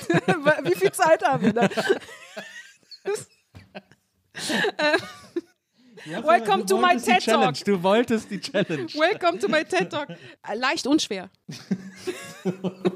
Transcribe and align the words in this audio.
Wie 0.64 0.74
viel 0.74 0.92
Zeit 0.92 1.22
haben 1.22 1.44
wir 1.44 1.52
da? 1.54 1.68
Welcome 6.22 6.64
Du 6.64 6.76
to 6.76 6.78
my 6.80 6.96
die 6.96 7.02
TED 7.02 7.22
Challenge. 7.22 7.52
Talk. 7.52 7.64
Du 7.64 7.82
wolltest 7.82 8.30
die 8.30 8.40
Challenge. 8.40 8.86
Welcome 8.94 9.38
to 9.38 9.48
my 9.48 9.64
TED 9.64 9.90
Talk. 9.90 10.08
Leicht 10.54 10.86
unschwer. 10.86 11.30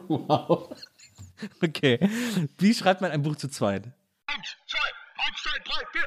Wow. 0.09 0.77
Okay. 1.63 1.99
Wie 2.59 2.75
schreibt 2.75 3.01
man 3.01 3.11
ein 3.11 3.23
Buch 3.23 3.37
zu 3.37 3.49
zweit? 3.49 3.87
Eins, 4.27 4.57
zwei, 4.67 4.79
eins, 5.27 5.43
zwei, 5.43 5.59
drei, 5.65 5.83
vier. 5.93 6.07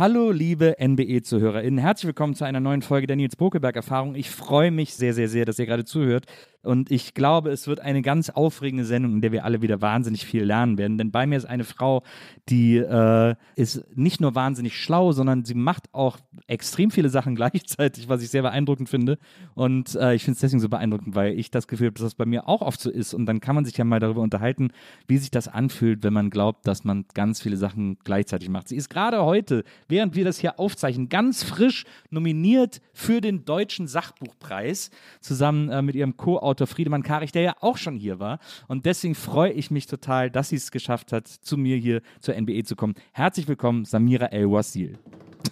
Hallo, 0.00 0.30
liebe 0.30 0.76
NBE-ZuhörerInnen. 0.80 1.78
Herzlich 1.78 2.06
willkommen 2.06 2.34
zu 2.34 2.46
einer 2.46 2.58
neuen 2.58 2.80
Folge 2.80 3.06
der 3.06 3.16
Nils 3.16 3.36
Bokelberg-Erfahrung. 3.36 4.14
Ich 4.14 4.30
freue 4.30 4.70
mich 4.70 4.94
sehr, 4.94 5.12
sehr, 5.12 5.28
sehr, 5.28 5.44
dass 5.44 5.58
ihr 5.58 5.66
gerade 5.66 5.84
zuhört. 5.84 6.24
Und 6.62 6.90
ich 6.90 7.14
glaube, 7.14 7.50
es 7.50 7.66
wird 7.66 7.80
eine 7.80 8.02
ganz 8.02 8.28
aufregende 8.28 8.84
Sendung, 8.84 9.14
in 9.14 9.20
der 9.22 9.32
wir 9.32 9.44
alle 9.44 9.62
wieder 9.62 9.80
wahnsinnig 9.80 10.26
viel 10.26 10.44
lernen 10.44 10.76
werden. 10.76 10.98
Denn 10.98 11.10
bei 11.10 11.26
mir 11.26 11.36
ist 11.36 11.46
eine 11.46 11.64
Frau, 11.64 12.02
die 12.50 12.76
äh, 12.76 13.34
ist 13.56 13.84
nicht 13.96 14.20
nur 14.20 14.34
wahnsinnig 14.34 14.78
schlau, 14.78 15.12
sondern 15.12 15.44
sie 15.46 15.54
macht 15.54 15.92
auch 15.94 16.18
extrem 16.46 16.90
viele 16.90 17.08
Sachen 17.08 17.34
gleichzeitig, 17.40 18.10
was 18.10 18.22
ich 18.22 18.28
sehr 18.28 18.42
beeindruckend 18.42 18.90
finde. 18.90 19.18
Und 19.54 19.94
äh, 19.94 20.14
ich 20.14 20.24
finde 20.24 20.34
es 20.34 20.40
deswegen 20.40 20.60
so 20.60 20.68
beeindruckend, 20.68 21.14
weil 21.14 21.38
ich 21.38 21.50
das 21.50 21.66
Gefühl 21.66 21.86
habe, 21.86 21.94
dass 21.94 22.04
das 22.04 22.14
bei 22.14 22.26
mir 22.26 22.46
auch 22.46 22.60
oft 22.60 22.80
so 22.80 22.90
ist. 22.90 23.14
Und 23.14 23.24
dann 23.24 23.40
kann 23.40 23.54
man 23.54 23.64
sich 23.64 23.78
ja 23.78 23.84
mal 23.84 24.00
darüber 24.00 24.20
unterhalten, 24.20 24.70
wie 25.08 25.16
sich 25.16 25.30
das 25.30 25.48
anfühlt, 25.48 26.02
wenn 26.02 26.12
man 26.12 26.28
glaubt, 26.28 26.66
dass 26.66 26.84
man 26.84 27.06
ganz 27.14 27.40
viele 27.40 27.56
Sachen 27.56 27.98
gleichzeitig 28.04 28.50
macht. 28.50 28.68
Sie 28.68 28.76
ist 28.76 28.90
gerade 28.90 29.24
heute, 29.24 29.64
während 29.88 30.14
wir 30.14 30.26
das 30.26 30.38
hier 30.38 30.60
aufzeichnen, 30.60 31.08
ganz 31.08 31.42
frisch 31.42 31.84
nominiert 32.10 32.82
für 32.92 33.22
den 33.22 33.46
Deutschen 33.46 33.86
Sachbuchpreis, 33.86 34.90
zusammen 35.20 35.70
äh, 35.70 35.80
mit 35.80 35.94
ihrem 35.94 36.18
Co-Autor 36.18 36.49
Friedemann 36.66 37.02
Karich, 37.02 37.32
der 37.32 37.42
ja 37.42 37.54
auch 37.60 37.76
schon 37.76 37.96
hier 37.96 38.18
war. 38.18 38.38
Und 38.68 38.86
deswegen 38.86 39.14
freue 39.14 39.52
ich 39.52 39.70
mich 39.70 39.86
total, 39.86 40.30
dass 40.30 40.50
sie 40.50 40.56
es 40.56 40.70
geschafft 40.70 41.12
hat, 41.12 41.28
zu 41.28 41.56
mir 41.56 41.76
hier 41.76 42.02
zur 42.20 42.34
NBE 42.34 42.64
zu 42.64 42.76
kommen. 42.76 42.94
Herzlich 43.12 43.48
willkommen, 43.48 43.84
Samira 43.84 44.26
El-Wasil. 44.26 44.98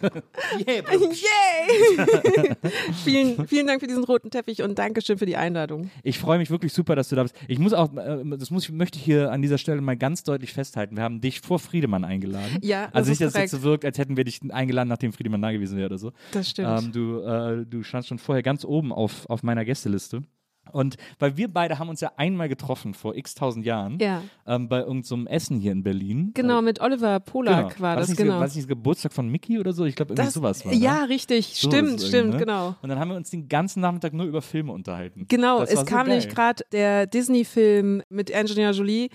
yeah, 0.03 0.83
bro. 0.83 1.11
Yay! 1.11 1.49
vielen, 3.05 3.47
vielen 3.47 3.67
Dank 3.67 3.81
für 3.81 3.87
diesen 3.87 4.05
roten 4.05 4.31
Teppich 4.31 4.63
und 4.63 4.79
Dankeschön 4.79 5.19
für 5.19 5.27
die 5.27 5.37
Einladung. 5.37 5.91
Ich 6.03 6.19
freue 6.19 6.39
mich 6.39 6.51
wirklich 6.51 6.73
super, 6.73 6.97
dass 6.97 7.09
du 7.09 7.17
da 7.17 7.23
bist. 7.23 7.35
Ich 7.49 7.59
muss 7.59 7.73
auch, 7.73 7.95
äh, 7.97 8.23
das 8.37 8.51
muss 8.51 8.69
möchte 8.71 8.99
ich 8.99 9.05
hier 9.05 9.33
an 9.33 9.43
dieser 9.43 9.59
Stelle 9.59 9.81
mal 9.81 9.97
ganz 9.97 10.23
deutlich 10.23 10.53
festhalten. 10.53 10.97
Wir 10.97 11.03
haben 11.03 11.21
dich 11.21 11.41
vor 11.41 11.59
Friedemann 11.59 12.05
eingeladen. 12.05 12.59
Ja, 12.63 12.87
das 12.87 12.95
also 12.95 13.11
nicht, 13.11 13.21
dass 13.21 13.35
es 13.35 13.41
jetzt 13.41 13.51
so 13.51 13.63
wirkt, 13.63 13.85
als 13.85 13.99
hätten 13.99 14.17
wir 14.17 14.25
dich 14.25 14.41
eingeladen, 14.51 14.89
nachdem 14.89 15.13
Friedemann 15.13 15.43
da 15.43 15.53
gewesen 15.53 15.77
wäre 15.77 15.87
oder 15.87 15.99
so. 15.99 16.13
Das 16.33 16.51
stimmt. 16.51 16.85
Ähm, 16.85 16.93
du, 16.93 17.21
äh, 17.21 17.67
du 17.67 17.83
standst 17.83 18.09
schon 18.09 18.19
vorher 18.19 18.43
ganz 18.43 18.65
oben 18.65 18.93
auf, 18.93 19.29
auf 19.29 19.43
meiner 19.43 19.65
Gästeliste. 19.65 20.23
Und 20.73 20.97
weil 21.19 21.37
wir 21.37 21.49
beide 21.53 21.79
haben 21.79 21.89
uns 21.89 22.01
ja 22.01 22.13
einmal 22.17 22.49
getroffen 22.49 22.95
vor 22.95 23.15
x 23.17 23.35
tausend 23.35 23.65
Jahren 23.67 23.99
Ja. 24.01 24.23
ähm, 24.47 24.69
bei 24.69 24.81
irgendeinem 24.81 25.27
Essen 25.27 25.59
hier 25.61 25.73
in 25.73 25.83
Berlin. 25.83 26.33
Genau, 26.35 26.63
mit 26.63 26.81
Oliver 26.81 27.21
Polak 27.21 27.71
Genau. 27.77 27.81
war 27.81 27.97
das, 27.97 28.15
genau. 28.17 28.35
War 28.35 28.41
das 28.43 28.55
nicht 28.57 28.69
Geburtstag 28.69 29.13
von 29.13 29.29
Mickey 29.29 29.59
oder 29.59 29.73
so? 29.73 29.85
Ich 29.85 29.97
glaube, 29.97 30.13
irgendwie 30.13 30.25
das, 30.27 30.35
sowas 30.35 30.65
war. 30.65 30.73
ne? 30.73 30.79
ja, 30.79 31.05
richtig, 31.05 31.47
So 31.55 31.69
stimmt, 31.71 32.01
stimmt, 32.01 32.31
ne? 32.35 32.39
genau. 32.39 32.75
Und 32.83 32.89
dann 32.89 32.99
haben 32.99 33.09
wir 33.11 33.17
uns 33.17 33.31
den 33.31 33.49
ganzen 33.49 33.81
Nachmittag 33.81 34.13
nur 34.13 34.27
über 34.27 34.43
Filme 34.43 34.73
unterhalten. 34.73 35.27
Genau, 35.29 35.61
Das 35.61 35.71
es 35.71 35.81
so 35.81 35.85
kam 35.85 36.07
geil. 36.07 36.17
nämlich 36.19 36.29
gerade 36.35 36.65
der 36.73 37.07
Disney-Film 37.07 38.03
mit 38.09 38.35
Angelina 38.35 38.71
Jolie. 38.71 39.09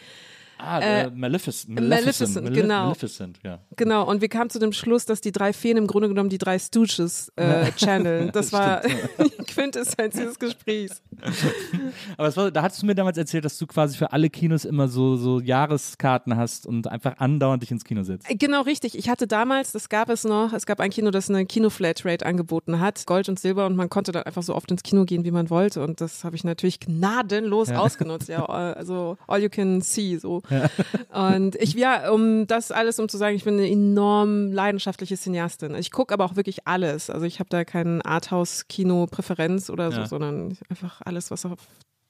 Ah, 0.65 0.79
Äh, 0.79 1.03
äh, 1.03 1.09
Maleficent. 1.09 1.75
Maleficent, 1.79 2.35
Malef- 2.45 2.53
genau. 2.53 2.83
Maleficent, 2.85 3.39
ja. 3.43 3.59
Genau, 3.75 4.07
und 4.09 4.21
wir 4.21 4.29
kamen 4.29 4.49
zu 4.49 4.59
dem 4.59 4.71
Schluss, 4.71 5.05
dass 5.05 5.19
die 5.21 5.31
drei 5.31 5.51
Feen 5.53 5.77
im 5.77 5.87
Grunde 5.87 6.07
genommen 6.07 6.29
die 6.29 6.37
drei 6.37 6.57
Stooges 6.59 7.31
äh, 7.35 7.71
channeln. 7.73 8.31
Das 8.33 8.51
war 8.53 8.81
die 9.19 9.43
Quintessenz 9.45 10.15
dieses 10.15 10.39
Gesprächs. 10.39 11.01
Aber 12.17 12.35
war, 12.35 12.51
da 12.51 12.61
hattest 12.61 12.81
du 12.81 12.85
mir 12.85 12.95
damals 12.95 13.17
erzählt, 13.17 13.45
dass 13.45 13.57
du 13.57 13.67
quasi 13.67 13.97
für 13.97 14.11
alle 14.11 14.29
Kinos 14.29 14.65
immer 14.65 14.87
so, 14.87 15.15
so 15.17 15.39
Jahreskarten 15.39 16.35
hast 16.37 16.65
und 16.65 16.87
einfach 16.87 17.17
andauernd 17.17 17.61
dich 17.63 17.71
ins 17.71 17.83
Kino 17.83 18.03
setzt. 18.03 18.29
Äh, 18.29 18.35
Genau, 18.35 18.61
richtig. 18.61 18.97
Ich 18.97 19.09
hatte 19.09 19.25
damals, 19.27 19.71
das 19.71 19.87
gab 19.89 20.09
es 20.09 20.23
noch, 20.25 20.51
es 20.53 20.65
gab 20.65 20.79
ein 20.81 20.89
Kino, 20.89 21.11
das 21.11 21.29
eine 21.29 21.45
Kino-Flatrate 21.45 22.25
angeboten 22.25 22.79
hat, 22.79 23.05
Gold 23.05 23.29
und 23.29 23.39
Silber, 23.39 23.65
und 23.65 23.75
man 23.75 23.89
konnte 23.89 24.11
dann 24.11 24.23
einfach 24.23 24.43
so 24.43 24.53
oft 24.55 24.69
ins 24.71 24.83
Kino 24.83 25.05
gehen, 25.05 25.23
wie 25.23 25.31
man 25.31 25.49
wollte. 25.49 25.81
Und 25.83 26.01
das 26.01 26.23
habe 26.23 26.35
ich 26.35 26.43
natürlich 26.43 26.79
gnadenlos 26.81 27.69
ausgenutzt. 27.71 28.27
Ja, 28.27 28.45
also 28.45 29.17
all 29.27 29.41
you 29.41 29.49
can 29.49 29.81
see, 29.81 30.17
so. 30.17 30.41
Und 31.13 31.55
ich, 31.55 31.73
ja, 31.73 32.09
um 32.11 32.47
das 32.47 32.71
alles, 32.71 32.99
um 32.99 33.07
zu 33.09 33.17
sagen, 33.17 33.35
ich 33.35 33.43
bin 33.43 33.55
eine 33.55 33.69
enorm 33.69 34.51
leidenschaftliche 34.51 35.15
Cineastin. 35.17 35.75
Ich 35.75 35.91
gucke 35.91 36.13
aber 36.13 36.25
auch 36.25 36.35
wirklich 36.35 36.67
alles. 36.67 37.09
Also 37.09 37.25
ich 37.25 37.39
habe 37.39 37.49
da 37.49 37.63
keinen 37.65 38.01
Arthouse-Kino-Präferenz 38.01 39.69
oder 39.69 39.91
so, 39.91 39.99
Ja. 40.01 40.07
sondern 40.07 40.57
einfach 40.69 41.01
alles, 41.05 41.31
was 41.31 41.45
auf 41.45 41.59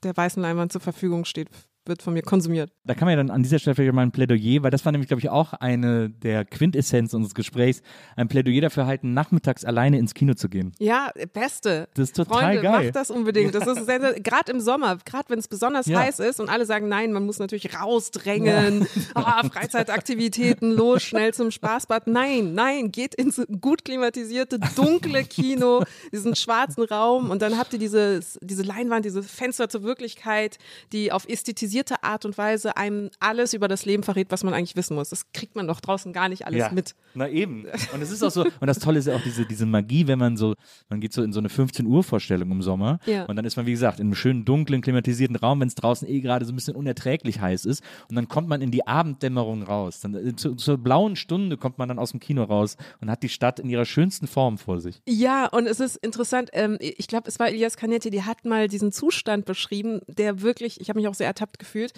der 0.04 0.16
weißen 0.16 0.42
Leinwand 0.42 0.72
zur 0.72 0.82
Verfügung 0.82 1.26
steht, 1.26 1.50
wird 1.86 2.02
von 2.02 2.14
mir 2.14 2.22
konsumiert. 2.22 2.72
Da 2.86 2.94
kann 2.94 3.06
man 3.08 3.18
ja 3.18 3.18
dann 3.18 3.30
an 3.30 3.44
dieser 3.44 3.60
Stelle 3.60 3.76
vielleicht 3.76 3.94
mal 3.94 4.04
ein 4.04 4.12
Plädoyer, 4.12 4.64
weil 4.64 4.72
das 4.72 4.86
war 4.86 4.92
nämlich, 4.92 5.08
glaube 5.10 5.20
ich, 5.20 5.30
auch 5.30 5.54
eine 5.54 6.10
der 6.10 6.46
Quintessenz 6.46 7.14
unseres 7.14 7.36
Gesprächs, 7.36 7.82
ein 8.16 8.28
Plädoyer 8.30 8.62
dafür 8.62 8.86
halten, 8.86 9.14
nachmittags 9.14 9.66
alleine 9.66 9.98
ins 10.00 10.14
Kino 10.14 10.34
zu 10.34 10.48
gehen. 10.48 10.72
Ja, 10.80 11.12
beste. 11.34 11.90
Das 11.96 12.10
ist 12.10 12.16
total 12.16 12.42
Freunde, 12.56 12.62
geil. 12.62 12.86
macht 12.86 12.96
das 12.96 13.12
unbedingt. 13.12 13.54
Das 13.54 13.68
ist 13.68 13.86
gerade 14.24 14.52
im 14.52 14.62
Sommer, 14.62 14.98
gerade 15.06 15.30
wenn 15.30 15.40
es 15.40 15.48
besonders 15.50 15.88
Ja. 15.88 16.00
heiß 16.00 16.20
ist 16.20 16.40
und 16.40 16.50
alle 16.50 16.66
sagen, 16.66 16.88
nein, 16.88 17.12
man 17.12 17.26
muss 17.26 17.40
natürlich 17.40 17.78
rausdrängen, 17.78 18.88
ah, 19.14 19.44
Freizeitaktivitäten, 19.50 20.72
los, 20.72 21.04
schnell 21.04 21.34
zum 21.34 21.52
Spaßbad. 21.52 22.08
Nein, 22.08 22.54
nein, 22.54 22.92
geht 22.92 23.14
ins 23.16 23.42
gut 23.60 23.84
klimatisierte, 23.84 24.58
dunkle 24.76 25.24
Kino, 25.26 25.84
diesen 26.12 26.36
schwarzen 26.36 26.84
Raum 26.84 27.30
und 27.30 27.42
dann 27.42 27.58
habt 27.58 27.74
ihr 27.74 27.80
dieses, 27.80 28.40
diese 28.42 28.64
Leinwand, 28.64 29.04
diese 29.06 29.22
Fenster 29.22 29.68
zur 29.68 29.84
Wirklichkeit, 29.84 30.58
die 30.94 31.12
auf 31.12 31.28
ästhetisierte 31.28 31.73
Art 32.04 32.26
und 32.26 32.38
Weise 32.38 32.78
einem 32.78 33.10
alles 33.20 33.54
über 33.54 33.68
das 33.68 33.86
Leben 33.86 34.04
verrät, 34.04 34.28
was 34.32 34.44
man 34.44 34.54
eigentlich 34.54 34.76
wissen 34.76 34.96
muss. 34.96 35.10
Das 35.10 35.32
kriegt 35.34 35.56
man 35.56 35.68
doch 35.68 35.80
draußen 35.80 36.14
gar 36.14 36.30
nicht 36.30 36.46
alles 36.46 36.72
mit. 36.72 36.96
Na 37.14 37.28
eben. 37.30 37.66
Und 37.94 38.02
es 38.02 38.12
ist 38.12 38.24
auch 38.24 38.32
so, 38.32 38.44
und 38.44 38.68
das 38.68 38.80
Tolle 38.80 39.00
ist 39.00 39.08
ja 39.08 39.16
auch 39.16 39.22
diese, 39.24 39.46
diese 39.46 39.66
Magie, 39.66 40.08
wenn 40.08 40.20
man 40.20 40.38
so, 40.38 40.56
man 40.90 41.00
geht 41.00 41.14
so 41.14 41.24
in 41.24 41.34
so 41.34 41.40
eine 41.40 41.50
15 41.50 41.86
Uhr 41.86 42.04
Vorstellung 42.04 42.52
im 42.52 42.62
Sommer 42.62 43.00
Ja. 43.06 43.26
und 43.26 43.36
dann 43.36 43.46
ist 43.46 43.56
man, 43.58 43.66
wie 43.66 43.72
gesagt, 43.72 44.00
in 44.00 44.08
einem 44.08 44.16
schönen, 44.16 44.46
dunklen, 44.46 44.82
klimatisierten 44.82 45.36
Raum, 45.36 45.60
wenn 45.62 45.68
es 45.68 45.76
draußen 45.76 46.08
eh 46.08 46.22
gerade 46.22 46.46
so 46.46 46.52
ein 46.52 46.56
bisschen 46.56 46.76
unerträglich 46.76 47.40
heiß 47.42 47.66
ist 47.66 47.84
und 48.10 48.16
dann 48.16 48.28
kommt 48.28 48.48
man 48.48 48.62
in 48.62 48.72
die 48.72 48.88
Abenddämmerung 48.88 49.64
raus. 49.64 50.00
Dann, 50.02 50.14
äh, 50.16 50.36
zu, 50.36 50.56
zur 50.56 50.78
blauen 50.78 51.16
Stunde 51.16 51.58
kommt 51.58 51.78
man 51.78 51.88
dann 51.90 52.00
aus 52.00 52.12
dem 52.12 52.20
Kino 52.20 52.44
raus 52.44 52.78
und 53.02 53.10
hat 53.10 53.24
die 53.24 53.30
Stadt 53.30 53.60
in 53.60 53.70
ihrer 53.70 53.86
schönsten 53.86 54.28
Form 54.28 54.58
vor 54.58 54.80
sich. 54.80 55.02
Ja, 55.08 55.48
und 55.48 55.68
es 55.68 55.80
ist 55.80 55.98
interessant, 55.98 56.50
ähm, 56.54 56.78
ich 56.80 57.08
glaube, 57.08 57.28
es 57.28 57.40
war 57.40 57.48
Elias 57.50 57.78
Canetti, 57.78 58.10
die 58.10 58.24
hat 58.24 58.46
mal 58.46 58.68
diesen 58.68 58.92
Zustand 58.92 59.46
beschrieben, 59.46 60.02
der 60.08 60.42
wirklich, 60.42 60.80
ich 60.82 60.90
habe 60.90 61.00
mich 61.00 61.08
auch 61.08 61.14
sehr 61.14 61.28
ertappt 61.28 61.58
gefühlt, 61.64 61.94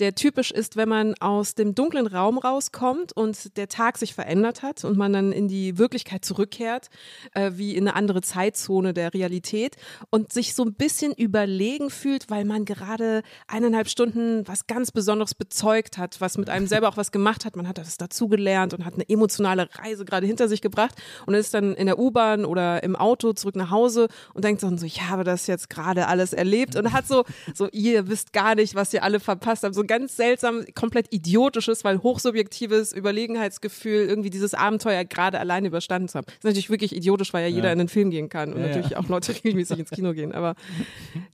der 0.00 0.14
typisch 0.14 0.50
ist, 0.50 0.76
wenn 0.76 0.88
man 0.88 1.14
aus 1.20 1.54
dem 1.54 1.74
dunklen 1.74 2.06
Raum 2.06 2.38
rauskommt 2.38 3.12
und 3.12 3.56
der 3.56 3.68
Tag 3.68 3.96
sich 3.96 4.12
verändert 4.12 4.62
hat 4.62 4.84
und 4.84 4.96
man 4.96 5.12
dann 5.12 5.32
in 5.32 5.46
die 5.48 5.78
Wirklichkeit 5.78 6.24
zurückkehrt, 6.24 6.88
äh, 7.32 7.52
wie 7.54 7.76
in 7.76 7.86
eine 7.86 7.96
andere 7.96 8.22
Zeitzone 8.22 8.92
der 8.92 9.14
Realität 9.14 9.76
und 10.10 10.32
sich 10.32 10.54
so 10.54 10.64
ein 10.64 10.74
bisschen 10.74 11.12
überlegen 11.12 11.90
fühlt, 11.90 12.28
weil 12.28 12.44
man 12.44 12.64
gerade 12.64 13.22
eineinhalb 13.46 13.88
Stunden 13.88 14.46
was 14.48 14.66
ganz 14.66 14.90
Besonderes 14.90 15.34
bezeugt 15.34 15.96
hat, 15.96 16.20
was 16.20 16.36
mit 16.36 16.50
einem 16.50 16.66
selber 16.66 16.88
auch 16.88 16.96
was 16.96 17.12
gemacht 17.12 17.44
hat. 17.44 17.54
Man 17.56 17.68
hat 17.68 17.78
das 17.78 17.96
dazugelernt 17.96 18.74
und 18.74 18.84
hat 18.84 18.94
eine 18.94 19.08
emotionale 19.08 19.68
Reise 19.76 20.04
gerade 20.04 20.26
hinter 20.26 20.48
sich 20.48 20.60
gebracht 20.60 20.94
und 21.26 21.34
ist 21.34 21.54
dann 21.54 21.74
in 21.74 21.86
der 21.86 21.98
U-Bahn 21.98 22.44
oder 22.44 22.82
im 22.82 22.96
Auto 22.96 23.32
zurück 23.32 23.54
nach 23.54 23.70
Hause 23.70 24.08
und 24.32 24.44
denkt 24.44 24.60
so, 24.60 24.68
ich 24.82 25.02
habe 25.02 25.22
das 25.22 25.46
jetzt 25.46 25.70
gerade 25.70 26.08
alles 26.08 26.32
erlebt 26.32 26.74
und 26.74 26.92
hat 26.92 27.06
so, 27.06 27.24
so, 27.54 27.68
ihr 27.70 28.08
wisst 28.08 28.32
gar 28.32 28.54
nicht, 28.54 28.74
was 28.74 28.92
ihr 28.92 29.03
alle 29.04 29.20
verpasst 29.20 29.62
haben. 29.62 29.72
So 29.74 29.84
ganz 29.84 30.16
seltsam, 30.16 30.64
komplett 30.74 31.06
idiotisches, 31.12 31.84
weil 31.84 32.02
hochsubjektives 32.02 32.92
Überlegenheitsgefühl, 32.92 34.06
irgendwie 34.08 34.30
dieses 34.30 34.54
Abenteuer 34.54 35.04
gerade 35.04 35.38
alleine 35.38 35.68
überstanden 35.68 36.08
zu 36.08 36.18
haben. 36.18 36.24
Das 36.26 36.34
ist 36.36 36.44
natürlich 36.44 36.70
wirklich 36.70 36.94
idiotisch, 36.96 37.32
weil 37.32 37.42
ja 37.42 37.48
jeder 37.48 37.66
Ja. 37.68 37.72
in 37.72 37.78
den 37.78 37.88
Film 37.88 38.10
gehen 38.10 38.28
kann 38.28 38.52
und 38.52 38.60
Ja, 38.60 38.68
natürlich 38.68 38.96
auch 38.96 39.08
Leute 39.08 39.32
regelmäßig 39.44 39.78
ins 39.78 39.90
Kino 39.90 40.12
gehen. 40.12 40.32
Aber 40.32 40.54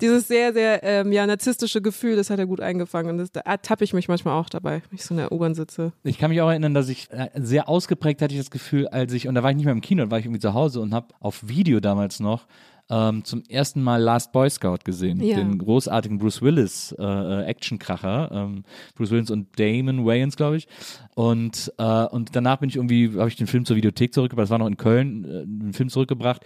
dieses 0.00 0.28
sehr, 0.28 0.52
sehr 0.52 0.82
ähm, 0.82 1.12
ja, 1.12 1.26
narzisstische 1.26 1.80
Gefühl, 1.82 2.16
das 2.16 2.30
hat 2.30 2.38
er 2.38 2.46
gut 2.46 2.60
eingefangen. 2.60 3.12
Und 3.12 3.18
das, 3.18 3.32
da 3.32 3.40
ertappe 3.40 3.84
ich 3.84 3.92
mich 3.92 4.08
manchmal 4.08 4.34
auch 4.38 4.48
dabei, 4.48 4.82
wenn 4.90 4.96
ich 4.96 5.04
so 5.04 5.14
in 5.14 5.18
der 5.18 5.32
U-Bahn 5.32 5.54
sitze. 5.54 5.92
Ich 6.02 6.18
kann 6.18 6.30
mich 6.30 6.40
auch 6.40 6.48
erinnern, 6.50 6.74
dass 6.74 6.88
ich 6.88 7.10
äh, 7.10 7.28
sehr 7.34 7.68
ausgeprägt 7.68 8.22
hatte 8.22 8.34
ich 8.34 8.40
das 8.40 8.50
Gefühl, 8.50 8.88
als 8.88 9.12
ich, 9.12 9.28
und 9.28 9.34
da 9.34 9.42
war 9.42 9.50
ich 9.50 9.56
nicht 9.56 9.64
mehr 9.66 9.72
im 9.74 9.80
Kino, 9.80 10.04
da 10.04 10.10
war 10.10 10.18
ich 10.18 10.24
irgendwie 10.26 10.40
zu 10.40 10.54
Hause 10.54 10.80
und 10.80 10.92
habe 10.94 11.06
auf 11.20 11.46
Video 11.48 11.80
damals 11.80 12.20
noch 12.20 12.46
ähm, 12.90 13.24
zum 13.24 13.42
ersten 13.48 13.82
Mal 13.82 14.02
Last 14.02 14.32
Boy 14.32 14.50
Scout 14.50 14.78
gesehen, 14.84 15.20
Ja. 15.22 15.36
den 15.36 15.58
großartigen 15.58 16.18
Bruce 16.18 16.42
Willis 16.42 16.92
äh, 16.98 17.02
äh, 17.04 17.44
Actionkracher, 17.44 18.30
ähm, 18.32 18.64
Bruce 18.96 19.10
Willis 19.12 19.30
und 19.30 19.46
Damon 19.58 20.04
Wayans, 20.04 20.36
glaube 20.36 20.56
ich. 20.56 20.68
Und 21.14 21.72
äh, 21.78 22.04
und 22.06 22.34
danach 22.34 22.58
bin 22.58 22.68
ich 22.68 22.76
irgendwie, 22.76 23.12
habe 23.16 23.28
ich 23.28 23.36
den 23.36 23.46
Film 23.46 23.64
zur 23.64 23.76
Videothek 23.76 24.12
zurückgebracht, 24.12 24.44
das 24.44 24.50
war 24.50 24.58
noch 24.58 24.66
in 24.66 24.76
Köln, 24.76 25.24
äh, 25.24 25.44
den 25.46 25.72
Film 25.72 25.88
zurückgebracht 25.88 26.42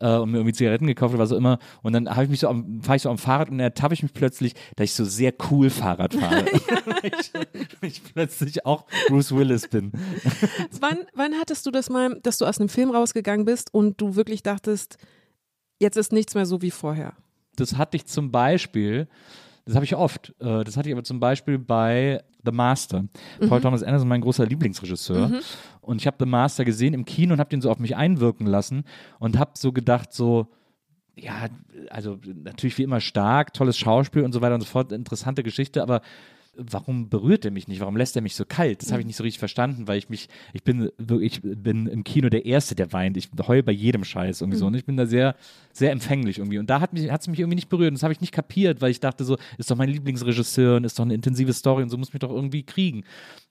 äh, 0.00 0.16
und 0.16 0.30
mir 0.30 0.38
irgendwie 0.38 0.52
Zigaretten 0.52 0.86
gekauft 0.86 1.14
oder 1.14 1.22
was 1.22 1.32
auch 1.32 1.36
immer. 1.38 1.58
Und 1.82 1.92
dann 1.94 2.08
habe 2.10 2.24
ich 2.24 2.30
mich 2.30 2.40
so 2.40 2.48
am, 2.48 2.82
fahre 2.82 2.96
ich 2.96 3.02
so 3.02 3.10
am 3.10 3.18
Fahrrad 3.18 3.48
und 3.48 3.58
dann 3.58 3.64
ertappe 3.64 3.94
ich 3.94 4.02
mich 4.02 4.12
plötzlich, 4.12 4.54
dass 4.76 4.84
ich 4.84 4.94
so 4.94 5.04
sehr 5.04 5.32
cool 5.50 5.70
Fahrrad 5.70 6.14
fahre. 6.14 6.44
Ich, 7.02 7.32
ich 7.82 8.02
plötzlich 8.14 8.66
auch 8.66 8.84
Bruce 9.08 9.34
Willis 9.34 9.68
bin. 9.68 9.92
Wann, 10.80 10.98
wann 11.14 11.34
hattest 11.34 11.64
du 11.66 11.70
das 11.70 11.88
mal, 11.90 12.18
dass 12.22 12.38
du 12.38 12.44
aus 12.46 12.58
einem 12.58 12.68
Film 12.68 12.90
rausgegangen 12.90 13.44
bist 13.44 13.72
und 13.72 14.00
du 14.00 14.16
wirklich 14.16 14.42
dachtest, 14.42 14.98
jetzt 15.78 15.96
ist 15.96 16.12
nichts 16.12 16.34
mehr 16.34 16.46
so 16.46 16.62
wie 16.62 16.70
vorher? 16.70 17.14
Das 17.56 17.76
hatte 17.76 17.96
ich 17.96 18.06
zum 18.06 18.30
Beispiel, 18.30 19.08
das 19.64 19.74
habe 19.74 19.84
ich 19.84 19.96
oft, 19.96 20.34
äh, 20.40 20.64
das 20.64 20.76
hatte 20.76 20.88
ich 20.88 20.94
aber 20.94 21.04
zum 21.04 21.20
Beispiel 21.20 21.58
bei 21.58 22.22
The 22.44 22.52
Master. 22.52 23.04
Paul 23.48 23.60
Thomas 23.60 23.82
Anderson, 23.82 24.08
mein 24.08 24.20
großer 24.20 24.46
Lieblingsregisseur. 24.46 25.40
Und 25.80 26.00
ich 26.00 26.06
habe 26.06 26.16
The 26.20 26.26
Master 26.26 26.64
gesehen 26.64 26.94
im 26.94 27.04
Kino 27.04 27.32
und 27.34 27.40
habe 27.40 27.50
den 27.50 27.60
so 27.60 27.70
auf 27.70 27.78
mich 27.78 27.96
einwirken 27.96 28.46
lassen 28.46 28.84
und 29.18 29.38
habe 29.38 29.52
so 29.54 29.72
gedacht, 29.72 30.12
so, 30.12 30.46
ja, 31.16 31.48
also 31.90 32.18
natürlich 32.44 32.78
wie 32.78 32.82
immer 32.82 33.00
stark, 33.00 33.52
tolles 33.52 33.76
Schauspiel 33.76 34.22
und 34.22 34.32
so 34.32 34.40
weiter 34.40 34.54
und 34.54 34.60
so 34.60 34.66
fort, 34.66 34.92
interessante 34.92 35.42
Geschichte, 35.42 35.82
aber 35.82 36.02
warum 36.58 37.08
berührt 37.08 37.44
er 37.44 37.50
mich 37.50 37.68
nicht? 37.68 37.80
Warum 37.80 37.96
lässt 37.96 38.16
er 38.16 38.22
mich 38.22 38.34
so 38.34 38.44
kalt? 38.44 38.82
Das 38.82 38.92
habe 38.92 39.00
ich 39.00 39.06
nicht 39.06 39.16
so 39.16 39.22
richtig 39.22 39.38
verstanden, 39.38 39.88
weil 39.88 39.98
ich 39.98 40.08
mich, 40.08 40.28
ich 40.52 40.62
bin 40.62 40.90
wirklich, 40.98 41.34
ich 41.44 41.62
bin 41.62 41.86
im 41.86 42.04
Kino 42.04 42.28
der 42.28 42.46
Erste, 42.46 42.74
der 42.74 42.92
weint. 42.92 43.16
Ich 43.16 43.30
heul 43.46 43.62
bei 43.62 43.72
jedem 43.72 44.04
Scheiß 44.04 44.40
irgendwie 44.40 44.58
so. 44.58 44.66
Und 44.66 44.74
ich 44.74 44.84
bin 44.84 44.96
da 44.96 45.06
sehr, 45.06 45.36
sehr 45.72 45.92
empfänglich 45.92 46.38
irgendwie. 46.38 46.58
Und 46.58 46.70
da 46.70 46.80
hat 46.80 46.92
mich, 46.92 47.10
hat 47.10 47.20
es 47.20 47.28
mich 47.28 47.40
irgendwie 47.40 47.56
nicht 47.56 47.68
berührt. 47.68 47.90
Und 47.90 47.94
das 47.94 48.02
habe 48.02 48.12
ich 48.12 48.20
nicht 48.20 48.32
kapiert, 48.32 48.80
weil 48.80 48.90
ich 48.90 49.00
dachte 49.00 49.24
so, 49.24 49.36
ist 49.58 49.70
doch 49.70 49.76
mein 49.76 49.88
Lieblingsregisseur 49.88 50.76
und 50.76 50.84
ist 50.84 50.98
doch 50.98 51.04
eine 51.04 51.14
intensive 51.14 51.52
Story 51.52 51.82
und 51.82 51.90
so 51.90 51.98
muss 51.98 52.12
mich 52.12 52.20
doch 52.20 52.30
irgendwie 52.30 52.62
kriegen. 52.62 53.04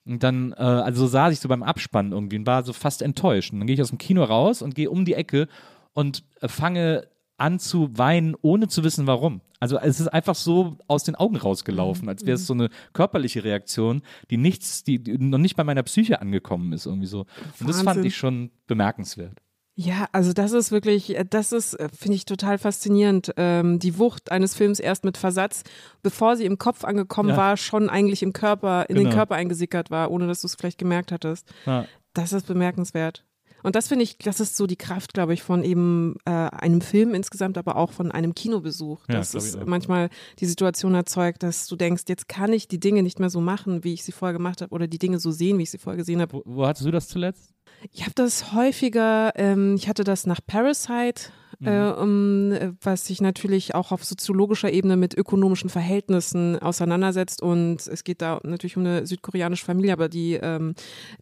Und 0.06 0.24
dann, 0.24 0.54
äh, 0.54 0.62
also 0.62 1.02
so 1.02 1.08
saß 1.08 1.34
ich 1.34 1.40
so 1.40 1.50
beim 1.50 1.64
Abspannen 1.64 2.12
irgendwie 2.12 2.38
und 2.38 2.46
war 2.46 2.64
so 2.64 2.74
fast 2.74 3.02
enttäuscht. 3.02 3.54
Und 3.54 3.60
dann 3.60 3.68
gehe 3.68 3.76
ich 3.76 3.82
aus 3.82 3.90
dem 3.90 3.98
Kino 3.98 4.24
raus 4.24 4.62
und 4.62 4.76
gehe 4.76 4.90
um 4.90 5.06
die 5.06 5.14
Ecke 5.14 5.48
und 5.94 6.24
äh, 6.42 6.48
fange 6.48 7.08
an 7.38 7.60
zu 7.60 7.98
weinen, 7.98 8.36
ohne 8.42 8.68
zu 8.68 8.84
wissen 8.84 9.08
warum. 9.08 9.42
Also 9.66 9.80
es 9.80 10.00
ist 10.00 10.08
einfach 10.10 10.36
so 10.36 10.78
aus 10.88 11.04
den 11.04 11.16
Augen 11.16 11.36
rausgelaufen, 11.38 12.08
als 12.08 12.24
wäre 12.26 12.36
es 12.36 12.46
so 12.46 12.54
eine 12.54 12.70
körperliche 12.94 13.44
Reaktion, 13.44 14.04
die 14.30 14.38
nichts, 14.38 14.84
die, 14.84 15.00
die 15.04 15.18
noch 15.18 15.40
nicht 15.40 15.56
bei 15.56 15.64
meiner 15.64 15.82
Psyche 15.84 16.22
angekommen 16.22 16.72
ist 16.72 16.86
irgendwie 16.86 17.08
so. 17.08 17.26
Und 17.60 17.68
das 17.68 17.82
fand 17.82 18.06
ich 18.06 18.16
schon 18.16 18.52
bemerkenswert. 18.68 19.40
Ja, 19.78 20.08
also 20.14 20.32
das 20.32 20.52
ist 20.54 20.72
wirklich, 20.72 21.18
äh, 21.18 21.26
das 21.30 21.52
ist, 21.52 21.74
äh, 21.74 21.90
finde 21.90 22.16
ich 22.16 22.26
total 22.26 22.58
faszinierend. 22.58 23.34
Ähm, 23.36 23.80
die 23.80 23.98
Wucht 24.00 24.32
eines 24.32 24.56
Films 24.56 24.80
erst 24.80 25.04
mit 25.04 25.18
Versatz, 25.18 25.64
bevor 26.04 26.38
sie 26.38 26.46
im 26.46 26.58
Kopf 26.58 26.86
angekommen 26.86 27.30
Ja. 27.32 27.38
war, 27.38 27.58
schon 27.58 27.90
eigentlich 27.90 28.24
im 28.24 28.32
Körper, 28.32 28.86
in 28.90 28.96
den 28.96 29.06
Genau. 29.06 29.16
Körper 29.18 29.36
eingesickert 29.36 29.92
war, 29.92 30.12
ohne 30.12 30.28
dass 30.28 30.42
du 30.42 30.48
es 30.48 30.56
vielleicht 30.56 30.78
gemerkt 30.78 31.12
hattest. 31.12 31.52
Ja. 31.66 31.86
Das 32.14 32.32
ist 32.32 32.48
bemerkenswert. 32.48 33.26
Und 33.66 33.76
das 33.76 33.88
finde 33.88 34.04
ich, 34.04 34.20
das 34.20 34.40
ist 34.40 34.56
so 34.56 34.68
die 34.68 34.76
Kraft, 34.76 35.16
glaube 35.16 35.34
ich, 35.34 35.42
von 35.42 35.64
eben 35.64 36.18
äh, 36.26 36.30
einem 36.30 36.82
Film 36.82 37.16
insgesamt, 37.16 37.58
aber 37.58 37.78
auch 37.78 37.92
von 37.92 38.12
einem 38.12 38.36
Kinobesuch. 38.36 39.02
Ja, 39.10 39.16
dass 39.16 39.34
es 39.34 39.58
manchmal 39.66 40.10
die 40.40 40.46
Situation 40.46 40.94
erzeugt, 40.94 41.42
dass 41.42 41.66
du 41.66 41.76
denkst, 41.76 42.04
jetzt 42.08 42.30
kann 42.30 42.54
ich 42.54 42.68
die 42.68 42.80
Dinge 42.80 43.02
nicht 43.02 43.20
mehr 43.20 43.32
so 43.32 43.42
machen, 43.42 43.84
wie 43.84 43.94
ich 43.94 44.04
sie 44.04 44.12
vorher 44.12 44.34
gemacht 44.34 44.62
habe, 44.62 44.72
oder 44.72 44.88
die 44.88 45.00
Dinge 45.00 45.18
so 45.18 45.32
sehen, 45.32 45.58
wie 45.58 45.64
ich 45.64 45.72
sie 45.72 45.80
vorher 45.80 45.98
gesehen 45.98 46.22
habe. 46.22 46.34
Wo, 46.34 46.44
wo 46.46 46.68
hattest 46.68 46.86
du 46.86 46.92
das 46.92 47.08
zuletzt? 47.08 47.56
Ich 47.92 48.04
habe 48.04 48.14
das 48.14 48.54
häufiger, 48.54 49.34
ähm, 49.36 49.76
ich 49.76 49.90
hatte 49.90 50.04
das 50.04 50.28
nach 50.28 50.42
Parasite, 50.46 51.32
äh, 51.64 52.02
um, 52.02 52.52
äh, 52.52 52.72
was 52.82 53.06
sich 53.06 53.22
natürlich 53.22 53.76
auch 53.76 53.92
auf 53.92 54.04
soziologischer 54.04 54.72
Ebene 54.72 54.98
mit 54.98 55.14
ökonomischen 55.16 55.70
Verhältnissen 55.70 56.60
auseinandersetzt. 56.60 57.42
Und 57.42 57.88
es 57.88 58.04
geht 58.04 58.22
da 58.22 58.40
natürlich 58.44 58.78
um 58.78 58.86
eine 58.86 59.06
südkoreanische 59.06 59.66
Familie, 59.66 59.94
aber 59.94 60.10
die, 60.10 60.34
ähm, 60.42 60.76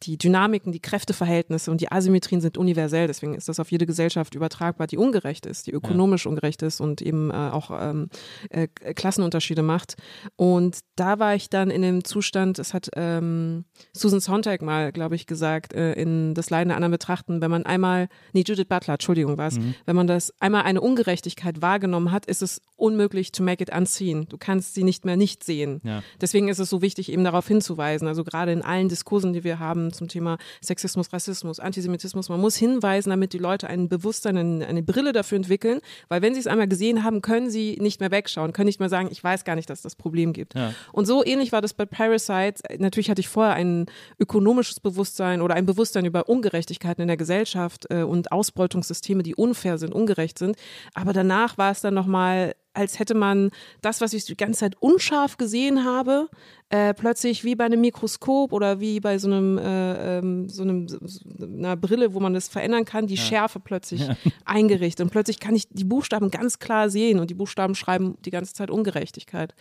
die 0.04 0.18
Dynamiken, 0.18 0.72
die 0.72 0.80
Kräfteverhältnisse 0.80 1.72
und 1.72 1.82
die 1.82 1.92
Asymmetrien 1.92 2.42
sind 2.42 2.58
universell. 2.58 3.08
Deswegen 3.08 3.36
ist 3.36 3.50
das 3.50 3.60
auf 3.60 3.72
jede 3.72 3.86
Gesellschaft 3.86 4.36
übertragbar, 4.36 4.88
die 4.88 4.98
ungerecht 4.98 5.46
ist, 5.46 5.68
die 5.68 5.72
ökonomisch 5.72 6.26
ungerecht 6.26 6.62
ist 6.62 6.82
und 6.82 7.02
eben 7.02 7.32
äh, 7.32 7.34
auch 7.34 7.72
ähm, 7.74 8.10
äh, 8.50 8.68
Klassenunterschiede 8.68 9.64
macht. 9.64 9.96
Und 10.36 10.80
da 10.96 11.20
war 11.20 11.36
ich 11.36 11.50
dann 11.50 11.70
in 11.70 11.82
dem 11.82 12.04
Zustand, 12.04 12.60
es 12.60 12.74
hat 12.74 12.90
ähm, 12.96 13.66
Susan 13.94 14.20
Sontag 14.20 14.62
mal, 14.62 14.92
glaube 14.92 15.16
ich, 15.16 15.28
gesagt, 15.28 15.74
äh, 15.74 15.94
in 15.94 16.34
Das 16.34 16.50
Leiden 16.50 16.70
der 16.70 16.78
anderen 16.78 16.92
betrachten, 16.92 17.42
wenn 17.42 17.52
man 17.52 17.66
einmal, 17.66 18.08
nee, 18.34 18.44
Judith 18.46 18.68
Butler, 18.68 18.96
Entschuldigung, 18.96 19.38
war 19.38 19.48
es, 19.48 19.60
wenn 19.86 19.96
man 19.96 20.08
das 20.08 20.23
einmal 20.40 20.64
eine 20.64 20.82
Ungerechtigkeit 20.82 21.62
wahrgenommen 21.62 22.12
hat, 22.12 22.26
ist 22.26 22.42
es 22.42 22.62
unmöglich 22.76 23.32
to 23.32 23.44
make 23.44 23.64
it 23.64 23.74
unseen. 23.76 24.28
Du 24.28 24.38
kannst 24.38 24.74
sie 24.74 24.84
nicht 24.84 25.06
mehr 25.06 25.16
nicht 25.16 25.44
sehen. 25.44 25.80
Ja. 25.84 26.04
Deswegen 26.20 26.50
ist 26.50 26.60
es 26.60 26.70
so 26.70 26.82
wichtig, 26.82 27.12
eben 27.12 27.24
darauf 27.24 27.48
hinzuweisen. 27.48 28.08
Also 28.08 28.24
gerade 28.24 28.52
in 28.52 28.62
allen 28.62 28.90
Diskursen, 28.90 29.34
die 29.34 29.44
wir 29.44 29.60
haben 29.60 29.94
zum 29.94 30.08
Thema 30.08 30.38
Sexismus, 30.62 31.14
Rassismus, 31.14 31.60
Antisemitismus, 31.60 32.30
man 32.30 32.42
muss 32.42 32.56
hinweisen, 32.56 33.10
damit 33.10 33.34
die 33.34 33.38
Leute 33.38 33.68
ein 33.68 33.88
Bewusstsein, 33.88 34.38
eine, 34.38 34.68
eine 34.68 34.84
Brille 34.84 35.14
dafür 35.14 35.38
entwickeln, 35.38 35.80
weil 36.10 36.22
wenn 36.22 36.34
sie 36.34 36.42
es 36.42 36.48
einmal 36.48 36.68
gesehen 36.68 37.04
haben, 37.04 37.22
können 37.22 37.50
sie 37.50 37.78
nicht 37.80 38.00
mehr 38.00 38.12
wegschauen, 38.12 38.54
können 38.54 38.68
nicht 38.68 38.80
mehr 38.80 38.90
sagen, 38.90 39.08
ich 39.12 39.24
weiß 39.24 39.46
gar 39.46 39.56
nicht, 39.56 39.70
dass 39.70 39.82
das 39.82 39.96
Problem 39.96 40.34
gibt. 40.34 40.56
Ja. 40.56 40.74
Und 40.92 41.06
so 41.06 41.24
ähnlich 41.24 41.52
war 41.52 41.62
das 41.62 41.74
bei 41.74 41.86
Parasite. 41.86 42.64
Natürlich 42.80 43.10
hatte 43.10 43.22
ich 43.22 43.30
vorher 43.30 43.54
ein 43.54 43.86
ökonomisches 44.20 44.80
Bewusstsein 44.80 45.42
oder 45.42 45.56
ein 45.56 45.66
Bewusstsein 45.66 46.06
über 46.06 46.28
Ungerechtigkeiten 46.28 47.02
in 47.02 47.08
der 47.08 47.18
Gesellschaft 47.18 47.86
äh, 47.90 48.04
und 48.04 48.32
Ausbeutungssysteme, 48.32 49.24
die 49.24 49.36
unfair 49.36 49.78
sind, 49.78 49.94
ungerecht 49.94 50.13
sind. 50.38 50.56
Aber 50.94 51.14
danach 51.14 51.58
war 51.58 51.72
es 51.72 51.82
dann 51.82 51.94
nochmal, 51.94 52.56
als 52.74 53.00
hätte 53.00 53.14
man 53.14 53.52
das, 53.82 54.02
was 54.02 54.14
ich 54.14 54.26
die 54.26 54.36
ganze 54.36 54.62
Zeit 54.62 54.76
unscharf 54.80 55.38
gesehen 55.38 55.86
habe, 55.86 56.28
äh, 56.70 56.94
plötzlich 56.94 57.44
wie 57.44 57.56
bei 57.56 57.66
einem 57.66 57.82
Mikroskop 57.82 58.52
oder 58.52 58.80
wie 58.80 59.00
bei 59.00 59.20
so 59.20 59.28
einem, 59.28 59.58
äh, 59.60 60.18
ähm, 60.18 60.50
so 60.50 60.64
einem 60.64 60.88
so 60.88 61.00
einer 61.40 61.76
Brille, 61.76 62.14
wo 62.14 62.20
man 62.20 62.34
das 62.34 62.48
verändern 62.48 62.86
kann, 62.86 63.06
die 63.06 63.18
Schärfe 63.18 63.60
plötzlich 63.60 64.08
eingerichtet. 64.46 65.04
Und 65.04 65.12
plötzlich 65.12 65.40
kann 65.40 65.56
ich 65.56 65.68
die 65.70 65.84
Buchstaben 65.84 66.32
ganz 66.32 66.58
klar 66.58 66.90
sehen 66.90 67.20
und 67.20 67.30
die 67.30 67.36
Buchstaben 67.36 67.76
schreiben 67.76 68.18
die 68.26 68.32
ganze 68.32 68.54
Zeit 68.54 68.72
Ungerechtigkeit. 68.72 69.54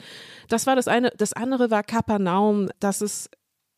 Das 0.49 0.67
war 0.67 0.75
das 0.75 0.89
eine. 0.89 1.13
Das 1.17 1.35
andere 1.35 1.71
war 1.71 1.83
Kapernaum. 1.83 2.71
Das 2.81 3.03
ist 3.03 3.31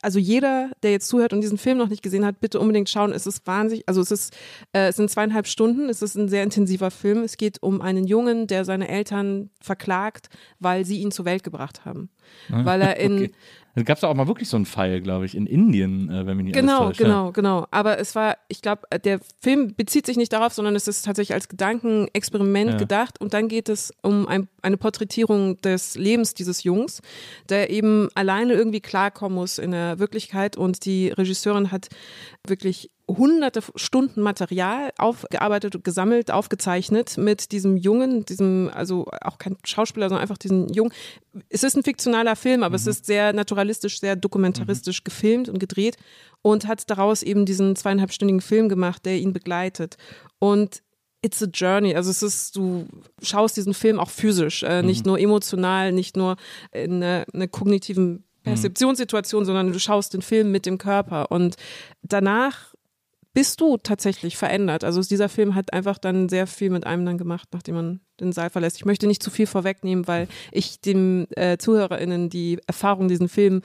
also 0.04 0.18
jeder, 0.18 0.70
der 0.82 0.92
jetzt 0.92 1.08
zuhört 1.08 1.32
und 1.32 1.40
diesen 1.40 1.58
Film 1.58 1.78
noch 1.78 1.88
nicht 1.88 2.02
gesehen 2.02 2.24
hat, 2.24 2.40
bitte 2.40 2.60
unbedingt 2.60 2.88
schauen. 2.90 3.12
Es 3.12 3.26
ist 3.26 3.46
wahnsinnig, 3.46 3.88
also 3.88 4.00
es 4.00 4.10
ist, 4.10 4.34
äh, 4.72 4.88
es 4.88 4.96
sind 4.96 5.10
zweieinhalb 5.10 5.46
Stunden, 5.46 5.88
es 5.88 6.02
ist 6.02 6.14
ein 6.14 6.28
sehr 6.28 6.42
intensiver 6.42 6.90
Film. 6.90 7.22
Es 7.22 7.36
geht 7.36 7.62
um 7.62 7.80
einen 7.80 8.06
Jungen, 8.06 8.46
der 8.46 8.64
seine 8.64 8.88
Eltern 8.88 9.50
verklagt, 9.60 10.28
weil 10.60 10.84
sie 10.84 11.00
ihn 11.00 11.10
zur 11.10 11.24
Welt 11.24 11.42
gebracht 11.42 11.84
haben. 11.84 12.10
Weil 12.48 12.82
er 12.82 12.96
in, 12.98 13.14
Okay. 13.14 13.32
Da 13.76 13.82
gab 13.82 13.96
es 13.98 14.04
auch 14.04 14.14
mal 14.14 14.28
wirklich 14.28 14.48
so 14.48 14.56
einen 14.56 14.66
Fall, 14.66 15.00
glaube 15.00 15.26
ich, 15.26 15.36
in 15.36 15.46
Indien, 15.46 16.08
äh, 16.08 16.26
wenn 16.26 16.36
mich 16.36 16.44
nicht 16.44 16.54
Genau, 16.54 16.84
alles 16.84 16.96
täuscht. 16.96 16.98
genau, 17.00 17.32
genau. 17.32 17.66
Aber 17.72 17.98
es 17.98 18.14
war, 18.14 18.36
ich 18.48 18.62
glaube, 18.62 18.82
der 19.04 19.18
Film 19.40 19.74
bezieht 19.74 20.06
sich 20.06 20.16
nicht 20.16 20.32
darauf, 20.32 20.52
sondern 20.52 20.76
es 20.76 20.86
ist 20.86 21.04
tatsächlich 21.04 21.34
als 21.34 21.48
Gedankenexperiment 21.48 22.70
Ja. 22.72 22.76
gedacht. 22.76 23.20
Und 23.20 23.34
dann 23.34 23.48
geht 23.48 23.68
es 23.68 23.92
um 24.02 24.28
ein, 24.28 24.48
eine 24.62 24.76
Porträtierung 24.76 25.60
des 25.62 25.96
Lebens 25.96 26.34
dieses 26.34 26.62
Jungs, 26.62 27.02
der 27.48 27.70
eben 27.70 28.08
alleine 28.14 28.52
irgendwie 28.54 28.80
klarkommen 28.80 29.34
muss 29.36 29.58
in 29.58 29.72
der 29.72 29.98
Wirklichkeit. 29.98 30.56
Und 30.56 30.84
die 30.84 31.08
Regisseurin 31.08 31.72
hat 31.72 31.88
wirklich 32.46 32.90
hunderte 33.08 33.62
Stunden 33.76 34.22
Material 34.22 34.90
aufgearbeitet, 34.98 35.84
gesammelt, 35.84 36.30
aufgezeichnet 36.30 37.18
mit 37.18 37.52
diesem 37.52 37.76
Jungen, 37.76 38.24
diesem, 38.24 38.70
also 38.72 39.06
auch 39.20 39.38
kein 39.38 39.56
Schauspieler, 39.64 40.08
sondern 40.08 40.22
einfach 40.22 40.38
diesen 40.38 40.68
Jungen. 40.72 40.92
Es 41.48 41.62
ist 41.62 41.76
ein 41.76 41.82
fiktionaler 41.82 42.36
Film, 42.36 42.62
aber 42.62 42.76
es 42.76 42.86
ist 42.86 43.06
sehr 43.06 43.32
naturalistisch, 43.32 44.00
sehr 44.00 44.16
dokumentaristisch 44.16 45.04
gefilmt 45.04 45.48
und 45.48 45.58
gedreht 45.58 45.96
und 46.42 46.66
hat 46.66 46.88
daraus 46.90 47.22
eben 47.22 47.44
diesen 47.46 47.76
zweieinhalbstündigen 47.76 48.40
Film 48.40 48.68
gemacht, 48.68 49.04
der 49.04 49.18
ihn 49.18 49.32
begleitet. 49.32 49.96
Und 50.38 50.82
It's 51.24 51.42
a 51.42 51.46
journey. 51.46 51.94
Also 51.94 52.10
es 52.10 52.22
ist, 52.22 52.54
du 52.54 52.86
schaust 53.22 53.56
diesen 53.56 53.72
Film 53.72 53.98
auch 53.98 54.10
physisch, 54.10 54.62
äh, 54.62 54.82
nicht 54.82 55.06
nur 55.06 55.18
emotional, 55.18 55.90
nicht 55.90 56.18
nur 56.18 56.36
in 56.70 57.02
einer, 57.02 57.24
einer 57.32 57.48
kognitiven 57.48 58.24
Perzeptionssituation, 58.44 59.44
sondern 59.44 59.72
du 59.72 59.78
schaust 59.80 60.14
den 60.14 60.22
Film 60.22 60.52
mit 60.52 60.66
dem 60.66 60.78
Körper. 60.78 61.30
Und 61.30 61.56
danach 62.02 62.74
bist 63.32 63.60
du 63.60 63.76
tatsächlich 63.76 64.36
verändert. 64.36 64.84
Also 64.84 65.02
dieser 65.02 65.28
Film 65.28 65.56
hat 65.56 65.72
einfach 65.72 65.98
dann 65.98 66.28
sehr 66.28 66.46
viel 66.46 66.70
mit 66.70 66.86
einem 66.86 67.04
dann 67.04 67.18
gemacht, 67.18 67.48
nachdem 67.52 67.74
man 67.74 68.00
den 68.20 68.32
Saal 68.32 68.50
verlässt. 68.50 68.76
Ich 68.76 68.84
möchte 68.84 69.06
nicht 69.06 69.22
zu 69.22 69.30
viel 69.30 69.46
vorwegnehmen, 69.46 70.06
weil 70.06 70.28
ich 70.52 70.80
den 70.80 71.26
äh, 71.32 71.58
ZuhörerInnen 71.58 72.30
die 72.30 72.58
Erfahrung, 72.66 73.08
diesen 73.08 73.28
Film 73.28 73.62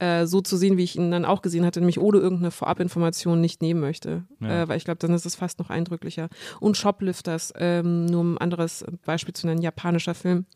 äh, 0.00 0.26
so 0.26 0.40
zu 0.40 0.56
sehen, 0.56 0.76
wie 0.78 0.84
ich 0.84 0.96
ihn 0.96 1.10
dann 1.10 1.26
auch 1.26 1.42
gesehen 1.42 1.66
hatte, 1.66 1.80
nämlich 1.80 2.00
ohne 2.00 2.18
irgendeine 2.18 2.50
Vorabinformation 2.50 3.40
nicht 3.40 3.60
nehmen 3.60 3.80
möchte. 3.80 4.24
Ja. 4.40 4.62
Äh, 4.62 4.68
weil 4.68 4.78
ich 4.78 4.84
glaube, 4.84 4.98
dann 4.98 5.12
ist 5.12 5.26
es 5.26 5.34
fast 5.34 5.58
noch 5.58 5.68
eindrücklicher. 5.68 6.28
Und 6.58 6.76
Shoplifters, 6.76 7.52
ähm, 7.56 8.06
nur 8.06 8.20
um 8.20 8.34
ein 8.34 8.38
anderes 8.38 8.84
Beispiel 9.04 9.34
zu 9.34 9.46
nennen, 9.46 9.60
japanischer 9.60 10.14
Film, 10.14 10.46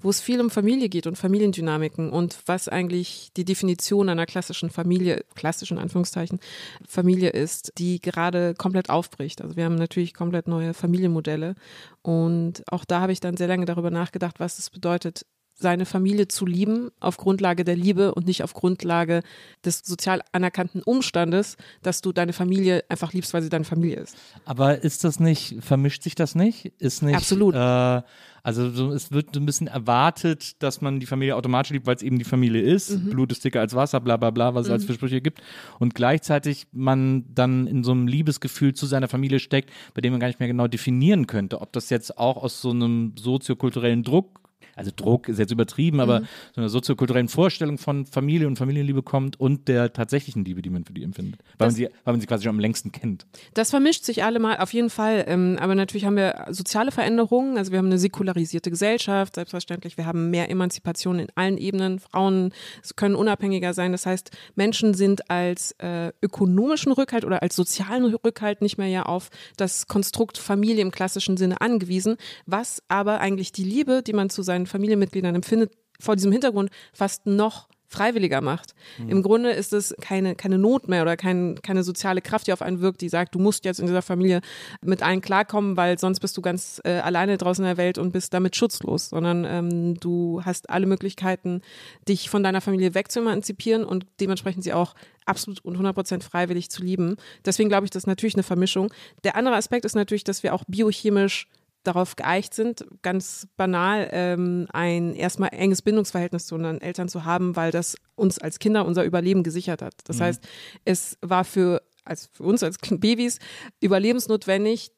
wo 0.00 0.08
es 0.08 0.20
viel 0.20 0.40
um 0.40 0.48
Familie 0.48 0.88
geht 0.88 1.06
und 1.06 1.18
Familiendynamiken 1.18 2.10
und 2.10 2.38
was 2.46 2.68
eigentlich 2.68 3.30
die 3.36 3.44
Definition 3.44 4.08
einer 4.08 4.26
klassischen 4.26 4.70
Familie, 4.70 5.24
klassischen 5.34 5.78
Anführungszeichen, 5.78 6.40
Familie 6.88 7.30
ist, 7.30 7.72
die 7.76 8.00
gerade 8.00 8.54
komplett 8.54 8.88
aufbricht. 8.88 9.42
Also 9.42 9.56
wir 9.56 9.66
haben 9.66 9.74
natürlich 9.74 10.14
komplett 10.14 10.48
neue 10.48 10.72
Familienmodelle 10.72 11.56
und 12.00 12.62
auch 12.70 12.84
da 12.84 12.93
habe 13.00 13.12
ich 13.12 13.20
dann 13.20 13.36
sehr 13.36 13.48
lange 13.48 13.66
darüber 13.66 13.90
nachgedacht, 13.90 14.40
was 14.40 14.58
es 14.58 14.70
bedeutet, 14.70 15.26
seine 15.54 15.86
Familie 15.86 16.28
zu 16.28 16.46
lieben 16.46 16.90
auf 17.00 17.16
Grundlage 17.16 17.64
der 17.64 17.76
Liebe 17.76 18.14
und 18.14 18.26
nicht 18.26 18.42
auf 18.42 18.54
Grundlage 18.54 19.22
des 19.64 19.80
sozial 19.84 20.20
anerkannten 20.32 20.82
Umstandes, 20.82 21.56
dass 21.82 22.00
du 22.00 22.12
deine 22.12 22.32
Familie 22.32 22.84
einfach 22.88 23.12
liebst, 23.12 23.32
weil 23.34 23.42
sie 23.42 23.48
deine 23.48 23.64
Familie 23.64 23.96
ist. 23.96 24.16
Aber 24.44 24.82
ist 24.82 25.04
das 25.04 25.20
nicht, 25.20 25.56
vermischt 25.60 26.02
sich 26.02 26.14
das 26.14 26.34
nicht? 26.34 26.72
Ist 26.78 27.02
nicht. 27.02 27.16
Absolut. 27.16 27.54
Äh, 27.54 28.02
also 28.44 28.68
so, 28.70 28.92
es 28.92 29.10
wird 29.10 29.34
so 29.34 29.40
ein 29.40 29.46
bisschen 29.46 29.68
erwartet, 29.68 30.62
dass 30.62 30.82
man 30.82 31.00
die 31.00 31.06
Familie 31.06 31.34
automatisch 31.34 31.70
liebt, 31.70 31.86
weil 31.86 31.96
es 31.96 32.02
eben 32.02 32.18
die 32.18 32.24
Familie 32.24 32.60
ist. 32.60 32.90
Mhm. 32.90 33.10
Blut 33.10 33.32
ist 33.32 33.42
dicker 33.42 33.60
als 33.60 33.74
Wasser, 33.74 34.00
bla 34.00 34.18
bla 34.18 34.30
bla, 34.30 34.54
was 34.54 34.66
es 34.66 34.72
als 34.72 34.84
für 34.84 34.92
Sprüche 34.92 35.22
gibt. 35.22 35.40
Und 35.78 35.94
gleichzeitig 35.94 36.66
man 36.70 37.24
dann 37.32 37.66
in 37.66 37.84
so 37.84 37.92
einem 37.92 38.06
Liebesgefühl 38.06 38.74
zu 38.74 38.84
seiner 38.84 39.08
Familie 39.08 39.38
steckt, 39.38 39.70
bei 39.94 40.02
dem 40.02 40.12
man 40.12 40.20
gar 40.20 40.26
nicht 40.26 40.40
mehr 40.40 40.48
genau 40.48 40.66
definieren 40.66 41.26
könnte, 41.26 41.62
ob 41.62 41.72
das 41.72 41.88
jetzt 41.88 42.18
auch 42.18 42.36
aus 42.36 42.60
so 42.60 42.70
einem 42.70 43.14
soziokulturellen 43.16 44.02
Druck 44.02 44.43
also 44.76 44.90
Druck 44.94 45.28
ist 45.28 45.38
jetzt 45.38 45.50
übertrieben, 45.52 46.00
aber 46.00 46.20
Mhm. 46.20 46.24
so 46.54 46.60
einer 46.60 46.68
soziokulturellen 46.68 47.28
Vorstellung 47.28 47.78
von 47.78 48.06
Familie 48.06 48.46
und 48.46 48.56
Familienliebe 48.56 49.02
kommt 49.02 49.38
und 49.40 49.68
der 49.68 49.92
tatsächlichen 49.92 50.44
Liebe, 50.44 50.62
die 50.62 50.70
man 50.70 50.84
für 50.84 50.92
die 50.92 51.02
empfindet. 51.02 51.40
Weil, 51.58 51.66
man 51.66 51.68
Das- 51.68 51.74
sie, 51.76 51.88
weil 52.04 52.14
man 52.14 52.20
sie 52.20 52.26
quasi 52.26 52.44
schon 52.44 52.50
am 52.50 52.60
längsten 52.60 52.92
kennt. 52.92 53.26
Das 53.54 53.70
vermischt 53.70 54.04
sich 54.04 54.24
alle 54.24 54.38
mal, 54.38 54.58
auf 54.58 54.72
jeden 54.72 54.90
Fall. 54.90 55.24
Ähm, 55.28 55.58
aber 55.60 55.74
natürlich 55.74 56.04
haben 56.04 56.16
wir 56.16 56.46
soziale 56.50 56.90
Veränderungen. 56.92 57.56
Also 57.58 57.72
wir 57.72 57.78
haben 57.78 57.86
eine 57.86 57.98
säkularisierte 57.98 58.70
Gesellschaft, 58.70 59.34
selbstverständlich. 59.34 59.96
Wir 59.96 60.06
haben 60.06 60.30
mehr 60.30 60.50
Emanzipation 60.50 61.18
in 61.18 61.28
allen 61.34 61.58
Ebenen. 61.58 61.98
Frauen 61.98 62.52
können 62.96 63.14
unabhängiger 63.14 63.74
sein. 63.74 63.92
Das 63.92 64.06
heißt, 64.06 64.30
Menschen 64.54 64.94
sind 64.94 65.30
als 65.30 65.72
äh, 65.78 66.12
ökonomischen 66.22 66.92
Rückhalt 66.92 67.24
oder 67.24 67.42
als 67.42 67.56
sozialen 67.56 68.14
Rückhalt 68.14 68.62
nicht 68.62 68.78
mehr 68.78 68.88
ja 68.88 69.04
auf 69.04 69.30
das 69.56 69.86
Konstrukt 69.86 70.38
Familie 70.38 70.82
im 70.82 70.90
klassischen 70.90 71.36
Sinne 71.36 71.60
angewiesen, 71.60 72.16
was 72.46 72.82
aber 72.88 73.20
eigentlich 73.20 73.52
die 73.52 73.64
Liebe, 73.64 74.02
die 74.02 74.12
man 74.12 74.30
zu 74.30 74.42
seinen 74.42 74.63
Familienmitgliedern 74.66 75.34
empfindet, 75.34 75.72
vor 76.00 76.16
diesem 76.16 76.32
Hintergrund 76.32 76.70
fast 76.92 77.26
noch 77.26 77.68
freiwilliger 77.94 78.40
macht. 78.40 78.74
Im 79.06 79.22
Grunde 79.22 79.50
ist 79.50 79.72
es 79.72 79.94
keine, 80.00 80.34
keine 80.34 80.58
Not 80.58 80.88
mehr 80.88 81.02
oder 81.02 81.16
kein, 81.16 81.60
keine 81.62 81.84
soziale 81.84 82.20
Kraft, 82.20 82.46
die 82.46 82.52
auf 82.52 82.60
einen 82.60 82.80
wirkt, 82.80 83.00
die 83.00 83.08
sagt, 83.08 83.34
du 83.34 83.38
musst 83.38 83.64
jetzt 83.64 83.78
in 83.78 83.86
dieser 83.86 84.02
Familie 84.02 84.40
mit 84.82 85.02
allen 85.02 85.20
klarkommen, 85.20 85.76
weil 85.76 85.98
sonst 85.98 86.20
bist 86.20 86.36
du 86.36 86.42
ganz 86.42 86.80
äh, 86.84 86.98
alleine 86.98 87.38
draußen 87.38 87.64
in 87.64 87.68
der 87.68 87.76
Welt 87.76 87.98
und 87.98 88.12
bist 88.12 88.34
damit 88.34 88.56
schutzlos, 88.56 89.10
sondern 89.10 89.44
ähm, 89.44 89.94
du 90.00 90.42
hast 90.44 90.70
alle 90.70 90.86
Möglichkeiten, 90.86 91.62
dich 92.08 92.28
von 92.28 92.42
deiner 92.42 92.60
Familie 92.60 92.94
wegzuemanzipieren 92.94 93.84
und 93.84 94.06
dementsprechend 94.20 94.64
sie 94.64 94.72
auch 94.72 94.94
absolut 95.24 95.64
und 95.64 95.78
100% 95.78 96.22
freiwillig 96.22 96.70
zu 96.70 96.82
lieben. 96.82 97.16
Deswegen 97.44 97.68
glaube 97.68 97.84
ich, 97.84 97.90
das 97.90 98.02
ist 98.02 98.08
natürlich 98.08 98.34
eine 98.34 98.42
Vermischung. 98.42 98.92
Der 99.22 99.36
andere 99.36 99.54
Aspekt 99.54 99.84
ist 99.84 99.94
natürlich, 99.94 100.24
dass 100.24 100.42
wir 100.42 100.52
auch 100.52 100.64
biochemisch 100.66 101.48
darauf 101.84 102.16
geeicht 102.16 102.54
sind, 102.54 102.84
ganz 103.02 103.46
banal 103.56 104.08
ähm, 104.12 104.66
ein 104.72 105.14
erstmal 105.14 105.50
enges 105.52 105.82
Bindungsverhältnis 105.82 106.46
zu 106.46 106.54
unseren 106.54 106.80
Eltern 106.80 107.08
zu 107.08 107.24
haben, 107.24 107.56
weil 107.56 107.70
das 107.70 107.96
uns 108.16 108.38
als 108.38 108.58
Kinder 108.58 108.84
unser 108.86 109.04
Überleben 109.04 109.42
gesichert 109.42 109.82
hat. 109.82 109.94
Das 110.04 110.20
heißt, 110.20 110.46
es 110.84 111.18
war 111.20 111.44
für, 111.44 111.82
als 112.04 112.30
für 112.32 112.42
uns 112.42 112.62
als 112.62 112.78
Babys 112.78 113.38
überlebensnotwendig, 113.80 114.92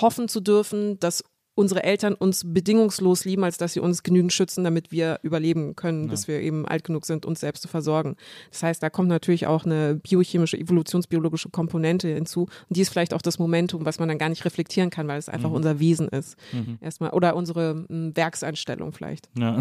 hoffen 0.00 0.28
zu 0.28 0.40
dürfen, 0.40 0.98
dass 1.00 1.24
unsere 1.54 1.82
Eltern 1.82 2.14
uns 2.14 2.42
bedingungslos 2.46 3.24
lieben, 3.24 3.44
als 3.44 3.58
dass 3.58 3.74
sie 3.74 3.80
uns 3.80 4.02
genügend 4.02 4.32
schützen, 4.32 4.64
damit 4.64 4.92
wir 4.92 5.20
überleben 5.22 5.76
können, 5.76 6.08
bis 6.08 6.26
wir 6.28 6.40
eben 6.40 6.66
alt 6.66 6.84
genug 6.84 7.04
sind, 7.04 7.26
uns 7.26 7.40
selbst 7.40 7.62
zu 7.62 7.68
versorgen. 7.68 8.16
Das 8.50 8.62
heißt, 8.62 8.82
da 8.82 8.88
kommt 8.90 9.08
natürlich 9.08 9.46
auch 9.46 9.64
eine 9.64 9.96
biochemische, 9.96 10.58
evolutionsbiologische 10.58 11.50
Komponente 11.50 12.08
hinzu. 12.08 12.42
Und 12.42 12.76
die 12.76 12.80
ist 12.80 12.90
vielleicht 12.90 13.12
auch 13.12 13.22
das 13.22 13.38
Momentum, 13.38 13.84
was 13.84 13.98
man 13.98 14.08
dann 14.08 14.18
gar 14.18 14.28
nicht 14.28 14.44
reflektieren 14.44 14.90
kann, 14.90 15.08
weil 15.08 15.18
es 15.18 15.28
einfach 15.28 15.50
unser 15.50 15.80
Wesen 15.80 16.08
ist. 16.08 16.36
Erstmal. 16.80 17.10
Oder 17.10 17.36
unsere 17.36 17.84
m, 17.88 18.12
Werkseinstellung 18.14 18.92
vielleicht. 18.92 19.28
Ja. 19.38 19.60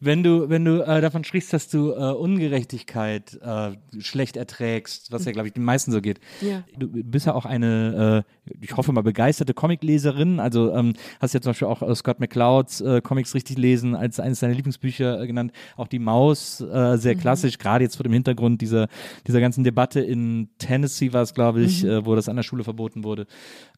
wenn 0.00 0.22
du, 0.22 0.48
wenn 0.48 0.64
du 0.64 0.80
äh, 0.86 1.00
davon 1.00 1.24
sprichst, 1.24 1.52
dass 1.52 1.68
du 1.68 1.90
äh, 1.90 2.12
Ungerechtigkeit 2.12 3.38
äh, 3.42 3.72
schlecht 3.98 4.36
erträgst, 4.36 5.12
was 5.12 5.24
ja, 5.24 5.32
glaube 5.32 5.48
ich, 5.48 5.54
den 5.54 5.64
meisten 5.64 5.92
so 5.92 6.00
geht. 6.00 6.20
Ja. 6.40 6.64
Du 6.78 6.88
bist 6.88 7.26
ja 7.26 7.34
auch 7.34 7.44
eine, 7.44 8.24
äh, 8.46 8.54
ich 8.60 8.76
hoffe 8.76 8.92
mal, 8.92 9.02
begeisterte 9.02 9.54
Comicleserin. 9.54 10.40
Also 10.40 10.72
ähm, 10.74 10.93
hast 11.20 11.34
ja 11.34 11.40
zum 11.40 11.50
Beispiel 11.50 11.68
auch 11.68 11.82
äh, 11.82 11.94
Scott 11.94 12.20
McClouds 12.20 12.80
äh, 12.80 13.00
Comics 13.00 13.34
richtig 13.34 13.58
lesen 13.58 13.94
als 13.94 14.20
eines 14.20 14.40
deiner 14.40 14.54
Lieblingsbücher 14.54 15.20
äh, 15.20 15.26
genannt. 15.26 15.52
Auch 15.76 15.88
die 15.88 15.98
Maus, 15.98 16.60
äh, 16.60 16.96
sehr 16.96 17.14
klassisch, 17.14 17.58
gerade 17.58 17.84
jetzt 17.84 17.96
vor 17.96 18.04
dem 18.04 18.12
Hintergrund 18.12 18.60
dieser, 18.60 18.88
dieser 19.26 19.40
ganzen 19.40 19.64
Debatte 19.64 20.00
in 20.00 20.48
Tennessee 20.58 21.12
war 21.12 21.22
es, 21.22 21.34
glaube 21.34 21.62
ich, 21.62 21.84
äh, 21.84 22.04
wo 22.04 22.14
das 22.14 22.28
an 22.28 22.36
der 22.36 22.42
Schule 22.42 22.64
verboten 22.64 23.04
wurde. 23.04 23.26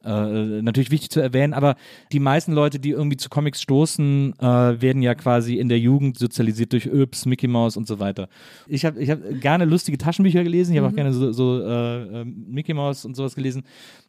Äh, 0.03 0.61
natürlich 0.61 0.91
wichtig 0.91 1.09
zu 1.09 1.19
erwähnen, 1.19 1.53
aber 1.53 1.75
die 2.11 2.19
meisten 2.19 2.53
Leute, 2.53 2.79
die 2.79 2.91
irgendwie 2.91 3.17
zu 3.17 3.29
Comics 3.29 3.61
stoßen, 3.61 4.35
werden 4.39 5.01
ja 5.01 5.15
quasi 5.15 5.57
in 5.57 5.69
der 5.69 5.79
Jugend 5.79 6.17
sozialisiert 6.17 6.73
durch 6.73 6.87
Öps, 6.87 7.25
Mickey 7.25 7.47
Mouse 7.47 7.77
und 7.77 7.87
so 7.87 7.99
weiter. 7.99 8.29
Ich 8.67 8.85
habe 8.85 8.99
ich 8.99 9.09
hab 9.09 9.19
gerne 9.39 9.65
lustige 9.65 9.97
Taschenbücher 9.97 10.43
gelesen, 10.43 10.73
ich 10.73 10.79
habe 10.79 10.89
auch 10.89 10.95
gerne 10.95 11.13
so, 11.13 11.31
so 11.31 12.23
Mickey 12.25 12.73
Mouse 12.73 13.05
und 13.05 13.15
sowas 13.15 13.35
gelesen 13.35 13.63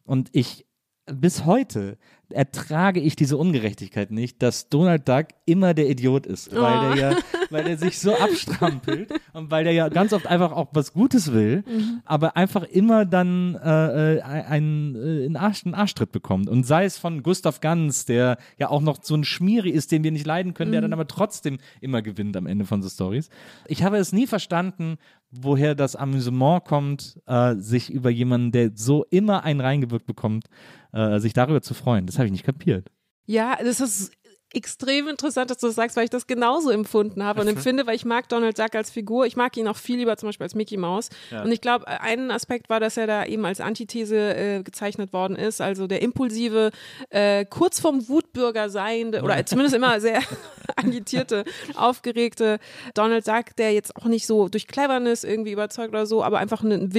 und 0.05 0.29
ich 0.31 0.65
bis 1.11 1.45
heute 1.45 1.97
ertrage 2.31 2.99
ich 2.99 3.15
diese 3.15 3.37
Ungerechtigkeit 3.37 4.11
nicht, 4.11 4.41
dass 4.41 4.69
Donald 4.69 5.07
Duck 5.07 5.27
immer 5.45 5.73
der 5.73 5.89
Idiot 5.89 6.25
ist, 6.25 6.53
weil 6.55 6.91
Oh. 6.91 6.93
der 6.93 7.11
ja, 7.11 7.17
weil 7.49 7.63
der 7.63 7.77
sich 7.77 7.99
so 7.99 8.15
abstrampelt 8.15 9.11
und 9.33 9.49
weil 9.51 9.63
der 9.63 9.73
ja 9.73 9.89
ganz 9.89 10.13
oft 10.13 10.27
einfach 10.27 10.51
auch 10.51 10.69
was 10.73 10.93
Gutes 10.93 11.33
will, 11.33 11.63
aber 12.05 12.37
einfach 12.37 12.63
immer 12.63 13.05
dann 13.05 13.55
äh, 13.55 14.17
äh, 14.17 14.21
einen, 14.21 14.95
äh, 14.95 15.25
einen, 15.25 15.35
Arsch, 15.37 15.65
einen 15.65 15.73
Arschtritt 15.75 16.11
bekommt. 16.11 16.49
Und 16.49 16.65
sei 16.65 16.85
es 16.85 16.97
von 16.97 17.23
Gustav 17.23 17.59
Ganz, 17.61 18.05
der 18.05 18.37
ja 18.57 18.69
auch 18.69 18.81
noch 18.81 19.03
so 19.03 19.15
ein 19.15 19.23
Schmieri 19.23 19.69
ist, 19.69 19.91
den 19.91 20.03
wir 20.03 20.11
nicht 20.11 20.25
leiden 20.25 20.53
können, 20.53 20.71
der 20.71 20.81
dann 20.81 20.93
aber 20.93 21.07
trotzdem 21.07 21.57
immer 21.81 22.01
gewinnt 22.01 22.37
am 22.37 22.45
Ende 22.47 22.65
von 22.65 22.81
so 22.81 22.89
Stories. 22.89 23.29
Ich 23.67 23.83
habe 23.83 23.97
es 23.97 24.13
nie 24.13 24.27
verstanden, 24.27 24.97
woher 25.31 25.75
das 25.75 25.95
Amüsement 25.95 26.63
kommt, 26.65 27.19
äh, 27.25 27.55
sich 27.55 27.91
über 27.91 28.09
jemanden, 28.09 28.51
der 28.51 28.71
so 28.73 29.05
immer 29.09 29.43
einen 29.43 29.61
reingewirkt 29.61 30.05
bekommt, 30.05 30.45
äh, 30.91 31.19
sich 31.19 31.33
darüber 31.33 31.61
zu 31.61 31.73
freuen. 31.73 32.05
Das 32.05 32.17
habe 32.17 32.25
ich 32.25 32.31
nicht 32.31 32.45
kapiert. 32.45 32.89
Ja, 33.25 33.57
das 33.63 33.79
ist 33.79 34.11
extrem 34.53 35.07
interessant, 35.07 35.51
dass 35.51 35.59
du 35.59 35.67
das 35.67 35.75
sagst, 35.75 35.95
weil 35.95 36.05
ich 36.05 36.09
das 36.09 36.25
genauso 36.25 36.71
empfunden 36.71 37.23
habe 37.23 37.41
und 37.41 37.47
empfinde, 37.47 37.85
weil 37.85 37.95
ich 37.95 38.05
mag 38.05 38.27
Donald 38.29 38.57
Duck 38.57 38.73
als 38.75 38.89
Figur. 38.89 39.25
Ich 39.25 39.35
mag 39.35 39.55
ihn 39.57 39.67
auch 39.67 39.77
viel 39.77 39.97
lieber 39.97 40.17
zum 40.17 40.29
Beispiel 40.29 40.45
als 40.45 40.55
Mickey 40.55 40.77
Mouse. 40.77 41.09
Und 41.43 41.51
ich 41.51 41.61
glaube, 41.61 41.87
ein 41.87 42.31
Aspekt 42.31 42.69
war, 42.69 42.79
dass 42.79 42.97
er 42.97 43.07
da 43.07 43.25
eben 43.25 43.45
als 43.45 43.61
Antithese 43.61 44.35
äh, 44.35 44.63
gezeichnet 44.63 45.13
worden 45.13 45.35
ist. 45.35 45.61
Also 45.61 45.87
der 45.87 46.01
impulsive, 46.01 46.71
äh, 47.09 47.45
kurz 47.45 47.79
vorm 47.79 48.07
Wutbürger 48.07 48.69
seiende 48.69 49.21
oder 49.21 49.45
zumindest 49.45 49.75
immer 49.75 49.99
sehr 50.01 50.21
agitierte, 50.75 51.43
aufgeregte 51.75 52.59
Donald 52.93 53.27
Duck, 53.27 53.55
der 53.57 53.73
jetzt 53.73 53.95
auch 53.95 54.05
nicht 54.05 54.25
so 54.25 54.49
durch 54.49 54.67
Cleverness 54.67 55.23
irgendwie 55.23 55.51
überzeugt 55.51 55.89
oder 55.89 56.05
so, 56.05 56.23
aber 56.23 56.39
einfach 56.39 56.63
einen 56.63 56.93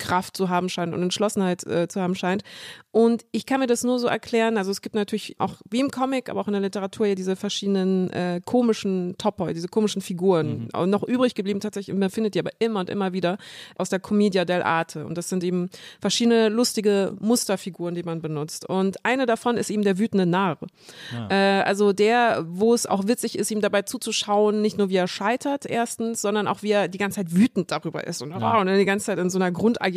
Willenskraft 0.00 0.36
zu 0.36 0.48
haben 0.48 0.68
scheint 0.68 0.94
und 0.94 1.02
Entschlossenheit 1.02 1.66
äh, 1.66 1.88
zu 1.88 2.00
haben 2.00 2.14
scheint. 2.14 2.42
Und 2.92 3.24
ich 3.30 3.46
kann 3.46 3.60
mir 3.60 3.68
das 3.68 3.84
nur 3.84 3.98
so 3.98 4.08
erklären, 4.08 4.58
also 4.58 4.70
es 4.70 4.82
gibt 4.82 4.96
natürlich 4.96 5.36
auch 5.38 5.54
wie 5.70 5.78
im 5.78 5.90
Comic, 5.90 6.28
aber 6.28 6.40
auch 6.40 6.48
in 6.48 6.54
der 6.54 6.62
Literatur 6.62 7.06
ja 7.06 7.14
diese 7.14 7.36
verschiedenen 7.36 8.10
äh, 8.10 8.40
komischen 8.44 9.14
Topoi, 9.16 9.54
diese 9.54 9.68
komischen 9.68 10.02
Figuren. 10.02 10.68
Auch 10.72 10.86
noch 10.86 11.04
übrig 11.04 11.34
geblieben 11.34 11.60
tatsächlich, 11.60 11.96
man 11.96 12.10
findet 12.10 12.34
die 12.34 12.40
aber 12.40 12.50
immer 12.58 12.80
und 12.80 12.90
immer 12.90 13.12
wieder 13.12 13.38
aus 13.76 13.90
der 13.90 14.00
Commedia 14.00 14.42
dell'arte. 14.42 15.04
Und 15.04 15.16
das 15.16 15.28
sind 15.28 15.44
eben 15.44 15.70
verschiedene 16.00 16.48
lustige 16.48 17.14
Musterfiguren, 17.20 17.94
die 17.94 18.02
man 18.02 18.20
benutzt. 18.20 18.68
Und 18.68 19.04
eine 19.04 19.26
davon 19.26 19.56
ist 19.56 19.70
eben 19.70 19.82
der 19.82 19.98
wütende 19.98 20.26
Narr. 20.26 20.58
Äh, 21.28 21.34
also 21.34 21.92
der, 21.92 22.44
wo 22.48 22.74
es 22.74 22.86
auch 22.86 23.06
witzig 23.06 23.38
ist, 23.38 23.52
ihm 23.52 23.60
dabei 23.60 23.82
zuzuschauen, 23.82 24.62
nicht 24.62 24.78
nur 24.78 24.88
wie 24.88 24.96
er 24.96 25.06
scheitert 25.06 25.64
erstens, 25.64 26.22
sondern 26.22 26.48
auch 26.48 26.62
wie 26.62 26.72
er 26.72 26.88
die 26.88 26.98
ganze 26.98 27.16
Zeit 27.16 27.36
wütend 27.36 27.70
darüber 27.70 28.04
ist 28.04 28.20
und, 28.20 28.32
oh, 28.32 28.34
und 28.34 28.66
dann 28.66 28.78
die 28.78 28.84
ganze 28.84 29.06
Zeit 29.06 29.18
in 29.18 29.30
so 29.30 29.38
einer 29.38 29.52
Grundagitation 29.52 29.89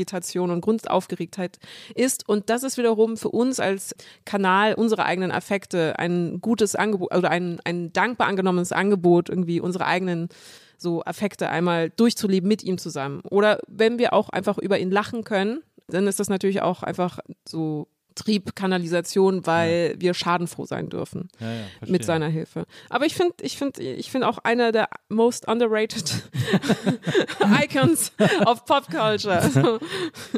und 0.51 0.61
Grundaufgeregtheit 0.61 1.59
ist. 1.95 2.27
Und 2.27 2.49
das 2.49 2.63
ist 2.63 2.77
wiederum 2.77 3.17
für 3.17 3.29
uns 3.29 3.59
als 3.59 3.95
Kanal 4.25 4.73
unserer 4.73 5.05
eigenen 5.05 5.31
Affekte 5.31 5.97
ein 5.99 6.39
gutes 6.41 6.75
Angebot 6.75 7.15
oder 7.15 7.29
ein, 7.29 7.59
ein 7.63 7.93
dankbar 7.93 8.27
angenommenes 8.27 8.71
Angebot, 8.71 9.29
irgendwie 9.29 9.59
unsere 9.59 9.85
eigenen 9.85 10.29
so 10.77 11.03
Affekte 11.03 11.49
einmal 11.49 11.89
durchzuleben 11.89 12.47
mit 12.47 12.63
ihm 12.63 12.77
zusammen. 12.77 13.21
Oder 13.29 13.59
wenn 13.67 13.97
wir 13.97 14.13
auch 14.13 14.29
einfach 14.29 14.57
über 14.57 14.77
ihn 14.79 14.91
lachen 14.91 15.23
können, 15.23 15.61
dann 15.87 16.07
ist 16.07 16.19
das 16.19 16.29
natürlich 16.29 16.61
auch 16.61 16.83
einfach 16.83 17.19
so 17.47 17.87
Triebkanalisation, 18.15 19.45
weil 19.45 19.95
wir 19.99 20.13
schadenfroh 20.13 20.65
sein 20.65 20.89
dürfen 20.89 21.29
Ja, 21.39 21.51
ja, 21.53 21.61
mit 21.87 22.03
seiner 22.05 22.27
Hilfe. 22.27 22.65
Aber 22.89 23.05
ich 23.05 23.15
finde, 23.15 23.33
ich 23.41 23.57
finde, 23.57 23.81
ich 23.83 24.11
finde 24.11 24.27
auch 24.27 24.37
einer 24.39 24.71
der 24.71 24.89
most 25.09 25.47
underrated 25.47 26.29
Icons 27.63 28.11
of 28.45 28.65
Pop 28.65 28.87
Culture. 28.89 29.39
Also, 29.39 29.79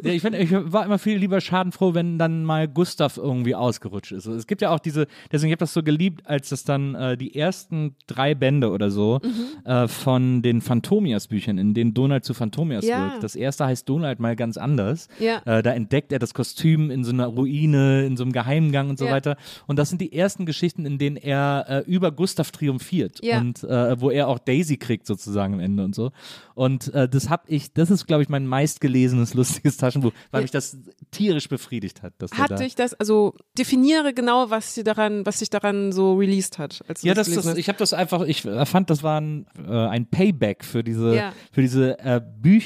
Ja, 0.03 0.11
ich, 0.11 0.21
find, 0.21 0.35
ich 0.35 0.51
war 0.51 0.85
immer 0.85 0.99
viel 0.99 1.17
lieber 1.17 1.41
schadenfroh, 1.41 1.93
wenn 1.93 2.17
dann 2.17 2.43
mal 2.43 2.67
Gustav 2.67 3.17
irgendwie 3.17 3.55
ausgerutscht 3.55 4.11
ist. 4.11 4.25
Es 4.25 4.47
gibt 4.47 4.61
ja 4.61 4.71
auch 4.71 4.79
diese, 4.79 5.07
deswegen 5.31 5.51
habe 5.51 5.55
ich 5.55 5.59
das 5.59 5.73
so 5.73 5.83
geliebt, 5.83 6.21
als 6.25 6.49
das 6.49 6.63
dann 6.63 6.95
äh, 6.95 7.17
die 7.17 7.35
ersten 7.35 7.95
drei 8.07 8.35
Bände 8.35 8.69
oder 8.69 8.89
so 8.91 9.19
Mhm. 9.23 9.65
äh, 9.69 9.87
von 9.87 10.41
den 10.41 10.61
Phantomias-Büchern, 10.61 11.57
in 11.57 11.73
denen 11.73 11.93
Donald 11.93 12.25
zu 12.25 12.33
Phantomias 12.33 12.85
Ja. 12.85 13.11
wird. 13.13 13.23
Das 13.23 13.35
erste 13.35 13.65
heißt 13.65 13.87
Donald 13.87 14.19
mal 14.19 14.35
ganz 14.35 14.57
anders. 14.57 15.07
Ja. 15.19 15.41
Äh, 15.45 15.63
da 15.63 15.71
entdeckt 15.73 16.11
er 16.11 16.19
das 16.19 16.33
Kostüm 16.33 16.91
in 16.91 17.03
so 17.03 17.11
einer 17.11 17.27
Ruine, 17.27 17.64
in 17.73 18.17
so 18.17 18.23
einem 18.23 18.31
Geheimgang 18.31 18.89
und 18.89 18.99
so 18.99 19.05
Ja. 19.05 19.11
weiter. 19.11 19.37
Und 19.67 19.77
das 19.79 19.89
sind 19.89 19.99
die 20.01 20.13
ersten 20.13 20.45
Geschichten, 20.45 20.85
in 20.85 20.97
denen 20.97 21.17
er 21.17 21.65
äh, 21.67 21.79
über 21.89 22.11
Gustav 22.11 22.51
triumphiert 22.51 23.19
Ja. 23.23 23.39
und 23.39 23.63
äh, 23.63 23.99
wo 23.99 24.09
er 24.11 24.27
auch 24.27 24.39
Daisy 24.39 24.77
kriegt 24.77 25.05
sozusagen 25.07 25.55
am 25.55 25.59
Ende 25.59 25.83
und 25.83 25.95
so. 25.95 26.11
Und 26.53 26.93
äh, 26.93 27.09
das 27.09 27.29
habe 27.29 27.43
ich, 27.47 27.73
das 27.73 27.89
ist 27.91 28.05
glaube 28.07 28.23
ich 28.23 28.29
mein 28.29 28.45
meistgelesenes 28.47 29.33
lustiges 29.33 29.77
Taschenbuch, 29.77 30.11
weil 30.31 30.41
Ja. 30.41 30.43
mich 30.43 30.51
das 30.51 30.77
tierisch 31.11 31.49
befriedigt 31.49 32.03
hat. 32.03 32.13
Dass 32.17 32.31
hat 32.33 32.51
da 32.51 32.55
dich 32.55 32.75
das, 32.75 32.93
also 32.93 33.33
definiere 33.57 34.13
genau, 34.13 34.49
was 34.49 34.75
sie 34.75 34.83
daran, 34.83 35.25
was 35.25 35.39
sich 35.39 35.49
daran 35.49 35.91
so 35.91 36.13
released 36.15 36.57
hat. 36.59 36.81
Ja, 37.01 37.13
das, 37.13 37.29
das, 37.33 37.55
ich 37.57 37.67
habe 37.69 37.77
das 37.79 37.93
einfach, 37.93 38.21
ich 38.21 38.41
fand, 38.41 38.89
das 38.89 39.03
war 39.03 39.21
ein, 39.21 39.45
äh, 39.67 39.71
ein 39.71 40.05
Payback 40.09 40.63
für 40.65 40.83
diese, 40.83 41.13
für 41.51 41.61
diese 41.61 41.99
äh, 41.99 42.21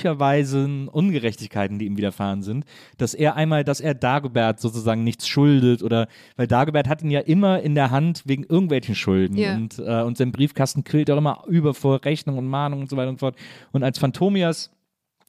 bücherweisen 0.10 0.88
Ungerechtigkeiten, 0.88 1.78
die 1.80 1.86
ihm 1.86 1.98
widerfahren 1.98 2.42
sind, 2.42 2.66
dass 2.98 3.14
er 3.14 3.36
einmal, 3.36 3.64
dass 3.64 3.80
er 3.82 3.94
Dagobert 3.94 4.60
sozusagen 4.60 4.80
nichts 4.96 5.28
schuldet 5.28 5.84
oder, 5.84 6.08
weil 6.36 6.48
Dagobert 6.48 6.88
hat 6.88 7.02
ihn 7.02 7.12
ja 7.12 7.20
immer 7.22 7.62
in 7.62 7.76
der 7.76 7.92
Hand 7.92 8.24
wegen 8.26 8.44
irgendwelchen 8.44 8.96
Schulden 8.96 9.38
Ja. 9.38 9.56
und, 9.56 9.80
äh, 9.80 10.02
und 10.02 10.18
sein 10.18 10.32
Briefkasten 10.32 10.84
quillt 10.84 11.10
auch 11.12 11.18
immer 11.18 11.44
über 11.48 11.74
vor 11.74 12.04
Rechnung 12.06 12.38
und 12.38 12.48
Mahnung 12.48 12.82
und 12.82 12.90
so 12.90 12.98
weiter 12.98 13.10
und 13.10 13.20
so 13.20 13.26
fort. 13.28 13.36
Und 13.72 13.84
als 13.84 14.00
Phantomias 14.00 14.72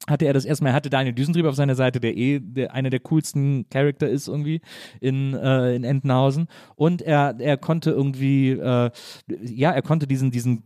hatte 0.08 0.24
er 0.24 0.32
das 0.32 0.44
erstmal, 0.44 0.72
er 0.72 0.76
hatte 0.76 0.88
Daniel 0.88 1.14
Düsentrieb 1.14 1.44
auf 1.44 1.54
seiner 1.54 1.74
Seite, 1.74 2.00
der 2.00 2.16
eh 2.16 2.40
der, 2.40 2.72
einer 2.72 2.88
der 2.88 3.00
coolsten 3.00 3.68
Charakter 3.68 4.08
ist 4.08 4.28
irgendwie 4.28 4.62
in, 5.00 5.34
äh, 5.34 5.74
in 5.74 5.84
Entenhausen. 5.84 6.48
Und 6.74 7.02
er, 7.02 7.36
er 7.38 7.58
konnte 7.58 7.90
irgendwie, 7.90 8.50
äh, 8.50 8.90
ja, 9.44 9.70
er 9.70 9.82
konnte 9.82 10.06
diesen, 10.06 10.30
diesen 10.30 10.64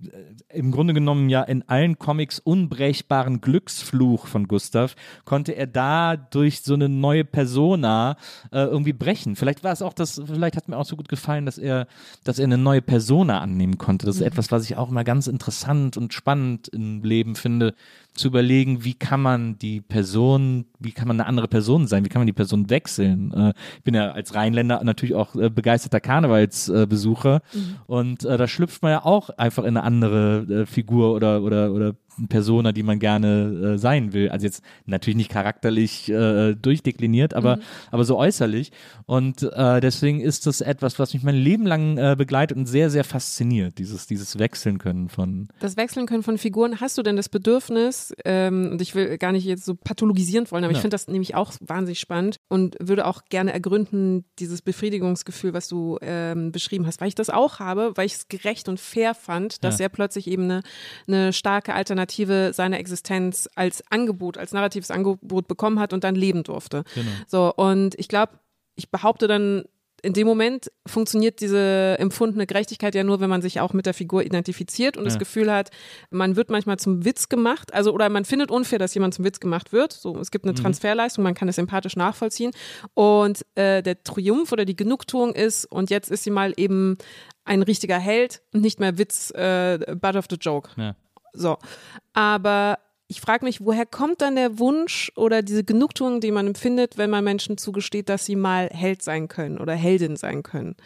äh, 0.49 0.59
im 0.59 0.71
Grunde 0.71 0.95
genommen 0.95 1.29
ja 1.29 1.43
in 1.43 1.69
allen 1.69 1.99
Comics 1.99 2.39
unbrechbaren 2.39 3.41
Glücksfluch 3.41 4.29
von 4.29 4.47
Gustav, 4.47 4.95
konnte 5.25 5.53
er 5.53 5.67
da 5.67 6.17
durch 6.17 6.63
so 6.63 6.75
eine 6.75 6.89
neue 6.89 7.25
Persona 7.25 8.17
äh, 8.53 8.61
irgendwie 8.61 8.93
brechen. 8.93 9.35
Vielleicht 9.35 9.65
war 9.65 9.73
es 9.73 9.83
auch 9.83 9.95
das, 9.95 10.23
vielleicht 10.25 10.57
hat 10.57 10.69
mir 10.69 10.77
auch 10.77 10.87
so 10.87 10.95
gut 10.95 11.09
gefallen, 11.09 11.45
dass 11.45 11.59
er, 11.59 11.89
dass 12.23 12.39
er 12.39 12.45
eine 12.45 12.59
neue 12.59 12.83
Persona 12.83 13.41
annehmen 13.41 13.79
konnte. 13.79 14.07
Das 14.07 14.17
ist 14.17 14.23
etwas, 14.23 14.53
was 14.53 14.65
ich 14.65 14.77
auch 14.77 14.91
immer 14.91 15.03
ganz 15.03 15.27
interessant 15.27 15.97
und 15.97 16.15
spannend 16.15 16.69
im 16.69 17.03
Leben 17.03 17.35
finde, 17.35 17.75
zu 18.15 18.29
überlegen, 18.29 18.85
wie 18.85 18.95
kann 18.95 19.21
man 19.21 19.59
die 19.59 19.81
Person, 19.81 20.67
wie 20.79 20.93
kann 20.93 21.09
man 21.09 21.21
eine 21.21 21.29
andere 21.29 21.49
Person 21.49 21.87
sein, 21.87 22.05
wie 22.05 22.09
kann 22.09 22.21
man 22.21 22.27
die 22.27 22.33
Person 22.33 22.71
wechseln. 22.71 23.33
Äh, 23.33 23.53
ich 23.79 23.83
bin 23.83 23.95
ja 23.95 24.13
als 24.13 24.35
Rheinländer 24.35 24.83
natürlich 24.85 25.15
auch 25.15 25.35
äh, 25.35 25.51
begeisterter 25.51 26.01
Karnevalsbesucher 26.01 27.43
und 27.87 28.25
äh, 28.25 28.37
da 28.37 28.47
schlüpft 28.47 28.83
man 28.83 28.93
ja 28.93 29.05
auch 29.05 29.31
einfach 29.31 29.65
in 29.65 29.77
eine 29.77 29.83
andere 29.83 30.47
äh, 30.63 30.67
Figur 30.67 31.13
oder 31.15 31.43
oder 31.43 31.73
oder 31.73 31.95
Persona, 32.29 32.73
die 32.73 32.83
man 32.83 32.99
gerne 32.99 33.75
äh, 33.75 33.79
sein 33.79 34.13
will. 34.13 34.29
Also 34.31 34.47
jetzt 34.47 34.63
natürlich 34.87 35.17
nicht 35.17 35.31
charakterlich 35.31 36.09
äh, 36.11 36.55
durchdekliniert, 36.55 37.35
aber, 37.35 37.59
aber 37.91 38.05
so 38.05 38.17
äußerlich. 38.19 38.73
Und 39.07 39.43
äh, 39.43 39.81
deswegen 39.81 40.21
ist 40.21 40.47
das 40.47 40.61
etwas, 40.61 40.99
was 40.99 41.15
mich 41.15 41.23
mein 41.23 41.35
Leben 41.35 41.67
lang 41.67 41.99
äh, 41.99 42.15
begleitet 42.17 42.57
und 42.57 42.67
sehr, 42.67 42.91
sehr 42.91 43.05
fasziniert, 43.05 43.79
dieses, 43.79 44.07
dieses 44.07 44.39
Wechseln 44.39 44.79
können 44.79 45.09
von. 45.09 45.49
das 45.61 45.77
Wechseln 45.77 46.07
können 46.07 46.23
von 46.23 46.39
Figuren. 46.39 46.81
Hast 46.81 46.97
du 46.99 47.03
denn 47.03 47.17
das 47.17 47.29
Bedürfnis, 47.29 48.15
ähm, 48.25 48.69
und 48.73 48.81
ich 48.81 48.95
will 48.95 49.19
gar 49.19 49.33
nicht 49.33 49.45
jetzt 49.45 49.65
so 49.65 49.75
pathologisieren 49.75 50.51
wollen, 50.51 50.65
aber 50.65 50.71
ich 50.73 50.79
Ja. 50.79 50.83
finde 50.83 50.95
das 50.95 51.09
nämlich 51.09 51.35
auch 51.35 51.53
wahnsinnig 51.61 52.01
spannend 52.01 52.37
und 52.49 52.77
würde 52.81 53.07
auch 53.07 53.23
gerne 53.29 53.53
ergründen, 53.53 54.25
dieses 54.39 54.63
Befriedigungsgefühl, 54.63 55.53
was 55.55 55.69
du 55.69 55.99
ähm, 56.01 56.53
beschrieben 56.53 56.87
hast, 56.87 57.01
weil 57.01 57.09
ich 57.09 57.15
das 57.15 57.31
auch 57.31 57.59
habe, 57.59 57.93
weil 57.97 58.07
ich 58.07 58.15
es 58.15 58.29
gerecht 58.29 58.69
und 58.69 58.79
fair 58.79 59.15
fand, 59.15 59.65
dass 59.65 59.79
Ja. 59.79 59.85
er 59.87 59.89
plötzlich 59.89 60.27
eben 60.29 60.45
eine, 60.45 60.63
eine 61.09 61.33
starke 61.33 61.75
Alternative 61.75 62.04
seiner 62.53 62.79
Existenz 62.79 63.49
als 63.55 63.83
Angebot, 63.91 64.39
als 64.39 64.53
narratives 64.53 64.91
Angebot 64.91 65.49
bekommen 65.49 65.79
hat 65.81 65.93
und 65.93 66.05
dann 66.05 66.15
leben 66.15 66.43
durfte. 66.43 66.85
Genau. 66.95 67.11
So, 67.27 67.55
und 67.55 67.95
ich 67.99 68.09
glaube, 68.09 68.39
ich 68.77 68.91
behaupte 68.91 69.29
dann, 69.29 69.65
in 70.03 70.13
dem 70.13 70.27
Moment 70.27 70.71
funktioniert 70.87 71.41
diese 71.41 71.97
empfundene 71.99 72.47
Gerechtigkeit 72.47 72.95
ja 72.95 73.05
nur, 73.05 73.21
wenn 73.21 73.31
man 73.31 73.41
sich 73.41 73.61
auch 73.61 73.73
mit 73.73 73.87
der 73.87 73.95
Figur 73.95 74.23
identifiziert 74.23 74.99
und 74.99 75.05
das 75.05 75.15
Ja. 75.15 75.19
Gefühl 75.19 75.51
hat, 75.51 75.71
man 76.11 76.37
wird 76.37 76.51
manchmal 76.51 76.79
zum 76.79 77.07
Witz 77.07 77.31
gemacht, 77.31 77.73
also 77.73 77.91
oder 77.91 78.11
man 78.11 78.27
findet 78.27 78.51
unfair, 78.51 78.79
dass 78.79 78.93
jemand 78.93 79.15
zum 79.15 79.25
Witz 79.25 79.41
gemacht 79.41 79.73
wird. 79.73 79.95
So, 79.95 80.19
es 80.19 80.31
gibt 80.31 80.45
eine 80.45 80.53
Transferleistung, 80.53 81.25
man 81.25 81.33
kann 81.33 81.49
es 81.49 81.57
empathisch 81.57 81.97
nachvollziehen. 81.97 82.51
Und 82.93 83.47
äh, 83.55 83.83
der 83.83 84.03
Triumph 84.05 84.53
oder 84.53 84.67
die 84.67 84.77
Genugtuung 84.77 85.35
ist, 85.35 85.65
und 85.65 85.89
jetzt 85.89 86.11
ist 86.11 86.25
sie 86.25 86.31
mal 86.31 86.53
eben 86.59 86.99
ein 87.47 87.63
richtiger 87.63 87.99
Held 87.99 88.43
und 88.53 88.61
nicht 88.61 88.81
mehr 88.81 88.99
Witz, 88.99 89.31
äh, 89.31 89.97
butt 89.99 90.17
of 90.17 90.27
the 90.29 90.37
joke. 90.37 90.69
Ja. 90.77 90.97
So. 91.35 91.59
Aber 92.15 92.79
ich 93.07 93.21
frage 93.21 93.45
mich, 93.45 93.65
woher 93.65 93.87
kommt 93.87 94.23
dann 94.23 94.37
der 94.37 94.59
Wunsch 94.59 95.13
oder 95.15 95.43
diese 95.43 95.65
Genugtuung, 95.65 96.21
die 96.21 96.31
man 96.31 96.47
empfindet, 96.47 96.97
wenn 96.97 97.11
man 97.11 97.25
Menschen 97.25 97.59
zugesteht, 97.59 98.09
dass 98.09 98.25
sie 98.25 98.37
mal 98.37 98.69
Held 98.73 99.03
sein 99.03 99.29
können 99.29 99.59
oder 99.59 99.75
Heldin 99.75 100.17
sein 100.17 100.43
können? 100.43 100.77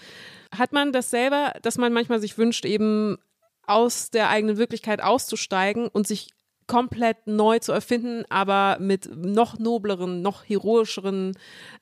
Hat 0.56 0.72
man 0.72 0.92
das 0.92 1.11
selber, 1.11 1.52
dass 1.62 1.78
man 1.78 1.92
manchmal 1.92 2.20
sich 2.20 2.37
wünscht, 2.38 2.64
eben 2.64 3.18
aus 3.66 4.11
der 4.11 4.30
eigenen 4.30 4.56
Wirklichkeit 4.56 5.02
auszusteigen 5.02 5.88
und 5.88 6.06
sich 6.06 6.30
komplett 6.68 7.26
neu 7.26 7.59
zu 7.59 7.72
erfinden, 7.72 8.24
aber 8.28 8.78
mit 8.78 9.11
noch 9.16 9.59
nobleren, 9.59 10.22
noch 10.22 10.44
heroischeren 10.48 11.33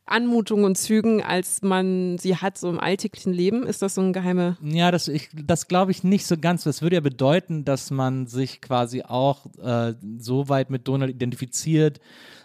Anmutungen 0.06 0.64
und 0.64 0.78
Zügen, 0.78 1.22
als 1.22 1.60
man 1.62 2.16
sie 2.16 2.36
hat 2.36 2.56
so 2.56 2.70
im 2.70 2.80
alltäglichen 2.80 3.32
Leben? 3.32 3.66
Ist 3.66 3.82
das 3.82 3.96
so 3.96 4.00
ein 4.00 4.12
geheime 4.12 4.56
Ja, 4.62 4.90
das, 4.90 5.10
das 5.34 5.68
glaube 5.68 5.90
ich 5.90 6.04
nicht 6.04 6.26
so 6.26 6.38
ganz. 6.38 6.64
Das 6.64 6.80
würde 6.80 6.96
ja 6.96 7.00
bedeuten, 7.00 7.64
dass 7.64 7.90
man 7.90 8.26
sich 8.26 8.62
quasi 8.62 9.02
auch 9.02 9.46
äh, 9.62 9.94
so 10.18 10.48
weit 10.48 10.70
mit 10.70 10.88
Donald 10.88 11.10
identifiziert 11.10 12.00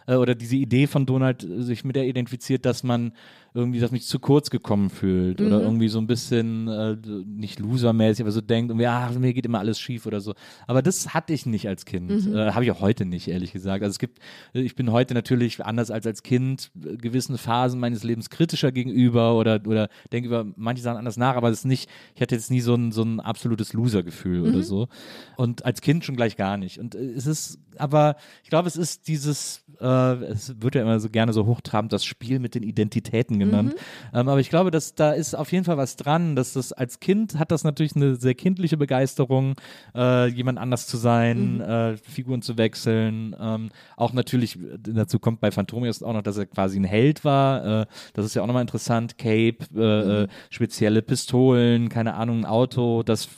äh, 0.08 0.16
oder 0.16 0.36
diese 0.36 0.56
Idee 0.56 0.88
von 0.88 1.06
Donald 1.06 1.44
äh, 1.44 1.62
sich 1.62 1.84
mit 1.84 1.96
der 1.96 2.08
identifiziert, 2.08 2.66
dass 2.66 2.84
man 2.84 3.14
irgendwie, 3.54 3.80
dass 3.80 3.92
mich 3.92 4.06
zu 4.06 4.20
kurz 4.20 4.50
gekommen 4.50 4.90
fühlt 4.90 5.42
oder 5.42 5.62
irgendwie 5.62 5.90
so 5.90 6.00
ein 6.00 6.08
bisschen 6.08 6.70
äh, 6.70 6.96
nicht 7.26 7.60
losermäßig, 7.60 8.24
aber 8.24 8.32
so 8.32 8.40
denkt, 8.40 8.72
irgendwie, 8.72 8.88
ach, 8.88 9.14
mir 9.14 9.34
geht 9.34 9.46
immer 9.46 9.60
alles 9.60 9.78
schief 9.78 10.06
oder 10.06 10.22
so. 10.22 10.34
Aber 10.68 10.82
das 10.82 11.14
hatte 11.14 11.34
ich 11.34 11.46
nicht 11.46 11.68
als 11.68 11.84
Kind. 11.86 12.12
Äh, 12.28 12.52
Habe 12.52 12.64
ich 12.64 12.72
auch 12.72 12.80
heute 12.80 13.04
nicht, 13.04 13.28
ehrlich 13.28 13.52
gesagt. 13.52 13.84
Also 13.84 13.92
es 13.92 14.00
gibt, 14.00 14.20
ich 14.54 14.76
bin 14.76 14.92
heute 14.92 15.14
natürlich 15.14 15.64
anders 15.66 15.92
als 15.92 16.08
als 16.08 16.24
Kind 16.24 16.72
äh, 16.82 16.96
gewissen 16.96 17.38
Phasen 17.38 17.80
meines 17.80 18.04
Lebens 18.04 18.30
kritischer 18.30 18.72
gegenüber 18.72 19.36
oder, 19.36 19.60
oder 19.68 19.90
denke 20.14 20.28
über 20.28 20.46
manche 20.56 20.82
Sachen 20.82 20.98
anders 20.98 21.18
nach, 21.18 21.36
aber 21.36 21.50
es 21.50 21.60
ist 21.60 21.66
nicht, 21.66 21.90
ich 22.16 22.22
hatte 22.22 22.36
jetzt 22.36 22.52
nie 22.52 22.62
so 22.62 22.74
ein, 22.76 22.94
so 22.94 23.04
ein 23.04 23.20
absolutes 23.20 23.74
Loser-Gefühl 23.74 24.42
oder 24.48 24.64
so. 24.64 24.88
Und 25.36 25.66
als 25.66 25.82
Kind 25.82 26.06
schon 26.06 26.16
gleich 26.16 26.38
gar 26.38 26.56
nicht. 26.56 26.80
Und 26.80 26.96
äh, 26.96 27.00
es 27.00 27.26
ist, 27.26 27.60
aber 27.78 28.16
ich 28.44 28.50
glaube, 28.50 28.70
es 28.70 28.78
ist 28.78 29.10
dieses, 29.10 29.61
äh, 29.80 30.14
es 30.26 30.62
wird 30.62 30.76
ja 30.76 30.82
immer 30.82 31.00
so 31.00 31.10
gerne 31.10 31.34
so 31.34 31.46
hochtrabend 31.46 31.94
das 31.94 32.06
Spiel 32.06 32.40
mit 32.40 32.56
den 32.56 32.64
Identitäten 32.64 33.40
genannt. 33.40 33.76
Ähm, 34.14 34.28
aber 34.30 34.40
ich 34.40 34.50
glaube, 34.50 34.72
dass 34.72 34.96
da 34.96 35.12
ist 35.12 35.36
auf 35.36 35.52
jeden 35.52 35.66
Fall 35.66 35.78
was 35.78 35.96
dran, 35.96 36.36
dass 36.36 36.54
das 36.54 36.74
als 36.74 37.00
Kind 37.00 37.40
hat 37.40 37.52
das 37.52 37.64
natürlich 37.64 37.96
eine 37.96 38.16
sehr 38.16 38.36
kindliche 38.36 38.78
Begeisterung, 38.78 39.56
äh, 39.96 40.28
jemand 40.28 40.60
anders 40.60 40.88
zu 40.88 40.98
sein, 40.98 41.62
äh, 41.62 41.98
Figuren 41.98 42.42
zu 42.42 42.58
wechseln. 42.58 43.36
Ähm, 43.40 43.70
auch 43.98 44.14
natürlich, 44.14 44.58
äh, 44.58 44.78
dazu 44.80 45.20
kommt 45.20 45.40
bei 45.42 45.52
Phantomius 45.52 46.04
auch 46.04 46.14
noch, 46.14 46.24
dass 46.24 46.38
er 46.38 46.46
quasi 46.46 46.80
ein 46.80 46.84
Held 46.84 47.24
war. 47.24 47.82
Äh, 47.82 47.86
das 48.14 48.26
ist 48.26 48.36
ja 48.36 48.42
auch 48.42 48.48
nochmal 48.48 48.62
interessant. 48.62 49.18
Cape, 49.18 49.58
äh, 49.76 50.24
äh, 50.24 50.28
spezielle 50.50 51.02
Pistolen, 51.02 51.90
keine 51.90 52.16
Ahnung, 52.16 52.40
ein 52.40 52.46
Auto, 52.46 53.04
das 53.04 53.30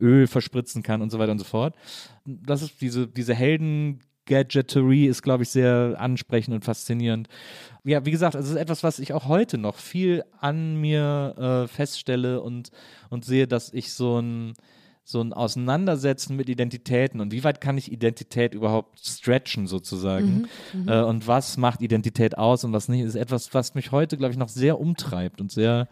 Öl 0.00 0.26
verspritzen 0.26 0.82
kann 0.82 1.02
und 1.02 1.10
so 1.10 1.18
weiter 1.18 1.32
und 1.32 1.38
so 1.38 1.44
fort. 1.44 1.74
Das 2.24 2.62
ist 2.62 2.80
diese, 2.80 3.06
diese 3.06 3.34
Helden. 3.34 4.00
Gadgetry 4.30 5.06
ist, 5.06 5.22
glaube 5.22 5.42
ich, 5.42 5.50
sehr 5.50 5.96
ansprechend 5.98 6.54
und 6.54 6.64
faszinierend. 6.64 7.28
Ja, 7.82 8.06
wie 8.06 8.12
gesagt, 8.12 8.36
es 8.36 8.48
ist 8.48 8.56
etwas, 8.56 8.84
was 8.84 9.00
ich 9.00 9.12
auch 9.12 9.26
heute 9.26 9.58
noch 9.58 9.76
viel 9.76 10.22
an 10.38 10.80
mir 10.80 11.34
äh, 11.36 11.68
feststelle 11.68 12.40
und, 12.40 12.70
und 13.10 13.24
sehe, 13.24 13.48
dass 13.48 13.72
ich 13.72 13.92
so 13.92 14.20
ein, 14.20 14.54
so 15.02 15.20
ein 15.20 15.32
Auseinandersetzen 15.32 16.36
mit 16.36 16.48
Identitäten 16.48 17.20
und 17.20 17.32
wie 17.32 17.42
weit 17.42 17.60
kann 17.60 17.76
ich 17.76 17.90
Identität 17.90 18.54
überhaupt 18.54 19.00
stretchen 19.00 19.66
sozusagen 19.66 20.46
äh, 20.86 21.00
und 21.00 21.26
was 21.26 21.56
macht 21.56 21.82
Identität 21.82 22.38
aus 22.38 22.62
und 22.64 22.72
was 22.72 22.88
nicht, 22.88 23.02
ist 23.02 23.16
etwas, 23.16 23.52
was 23.52 23.74
mich 23.74 23.90
heute, 23.90 24.16
glaube 24.16 24.32
ich, 24.32 24.38
noch 24.38 24.48
sehr 24.48 24.78
umtreibt 24.78 25.40
und 25.40 25.50
sehr 25.50 25.88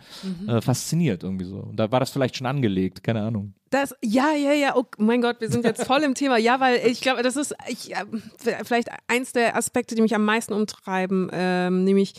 äh, 0.46 0.60
fasziniert 0.60 1.24
irgendwie 1.24 1.46
so. 1.46 1.56
Und 1.56 1.76
da 1.76 1.90
war 1.90 2.00
das 2.00 2.10
vielleicht 2.10 2.36
schon 2.36 2.46
angelegt, 2.46 3.02
keine 3.02 3.22
Ahnung. 3.22 3.54
Das, 3.70 3.94
ja, 4.02 4.32
ja, 4.32 4.52
ja, 4.52 4.76
oh 4.76 4.84
mein 4.98 5.20
Gott, 5.20 5.40
wir 5.40 5.50
sind 5.50 5.64
jetzt 5.64 5.84
voll 5.84 6.02
im 6.02 6.14
Thema. 6.14 6.38
Ja, 6.38 6.60
weil 6.60 6.80
ich 6.86 7.00
glaube, 7.00 7.22
das 7.22 7.36
ist 7.36 7.54
ich, 7.68 7.94
äh, 7.94 8.04
vielleicht 8.64 8.88
eins 9.08 9.32
der 9.32 9.56
Aspekte, 9.56 9.94
die 9.94 10.02
mich 10.02 10.14
am 10.14 10.24
meisten 10.24 10.52
umtreiben, 10.52 11.28
ähm, 11.32 11.84
nämlich 11.84 12.14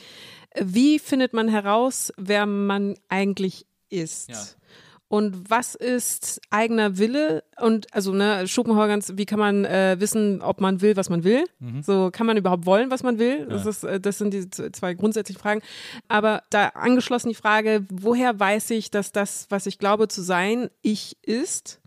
Wie 0.60 0.99
findet 0.99 1.34
man 1.34 1.47
heraus, 1.47 2.12
wer 2.17 2.45
man 2.45 2.95
eigentlich 3.08 3.67
ist? 3.89 4.30
Ja. 4.30 4.59
Und 5.10 5.50
was 5.50 5.74
ist 5.76 6.39
eigener 6.52 6.98
Wille? 7.00 7.43
Und 7.60 7.93
also, 7.93 8.13
ne, 8.13 8.48
Schopenhauer 8.48 8.88
ganz, 8.88 9.13
wie 9.15 9.26
kann 9.26 9.39
man 9.39 9.65
äh, 9.65 9.98
wissen, 10.00 10.41
ob 10.41 10.62
man 10.62 10.82
will, 10.82 10.95
was 10.95 11.10
man 11.10 11.24
will? 11.24 11.45
So, 11.82 12.10
kann 12.12 12.28
man 12.28 12.38
überhaupt 12.38 12.67
wollen, 12.67 12.91
was 12.91 13.02
man 13.02 13.17
will? 13.17 13.48
Das, 13.48 13.65
ist, 13.65 13.84
äh, 13.84 14.00
das 14.00 14.19
sind 14.19 14.34
die 14.36 14.48
zwei 14.50 14.93
grundsätzlichen 14.93 15.41
Fragen. 15.41 15.62
Aber 16.08 16.43
da 16.52 16.67
angeschlossen 16.69 17.30
die 17.30 17.36
Frage, 17.36 17.86
woher 17.91 18.39
weiß 18.39 18.69
ich, 18.69 18.91
dass 18.91 19.12
das, 19.12 19.48
was 19.50 19.65
ich 19.65 19.80
glaube 19.80 20.08
zu 20.08 20.22
sein, 20.22 20.69
ich 20.84 21.17
ist 21.24 21.82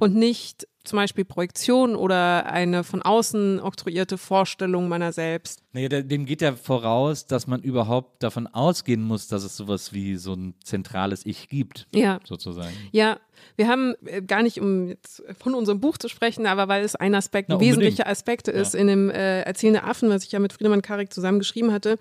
und 0.00 0.14
nicht 0.14 0.66
zum 0.84 0.96
Beispiel 0.96 1.24
Projektion 1.24 1.94
oder 1.94 2.46
eine 2.46 2.84
von 2.84 3.02
außen 3.02 3.60
oktroyierte 3.60 4.16
Vorstellung 4.18 4.88
meiner 4.88 5.12
selbst. 5.12 5.61
Naja, 5.74 5.88
dem 5.88 6.26
geht 6.26 6.42
ja 6.42 6.54
voraus, 6.54 7.26
dass 7.26 7.46
man 7.46 7.62
überhaupt 7.62 8.22
davon 8.22 8.46
ausgehen 8.46 9.02
muss, 9.02 9.28
dass 9.28 9.42
es 9.42 9.56
sowas 9.56 9.92
wie 9.94 10.16
so 10.16 10.34
ein 10.34 10.54
zentrales 10.62 11.24
Ich 11.24 11.48
gibt, 11.48 11.86
Ja. 11.94 12.20
sozusagen. 12.24 12.74
Ja, 12.90 13.18
wir 13.56 13.68
haben 13.68 13.94
äh, 14.06 14.22
gar 14.22 14.42
nicht, 14.42 14.60
um 14.60 14.88
jetzt 14.88 15.22
von 15.38 15.54
unserem 15.54 15.80
Buch 15.80 15.98
zu 15.98 16.08
sprechen, 16.08 16.46
aber 16.46 16.68
weil 16.68 16.84
es 16.84 16.94
ein 16.94 17.14
Aspekt, 17.14 17.48
Na, 17.48 17.60
wesentlicher 17.60 18.06
Aspekt 18.06 18.48
ist 18.48 18.74
in 18.74 18.86
dem 18.86 19.10
äh, 19.10 19.42
Erzählende 19.42 19.84
Affen, 19.84 20.08
was 20.10 20.24
ich 20.24 20.32
ja 20.32 20.38
mit 20.38 20.52
Friedemann 20.52 20.82
Karik 20.82 21.12
zusammen 21.12 21.38
geschrieben 21.38 21.72
hatte. 21.72 21.98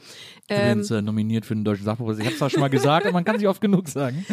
Ähm, 0.50 0.60
Übrigens 0.72 0.92
äh, 0.92 1.02
nominiert 1.02 1.46
für 1.46 1.56
den 1.56 1.64
Deutschen 1.64 1.86
Sachbuchpreis. 1.86 2.20
Ich 2.20 2.26
habe 2.26 2.34
es 2.34 2.38
zwar 2.40 2.50
schon 2.50 2.62
mal 2.62 2.70
gesagt, 2.70 3.06
aber 3.06 3.14
man 3.14 3.24
kann 3.24 3.36
es 3.36 3.42
nicht 3.42 3.50
oft 3.50 3.62
genug 3.62 3.88
sagen. 3.88 4.26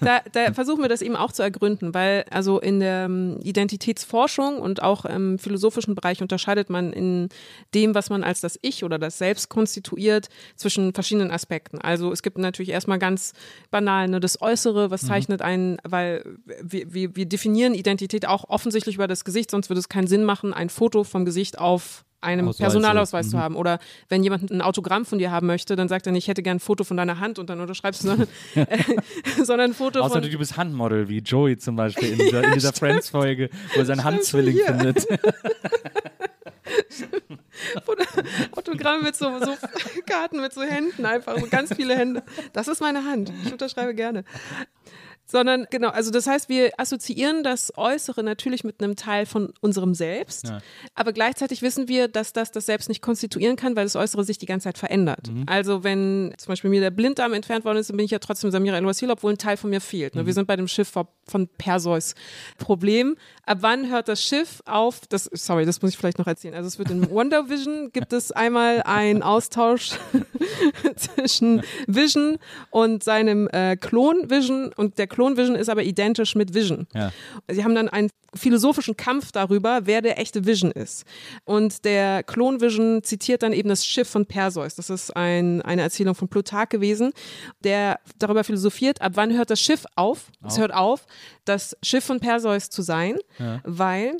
da, 0.00 0.20
da 0.32 0.52
versuchen 0.52 0.82
wir 0.82 0.88
das 0.88 1.02
eben 1.02 1.16
auch 1.16 1.32
zu 1.32 1.42
ergründen, 1.42 1.94
weil 1.94 2.24
also 2.30 2.60
in 2.60 2.80
der 2.80 3.04
ähm, 3.06 3.38
Identitätsforschung 3.42 4.58
und 4.58 4.82
auch 4.82 5.04
im 5.04 5.38
philosophischen 5.38 5.94
Bereich 5.94 6.22
unterscheidet 6.22 6.70
man 6.70 6.92
in 6.92 7.28
dem, 7.74 7.94
was 7.94 8.10
man 8.10 8.24
als 8.24 8.40
das 8.40 8.58
Ich 8.62 8.83
oder 8.84 8.98
das 8.98 9.18
Selbst 9.18 9.48
konstituiert, 9.48 10.28
zwischen 10.56 10.92
verschiedenen 10.94 11.30
Aspekten. 11.30 11.80
Also 11.80 12.12
es 12.12 12.22
gibt 12.22 12.38
natürlich 12.38 12.70
erstmal 12.70 12.98
ganz 12.98 13.32
banal 13.70 14.08
ne, 14.08 14.20
das 14.20 14.40
Äußere, 14.40 14.86
Mhm. 14.86 14.90
was 14.90 15.06
zeichnet 15.06 15.42
einen, 15.42 15.78
weil 15.84 16.24
wir, 16.62 16.92
wir, 16.92 17.16
wir 17.16 17.26
definieren 17.26 17.74
Identität 17.74 18.26
auch 18.26 18.48
offensichtlich 18.48 18.96
über 18.96 19.08
das 19.08 19.24
Gesicht, 19.24 19.50
sonst 19.50 19.68
würde 19.70 19.80
es 19.80 19.88
keinen 19.88 20.06
Sinn 20.06 20.24
machen, 20.24 20.52
ein 20.52 20.68
Foto 20.68 21.04
vom 21.04 21.24
Gesicht 21.24 21.58
auf 21.58 22.04
einem 22.24 22.48
Ausweis, 22.48 22.72
Personalausweis 22.72 23.26
ja. 23.26 23.30
zu 23.32 23.38
haben. 23.38 23.54
Oder 23.56 23.78
wenn 24.08 24.22
jemand 24.22 24.50
ein 24.50 24.62
Autogramm 24.62 25.04
von 25.04 25.18
dir 25.18 25.30
haben 25.30 25.46
möchte, 25.46 25.76
dann 25.76 25.88
sagt 25.88 26.06
er 26.06 26.12
nicht, 26.12 26.24
ich 26.24 26.28
hätte 26.28 26.42
gern 26.42 26.56
ein 26.56 26.60
Foto 26.60 26.82
von 26.84 26.96
deiner 26.96 27.20
Hand 27.20 27.38
und 27.38 27.50
dann 27.50 27.60
unterschreibst 27.60 28.02
du, 28.02 28.08
sondern, 28.08 28.28
äh, 28.54 28.78
sondern 29.44 29.70
ein 29.70 29.74
Foto 29.74 30.00
Außer 30.00 30.20
von 30.20 30.30
du 30.30 30.38
bist 30.38 30.56
Handmodel, 30.56 31.08
wie 31.08 31.18
Joey 31.18 31.58
zum 31.58 31.76
Beispiel 31.76 32.12
in 32.12 32.18
dieser, 32.18 32.44
in 32.44 32.52
dieser 32.52 32.72
Friends-Folge, 32.74 33.50
wo 33.74 33.80
er 33.80 33.86
seinen 33.86 34.04
Handzwilling 34.04 34.56
findet. 34.56 35.06
Autogramm 38.52 39.02
mit 39.02 39.16
so, 39.16 39.26
so 39.40 39.52
Karten 40.06 40.40
mit 40.40 40.52
so 40.52 40.62
Händen, 40.62 41.04
einfach 41.06 41.38
so 41.38 41.46
ganz 41.46 41.74
viele 41.74 41.96
Hände. 41.96 42.22
Das 42.52 42.68
ist 42.68 42.80
meine 42.80 43.04
Hand. 43.04 43.32
Ich 43.44 43.52
unterschreibe 43.52 43.94
gerne. 43.94 44.24
Sondern 45.26 45.66
genau, 45.70 45.88
also 45.88 46.10
das 46.10 46.26
heißt, 46.26 46.50
wir 46.50 46.72
assoziieren 46.78 47.42
das 47.42 47.72
Äußere 47.78 48.22
natürlich 48.22 48.62
mit 48.62 48.82
einem 48.82 48.94
Teil 48.94 49.24
von 49.24 49.54
unserem 49.62 49.94
Selbst, 49.94 50.48
Ja. 50.48 50.58
aber 50.94 51.14
gleichzeitig 51.14 51.62
wissen 51.62 51.88
wir, 51.88 52.08
dass 52.08 52.34
das 52.34 52.52
das 52.52 52.66
Selbst 52.66 52.90
nicht 52.90 53.00
konstituieren 53.00 53.56
kann, 53.56 53.74
weil 53.74 53.84
das 53.86 53.96
Äußere 53.96 54.22
sich 54.22 54.36
die 54.36 54.44
ganze 54.44 54.64
Zeit 54.64 54.76
verändert. 54.76 55.30
Also 55.46 55.82
wenn 55.82 56.34
zum 56.36 56.48
Beispiel 56.48 56.68
mir 56.68 56.82
der 56.82 56.90
Blinddarm 56.90 57.32
entfernt 57.32 57.64
worden 57.64 57.78
ist, 57.78 57.88
dann 57.88 57.96
bin 57.96 58.04
ich 58.04 58.10
ja 58.10 58.18
trotzdem 58.18 58.50
Samira 58.50 58.76
El-Wasil, 58.76 59.10
obwohl 59.10 59.32
ein 59.32 59.38
Teil 59.38 59.56
von 59.56 59.70
mir 59.70 59.80
fehlt. 59.80 60.14
Ne? 60.14 60.26
Wir 60.26 60.34
sind 60.34 60.46
bei 60.46 60.56
dem 60.56 60.68
Schiff 60.68 60.88
von- 60.90 61.08
von 61.26 61.48
Perseus. 61.48 62.14
Problem, 62.58 63.16
ab 63.46 63.58
wann 63.60 63.90
hört 63.90 64.08
das 64.08 64.22
Schiff 64.22 64.62
auf, 64.66 65.00
das, 65.08 65.28
sorry, 65.32 65.64
das 65.64 65.82
muss 65.82 65.92
ich 65.92 65.96
vielleicht 65.96 66.18
noch 66.18 66.26
erzählen. 66.26 66.54
Also 66.54 66.68
es 66.68 66.78
wird 66.78 66.90
in 66.90 67.10
Wonder 67.10 67.48
Vision, 67.48 67.90
gibt 67.92 68.12
es 68.12 68.32
einmal 68.32 68.82
einen 68.82 69.22
Austausch 69.22 69.92
zwischen 70.96 71.62
Vision 71.86 72.38
und 72.70 73.02
seinem 73.04 73.48
äh, 73.48 73.76
Klon 73.76 74.30
Vision 74.30 74.72
und 74.76 74.98
der 74.98 75.06
Klon 75.06 75.36
Vision 75.36 75.56
ist 75.56 75.68
aber 75.68 75.82
identisch 75.82 76.34
mit 76.34 76.54
Vision. 76.54 76.86
Ja. 76.94 77.12
Sie 77.48 77.64
haben 77.64 77.74
dann 77.74 77.88
einen 77.88 78.10
philosophischen 78.34 78.96
Kampf 78.96 79.32
darüber, 79.32 79.82
wer 79.84 80.02
der 80.02 80.18
echte 80.18 80.44
Vision 80.44 80.72
ist. 80.72 81.04
Und 81.44 81.84
der 81.84 82.22
Klon 82.22 82.60
Vision 82.60 83.02
zitiert 83.02 83.42
dann 83.42 83.52
eben 83.52 83.68
das 83.68 83.86
Schiff 83.86 84.08
von 84.08 84.26
Perseus. 84.26 84.74
Das 84.74 84.90
ist 84.90 85.16
ein, 85.16 85.62
eine 85.62 85.82
Erzählung 85.82 86.14
von 86.14 86.28
Plutarch 86.28 86.68
gewesen, 86.68 87.12
der 87.62 88.00
darüber 88.18 88.44
philosophiert, 88.44 89.00
ab 89.00 89.12
wann 89.14 89.32
hört 89.32 89.50
das 89.50 89.60
Schiff 89.60 89.84
auf? 89.94 90.30
Es 90.46 90.58
hört 90.58 90.74
auf, 90.74 91.06
das 91.44 91.76
Schiff 91.82 92.04
von 92.04 92.20
Perseus 92.20 92.70
zu 92.70 92.82
sein, 92.82 93.16
weil 93.64 94.16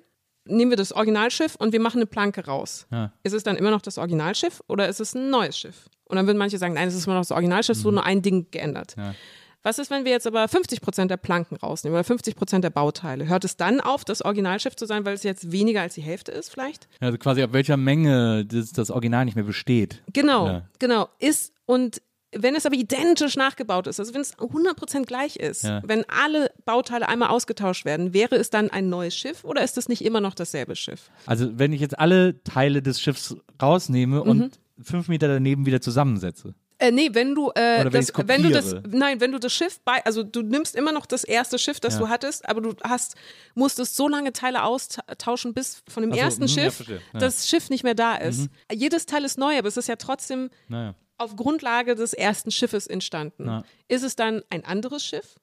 nehmen 0.46 0.70
wir 0.70 0.76
das 0.76 0.92
Originalschiff 0.92 1.54
und 1.56 1.72
wir 1.72 1.80
machen 1.80 1.98
eine 1.98 2.06
Planke 2.06 2.44
raus. 2.44 2.86
Ja. 2.90 3.12
Ist 3.22 3.32
es 3.32 3.42
dann 3.42 3.56
immer 3.56 3.70
noch 3.70 3.80
das 3.82 3.96
Originalschiff 3.98 4.62
oder 4.68 4.88
ist 4.88 5.00
es 5.00 5.14
ein 5.14 5.30
neues 5.30 5.58
Schiff? 5.58 5.88
Und 6.04 6.16
dann 6.16 6.26
würden 6.26 6.36
manche 6.38 6.58
sagen, 6.58 6.74
nein, 6.74 6.88
es 6.88 6.94
ist 6.94 7.06
immer 7.06 7.14
noch 7.14 7.22
das 7.22 7.30
Originalschiff, 7.32 7.78
es 7.78 7.84
wurde 7.84 7.94
nur 7.96 8.04
ein 8.04 8.20
Ding 8.20 8.46
geändert. 8.50 8.94
Ja. 8.96 9.14
Was 9.62 9.78
ist, 9.78 9.90
wenn 9.90 10.04
wir 10.04 10.12
jetzt 10.12 10.26
aber 10.26 10.46
50 10.46 10.82
Prozent 10.82 11.10
der 11.10 11.16
Planken 11.16 11.56
rausnehmen 11.56 11.94
oder 11.96 12.04
50 12.04 12.36
Prozent 12.36 12.62
der 12.64 12.68
Bauteile? 12.70 13.26
Hört 13.26 13.44
es 13.46 13.56
dann 13.56 13.80
auf, 13.80 14.04
das 14.04 14.20
Originalschiff 14.20 14.76
zu 14.76 14.84
sein, 14.84 15.06
weil 15.06 15.14
es 15.14 15.22
jetzt 15.22 15.50
weniger 15.50 15.80
als 15.80 15.94
die 15.94 16.02
Hälfte 16.02 16.32
ist 16.32 16.50
vielleicht? 16.50 16.86
Also 17.00 17.16
quasi 17.16 17.42
ab 17.42 17.54
welcher 17.54 17.78
Menge 17.78 18.44
das, 18.44 18.72
das 18.72 18.90
Original 18.90 19.24
nicht 19.24 19.36
mehr 19.36 19.44
besteht. 19.44 20.02
Genau, 20.12 20.46
Ja. 20.48 20.68
genau. 20.78 21.08
Ist 21.18 21.54
und 21.64 22.02
wenn 22.36 22.54
es 22.54 22.66
aber 22.66 22.74
identisch 22.76 23.36
nachgebaut 23.36 23.86
ist, 23.86 23.98
also 24.00 24.14
wenn 24.14 24.20
es 24.20 24.36
100% 24.38 25.04
gleich 25.06 25.36
ist, 25.36 25.64
Ja. 25.64 25.82
wenn 25.84 26.04
alle 26.08 26.50
Bauteile 26.64 27.08
einmal 27.08 27.28
ausgetauscht 27.30 27.84
werden, 27.84 28.12
wäre 28.14 28.36
es 28.36 28.50
dann 28.50 28.70
ein 28.70 28.88
neues 28.88 29.16
Schiff 29.16 29.44
oder 29.44 29.62
ist 29.62 29.78
es 29.78 29.88
nicht 29.88 30.04
immer 30.04 30.20
noch 30.20 30.34
dasselbe 30.34 30.76
Schiff? 30.76 31.10
Also 31.26 31.58
wenn 31.58 31.72
ich 31.72 31.80
jetzt 31.80 31.98
alle 31.98 32.42
Teile 32.44 32.82
des 32.82 33.00
Schiffs 33.00 33.36
rausnehme 33.60 34.16
Mhm. 34.22 34.30
und 34.30 34.58
fünf 34.82 35.08
Meter 35.08 35.28
daneben 35.28 35.66
wieder 35.66 35.80
zusammensetze. 35.80 36.54
Äh, 36.78 36.90
nee, 36.90 37.10
wenn 37.12 37.36
du, 37.36 37.50
äh, 37.54 37.84
wenn 37.84 37.92
das, 37.92 38.12
wenn 38.26 38.42
du 38.42 38.50
das, 38.50 38.74
nein, 38.90 39.20
wenn 39.20 39.30
du 39.30 39.38
das 39.38 39.52
Schiff 39.52 39.78
bei, 39.84 40.04
also 40.04 40.24
du 40.24 40.42
nimmst 40.42 40.74
immer 40.74 40.90
noch 40.90 41.06
das 41.06 41.22
erste 41.22 41.56
Schiff, 41.56 41.78
das 41.78 41.94
Ja. 41.94 42.00
du 42.00 42.08
hattest, 42.08 42.48
aber 42.48 42.60
du 42.60 42.74
hast, 42.82 43.14
musstest 43.54 43.94
so 43.94 44.08
lange 44.08 44.32
Teile 44.32 44.64
austauschen, 44.64 45.54
bis 45.54 45.82
von 45.88 46.02
dem 46.02 46.10
Ach 46.12 46.16
so, 46.16 46.20
ersten 46.22 46.42
mhm, 46.42 46.48
ja, 46.48 46.54
Schiff. 46.64 46.88
Ja. 46.88 46.94
Mhm. 47.12 47.18
das 47.20 47.48
Schiff 47.48 47.70
nicht 47.70 47.84
mehr 47.84 47.94
da 47.94 48.16
ist. 48.16 48.48
Jedes 48.72 49.06
Teil 49.06 49.24
ist 49.24 49.38
neu, 49.38 49.56
aber 49.56 49.68
es 49.68 49.76
ist 49.76 49.86
ja 49.88 49.94
trotzdem 49.96 50.50
Naja. 50.68 50.94
Auf 51.18 51.36
Grundlage 51.36 51.94
des 51.94 52.12
ersten 52.12 52.50
Schiffes 52.50 52.86
entstanden. 52.86 53.46
Ja. 53.46 53.64
Ist 53.88 54.02
es 54.02 54.16
dann 54.16 54.42
ein 54.50 54.64
anderes 54.64 55.04
Schiff? 55.04 55.36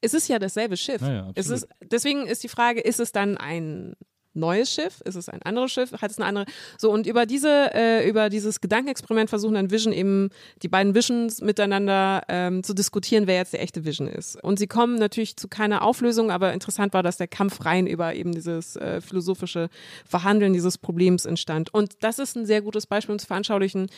Es 0.00 0.14
ist 0.14 0.28
ja 0.28 0.38
dasselbe 0.38 0.76
Schiff. 0.76 1.02
Ja, 1.02 1.30
ist, 1.34 1.66
deswegen 1.82 2.26
ist 2.26 2.44
die 2.44 2.48
Frage, 2.48 2.80
ist 2.80 3.00
es 3.00 3.12
dann 3.12 3.36
ein 3.36 3.96
neues 4.38 4.72
Schiff? 4.72 5.00
Ist 5.04 5.16
es 5.16 5.28
ein 5.28 5.42
anderes 5.42 5.72
Schiff? 5.72 5.92
Hat 5.92 6.10
es 6.10 6.18
eine 6.18 6.26
andere? 6.26 6.44
So, 6.78 6.90
und 6.90 7.06
über 7.06 7.26
diese, 7.26 7.74
äh, 7.74 8.08
über 8.08 8.30
dieses 8.30 8.60
Gedankenexperiment 8.60 9.30
versuchen 9.30 9.54
dann 9.54 9.70
Vision 9.70 9.92
eben 9.92 10.30
die 10.62 10.68
beiden 10.68 10.94
Visions 10.94 11.40
miteinander 11.40 12.22
ähm, 12.28 12.62
zu 12.62 12.74
diskutieren, 12.74 13.26
wer 13.26 13.36
jetzt 13.36 13.52
der 13.52 13.62
echte 13.62 13.84
Vision 13.84 14.08
ist. 14.08 14.42
Und 14.42 14.58
sie 14.58 14.66
kommen 14.66 14.96
natürlich 14.96 15.36
zu 15.36 15.48
keiner 15.48 15.82
Auflösung, 15.82 16.30
aber 16.30 16.52
interessant 16.52 16.94
war, 16.94 17.02
dass 17.02 17.16
der 17.16 17.28
Kampf 17.28 17.64
rein 17.64 17.86
über 17.86 18.14
eben 18.14 18.32
dieses 18.32 18.76
äh, 18.76 19.00
philosophische 19.00 19.68
Verhandeln 20.04 20.52
dieses 20.52 20.78
Problems 20.78 21.24
entstand. 21.24 21.72
Und 21.72 21.96
das 22.00 22.18
ist 22.18 22.36
ein 22.36 22.46
sehr 22.46 22.62
gutes 22.62 22.86
Beispiel, 22.86 23.12
um 23.12 23.18
zu 23.18 23.26
veranschaulichen, 23.26 23.88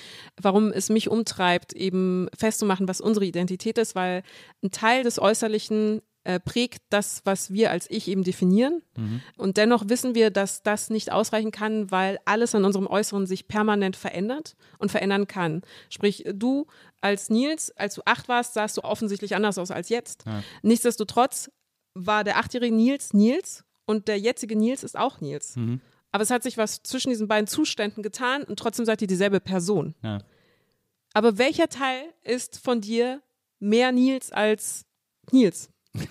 warum 0.41 0.73
es 0.73 0.89
mich 0.89 1.09
umtreibt, 1.09 1.73
eben 1.73 2.29
festzumachen, 2.37 2.89
was 2.89 3.01
unsere 3.01 3.25
Identität 3.25 3.79
ist, 3.79 3.95
weil 3.95 4.23
ein 4.63 4.71
Teil 4.71 5.03
des 5.05 5.21
Äußerlichen 5.21 6.03
äh, 6.31 6.41
prägt 6.41 6.83
das, 6.91 7.23
was 7.25 7.53
wir 7.53 7.71
als 7.71 7.91
Ich 7.91 8.09
eben 8.09 8.23
definieren. 8.23 8.83
Und 9.37 9.57
dennoch 9.57 9.89
wissen 9.89 10.15
wir, 10.15 10.31
dass 10.31 10.63
das 10.63 10.91
nicht 10.91 11.11
ausreichen 11.11 11.51
kann, 11.51 11.91
weil 11.91 12.19
alles 12.25 12.55
an 12.55 12.65
unserem 12.65 12.87
Äußeren 12.87 13.27
sich 13.27 13.49
permanent 13.49 13.97
verändert 13.97 14.57
und 14.79 14.91
verändern 14.91 15.27
kann. 15.27 15.63
Sprich, 15.89 16.25
du 16.33 16.67
als 17.01 17.31
Nils, 17.31 17.71
als 17.77 17.95
du 17.95 18.03
acht 18.05 18.29
warst, 18.29 18.55
sahst 18.55 18.77
du 18.77 18.83
offensichtlich 18.83 19.35
anders 19.35 19.59
aus 19.59 19.71
als 19.71 19.89
jetzt. 19.89 20.25
Nichtsdestotrotz 20.63 21.51
war 21.95 22.25
der 22.25 22.39
achtjährige 22.39 22.75
Nils 22.75 23.13
Nils 23.13 23.65
und 23.87 24.07
der 24.07 24.19
jetzige 24.19 24.57
Nils 24.57 24.85
ist 24.85 24.97
auch 24.97 25.21
Nils. 25.21 25.57
Aber 26.13 26.23
es 26.23 26.31
hat 26.31 26.43
sich 26.43 26.59
was 26.59 26.83
zwischen 26.83 27.11
diesen 27.11 27.29
beiden 27.29 27.47
Zuständen 27.47 28.03
getan 28.03 28.43
und 28.45 28.59
trotzdem 28.59 28.85
seid 28.85 29.01
ihr 29.03 29.09
dieselbe 29.09 29.41
Person. 29.41 29.95
Ja. 30.03 30.19
Aber 31.13 31.39
welcher 31.39 31.69
Teil 31.69 32.03
ist 32.23 32.59
von 32.59 32.81
dir 32.81 33.23
mehr 33.59 33.93
Nils 33.93 34.31
als 34.31 34.85
Nils? 35.33 35.71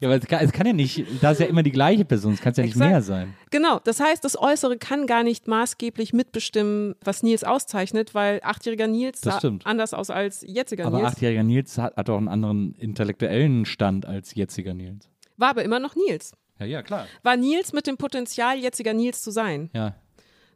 Ja, 0.00 0.06
aber 0.08 0.16
es 0.18 0.26
kann, 0.28 0.44
es 0.44 0.52
kann 0.52 0.66
ja 0.68 0.72
nicht, 0.72 1.04
da 1.20 1.32
ist 1.32 1.40
ja 1.40 1.46
immer 1.46 1.64
die 1.64 1.72
gleiche 1.72 2.04
Person, 2.04 2.34
es 2.34 2.40
kann 2.40 2.52
ja 2.54 2.62
nicht 2.62 2.74
Exakt. 2.74 2.90
mehr 2.90 3.02
sein. 3.02 3.34
Genau, 3.50 3.80
das 3.82 3.98
heißt, 3.98 4.22
das 4.24 4.38
Äußere 4.38 4.76
kann 4.78 5.08
gar 5.08 5.24
nicht 5.24 5.48
maßgeblich 5.48 6.12
mitbestimmen, 6.12 6.94
was 7.02 7.24
Nils 7.24 7.42
auszeichnet, 7.42 8.14
weil 8.14 8.40
achtjähriger 8.44 8.86
Nils 8.86 9.20
Das 9.20 9.34
sah 9.34 9.38
stimmt. 9.40 9.66
anders 9.66 9.92
aus 9.92 10.10
als 10.10 10.44
jetziger 10.46 10.86
Aber 10.86 10.98
Nils. 10.98 11.08
achtjähriger 11.08 11.42
Nils 11.42 11.76
hat, 11.78 11.96
hat 11.96 12.08
auch 12.08 12.18
einen 12.18 12.28
anderen 12.28 12.74
intellektuellen 12.74 13.64
Stand 13.64 14.06
als 14.06 14.34
jetziger 14.36 14.74
Nils. 14.74 15.08
War 15.38 15.50
aber 15.50 15.64
immer 15.64 15.80
noch 15.80 15.96
Nils. 15.96 16.32
Ja, 16.60 16.66
ja, 16.66 16.82
klar. 16.82 17.08
War 17.24 17.36
Nils 17.36 17.72
mit 17.72 17.88
dem 17.88 17.96
Potenzial, 17.96 18.56
jetziger 18.58 18.92
Nils 18.94 19.22
zu 19.22 19.32
sein. 19.32 19.70
Ja. 19.74 19.96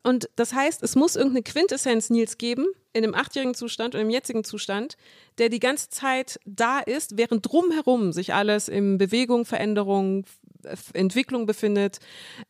Und 0.02 0.28
das 0.36 0.52
heißt, 0.52 0.82
es 0.82 0.96
muss 0.96 1.16
irgendeine 1.16 1.42
Quintessenz 1.42 2.10
Nils 2.10 2.38
geben, 2.38 2.66
in 2.92 3.02
dem 3.02 3.14
achtjährigen 3.14 3.54
Zustand 3.54 3.94
und 3.94 4.00
im 4.00 4.10
jetzigen 4.10 4.44
Zustand, 4.44 4.96
der 5.38 5.48
die 5.48 5.60
ganze 5.60 5.90
Zeit 5.90 6.40
da 6.44 6.80
ist, 6.80 7.16
während 7.16 7.50
drumherum 7.50 8.12
sich 8.12 8.34
alles 8.34 8.68
in 8.68 8.98
Bewegung, 8.98 9.44
Veränderung, 9.44 10.24
Entwicklung 10.92 11.46
befindet. 11.46 11.98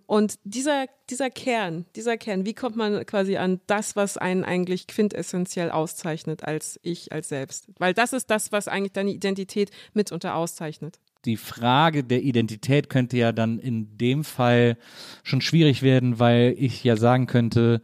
Und 0.06 0.38
dieser, 0.44 0.86
dieser 1.10 1.30
Kern, 1.30 1.84
dieser 1.96 2.16
Kern, 2.16 2.46
wie 2.46 2.54
kommt 2.54 2.76
man 2.76 3.04
quasi 3.04 3.36
an 3.36 3.60
das, 3.66 3.96
was 3.96 4.16
einen 4.16 4.44
eigentlich 4.44 4.86
quintessentiell 4.86 5.70
auszeichnet 5.70 6.44
als 6.44 6.78
ich, 6.82 7.12
als 7.12 7.28
selbst? 7.28 7.66
Weil 7.78 7.94
das 7.94 8.12
ist 8.12 8.30
das, 8.30 8.52
was 8.52 8.68
eigentlich 8.68 8.92
deine 8.92 9.10
Identität 9.10 9.70
mitunter 9.92 10.34
auszeichnet 10.34 10.98
die 11.24 11.36
Frage 11.36 12.04
der 12.04 12.22
Identität 12.22 12.88
könnte 12.88 13.16
ja 13.16 13.32
dann 13.32 13.58
in 13.58 13.96
dem 13.98 14.24
Fall 14.24 14.76
schon 15.22 15.40
schwierig 15.40 15.82
werden, 15.82 16.18
weil 16.18 16.54
ich 16.58 16.84
ja 16.84 16.96
sagen 16.96 17.26
könnte, 17.26 17.82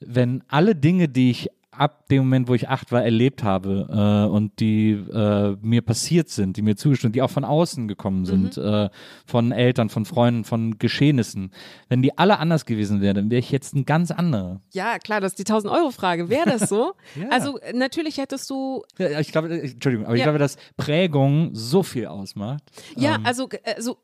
wenn 0.00 0.44
alle 0.48 0.74
Dinge, 0.74 1.08
die 1.08 1.30
ich 1.30 1.48
ab 1.78 2.08
dem 2.08 2.24
Moment, 2.24 2.48
wo 2.48 2.54
ich 2.54 2.68
acht 2.68 2.92
war, 2.92 3.04
erlebt 3.04 3.42
habe 3.42 3.88
äh, 3.90 4.30
und 4.30 4.60
die 4.60 4.92
äh, 4.92 5.56
mir 5.60 5.82
passiert 5.82 6.28
sind, 6.28 6.56
die 6.56 6.62
mir 6.62 6.76
zugestimmt, 6.76 7.14
die 7.14 7.22
auch 7.22 7.30
von 7.30 7.44
außen 7.44 7.88
gekommen 7.88 8.24
sind, 8.24 8.56
mhm. 8.56 8.62
äh, 8.64 8.90
von 9.26 9.52
Eltern, 9.52 9.88
von 9.88 10.04
Freunden, 10.04 10.44
von 10.44 10.78
Geschehnissen. 10.78 11.52
Wenn 11.88 12.02
die 12.02 12.16
alle 12.18 12.38
anders 12.38 12.64
gewesen 12.64 13.00
wären, 13.00 13.16
dann 13.16 13.30
wäre 13.30 13.40
ich 13.40 13.50
jetzt 13.50 13.74
ein 13.74 13.84
ganz 13.84 14.10
anderer. 14.10 14.60
Ja, 14.72 14.98
klar, 14.98 15.20
das 15.20 15.32
ist 15.32 15.38
die 15.38 15.52
1000-Euro-Frage. 15.52 16.28
Wäre 16.28 16.58
das 16.58 16.68
so? 16.68 16.94
ja. 17.14 17.28
Also 17.30 17.58
natürlich 17.74 18.18
hättest 18.18 18.48
du... 18.50 18.84
Ja, 18.98 19.20
ich 19.20 19.32
glaube, 19.32 19.48
äh, 19.48 19.70
Entschuldigung, 19.70 20.06
aber 20.06 20.14
ja. 20.14 20.20
ich 20.20 20.24
glaube, 20.24 20.38
dass 20.38 20.56
Prägung 20.76 21.50
so 21.54 21.82
viel 21.82 22.06
ausmacht. 22.06 22.62
Ja, 22.96 23.16
ähm. 23.16 23.26
also, 23.26 23.48
also 23.64 23.98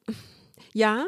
ja, 0.73 1.07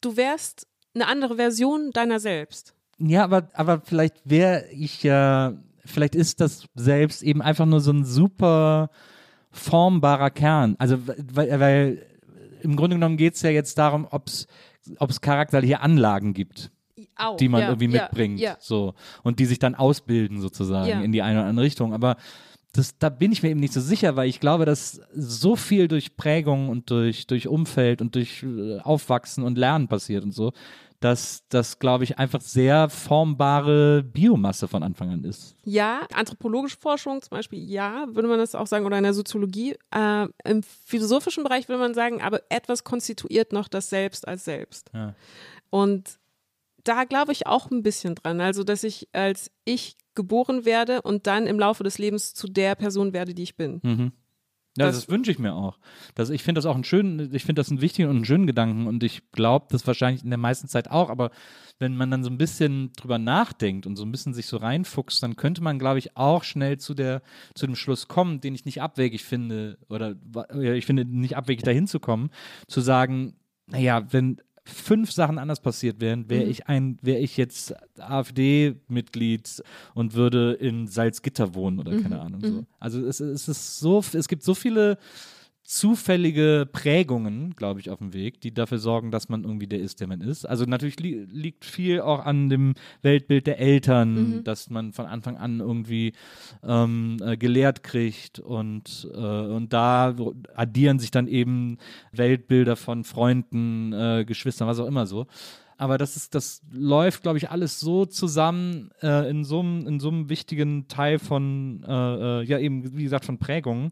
du 0.00 0.16
wärst 0.16 0.66
eine 0.94 1.06
andere 1.06 1.36
Version 1.36 1.90
deiner 1.92 2.20
selbst. 2.20 2.74
Ja, 2.98 3.24
aber, 3.24 3.48
aber 3.54 3.80
vielleicht 3.80 4.16
wäre 4.24 4.66
ich 4.72 5.02
ja 5.02 5.54
vielleicht 5.90 6.14
ist 6.14 6.40
das 6.40 6.66
selbst 6.74 7.22
eben 7.22 7.42
einfach 7.42 7.66
nur 7.66 7.80
so 7.80 7.92
ein 7.92 8.04
super 8.04 8.90
formbarer 9.50 10.30
Kern. 10.30 10.76
Also, 10.78 10.98
weil, 11.06 11.60
weil 11.60 12.06
im 12.62 12.76
Grunde 12.76 12.96
genommen 12.96 13.16
geht 13.16 13.34
es 13.34 13.42
ja 13.42 13.50
jetzt 13.50 13.78
darum, 13.78 14.06
ob 14.10 14.28
es 14.28 15.20
charakterliche 15.20 15.80
Anlagen 15.80 16.34
gibt. 16.34 16.70
Auch, 17.16 17.36
die 17.36 17.48
man 17.48 17.62
ja, 17.62 17.68
irgendwie 17.68 17.88
mitbringt, 17.88 18.40
ja, 18.40 18.56
so 18.60 18.94
und 19.22 19.38
die 19.38 19.44
sich 19.44 19.58
dann 19.58 19.74
ausbilden 19.74 20.40
sozusagen 20.40 21.02
in 21.02 21.12
die 21.12 21.22
eine 21.22 21.40
oder 21.40 21.48
andere 21.48 21.66
Richtung. 21.66 21.92
Aber 21.92 22.16
das, 22.72 22.98
da 22.98 23.08
bin 23.08 23.32
ich 23.32 23.42
mir 23.42 23.50
eben 23.50 23.60
nicht 23.60 23.72
so 23.72 23.80
sicher, 23.80 24.16
weil 24.16 24.28
ich 24.28 24.40
glaube, 24.40 24.64
dass 24.64 25.00
so 25.14 25.56
viel 25.56 25.88
durch 25.88 26.16
Prägung 26.16 26.68
und 26.68 26.90
durch, 26.90 27.26
durch 27.26 27.48
Umfeld 27.48 28.00
und 28.00 28.14
durch 28.14 28.42
äh, 28.42 28.78
Aufwachsen 28.80 29.44
und 29.44 29.58
Lernen 29.58 29.88
passiert 29.88 30.24
und 30.24 30.32
so, 30.32 30.52
dass 31.00 31.44
das, 31.48 31.78
glaube 31.78 32.04
ich, 32.04 32.18
einfach 32.18 32.42
sehr 32.42 32.90
formbare 32.90 34.02
Biomasse 34.02 34.68
von 34.68 34.82
Anfang 34.82 35.10
an 35.10 35.24
ist. 35.24 35.56
Ja, 35.64 36.06
anthropologische 36.12 36.76
Forschung 36.78 37.22
zum 37.22 37.30
Beispiel, 37.30 37.58
ja, 37.58 38.06
würde 38.10 38.28
man 38.28 38.38
das 38.38 38.54
auch 38.54 38.66
sagen, 38.66 38.84
oder 38.84 38.98
in 38.98 39.04
der 39.04 39.14
Soziologie. 39.14 39.76
Äh, 39.94 40.26
Im 40.44 40.62
philosophischen 40.62 41.42
Bereich 41.42 41.68
würde 41.68 41.80
man 41.80 41.94
sagen, 41.94 42.20
aber 42.20 42.42
etwas 42.50 42.84
konstituiert 42.84 43.52
noch 43.52 43.68
das 43.68 43.88
Selbst 43.88 44.28
als 44.28 44.44
Selbst. 44.44 44.90
Ja. 44.92 45.14
Und 45.70 46.18
da 46.84 47.04
glaube 47.04 47.32
ich 47.32 47.46
auch 47.46 47.70
ein 47.70 47.82
bisschen 47.82 48.14
dran. 48.14 48.40
Also, 48.40 48.62
dass 48.62 48.84
ich 48.84 49.08
als 49.12 49.50
ich 49.64 49.96
geboren 50.14 50.64
werde 50.64 51.02
und 51.02 51.26
dann 51.26 51.46
im 51.46 51.58
Laufe 51.58 51.82
des 51.82 51.98
Lebens 51.98 52.34
zu 52.34 52.46
der 52.46 52.74
Person 52.74 53.12
werde, 53.12 53.34
die 53.34 53.42
ich 53.42 53.56
bin. 53.56 53.80
Mhm. 53.82 54.12
Ja, 54.80 54.86
das, 54.86 54.96
das 54.96 55.08
wünsche 55.08 55.30
ich 55.30 55.38
mir 55.38 55.54
auch. 55.54 55.78
Das, 56.14 56.30
ich 56.30 56.42
finde 56.42 56.58
das 56.58 56.66
auch 56.66 56.74
einen 56.74 56.84
schönen, 56.84 57.34
ich 57.34 57.44
finde 57.44 57.60
das 57.60 57.70
einen 57.70 57.80
wichtigen 57.80 58.08
und 58.08 58.16
einen 58.16 58.24
schönen 58.24 58.46
Gedanken 58.46 58.86
und 58.86 59.02
ich 59.02 59.22
glaube 59.32 59.66
das 59.70 59.86
wahrscheinlich 59.86 60.24
in 60.24 60.30
der 60.30 60.38
meisten 60.38 60.68
Zeit 60.68 60.90
auch, 60.90 61.10
aber 61.10 61.30
wenn 61.78 61.96
man 61.96 62.10
dann 62.10 62.22
so 62.22 62.30
ein 62.30 62.38
bisschen 62.38 62.92
drüber 62.92 63.18
nachdenkt 63.18 63.86
und 63.86 63.96
so 63.96 64.04
ein 64.04 64.12
bisschen 64.12 64.34
sich 64.34 64.46
so 64.46 64.58
reinfuchst, 64.58 65.22
dann 65.22 65.36
könnte 65.36 65.62
man, 65.62 65.78
glaube 65.78 65.98
ich, 65.98 66.16
auch 66.16 66.44
schnell 66.44 66.78
zu 66.78 66.94
der, 66.94 67.22
zu 67.54 67.66
dem 67.66 67.74
Schluss 67.74 68.06
kommen, 68.06 68.40
den 68.40 68.54
ich 68.54 68.66
nicht 68.66 68.82
abwegig 68.82 69.24
finde, 69.24 69.78
oder 69.88 70.14
ich 70.60 70.86
finde 70.86 71.04
nicht 71.04 71.36
abwegig 71.36 71.64
dahin 71.64 71.86
zu 71.86 71.98
kommen, 71.98 72.30
zu 72.68 72.80
sagen, 72.80 73.34
naja, 73.66 74.04
wenn 74.10 74.40
fünf 74.70 75.12
Sachen 75.12 75.38
anders 75.38 75.60
passiert 75.60 76.00
wären, 76.00 76.28
wäre 76.28 76.44
mhm. 76.44 76.50
ich 76.50 76.68
ein, 76.68 76.98
wäre 77.02 77.18
ich 77.18 77.36
jetzt 77.36 77.74
AfD-Mitglied 77.98 79.62
und 79.94 80.14
würde 80.14 80.52
in 80.52 80.86
Salzgitter 80.86 81.54
wohnen 81.54 81.78
oder 81.78 81.92
keine 81.92 82.16
mhm. 82.16 82.20
Ahnung 82.20 82.40
so. 82.40 82.52
Mhm. 82.52 82.66
Also 82.78 83.06
es, 83.06 83.20
es 83.20 83.48
ist 83.48 83.78
so, 83.78 84.02
es 84.12 84.28
gibt 84.28 84.42
so 84.42 84.54
viele 84.54 84.98
zufällige 85.70 86.68
Prägungen, 86.70 87.54
glaube 87.54 87.78
ich, 87.78 87.90
auf 87.90 87.98
dem 87.98 88.12
Weg, 88.12 88.40
die 88.40 88.52
dafür 88.52 88.78
sorgen, 88.78 89.12
dass 89.12 89.28
man 89.28 89.44
irgendwie 89.44 89.68
der 89.68 89.78
ist, 89.78 90.00
der 90.00 90.08
man 90.08 90.20
ist. 90.20 90.44
Also 90.44 90.64
natürlich 90.64 90.98
li 90.98 91.28
liegt 91.30 91.64
viel 91.64 92.00
auch 92.00 92.26
an 92.26 92.48
dem 92.48 92.74
Weltbild 93.02 93.46
der 93.46 93.60
Eltern, 93.60 94.14
mhm. 94.38 94.44
dass 94.44 94.68
man 94.68 94.92
von 94.92 95.06
Anfang 95.06 95.36
an 95.36 95.60
irgendwie 95.60 96.12
ähm, 96.64 97.18
äh, 97.24 97.36
gelehrt 97.36 97.84
kriegt 97.84 98.40
und, 98.40 99.08
äh, 99.14 99.16
und 99.16 99.72
da 99.72 100.16
addieren 100.56 100.98
sich 100.98 101.12
dann 101.12 101.28
eben 101.28 101.78
Weltbilder 102.10 102.74
von 102.74 103.04
Freunden, 103.04 103.92
äh, 103.92 104.24
Geschwistern, 104.26 104.66
was 104.66 104.80
auch 104.80 104.88
immer 104.88 105.06
so 105.06 105.28
aber 105.76 105.96
das 105.96 106.14
ist, 106.14 106.34
das 106.34 106.60
läuft, 106.70 107.22
glaube 107.22 107.38
ich, 107.38 107.48
alles 107.48 107.80
so 107.80 108.04
zusammen 108.04 108.90
äh, 109.00 109.30
in 109.30 109.44
so 109.44 109.60
einem 109.60 110.28
wichtigen 110.28 110.88
Teil 110.88 111.18
von, 111.18 111.82
äh, 111.88 112.40
äh, 112.40 112.42
ja 112.42 112.58
eben, 112.58 112.98
wie 112.98 113.04
gesagt, 113.04 113.24
von 113.24 113.38
Prägungen, 113.38 113.90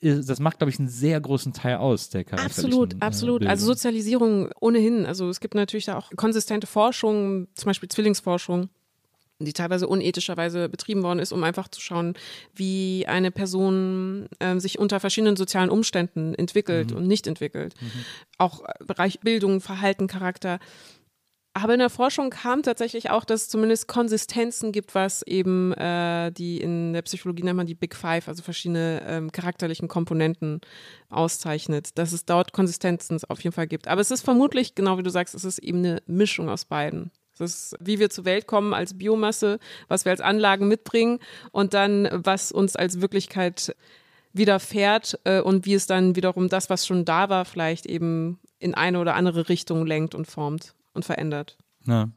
das 0.00 0.38
macht, 0.38 0.58
glaube 0.58 0.70
ich, 0.70 0.78
einen 0.78 0.88
sehr 0.88 1.20
großen 1.20 1.52
Teil 1.52 1.76
aus 1.76 2.08
der 2.08 2.24
charakterlichen 2.24 2.64
Absolut, 2.64 2.94
äh, 2.94 2.96
absolut. 3.00 3.38
Bildung. 3.40 3.50
Also 3.50 3.66
Sozialisierung 3.66 4.50
ohnehin. 4.60 5.06
Also 5.06 5.28
es 5.28 5.40
gibt 5.40 5.54
natürlich 5.54 5.86
da 5.86 5.98
auch 5.98 6.10
konsistente 6.16 6.66
Forschung, 6.66 7.48
zum 7.54 7.66
Beispiel 7.66 7.88
Zwillingsforschung 7.88 8.68
die 9.40 9.52
teilweise 9.52 9.86
unethischerweise 9.86 10.68
betrieben 10.68 11.02
worden 11.02 11.20
ist, 11.20 11.32
um 11.32 11.44
einfach 11.44 11.68
zu 11.68 11.80
schauen, 11.80 12.14
wie 12.54 13.06
eine 13.06 13.30
Person 13.30 14.28
äh, 14.40 14.58
sich 14.58 14.78
unter 14.78 14.98
verschiedenen 14.98 15.36
sozialen 15.36 15.70
Umständen 15.70 16.34
entwickelt 16.34 16.90
mhm. 16.90 16.96
und 16.96 17.06
nicht 17.06 17.26
entwickelt. 17.26 17.74
Mhm. 17.80 18.04
Auch 18.38 18.64
Bereich 18.84 19.20
Bildung, 19.20 19.60
Verhalten, 19.60 20.08
Charakter. 20.08 20.58
Aber 21.62 21.72
in 21.72 21.80
der 21.80 21.90
Forschung 21.90 22.30
kam 22.30 22.62
tatsächlich 22.62 23.10
auch, 23.10 23.24
dass 23.24 23.42
es 23.42 23.48
zumindest 23.48 23.88
Konsistenzen 23.88 24.70
gibt, 24.70 24.94
was 24.94 25.22
eben 25.22 25.72
äh, 25.72 26.30
die 26.30 26.60
in 26.60 26.92
der 26.92 27.02
Psychologie 27.02 27.42
nennt 27.42 27.56
man 27.56 27.66
die 27.66 27.74
Big 27.74 27.96
Five, 27.96 28.28
also 28.28 28.44
verschiedene 28.44 29.02
ähm, 29.04 29.32
charakterlichen 29.32 29.88
Komponenten 29.88 30.60
auszeichnet, 31.08 31.98
dass 31.98 32.12
es 32.12 32.24
dort 32.24 32.52
Konsistenzen 32.52 33.18
auf 33.28 33.40
jeden 33.40 33.54
Fall 33.54 33.66
gibt. 33.66 33.88
Aber 33.88 34.00
es 34.00 34.12
ist 34.12 34.22
vermutlich, 34.22 34.76
genau 34.76 34.98
wie 34.98 35.02
du 35.02 35.10
sagst, 35.10 35.34
es 35.34 35.44
ist 35.44 35.58
eben 35.58 35.78
eine 35.78 36.02
Mischung 36.06 36.48
aus 36.48 36.64
beiden. 36.64 37.10
Es 37.34 37.40
ist, 37.40 37.76
wie 37.80 37.98
wir 37.98 38.10
zur 38.10 38.24
Welt 38.24 38.46
kommen 38.46 38.72
als 38.72 38.96
Biomasse, 38.96 39.58
was 39.88 40.04
wir 40.04 40.12
als 40.12 40.20
Anlagen 40.20 40.68
mitbringen 40.68 41.18
und 41.50 41.74
dann, 41.74 42.08
was 42.12 42.52
uns 42.52 42.76
als 42.76 43.00
Wirklichkeit 43.00 43.74
widerfährt 44.32 45.18
äh, 45.24 45.40
und 45.40 45.66
wie 45.66 45.74
es 45.74 45.86
dann 45.86 46.14
wiederum 46.14 46.48
das, 46.48 46.70
was 46.70 46.86
schon 46.86 47.04
da 47.04 47.28
war, 47.28 47.44
vielleicht 47.44 47.86
eben 47.86 48.38
in 48.60 48.74
eine 48.74 49.00
oder 49.00 49.14
andere 49.14 49.48
Richtung 49.48 49.86
lenkt 49.86 50.14
und 50.14 50.26
formt 50.26 50.74
und 50.98 51.04
verändert. 51.04 51.56
Ja. 51.86 52.10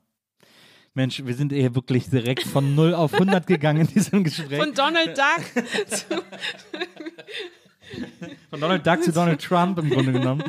Mensch, 0.93 1.23
wir 1.23 1.35
sind 1.35 1.53
eher 1.53 1.73
wirklich 1.73 2.09
direkt 2.09 2.43
von 2.43 2.75
0 2.75 2.93
auf 2.93 3.13
100 3.13 3.47
gegangen 3.47 3.81
in 3.81 3.87
diesem 3.87 4.25
Gespräch. 4.25 4.59
Von 4.59 4.73
Donald 4.73 5.17
Duck 5.17 5.65
zu 5.87 6.21
Von 8.49 8.59
Donald 8.59 8.85
Duck 8.85 9.03
zu 9.03 9.11
Donald 9.11 9.41
Trump 9.41 9.79
im 9.79 9.89
Grunde 9.89 10.11
genommen. 10.11 10.43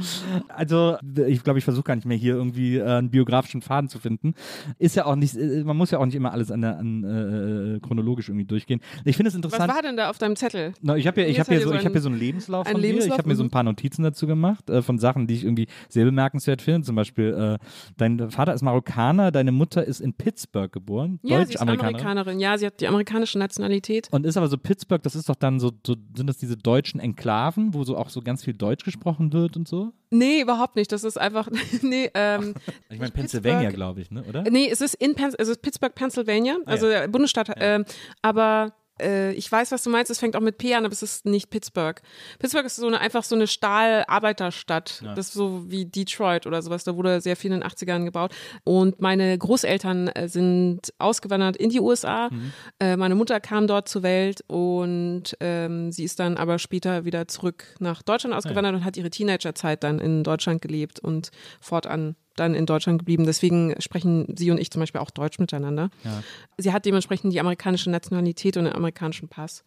Also, 0.48 0.96
ich 1.26 1.42
glaube, 1.44 1.58
ich 1.58 1.64
versuche 1.64 1.84
gar 1.84 1.96
nicht 1.96 2.04
mehr 2.04 2.16
hier 2.16 2.34
irgendwie 2.34 2.78
äh, 2.78 2.84
einen 2.84 3.10
biografischen 3.10 3.62
Faden 3.62 3.88
zu 3.88 3.98
finden. 3.98 4.34
Ist 4.78 4.96
ja 4.96 5.06
auch 5.06 5.16
nicht, 5.16 5.36
äh, 5.36 5.62
man 5.64 5.76
muss 5.76 5.90
ja 5.90 5.98
auch 5.98 6.06
nicht 6.06 6.14
immer 6.14 6.32
alles 6.32 6.50
an 6.50 6.62
der, 6.62 6.78
an, 6.78 7.04
äh, 7.04 7.80
chronologisch 7.80 8.28
irgendwie 8.28 8.44
durchgehen. 8.44 8.80
Ich 9.04 9.16
finde 9.16 9.28
es 9.28 9.34
interessant. 9.34 9.68
Was 9.68 9.76
war 9.76 9.82
denn 9.82 9.96
da 9.96 10.10
auf 10.10 10.18
deinem 10.18 10.36
Zettel? 10.36 10.72
Na, 10.82 10.96
ich 10.96 11.06
habe 11.06 11.20
ja, 11.20 11.26
ich 11.26 11.38
hab 11.38 11.48
hier, 11.48 11.60
so, 11.60 11.72
ich 11.72 11.84
hab 11.84 11.92
hier 11.92 12.00
so 12.00 12.08
einen 12.08 12.18
Lebenslauf 12.18 12.66
ein 12.66 12.72
von 12.72 12.80
Lebenslauf? 12.80 13.08
dir. 13.08 13.14
Ich 13.14 13.18
habe 13.18 13.28
mir 13.28 13.36
so 13.36 13.44
ein 13.44 13.50
paar 13.50 13.62
Notizen 13.62 14.02
dazu 14.02 14.26
gemacht, 14.26 14.68
äh, 14.68 14.82
von 14.82 14.98
Sachen, 14.98 15.26
die 15.26 15.34
ich 15.34 15.44
irgendwie 15.44 15.66
sehr 15.88 16.04
bemerkenswert 16.04 16.62
finde. 16.62 16.82
Zum 16.82 16.96
Beispiel, 16.96 17.58
äh, 17.60 17.64
dein 17.96 18.30
Vater 18.30 18.54
ist 18.54 18.62
Marokkaner, 18.62 19.30
deine 19.30 19.52
Mutter 19.52 19.84
ist 19.84 20.00
in 20.00 20.12
Pittsburgh 20.14 20.72
geboren. 20.72 21.18
Ja, 21.22 21.38
Deutsch, 21.38 21.48
sie 21.48 21.54
ist 21.54 21.60
Amerikanerin. 21.60 21.94
Amerikanerin. 21.96 22.40
Ja, 22.40 22.58
sie 22.58 22.66
hat 22.66 22.80
die 22.80 22.88
amerikanische 22.88 23.38
Nationalität. 23.38 24.08
Und 24.10 24.26
ist 24.26 24.36
aber 24.36 24.48
so 24.48 24.58
Pittsburgh, 24.58 25.02
das 25.02 25.14
ist 25.14 25.28
doch 25.28 25.36
dann 25.36 25.60
so, 25.60 25.72
so 25.86 25.96
sind 26.16 26.26
das 26.26 26.38
diese 26.38 26.56
deutschen 26.56 27.00
Enklaven 27.00 27.31
Enklaven, 27.32 27.74
wo 27.74 27.84
so 27.84 27.96
auch 27.96 28.10
so 28.10 28.20
ganz 28.20 28.44
viel 28.44 28.54
Deutsch 28.54 28.84
gesprochen 28.84 29.32
wird 29.32 29.56
und 29.56 29.66
so? 29.66 29.92
Nee, 30.10 30.42
überhaupt 30.42 30.76
nicht. 30.76 30.92
Das 30.92 31.04
ist 31.04 31.18
einfach, 31.18 31.48
nee, 31.82 32.10
ähm, 32.14 32.54
Ich 32.90 32.98
meine 32.98 33.10
Pennsylvania, 33.10 33.70
glaube 33.70 34.00
ich, 34.00 34.10
ne, 34.10 34.22
oder? 34.28 34.42
Nee, 34.42 34.68
es 34.70 34.80
ist 34.80 34.94
in 34.94 35.14
Pens 35.14 35.34
es 35.38 35.48
ist 35.48 35.62
Pittsburgh, 35.62 35.94
Pennsylvania, 35.94 36.56
also 36.66 36.86
ah, 36.86 36.90
ja. 36.90 37.06
Bundesstaat, 37.06 37.48
ja. 37.48 37.54
ähm, 37.58 37.84
aber 38.20 38.72
äh, 39.02 39.32
ich 39.32 39.50
weiß, 39.50 39.72
was 39.72 39.82
du 39.82 39.90
meinst, 39.90 40.10
es 40.10 40.18
fängt 40.18 40.36
auch 40.36 40.40
mit 40.40 40.58
P 40.58 40.74
an, 40.74 40.84
aber 40.84 40.92
es 40.92 41.02
ist 41.02 41.26
nicht 41.26 41.50
Pittsburgh. 41.50 42.00
Pittsburgh 42.38 42.64
ist 42.64 42.76
so 42.76 42.86
eine, 42.86 43.00
einfach 43.00 43.24
so 43.24 43.34
eine 43.34 43.46
Stahlarbeiterstadt. 43.46 45.02
Ja. 45.04 45.14
Das 45.14 45.28
ist 45.28 45.34
so 45.34 45.70
wie 45.70 45.84
Detroit 45.86 46.46
oder 46.46 46.62
sowas. 46.62 46.84
Da 46.84 46.96
wurde 46.96 47.20
sehr 47.20 47.36
viel 47.36 47.52
in 47.52 47.60
den 47.60 47.68
80ern 47.68 48.04
gebaut. 48.04 48.34
Und 48.64 49.00
meine 49.00 49.36
Großeltern 49.36 50.08
äh, 50.08 50.28
sind 50.28 50.92
ausgewandert 50.98 51.56
in 51.56 51.70
die 51.70 51.80
USA. 51.80 52.28
Mhm. 52.30 52.52
Äh, 52.78 52.96
meine 52.96 53.14
Mutter 53.14 53.40
kam 53.40 53.66
dort 53.66 53.88
zur 53.88 54.02
Welt 54.02 54.42
und 54.46 55.36
ähm, 55.40 55.92
sie 55.92 56.04
ist 56.04 56.18
dann 56.20 56.36
aber 56.36 56.58
später 56.58 57.04
wieder 57.04 57.28
zurück 57.28 57.64
nach 57.78 58.02
Deutschland 58.02 58.34
ausgewandert 58.34 58.72
ja. 58.72 58.78
und 58.78 58.84
hat 58.84 58.96
ihre 58.96 59.10
Teenagerzeit 59.10 59.82
dann 59.82 59.98
in 59.98 60.24
Deutschland 60.24 60.62
gelebt 60.62 61.00
und 61.00 61.30
fortan 61.60 62.16
dann 62.36 62.54
in 62.54 62.66
Deutschland 62.66 62.98
geblieben. 62.98 63.24
Deswegen 63.24 63.74
sprechen 63.78 64.34
sie 64.36 64.50
und 64.50 64.58
ich 64.58 64.70
zum 64.70 64.80
Beispiel 64.80 65.00
auch 65.00 65.10
Deutsch 65.10 65.38
miteinander. 65.38 65.90
Ja. 66.04 66.22
Sie 66.58 66.72
hat 66.72 66.84
dementsprechend 66.86 67.32
die 67.32 67.40
amerikanische 67.40 67.90
Nationalität 67.90 68.56
und 68.56 68.64
den 68.64 68.74
amerikanischen 68.74 69.28
Pass. 69.28 69.64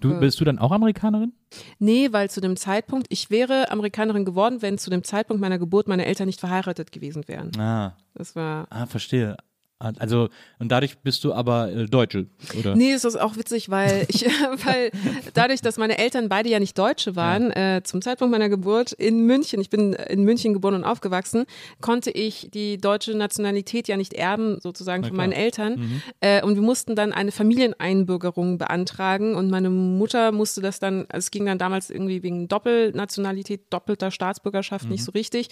Du, 0.00 0.12
äh, 0.12 0.18
bist 0.20 0.40
du 0.40 0.44
dann 0.44 0.58
auch 0.58 0.72
Amerikanerin? 0.72 1.32
Nee, 1.78 2.08
weil 2.12 2.28
zu 2.28 2.40
dem 2.40 2.56
Zeitpunkt, 2.56 3.06
ich 3.10 3.30
wäre 3.30 3.70
Amerikanerin 3.70 4.24
geworden, 4.24 4.60
wenn 4.60 4.78
zu 4.78 4.90
dem 4.90 5.04
Zeitpunkt 5.04 5.40
meiner 5.40 5.58
Geburt 5.58 5.88
meine 5.88 6.04
Eltern 6.04 6.26
nicht 6.26 6.40
verheiratet 6.40 6.92
gewesen 6.92 7.26
wären. 7.28 7.50
Ah, 7.58 7.96
Das 8.14 8.36
war. 8.36 8.66
ah 8.70 8.86
verstehe. 8.86 9.36
Also, 9.78 10.30
und 10.58 10.72
dadurch 10.72 10.98
bist 11.00 11.22
du 11.22 11.34
aber 11.34 11.70
äh, 11.70 11.84
Deutsche, 11.84 12.28
oder? 12.58 12.74
Nee, 12.74 12.92
es 12.92 13.04
ist 13.04 13.16
auch 13.16 13.36
witzig, 13.36 13.68
weil 13.68 14.06
ich, 14.08 14.24
weil 14.64 14.90
dadurch, 15.34 15.60
dass 15.60 15.76
meine 15.76 15.98
Eltern 15.98 16.30
beide 16.30 16.48
ja 16.48 16.58
nicht 16.58 16.78
Deutsche 16.78 17.14
waren, 17.14 17.50
äh, 17.50 17.82
zum 17.84 18.00
Zeitpunkt 18.00 18.32
meiner 18.32 18.48
Geburt 18.48 18.92
in 18.92 19.26
München, 19.26 19.60
ich 19.60 19.68
bin 19.68 19.92
in 19.92 20.24
München 20.24 20.54
geboren 20.54 20.74
und 20.76 20.84
aufgewachsen, 20.84 21.44
konnte 21.82 22.10
ich 22.10 22.48
die 22.54 22.78
deutsche 22.78 23.14
Nationalität 23.14 23.86
ja 23.86 23.98
nicht 23.98 24.14
erben, 24.14 24.58
sozusagen 24.60 25.04
von 25.04 25.14
meinen 25.16 25.32
Eltern. 25.32 25.78
Mhm. 25.78 26.02
Äh, 26.20 26.42
und 26.42 26.54
wir 26.54 26.62
mussten 26.62 26.96
dann 26.96 27.12
eine 27.12 27.30
Familieneinbürgerung 27.30 28.56
beantragen 28.56 29.34
und 29.34 29.50
meine 29.50 29.68
Mutter 29.68 30.32
musste 30.32 30.62
das 30.62 30.78
dann, 30.78 31.00
also 31.10 31.26
es 31.26 31.30
ging 31.30 31.44
dann 31.44 31.58
damals 31.58 31.90
irgendwie 31.90 32.22
wegen 32.22 32.48
Doppelnationalität, 32.48 33.66
doppelter 33.70 34.10
Staatsbürgerschaft 34.10 34.88
nicht 34.88 35.00
Mhm. 35.00 35.04
so 35.04 35.12
richtig. 35.12 35.48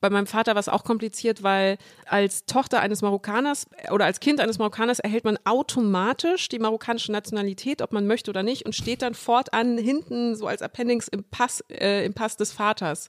Bei 0.00 0.10
meinem 0.10 0.26
Vater 0.26 0.54
war 0.54 0.60
es 0.60 0.68
auch 0.68 0.82
kompliziert, 0.82 1.42
weil 1.44 1.78
als 2.06 2.44
Tochter 2.44 2.80
eines 2.80 3.02
Marokkaners 3.02 3.66
oder 3.90 4.04
als 4.04 4.20
Kind 4.20 4.40
eines 4.40 4.58
Marokkaners 4.58 4.98
erhält 4.98 5.24
man 5.24 5.38
automatisch 5.44 6.48
die 6.48 6.58
marokkanische 6.58 7.12
Nationalität, 7.12 7.82
ob 7.82 7.92
man 7.92 8.06
möchte 8.06 8.30
oder 8.30 8.42
nicht, 8.42 8.66
und 8.66 8.74
steht 8.74 9.02
dann 9.02 9.14
fortan 9.14 9.78
hinten 9.78 10.36
so 10.36 10.46
als 10.46 10.62
Appendix 10.62 11.08
im 11.08 11.24
Pass, 11.24 11.64
äh, 11.70 12.04
im 12.04 12.14
Pass 12.14 12.36
des 12.36 12.52
Vaters. 12.52 13.08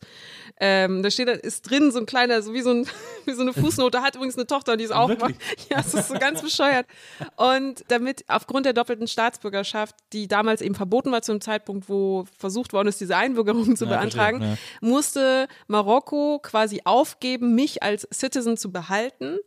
Ähm, 0.59 1.03
da 1.03 1.09
steht, 1.09 1.27
da 1.27 1.33
ist 1.33 1.69
drin 1.69 1.91
so 1.91 1.99
ein 1.99 2.05
kleiner, 2.05 2.41
so 2.41 2.53
wie 2.53 2.61
so, 2.61 2.71
ein, 2.71 2.87
wie 3.25 3.33
so 3.33 3.41
eine 3.41 3.53
Fußnote, 3.53 4.01
hat 4.01 4.15
übrigens 4.15 4.37
eine 4.37 4.47
Tochter 4.47 4.77
die 4.77 4.83
ist 4.83 4.91
auch, 4.91 5.09
Wirklich? 5.09 5.37
ja, 5.69 5.79
es 5.79 5.93
ist 5.93 6.07
so 6.07 6.13
ganz 6.15 6.41
bescheuert. 6.41 6.85
Und 7.35 7.83
damit 7.89 8.23
aufgrund 8.27 8.65
der 8.65 8.73
doppelten 8.73 9.07
Staatsbürgerschaft, 9.07 9.95
die 10.13 10.27
damals 10.27 10.61
eben 10.61 10.75
verboten 10.75 11.11
war 11.11 11.21
zu 11.21 11.31
einem 11.31 11.41
Zeitpunkt, 11.41 11.89
wo 11.89 12.25
versucht 12.37 12.73
worden 12.73 12.87
ist, 12.87 13.01
diese 13.01 13.17
Einbürgerung 13.17 13.75
zu 13.75 13.85
Ja, 13.85 13.91
beantragen, 13.91 14.39
verstehe, 14.39 14.57
musste 14.81 15.47
Marokko 15.67 16.39
quasi 16.41 16.81
aufgeben, 16.85 17.55
mich 17.55 17.83
als 17.83 18.07
Citizen 18.13 18.57
zu 18.57 18.71
behalten, 18.71 19.37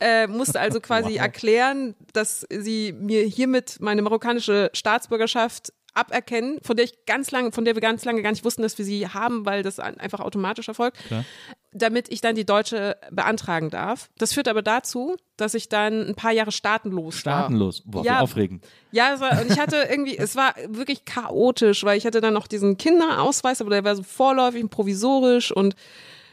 äh, 0.00 0.26
musste 0.26 0.55
also 0.56 0.80
quasi 0.80 1.10
Wow. 1.14 1.20
erklären, 1.20 1.94
dass 2.12 2.46
sie 2.50 2.92
mir 2.92 3.22
hiermit 3.24 3.76
meine 3.80 4.02
marokkanische 4.02 4.70
Staatsbürgerschaft 4.72 5.72
aberkennen, 5.94 6.58
von 6.62 6.76
der 6.76 6.84
ich 6.84 7.06
ganz 7.06 7.30
lange, 7.30 7.52
von 7.52 7.64
der 7.64 7.74
wir 7.74 7.80
ganz 7.80 8.04
lange 8.04 8.20
gar 8.22 8.30
nicht 8.30 8.44
wussten, 8.44 8.60
dass 8.60 8.76
wir 8.76 8.84
sie 8.84 9.08
haben, 9.08 9.46
weil 9.46 9.62
das 9.62 9.78
ein- 9.80 9.98
einfach 9.98 10.20
automatisch 10.20 10.68
erfolgt, 10.68 10.98
Klar. 11.06 11.24
damit 11.72 12.10
ich 12.12 12.20
dann 12.20 12.34
die 12.34 12.44
deutsche 12.44 12.98
beantragen 13.10 13.70
darf. 13.70 14.10
Das 14.18 14.34
führt 14.34 14.46
aber 14.48 14.60
dazu, 14.60 15.16
dass 15.38 15.54
ich 15.54 15.70
dann 15.70 16.06
ein 16.06 16.14
paar 16.14 16.32
Jahre 16.32 16.52
staatenlos 16.52 17.14
war. 17.14 17.20
Staatenlos. 17.20 17.82
Boah, 17.86 18.02
wie 18.02 18.08
Ja. 18.08 18.20
aufregend. 18.20 18.66
Ja, 18.92 19.18
war, 19.20 19.40
und 19.40 19.50
ich 19.50 19.58
hatte 19.58 19.86
irgendwie, 19.88 20.18
es 20.18 20.36
war 20.36 20.54
wirklich 20.68 21.06
chaotisch, 21.06 21.82
weil 21.84 21.96
ich 21.96 22.04
hatte 22.04 22.20
dann 22.20 22.34
noch 22.34 22.46
diesen 22.46 22.76
Kinderausweis, 22.76 23.62
aber 23.62 23.70
der 23.70 23.82
war 23.84 23.96
so 23.96 24.02
vorläufig 24.02 24.62
und 24.62 24.68
provisorisch 24.68 25.50
und 25.50 25.76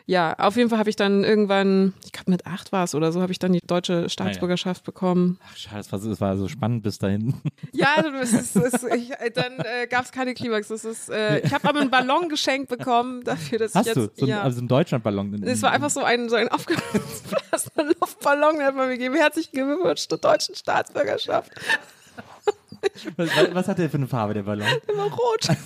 ja, 0.06 0.34
auf 0.38 0.58
jeden 0.58 0.70
Fall 0.70 0.80
habe 0.80 0.90
ich 0.90 0.96
dann 0.96 1.24
irgendwann, 1.24 1.94
ich 2.04 2.12
glaube 2.12 2.30
mit 2.32 2.46
acht 2.46 2.72
war 2.72 2.84
es 2.84 2.94
oder 2.94 3.12
so, 3.12 3.22
habe 3.22 3.32
ich 3.32 3.40
dann 3.40 3.54
die 3.54 3.60
deutsche 3.66 4.10
Staatsbürgerschaft 4.10 4.84
bekommen. 4.84 5.40
Ach, 5.50 5.56
schade, 5.56 5.78
das 5.78 5.92
war, 5.92 6.00
so- 6.00 6.10
das 6.10 6.20
war 6.22 6.38
so 6.38 6.48
spannend 6.50 6.84
bis 6.84 6.98
dahin. 6.98 7.36
Ja, 7.72 7.96
ist, 8.22 8.34
das 8.34 8.56
ist, 8.56 8.84
ich, 8.96 9.12
dann 9.34 9.60
äh, 9.60 9.88
gab 9.90 10.06
es 10.06 10.12
keine 10.12 10.34
Klimax. 10.34 10.68
Das 10.68 10.86
ist, 10.86 11.10
äh, 11.10 11.40
ich 11.40 11.54
habe 11.54 11.68
aber 11.68 11.80
einen 11.80 11.90
Ballon 11.90 12.30
geschenkt 12.30 12.70
bekommen 12.70 13.24
dafür, 13.24 13.60
dass 13.60 13.74
Hast 13.76 13.88
ich 13.88 13.94
du? 13.94 14.00
jetzt, 14.02 14.20
So, 14.20 14.26
ein- 14.26 14.30
ja. 14.30 14.42
also 14.42 14.62
ein 14.62 14.68
Deutschlandballon. 14.68 15.42
es 15.44 15.62
war 15.62 15.72
einfach 15.72 15.90
so 15.90 16.04
ein, 16.04 16.30
so 16.30 16.36
ein 16.36 16.50
aufgeblasener 16.50 17.94
Luftballon, 18.02 18.58
der 18.58 18.68
hat 18.68 18.76
man 18.76 18.88
mir 18.90 18.98
gegeben. 18.98 19.16
Herzlichen 19.16 19.52
Glückwunsch 19.54 20.08
zur 20.08 20.18
deutschen 20.20 20.56
Staatsbürgerschaft. 20.56 21.52
was, 23.18 23.30
was- 23.54 23.68
hat 23.68 23.78
der 23.80 23.90
für 23.90 23.98
eine 23.98 24.08
Farbe, 24.08 24.34
der 24.34 24.44
Ballon? 24.44 24.68
Immer 24.88 25.04
rot. 25.06 25.48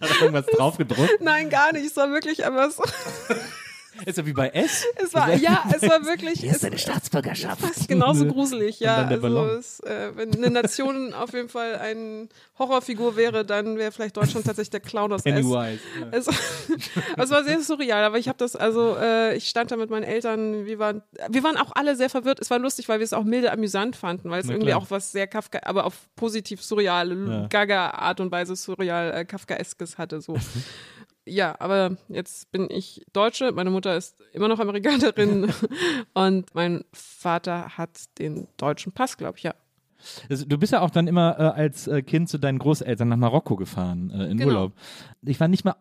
Hat 0.00 0.10
er 0.10 0.20
irgendwas 0.22 0.46
drauf 0.46 0.76
gedruckt? 0.78 1.20
Nein, 1.20 1.50
gar 1.50 1.72
nicht. 1.72 1.86
Es 1.86 1.96
war 1.96 2.10
wirklich 2.10 2.44
einfach 2.44 2.70
so. 2.70 2.82
Ist 4.06 4.18
ja 4.18 4.26
wie 4.26 4.32
bei 4.32 4.48
S. 4.48 4.84
Es 4.96 5.14
war, 5.14 5.34
ja, 5.34 5.64
es 5.74 5.82
war 5.82 6.04
wirklich. 6.04 6.44
Es, 6.44 6.60
Staatsbürgerschaft. 6.80 7.60
fast 7.60 7.88
genauso 7.88 8.26
gruselig, 8.32 8.80
ja. 8.80 8.96
also 9.06 9.44
es, 9.46 9.80
äh, 9.80 10.10
wenn 10.14 10.34
eine 10.34 10.50
Nation 10.50 11.12
auf 11.14 11.32
jeden 11.32 11.48
Fall 11.48 11.76
eine 11.76 12.28
Horrorfigur 12.58 13.16
wäre, 13.16 13.44
dann 13.44 13.76
wäre 13.78 13.92
vielleicht 13.92 14.16
Deutschland 14.16 14.46
tatsächlich 14.46 14.70
der 14.70 14.80
Clown 14.80 15.12
aus 15.12 15.20
S. 15.20 15.34
Pennywise. 15.34 15.80
Ja. 16.00 16.06
Also, 16.12 16.32
aber 17.14 17.24
es 17.24 17.30
war 17.30 17.44
sehr 17.44 17.60
surreal, 17.60 18.04
aber 18.04 18.18
ich 18.18 18.28
habe 18.28 18.36
das, 18.38 18.56
also 18.56 18.96
äh, 19.00 19.36
ich 19.36 19.48
stand 19.48 19.70
da 19.70 19.76
mit 19.76 19.90
meinen 19.90 20.02
Eltern, 20.02 20.66
wir 20.66 20.78
waren, 20.78 21.02
wir 21.28 21.42
waren 21.42 21.56
auch 21.56 21.72
alle 21.74 21.96
sehr 21.96 22.10
verwirrt. 22.10 22.40
Es 22.40 22.50
war 22.50 22.58
lustig, 22.58 22.88
weil 22.88 22.98
wir 22.98 23.04
es 23.04 23.12
auch 23.12 23.24
milde 23.24 23.52
amüsant 23.52 23.96
fanden, 23.96 24.30
weil 24.30 24.40
es 24.40 24.46
Na 24.46 24.52
irgendwie 24.54 24.70
klar. 24.70 24.80
auch 24.82 24.90
was 24.90 25.12
sehr 25.12 25.26
Kafka, 25.26 25.60
aber 25.64 25.84
auf 25.84 25.94
positiv 26.16 26.62
surreal, 26.62 27.10
Ja. 27.10 27.46
gaga 27.48 27.90
Art 27.90 28.20
und 28.20 28.30
Weise 28.30 28.56
surreal 28.56 29.12
äh, 29.14 29.24
Kafkaeskes 29.24 29.98
hatte 29.98 30.20
so. 30.20 30.36
Ja, 31.30 31.54
aber 31.60 31.96
jetzt 32.08 32.50
bin 32.52 32.68
ich 32.70 33.04
Deutsche, 33.12 33.52
meine 33.52 33.70
Mutter 33.70 33.96
ist 33.96 34.20
immer 34.32 34.48
noch 34.48 34.58
Amerikanerin 34.58 35.52
und 36.14 36.54
mein 36.54 36.84
Vater 36.92 37.78
hat 37.78 38.18
den 38.18 38.48
deutschen 38.56 38.92
Pass, 38.92 39.16
glaube 39.16 39.38
ich, 39.38 39.44
ja. 39.44 39.54
Also, 40.30 40.46
du 40.46 40.56
bist 40.58 40.72
ja 40.72 40.80
auch 40.80 40.90
dann 40.90 41.06
immer 41.06 41.38
äh, 41.38 41.42
als 41.60 41.86
äh, 41.86 42.02
Kind 42.02 42.28
zu 42.30 42.38
deinen 42.38 42.58
Großeltern 42.58 43.08
nach 43.08 43.16
Marokko 43.18 43.56
gefahren, 43.56 44.10
äh, 44.10 44.30
in 44.30 44.38
Genau. 44.38 44.48
Urlaub. 44.54 44.72
Ich 45.22 45.38
war 45.38 45.46
nicht 45.48 45.64
mal 45.64 45.76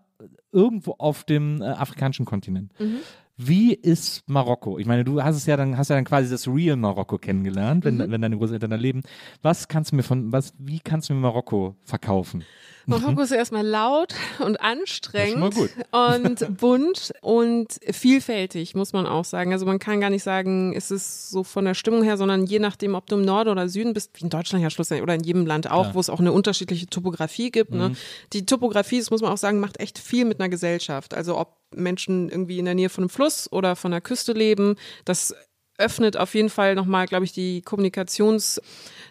irgendwo 0.51 0.95
auf 0.97 1.23
dem 1.23 1.61
äh, 1.61 1.65
afrikanischen 1.65 2.25
Kontinent. 2.25 2.71
Mhm. 2.79 2.97
Wie 3.37 3.73
ist 3.73 4.27
Marokko? 4.27 4.77
Ich 4.79 4.85
meine, 4.85 5.05
du 5.05 5.23
hast 5.23 5.37
es 5.37 5.45
ja 5.45 5.55
dann, 5.55 5.77
hast 5.77 5.89
ja 5.89 5.95
dann 5.95 6.03
quasi 6.03 6.29
das 6.29 6.45
Real 6.49 6.75
Marokko 6.75 7.17
kennengelernt, 7.17 7.85
wenn, 7.85 7.95
Mhm. 7.95 8.11
wenn 8.11 8.21
deine 8.21 8.37
Großeltern 8.37 8.69
da 8.69 8.75
leben. 8.75 9.01
Was 9.41 9.69
kannst 9.69 9.93
du 9.93 9.95
mir 9.95 10.03
von, 10.03 10.33
was, 10.33 10.53
wie 10.59 10.81
kannst 10.81 11.07
du 11.09 11.13
mir 11.13 11.21
Marokko 11.21 11.77
verkaufen? 11.85 12.43
Marokko 12.89 13.21
ist 13.21 13.31
erstmal 13.31 13.65
laut 13.65 14.13
und 14.39 14.59
anstrengend 14.61 15.55
und 15.91 16.57
bunt 16.57 17.13
und 17.21 17.79
vielfältig, 17.89 18.75
muss 18.75 18.93
man 18.93 19.05
auch 19.05 19.25
sagen. 19.25 19.53
Also 19.53 19.65
man 19.65 19.79
kann 19.79 20.01
gar 20.01 20.09
nicht 20.09 20.23
sagen, 20.23 20.73
es 20.75 20.91
ist 20.91 21.29
so 21.29 21.43
von 21.43 21.65
der 21.65 21.73
Stimmung 21.73 22.03
her, 22.03 22.17
sondern 22.17 22.45
je 22.45 22.59
nachdem, 22.59 22.95
ob 22.95 23.07
du 23.07 23.15
im 23.15 23.21
Norden 23.23 23.49
oder 23.49 23.69
Süden 23.69 23.93
bist, 23.93 24.11
wie 24.15 24.23
in 24.23 24.29
Deutschland 24.29 24.63
ja 24.63 24.69
schlussendlich 24.69 25.03
oder 25.03 25.15
in 25.15 25.23
jedem 25.23 25.45
Land 25.45 25.69
auch, 25.69 25.83
Klar. 25.83 25.95
wo 25.95 25.99
es 25.99 26.09
auch 26.09 26.19
eine 26.19 26.31
unterschiedliche 26.31 26.87
Topografie 26.87 27.51
gibt. 27.51 27.71
Ne? 27.71 27.95
Die 28.33 28.45
Topografie, 28.45 28.99
das 28.99 29.11
muss 29.11 29.21
man 29.21 29.31
auch 29.31 29.37
sagen, 29.37 29.59
macht 29.59 29.79
echt 29.79 29.99
viel 29.99 30.25
mit 30.25 30.39
einer 30.39 30.49
Gesellschaft. 30.49 31.13
Also 31.13 31.37
ob 31.37 31.55
Menschen 31.75 32.29
irgendwie 32.29 32.59
in 32.59 32.65
der 32.65 32.75
Nähe 32.75 32.89
von 32.89 33.03
einem 33.03 33.09
Fluss 33.09 33.51
oder 33.51 33.75
von 33.75 33.91
der 33.91 34.01
Küste 34.01 34.33
leben, 34.33 34.75
das 35.05 35.35
öffnet 35.79 36.17
auf 36.17 36.35
jeden 36.35 36.49
Fall 36.49 36.75
nochmal, 36.75 37.07
glaube 37.07 37.25
ich, 37.25 37.31
die 37.31 37.61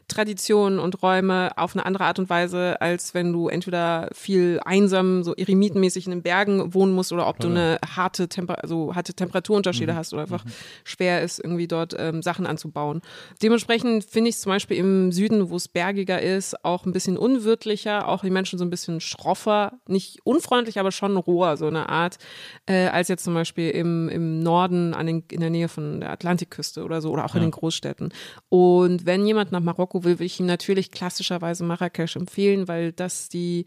Kommunikationstraditionen 0.09 0.79
und 0.79 1.03
Räume 1.03 1.51
auf 1.57 1.75
eine 1.77 1.85
andere 1.87 2.05
Art 2.05 2.18
und 2.18 2.31
Weise, 2.31 2.81
als 2.81 3.14
wenn 3.14 3.33
du 3.33 3.49
entweder 3.49 4.09
viel 4.12 4.61
einsam, 4.64 5.23
so 5.23 5.35
eremitenmäßig 5.35 6.07
in 6.07 6.11
den 6.11 6.23
Bergen 6.23 6.75
wohnen 6.75 6.94
musst 6.94 7.12
oder 7.12 7.29
ob 7.29 7.38
du 7.38 7.49
eine 7.49 7.79
harte, 7.87 8.29
Temper 8.29 8.62
also 8.62 8.94
harte 8.94 9.14
Temperaturunterschiede 9.14 9.94
hast 9.94 10.12
oder 10.12 10.23
einfach 10.23 10.44
schwer 10.85 11.23
ist, 11.23 11.38
irgendwie 11.38 11.68
dort 11.68 11.94
ähm, 11.99 12.23
Sachen 12.23 12.47
anzubauen. 12.47 13.03
Dementsprechend 13.42 14.05
finde 14.05 14.31
ich 14.31 14.37
es 14.37 14.40
zum 14.42 14.51
Beispiel 14.51 14.79
im 14.79 15.12
Süden, 15.12 15.51
wo 15.51 15.57
es 15.57 15.68
bergiger 15.68 16.21
ist, 16.21 16.64
auch 16.64 16.87
ein 16.87 16.92
bisschen 16.92 17.16
unwirtlicher, 17.16 18.09
auch 18.09 18.23
die 18.23 18.31
Menschen 18.31 18.59
so 18.59 18.64
ein 18.64 18.71
bisschen 18.71 19.01
schroffer, 19.01 19.75
nicht 19.87 20.21
unfreundlich, 20.25 20.79
aber 20.79 20.90
schon 20.90 21.16
roher, 21.16 21.57
so 21.57 21.66
eine 21.66 21.88
Art, 21.88 22.18
äh, 22.66 22.87
als 22.88 23.09
jetzt 23.09 23.25
zum 23.25 23.35
Beispiel 23.35 23.71
im, 23.71 24.09
im 24.09 24.40
Norden 24.40 24.94
an 24.94 25.07
den, 25.07 25.25
in 25.31 25.40
der 25.40 25.51
Nähe 25.51 25.68
von 25.68 26.01
der 26.01 26.11
Atlantikküste 26.11 26.83
oder 26.83 27.01
so 27.01 27.11
oder 27.11 27.25
auch 27.25 27.35
in 27.35 27.42
den 27.42 27.51
Großstädten. 27.51 28.12
Und 28.49 29.07
wenn 29.07 29.27
jemand 29.27 29.53
nach 29.53 29.61
Marokko 29.61 29.98
will, 30.05 30.19
will 30.19 30.27
ich 30.27 30.41
ihm 30.41 30.47
natürlich 30.47 30.91
klassischerweise 30.91 31.65
Marrakesch 31.65 32.17
empfehlen, 32.17 32.69
weil 32.69 32.93
das 32.93 33.29
die 33.29 33.67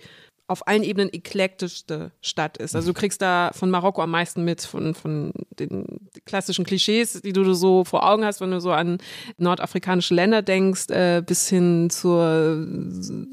auf 0.52 0.68
allen 0.68 0.84
Ebenen 0.84 1.12
eklektischste 1.12 2.12
Stadt 2.22 2.58
ist. 2.58 2.76
Also 2.76 2.92
du 2.92 2.94
kriegst 2.94 3.22
da 3.22 3.52
von 3.54 3.70
Marokko 3.70 4.02
am 4.02 4.12
meisten 4.12 4.44
mit, 4.44 4.62
von, 4.62 4.94
von 4.94 5.32
den 5.60 5.86
klassischen 6.26 6.66
Klischees, 6.66 7.22
die 7.22 7.34
du 7.34 7.54
so 7.54 7.84
vor 7.84 8.08
Augen 8.08 8.26
hast, 8.26 8.42
wenn 8.42 8.52
du 8.52 8.60
so 8.60 8.72
an 8.72 8.98
nordafrikanische 9.38 10.14
Länder 10.14 10.42
denkst, 10.42 10.90
äh, 10.90 11.24
bis 11.26 11.48
hin 11.48 11.90
zur 11.90 12.68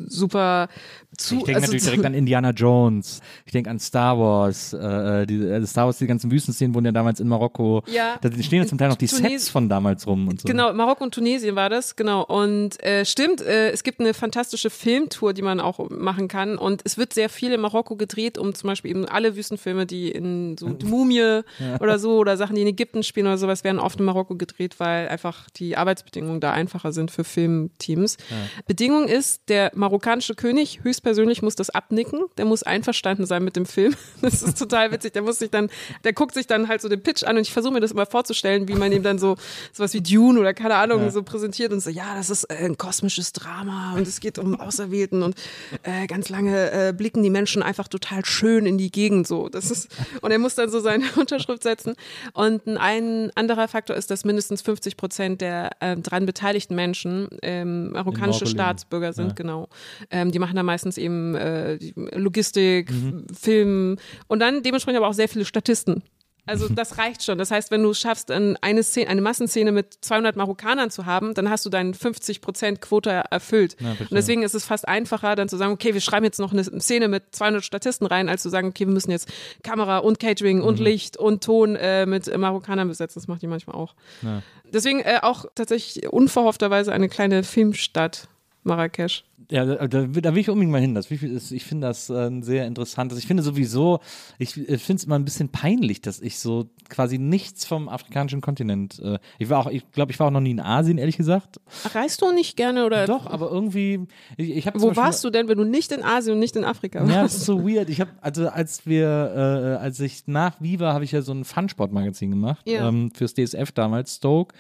super 0.07 0.69
zu. 1.17 1.37
Ich 1.37 1.45
denke 1.45 1.55
also 1.57 1.67
natürlich 1.67 1.85
direkt 1.85 2.05
an 2.05 2.15
Indiana 2.15 2.51
Jones. 2.51 3.21
Ich 3.47 3.53
denke 3.53 3.71
an 3.71 3.79
Star 3.79 4.19
Wars. 4.19 4.73
Äh, 4.73 5.27
die, 5.27 5.43
äh, 5.43 5.67
Star 5.67 5.87
Wars, 5.87 5.99
die 5.99 6.07
ganzen 6.07 6.31
Wüstenszenen 6.31 6.75
wurden 6.75 6.87
ja 6.87 6.93
damals 6.93 7.21
in 7.21 7.29
Marokko. 7.29 7.83
Ja. 7.93 8.19
Da 8.21 8.31
stehen 8.43 8.63
ja 8.63 8.67
zum 8.67 8.79
Teil 8.79 8.89
noch 8.89 8.97
die 8.97 9.07
Tunes- 9.07 9.29
Sets 9.29 9.49
von 9.49 9.69
damals 9.69 10.07
rum 10.07 10.29
und 10.29 10.41
so. 10.41 10.47
Genau, 10.47 10.73
Marokko 10.73 11.05
und 11.05 11.15
Tunesien 11.15 11.57
war 11.57 11.71
das, 11.71 11.97
genau. 11.97 12.25
Und 12.25 12.83
äh, 12.83 13.05
stimmt, 13.05 13.41
äh, 13.41 13.71
es 13.71 13.83
gibt 13.83 14.01
eine 14.01 14.15
fantastische 14.15 14.71
Filmtour, 14.71 15.33
die 15.33 15.43
man 15.43 15.61
auch 15.61 15.91
machen 15.91 16.29
kann. 16.29 16.59
Und 16.59 16.83
es 16.85 16.99
wird 16.99 17.08
wird 17.09 17.15
sehr 17.15 17.29
viel 17.29 17.53
in 17.53 17.61
Marokko 17.61 17.97
gedreht, 17.97 18.37
um 18.37 18.55
zum 18.55 18.69
Beispiel 18.69 18.91
eben 18.91 19.07
alle 19.07 19.35
Wüstenfilme, 19.37 19.87
die 19.87 20.11
in 20.11 20.57
so 20.59 20.69
die 20.69 20.87
Mumie 20.87 21.41
oder 21.81 21.99
so 21.99 22.19
oder 22.19 22.37
Sachen, 22.37 22.55
die 22.55 22.63
in 22.63 22.69
Ägypten 22.69 23.03
spielen 23.03 23.27
oder 23.27 23.39
sowas, 23.39 23.65
werden 23.65 23.79
oft 23.79 23.99
in 23.99 24.05
Marokko 24.05 24.35
gedreht, 24.35 24.79
weil 24.79 25.09
einfach 25.09 25.49
die 25.51 25.77
Arbeitsbedingungen 25.77 26.41
da 26.41 26.53
einfacher 26.53 26.93
sind 26.93 27.11
für 27.11 27.25
Filmteams. 27.25 28.19
Bedingung 28.67 29.09
ist, 29.09 29.49
der 29.49 29.71
marokkanische 29.75 30.35
König 30.35 30.81
höchstpersönlich 30.83 31.43
muss 31.43 31.57
das 31.57 31.71
abnicken, 31.71 32.27
der 32.37 32.45
muss 32.45 32.63
einverstanden 32.63 33.27
sein 33.27 33.43
mit 33.45 33.57
dem 33.57 33.67
Film. 33.67 33.95
Das 34.21 34.43
ist 34.43 34.59
total 34.59 34.91
witzig. 34.93 35.13
Der 35.13 35.23
muss 35.23 35.39
sich 35.39 35.51
dann, 35.51 35.71
der 36.05 36.13
guckt 36.13 36.35
sich 36.35 36.47
dann 36.47 36.69
halt 36.69 36.83
so 36.83 36.89
den 36.89 37.03
Pitch 37.03 37.23
an 37.25 37.37
und 37.37 37.43
ich 37.43 37.53
versuche 37.53 37.73
mir 37.73 37.81
das 37.81 37.93
immer 37.93 38.05
vorzustellen, 38.05 38.69
wie 38.69 38.75
man 38.75 38.93
ihm 38.93 39.03
dann 39.03 39.19
so 39.19 39.37
sowas 39.73 39.95
wie 39.95 40.01
Dune 40.01 40.39
oder 40.39 40.53
keine 40.55 40.75
Ahnung 40.75 41.11
so 41.11 41.23
präsentiert 41.23 41.73
und 41.73 41.81
so, 41.81 41.89
ja, 41.89 42.17
das 42.17 42.29
ist 42.29 42.45
äh, 42.45 42.65
ein 42.65 42.77
kosmisches 42.77 43.33
Drama 43.33 43.95
und 43.95 44.07
es 44.07 44.21
geht 44.21 44.39
um 44.39 44.61
Auserwählten 44.61 45.23
und 45.23 45.37
äh, 45.85 46.07
ganz 46.07 46.29
lange 46.29 46.71
äh, 46.71 46.93
blicken 46.99 47.23
die 47.23 47.31
Menschen 47.31 47.63
einfach 47.63 47.89
total 47.89 48.27
schön 48.27 48.67
in 48.67 48.77
die 48.77 48.91
Gegend 48.91 49.27
so. 49.27 49.49
Das 49.49 49.71
ist 49.71 49.89
und 50.21 50.31
er 50.31 50.39
muss 50.39 50.55
dann 50.55 50.69
so 50.69 50.81
seine 50.81 51.05
Unterschrift 51.17 51.63
setzen. 51.63 51.95
Und 52.35 52.69
ein, 52.69 53.31
anderer 53.35 53.69
Faktor 53.69 53.97
ist, 53.97 54.11
dass 54.11 54.25
mindestens 54.27 54.61
50 54.61 54.97
Prozent 54.97 55.41
der 55.41 55.71
äh, 55.81 55.97
dran 55.97 56.27
beteiligten 56.27 56.75
Menschen 56.75 57.29
ähm, 57.43 57.93
marokkanische. 57.93 58.47
Staatsbürger 58.47 59.13
sind, 59.13 59.29
Ja. 59.29 59.35
genau. 59.35 59.69
Ähm, 60.11 60.33
die 60.33 60.39
machen 60.39 60.57
da 60.57 60.63
meistens 60.63 60.99
eben 60.99 61.35
äh, 61.35 61.79
Logistik, 62.15 62.91
Film 63.39 63.97
und 64.27 64.41
dann 64.41 64.63
dementsprechend 64.63 64.99
aber 64.99 65.09
auch 65.09 65.15
sehr 65.15 65.29
viele 65.29 65.45
Statisten. 65.45 66.03
Also 66.49 66.69
das 66.69 66.99
reicht 66.99 67.25
schon. 67.25 67.39
Das 67.39 67.51
heißt, 67.51 67.71
wenn 67.71 67.83
du 67.83 67.91
es 67.91 68.01
schaffst, 68.01 68.31
eine, 68.31 68.83
Szene, 68.83 69.11
eine 69.11 69.21
Massenszene 69.21 69.73
mit 69.73 69.99
200 70.01 70.37
Marokkanern 70.37 70.91
zu 70.91 71.07
haben, 71.07 71.35
dann 71.35 71.51
hast 71.51 71.67
du 71.67 71.71
deine 71.71 71.93
50% 71.93 72.79
Quote 72.79 73.11
erfüllt. 73.11 73.77
verstehe. 73.79 74.07
und 74.09 74.15
deswegen 74.15 74.43
ist 74.43 74.55
es 74.55 74.65
fast 74.65 74.89
einfacher, 74.89 75.37
dann 75.37 75.49
zu 75.49 75.57
sagen, 75.57 75.73
okay, 75.73 75.95
wir 75.95 76.01
schreiben 76.01 76.25
jetzt 76.25 76.39
noch 76.41 76.53
eine 76.53 76.65
Szene 76.65 77.09
mit 77.09 77.35
200 77.35 77.65
Statisten 77.65 78.07
rein, 78.07 78.29
als 78.29 78.43
zu 78.43 78.49
sagen, 78.49 78.69
okay, 78.69 78.87
wir 78.87 78.93
müssen 78.93 79.11
jetzt 79.11 79.29
Kamera 79.63 79.99
und 79.99 80.19
Catering 80.19 80.63
und 80.63 80.81
Licht 80.81 81.17
und 81.17 81.45
Ton 81.45 81.77
äh, 81.77 82.07
mit 82.07 82.35
Marokkanern 82.35 82.89
besetzen. 82.89 83.21
Das 83.21 83.29
macht 83.29 83.43
die 83.43 83.47
manchmal 83.47 83.77
auch. 83.77 83.95
Ja. 84.23 84.43
Deswegen 84.73 85.01
äh, 85.01 85.21
auch 85.23 85.45
tatsächlich 85.55 86.09
unverhoffterweise 86.09 86.93
eine 86.93 87.09
kleine 87.09 87.43
Filmstadt, 87.43 88.29
Marrakesch. 88.65 89.25
Ja, 89.51 89.65
da, 89.65 89.87
da, 89.87 90.07
da 90.07 90.35
will 90.35 90.41
ich 90.41 90.51
unbedingt 90.51 90.73
mal 90.73 90.81
hin. 90.81 90.95
Das, 90.95 91.11
ich 91.11 91.65
finde 91.65 91.87
das 91.87 92.11
äh, 92.11 92.27
ein 92.27 92.43
sehr 92.43 92.67
interessantes. 92.67 93.19
Ich 93.19 93.27
finde 93.27 93.43
sowieso, 93.43 94.01
ich 94.39 94.57
äh, 94.57 94.79
finde 94.79 95.01
es 95.01 95.05
immer 95.05 95.15
ein 95.19 95.25
bisschen 95.25 95.49
peinlich, 95.49 96.03
dass 96.03 96.21
ich 96.21 96.39
so 96.39 96.69
quasi 96.89 97.19
nichts 97.19 97.65
vom 97.65 97.89
afrikanischen 97.89 98.41
Kontinent. 98.41 98.99
Äh, 98.99 99.19
ich 99.39 99.49
war 99.49 99.61
auch, 99.61 99.71
ich 99.71 99.91
glaube, 99.93 100.13
ich 100.13 100.19
war 100.19 100.27
auch 100.27 100.31
noch 100.33 100.41
nie 100.41 100.51
in 100.51 100.61
Asien, 100.61 100.99
ehrlich 100.99 101.17
gesagt. 101.17 101.61
Reist 101.95 102.21
du 102.21 102.33
nicht 102.33 102.57
gerne 102.57 102.85
oder 102.85 103.07
Doch, 103.07 103.27
aber 103.27 103.51
irgendwie, 103.51 104.07
ich, 104.37 104.51
ich 104.57 104.67
wo 104.75 104.95
warst 104.97 105.23
du 105.25 105.31
denn, 105.31 105.49
wenn 105.49 105.57
du 105.57 105.65
nicht 105.65 105.93
in 105.93 106.03
Asien 106.03 106.35
und 106.35 106.41
nicht 106.41 106.57
in 106.57 106.65
Afrika 106.65 107.01
warst? 107.01 107.13
Ja, 107.13 107.23
das 107.23 107.35
ist 107.37 107.47
so 107.47 107.67
weird. 107.67 107.89
Ich 107.91 108.01
habe, 108.01 108.11
also 108.21 108.49
als 108.49 108.87
wir, 108.87 109.79
äh, 109.79 109.83
als 109.83 110.01
ich 110.01 110.27
nach 110.27 110.61
Viva 110.61 110.93
habe 110.93 111.05
ich 111.05 111.13
ja 111.13 111.23
so 111.23 111.33
ein 111.33 111.45
Funsport-Magazin 111.45 112.31
gemacht 112.31 112.69
Ja. 112.69 112.89
ähm, 112.89 113.13
fürs 113.15 113.35
DSF 113.35 113.73
damals, 113.73 114.17
Stoke 114.17 114.55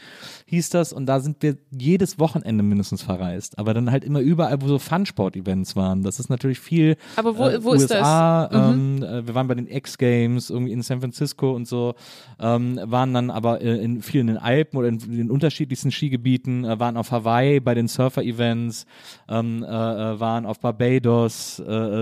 hieß 0.47 0.70
das 0.70 0.93
und 0.93 1.07
da 1.07 1.20
sind 1.20 1.43
wir 1.43 1.57
jedes 1.70 2.18
Wochenende 2.18 2.62
mindestens 2.62 3.03
verreist, 3.03 3.59
aber 3.59 3.74
dann 3.74 3.91
halt 3.91 4.05
immer 4.05 4.20
überall, 4.20 4.62
wo 4.62 4.68
so 4.69 4.79
Funsport-Events 4.79 5.75
waren. 5.77 6.03
Das 6.03 6.21
ist 6.21 6.29
natürlich 6.31 6.61
viel. 6.61 6.97
Aber 7.16 7.37
wo- 7.37 7.49
äh, 7.49 7.62
wo 7.64 7.73
ist 7.73 7.91
das? 7.91 7.99
USA, 7.99 8.49
Ähm, 8.53 9.03
äh, 9.03 9.27
wir 9.27 9.35
waren 9.35 9.49
bei 9.49 9.55
den 9.55 9.66
X-Games 9.66 10.51
irgendwie 10.51 10.73
in 10.73 10.83
San 10.83 11.01
Francisco 11.01 11.53
und 11.55 11.66
so, 11.66 11.95
ähm, 12.41 12.79
waren 12.85 13.12
dann 13.14 13.31
aber 13.31 13.61
äh, 13.61 13.77
in 13.83 14.01
vielen 14.03 14.29
in 14.29 14.35
den 14.35 14.43
Alpen 14.43 14.77
oder 14.79 14.89
in 14.89 14.99
den 14.99 15.31
unterschiedlichsten 15.31 15.91
Skigebieten, 15.91 16.64
äh, 16.64 16.79
waren 16.81 16.97
auf 16.97 17.11
Hawaii 17.12 17.61
bei 17.61 17.75
den 17.75 17.89
Surfer-Events, 17.89 18.85
ähm, 19.29 19.62
äh, 19.62 19.66
äh, 19.66 20.21
waren 20.21 20.45
auf 20.47 20.61
Barbados, 20.61 21.57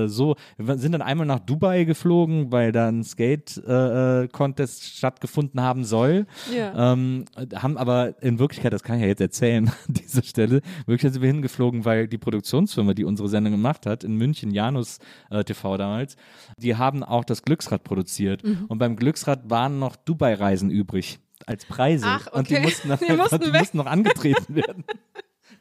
so. 0.06 0.36
Wir 0.58 0.78
sind 0.78 0.92
dann 0.92 1.02
einmal 1.02 1.26
nach 1.26 1.38
Dubai 1.40 1.84
geflogen, 1.84 2.50
weil 2.52 2.72
da 2.72 2.88
ein 2.88 3.04
Skate-Contest 3.04 4.96
stattgefunden 4.96 5.60
haben 5.60 5.84
soll. 5.84 6.26
Ja. 6.54 6.92
Ähm, 6.92 7.24
haben 7.54 7.76
aber 7.76 8.14
in 8.22 8.38
Wirklichkeit, 8.38 8.72
das 8.72 8.82
kann 8.82 8.96
ich 8.96 9.02
ja 9.02 9.08
jetzt 9.08 9.20
erzählen 9.20 9.68
an 9.88 9.94
dieser 9.94 10.22
Stelle, 10.22 10.60
wirklich 10.86 11.12
sind 11.12 11.22
wir 11.22 11.30
hingeflogen, 11.32 11.84
weil 11.84 12.08
die 12.08 12.18
Produktionsfirma, 12.56 12.94
die 12.94 13.04
unsere 13.04 13.28
Sendung 13.28 13.52
gemacht 13.52 13.86
hat, 13.86 14.04
in 14.04 14.16
München, 14.16 14.50
Janus 14.50 14.98
äh, 15.30 15.44
TV 15.44 15.76
damals, 15.76 16.16
die 16.56 16.76
haben 16.76 17.02
auch 17.02 17.24
das 17.24 17.42
Glücksrad 17.42 17.84
produziert. 17.84 18.44
Mhm. 18.44 18.64
Und 18.68 18.78
beim 18.78 18.96
Glücksrad 18.96 19.50
waren 19.50 19.78
noch 19.78 19.96
Dubai-Reisen 19.96 20.70
übrig 20.70 21.18
als 21.44 21.66
Preise. 21.66 22.06
Ach, 22.08 22.26
Und 22.32 22.48
die 22.48 22.54
okay. 22.56 22.64
mussten, 22.64 22.88
noch, 22.88 22.98
Die 23.06 23.12
mussten 23.12 23.40
die 23.40 23.50
mussten 23.50 23.76
noch 23.76 23.86
angetreten 23.86 24.54
werden. 24.54 24.84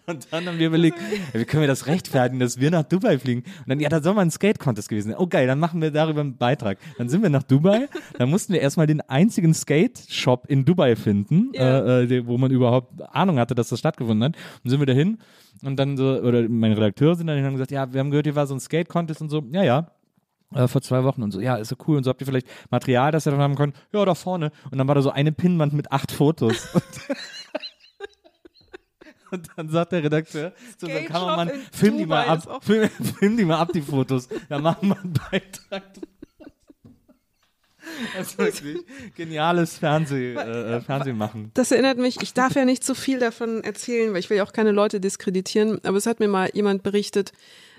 Und 0.08 0.28
dann 0.32 0.45
haben 0.45 0.60
wir 0.60 0.68
überlegt, 0.68 0.97
wie 1.34 1.45
können 1.45 1.62
wir 1.62 1.68
das 1.68 1.88
rechtfertigen, 1.88 2.39
dass 2.39 2.60
wir 2.60 2.70
nach 2.72 2.84
Dubai 2.84 3.18
fliegen? 3.18 3.41
Und 3.41 3.70
dann, 3.70 3.80
ja, 3.80 3.89
da 3.89 4.01
soll 4.01 4.14
mal 4.14 4.22
ein 4.22 4.32
Skate-Contest 4.32 4.88
gewesen 4.89 5.10
sein. 5.10 5.18
Oh 5.20 5.28
geil, 5.28 5.47
dann 5.47 5.60
machen 5.60 5.82
wir 5.82 5.91
darüber 5.91 6.22
einen 6.22 6.38
Beitrag. 6.38 6.78
Dann 6.97 7.10
sind 7.10 7.24
wir 7.24 7.30
nach 7.30 7.43
Dubai, 7.43 7.88
dann 8.18 8.30
mussten 8.30 8.53
wir 8.53 8.62
erstmal 8.62 8.88
den 8.88 9.01
einzigen 9.01 9.53
Skate-Shop 9.53 10.45
in 10.47 10.64
Dubai 10.66 10.95
finden, 10.95 11.49
Ja. 11.53 11.99
äh, 11.99 12.03
äh, 12.03 12.28
wo 12.28 12.38
man 12.38 12.51
überhaupt 12.51 13.01
Ahnung 13.16 13.39
hatte, 13.39 13.56
dass 13.56 13.70
das 13.70 13.80
stattgefunden 13.80 14.24
hat. 14.24 14.36
Und 14.64 14.70
sind 14.70 14.80
wir 14.80 14.86
dahin 14.86 15.18
und 15.64 15.78
dann 15.78 15.97
so, 15.97 16.03
oder 16.20 16.47
meine 16.49 16.78
Redakteure 16.78 17.16
sind 17.16 17.28
dann 17.28 17.38
hin 17.38 17.45
und 17.45 17.47
haben 17.51 17.56
gesagt, 17.56 17.72
ja, 17.72 17.91
wir 17.91 17.99
haben 17.99 18.12
gehört, 18.12 18.26
hier 18.28 18.36
war 18.36 18.47
so 18.47 18.53
ein 18.56 18.60
Skate-Contest 18.60 19.22
und 19.22 19.30
so. 19.30 19.43
Ja, 19.51 19.64
ja, 19.64 19.91
äh, 20.53 20.68
vor 20.68 20.82
zwei 20.82 21.03
Wochen 21.03 21.24
und 21.24 21.32
so, 21.32 21.39
ja, 21.41 21.56
ist 21.56 21.70
so 21.70 21.76
cool 21.88 21.97
und 21.97 22.03
so, 22.03 22.10
habt 22.10 22.22
ihr 22.22 22.28
vielleicht 22.28 22.47
Material, 22.70 23.12
das 23.12 23.26
ihr 23.26 23.32
dann 23.32 23.41
haben 23.41 23.56
könnt? 23.56 23.76
Ja, 23.91 24.06
da 24.06 24.14
vorne. 24.16 24.51
Und 24.70 24.78
dann 24.78 24.88
war 24.88 24.95
da 24.95 25.01
so 25.01 25.10
eine 25.10 25.32
Pinnwand 25.32 25.74
mit 25.74 25.91
acht 25.91 26.12
Fotos. 26.12 26.68
Und 29.36 29.50
dann 29.56 29.70
sagt 29.70 29.92
der 29.92 30.04
Redakteur 30.04 30.54
zu 30.78 30.86
unserem 30.86 31.06
Kameramann, 31.06 31.52
film 31.72 31.98
die 31.98 32.06
mal 32.06 32.26
ab, 32.26 32.64
film, 32.64 32.90
film 33.20 33.38
die 33.38 33.46
mal 33.46 33.60
ab, 33.60 33.72
die 33.74 33.82
Fotos. 33.82 34.28
Da 34.50 34.60
machen 34.60 34.90
wir 34.90 35.00
einen 35.00 35.14
Beitrag. 35.14 35.84
Das 38.18 38.34
ist 38.34 38.38
wirklich 38.38 38.80
geniales 39.16 39.78
Fernseh, 39.78 40.34
äh, 40.34 40.78
äh, 40.78 40.82
Fernsehen 40.82 41.18
machen. 41.18 41.52
Das 41.54 41.72
erinnert 41.72 41.98
mich, 41.98 42.22
ich 42.22 42.34
darf 42.34 42.56
ja 42.56 42.66
nicht 42.66 42.84
zu 42.84 42.96
viel 42.96 43.20
davon 43.20 43.64
erzählen, 43.64 44.12
weil 44.12 44.20
ich 44.20 44.30
will 44.30 44.38
ja 44.38 44.44
auch 44.44 44.54
keine 44.54 44.72
Leute 44.72 45.00
diskreditieren, 45.00 45.80
aber 45.84 45.98
es 45.98 46.08
hat 46.08 46.20
mir 46.20 46.28
mal 46.28 46.50
jemand 46.54 46.84
berichtet, 46.84 47.32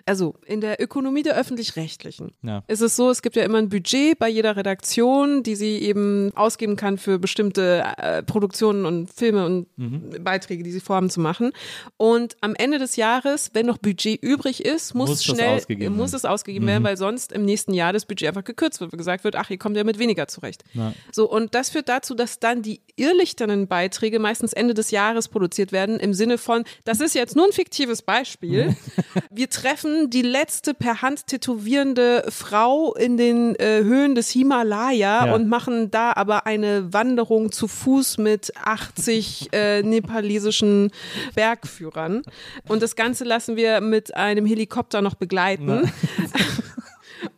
also 0.06 0.36
in 0.46 0.60
der 0.60 0.80
Ökonomie 0.82 1.22
der 1.22 1.36
öffentlich-rechtlichen 1.36 2.32
Ja. 2.42 2.62
ist 2.68 2.80
es 2.80 2.96
so, 2.96 3.10
es 3.10 3.22
gibt 3.22 3.36
ja 3.36 3.42
immer 3.42 3.58
ein 3.58 3.68
Budget 3.68 4.18
bei 4.18 4.28
jeder 4.28 4.56
Redaktion, 4.56 5.42
die 5.42 5.56
sie 5.56 5.78
eben 5.78 6.30
ausgeben 6.36 6.76
kann 6.76 6.96
für 6.96 7.18
bestimmte 7.18 7.82
äh, 7.98 8.22
Produktionen 8.22 8.86
und 8.86 9.12
Filme 9.12 9.44
und 9.44 9.66
Mhm. 9.76 10.22
Beiträge, 10.22 10.62
die 10.62 10.70
sie 10.72 10.80
vorhaben 10.80 11.10
zu 11.10 11.20
machen. 11.20 11.52
Und 11.96 12.36
am 12.40 12.54
Ende 12.54 12.78
des 12.78 12.96
Jahres, 12.96 13.50
wenn 13.52 13.66
noch 13.66 13.78
Budget 13.78 14.22
übrig 14.22 14.64
ist, 14.64 14.94
muss, 14.94 15.08
Muss 15.10 15.24
schnell 15.24 15.56
ausgegeben 15.56 15.96
muss 15.96 16.12
werden. 16.12 16.16
es 16.16 16.24
ausgegeben 16.24 16.66
werden, 16.66 16.84
weil 16.84 16.96
sonst 16.96 17.32
im 17.32 17.44
nächsten 17.44 17.74
Jahr 17.74 17.92
das 17.92 18.06
Budget 18.06 18.28
einfach 18.28 18.44
gekürzt 18.44 18.80
wird, 18.80 18.92
weil 18.92 18.98
gesagt 18.98 19.24
wird, 19.24 19.36
ach, 19.36 19.50
ihr 19.50 19.58
kommt 19.58 19.76
ja 19.76 19.84
mit 19.84 19.98
weniger 19.98 20.28
zurecht. 20.28 20.64
Ja. 20.72 20.92
So, 21.12 21.28
und 21.30 21.54
das 21.54 21.70
führt 21.70 21.88
dazu, 21.88 22.14
dass 22.14 22.38
dann 22.38 22.62
die 22.62 22.80
irrlichternden 22.96 23.66
Beiträge 23.66 24.18
meistens 24.18 24.52
Ende 24.52 24.72
des 24.74 24.90
Jahres 24.92 25.28
produziert 25.28 25.72
werden, 25.72 25.98
im 25.98 26.14
Sinne 26.14 26.38
von, 26.38 26.64
das 26.84 27.00
ist 27.00 27.14
jetzt 27.14 27.34
nur 27.36 27.44
ein 27.46 27.52
fiktives 27.52 28.02
Beispiel. 28.02 28.76
Wir 29.30 29.50
treffen 29.50 29.95
die 30.10 30.22
letzte 30.22 30.74
per 30.74 31.02
Hand 31.02 31.26
tätowierende 31.26 32.24
Frau 32.28 32.94
in 32.94 33.16
den 33.16 33.54
äh, 33.56 33.82
Höhen 33.82 34.14
des 34.14 34.30
Himalaya 34.30 35.26
Ja. 35.26 35.34
und 35.34 35.48
machen 35.48 35.90
da 35.90 36.12
aber 36.14 36.46
eine 36.46 36.92
Wanderung 36.92 37.52
zu 37.52 37.68
Fuß 37.68 38.18
mit 38.18 38.52
80 38.64 39.48
äh, 39.52 39.82
nepalesischen 39.82 40.90
Bergführern. 41.34 42.22
Und 42.68 42.82
das 42.82 42.96
Ganze 42.96 43.24
lassen 43.24 43.56
wir 43.56 43.80
mit 43.80 44.14
einem 44.16 44.46
Helikopter 44.46 45.02
noch 45.02 45.14
begleiten. 45.14 45.90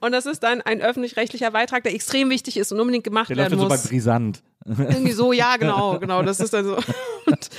Und 0.01 0.13
das 0.13 0.27
ist 0.27 0.43
dann 0.43 0.61
ein 0.61 0.81
öffentlich-rechtlicher 0.81 1.51
Beitrag, 1.51 1.83
der 1.85 1.95
extrem 1.95 2.31
wichtig 2.31 2.57
ist 2.57 2.73
und 2.73 2.81
unbedingt 2.81 3.05
gemacht 3.05 3.31
Der 3.31 3.37
läuft 3.37 3.51
werden 3.51 3.61
so 3.61 3.69
muss. 3.69 3.83
bei 3.83 3.89
Brisant. 3.89 4.43
Irgendwie 4.67 5.13
so, 5.13 5.33
ja, 5.33 5.57
genau, 5.59 5.99
genau. 5.99 6.23
Das 6.23 6.41
ist 6.41 6.53
dann 6.53 6.65
so. 6.65 6.77
Und, 7.27 7.51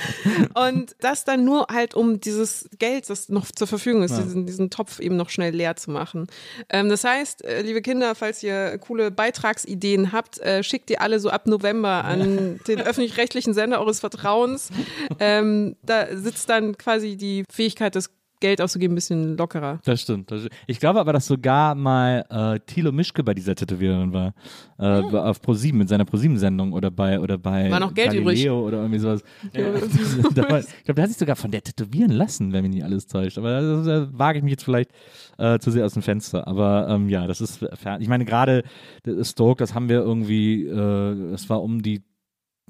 und 0.54 0.96
das 1.00 1.24
dann 1.24 1.44
nur 1.44 1.66
halt, 1.70 1.94
um 1.94 2.20
dieses 2.20 2.68
Geld, 2.78 3.08
das 3.08 3.28
noch 3.28 3.50
zur 3.50 3.66
Verfügung 3.66 4.02
ist, 4.02 4.16
diesen, 4.16 4.46
diesen 4.46 4.70
Topf 4.70 5.00
eben 5.00 5.16
noch 5.16 5.30
schnell 5.30 5.54
leer 5.54 5.76
zu 5.76 5.90
machen. 5.90 6.26
Ähm, 6.68 6.88
das 6.88 7.04
heißt, 7.04 7.44
äh, 7.44 7.62
liebe 7.62 7.82
Kinder, 7.82 8.14
falls 8.14 8.42
ihr 8.42 8.78
coole 8.78 9.10
Beitragsideen 9.10 10.12
habt, 10.12 10.38
äh, 10.40 10.62
schickt 10.62 10.88
die 10.88 10.98
alle 10.98 11.20
so 11.20 11.30
ab 11.30 11.46
November 11.46 12.04
an 12.04 12.60
den 12.66 12.80
öffentlich-rechtlichen 12.80 13.54
Sender 13.54 13.80
eures 13.80 14.00
Vertrauens. 14.00 14.70
Ähm, 15.18 15.76
da 15.82 16.16
sitzt 16.16 16.48
dann 16.48 16.76
quasi 16.78 17.16
die 17.16 17.44
Fähigkeit, 17.50 17.94
das 17.96 18.10
Geld 18.40 18.60
auszugeben, 18.60 18.92
ein 18.92 18.96
bisschen 18.96 19.36
lockerer. 19.36 19.78
Das 19.84 20.00
stimmt, 20.00 20.30
das 20.30 20.40
stimmt. 20.40 20.54
Ich 20.66 20.80
glaube 20.80 20.98
aber, 21.00 21.12
dass 21.12 21.26
sogar 21.26 21.74
mal 21.74 22.24
äh, 22.30 22.58
Thilo 22.66 22.90
Mischke 22.92 23.22
bei 23.22 23.34
dieser 23.34 23.54
Tätowiererin 23.54 24.12
war. 24.12 24.32
Äh, 24.78 24.84
Auf 25.16 25.40
Pro7 25.40 25.74
mit 25.74 25.88
seiner 25.88 26.04
Pro7-Sendung 26.04 26.72
oder 26.72 26.90
bei 26.90 27.20
oder 27.20 27.36
bei. 27.38 27.70
War 27.70 27.80
noch 27.80 27.92
Geld 27.94 28.14
übrig. 28.14 28.38
Galileo 28.42 28.66
oder 28.66 28.78
irgendwie 28.78 28.98
sowas. 28.98 29.22
Ja. 29.52 29.64
War- 30.50 30.60
ich 30.60 30.84
glaube, 30.84 30.94
der 30.94 31.02
hat 31.04 31.10
sich 31.10 31.18
sogar 31.18 31.36
von 31.36 31.50
der 31.50 31.62
tätowieren 31.62 32.10
lassen, 32.12 32.52
wenn 32.52 32.62
mich 32.62 32.72
nicht 32.74 32.84
alles 32.84 33.06
täuscht. 33.06 33.36
Aber 33.38 33.60
da, 33.60 33.82
da 33.82 34.08
wage 34.12 34.38
ich 34.38 34.44
mich 34.44 34.52
jetzt 34.52 34.64
vielleicht 34.64 34.90
äh, 35.38 35.58
zu 35.58 35.70
sehr 35.70 35.84
aus 35.84 35.92
dem 35.94 36.02
Fenster. 36.02 36.46
Aber 36.48 36.88
ähm, 36.88 37.08
ja, 37.08 37.26
das 37.26 37.40
ist 37.40 37.58
fern. 37.74 38.00
Ich 38.00 38.08
meine, 38.08 38.24
gerade 38.24 38.62
das 39.02 39.30
Stoke, 39.30 39.58
das 39.58 39.74
haben 39.74 39.88
wir 39.88 40.00
irgendwie, 40.00 40.66
äh, 40.66 41.30
das 41.32 41.48
war 41.50 41.62
um 41.62 41.82
die 41.82 42.02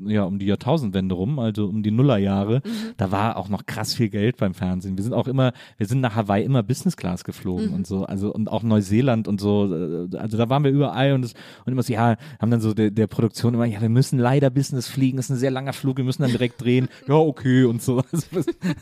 ja, 0.07 0.25
um 0.25 0.39
die 0.39 0.47
Jahrtausendwende 0.47 1.15
rum, 1.15 1.39
also 1.39 1.67
um 1.67 1.83
die 1.83 1.91
Nullerjahre, 1.91 2.63
da 2.97 3.11
war 3.11 3.37
auch 3.37 3.49
noch 3.49 3.67
krass 3.67 3.95
viel 3.95 4.09
Geld 4.09 4.37
beim 4.37 4.55
Fernsehen. 4.55 4.97
Wir 4.97 5.05
sind 5.05 5.13
auch 5.13 5.29
immer, 5.29 5.53
wir 5.79 5.87
sind 5.87 6.01
nach 6.01 6.15
Hawaii 6.15 6.45
immer 6.45 6.63
Business 6.63 6.97
Class 6.97 7.25
geflogen 7.25 7.71
und 7.75 7.87
so, 7.87 8.05
also 8.05 8.33
und 8.33 8.51
auch 8.51 8.63
Neuseeland 8.63 9.29
und 9.29 9.41
so, 9.41 9.73
äh, 9.73 10.17
also 10.17 10.37
da 10.37 10.49
waren 10.49 10.65
wir 10.65 10.71
überall 10.71 11.13
und, 11.13 11.23
das, 11.23 11.35
und 11.65 11.73
immer 11.73 11.83
so, 11.83 11.93
ja, 11.93 12.17
haben 12.41 12.51
dann 12.51 12.61
so 12.61 12.75
der, 12.75 12.91
der 12.91 13.07
Produktion 13.07 13.55
immer, 13.55 13.67
ja, 13.67 13.81
wir 13.81 13.89
müssen 13.89 14.19
leider 14.19 14.51
Business 14.51 14.89
fliegen, 14.89 15.19
ist 15.19 15.31
ein 15.31 15.37
sehr 15.37 15.51
langer 15.51 15.73
Flug, 15.73 15.97
wir 15.97 16.05
müssen 16.05 16.23
dann 16.23 16.31
direkt 16.31 16.63
drehen, 16.63 16.89
ja, 17.09 17.15
okay 17.15 17.65
und 17.65 17.83
so, 17.83 18.03
also, 18.13 18.27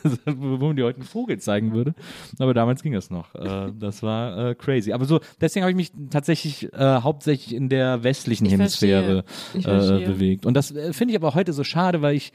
also, 0.05 0.17
wo 0.27 0.67
man 0.67 0.77
dir 0.77 0.85
heute 0.85 0.99
einen 0.99 1.07
Vogel 1.07 1.39
zeigen 1.39 1.73
würde, 1.73 1.95
aber 2.39 2.55
damals 2.55 2.83
ging 2.83 2.93
das 2.93 3.11
noch, 3.11 3.35
äh, 3.35 3.73
das 3.79 4.03
war 4.03 4.51
äh, 4.51 4.55
crazy, 4.55 4.93
aber 4.93 5.05
so, 5.05 5.21
deswegen 5.41 5.65
habe 5.65 5.71
ich 5.71 5.77
mich 5.77 5.93
tatsächlich 6.11 6.73
äh, 6.73 7.01
hauptsächlich 7.01 7.55
in 7.55 7.69
der 7.69 8.03
westlichen 8.05 8.47
Ich 8.47 8.53
Hemisphäre 8.53 9.25
äh, 9.55 10.05
bewegt. 10.05 10.47
Und 10.47 10.55
das 10.55 10.71
äh, 10.71 10.93
finde 11.09 11.19
ich 11.19 11.25
aber 11.25 11.35
heute 11.35 11.53
so 11.55 11.65
schade, 11.65 12.03
weil 12.03 12.17
ich 12.17 12.33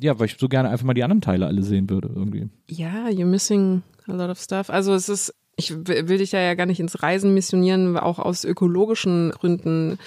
ja, 0.00 0.18
weil 0.18 0.26
ich 0.26 0.36
so 0.38 0.48
gerne 0.48 0.70
einfach 0.70 0.84
mal 0.84 0.94
die 0.94 1.04
anderen 1.04 1.20
Teile 1.20 1.46
alle 1.46 1.62
sehen 1.62 1.88
würde 1.88 2.10
irgendwie. 2.14 2.48
Ja, 2.68 3.06
you're 3.06 3.26
missing 3.26 3.82
a 4.08 4.12
lot 4.12 4.28
of 4.28 4.40
stuff. 4.40 4.70
Also 4.70 4.92
es 4.92 5.08
ist, 5.08 5.32
ich 5.56 5.72
will 5.86 6.18
dich 6.18 6.32
ja, 6.32 6.40
ja 6.40 6.54
gar 6.54 6.66
nicht 6.66 6.80
ins 6.80 7.02
Reisen 7.02 7.32
missionieren, 7.32 7.96
auch 7.96 8.18
aus 8.18 8.44
ökologischen 8.44 9.30
Gründen. 9.30 9.98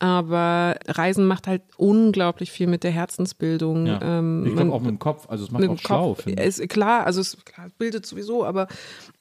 Aber 0.00 0.76
Reisen 0.88 1.26
macht 1.26 1.46
halt 1.46 1.62
unglaublich 1.76 2.50
viel 2.50 2.66
mit 2.66 2.82
der 2.82 2.90
Herzensbildung. 2.90 3.86
Ja. 3.86 4.00
Ähm, 4.02 4.46
ich 4.46 4.54
glaube 4.54 4.72
auch 4.72 4.80
mit 4.80 4.90
dem 4.90 4.98
Kopf, 4.98 5.28
also 5.28 5.44
es 5.44 5.50
macht 5.52 5.68
auch 5.68 5.78
schlau, 5.78 6.14
Kopf. 6.14 6.26
Ist 6.26 6.68
klar, 6.68 7.06
also 7.06 7.20
es 7.20 7.36
klar, 7.44 7.68
bildet 7.78 8.04
sowieso, 8.04 8.44
aber 8.44 8.66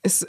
es 0.02 0.24
äh, 0.24 0.28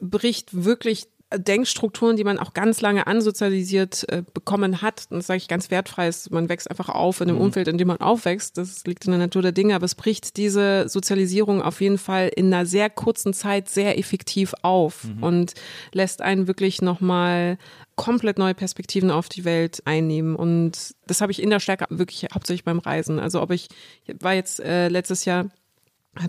bricht 0.00 0.64
wirklich 0.64 1.08
Denkstrukturen, 1.34 2.16
die 2.16 2.22
man 2.22 2.38
auch 2.38 2.54
ganz 2.54 2.80
lange 2.80 3.08
ansozialisiert 3.08 4.08
äh, 4.08 4.22
bekommen 4.32 4.80
hat. 4.80 5.06
Und 5.10 5.18
das 5.18 5.26
sage 5.26 5.38
ich 5.38 5.48
ganz 5.48 5.72
wertfrei, 5.72 6.06
ist, 6.06 6.30
man 6.30 6.48
wächst 6.48 6.70
einfach 6.70 6.88
auf 6.88 7.20
in 7.20 7.26
dem 7.28 7.38
Umfeld, 7.38 7.66
in 7.66 7.78
dem 7.78 7.88
man 7.88 8.00
aufwächst. 8.00 8.56
Das 8.56 8.84
liegt 8.86 9.04
in 9.06 9.10
der 9.10 9.18
Natur 9.18 9.42
der 9.42 9.50
Dinge, 9.50 9.74
aber 9.74 9.84
es 9.84 9.96
bricht 9.96 10.36
diese 10.36 10.88
Sozialisierung 10.88 11.62
auf 11.62 11.80
jeden 11.80 11.98
Fall 11.98 12.30
in 12.34 12.54
einer 12.54 12.64
sehr 12.64 12.90
kurzen 12.90 13.32
Zeit 13.32 13.68
sehr 13.68 13.98
effektiv 13.98 14.54
auf 14.62 15.06
und 15.20 15.54
lässt 15.92 16.22
einen 16.22 16.46
wirklich 16.46 16.80
nochmal 16.80 17.58
komplett 17.96 18.38
neue 18.38 18.54
Perspektiven 18.54 19.10
auf 19.10 19.28
die 19.28 19.44
Welt 19.44 19.82
einnehmen. 19.84 20.36
Und 20.36 20.94
das 21.06 21.20
habe 21.20 21.32
ich 21.32 21.42
in 21.42 21.50
der 21.50 21.60
Stärke 21.60 21.86
wirklich 21.88 22.26
hauptsächlich 22.32 22.64
beim 22.64 22.78
Reisen. 22.78 23.18
Also 23.18 23.42
ob 23.42 23.50
ich, 23.50 23.68
ich 24.04 24.14
war 24.20 24.34
jetzt 24.34 24.60
äh, 24.60 24.88
letztes 24.88 25.24
Jahr 25.24 25.46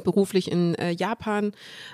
beruflich 0.03 0.51
in 0.51 0.75
äh, 0.75 0.91
Japan, 0.91 1.51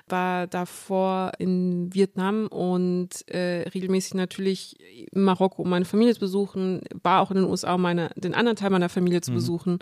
war 0.07 0.47
davor 0.47 1.31
in 1.39 1.93
Vietnam 1.93 2.47
und 2.47 3.27
äh, 3.27 3.67
regelmäßig 3.69 4.15
natürlich 4.15 4.77
in 5.11 5.21
Marokko, 5.21 5.61
um 5.61 5.69
meine 5.69 5.85
Familie 5.85 6.13
zu 6.13 6.19
besuchen, 6.19 6.81
war 7.01 7.21
auch 7.21 7.31
in 7.31 7.37
den 7.37 7.45
USA, 7.45 7.75
um 7.75 7.81
meine, 7.81 8.09
den 8.15 8.33
anderen 8.33 8.55
Teil 8.55 8.69
meiner 8.69 8.89
Familie 8.89 9.21
zu 9.21 9.31
besuchen 9.31 9.79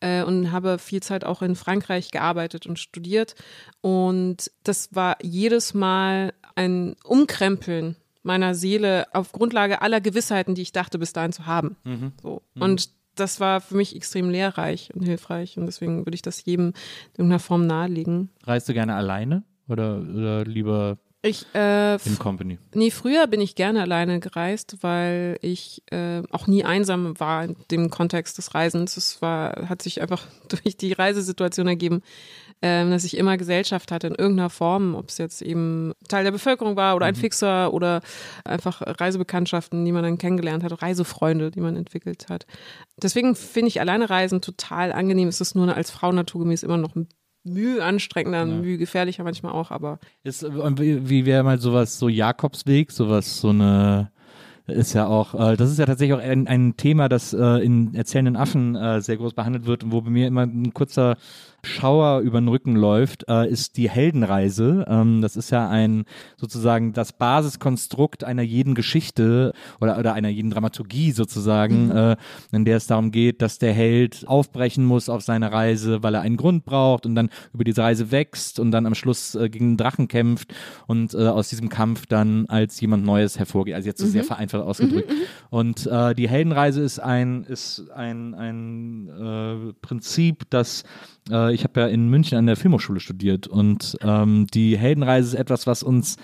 äh, 0.00 0.22
und 0.22 0.52
habe 0.52 0.78
viel 0.78 1.02
Zeit 1.02 1.24
auch 1.24 1.42
in 1.42 1.56
Frankreich 1.56 2.10
gearbeitet 2.10 2.66
und 2.66 2.78
studiert. 2.78 3.34
Und 3.80 4.50
das 4.62 4.94
war 4.94 5.16
jedes 5.22 5.74
Mal 5.74 6.32
ein 6.54 6.96
Umkrempeln 7.04 7.96
meiner 8.22 8.54
Seele 8.54 9.06
auf 9.12 9.32
Grundlage 9.32 9.82
aller 9.82 10.00
Gewissheiten, 10.00 10.54
die 10.54 10.62
ich 10.62 10.72
dachte, 10.72 10.98
bis 10.98 11.12
dahin 11.12 11.32
zu 11.32 11.46
haben. 11.46 11.76
So. 12.22 12.42
Und 12.58 12.90
das 13.14 13.40
war 13.40 13.60
für 13.60 13.76
mich 13.76 13.94
extrem 13.96 14.30
lehrreich 14.30 14.90
und 14.94 15.02
hilfreich 15.02 15.56
und 15.58 15.66
deswegen 15.66 16.06
würde 16.06 16.14
ich 16.14 16.22
das 16.22 16.44
jedem 16.44 16.68
in 16.68 16.74
irgendeiner 17.18 17.40
Form 17.40 17.66
nahelegen. 17.66 18.30
Reist 18.44 18.68
du 18.68 18.74
gerne 18.74 18.94
alleine 18.94 19.44
oder, 19.68 19.98
oder 20.00 20.44
lieber 20.44 20.98
Ich, 21.24 21.46
äh, 21.54 21.94
in 21.94 22.18
Company? 22.18 22.58
nee, 22.74 22.90
früher 22.90 23.26
bin 23.26 23.40
ich 23.40 23.54
gerne 23.54 23.80
alleine 23.80 24.20
gereist, 24.20 24.76
weil 24.82 25.38
ich 25.40 25.82
äh, 25.90 26.22
auch 26.30 26.46
nie 26.46 26.64
einsam 26.64 27.18
war 27.18 27.44
in 27.44 27.56
dem 27.70 27.88
Kontext 27.88 28.36
des 28.36 28.54
Reisens. 28.54 28.98
Es 28.98 29.22
war, 29.22 29.70
hat 29.70 29.80
sich 29.80 30.02
einfach 30.02 30.26
durch 30.48 30.76
die 30.76 30.92
Reisesituation 30.92 31.66
ergeben, 31.66 32.02
ähm, 32.60 32.90
dass 32.90 33.04
ich 33.04 33.16
immer 33.16 33.38
Gesellschaft 33.38 33.90
hatte 33.90 34.08
in 34.08 34.14
irgendeiner 34.14 34.50
Form, 34.50 34.94
ob 34.94 35.08
es 35.08 35.16
jetzt 35.16 35.40
eben 35.40 35.94
Teil 36.08 36.24
der 36.24 36.30
Bevölkerung 36.30 36.76
war 36.76 36.94
oder 36.94 37.06
ein 37.06 37.14
Fixer 37.14 37.72
oder 37.72 38.02
einfach 38.44 38.82
Reisebekanntschaften, 38.84 39.82
die 39.82 39.92
man 39.92 40.02
dann 40.02 40.18
kennengelernt 40.18 40.62
hat, 40.62 40.82
Reisefreunde, 40.82 41.50
die 41.50 41.60
man 41.60 41.74
entwickelt 41.74 42.26
hat. 42.28 42.44
Deswegen 43.02 43.34
finde 43.34 43.68
ich 43.68 43.80
alleine 43.80 44.10
Reisen 44.10 44.42
total 44.42 44.92
angenehm. 44.92 45.28
Es 45.28 45.40
ist 45.40 45.54
nur 45.54 45.74
als 45.74 45.90
Frau 45.90 46.12
naturgemäß 46.12 46.64
immer 46.64 46.76
noch 46.76 46.94
ein 46.94 47.08
Mühe 47.44 47.84
anstrengender, 47.84 48.46
Mühe 48.46 48.78
gefährlicher 48.78 49.22
manchmal 49.22 49.52
auch, 49.52 49.70
aber 49.70 49.98
Ist, 50.22 50.44
wie 50.44 51.26
wäre 51.26 51.44
mal 51.44 51.58
sowas, 51.58 51.98
so 51.98 52.08
Jakobsweg, 52.08 52.90
sowas, 52.90 53.38
so 53.38 53.50
eine, 53.50 54.10
ist 54.66 54.94
ja 54.94 55.06
auch, 55.06 55.34
äh, 55.34 55.56
das 55.56 55.70
ist 55.70 55.78
ja 55.78 55.84
tatsächlich 55.84 56.14
auch 56.14 56.22
ein, 56.22 56.46
ein 56.48 56.76
Thema, 56.76 57.08
das 57.08 57.34
äh, 57.34 57.64
in 57.64 57.94
Erzählenden 57.94 58.36
Affen 58.36 58.76
äh, 58.76 59.00
sehr 59.02 59.18
groß 59.18 59.34
behandelt 59.34 59.66
wird 59.66 59.84
und 59.84 59.92
wo 59.92 60.00
bei 60.00 60.10
mir 60.10 60.26
immer 60.26 60.42
ein 60.42 60.72
kurzer 60.72 61.16
Schauer 61.64 62.20
über 62.20 62.40
den 62.40 62.48
Rücken 62.48 62.76
läuft, 62.76 63.28
äh, 63.28 63.48
ist 63.48 63.76
die 63.76 63.90
Heldenreise. 63.90 64.84
Ähm, 64.88 65.22
das 65.22 65.36
ist 65.36 65.50
ja 65.50 65.68
ein 65.68 66.04
sozusagen 66.36 66.92
das 66.92 67.12
Basiskonstrukt 67.12 68.24
einer 68.24 68.42
jeden 68.42 68.74
Geschichte 68.74 69.52
oder, 69.80 69.98
oder 69.98 70.14
einer 70.14 70.28
jeden 70.28 70.50
Dramaturgie 70.50 71.12
sozusagen, 71.12 71.90
äh, 71.90 72.16
in 72.52 72.64
der 72.64 72.76
es 72.76 72.86
darum 72.86 73.10
geht, 73.10 73.42
dass 73.42 73.58
der 73.58 73.72
Held 73.72 74.24
aufbrechen 74.26 74.84
muss 74.84 75.08
auf 75.08 75.22
seine 75.22 75.52
Reise, 75.52 76.02
weil 76.02 76.14
er 76.14 76.20
einen 76.20 76.36
Grund 76.36 76.64
braucht 76.64 77.06
und 77.06 77.14
dann 77.14 77.30
über 77.52 77.64
diese 77.64 77.82
Reise 77.82 78.10
wächst 78.10 78.60
und 78.60 78.70
dann 78.70 78.86
am 78.86 78.94
Schluss 78.94 79.34
äh, 79.34 79.48
gegen 79.48 79.66
einen 79.66 79.76
Drachen 79.76 80.08
kämpft 80.08 80.54
und 80.86 81.14
äh, 81.14 81.26
aus 81.26 81.48
diesem 81.48 81.68
Kampf 81.68 82.06
dann 82.06 82.46
als 82.46 82.80
jemand 82.80 83.04
Neues 83.04 83.38
hervorgeht. 83.38 83.74
Also 83.74 83.88
jetzt 83.88 84.00
so 84.00 84.06
sehr 84.06 84.24
vereinfacht 84.24 84.62
ausgedrückt. 84.62 85.10
Und 85.50 85.86
äh, 85.86 86.14
die 86.14 86.28
Heldenreise 86.28 86.82
ist 86.82 86.98
ein, 86.98 87.44
ist 87.44 87.90
ein, 87.94 88.34
ein 88.34 89.08
äh, 89.08 89.72
Prinzip, 89.80 90.44
das 90.50 90.84
äh, 91.30 91.53
ich 91.54 91.64
habe 91.64 91.80
ja 91.80 91.86
in 91.86 92.08
München 92.08 92.36
an 92.36 92.46
der 92.46 92.56
Filmhochschule 92.56 93.00
studiert 93.00 93.46
und 93.46 93.96
ähm, 94.02 94.46
die 94.52 94.76
Heldenreise 94.76 95.28
ist 95.28 95.40
etwas, 95.40 95.66
was 95.66 95.82
uns 95.82 96.16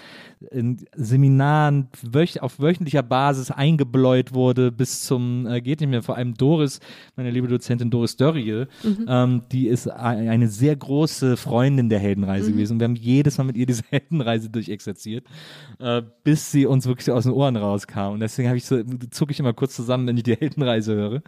in 0.51 0.78
Seminaren 0.97 1.88
wöch 2.03 2.41
auf 2.41 2.61
wöchentlicher 2.61 3.03
Basis 3.03 3.51
eingebläut 3.51 4.32
wurde 4.32 4.72
bis 4.72 5.05
zum 5.05 5.47
äh, 5.47 5.61
geht 5.61 5.80
nicht 5.80 5.91
mehr. 5.91 6.03
Vor 6.03 6.16
allem 6.16 6.34
Doris, 6.34 6.80
meine 7.16 7.30
liebe 7.30 7.47
Dozentin 7.47 7.91
Doris 7.91 8.16
Dörrie, 8.16 8.64
ähm, 9.07 9.43
die 9.53 9.68
ist 9.68 9.88
eine 9.88 10.49
sehr 10.49 10.74
große 10.76 11.36
Freundin 11.36 11.91
der 11.91 11.99
Heldenreise 11.99 12.53
gewesen. 12.53 12.74
Und 12.74 12.80
wir 12.80 12.84
haben 12.84 12.97
jedes 12.97 13.36
Mal 13.36 13.45
mit 13.45 13.57
ihr 13.57 13.66
diese 13.66 13.82
Heldenreise 13.91 14.49
durchexerziert, 14.49 15.26
äh, 15.78 16.03
bis 16.24 16.51
sie 16.51 16.64
uns 16.64 16.86
wirklich 16.86 17.11
aus 17.11 17.24
den 17.24 17.32
Ohren 17.32 17.57
rauskam. 17.57 18.12
Und 18.12 18.20
deswegen 18.20 18.49
habe 18.49 18.57
ich 18.57 18.64
so 18.64 18.82
zucke 19.11 19.32
ich 19.32 19.41
immer 19.41 19.53
kurz 19.53 19.76
zusammen, 19.76 20.07
wenn 20.07 20.16
ich 20.16 20.22
die 20.22 20.36
Heldenreise 20.36 20.95
höre. 20.95 21.22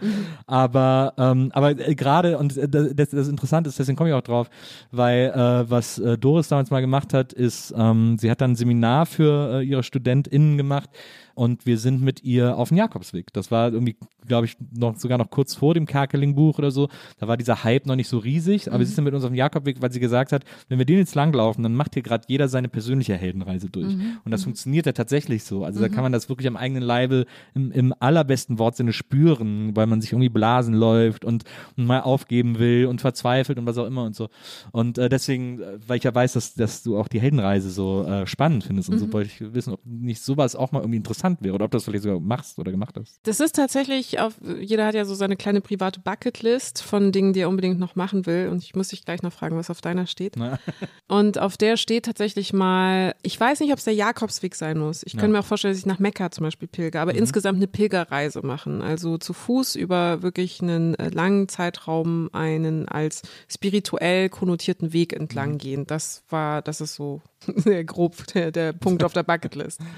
Aber 0.47 1.13
ähm, 1.19 1.51
aber 1.53 1.79
äh, 1.79 1.95
gerade 1.95 2.39
und 2.39 2.57
äh, 2.57 2.69
das, 2.69 3.11
das 3.11 3.29
Interessante 3.29 3.69
ist, 3.69 3.79
deswegen 3.79 3.97
komme 3.97 4.11
ich 4.11 4.15
auch 4.15 4.23
drauf, 4.23 4.49
weil 4.91 5.33
äh, 5.35 5.71
was 5.71 5.99
äh, 5.99 6.17
Doris 6.17 6.49
damals 6.49 6.71
mal 6.71 6.81
gemacht 6.81 7.13
hat, 7.13 7.33
ist, 7.35 7.75
ähm, 7.77 8.17
sie 8.19 8.31
hat 8.31 8.41
dann 8.41 8.53
ein 8.53 8.57
Seminar 8.57 9.02
für 9.07 9.61
äh, 9.61 9.65
ihre 9.65 9.83
StudentInnen 9.83 10.57
gemacht 10.57 10.91
und 11.35 11.67
wir 11.67 11.79
sind 11.79 12.03
mit 12.03 12.23
ihr 12.23 12.57
auf 12.57 12.69
den 12.69 12.79
Jakobsweg. 12.79 13.33
Das 13.33 13.51
war 13.51 13.73
irgendwie, 13.73 13.97
glaube 14.27 14.47
ich, 14.47 14.57
noch 14.75 14.97
sogar 14.97 15.19
noch 15.19 15.31
kurz 15.31 15.55
vor 15.55 15.75
dem 15.75 15.87
Kerkeling-Buch 15.87 16.59
oder 16.59 16.71
so. 16.71 16.89
Da 17.19 17.29
war 17.29 17.37
dieser 17.37 17.65
Hype 17.65 17.87
noch 17.87 17.97
nicht 17.97 18.09
so 18.09 18.19
riesig, 18.19 18.71
aber 18.73 18.85
sie 18.85 18.91
ist 18.91 18.99
dann 18.99 19.05
mit 19.05 19.15
uns 19.15 19.25
auf 19.25 19.31
den 19.31 19.37
Jakobsweg, 19.37 19.81
weil 19.81 19.93
sie 19.93 20.01
gesagt 20.01 20.33
hat, 20.33 20.45
wenn 20.69 20.79
wir 20.79 20.87
den 20.87 20.99
jetzt 20.99 21.15
langlaufen, 21.15 21.63
dann 21.63 21.75
macht 21.75 21.95
hier 21.95 22.03
gerade 22.03 22.25
jeder 22.29 22.49
seine 22.49 22.69
persönliche 22.69 23.17
Heldenreise 23.17 23.69
durch. 23.71 23.95
Und 24.25 24.31
das 24.31 24.45
funktioniert 24.45 24.87
ja 24.87 24.93
tatsächlich 24.93 25.45
so. 25.45 25.65
Also 25.65 25.81
da 25.81 25.89
kann 25.89 26.03
man 26.03 26.13
das 26.13 26.29
wirklich 26.29 26.49
am 26.49 26.57
eigenen 26.57 26.83
Leibe 26.83 27.27
im, 27.55 27.73
im 27.73 27.95
allerbesten 27.99 28.59
Wortsinne 28.59 28.93
spüren, 28.93 29.75
weil 29.77 29.87
man 29.87 30.01
sich 30.01 30.13
irgendwie 30.13 30.29
blasen 30.29 30.75
läuft 30.75 31.25
und, 31.25 31.45
und 31.77 31.87
mal 31.87 32.01
aufgeben 32.01 32.59
will 32.59 32.87
und 32.87 33.01
verzweifelt 33.01 33.59
und 33.59 33.67
was 33.67 33.79
auch 33.79 33.87
immer 33.87 34.05
und 34.05 34.15
so. 34.15 34.29
Und 34.73 34.99
äh, 34.99 35.09
deswegen, 35.09 35.61
äh, 35.61 35.79
weil 35.87 35.99
ich 35.99 36.05
ja 36.05 36.15
weiß, 36.15 36.33
dass, 36.35 36.55
dass 36.55 36.83
du 36.83 36.99
auch 36.99 37.09
die 37.09 37.21
Heldenreise 37.21 37.71
so 37.71 38.05
äh, 38.05 38.27
spannend 38.27 38.65
findest 38.65 38.91
und 38.91 38.99
so, 38.99 39.13
wollte 39.13 39.31
ich 39.31 39.55
wissen, 39.55 39.73
ob 39.73 39.81
nicht 39.85 40.23
sowas 40.23 40.57
auch 40.57 40.73
mal 40.73 40.81
irgendwie 40.81 40.97
interessant 40.97 41.22
wäre 41.41 41.55
oder 41.55 41.65
ob 41.65 41.71
du 41.71 41.77
das 41.77 41.85
vielleicht 41.85 42.05
sogar 42.05 42.21
machst 42.21 42.59
oder 42.59 42.71
gemacht 42.71 42.97
hast. 42.99 43.21
Das 43.25 43.41
ist 43.41 43.57
tatsächlich, 43.57 44.21
auf, 44.21 44.35
jeder 44.61 44.87
hat 44.87 44.95
ja 44.95 45.05
so 45.05 45.15
seine 45.15 45.37
kleine 45.37 45.61
private 45.61 46.01
Bucketlist 46.01 46.83
von 46.83 47.13
Dingen, 47.13 47.33
die 47.33 47.41
er 47.41 47.49
unbedingt 47.49 47.79
noch 47.79 47.97
machen 47.97 48.27
will. 48.27 48.49
Und 48.49 48.63
ich 48.63 48.75
muss 48.75 48.89
dich 48.89 49.05
gleich 49.05 49.23
noch 49.23 49.33
fragen, 49.33 49.57
was 49.57 49.71
auf 49.71 49.81
deiner 49.81 50.07
steht. 50.07 50.37
Na. 50.37 50.59
Und 51.09 51.39
auf 51.39 51.57
der 51.57 51.77
steht 51.77 52.05
tatsächlich 52.05 52.53
mal, 52.53 53.15
ich 53.23 53.39
weiß 53.39 53.61
nicht, 53.61 53.73
ob 53.73 53.79
es 53.79 53.85
der 53.85 53.95
Jakobsweg 53.95 54.55
sein 54.55 54.79
muss. 54.79 55.03
Ich 55.05 55.13
könnte 55.13 55.33
mir 55.33 55.41
auch 55.41 55.45
vorstellen, 55.45 55.73
dass 55.73 55.81
ich 55.81 55.87
nach 55.87 55.99
Mekka 55.99 56.31
zum 56.31 56.45
Beispiel 56.45 56.69
pilger, 56.69 57.01
aber 57.01 57.15
insgesamt 57.15 57.57
eine 57.57 57.67
Pilgerreise 57.67 58.45
machen. 58.45 58.83
Also 58.83 59.19
zu 59.19 59.33
Fuß 59.33 59.77
über 59.77 60.23
wirklich 60.23 60.61
einen 60.61 60.95
äh, 60.95 61.09
langen 61.09 61.49
Zeitraum 61.49 62.31
einen 62.33 62.89
als 62.89 63.23
spirituell 63.49 64.29
konnotierten 64.29 64.93
Weg 64.93 65.13
entlang 65.13 65.59
gehen. 65.59 65.87
Das 65.87 66.25
war, 66.29 66.63
das 66.63 66.81
ist 66.81 66.95
so 66.95 67.21
sehr 67.57 67.85
grob 67.85 68.27
der, 68.29 68.51
der 68.51 68.73
Punkt 68.73 69.05
auf 69.05 69.13
der 69.13 69.23
Bucketlist. 69.23 69.81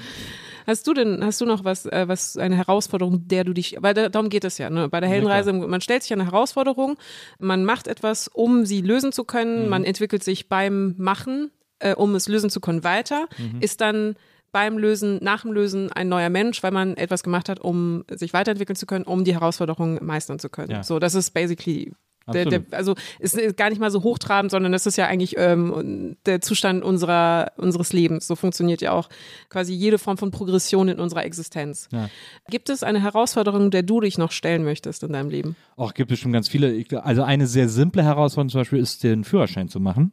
Hast 0.66 0.86
du 0.86 0.94
denn, 0.94 1.24
hast 1.24 1.40
du 1.40 1.46
noch 1.46 1.64
was, 1.64 1.86
äh, 1.86 2.08
was 2.08 2.36
eine 2.36 2.56
Herausforderung, 2.56 3.26
der 3.28 3.44
du 3.44 3.52
dich, 3.52 3.76
weil 3.80 3.94
da, 3.94 4.08
darum 4.08 4.28
geht 4.28 4.44
es 4.44 4.58
ja, 4.58 4.70
ne? 4.70 4.88
Bei 4.88 5.00
der 5.00 5.08
Heldenreise, 5.08 5.52
man 5.52 5.80
stellt 5.80 6.02
sich 6.02 6.12
eine 6.12 6.24
Herausforderung, 6.24 6.96
man 7.38 7.64
macht 7.64 7.88
etwas, 7.88 8.28
um 8.28 8.64
sie 8.64 8.80
lösen 8.80 9.12
zu 9.12 9.24
können, 9.24 9.68
man 9.68 9.84
entwickelt 9.84 10.24
sich 10.24 10.48
beim 10.48 10.94
Machen, 10.98 11.50
äh, 11.78 11.94
um 11.94 12.14
es 12.14 12.28
lösen 12.28 12.50
zu 12.50 12.60
können, 12.60 12.84
weiter, 12.84 13.28
ist 13.60 13.80
dann 13.80 14.16
beim 14.52 14.78
Lösen, 14.78 15.18
nach 15.20 15.42
dem 15.42 15.52
Lösen 15.52 15.90
ein 15.92 16.08
neuer 16.08 16.30
Mensch, 16.30 16.62
weil 16.62 16.70
man 16.70 16.96
etwas 16.96 17.24
gemacht 17.24 17.48
hat, 17.48 17.60
um 17.60 18.04
sich 18.08 18.32
weiterentwickeln 18.32 18.76
zu 18.76 18.86
können, 18.86 19.04
um 19.04 19.24
die 19.24 19.34
Herausforderungen 19.34 19.98
meistern 20.00 20.38
zu 20.38 20.48
können. 20.48 20.70
Ja. 20.70 20.82
So, 20.84 21.00
das 21.00 21.14
ist 21.14 21.32
basically 21.32 21.92
der, 22.32 22.46
der, 22.46 22.62
also 22.70 22.94
es 23.18 23.34
ist 23.34 23.56
gar 23.56 23.70
nicht 23.70 23.80
mal 23.80 23.90
so 23.90 24.02
hochtrabend, 24.02 24.50
sondern 24.50 24.72
das 24.72 24.86
ist 24.86 24.96
ja 24.96 25.06
eigentlich 25.06 25.36
ähm, 25.36 26.16
der 26.26 26.40
Zustand 26.40 26.82
unserer, 26.82 27.52
unseres 27.56 27.92
Lebens. 27.92 28.26
So 28.26 28.36
funktioniert 28.36 28.80
ja 28.80 28.92
auch 28.92 29.08
quasi 29.48 29.74
jede 29.74 29.98
Form 29.98 30.16
von 30.16 30.30
Progression 30.30 30.88
in 30.88 31.00
unserer 31.00 31.24
Existenz. 31.24 31.88
Ja. 31.92 32.08
Gibt 32.48 32.70
es 32.70 32.82
eine 32.82 33.02
Herausforderung, 33.02 33.70
der 33.70 33.82
du 33.82 34.00
dich 34.00 34.18
noch 34.18 34.32
stellen 34.32 34.64
möchtest 34.64 35.02
in 35.02 35.12
deinem 35.12 35.28
Leben? 35.30 35.56
Auch 35.76 35.92
gibt 35.94 36.12
es 36.12 36.18
schon 36.18 36.32
ganz 36.32 36.48
viele. 36.48 36.84
Also 37.02 37.22
eine 37.22 37.46
sehr 37.46 37.68
simple 37.68 38.02
Herausforderung 38.02 38.50
zum 38.50 38.60
Beispiel 38.60 38.78
ist, 38.78 39.02
den 39.02 39.24
Führerschein 39.24 39.68
zu 39.68 39.80
machen. 39.80 40.12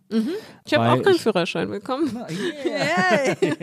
Ich 0.65 0.73
habe 0.73 0.89
auch 0.89 1.03
keinen 1.03 1.15
ich- 1.15 1.21
Führerschein 1.21 1.69
bekommen. 1.69 2.11
Yay! 2.65 3.53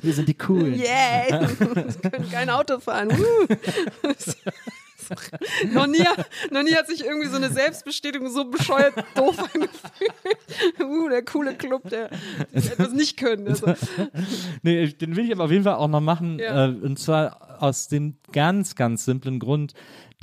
Wir 0.00 0.12
sind 0.12 0.28
die 0.28 0.34
Coolen. 0.34 0.74
Yay! 0.74 1.48
Ich 1.88 2.00
kann 2.10 2.30
kein 2.30 2.50
Auto 2.50 2.78
fahren. 2.78 3.08
Noch, 5.72 5.86
nie, 5.86 6.04
noch 6.50 6.62
nie 6.62 6.74
hat 6.74 6.86
sich 6.86 7.04
irgendwie 7.04 7.28
so 7.28 7.36
eine 7.36 7.50
Selbstbestätigung 7.50 8.30
so 8.30 8.44
bescheuert 8.44 8.94
doof 9.14 9.38
angefühlt. 9.38 10.80
Uh, 10.80 11.08
der 11.08 11.24
coole 11.24 11.54
Club, 11.54 11.88
der 11.88 12.10
die 12.52 12.68
etwas 12.68 12.92
nicht 12.92 13.16
können. 13.16 13.48
Also, 13.48 13.74
Nee, 14.62 14.88
den 14.88 15.16
will 15.16 15.26
ich 15.26 15.32
aber 15.32 15.44
auf 15.44 15.50
jeden 15.50 15.64
Fall 15.64 15.74
auch 15.74 15.88
noch 15.88 16.00
machen. 16.00 16.38
Ja. 16.38 16.66
Äh, 16.66 16.68
und 16.70 16.98
zwar 16.98 17.62
aus 17.62 17.88
dem 17.88 18.16
ganz, 18.32 18.74
ganz 18.74 19.04
simplen 19.04 19.38
Grund, 19.38 19.74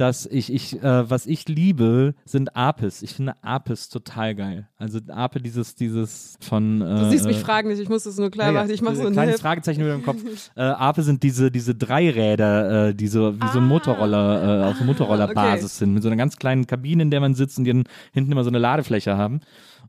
dass 0.01 0.25
ich, 0.25 0.51
ich 0.51 0.81
äh, 0.81 1.09
was 1.09 1.27
ich 1.27 1.47
liebe, 1.47 2.15
sind 2.25 2.55
Apes. 2.55 3.03
Ich 3.03 3.13
finde 3.13 3.35
Apes 3.43 3.87
total 3.89 4.33
geil. 4.33 4.67
Also 4.77 4.99
Ape, 5.09 5.39
dieses, 5.39 5.75
dieses 5.75 6.37
von. 6.41 6.81
Äh, 6.81 6.85
du 6.85 7.09
siehst 7.11 7.25
mich 7.25 7.37
äh, 7.37 7.41
fragen 7.41 7.69
nicht, 7.69 7.79
ich 7.79 7.87
muss 7.87 8.03
das 8.05 8.17
nur 8.17 8.31
klar 8.31 8.47
ja, 8.47 8.53
ja, 8.53 8.61
machen. 8.61 8.71
Ich 8.71 8.81
mache 8.81 8.95
so 8.95 9.01
ein 9.01 9.07
ein 9.07 9.13
kleines 9.13 9.35
Hip. 9.35 9.41
Fragezeichen 9.41 9.81
über 9.81 9.91
dem 9.91 10.03
Kopf. 10.03 10.17
Äh, 10.55 10.61
Ape 10.61 11.03
sind 11.03 11.23
diese, 11.23 11.51
diese 11.51 11.75
Dreiräder, 11.75 12.89
äh, 12.89 12.95
die 12.95 13.07
so 13.07 13.35
wie 13.35 13.47
so 13.49 13.59
ein 13.59 13.67
Motorroller, 13.67 14.63
äh, 14.63 14.71
auf 14.71 14.81
Motorrollerbasis 14.81 15.65
okay. 15.65 15.79
sind, 15.79 15.93
mit 15.93 16.03
so 16.03 16.09
einer 16.09 16.15
ganz 16.15 16.37
kleinen 16.37 16.67
Kabine, 16.67 17.03
in 17.03 17.11
der 17.11 17.19
man 17.19 17.35
sitzt 17.35 17.57
und 17.57 17.65
die 17.65 17.71
dann 17.71 17.83
hinten 18.11 18.31
immer 18.31 18.43
so 18.43 18.49
eine 18.49 18.57
Ladefläche 18.57 19.17
haben. 19.17 19.41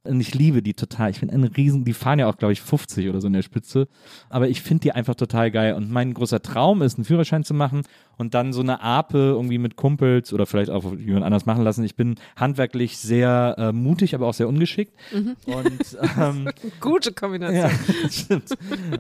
Und 0.05 0.21
ich 0.21 0.35
liebe 0.35 0.63
die 0.63 0.75
total. 0.75 1.11
Ich 1.11 1.21
finde 1.21 1.35
einen 1.35 1.45
riesen, 1.45 1.85
die 1.85 1.93
fahren 1.93 2.19
ja 2.19 2.27
auch, 2.27 2.37
glaube 2.37 2.53
ich, 2.53 2.61
50 2.61 3.09
oder 3.09 3.21
so 3.21 3.29
in 3.29 3.35
der 3.35 3.43
Spitze. 3.43 3.87
Aber 4.31 4.49
ich 4.49 4.61
finde 4.61 4.81
die 4.83 4.93
einfach 4.93 5.15
total 5.15 5.53
geil. 5.53 5.75
Und 5.75 5.93
mein 5.93 6.13
großer 6.13 6.43
Traum 6.43 6.83
ist, 6.83 6.97
einen 6.99 7.05
Führerschein 7.05 7.45
zu 7.45 7.55
machen 7.55 7.83
und 8.19 8.35
dann 8.35 8.53
so 8.53 8.61
eine 8.63 8.83
Ape 8.83 9.17
irgendwie 9.19 9.59
mit 9.59 9.77
Kumpels 9.77 10.33
oder 10.33 10.45
vielleicht 10.47 10.71
auch 10.71 10.97
jemand 10.97 11.25
anders 11.25 11.47
machen 11.47 11.63
lassen. 11.63 11.85
Ich 11.85 11.95
bin 11.95 12.17
handwerklich 12.37 12.99
sehr 12.99 13.55
äh, 13.59 13.73
mutig, 13.73 14.15
aber 14.17 14.27
auch 14.27 14.35
sehr 14.35 14.49
ungeschickt. 14.49 14.93
Mhm. 15.13 15.37
Und 15.47 15.99
ähm, 16.19 16.49
Gute 16.81 17.13
Kombination. 17.13 17.71
ja, 17.71 17.71
stimmt. 18.11 18.49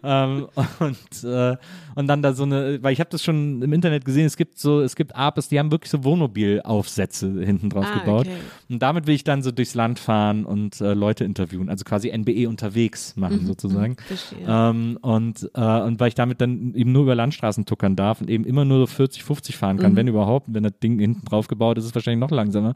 ähm, 0.04 0.46
und, 0.78 1.24
äh, 1.24 1.56
und 1.96 2.06
dann 2.06 2.22
da 2.22 2.32
so 2.32 2.44
eine, 2.44 2.80
weil 2.82 2.92
ich 2.92 3.00
habe 3.00 3.10
das 3.10 3.24
schon 3.24 3.60
im 3.60 3.72
Internet 3.72 4.04
gesehen, 4.04 4.26
es 4.26 4.36
gibt 4.36 4.56
so, 4.56 4.80
es 4.80 4.94
gibt 4.94 5.16
Apes, 5.16 5.48
die 5.48 5.58
haben 5.58 5.72
wirklich 5.72 5.90
so 5.90 6.04
Wohnmobilaufsätze 6.04 7.44
hinten 7.44 7.70
drauf 7.70 7.86
Ah, 7.92 7.98
gebaut. 7.98 8.26
okay. 8.26 8.36
Und 8.72 8.80
damit 8.82 9.06
will 9.06 9.14
ich 9.14 9.24
dann 9.24 9.42
so 9.42 9.50
durchs 9.52 9.74
Land 9.74 9.98
fahren 9.98 10.44
und 10.44 10.80
äh, 10.80 10.94
Leute 10.94 11.24
interviewen, 11.24 11.68
also 11.68 11.84
quasi 11.84 12.10
NBE 12.10 12.48
unterwegs 12.48 13.16
machen 13.16 13.46
sozusagen. 13.46 13.96
Mhm. 14.08 14.46
Ähm, 14.48 14.98
und, 15.02 15.50
äh, 15.54 15.80
und 15.82 16.00
weil 16.00 16.08
ich 16.08 16.14
damit 16.14 16.40
dann 16.40 16.74
eben 16.74 16.90
nur 16.92 17.02
über 17.02 17.14
Landstraßen 17.14 17.66
tuckern 17.66 17.96
darf 17.96 18.20
und 18.20 18.30
eben 18.30 18.44
immer 18.44 18.64
nur 18.64 18.78
so 18.78 18.86
40, 18.86 19.22
50 19.24 19.56
fahren 19.56 19.76
Mhm. 19.76 19.80
kann, 19.80 19.96
wenn 19.96 20.08
überhaupt, 20.08 20.46
wenn 20.52 20.62
das 20.62 20.72
Ding 20.82 20.98
hinten 20.98 21.24
drauf 21.26 21.48
gebaut 21.48 21.76
ist, 21.78 21.84
ist 21.84 21.90
es 21.90 21.94
wahrscheinlich 21.94 22.20
noch 22.20 22.30
langsamer. 22.30 22.74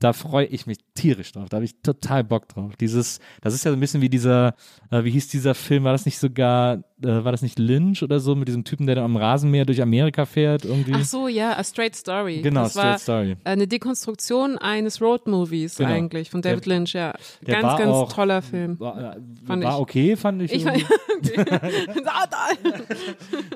Da 0.00 0.12
freue 0.12 0.46
ich 0.46 0.66
mich 0.66 0.78
tierisch 0.94 1.32
drauf. 1.32 1.48
Da 1.48 1.56
habe 1.56 1.64
ich 1.64 1.80
total 1.80 2.24
Bock 2.24 2.48
drauf. 2.48 2.76
Dieses, 2.76 3.20
das 3.40 3.54
ist 3.54 3.64
ja 3.64 3.70
so 3.70 3.76
ein 3.76 3.80
bisschen 3.80 4.02
wie 4.02 4.08
dieser, 4.10 4.54
äh, 4.90 5.04
wie 5.04 5.10
hieß 5.10 5.28
dieser 5.28 5.54
Film? 5.54 5.84
War 5.84 5.92
das 5.92 6.04
nicht 6.04 6.18
sogar, 6.18 6.74
äh, 7.02 7.24
war 7.24 7.32
das 7.32 7.42
nicht 7.42 7.58
Lynch 7.58 8.02
oder 8.02 8.18
so 8.20 8.34
mit 8.34 8.48
diesem 8.48 8.64
Typen, 8.64 8.86
der 8.86 8.96
da 8.96 9.04
am 9.04 9.16
Rasenmäher 9.16 9.64
durch 9.64 9.80
Amerika 9.80 10.26
fährt 10.26 10.64
irgendwie? 10.64 10.92
Ach 10.94 11.04
so, 11.04 11.28
ja, 11.28 11.56
A 11.56 11.64
Straight 11.64 11.94
Story. 11.96 12.40
Genau, 12.42 12.64
das 12.64 12.72
Straight 12.72 12.86
war 12.86 12.98
Story. 12.98 13.36
Eine 13.44 13.66
Dekonstruktion 13.66 14.58
eines 14.58 15.00
Road-Movies 15.00 15.76
Genau. 15.76 15.90
eigentlich 15.90 16.28
von 16.30 16.42
David 16.42 16.66
Der- 16.66 16.74
Lynch, 16.76 16.92
ja. 16.92 17.14
Ganz, 17.44 17.62
ganz 17.78 17.90
auch- 17.90 18.12
toller 18.12 18.42
Film. 18.42 18.78
War, 18.80 19.14
äh, 19.16 19.20
Fand 19.46 19.64
war 19.64 19.74
ich. 19.74 19.78
okay, 19.78 20.16
fand 20.16 20.42
ich. 20.42 20.52
Ich 20.52 20.66
irgendwie. 20.66 20.84
ah, 22.06 22.26
da. 22.30 22.70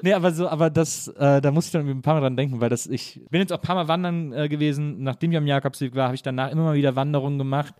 Nee, 0.03 0.13
aber 0.15 0.33
so, 0.33 0.49
aber 0.49 0.71
das, 0.71 1.09
äh, 1.09 1.41
da 1.41 1.51
muss 1.51 1.67
ich 1.67 1.73
dann 1.73 1.87
ein 1.89 2.03
paar 2.03 2.15
Mal 2.15 2.21
dran 2.21 2.37
denken, 2.37 2.61
weil 2.61 2.71
das, 2.71 2.87
ich 2.87 3.21
bin 3.31 3.41
jetzt 3.41 3.53
auch 3.53 3.59
ein 3.59 3.63
paar 3.63 3.75
Mal 3.77 3.89
wandern 3.89 4.33
äh, 4.33 4.49
gewesen, 4.49 5.03
nachdem 5.03 5.33
ich 5.33 5.37
am 5.37 5.47
Jakobsweg 5.47 5.95
war, 5.95 6.07
habe 6.07 6.15
ich 6.15 6.23
danach 6.29 6.51
immer 6.51 6.65
mal 6.65 6.75
wieder 6.75 6.97
Wanderungen 6.97 7.39
gemacht 7.39 7.75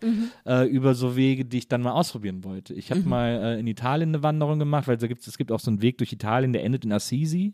äh, 0.45 0.67
über 0.67 0.93
so 0.95 1.15
Wege, 1.15 1.45
die 1.45 1.59
ich 1.59 1.67
dann 1.67 1.81
mal 1.81 1.91
ausprobieren 1.91 2.43
wollte. 2.43 2.73
Ich 2.73 2.91
habe 2.91 3.01
mal 3.01 3.29
äh, 3.29 3.59
in 3.59 3.67
Italien 3.67 4.09
eine 4.09 4.23
Wanderung 4.23 4.59
gemacht, 4.59 4.87
weil 4.87 4.97
da 4.97 5.07
gibt's, 5.07 5.27
es 5.27 5.37
gibt 5.37 5.51
auch 5.51 5.59
so 5.59 5.71
einen 5.71 5.81
Weg 5.81 5.97
durch 5.97 6.11
Italien, 6.11 6.53
der 6.53 6.63
endet 6.63 6.85
in 6.85 6.91
Assisi. 6.91 7.53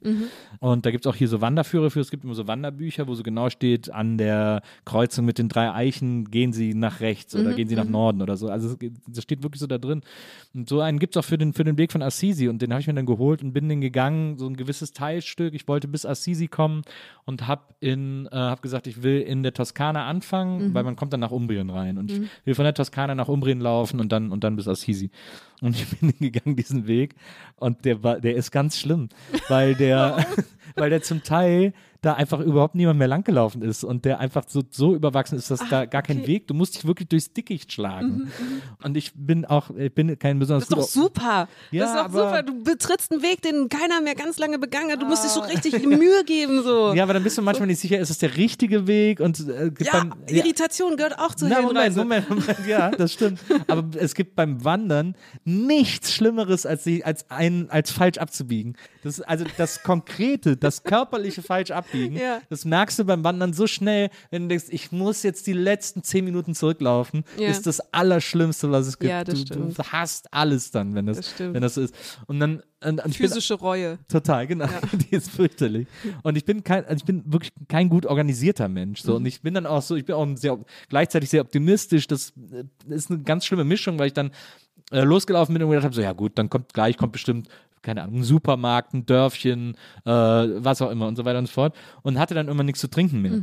Und 0.60 0.86
da 0.86 0.91
gibt 0.91 1.06
es 1.06 1.10
auch 1.10 1.16
hier 1.16 1.28
so 1.28 1.41
Wanderführer 1.41 1.89
für, 1.89 2.00
es 2.00 2.12
gibt 2.12 2.24
immer 2.24 2.36
so 2.36 2.48
Wanderbücher, 2.48 3.08
wo 3.08 3.16
so 3.16 3.24
genau 3.24 3.50
steht, 3.50 3.91
an 3.91 4.18
der 4.18 4.62
Kreuzung 4.86 5.26
mit 5.26 5.38
den 5.38 5.50
drei 5.50 5.72
Eichen 5.74 6.32
gehen 6.32 6.54
sie 6.54 6.74
nach 6.74 7.00
rechts 7.02 7.36
oder 7.36 7.54
gehen 7.54 7.68
sie 7.68 7.76
nach 7.76 7.86
Norden 7.86 8.22
oder 8.22 8.38
so. 8.38 8.50
Also 8.50 8.76
das 9.08 9.24
steht 9.24 9.43
wirklich 9.43 9.60
so 9.60 9.68
da 9.68 9.78
drin. 9.78 10.02
Und 10.54 10.70
so 10.70 10.80
einen 10.80 11.00
gibt 11.00 11.16
es 11.16 11.20
auch 11.20 11.26
für 11.26 11.38
den, 11.38 11.54
für 11.54 11.64
den 11.64 11.78
Weg 11.78 11.91
von 11.91 12.02
Assisi 12.02 12.48
und 12.48 12.62
den 12.62 12.72
habe 12.72 12.82
ich 12.82 12.88
mir 12.88 12.93
dann 12.93 13.06
geholt 13.06 13.43
und 13.43 13.52
bin 13.52 13.68
den 13.68 13.82
gegangen, 13.82 14.38
so 14.38 14.48
ein 14.48 14.56
gewisses 14.56 14.93
Teilstück. 14.93 15.54
Ich 15.54 15.68
wollte 15.68 15.88
bis 15.88 16.06
Assisi 16.06 16.48
kommen 16.48 16.84
und 17.26 17.48
habe 17.48 17.64
in, 17.82 18.28
äh, 18.32 18.36
habe 18.36 18.62
gesagt, 18.62 18.88
ich 18.88 19.04
will 19.04 19.22
in 19.22 19.43
der 19.43 19.54
Toskana 19.54 20.06
anfangen, 20.08 20.74
weil 20.74 20.84
man 20.86 20.96
kommt 20.96 21.14
dann 21.14 21.20
nach 21.20 21.32
Umbrien 21.32 21.70
rein 21.70 21.98
und 21.98 22.12
ich 22.12 22.22
will 22.46 22.56
von 22.56 22.64
der 22.66 22.74
Toskana 22.74 23.16
nach 23.16 23.28
Umbrien 23.28 23.60
laufen 23.60 24.00
und 24.00 24.12
dann 24.12 24.32
und 24.32 24.44
dann 24.44 24.56
bis 24.56 24.68
Assisi. 24.68 25.12
Und 25.62 25.76
ich 25.76 25.86
bin 26.00 26.14
gegangen 26.20 26.56
diesen 26.56 26.88
Weg 26.88 27.16
und 27.58 27.86
der 27.86 28.04
war, 28.04 28.20
der 28.20 28.36
ist 28.36 28.52
ganz 28.52 28.78
schlimm, 28.78 29.10
weil 29.50 29.76
der, 29.76 30.26
weil 30.76 30.90
der 30.90 31.02
zum 31.02 31.24
Teil 31.24 31.74
da 32.06 32.14
einfach 32.14 32.39
überhaupt 32.39 32.76
niemand 32.76 32.99
mehr 32.99 33.08
langgelaufen 33.08 33.64
ist 33.64 33.84
und 33.84 34.06
der 34.06 34.20
einfach 34.20 34.43
so, 34.47 34.62
so 34.70 34.93
überwachsen 34.93 35.39
ist, 35.39 35.49
dass 35.49 35.68
da 35.70 35.86
gar 35.86 36.03
kein 36.03 36.28
Weg, 36.28 36.45
du 36.45 36.53
musst 36.53 36.76
dich 36.76 36.86
wirklich 36.86 37.10
durchs 37.10 37.34
Dickicht 37.34 37.72
schlagen. 37.72 38.32
Und 38.84 38.95
ich 38.95 39.14
bin 39.16 39.43
auch, 39.43 39.72
ich 39.76 39.91
bin 39.91 40.20
kein 40.20 40.38
besonders 40.38 40.68
Das 40.68 40.78
ist 40.78 40.95
doch 40.95 41.03
super. 41.03 41.47
Ja, 41.72 41.84
das 41.84 41.89
ist 41.89 41.97
doch 41.97 42.12
super. 42.12 42.43
Du 42.43 42.64
betrittst 42.64 43.12
einen 43.12 43.24
Weg, 43.24 43.41
den 43.41 43.70
keiner 43.70 44.01
mehr 44.01 44.14
ganz 44.14 44.38
lange 44.38 44.60
begangen 44.60 44.91
hat. 44.91 45.01
Du 45.01 45.08
musst 45.08 45.24
dich 45.24 45.32
so 45.32 45.39
richtig 45.39 45.84
Mühe 45.86 46.24
geben. 46.26 46.62
So. 46.62 46.93
Ja, 46.93 47.03
aber 47.03 47.14
dann 47.14 47.24
bist 47.24 47.39
du 47.39 47.41
manchmal 47.41 47.68
nicht 47.68 47.80
sicher, 47.80 47.97
ist 47.97 48.12
es 48.12 48.20
der 48.20 48.38
richtige 48.38 48.86
Weg 48.86 49.20
und 49.20 49.39
äh, 49.47 49.72
Ja, 49.80 49.91
beim, 49.91 50.14
Irritation 50.28 50.97
gehört 50.97 51.18
auch 51.18 51.34
zur 51.34 51.49
Na, 51.49 51.62
Moment. 51.62 51.95
Moment, 51.95 52.30
Moment, 52.30 52.68
ja, 52.68 52.91
das 52.91 53.14
stimmt. 53.14 53.39
Aber 53.68 53.84
es 53.97 54.14
gibt 54.14 54.36
beim 54.36 54.64
Wandern 54.64 55.16
nichts 55.43 56.14
Schlimmeres, 56.14 56.68
als, 56.68 56.84
sie, 56.84 57.03
als, 57.03 57.30
ein, 57.32 57.70
als 57.72 57.89
falsch 57.89 58.20
abzubiegen. 58.20 58.76
Das, 59.06 59.22
also 59.22 59.45
das 59.58 59.84
Konkrete, 59.84 60.58
das 60.58 60.84
körperliche 60.84 61.43
falsch 61.43 61.70
abbiegen, 61.70 62.18
Ja. 62.18 62.41
das 62.49 62.66
merkst 62.66 62.97
du 62.97 63.06
beim 63.06 63.24
Wandern 63.24 63.53
so 63.53 63.68
schnell, 63.68 64.10
wenn 64.32 64.43
du 64.43 64.47
denkst, 64.49 64.66
ich 64.70 64.91
muss 64.91 65.22
jetzt 65.22 65.45
die 65.45 65.53
letzten 65.53 66.03
zehn 66.03 66.26
Minuten 66.26 66.56
zurücklaufen, 66.56 67.24
Ja. 67.38 67.49
ist 67.49 67.68
das 67.68 67.80
Allerschlimmste, 67.93 68.72
was 68.72 68.88
es 68.88 68.97
gibt. 68.97 69.12
Ja, 69.12 69.24
das 69.24 69.45
du, 69.45 69.56
du 69.60 69.84
hast 69.84 70.34
alles 70.34 70.72
dann, 70.72 70.95
wenn 70.95 71.06
das, 71.06 71.18
Das 71.18 71.34
wenn 71.39 71.62
das 71.62 71.76
so 71.76 71.82
ist. 71.82 71.93
Und 72.26 72.39
dann 72.39 72.64
und, 72.84 73.03
und 73.03 73.12
ich 73.12 73.18
bin- 73.20 73.28
Physische 73.30 73.53
Reue. 73.56 73.97
Total, 74.08 74.45
genau. 74.47 74.68
Die 74.91 75.16
ist 75.16 75.30
fürchterlich. 75.32 75.88
Und 76.24 76.36
ich 76.38 76.45
bin 76.45 76.64
kein, 76.64 76.84
also 76.86 76.97
ich 76.97 77.06
bin 77.06 77.24
wirklich 77.32 77.51
kein 77.68 77.89
gut 77.89 78.06
organisierter 78.06 78.68
Mensch. 78.68 79.01
So. 79.01 79.16
Und 79.16 79.26
ich 79.26 79.41
bin 79.41 79.53
dann 79.53 79.66
auch 79.66 79.82
so, 79.82 79.95
ich 79.95 80.06
bin 80.06 80.16
auch 80.16 80.28
sehr, 80.36 80.58
gleichzeitig 80.89 81.30
sehr 81.30 81.41
optimistisch. 81.41 82.08
Das 82.08 82.34
äh, 82.51 82.64
ist 82.93 83.10
eine 83.12 83.22
ganz 83.22 83.45
schlimme 83.45 83.64
Mischung, 83.64 83.97
weil 83.97 84.08
ich 84.08 84.14
dann 84.14 84.32
äh, 84.91 85.01
losgelaufen 85.01 85.53
bin 85.53 85.64
und 85.64 85.70
gedacht 85.70 85.86
habe, 85.86 85.95
so 85.95 86.01
ja 86.01 86.14
gut, 86.14 86.34
dann 86.39 86.49
kommt 86.49 86.74
gleich, 86.74 86.95
kommt 86.97 87.12
bestimmt, 87.14 87.49
keine 87.86 88.04
Ahnung, 88.04 88.18
ein 88.20 88.24
Supermarkt, 88.24 88.94
ein 88.94 89.06
Dörfchen, 89.06 89.76
äh, 90.06 90.10
was 90.12 90.82
auch 90.82 90.92
immer 90.92 91.08
und 91.08 91.16
so 91.16 91.24
weiter 91.24 91.40
und 91.40 91.46
so 91.48 91.54
fort. 91.54 91.76
Und 92.02 92.20
hatte 92.20 92.34
dann 92.34 92.50
immer 92.50 92.64
nichts 92.64 92.82
zu 92.82 92.90
trinken 92.90 93.22
mehr. 93.22 93.40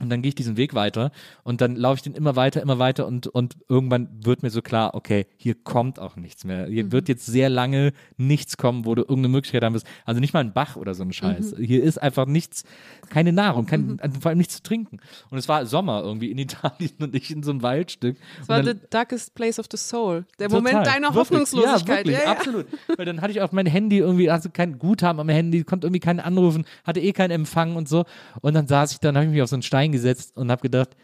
Und 0.00 0.10
dann 0.10 0.22
gehe 0.22 0.30
ich 0.30 0.34
diesen 0.34 0.56
Weg 0.56 0.74
weiter 0.74 1.12
und 1.44 1.60
dann 1.60 1.76
laufe 1.76 1.98
ich 1.98 2.02
den 2.02 2.14
immer 2.14 2.34
weiter, 2.34 2.60
immer 2.60 2.80
weiter 2.80 3.06
und, 3.06 3.28
und 3.28 3.56
irgendwann 3.68 4.08
wird 4.24 4.42
mir 4.42 4.50
so 4.50 4.60
klar, 4.60 4.92
okay, 4.94 5.24
hier 5.36 5.54
kommt 5.54 6.00
auch 6.00 6.16
nichts 6.16 6.42
mehr. 6.42 6.66
Hier 6.66 6.90
wird 6.90 7.08
jetzt 7.08 7.26
sehr 7.26 7.48
lange 7.48 7.92
nichts 8.16 8.56
kommen, 8.56 8.86
wo 8.86 8.96
du 8.96 9.02
irgendeine 9.02 9.28
Möglichkeit 9.28 9.62
haben 9.62 9.72
wirst. 9.72 9.86
Also 10.04 10.20
nicht 10.20 10.34
mal 10.34 10.40
ein 10.40 10.52
Bach 10.52 10.74
oder 10.74 10.94
so 10.94 11.04
ein 11.04 11.12
Scheiß. 11.12 11.54
Hier 11.60 11.80
ist 11.84 11.98
einfach 12.02 12.26
nichts, 12.26 12.64
keine 13.08 13.32
Nahrung, 13.32 13.66
kein, 13.66 14.00
also 14.00 14.18
vor 14.18 14.30
allem 14.30 14.38
nichts 14.38 14.56
zu 14.56 14.62
trinken. 14.64 14.98
Und 15.30 15.38
es 15.38 15.48
war 15.48 15.64
Sommer 15.64 16.02
irgendwie 16.02 16.32
in 16.32 16.38
Italien 16.38 16.90
und 16.98 17.14
ich 17.14 17.30
in 17.30 17.44
so 17.44 17.52
einem 17.52 17.62
Waldstück. 17.62 18.16
Das 18.40 18.48
war 18.48 18.62
dann- 18.64 18.76
the 18.76 18.82
darkest 18.90 19.36
place 19.36 19.60
of 19.60 19.66
the 19.70 19.76
soul. 19.76 20.24
Der 20.40 20.48
Total. 20.48 20.60
Moment 20.60 20.86
deiner 20.88 21.14
Wirklich. 21.14 21.16
Hoffnungslosigkeit. 21.20 21.88
Ja, 21.88 22.12
wirklich, 22.12 22.16
Ja, 22.16 22.24
ja. 22.24 22.32
absolut. 22.32 22.66
Weil 22.96 23.06
dann 23.06 23.20
hatte 23.20 23.30
ich 23.30 23.40
auf 23.40 23.52
mein 23.52 23.66
Handy 23.66 23.98
irgendwie, 23.98 24.28
also 24.28 24.50
kein 24.52 24.80
Guthaben 24.80 25.20
am 25.20 25.28
Handy, 25.28 25.62
konnte 25.62 25.86
irgendwie 25.86 26.00
keinen 26.00 26.18
anrufen, 26.18 26.64
hatte 26.82 26.98
eh 26.98 27.12
keinen 27.12 27.30
Empfang 27.30 27.76
und 27.76 27.88
so. 27.88 28.04
Und 28.40 28.54
dann 28.54 28.66
saß 28.66 28.90
ich, 28.90 28.98
dann 28.98 29.14
habe 29.16 29.26
ich 29.26 29.30
mich 29.32 29.40
auf 29.40 29.48
so 29.48 29.54
einen 29.54 29.62
Stein 29.62 29.83
gesetzt 29.92 30.36
und 30.36 30.50
habe 30.50 30.62
gedacht, 30.62 30.96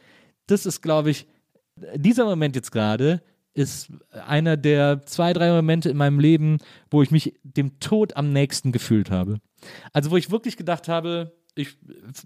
das 0.46 0.66
ist, 0.66 0.82
glaube 0.82 1.10
ich, 1.10 1.26
dieser 1.96 2.24
Moment 2.24 2.56
jetzt 2.56 2.72
gerade 2.72 3.22
ist 3.52 3.90
einer 4.26 4.56
der 4.56 5.02
zwei, 5.06 5.32
drei 5.32 5.50
Momente 5.50 5.90
in 5.90 5.96
meinem 5.96 6.20
Leben, 6.20 6.58
wo 6.90 7.02
ich 7.02 7.10
mich 7.10 7.34
dem 7.42 7.80
Tod 7.80 8.16
am 8.16 8.32
nächsten 8.32 8.70
gefühlt 8.70 9.10
habe. 9.10 9.40
Also 9.92 10.10
wo 10.10 10.16
ich 10.16 10.30
wirklich 10.30 10.56
gedacht 10.56 10.88
habe, 10.88 11.32
ich, 11.56 11.76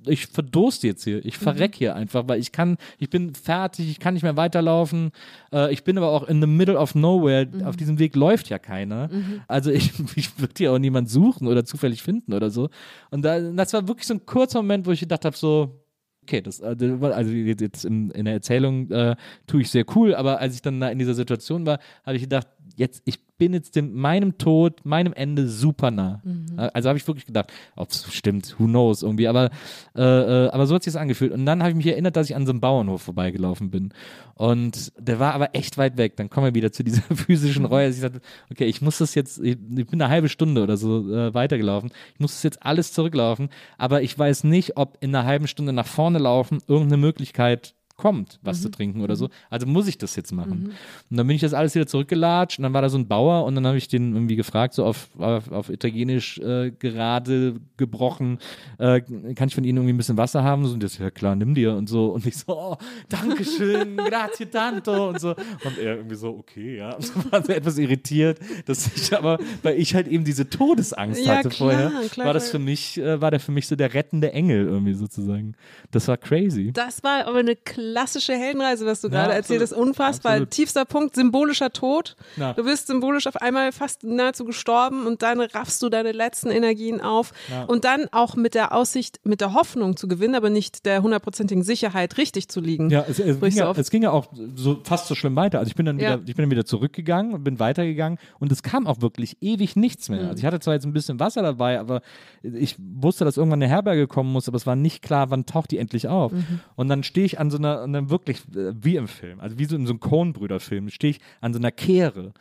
ich 0.07 0.27
verdurste 0.27 0.87
jetzt 0.87 1.05
hier, 1.05 1.25
ich 1.25 1.39
verreck 1.39 1.75
hier 1.75 1.97
einfach, 1.97 2.29
weil 2.29 2.41
ich 2.41 2.53
kann, 2.53 2.77
ich 2.99 3.09
bin 3.09 3.35
fertig, 3.35 3.91
ich 3.91 3.99
kann 3.99 4.15
nicht 4.15 4.23
mehr 4.23 4.37
weiterlaufen. 4.37 5.13
Äh, 5.53 5.73
ich 5.73 5.83
bin 5.83 5.97
aber 5.97 6.11
auch 6.11 6.25
in 6.25 6.41
the 6.41 6.47
middle 6.47 6.79
of 6.79 6.95
nowhere. 6.95 7.49
Auf 7.65 7.77
diesem 7.77 7.99
Weg 7.99 8.15
läuft 8.17 8.51
ja 8.51 8.59
keiner. 8.59 9.09
Also 9.49 9.71
ich, 9.71 9.93
ich 10.17 10.39
würde 10.39 10.55
hier 10.57 10.73
auch 10.73 10.79
niemand 10.79 11.09
suchen 11.11 11.49
oder 11.49 11.65
zufällig 11.65 12.03
finden 12.03 12.35
oder 12.35 12.51
so. 12.51 12.69
Und 13.11 13.23
da, 13.23 13.41
das 13.41 13.73
war 13.73 13.89
wirklich 13.89 14.07
so 14.07 14.15
ein 14.15 14.27
kurzer 14.27 14.61
Moment, 14.61 14.87
wo 14.87 14.91
ich 14.91 15.01
gedacht 15.01 15.25
habe, 15.25 15.37
so, 15.37 15.84
okay, 16.25 16.41
das, 16.41 16.61
äh, 16.61 16.77
also 17.01 17.31
jetzt 17.31 17.85
in, 17.85 18.11
in 18.11 18.25
der 18.25 18.35
Erzählung 18.35 18.91
äh, 18.91 19.17
tue 19.47 19.63
ich 19.63 19.71
sehr 19.71 19.85
cool, 19.95 20.15
aber 20.15 20.41
als 20.41 20.55
ich 20.55 20.63
dann 20.63 20.81
da 20.81 20.89
in 20.89 20.99
dieser 20.99 21.15
Situation 21.15 21.67
war, 21.67 21.79
habe 22.05 22.17
ich 22.17 22.23
gedacht, 22.23 22.49
jetzt, 22.77 23.03
ich 23.05 23.21
bin 23.37 23.53
jetzt 23.53 23.77
dem, 23.77 23.95
meinem 23.95 24.39
Tod, 24.39 24.85
meinem 24.85 25.13
Ende 25.13 25.49
super 25.49 25.91
nah. 25.91 26.23
Äh, 26.57 26.71
Also 26.73 26.89
habe 26.89 26.99
ich 26.99 27.07
wirklich 27.07 27.27
gedacht, 27.27 27.53
ob 27.77 27.91
es 27.91 28.13
stimmt, 28.13 28.55
who 28.59 28.67
knows 28.67 29.03
irgendwie, 29.03 29.27
aber, 29.29 29.51
äh, 29.97 30.03
äh, 30.03 30.49
aber 30.51 30.67
so 30.67 30.75
hat 30.75 30.85
sich 30.85 30.93
das 30.93 31.01
angefühlt. 31.01 31.33
Und 31.33 31.45
dann 31.47 31.61
habe 31.61 31.71
ich 31.71 31.77
mich 31.77 31.87
erinnert, 31.87 32.17
dass 32.17 32.31
ich 32.31 32.37
an 32.37 32.47
so 32.47 32.53
einem 32.53 32.61
Bauernhof 32.61 33.03
vorbeigelaufen 33.03 33.71
bin. 33.71 33.93
Und 34.35 34.93
der 34.99 35.19
war 35.19 35.35
aber 35.35 35.55
echt 35.55 35.79
weit 35.79 35.97
weg. 35.97 36.17
Dann 36.17 36.31
kommen 36.31 36.47
wir 36.47 36.55
wieder 36.55 36.73
zu 36.73 36.85
dieser 36.85 37.03
physischen 37.15 37.65
Reue. 37.65 37.89
Ich 37.89 37.97
sagte, 37.97 38.21
okay, 38.51 38.67
ich 38.67 38.81
muss 38.83 38.99
das 38.99 39.15
jetzt, 39.15 39.39
ich, 39.39 39.57
ich 39.77 39.87
bin 39.87 40.01
eine 40.01 40.09
halbe 40.09 40.29
Stunde 40.29 40.63
oder 40.63 40.77
so 40.77 41.13
äh, 41.13 41.35
weitergelaufen. 41.35 41.91
Ich 42.15 42.21
muss 42.21 42.33
das 42.33 42.43
jetzt 42.43 42.63
alles 42.63 42.93
zurücklaufen, 42.93 43.49
aber 43.79 44.03
ich 44.03 44.17
weiß 44.19 44.45
nicht, 44.45 44.77
ob 44.77 44.99
in 45.01 45.15
einer 45.15 45.27
halben 45.27 45.49
Stunde 45.49 45.73
nach 45.73 45.87
vorne 45.87 46.19
laufen 46.19 46.61
irgendeine 46.69 46.99
Möglichkeit 46.99 47.75
kommt, 47.97 48.41
was 48.43 48.61
zu 48.61 48.71
trinken 48.71 49.03
oder 49.03 49.15
so. 49.15 49.29
Also 49.51 49.67
muss 49.67 49.87
ich 49.87 49.99
das 49.99 50.17
jetzt 50.17 50.33
machen. 50.33 50.75
Und 51.11 51.17
dann 51.17 51.27
bin 51.27 51.37
ich 51.37 51.43
das 51.43 51.55
alles 51.55 51.75
wieder 51.75 51.87
zurückgelatscht 51.87 52.59
und 52.59 52.65
dann 52.65 52.75
war 52.75 52.83
da 52.83 52.89
so 52.89 52.99
ein 52.99 53.07
Bauer 53.07 53.45
und 53.45 53.55
dann 53.55 53.67
habe 53.67 53.77
ich 53.77 53.87
den 53.87 54.15
irgendwie 54.15 54.35
gefragt, 54.37 54.75
so 54.75 54.85
auf, 54.85 55.09
auf, 55.19 55.51
auf 55.53 55.71
Italienisch 55.71 56.39
äh, 56.39 56.73
gerade 56.73 57.61
gebrochen, 57.77 58.39
äh, 58.79 59.01
kann 59.35 59.49
ich 59.49 59.55
von 59.55 59.63
Ihnen 59.63 59.79
irgendwie 59.79 59.95
ein 59.95 59.97
bisschen 59.97 60.17
Wasser 60.17 60.43
haben? 60.43 60.67
So, 60.67 60.75
und 60.75 60.83
das, 60.83 60.99
ja 60.99 61.11
klar, 61.11 61.37
nimm 61.37 61.55
dir 61.55 61.75
und 61.75 61.89
so. 61.89 62.07
Und 62.07 62.27
ich 62.27 62.37
so, 62.37 62.53
oh, 62.57 62.77
Dankeschön, 63.09 63.97
grazie 64.09 64.47
tanto 64.47 65.11
und 65.11 65.21
so. 65.21 65.31
Und 65.31 65.79
er 65.79 65.97
irgendwie 65.97 66.17
so, 66.17 66.31
okay, 66.31 66.79
ja. 66.79 66.97
Und 66.97 67.05
so 67.05 67.13
war 67.31 67.45
so 67.45 67.53
etwas 67.53 67.79
irritiert, 67.79 68.41
dass 68.67 68.91
ich 68.97 69.17
aber, 69.17 69.39
weil 69.63 69.79
ich 69.79 69.95
halt 69.95 70.09
eben 70.09 70.25
diese 70.25 70.49
Todesangst 70.51 71.25
Ja, 71.25 71.37
hatte 71.37 71.49
klar, 71.49 71.71
vorher, 71.71 72.09
klar, 72.11 72.27
war 72.27 72.35
das 72.35 72.51
für 72.51 72.59
mich, 72.59 72.99
äh, 72.99 73.21
war 73.21 73.31
der 73.31 73.41
für 73.41 73.53
mich 73.53 73.69
so 73.69 73.77
der 73.77 73.95
rettende 73.95 74.33
Engel 74.33 74.67
irgendwie 74.67 74.95
sozusagen. 74.95 75.55
Das 75.93 76.09
war 76.09 76.17
crazy. 76.17 76.73
Das 76.73 77.05
war 77.05 77.27
aber 77.27 77.39
eine 77.39 77.55
klassische 77.93 78.33
Heldenreise, 78.35 78.87
was 78.87 79.01
du 79.01 79.09
gerade 79.11 79.35
absolut. 79.35 79.61
erzählt 79.61 79.63
hast. 79.63 79.73
Unfassbar. 79.73 80.33
Absolut. 80.33 80.51
Tiefster 80.51 80.85
Punkt, 80.85 81.15
symbolischer 81.15 81.71
Tod. 81.73 82.17
Ja. 82.37 82.53
Du 82.55 82.65
bist 82.65 82.87
symbolisch 82.87 83.27
auf 83.27 83.37
einmal 83.37 83.73
fast 83.73 84.05
nahezu 84.05 84.45
gestorben 84.45 85.07
und 85.07 85.23
dann 85.23 85.41
raffst 85.41 85.83
du 85.83 85.89
deine 85.89 86.13
letzten 86.13 86.51
Energien 86.51 87.01
auf. 87.01 87.33
Und 87.67 87.85
dann 87.85 88.07
auch 88.13 88.37
mit 88.37 88.55
der 88.55 88.75
Aussicht, 88.75 89.21
mit 89.25 89.41
der 89.41 89.55
Hoffnung 89.55 89.97
zu 89.97 90.09
gewinnen, 90.09 90.35
aber 90.35 90.51
nicht 90.51 90.87
der 90.87 91.03
hundertprozentigen 91.03 91.63
Sicherheit, 91.63 92.17
richtig 92.19 92.49
zu 92.49 92.61
liegen. 92.61 92.91
Ja, 92.91 93.05
es, 93.09 93.19
es, 93.19 93.41
ging 93.41 93.53
ja, 93.53 93.71
es 93.77 93.91
ging 93.91 94.03
ja 94.03 94.11
auch 94.11 94.27
so 94.55 94.81
fast 94.83 95.07
so 95.07 95.15
schlimm 95.15 95.37
weiter. 95.37 95.59
Also 95.59 95.69
ich 95.69 95.75
bin 95.77 95.87
dann 95.87 95.99
Ja. 95.99 96.15
wieder, 96.17 96.23
ich 96.27 96.35
bin 96.37 96.45
dann 96.45 96.51
wieder 96.51 96.65
zurückgegangen 96.65 97.35
und 97.35 97.45
bin 97.45 97.59
weitergegangen 97.59 98.19
und 98.39 98.51
es 98.53 98.63
kam 98.63 98.87
auch 98.87 99.01
wirklich 99.01 99.37
ewig 99.41 99.77
nichts 99.77 100.09
Mhm. 100.09 100.17
mehr. 100.17 100.29
Also 100.29 100.39
ich 100.39 100.45
hatte 100.47 100.61
zwar 100.61 100.75
jetzt 100.75 100.85
ein 100.87 100.93
bisschen 100.93 101.21
Wasser 101.21 101.43
dabei, 101.43 101.79
aber 101.79 102.01
ich 102.43 102.77
wusste, 102.79 103.25
dass 103.25 103.37
irgendwann 103.37 103.63
eine 103.63 103.71
Herberge 103.71 104.07
kommen 104.07 104.33
muss, 104.33 104.49
aber 104.49 104.57
es 104.57 104.67
war 104.67 104.77
nicht 104.77 105.03
klar, 105.03 105.31
wann 105.31 105.47
taucht 105.47 105.71
die 105.71 105.79
endlich 105.79 106.09
auf. 106.09 106.33
Mhm. 106.33 106.61
Und 106.77 106.89
dann 106.89 107.03
stehe 107.03 107.25
ich 107.27 107.39
an 107.39 107.51
so 107.51 107.59
einer, 107.59 107.74
und 107.83 107.93
dann 107.93 108.11
wirklich 108.11 108.39
äh, 108.55 108.73
wie 108.75 108.97
im 108.97 109.09
Film, 109.09 109.41
also 109.41 109.59
wie 109.59 109.65
so 109.65 109.77
in 109.77 109.87
so 109.87 109.93
einem 109.93 110.01
Coen-Brüder-Film, 110.01 110.91
stehe 110.91 111.13
ich 111.13 111.21
an 111.41 111.53
so 111.53 111.59
einer 111.59 111.73
Kehre. 111.73 112.33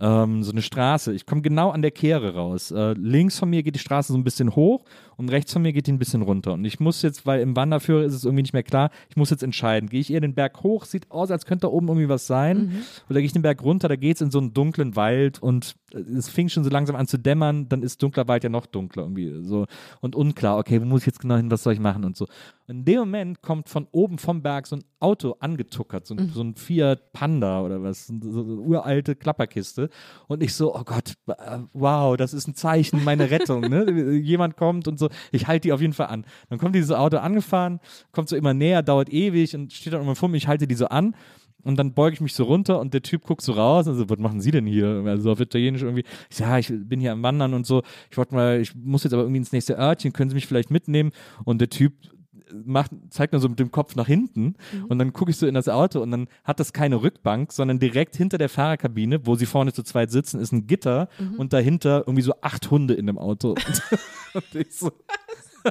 Ähm, 0.00 0.44
so 0.44 0.52
eine 0.52 0.62
Straße. 0.62 1.12
Ich 1.12 1.26
komme 1.26 1.42
genau 1.42 1.70
an 1.70 1.82
der 1.82 1.90
Kehre 1.90 2.34
raus. 2.34 2.70
Äh, 2.70 2.92
links 2.92 3.38
von 3.38 3.50
mir 3.50 3.64
geht 3.64 3.74
die 3.74 3.80
Straße 3.80 4.12
so 4.12 4.18
ein 4.18 4.22
bisschen 4.22 4.54
hoch 4.54 4.84
und 5.16 5.28
rechts 5.30 5.52
von 5.52 5.62
mir 5.62 5.72
geht 5.72 5.88
die 5.88 5.92
ein 5.92 5.98
bisschen 5.98 6.22
runter. 6.22 6.52
Und 6.52 6.64
ich 6.64 6.78
muss 6.78 7.02
jetzt, 7.02 7.26
weil 7.26 7.40
im 7.40 7.56
Wanderführer 7.56 8.04
ist 8.04 8.14
es 8.14 8.24
irgendwie 8.24 8.42
nicht 8.42 8.52
mehr 8.52 8.62
klar, 8.62 8.90
ich 9.10 9.16
muss 9.16 9.30
jetzt 9.30 9.42
entscheiden. 9.42 9.88
Gehe 9.88 10.00
ich 10.00 10.12
eher 10.12 10.20
den 10.20 10.34
Berg 10.34 10.62
hoch, 10.62 10.84
sieht 10.84 11.10
aus, 11.10 11.32
als 11.32 11.46
könnte 11.46 11.62
da 11.62 11.72
oben 11.72 11.88
irgendwie 11.88 12.08
was 12.08 12.28
sein. 12.28 12.84
Oder 13.10 13.18
gehe 13.18 13.26
ich 13.26 13.32
den 13.32 13.42
Berg 13.42 13.62
runter, 13.64 13.88
da 13.88 13.96
geht 13.96 14.16
es 14.16 14.20
in 14.20 14.30
so 14.30 14.38
einen 14.38 14.54
dunklen 14.54 14.94
Wald 14.94 15.42
und 15.42 15.74
äh, 15.92 15.98
es 15.98 16.28
fing 16.28 16.48
schon 16.48 16.62
so 16.62 16.70
langsam 16.70 16.94
an 16.94 17.08
zu 17.08 17.18
dämmern, 17.18 17.68
dann 17.68 17.82
ist 17.82 18.00
dunkler 18.00 18.28
Wald 18.28 18.44
ja 18.44 18.50
noch 18.50 18.66
dunkler 18.66 19.02
irgendwie 19.02 19.42
so 19.42 19.66
und 20.00 20.14
unklar, 20.14 20.58
okay, 20.58 20.80
wo 20.80 20.84
muss 20.84 21.00
ich 21.00 21.06
jetzt 21.06 21.20
genau 21.20 21.36
hin, 21.36 21.50
was 21.50 21.64
soll 21.64 21.72
ich 21.72 21.80
machen 21.80 22.04
und 22.04 22.16
so. 22.16 22.26
Und 22.68 22.76
in 22.76 22.84
dem 22.84 22.98
Moment 23.00 23.42
kommt 23.42 23.68
von 23.68 23.88
oben 23.90 24.18
vom 24.18 24.42
Berg 24.42 24.68
so 24.68 24.76
ein 24.76 24.84
Auto 25.00 25.36
angetuckert, 25.40 26.06
so 26.06 26.14
ein, 26.14 26.28
so 26.28 26.42
ein 26.42 26.54
Fiat 26.54 27.12
Panda 27.12 27.62
oder 27.62 27.82
was, 27.82 28.06
so 28.06 28.14
so 28.20 28.42
eine 28.42 28.60
uralte 28.60 29.16
Klapperkiste 29.16 29.87
und 30.26 30.42
ich 30.42 30.54
so, 30.54 30.74
oh 30.74 30.84
Gott, 30.84 31.14
äh, 31.26 31.58
wow, 31.72 32.16
das 32.16 32.34
ist 32.34 32.48
ein 32.48 32.54
Zeichen, 32.54 33.04
meine 33.04 33.30
Rettung, 33.30 33.62
ne? 33.62 33.90
Jemand 34.18 34.56
kommt 34.56 34.88
und 34.88 34.98
so, 34.98 35.08
ich 35.32 35.46
halte 35.46 35.68
die 35.68 35.72
auf 35.72 35.80
jeden 35.80 35.92
Fall 35.92 36.08
an. 36.08 36.24
Dann 36.48 36.58
kommt 36.58 36.74
dieses 36.74 36.92
Auto 36.92 37.18
angefahren, 37.18 37.80
kommt 38.12 38.28
so 38.28 38.36
immer 38.36 38.54
näher, 38.54 38.82
dauert 38.82 39.10
ewig 39.10 39.54
und 39.54 39.72
steht 39.72 39.92
dann 39.92 40.02
immer 40.02 40.16
vor 40.16 40.28
mir, 40.28 40.36
ich 40.36 40.48
halte 40.48 40.66
die 40.66 40.74
so 40.74 40.86
an 40.86 41.14
und 41.64 41.78
dann 41.78 41.92
beuge 41.92 42.14
ich 42.14 42.20
mich 42.20 42.34
so 42.34 42.44
runter 42.44 42.80
und 42.80 42.94
der 42.94 43.02
Typ 43.02 43.24
guckt 43.24 43.42
so 43.42 43.52
raus, 43.52 43.88
also, 43.88 44.08
was 44.08 44.18
machen 44.18 44.40
Sie 44.40 44.50
denn 44.50 44.66
hier? 44.66 45.02
Also 45.06 45.32
auf 45.32 45.40
Italienisch 45.40 45.82
irgendwie. 45.82 46.04
Ich 46.30 46.36
sage, 46.36 46.50
ja, 46.50 46.58
ich 46.58 46.72
bin 46.72 47.00
hier 47.00 47.12
am 47.12 47.22
Wandern 47.22 47.54
und 47.54 47.66
so. 47.66 47.82
Ich 48.10 48.16
wollte 48.16 48.34
mal, 48.34 48.60
ich 48.60 48.74
muss 48.74 49.04
jetzt 49.04 49.12
aber 49.12 49.22
irgendwie 49.22 49.38
ins 49.38 49.52
nächste 49.52 49.76
Örtchen, 49.76 50.12
können 50.12 50.30
Sie 50.30 50.34
mich 50.34 50.46
vielleicht 50.46 50.70
mitnehmen? 50.70 51.10
Und 51.44 51.60
der 51.60 51.68
Typ 51.68 51.94
macht, 52.64 52.90
zeigt 53.10 53.32
mir 53.32 53.38
so 53.38 53.48
mit 53.48 53.58
dem 53.58 53.70
Kopf 53.70 53.96
nach 53.96 54.06
hinten 54.06 54.56
und 54.88 54.98
dann 54.98 55.12
gucke 55.12 55.30
ich 55.30 55.36
so 55.36 55.46
in 55.46 55.54
das 55.54 55.68
Auto 55.68 56.00
und 56.00 56.10
dann 56.10 56.28
hat 56.44 56.60
das 56.60 56.72
keine 56.72 57.02
Rückbank, 57.02 57.52
sondern 57.52 57.78
direkt 57.78 58.16
hinter 58.16 58.38
der 58.38 58.48
Fahrerkabine, 58.48 59.26
wo 59.26 59.34
sie 59.34 59.46
vorne 59.46 59.72
zu 59.72 59.82
zweit 59.82 60.10
sitzen, 60.10 60.40
ist 60.40 60.52
ein 60.52 60.66
Gitter 60.66 61.08
und 61.36 61.52
dahinter 61.52 62.04
irgendwie 62.06 62.22
so 62.22 62.34
acht 62.40 62.70
Hunde 62.70 62.94
in 62.94 63.06
dem 63.06 63.18
Auto. 63.18 63.50
und 64.34 64.54
ich 64.54 64.74
so, 64.74 64.92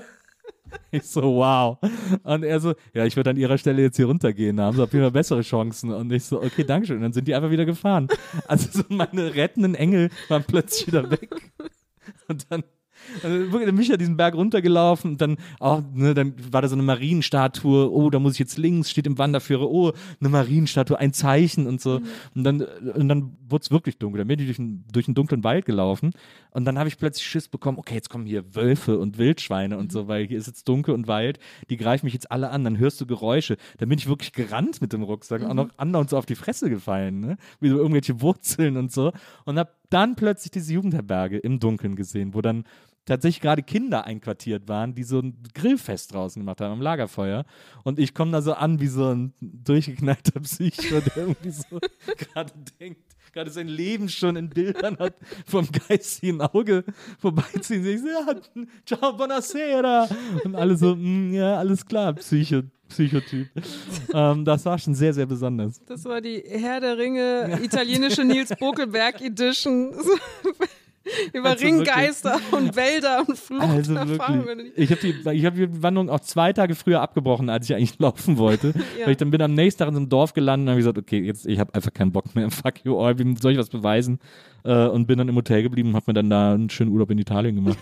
ich 0.92 1.04
so, 1.04 1.22
wow. 1.22 1.78
Und 2.24 2.44
er 2.44 2.60
so, 2.60 2.74
ja, 2.94 3.06
ich 3.06 3.16
würde 3.16 3.32
an 3.32 3.38
ihrer 3.38 3.58
Stelle 3.58 3.82
jetzt 3.82 3.98
hier 3.98 4.06
runtergehen, 4.06 4.58
da 4.58 4.66
haben 4.66 4.76
sie 4.76 4.84
auf 4.84 4.94
jeden 4.94 5.04
Fall 5.04 5.12
bessere 5.12 5.42
Chancen. 5.42 5.92
Und 5.92 6.12
ich 6.12 6.24
so, 6.24 6.42
okay, 6.42 6.64
dankeschön. 6.64 6.98
Und 6.98 7.04
dann 7.04 7.14
sind 7.14 7.28
die 7.28 7.36
einfach 7.36 7.52
wieder 7.52 7.66
gefahren. 7.66 8.08
Also 8.48 8.70
so 8.72 8.84
meine 8.90 9.36
rettenden 9.36 9.76
Engel 9.76 10.10
waren 10.30 10.44
plötzlich 10.46 10.88
wieder 10.88 11.10
weg. 11.10 11.30
Und 12.28 12.46
dann, 12.50 12.64
dann 13.24 13.50
bin 13.52 13.80
ich 13.80 13.88
ja 13.88 13.98
diesen 13.98 14.18
Berg 14.18 14.36
runtergelaufen 14.36 15.12
und 15.12 15.22
dann, 15.22 15.38
oh, 15.60 15.82
ne, 15.94 16.14
dann 16.14 16.34
war 16.52 16.62
da 16.62 16.68
so 16.68 16.76
eine 16.76 16.84
Marienstatue, 16.84 17.92
oh, 17.92 18.10
da 18.10 18.20
muss 18.20 18.34
ich 18.34 18.40
jetzt 18.40 18.58
links, 18.58 18.90
steht 18.90 19.08
im 19.08 19.18
Wanderführer, 19.18 19.70
oh, 19.70 19.92
eine 20.20 20.30
Marienstatue, 20.30 20.98
ein 21.00 21.14
Zeichen 21.14 21.68
und 21.68 21.82
so. 21.82 22.02
Und 22.36 22.44
dann, 22.44 22.62
und 22.62 23.08
dann 23.10 23.38
wurde 23.50 23.64
es 23.64 23.72
wirklich 23.72 23.98
dunkel. 23.98 24.20
Dann 24.20 24.28
bin 24.28 24.40
ich 24.40 24.46
durch, 24.46 24.60
einen- 24.60 24.84
durch 24.92 25.08
einen 25.08 25.16
dunklen 25.16 25.44
Wald 25.44 25.66
gelaufen 25.66 26.12
und 26.52 26.66
dann 26.66 26.78
habe 26.78 26.90
ich 26.90 26.98
plötzlich 26.98 27.26
Schiss 27.26 27.48
bekommen, 27.48 27.78
okay, 27.78 27.96
jetzt 27.96 28.10
kommen 28.10 28.26
hier 28.26 28.56
Wölfe 28.56 28.98
und 29.00 29.18
Wildschweine 29.18 29.78
und 29.78 29.92
so, 29.92 30.08
weil 30.08 30.26
hier 30.28 30.38
ist 30.38 30.48
jetzt 30.48 30.68
dunkel 30.68 30.94
und 30.94 31.08
Wald, 31.08 31.40
die 31.70 31.78
greifen 31.78 32.06
mich 32.06 32.14
jetzt 32.14 32.32
alle 32.32 32.50
an, 32.50 32.64
dann 32.64 32.78
hörst 32.78 33.00
du 33.02 33.06
Geräusche. 33.06 33.58
Dann 33.78 33.90
bin 33.90 33.98
ich 34.00 34.08
wirklich 34.08 34.34
gerannt 34.34 34.82
mit 34.82 34.94
dem 34.94 35.04
Rucksack, 35.04 35.44
auch 35.44 35.54
noch 35.54 35.70
andauernd 35.78 36.10
so 36.10 36.18
auf 36.18 36.26
die 36.26 36.36
Fresse 36.36 36.70
gefallen, 36.70 37.20
ne? 37.20 37.38
Wie 37.60 37.70
so 37.70 37.78
irgendwelche 37.78 38.22
Wurzeln 38.22 38.78
und 38.78 38.92
so. 38.92 39.12
Und 39.46 39.58
habe 39.60 39.72
dann 39.90 40.16
plötzlich 40.16 40.52
diese 40.52 40.74
Jugendherberge 40.74 41.38
im 41.38 41.60
Dunkeln 41.60 41.96
gesehen, 41.96 42.34
wo 42.34 42.42
dann 42.42 42.66
tatsächlich 43.08 43.42
gerade 43.42 43.64
Kinder 43.64 44.04
einquartiert 44.06 44.68
waren, 44.68 44.94
die 44.94 45.04
so 45.04 45.20
ein 45.20 45.42
Grillfest 45.56 46.14
draußen 46.14 46.42
gemacht 46.42 46.62
haben 46.62 46.74
am 46.74 46.82
Lagerfeuer. 46.82 47.46
Und 47.84 48.00
ich 48.00 48.14
komme 48.14 48.32
da 48.32 48.42
so 48.42 48.54
an 48.54 48.80
wie 48.80 48.88
so 48.88 49.14
ein 49.14 49.34
durchgeknallter 49.40 50.40
Psycho, 50.42 51.00
der 51.00 51.18
irgendwie 51.18 51.52
so 51.52 51.80
gerade 52.18 52.54
denkt, 52.80 53.02
gerade 53.34 53.50
sein 53.50 53.68
Leben 53.68 54.10
schon 54.10 54.36
in 54.36 54.50
Bildern 54.50 54.98
hat, 55.00 55.16
vom 55.46 55.68
geistigen 55.88 56.42
Auge 56.42 56.84
vorbeiziehen. 57.20 57.86
Ich 57.86 58.02
so, 58.02 58.08
ja, 58.08 58.36
ciao, 58.86 59.14
buonasera. 59.14 60.08
Und 60.44 60.56
alle 60.56 60.76
so, 60.76 60.96
mm, 60.96 61.34
ja, 61.34 61.58
alles 61.58 61.86
klar, 61.86 62.14
Psycho. 62.14 62.64
Psychotyp. 62.90 63.48
ähm, 64.14 64.46
das 64.46 64.66
war 64.66 64.78
schon 64.80 64.96
sehr, 64.96 65.14
sehr 65.14 65.26
besonders. 65.26 65.82
Das 65.86 66.06
war 66.06 66.22
die 66.22 66.44
Herr 66.48 66.80
der 66.80 66.98
Ringe 66.98 67.60
italienische 67.64 68.24
Nils 68.24 68.54
Bokelberg 68.60 69.22
Edition. 69.22 69.94
Über 71.34 71.52
Also 71.52 71.66
Ringgeister 71.66 72.38
und 72.52 72.76
Wälder 72.76 73.20
und 73.22 73.30
Also 73.62 73.96
Fluchterfahrungen. 73.96 74.58
wirklich. 74.58 74.74
Ich 74.76 74.92
habe 74.92 75.02
die, 75.02 75.30
ich 75.38 75.46
hab 75.46 75.56
die 75.56 75.82
Wanderung 75.82 76.10
auch 76.10 76.20
zwei 76.20 76.52
Tage 76.52 76.76
früher 76.76 77.02
abgebrochen, 77.02 77.50
als 77.50 77.70
ich 77.70 77.76
eigentlich 77.76 77.98
laufen 78.00 78.38
wollte. 78.38 78.74
Ja. 79.00 79.06
Weil 79.06 79.12
ich 79.12 79.18
dann 79.18 79.32
bin 79.32 79.42
am 79.42 79.54
nächsten 79.54 79.80
Tag 79.80 79.88
in 79.88 79.94
so 79.94 80.00
einem 80.02 80.10
Dorf 80.10 80.34
gelandet 80.34 80.66
und 80.66 80.70
habe 80.72 80.80
gesagt, 80.80 80.98
okay, 80.98 81.20
jetzt 81.22 81.46
ich 81.48 81.60
habe 81.60 81.74
einfach 81.74 81.94
keinen 81.94 82.12
Bock 82.12 82.36
mehr. 82.36 82.52
Fuck 82.52 82.84
you 82.84 83.00
all, 83.00 83.18
wie 83.18 83.36
soll 83.42 83.54
ich 83.54 83.58
was 83.58 83.70
beweisen? 83.70 84.20
Äh, 84.66 84.88
und 84.88 85.08
bin 85.08 85.18
dann 85.18 85.30
im 85.30 85.36
Hotel 85.36 85.64
geblieben 85.64 85.90
und 85.90 85.96
habe 85.96 86.06
mir 86.08 86.14
dann 86.16 86.30
da 86.30 86.54
einen 86.54 86.70
schönen 86.70 86.92
Urlaub 86.92 87.10
in 87.12 87.20
Italien 87.20 87.56
gemacht. 87.56 87.78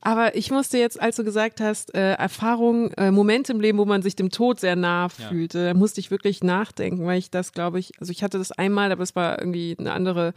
Aber 0.00 0.34
ich 0.34 0.50
musste 0.50 0.78
jetzt, 0.78 1.00
als 1.00 1.16
du 1.16 1.24
gesagt 1.24 1.60
hast, 1.60 1.94
äh, 1.94 2.14
Erfahrungen, 2.14 2.92
äh, 2.94 3.10
Momente 3.10 3.52
im 3.52 3.60
Leben, 3.60 3.78
wo 3.78 3.84
man 3.84 4.00
sich 4.02 4.16
dem 4.16 4.30
Tod 4.30 4.58
sehr 4.58 4.76
nah 4.76 5.08
fühlte, 5.08 5.66
da 5.66 5.74
musste 5.74 6.00
ich 6.00 6.10
wirklich 6.10 6.42
nachdenken, 6.42 7.04
weil 7.04 7.18
ich 7.18 7.30
das, 7.30 7.52
glaube 7.52 7.78
ich, 7.78 7.92
also 8.00 8.10
ich 8.10 8.22
hatte 8.22 8.38
das 8.38 8.50
einmal, 8.50 8.92
aber 8.92 9.02
es 9.02 9.14
war 9.14 9.38
irgendwie 9.38 9.76
eine 9.78 9.92
andere 9.92 10.32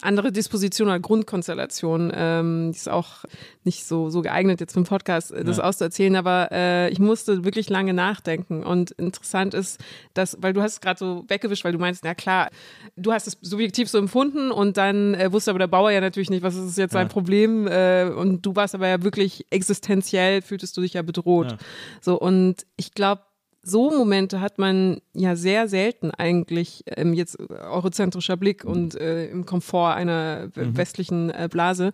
andere 0.00 0.30
Disposition 0.32 0.88
oder 0.88 1.00
Grundkonstellation. 1.00 2.12
Ähm, 2.14 2.70
die 2.72 2.76
ist 2.76 2.88
auch 2.88 3.24
nicht 3.64 3.84
so, 3.84 4.10
so 4.10 4.22
geeignet, 4.22 4.60
jetzt 4.60 4.72
für 4.72 4.80
den 4.80 4.86
Podcast 4.86 5.32
äh, 5.32 5.44
das 5.44 5.56
ja. 5.56 5.64
auszuerzählen, 5.64 6.14
aber 6.16 6.48
äh, 6.52 6.88
ich 6.90 6.98
musste 6.98 7.44
wirklich 7.44 7.68
lange 7.68 7.94
nachdenken. 7.94 8.62
Und 8.62 8.92
interessant 8.92 9.54
ist, 9.54 9.80
dass, 10.14 10.36
weil 10.40 10.52
du 10.52 10.62
hast 10.62 10.74
es 10.74 10.80
gerade 10.80 10.98
so 10.98 11.24
weggewischt, 11.28 11.64
weil 11.64 11.72
du 11.72 11.78
meinst, 11.78 12.04
na 12.04 12.14
klar, 12.14 12.50
du 12.96 13.12
hast 13.12 13.26
es 13.26 13.38
subjektiv 13.42 13.88
so 13.88 13.98
empfunden 13.98 14.50
und 14.50 14.76
dann 14.76 15.14
äh, 15.14 15.32
wusste 15.32 15.50
aber 15.50 15.58
der 15.58 15.66
Bauer 15.66 15.90
ja 15.90 16.00
natürlich 16.00 16.30
nicht, 16.30 16.42
was 16.42 16.54
ist 16.54 16.78
jetzt 16.78 16.92
sein 16.92 17.08
ja. 17.08 17.12
Problem. 17.12 17.66
Äh, 17.66 18.10
und 18.10 18.46
du 18.46 18.54
warst 18.54 18.74
aber 18.74 18.88
ja 18.88 19.02
wirklich 19.02 19.46
existenziell, 19.50 20.42
fühltest 20.42 20.76
du 20.76 20.80
dich 20.80 20.94
ja 20.94 21.02
bedroht. 21.02 21.52
Ja. 21.52 21.58
So, 22.00 22.18
und 22.18 22.66
ich 22.76 22.94
glaube, 22.94 23.22
so 23.62 23.90
Momente 23.90 24.40
hat 24.40 24.58
man 24.58 25.00
ja 25.14 25.36
sehr 25.36 25.68
selten 25.68 26.10
eigentlich 26.10 26.84
ähm, 26.86 27.12
jetzt 27.12 27.38
eurozentrischer 27.38 28.36
Blick 28.36 28.64
mhm. 28.64 28.70
und 28.70 28.94
äh, 28.94 29.26
im 29.26 29.46
Komfort 29.46 29.94
einer 29.94 30.50
mhm. 30.54 30.76
westlichen 30.76 31.30
äh, 31.30 31.48
Blase. 31.50 31.92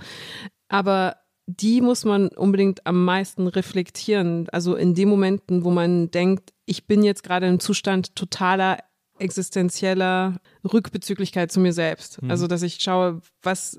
Aber 0.69 1.17
die 1.47 1.81
muss 1.81 2.05
man 2.05 2.29
unbedingt 2.29 2.87
am 2.87 3.05
meisten 3.05 3.47
reflektieren. 3.47 4.49
Also 4.51 4.77
in 4.77 4.95
den 4.95 5.09
Momenten, 5.09 5.65
wo 5.65 5.71
man 5.71 6.11
denkt, 6.11 6.53
ich 6.65 6.87
bin 6.87 7.03
jetzt 7.03 7.23
gerade 7.23 7.47
im 7.47 7.61
Zustand 7.61 8.17
totaler 8.17 8.79
existenzieller 9.19 10.41
Rückbezüglichkeit 10.65 11.53
zu 11.53 11.61
mir 11.61 11.73
selbst. 11.73 12.23
Mhm. 12.23 12.31
Also 12.31 12.47
dass 12.47 12.63
ich 12.63 12.79
schaue, 12.81 13.21
was 13.43 13.79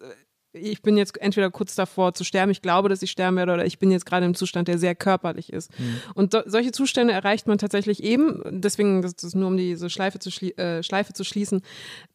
ich 0.56 0.82
bin 0.82 0.98
jetzt 0.98 1.20
entweder 1.22 1.52
kurz 1.52 1.76
davor 1.76 2.14
zu 2.14 2.24
sterben, 2.24 2.52
ich 2.52 2.62
glaube, 2.62 2.90
dass 2.90 3.02
ich 3.02 3.12
sterben 3.12 3.38
werde, 3.38 3.54
oder 3.54 3.66
ich 3.66 3.80
bin 3.80 3.92
jetzt 3.92 4.06
gerade 4.06 4.26
im 4.26 4.36
Zustand, 4.36 4.68
der 4.68 4.78
sehr 4.78 4.96
körperlich 4.96 5.52
ist. 5.52 5.72
Mhm. 5.80 6.02
Und 6.14 6.32
so, 6.32 6.42
solche 6.46 6.72
Zustände 6.72 7.14
erreicht 7.14 7.48
man 7.48 7.58
tatsächlich 7.58 8.04
eben, 8.04 8.42
deswegen, 8.50 9.02
das 9.02 9.14
ist 9.24 9.36
nur 9.36 9.48
um 9.48 9.58
diese 9.58 9.90
Schleife 9.90 10.20
zu, 10.20 10.30
äh, 10.58 10.84
Schleife 10.84 11.14
zu 11.14 11.24
schließen, 11.24 11.62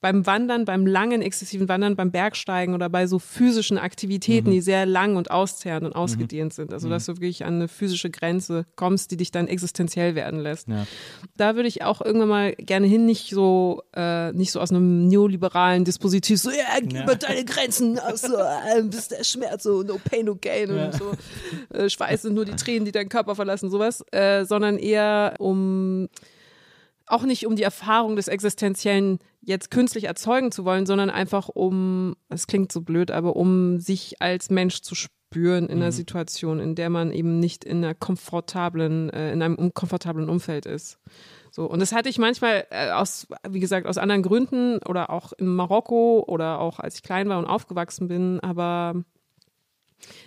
beim 0.00 0.26
Wandern, 0.26 0.64
beim 0.64 0.86
langen, 0.86 1.22
exzessiven 1.22 1.68
Wandern, 1.68 1.96
beim 1.96 2.10
Bergsteigen 2.10 2.74
oder 2.74 2.88
bei 2.88 3.06
so 3.06 3.18
physischen 3.18 3.78
Aktivitäten, 3.78 4.48
mhm. 4.48 4.54
die 4.54 4.60
sehr 4.60 4.86
lang 4.86 5.16
und 5.16 5.30
auszehrend 5.30 5.84
und 5.84 5.94
ausgedehnt 5.94 6.52
mhm. 6.52 6.56
sind. 6.56 6.72
Also, 6.72 6.88
dass 6.88 7.06
du 7.06 7.16
wirklich 7.16 7.44
an 7.44 7.54
eine 7.54 7.68
physische 7.68 8.10
Grenze 8.10 8.66
kommst, 8.76 9.10
die 9.10 9.16
dich 9.16 9.30
dann 9.30 9.48
existenziell 9.48 10.14
werden 10.14 10.40
lässt. 10.40 10.68
Ja. 10.68 10.86
Da 11.36 11.56
würde 11.56 11.68
ich 11.68 11.82
auch 11.82 12.00
irgendwann 12.00 12.28
mal 12.28 12.52
gerne 12.54 12.86
hin, 12.86 13.06
nicht 13.06 13.30
so, 13.30 13.82
äh, 13.94 14.32
nicht 14.32 14.52
so 14.52 14.60
aus 14.60 14.70
einem 14.70 15.08
neoliberalen 15.08 15.84
Dispositiv, 15.84 16.40
so, 16.40 16.50
ja, 16.50 16.80
gib 16.80 16.92
ja. 16.92 17.14
deine 17.14 17.44
Grenzen 17.44 17.98
aus 17.98 18.29
so, 18.30 18.36
äh, 18.38 18.82
bis 18.82 19.08
der 19.08 19.24
Schmerz, 19.24 19.64
so 19.64 19.82
no 19.82 19.98
pain, 20.02 20.26
no 20.26 20.36
gain 20.36 20.74
ja. 20.74 20.86
und 20.86 20.94
so. 20.94 21.12
Äh, 21.74 21.88
Schweiß 21.88 22.22
sind 22.22 22.34
nur 22.34 22.44
die 22.44 22.56
Tränen, 22.56 22.84
die 22.84 22.92
deinen 22.92 23.08
Körper 23.08 23.34
verlassen, 23.34 23.70
sowas. 23.70 24.04
Äh, 24.12 24.44
sondern 24.44 24.78
eher 24.78 25.34
um, 25.38 26.08
auch 27.06 27.22
nicht 27.24 27.46
um 27.46 27.56
die 27.56 27.62
Erfahrung 27.62 28.16
des 28.16 28.28
Existenziellen 28.28 29.18
jetzt 29.40 29.70
künstlich 29.70 30.04
erzeugen 30.04 30.52
zu 30.52 30.64
wollen, 30.64 30.86
sondern 30.86 31.10
einfach 31.10 31.48
um, 31.48 32.16
es 32.28 32.46
klingt 32.46 32.72
so 32.72 32.80
blöd, 32.82 33.10
aber 33.10 33.36
um 33.36 33.80
sich 33.80 34.20
als 34.20 34.50
Mensch 34.50 34.80
zu 34.82 34.94
spüren 34.94 35.68
in 35.68 35.76
mhm. 35.76 35.82
einer 35.82 35.92
Situation, 35.92 36.60
in 36.60 36.74
der 36.74 36.90
man 36.90 37.12
eben 37.12 37.38
nicht 37.38 37.64
in 37.64 37.78
einer 37.78 37.94
komfortablen, 37.94 39.10
äh, 39.10 39.32
in 39.32 39.42
einem 39.42 39.72
komfortablen 39.74 40.28
Umfeld 40.28 40.66
ist. 40.66 40.98
So, 41.50 41.66
und 41.66 41.80
das 41.80 41.92
hatte 41.92 42.08
ich 42.08 42.18
manchmal 42.18 42.66
äh, 42.70 42.90
aus, 42.90 43.26
wie 43.48 43.60
gesagt, 43.60 43.86
aus 43.86 43.98
anderen 43.98 44.22
Gründen 44.22 44.78
oder 44.88 45.10
auch 45.10 45.32
in 45.32 45.46
Marokko 45.46 46.24
oder 46.26 46.60
auch 46.60 46.78
als 46.78 46.96
ich 46.96 47.02
klein 47.02 47.28
war 47.28 47.38
und 47.38 47.46
aufgewachsen 47.46 48.08
bin, 48.08 48.40
aber 48.40 48.94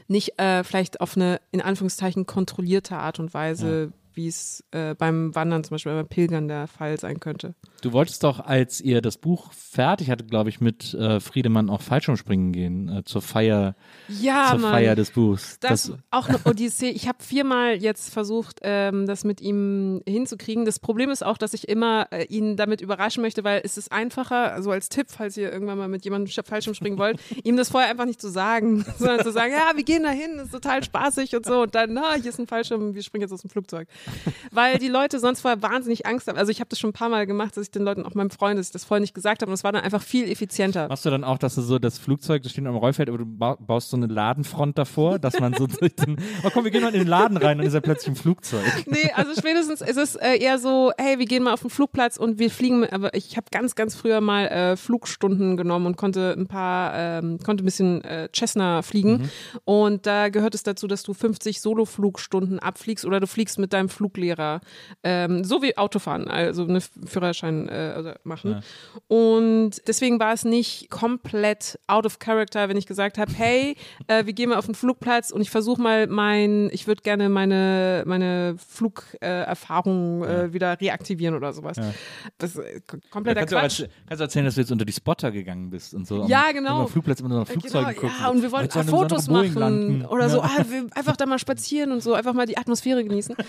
nicht 0.08 0.40
äh, 0.40 0.64
vielleicht 0.64 1.02
auf 1.02 1.16
eine 1.16 1.40
in 1.52 1.62
Anführungszeichen 1.62 2.26
kontrollierte 2.26 2.98
Art 2.98 3.20
und 3.20 3.34
Weise, 3.34 3.92
ja 3.92 4.03
wie 4.16 4.28
es 4.28 4.64
äh, 4.72 4.96
beim 4.96 5.34
Wandern, 5.36 5.64
zum 5.64 5.76
Beispiel 5.76 5.94
beim 5.94 6.08
Pilgern 6.08 6.48
der 6.48 6.68
Fall 6.68 7.00
sein 7.00 7.20
könnte. 7.20 7.56
Du 7.82 7.92
wolltest 7.92 8.24
doch, 8.24 8.40
als 8.40 8.80
ihr 8.80 9.02
das 9.02 9.18
Buch 9.18 9.52
fertig 9.54 10.10
hattet, 10.10 10.30
glaube 10.30 10.50
ich, 10.50 10.62
mit 10.62 10.94
äh, 10.94 11.20
Friedemann 11.20 11.70
auch 11.70 11.82
Fallschirmspringen 11.82 12.54
gehen, 12.54 12.90
äh, 12.90 13.04
zur 13.04 13.22
Feier, 13.22 13.76
ja, 14.08 14.52
zur 14.52 14.60
Mann. 14.60 14.72
Feier 14.72 14.96
des 14.96 15.12
Buchs. 15.12 15.60
Das, 15.60 15.88
das 15.88 15.98
auch 16.12 16.30
eine 16.30 16.40
Odyssee. 16.46 16.90
Ich 16.90 17.08
habe 17.08 17.22
viermal 17.22 17.76
jetzt 17.76 18.14
versucht, 18.14 18.60
ähm, 18.62 19.06
das 19.06 19.24
mit 19.24 19.42
ihm 19.42 20.02
hinzukriegen. 20.08 20.66
Das 20.66 20.80
Problem 20.80 21.10
ist 21.10 21.26
auch, 21.26 21.38
dass 21.38 21.54
ich 21.54 21.68
immer 21.68 22.08
äh, 22.12 22.26
ihn 22.26 22.56
damit 22.56 22.82
überraschen 22.82 23.22
möchte, 23.22 23.44
weil 23.44 23.62
es 23.64 23.78
ist 23.78 23.92
einfacher, 23.92 24.54
also 24.54 24.72
als 24.72 24.90
Tipp, 24.90 25.08
falls 25.10 25.36
ihr 25.38 25.52
irgendwann 25.52 25.78
mal 25.78 25.88
mit 25.88 26.06
jemandem 26.06 26.32
Fallschirmspringen 26.44 26.98
wollt, 26.98 27.20
ihm 27.44 27.58
das 27.58 27.70
vorher 27.70 27.90
einfach 27.90 28.06
nicht 28.06 28.22
zu 28.22 28.30
sagen, 28.30 28.86
sondern 28.98 29.22
zu 29.22 29.32
sagen, 29.32 29.52
ja, 29.54 29.76
wir 29.76 29.84
gehen 29.84 30.04
da 30.04 30.10
hin, 30.10 30.40
ist 30.40 30.52
total 30.52 30.84
spaßig 30.84 31.36
und 31.36 31.46
so 31.46 31.64
und 31.64 31.76
dann, 31.76 31.94
na, 31.94 32.14
hier 32.14 32.30
ist 32.30 32.40
ein 32.40 32.48
Fallschirm, 32.48 32.96
wir 32.96 33.04
springen 33.04 33.24
jetzt 33.24 33.34
aus 33.34 33.42
dem 33.42 33.50
Flugzeug. 33.50 33.88
weil 34.52 34.78
die 34.78 34.88
Leute 34.88 35.20
sonst 35.20 35.42
vorher 35.42 35.62
wahnsinnig 35.62 36.06
Angst 36.06 36.28
haben. 36.28 36.38
Also 36.38 36.52
ich 36.52 36.60
habe 36.60 36.70
das 36.70 36.80
schon 36.80 36.92
ein 36.92 36.94
paar 36.94 37.10
Mal 37.10 37.26
gemacht, 37.26 37.58
dass 37.58 37.64
ich 37.64 37.72
den 37.72 37.84
Leuten, 37.84 38.04
auch 38.04 38.14
meinem 38.14 38.30
Freund, 38.30 38.60
dass 38.60 38.68
ich 38.68 38.74
das 38.74 38.84
vorher 38.84 39.02
nicht 39.02 39.14
gesagt 39.14 39.42
habe 39.42 39.50
und 39.50 39.54
es 39.54 39.64
war 39.64 39.72
dann 39.72 39.84
einfach 39.84 40.02
viel 40.02 40.30
effizienter. 40.30 40.88
Machst 40.88 41.06
du 41.06 41.10
dann 41.10 41.24
auch, 41.24 41.38
dass 41.38 41.56
du 41.56 41.62
so 41.62 41.80
das 41.80 41.98
Flugzeug, 41.98 42.44
das 42.44 42.52
steht 42.52 42.66
am 42.66 42.76
Rollfeld, 42.76 43.10
aber 43.10 43.18
du 43.20 43.26
baust 43.26 43.90
so 43.90 43.98
eine 43.98 44.08
Ladenfront 44.08 44.78
davor, 44.78 45.20
dass 45.20 45.40
man 45.40 45.54
so 45.54 45.68
durch 45.68 45.96
den, 45.96 46.18
oh 46.44 46.50
komm, 46.54 46.64
wir 46.64 46.72
gehen 46.72 46.84
mal 46.84 46.94
in 46.94 47.00
den 47.00 47.08
Laden 47.08 47.38
rein 47.38 47.60
und 47.60 47.66
ist 47.66 47.74
er 47.74 47.82
plötzlich 47.82 48.10
ein 48.10 48.16
Flugzeug. 48.16 48.64
Nee, 48.86 49.12
also 49.16 49.34
spätestens 49.38 49.82
ist 49.82 49.98
es 49.98 50.16
äh, 50.16 50.38
eher 50.38 50.60
so, 50.60 50.92
hey, 50.98 51.20
wir 51.20 51.26
gehen 51.26 51.44
mal 51.44 51.54
auf 51.54 51.62
den 51.62 51.70
Flugplatz 51.70 52.18
und 52.18 52.40
wir 52.40 52.50
fliegen, 52.50 52.86
aber 52.86 53.14
ich 53.16 53.38
habe 53.38 53.48
ganz, 53.52 53.76
ganz 53.76 53.96
früher 53.96 54.22
mal 54.22 54.48
äh, 54.48 54.78
Flugstunden 54.78 55.58
genommen 55.58 55.86
und 55.86 55.98
konnte 55.98 56.36
ein 56.38 56.48
paar, 56.48 56.94
ähm, 56.96 57.40
konnte 57.44 57.64
ein 57.64 57.66
bisschen 57.66 58.04
äh, 58.04 58.30
Cessna 58.36 58.82
fliegen 58.82 59.12
mhm. 59.14 59.30
und 59.66 60.06
da 60.06 60.30
gehört 60.30 60.56
es 60.56 60.64
dazu, 60.64 60.88
dass 60.88 61.04
du 61.04 61.14
50 61.14 61.62
Solo-Flugstunden 61.62 62.60
abfliegst 62.60 63.06
oder 63.06 63.20
du 63.20 63.28
fliegst 63.28 63.60
mit 63.60 63.74
deinem 63.74 63.90
Fluglehrer 63.94 64.34
Lehrer, 64.34 64.62
ähm, 65.04 65.44
so 65.44 65.62
wie 65.62 65.78
Autofahren, 65.78 66.28
also 66.28 66.64
einen 66.64 66.82
Führerschein 66.82 67.68
äh, 67.70 67.94
also 67.96 68.12
machen. 68.24 68.52
Ja. 68.52 68.62
Und 69.08 69.88
deswegen 69.88 70.20
war 70.20 70.34
es 70.34 70.46
nicht 70.46 70.90
komplett 70.90 71.80
out 71.88 72.06
of 72.06 72.20
character, 72.20 72.70
wenn 72.70 72.78
ich 72.78 72.88
gesagt 72.88 73.18
habe, 73.18 73.32
hey, 73.34 73.76
äh, 74.08 74.26
wir 74.26 74.34
gehen 74.34 74.50
mal 74.50 74.58
auf 74.58 74.66
den 74.66 74.76
Flugplatz 74.76 75.32
und 75.32 75.42
ich 75.42 75.50
versuche 75.50 75.82
mal 75.82 76.08
mein, 76.08 76.70
ich 76.72 76.88
würde 76.88 77.02
gerne 77.02 77.30
meine, 77.30 78.04
meine 78.06 78.56
Flugerfahrung 78.58 80.24
äh, 80.24 80.34
ja. 80.34 80.54
wieder 80.54 80.80
reaktivieren 80.80 81.36
oder 81.36 81.54
sowas. 81.54 81.78
Ja. 81.78 81.94
Das 82.38 82.56
ist 82.56 83.12
kompletter 83.12 83.42
kannst 83.42 83.54
Quatsch. 83.54 83.80
Du, 83.82 83.88
kannst 84.08 84.20
du 84.20 84.24
erzählen, 84.24 84.46
dass 84.46 84.56
du 84.56 84.62
jetzt 84.62 84.72
unter 84.72 84.86
die 84.86 84.94
Spotter 84.94 85.32
gegangen 85.32 85.70
bist 85.70 85.94
und 85.94 86.08
so? 86.08 86.26
Ja, 86.28 86.52
genau. 86.52 86.82
Am 86.82 86.88
Flugplatz 86.88 87.20
immer 87.20 87.30
nur 87.30 87.40
nach 87.40 87.48
Flugzeugen 87.48 87.90
genau, 87.90 88.00
gucken. 88.00 88.16
Ja, 88.20 88.30
und 88.30 88.42
wir 88.42 88.52
wollten 88.52 88.84
Fotos 88.84 89.28
machen 89.28 90.06
oder 90.06 90.30
so. 90.30 90.42
Ah, 90.42 90.50
einfach 90.96 91.18
da 91.18 91.26
mal 91.26 91.40
spazieren 91.40 91.92
und 91.92 92.02
so, 92.02 92.14
einfach 92.14 92.34
mal 92.34 92.46
die 92.46 92.58
Atmosphäre 92.58 93.04
genießen. 93.04 93.36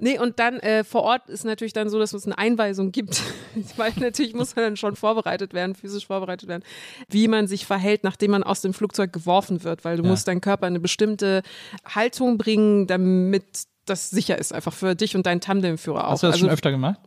Nee, 0.00 0.18
und 0.18 0.38
dann 0.38 0.58
äh, 0.60 0.84
vor 0.84 1.02
Ort 1.02 1.28
ist 1.28 1.44
natürlich 1.44 1.72
dann 1.72 1.90
so, 1.90 1.98
dass 1.98 2.12
es 2.12 2.24
eine 2.24 2.38
Einweisung 2.38 2.92
gibt, 2.92 3.22
weil 3.76 3.92
natürlich 3.96 4.34
muss 4.34 4.56
man 4.56 4.64
dann 4.64 4.76
schon 4.76 4.96
vorbereitet 4.96 5.52
werden, 5.52 5.74
physisch 5.74 6.06
vorbereitet 6.06 6.48
werden, 6.48 6.62
wie 7.08 7.28
man 7.28 7.46
sich 7.46 7.66
verhält, 7.66 8.04
nachdem 8.04 8.30
man 8.30 8.42
aus 8.42 8.62
dem 8.62 8.74
Flugzeug 8.74 9.12
geworfen 9.12 9.64
wird, 9.64 9.84
weil 9.84 9.96
du 9.96 10.02
ja. 10.02 10.08
musst 10.08 10.28
deinen 10.28 10.40
Körper 10.40 10.66
in 10.66 10.72
eine 10.72 10.80
bestimmte 10.80 11.42
Haltung 11.84 12.38
bringen, 12.38 12.86
damit 12.86 13.44
das 13.84 14.10
sicher 14.10 14.38
ist, 14.38 14.54
einfach 14.54 14.72
für 14.72 14.94
dich 14.94 15.16
und 15.16 15.26
deinen 15.26 15.40
Tandemführer 15.40 16.06
auch. 16.06 16.12
Hast 16.12 16.22
du 16.22 16.28
das 16.28 16.34
also, 16.34 16.46
schon 16.46 16.54
öfter 16.54 16.70
gemacht? 16.70 17.00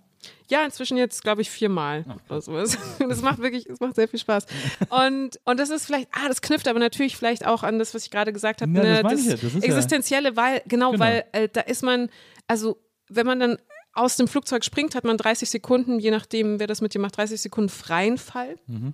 Ja, 0.48 0.64
inzwischen 0.64 0.98
jetzt, 0.98 1.24
glaube 1.24 1.42
ich, 1.42 1.50
viermal 1.50 2.06
Ach. 2.08 2.16
oder 2.30 2.42
sowas. 2.42 2.78
Das 3.00 3.22
macht 3.22 3.40
wirklich, 3.40 3.68
es 3.68 3.80
macht 3.80 3.96
sehr 3.96 4.08
viel 4.08 4.20
Spaß. 4.20 4.46
Und, 4.90 5.40
und 5.44 5.60
das 5.60 5.70
ist 5.70 5.86
vielleicht, 5.86 6.10
ah, 6.12 6.28
das 6.28 6.42
knüpft 6.42 6.68
aber 6.68 6.80
natürlich 6.80 7.18
vielleicht 7.18 7.46
auch 7.46 7.64
an 7.64 7.80
das, 7.80 7.94
was 7.94 8.06
ich 8.06 8.12
gerade 8.12 8.32
gesagt 8.32 8.62
habe, 8.62 8.72
ja, 8.74 8.84
ne, 8.84 9.04
das, 9.04 9.26
das, 9.26 9.42
das 9.42 9.64
Existenzielle, 9.64 10.30
ja. 10.30 10.36
weil, 10.36 10.62
genau, 10.68 10.92
genau, 10.92 11.04
weil 11.04 11.26
äh, 11.32 11.50
da 11.52 11.62
ist 11.62 11.84
man, 11.84 12.10
also 12.48 12.78
wenn 13.10 13.26
man 13.26 13.40
dann 13.40 13.58
aus 13.94 14.18
dem 14.18 14.28
Flugzeug 14.28 14.64
springt, 14.66 14.94
hat 14.94 15.06
man 15.06 15.18
30 15.18 15.50
Sekunden, 15.50 16.00
je 16.00 16.12
nachdem, 16.12 16.60
wer 16.60 16.68
das 16.68 16.82
mit 16.82 16.94
dir 16.94 17.00
macht, 17.00 17.18
30 17.18 17.42
Sekunden 17.42 17.70
freien 17.70 18.18
Fall. 18.18 18.58
Mhm. 18.68 18.94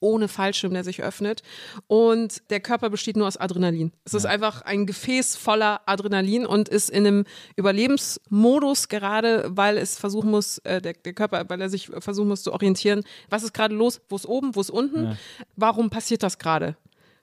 Ohne 0.00 0.26
Fallschirm, 0.26 0.72
der 0.72 0.82
sich 0.82 1.02
öffnet. 1.02 1.42
Und 1.86 2.50
der 2.50 2.58
Körper 2.58 2.90
besteht 2.90 3.16
nur 3.16 3.28
aus 3.28 3.36
Adrenalin. 3.36 3.92
Es 4.04 4.12
ja. 4.12 4.18
ist 4.18 4.24
einfach 4.24 4.62
ein 4.62 4.86
Gefäß 4.86 5.36
voller 5.36 5.80
Adrenalin 5.86 6.44
und 6.44 6.68
ist 6.68 6.88
in 6.88 7.06
einem 7.06 7.24
Überlebensmodus 7.56 8.88
gerade, 8.88 9.44
weil 9.50 9.78
es 9.78 9.98
versuchen 9.98 10.30
muss, 10.30 10.58
äh, 10.58 10.80
der, 10.80 10.94
der, 10.94 11.12
Körper, 11.12 11.44
weil 11.48 11.60
er 11.60 11.68
sich 11.68 11.88
versuchen 11.98 12.28
muss 12.28 12.42
zu 12.42 12.52
orientieren, 12.52 13.04
was 13.28 13.44
ist 13.44 13.52
gerade 13.52 13.74
los, 13.74 14.00
wo 14.08 14.16
ist 14.16 14.26
oben, 14.26 14.56
wo 14.56 14.60
ist 14.60 14.70
unten, 14.70 15.04
ja. 15.04 15.16
warum 15.54 15.90
passiert 15.90 16.24
das 16.24 16.38
gerade? 16.38 16.76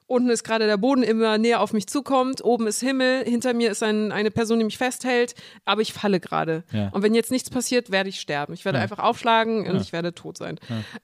Unten 0.09 0.29
ist 0.31 0.43
gerade 0.43 0.65
der 0.65 0.77
Boden 0.77 1.03
immer 1.03 1.37
näher 1.37 1.61
auf 1.61 1.71
mich 1.71 1.85
zukommt, 1.85 2.43
oben 2.43 2.65
ist 2.65 2.79
Himmel, 2.79 3.23
hinter 3.25 3.53
mir 3.53 3.69
ist 3.69 3.83
ein, 3.83 4.11
eine 4.11 4.31
Person, 4.31 4.57
die 4.57 4.65
mich 4.65 4.79
festhält, 4.79 5.35
aber 5.65 5.81
ich 5.81 5.93
falle 5.93 6.19
gerade. 6.19 6.63
Ja. 6.71 6.89
Und 6.89 7.03
wenn 7.03 7.13
jetzt 7.13 7.29
nichts 7.29 7.51
passiert, 7.51 7.91
werde 7.91 8.09
ich 8.09 8.19
sterben. 8.19 8.55
Ich 8.55 8.65
werde 8.65 8.79
ja. 8.79 8.83
einfach 8.83 8.97
aufschlagen 8.97 9.67
und 9.67 9.75
ja. 9.75 9.81
ich 9.81 9.93
werde 9.93 10.15
tot 10.15 10.39
sein. 10.39 10.59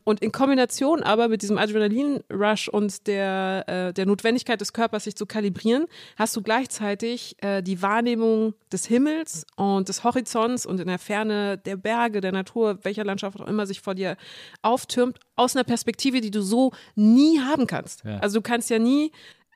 Und 0.05 0.23
in 0.23 0.31
Kombination 0.31 1.03
aber 1.03 1.27
mit 1.27 1.43
diesem 1.43 1.59
Adrenalin-Rush 1.59 2.67
und 2.67 3.05
der, 3.05 3.65
äh, 3.67 3.93
der 3.93 4.07
Notwendigkeit 4.07 4.59
des 4.59 4.73
Körpers, 4.73 5.03
sich 5.03 5.15
zu 5.15 5.27
kalibrieren, 5.27 5.85
hast 6.17 6.35
du 6.35 6.41
gleichzeitig 6.41 7.35
äh, 7.43 7.61
die 7.61 7.83
Wahrnehmung 7.83 8.55
des 8.71 8.87
Himmels 8.87 9.45
und 9.55 9.87
des 9.87 10.03
Horizonts 10.03 10.65
und 10.65 10.79
in 10.79 10.87
der 10.87 10.97
Ferne 10.97 11.59
der 11.59 11.75
Berge, 11.75 12.21
der 12.21 12.31
Natur, 12.31 12.79
welcher 12.81 13.03
Landschaft 13.03 13.39
auch 13.39 13.47
immer 13.47 13.67
sich 13.67 13.81
vor 13.81 13.93
dir 13.93 14.17
auftürmt, 14.63 15.19
aus 15.35 15.55
einer 15.55 15.63
Perspektive, 15.63 16.21
die 16.21 16.31
du 16.31 16.41
so 16.41 16.71
nie 16.95 17.39
haben 17.39 17.67
kannst. 17.67 18.03
Also 18.05 18.39
du 18.39 18.41
kannst 18.41 18.69
ja 18.69 18.79
nie 18.79 18.94
nie 18.95 19.11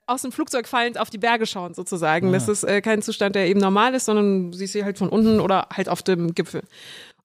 aus 0.06 0.22
dem 0.22 0.32
Flugzeug 0.32 0.66
fallend 0.66 0.98
auf 0.98 1.08
die 1.08 1.18
Berge 1.18 1.46
schauen, 1.46 1.72
sozusagen. 1.72 2.28
Ja. 2.28 2.32
Das 2.32 2.48
ist 2.48 2.64
äh, 2.64 2.80
kein 2.80 3.00
Zustand, 3.00 3.36
der 3.36 3.46
eben 3.46 3.60
normal 3.60 3.94
ist, 3.94 4.06
sondern 4.06 4.52
siehst 4.52 4.72
sie 4.72 4.84
halt 4.84 4.98
von 4.98 5.08
unten 5.08 5.38
oder 5.40 5.68
halt 5.72 5.88
auf 5.88 6.02
dem 6.02 6.34
Gipfel. 6.34 6.62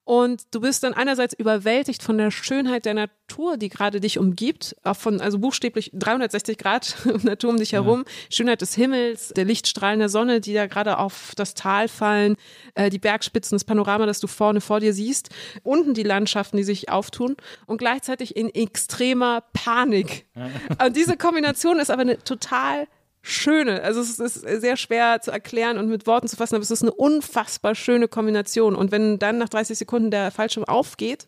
Und 0.05 0.43
du 0.51 0.61
bist 0.61 0.83
dann 0.83 0.93
einerseits 0.93 1.33
überwältigt 1.33 2.03
von 2.03 2.19
der 2.19 2.29
Schönheit 2.29 2.85
der 2.85 2.93
Natur, 2.93 3.57
die 3.57 3.69
gerade 3.69 3.99
dich 3.99 4.19
umgibt, 4.19 4.75
auch 4.83 4.95
von, 4.95 5.19
also 5.19 5.39
buchstäblich 5.39 5.89
360 5.95 6.59
Grad 6.59 6.95
Natur 7.23 7.49
um 7.49 7.57
dich 7.57 7.73
herum, 7.73 8.05
ja. 8.05 8.13
Schönheit 8.29 8.61
des 8.61 8.75
Himmels, 8.75 9.29
der 9.29 9.45
Lichtstrahlen 9.45 9.97
der 9.97 10.09
Sonne, 10.09 10.41
die 10.41 10.53
da 10.53 10.67
gerade 10.67 10.99
auf 10.99 11.33
das 11.35 11.55
Tal 11.55 11.87
fallen, 11.87 12.35
äh, 12.75 12.91
die 12.91 12.99
Bergspitzen, 12.99 13.55
das 13.55 13.63
Panorama, 13.63 14.05
das 14.05 14.19
du 14.19 14.27
vorne 14.27 14.61
vor 14.61 14.79
dir 14.79 14.93
siehst, 14.93 15.29
unten 15.63 15.95
die 15.95 16.03
Landschaften, 16.03 16.57
die 16.57 16.63
sich 16.63 16.89
auftun 16.89 17.35
und 17.65 17.79
gleichzeitig 17.79 18.35
in 18.35 18.53
extremer 18.53 19.43
Panik. 19.53 20.27
Ja. 20.35 20.85
Und 20.85 20.95
diese 20.95 21.17
Kombination 21.17 21.79
ist 21.79 21.89
aber 21.89 22.03
eine 22.03 22.19
total 22.19 22.87
schöne. 23.25 23.81
Also 23.81 24.01
es 24.01 24.19
ist 24.19 24.41
sehr 24.61 24.77
schwer 24.77 25.19
zu 25.21 25.31
erklären 25.31 25.77
und 25.77 25.89
mit 25.89 26.05
Worten 26.05 26.27
zu 26.27 26.35
fassen, 26.35 26.55
aber 26.55 26.63
es 26.63 26.71
ist 26.71 26.83
eine 26.83 26.93
unfassbar 26.93 27.75
schöne 27.75 28.07
Kombination. 28.07 28.75
Und 28.75 28.91
wenn 28.91 29.19
dann 29.19 29.37
nach 29.37 29.49
30 29.49 29.77
Sekunden 29.77 30.11
der 30.11 30.31
Fallschirm 30.31 30.63
aufgeht, 30.63 31.27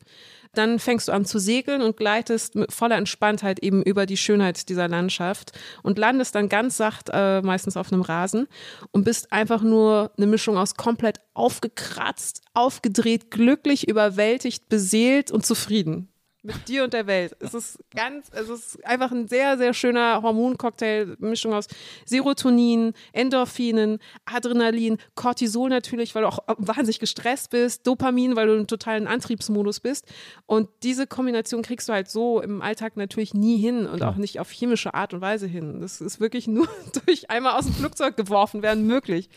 dann 0.54 0.80
fängst 0.80 1.08
du 1.08 1.12
an 1.12 1.26
zu 1.26 1.40
segeln 1.40 1.82
und 1.82 1.98
gleitest 1.98 2.56
mit 2.56 2.72
voller 2.72 2.98
Entspanntheit 2.98 3.60
eben 3.60 3.84
über 3.84 4.06
die 4.06 4.18
Schönheit 4.18 4.70
dieser 4.70 4.88
Landschaft 4.88 5.52
und 5.84 5.98
landest 5.98 6.36
dann 6.36 6.50
ganz 6.50 6.78
sacht, 6.78 7.10
äh, 7.12 7.42
meistens 7.42 7.78
auf 7.78 7.92
einem 7.92 8.02
Rasen 8.02 8.48
und 8.92 9.04
bist 9.04 9.32
einfach 9.32 9.62
nur 9.62 10.12
eine 10.18 10.28
Mischung 10.28 10.58
aus 10.58 10.76
komplett 10.76 11.20
aufgekratzt, 11.34 12.42
aufgedreht, 12.54 13.30
glücklich, 13.32 13.88
überwältigt, 13.88 14.70
beseelt 14.70 15.32
und 15.32 15.46
zufrieden 15.46 16.10
mit 16.48 16.68
dir 16.70 16.86
und 16.86 16.94
der 16.94 17.08
Welt. 17.08 17.36
Es 17.40 17.54
ist 17.54 17.78
ganz, 17.94 18.30
es 18.32 18.48
ist 18.48 18.86
einfach 18.86 19.12
ein 19.12 19.28
sehr, 19.28 19.58
sehr 19.58 19.74
schöner 19.74 20.22
Hormoncocktail, 20.22 21.18
Mischung 21.20 21.54
aus 21.54 21.68
Serotonin, 22.06 22.94
Endorphinen, 23.12 24.00
Adrenalin, 24.26 24.98
Cortisol 25.16 25.70
natürlich, 25.70 26.16
weil 26.16 26.24
du 26.24 26.30
auch 26.30 26.40
wahnsinnig 26.58 27.00
gestresst 27.00 27.50
bist, 27.50 27.86
Dopamin, 27.86 28.38
weil 28.38 28.48
du 28.48 28.56
im 28.56 28.66
totalen 28.66 29.08
Antriebsmodus 29.08 29.82
bist. 29.82 30.06
Und 30.46 30.70
diese 30.84 31.06
Kombination 31.06 31.62
kriegst 31.62 31.90
du 31.90 31.94
halt 31.94 32.10
so 32.10 32.42
im 32.42 32.62
Alltag 32.62 32.96
natürlich 32.96 33.34
nie 33.34 33.58
hin 33.58 33.86
und 33.86 34.02
auch 34.02 34.16
nicht 34.16 34.40
auf 34.40 34.50
chemische 34.50 34.94
Art 34.94 35.14
und 35.14 35.20
Weise 35.20 35.48
hin. 35.48 35.82
Das 35.82 36.00
ist 36.00 36.22
wirklich 36.22 36.48
nur 36.48 36.68
durch 37.06 37.30
einmal 37.30 37.60
aus 37.60 37.66
dem 37.66 37.74
Flugzeug 37.74 38.16
geworfen 38.16 38.62
werden 38.62 38.88
möglich. 38.88 39.30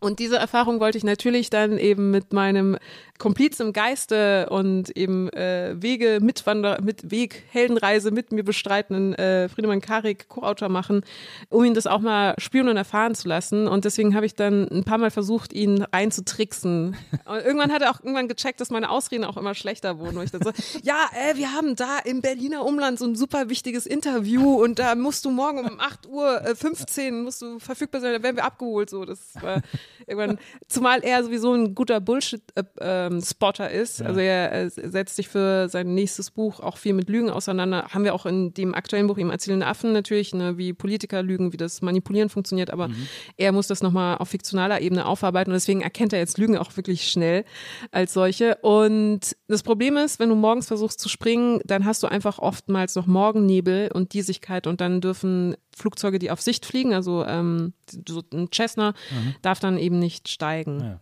Und 0.00 0.18
diese 0.18 0.36
Erfahrung 0.36 0.80
wollte 0.80 0.98
ich 0.98 1.04
natürlich 1.04 1.50
dann 1.50 1.78
eben 1.78 2.10
mit 2.10 2.32
meinem 2.32 2.76
Kompliz 3.18 3.60
im 3.60 3.72
Geiste 3.72 4.48
und 4.50 4.90
eben 4.96 5.28
äh, 5.32 5.80
Wege 5.80 6.18
Mitwander 6.20 6.80
mit 6.82 7.12
Weg 7.12 7.44
Heldenreise 7.50 8.10
mit 8.10 8.32
mir 8.32 8.42
bestreitenden 8.42 9.14
äh, 9.14 9.48
Friedemann 9.48 9.80
Karik 9.80 10.28
Co-Autor 10.28 10.68
machen, 10.68 11.04
um 11.48 11.64
ihn 11.64 11.74
das 11.74 11.86
auch 11.86 12.00
mal 12.00 12.34
spüren 12.38 12.68
und 12.68 12.76
erfahren 12.76 13.14
zu 13.14 13.28
lassen. 13.28 13.68
Und 13.68 13.84
deswegen 13.84 14.16
habe 14.16 14.26
ich 14.26 14.34
dann 14.34 14.68
ein 14.68 14.82
paar 14.82 14.98
Mal 14.98 15.12
versucht, 15.12 15.52
ihn 15.52 15.82
reinzutricksen. 15.82 16.96
Und 17.24 17.36
irgendwann 17.36 17.72
hat 17.72 17.82
er 17.82 17.90
auch 17.90 18.00
irgendwann 18.00 18.28
gecheckt, 18.28 18.60
dass 18.60 18.70
meine 18.70 18.90
Ausreden 18.90 19.24
auch 19.24 19.36
immer 19.36 19.54
schlechter 19.54 19.98
wurden. 19.98 20.18
Und 20.18 20.24
ich 20.24 20.30
dann 20.32 20.42
so, 20.42 20.50
ja, 20.82 20.96
äh, 21.14 21.36
wir 21.36 21.52
haben 21.52 21.76
da 21.76 21.98
im 22.04 22.20
Berliner 22.20 22.64
Umland 22.64 22.98
so 22.98 23.06
ein 23.06 23.14
super 23.14 23.48
wichtiges 23.48 23.86
Interview 23.86 24.62
und 24.62 24.78
da 24.78 24.94
musst 24.96 25.24
du 25.24 25.30
morgen 25.30 25.60
um 25.60 25.78
8 25.78 26.06
Uhr 26.08 26.44
äh, 26.44 26.54
15 26.54 27.22
musst 27.22 27.42
du 27.42 27.58
verfügbar 27.58 28.00
sein, 28.00 28.12
da 28.12 28.22
werden 28.22 28.36
wir 28.36 28.44
abgeholt. 28.44 28.90
So, 28.90 29.04
das 29.04 29.20
war 29.40 29.62
irgendwann, 30.06 30.38
zumal 30.68 31.00
er 31.02 31.22
sowieso 31.24 31.52
ein 31.52 31.74
guter 31.74 32.00
Bullshit-Spotter 32.00 33.70
äh, 33.70 33.82
ist. 33.82 34.00
Ja. 34.00 34.06
Also 34.06 34.20
er, 34.20 34.52
er, 34.52 34.70
setzt 34.70 35.16
sich 35.16 35.28
für 35.28 35.68
sein 35.68 35.94
nächstes 35.94 36.30
Buch 36.30 36.60
auch 36.60 36.76
viel 36.76 36.92
mit 36.92 37.08
Lügen 37.08 37.30
auseinander. 37.30 37.88
Haben 37.90 38.04
wir 38.04 38.14
auch 38.14 38.26
in 38.26 38.54
dem 38.54 38.74
aktuellen 38.74 39.06
Buch, 39.06 39.18
im 39.18 39.30
Erzählende 39.30 39.66
Affen 39.66 39.92
natürlich, 39.92 40.34
ne, 40.34 40.58
wie 40.58 40.72
Politiker 40.72 41.22
lügen, 41.22 41.52
wie 41.52 41.56
das 41.56 41.82
Manipulieren 41.82 42.28
funktioniert, 42.28 42.70
aber 42.70 42.88
mhm. 42.88 43.08
er 43.36 43.52
muss 43.52 43.66
das 43.66 43.82
nochmal 43.82 44.18
auf 44.18 44.28
fiktionaler 44.28 44.80
Ebene 44.80 45.06
aufarbeiten 45.06 45.50
und 45.50 45.54
deswegen 45.54 45.80
erkennt 45.80 46.12
er 46.12 46.18
jetzt 46.18 46.38
Lügen 46.38 46.56
auch 46.56 46.76
wirklich 46.76 47.08
schnell 47.10 47.44
als 47.90 48.12
solche. 48.12 48.56
Und 48.56 49.36
das 49.48 49.62
Problem 49.62 49.96
ist, 49.96 50.18
wenn 50.18 50.28
du 50.28 50.34
morgens 50.34 50.66
versuchst 50.66 51.00
zu 51.00 51.08
springen, 51.08 51.60
dann 51.64 51.84
hast 51.84 52.02
du 52.02 52.06
einfach 52.06 52.38
oftmals 52.38 52.94
noch 52.94 53.06
Morgennebel 53.06 53.90
und 53.92 54.12
Diesigkeit 54.12 54.66
und 54.66 54.80
dann 54.80 55.00
dürfen 55.00 55.56
Flugzeuge, 55.76 56.18
die 56.18 56.30
auf 56.30 56.40
Sicht 56.40 56.66
fliegen, 56.66 56.94
also 56.94 57.24
ähm, 57.24 57.72
so 58.08 58.22
ein 58.32 58.48
Cessna, 58.52 58.94
mhm. 59.10 59.34
darf 59.42 59.60
dann 59.60 59.78
eben 59.78 59.98
nicht 59.98 60.28
steigen. 60.28 60.80
Ja. 60.80 61.00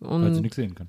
Und 0.00 0.24
weil 0.24 0.34
sie 0.34 0.40
nichts 0.40 0.56
sehen 0.56 0.74
kann 0.74 0.88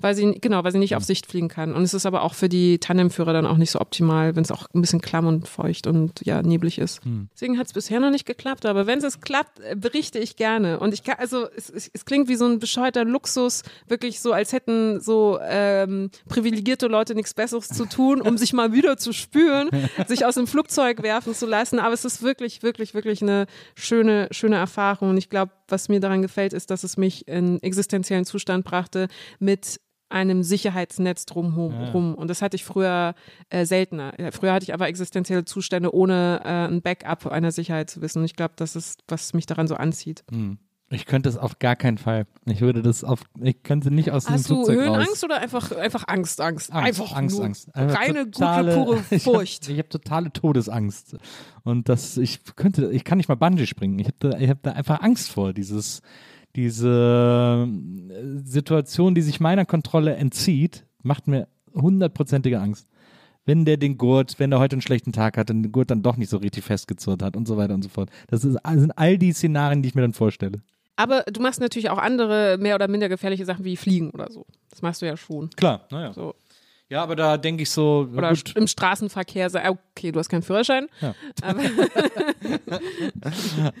weil 0.00 0.14
sie, 0.14 0.38
genau, 0.40 0.64
weil 0.64 0.72
sie 0.72 0.78
nicht 0.78 0.96
auf 0.96 1.04
Sicht 1.04 1.26
fliegen 1.26 1.48
kann. 1.48 1.74
Und 1.74 1.82
es 1.82 1.94
ist 1.94 2.06
aber 2.06 2.22
auch 2.22 2.34
für 2.34 2.48
die 2.48 2.78
Tandemführer 2.78 3.32
dann 3.32 3.46
auch 3.46 3.56
nicht 3.56 3.70
so 3.70 3.80
optimal, 3.80 4.36
wenn 4.36 4.42
es 4.42 4.50
auch 4.50 4.66
ein 4.74 4.80
bisschen 4.80 5.00
klamm 5.00 5.26
und 5.26 5.48
feucht 5.48 5.86
und 5.86 6.24
ja, 6.24 6.42
neblig 6.42 6.78
ist. 6.78 7.04
Hm. 7.04 7.28
Deswegen 7.34 7.58
hat 7.58 7.66
es 7.66 7.72
bisher 7.72 8.00
noch 8.00 8.10
nicht 8.10 8.26
geklappt, 8.26 8.66
aber 8.66 8.86
wenn 8.86 8.98
es 8.98 9.20
klappt, 9.20 9.60
äh, 9.60 9.76
berichte 9.76 10.18
ich 10.18 10.36
gerne. 10.36 10.78
Und 10.78 10.94
ich 10.94 11.04
kann, 11.04 11.16
also 11.18 11.46
es, 11.56 11.70
es, 11.70 11.90
es, 11.92 12.04
klingt 12.04 12.28
wie 12.28 12.36
so 12.36 12.46
ein 12.46 12.58
bescheuerter 12.58 13.04
Luxus, 13.04 13.62
wirklich 13.88 14.20
so, 14.20 14.32
als 14.32 14.52
hätten 14.52 15.00
so 15.00 15.38
ähm, 15.42 16.10
privilegierte 16.28 16.86
Leute 16.86 17.14
nichts 17.14 17.34
Besseres 17.34 17.68
zu 17.68 17.86
tun, 17.86 18.20
um 18.20 18.38
sich 18.38 18.52
mal 18.52 18.72
wieder 18.72 18.96
zu 18.96 19.12
spüren, 19.12 19.70
sich 20.06 20.24
aus 20.24 20.34
dem 20.34 20.46
Flugzeug 20.46 21.02
werfen 21.02 21.34
zu 21.34 21.46
lassen. 21.46 21.78
Aber 21.78 21.94
es 21.94 22.04
ist 22.04 22.22
wirklich, 22.22 22.62
wirklich, 22.62 22.94
wirklich 22.94 23.22
eine 23.22 23.46
schöne, 23.74 24.28
schöne 24.30 24.56
Erfahrung. 24.56 25.10
Und 25.10 25.16
ich 25.16 25.30
glaube, 25.30 25.52
was 25.68 25.88
mir 25.88 26.00
daran 26.00 26.22
gefällt, 26.22 26.52
ist, 26.52 26.70
dass 26.70 26.84
es 26.84 26.96
mich 26.96 27.26
in 27.28 27.62
existenziellen 27.62 28.24
Zustand 28.24 28.64
brachte 28.64 29.08
mit 29.38 29.73
einem 30.14 30.42
Sicherheitsnetz 30.42 31.26
drumherum. 31.26 32.12
Ja. 32.12 32.16
Und 32.16 32.28
das 32.28 32.40
hatte 32.40 32.54
ich 32.54 32.64
früher 32.64 33.14
äh, 33.50 33.66
seltener. 33.66 34.14
Früher 34.30 34.52
hatte 34.52 34.62
ich 34.64 34.72
aber 34.72 34.86
existenzielle 34.86 35.44
Zustände, 35.44 35.94
ohne 35.94 36.40
äh, 36.44 36.72
ein 36.72 36.80
Backup 36.82 37.26
einer 37.26 37.50
Sicherheit 37.50 37.90
zu 37.90 38.00
wissen. 38.00 38.20
Und 38.20 38.24
ich 38.24 38.36
glaube, 38.36 38.54
das 38.56 38.76
ist, 38.76 39.00
was 39.08 39.34
mich 39.34 39.46
daran 39.46 39.66
so 39.66 39.74
anzieht. 39.74 40.24
Hm. 40.30 40.58
Ich 40.90 41.06
könnte 41.06 41.28
es 41.28 41.36
auf 41.36 41.58
gar 41.58 41.76
keinen 41.76 41.98
Fall. 41.98 42.26
Ich 42.44 42.60
würde 42.60 42.82
das 42.82 43.02
auf, 43.02 43.22
ich 43.40 43.62
könnte 43.62 43.90
nicht 43.90 44.12
aus 44.12 44.28
Hast 44.28 44.48
dem 44.48 44.56
Flugzeug 44.56 44.76
Hast 44.76 44.86
du 44.86 44.90
Höhenangst 44.90 45.10
raus. 45.10 45.24
oder 45.24 45.40
einfach, 45.40 45.72
einfach 45.72 46.04
Angst, 46.06 46.40
Angst? 46.40 46.72
Angst 46.72 47.00
einfach 47.00 47.16
Angst, 47.16 47.40
Angst. 47.40 47.74
Einfach 47.74 48.00
reine, 48.00 48.30
totale, 48.30 48.74
gute, 48.76 49.02
pure 49.02 49.18
Furcht. 49.20 49.64
Ich 49.64 49.70
habe 49.70 49.78
hab 49.80 49.90
totale 49.90 50.32
Todesangst. 50.32 51.16
Und 51.64 51.88
das, 51.88 52.16
ich 52.18 52.40
könnte, 52.54 52.92
ich 52.92 53.02
kann 53.02 53.18
nicht 53.18 53.28
mal 53.28 53.34
Bungee 53.34 53.66
springen. 53.66 53.98
Ich 53.98 54.06
habe 54.06 54.16
da, 54.20 54.38
hab 54.38 54.62
da 54.62 54.72
einfach 54.72 55.00
Angst 55.00 55.30
vor, 55.30 55.52
dieses, 55.52 56.02
diese 56.56 57.68
äh, 57.68 58.38
Situation, 58.44 59.14
die 59.14 59.22
sich 59.22 59.40
meiner 59.40 59.64
Kontrolle 59.64 60.14
entzieht, 60.14 60.86
macht 61.02 61.26
mir 61.26 61.48
hundertprozentige 61.74 62.60
Angst. 62.60 62.88
Wenn 63.46 63.64
der 63.64 63.76
den 63.76 63.98
Gurt, 63.98 64.38
wenn 64.38 64.52
er 64.52 64.58
heute 64.58 64.74
einen 64.74 64.82
schlechten 64.82 65.12
Tag 65.12 65.36
hat, 65.36 65.50
den 65.50 65.70
Gurt 65.70 65.90
dann 65.90 66.02
doch 66.02 66.16
nicht 66.16 66.30
so 66.30 66.38
richtig 66.38 66.64
festgezurrt 66.64 67.22
hat 67.22 67.36
und 67.36 67.46
so 67.46 67.56
weiter 67.56 67.74
und 67.74 67.82
so 67.82 67.90
fort. 67.90 68.08
Das 68.28 68.44
ist, 68.44 68.58
sind 68.64 68.92
all 68.92 69.18
die 69.18 69.32
Szenarien, 69.32 69.82
die 69.82 69.88
ich 69.90 69.94
mir 69.94 70.02
dann 70.02 70.14
vorstelle. 70.14 70.62
Aber 70.96 71.22
du 71.22 71.42
machst 71.42 71.60
natürlich 71.60 71.90
auch 71.90 71.98
andere 71.98 72.56
mehr 72.58 72.76
oder 72.76 72.88
minder 72.88 73.08
gefährliche 73.08 73.44
Sachen 73.44 73.64
wie 73.64 73.76
Fliegen 73.76 74.10
oder 74.10 74.30
so. 74.30 74.46
Das 74.70 74.80
machst 74.80 75.02
du 75.02 75.06
ja 75.06 75.16
schon. 75.16 75.50
Klar, 75.50 75.86
naja. 75.90 76.12
So. 76.12 76.34
Ja, 76.88 77.02
aber 77.02 77.16
da 77.16 77.36
denke 77.36 77.62
ich 77.64 77.70
so. 77.70 78.08
Oder 78.14 78.28
gut. 78.30 78.54
im 78.56 78.66
Straßenverkehr 78.66 79.50
okay, 79.96 80.12
du 80.12 80.18
hast 80.18 80.28
keinen 80.28 80.42
Führerschein. 80.42 80.88
Ja. 81.00 81.14
Aber, 81.42 81.62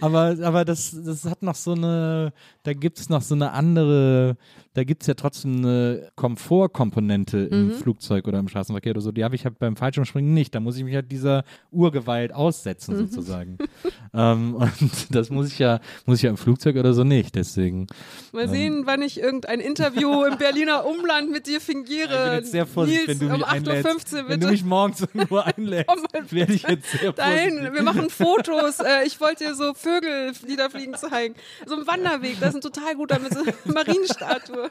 aber, 0.00 0.36
aber, 0.42 0.64
das, 0.64 0.96
das 1.04 1.24
hat 1.24 1.42
noch 1.42 1.54
so 1.54 1.72
eine, 1.72 2.32
da 2.62 2.72
gibt 2.72 2.98
es 2.98 3.08
noch 3.08 3.22
so 3.22 3.34
eine 3.34 3.52
andere 3.52 4.36
da 4.74 4.82
gibt 4.82 5.02
es 5.02 5.06
ja 5.06 5.14
trotzdem 5.14 5.58
eine 5.58 6.10
Komfortkomponente 6.16 7.38
im 7.38 7.68
mhm. 7.68 7.72
Flugzeug 7.74 8.26
oder 8.26 8.40
im 8.40 8.48
Straßenverkehr 8.48 8.90
oder 8.90 9.00
so. 9.00 9.12
Die 9.12 9.22
habe 9.22 9.36
ich 9.36 9.44
halt 9.44 9.60
beim 9.60 9.76
Fallschirmspringen 9.76 10.34
nicht. 10.34 10.52
Da 10.52 10.58
muss 10.58 10.76
ich 10.76 10.82
mich 10.82 10.96
halt 10.96 11.12
dieser 11.12 11.44
Urgewalt 11.70 12.34
aussetzen, 12.34 12.96
mhm. 12.96 12.98
sozusagen. 13.06 13.58
ähm, 14.14 14.56
und 14.56 15.14
das 15.14 15.30
muss 15.30 15.46
ich 15.46 15.60
ja, 15.60 15.78
muss 16.06 16.18
ich 16.18 16.24
ja 16.24 16.30
im 16.30 16.36
Flugzeug 16.36 16.74
oder 16.74 16.92
so 16.92 17.04
nicht. 17.04 17.36
Deswegen. 17.36 17.86
Mal 18.32 18.44
ähm, 18.44 18.50
sehen, 18.50 18.82
wann 18.84 19.02
ich 19.02 19.20
irgendein 19.20 19.60
Interview 19.60 20.24
im 20.30 20.38
Berliner 20.38 20.84
Umland 20.84 21.30
mit 21.30 21.46
dir 21.46 21.60
fingiere. 21.60 22.12
Ich 22.12 22.24
bin 22.24 22.32
jetzt 22.32 22.50
sehr 22.50 22.66
vorsichtig, 22.66 23.08
wenn 23.08 23.18
du 23.20 23.24
mich 23.26 23.34
um 23.34 23.44
einlädst. 23.44 24.12
Wenn 24.26 24.40
du 24.40 24.48
mich 24.48 24.64
morgens 24.64 25.00
irgendwo 25.02 25.36
einlädst, 25.36 25.88
werde 26.30 26.54
ich 26.54 26.62
jetzt 26.62 26.90
sehr 26.90 27.12
dahin. 27.12 27.50
vorsichtig. 27.50 27.74
Wir 27.74 27.82
machen 27.82 28.10
Fotos. 28.10 28.80
Äh, 28.80 29.06
ich 29.06 29.20
wollte 29.20 29.44
dir 29.44 29.54
so 29.54 29.74
Vögel, 29.74 30.32
die 30.48 30.56
da 30.56 30.68
fliegen, 30.68 30.94
zeigen. 30.94 31.34
So 31.66 31.76
ein 31.76 31.86
Wanderweg, 31.86 32.38
das 32.40 32.50
ist 32.50 32.56
ein 32.56 32.60
total 32.60 32.94
guter 32.94 33.18
mit 33.18 33.32
so 33.32 33.40
Marienstatue. 33.72 34.70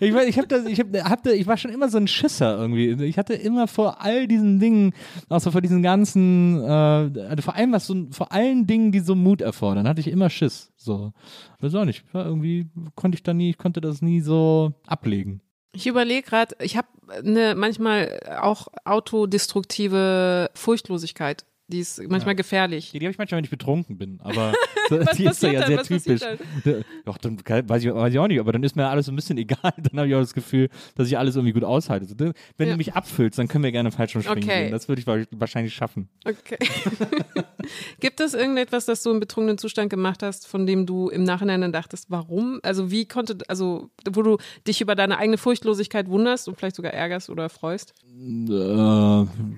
Ich, 0.00 0.14
weiß, 0.14 0.28
ich, 0.28 0.38
hab 0.38 0.48
das, 0.48 0.66
ich, 0.66 0.80
hab, 0.80 0.86
hab, 0.94 1.26
ich 1.26 1.46
war 1.46 1.56
schon 1.56 1.70
immer 1.70 1.88
so 1.88 1.98
ein 1.98 2.08
Schisser 2.08 2.58
irgendwie. 2.58 2.92
Ich 3.04 3.18
hatte 3.18 3.34
immer 3.34 3.66
vor 3.66 4.00
all 4.00 4.26
diesen 4.26 4.58
Dingen, 4.58 4.92
außer 5.28 5.52
vor 5.52 5.60
diesen 5.60 5.82
ganzen, 5.82 6.62
äh, 6.62 6.68
also 6.68 7.42
vor 7.42 7.54
allem 7.54 7.72
was 7.72 7.86
so, 7.86 8.06
vor 8.10 8.32
allen 8.32 8.66
Dingen, 8.66 8.92
die 8.92 9.00
so 9.00 9.14
Mut 9.14 9.40
erfordern, 9.40 9.88
hatte 9.88 10.00
ich 10.00 10.08
immer 10.08 10.30
Schiss. 10.30 10.72
So, 10.76 11.12
weiß 11.60 11.74
auch 11.74 11.84
nicht. 11.84 12.04
Irgendwie 12.14 12.68
konnte 12.94 13.16
ich 13.16 13.22
da 13.22 13.34
nie, 13.34 13.50
ich 13.50 13.58
konnte 13.58 13.80
das 13.80 14.02
nie 14.02 14.20
so 14.20 14.72
ablegen. 14.86 15.42
Ich 15.72 15.86
überlege 15.86 16.28
gerade, 16.28 16.56
ich 16.60 16.76
habe 16.76 16.88
eine 17.08 17.54
manchmal 17.54 18.20
auch 18.40 18.68
autodestruktive 18.84 20.50
Furchtlosigkeit 20.54 21.44
Die 21.70 21.78
ist 21.78 22.02
manchmal 22.08 22.34
gefährlich. 22.34 22.90
Die, 22.92 22.98
die 22.98 23.06
habe 23.06 23.12
ich 23.12 23.18
manchmal, 23.18 23.38
wenn 23.38 23.44
ich 23.44 23.50
betrunken 23.50 23.96
bin, 23.96 24.18
aber 24.22 24.52
die 25.16 25.24
ist 25.24 25.42
ja 25.42 25.52
dann? 25.52 25.66
sehr 25.68 25.78
Was 25.78 25.86
typisch. 25.86 26.20
passiert 26.20 26.84
Doch, 27.04 27.16
dann 27.18 27.38
weiß 27.46 27.84
ich, 27.84 27.94
weiß 27.94 28.12
ich 28.12 28.18
auch 28.18 28.26
nicht, 28.28 28.40
aber 28.40 28.52
dann 28.52 28.62
ist 28.62 28.74
mir 28.76 28.88
alles 28.88 29.06
so 29.06 29.12
ein 29.12 29.16
bisschen 29.16 29.38
egal. 29.38 29.72
Dann 29.76 29.98
habe 29.98 30.08
ich 30.08 30.14
auch 30.14 30.20
das 30.20 30.34
Gefühl, 30.34 30.68
dass 30.96 31.06
ich 31.06 31.16
alles 31.16 31.36
irgendwie 31.36 31.52
gut 31.52 31.64
aushalte. 31.64 32.06
Wenn 32.56 32.68
Ja. 32.68 32.74
du 32.74 32.76
mich 32.78 32.94
abfüllst, 32.94 33.38
dann 33.38 33.46
können 33.48 33.62
wir 33.64 33.72
gerne 33.72 33.90
Fallschirmspringen 33.92 34.48
Okay. 34.48 34.62
gehen. 34.64 34.72
Das 34.72 34.88
würde 34.88 35.00
ich 35.00 35.06
wa- 35.06 35.24
wahrscheinlich 35.30 35.72
schaffen. 35.74 36.08
Okay. 36.24 36.58
Gibt 38.00 38.20
es 38.20 38.34
irgendetwas, 38.34 38.86
das 38.86 39.02
du 39.02 39.10
im 39.10 39.20
betrunkenen 39.20 39.58
Zustand 39.58 39.90
gemacht 39.90 40.22
hast, 40.22 40.46
von 40.46 40.66
dem 40.66 40.86
du 40.86 41.08
im 41.08 41.24
Nachhinein 41.24 41.60
dann 41.60 41.72
dachtest, 41.72 42.06
warum? 42.10 42.58
Also 42.62 42.90
wie 42.90 43.06
konnte, 43.06 43.38
also 43.48 43.90
wo 44.10 44.22
du 44.22 44.38
dich 44.66 44.80
über 44.80 44.94
deine 44.94 45.18
eigene 45.18 45.38
Furchtlosigkeit 45.38 46.08
wunderst 46.08 46.48
und 46.48 46.56
vielleicht 46.56 46.76
sogar 46.76 46.92
ärgerst 46.92 47.30
oder 47.30 47.48
freust? 47.48 47.94
Äh, 48.18 48.52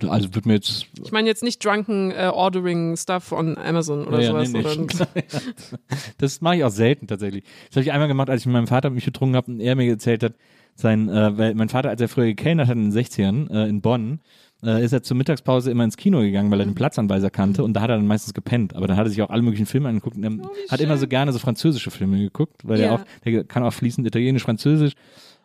also 0.09 0.35
wird 0.35 0.47
mir 0.47 0.55
jetzt 0.55 0.87
Ich 1.03 1.13
meine 1.13 1.29
jetzt 1.29 1.43
nicht 1.43 1.65
drunken 1.65 2.02
äh, 2.11 2.31
ordering 2.33 2.97
stuff 2.97 3.33
on 3.33 3.57
Amazon 3.57 4.07
oder 4.07 4.21
Ja, 4.21 4.31
sowas. 4.31 4.53
nee, 4.53 4.63
nee. 4.63 4.67
Oder, 4.67 5.09
Das 6.19 6.41
mache 6.41 6.57
ich 6.57 6.65
auch 6.65 6.71
selten 6.71 7.07
tatsächlich. 7.07 7.45
Das 7.69 7.77
habe 7.77 7.85
ich 7.85 7.93
einmal 7.93 8.09
gemacht, 8.09 8.29
als 8.31 8.43
ich 8.43 8.47
mit 8.47 8.55
meinem 8.55 8.67
Vater 8.67 8.91
mich 8.91 9.05
betrunken 9.05 9.37
habe 9.37 9.51
und 9.53 9.61
er 9.61 9.77
mir 9.77 9.89
erzählt 9.89 10.23
hat, 10.23 10.35
sein, 10.75 11.09
äh, 11.09 11.37
weil 11.37 11.55
mein 11.55 11.69
Vater, 11.69 11.91
als 11.91 12.01
er 12.01 12.09
früher 12.09 12.25
gekellnert 12.27 12.69
hat 12.69 12.77
in 12.77 12.91
den 12.91 12.93
60ern 12.93 13.51
äh, 13.53 13.69
in 13.69 13.83
Bonn, 13.83 14.21
äh, 14.65 14.83
ist 14.83 14.93
er 14.93 15.03
zur 15.03 15.17
Mittagspause 15.19 15.71
immer 15.71 15.85
ins 15.85 15.97
Kino 15.99 16.21
gegangen, 16.21 16.51
weil 16.51 16.61
er 16.61 16.65
den 16.65 16.75
Platzanweiser 16.75 17.29
kannte 17.31 17.63
und 17.63 17.75
da 17.75 17.83
hat 17.83 17.91
er 17.91 17.97
dann 17.97 18.07
meistens 18.07 18.33
gepennt. 18.33 18.75
Aber 18.75 18.87
dann 18.87 18.97
hat 18.97 19.07
er 19.07 19.11
sich 19.11 19.21
auch 19.21 19.29
alle 19.31 19.43
möglichen 19.43 19.67
Filme 19.67 19.89
angeguckt 19.91 20.17
und 20.17 20.25
er 20.25 20.33
hat 20.71 20.81
immer 20.81 20.97
so 20.97 21.07
gerne 21.07 21.33
so 21.33 21.39
französische 21.39 21.91
Filme 21.91 22.19
geguckt, 22.19 22.63
weil 22.65 22.81
Ja. 22.81 22.87
er 22.87 22.93
auch, 22.95 23.01
der 23.25 23.45
kann 23.45 23.63
auch 23.65 23.73
fließend 23.73 24.07
Italienisch, 24.07 24.45
Französisch 24.45 24.95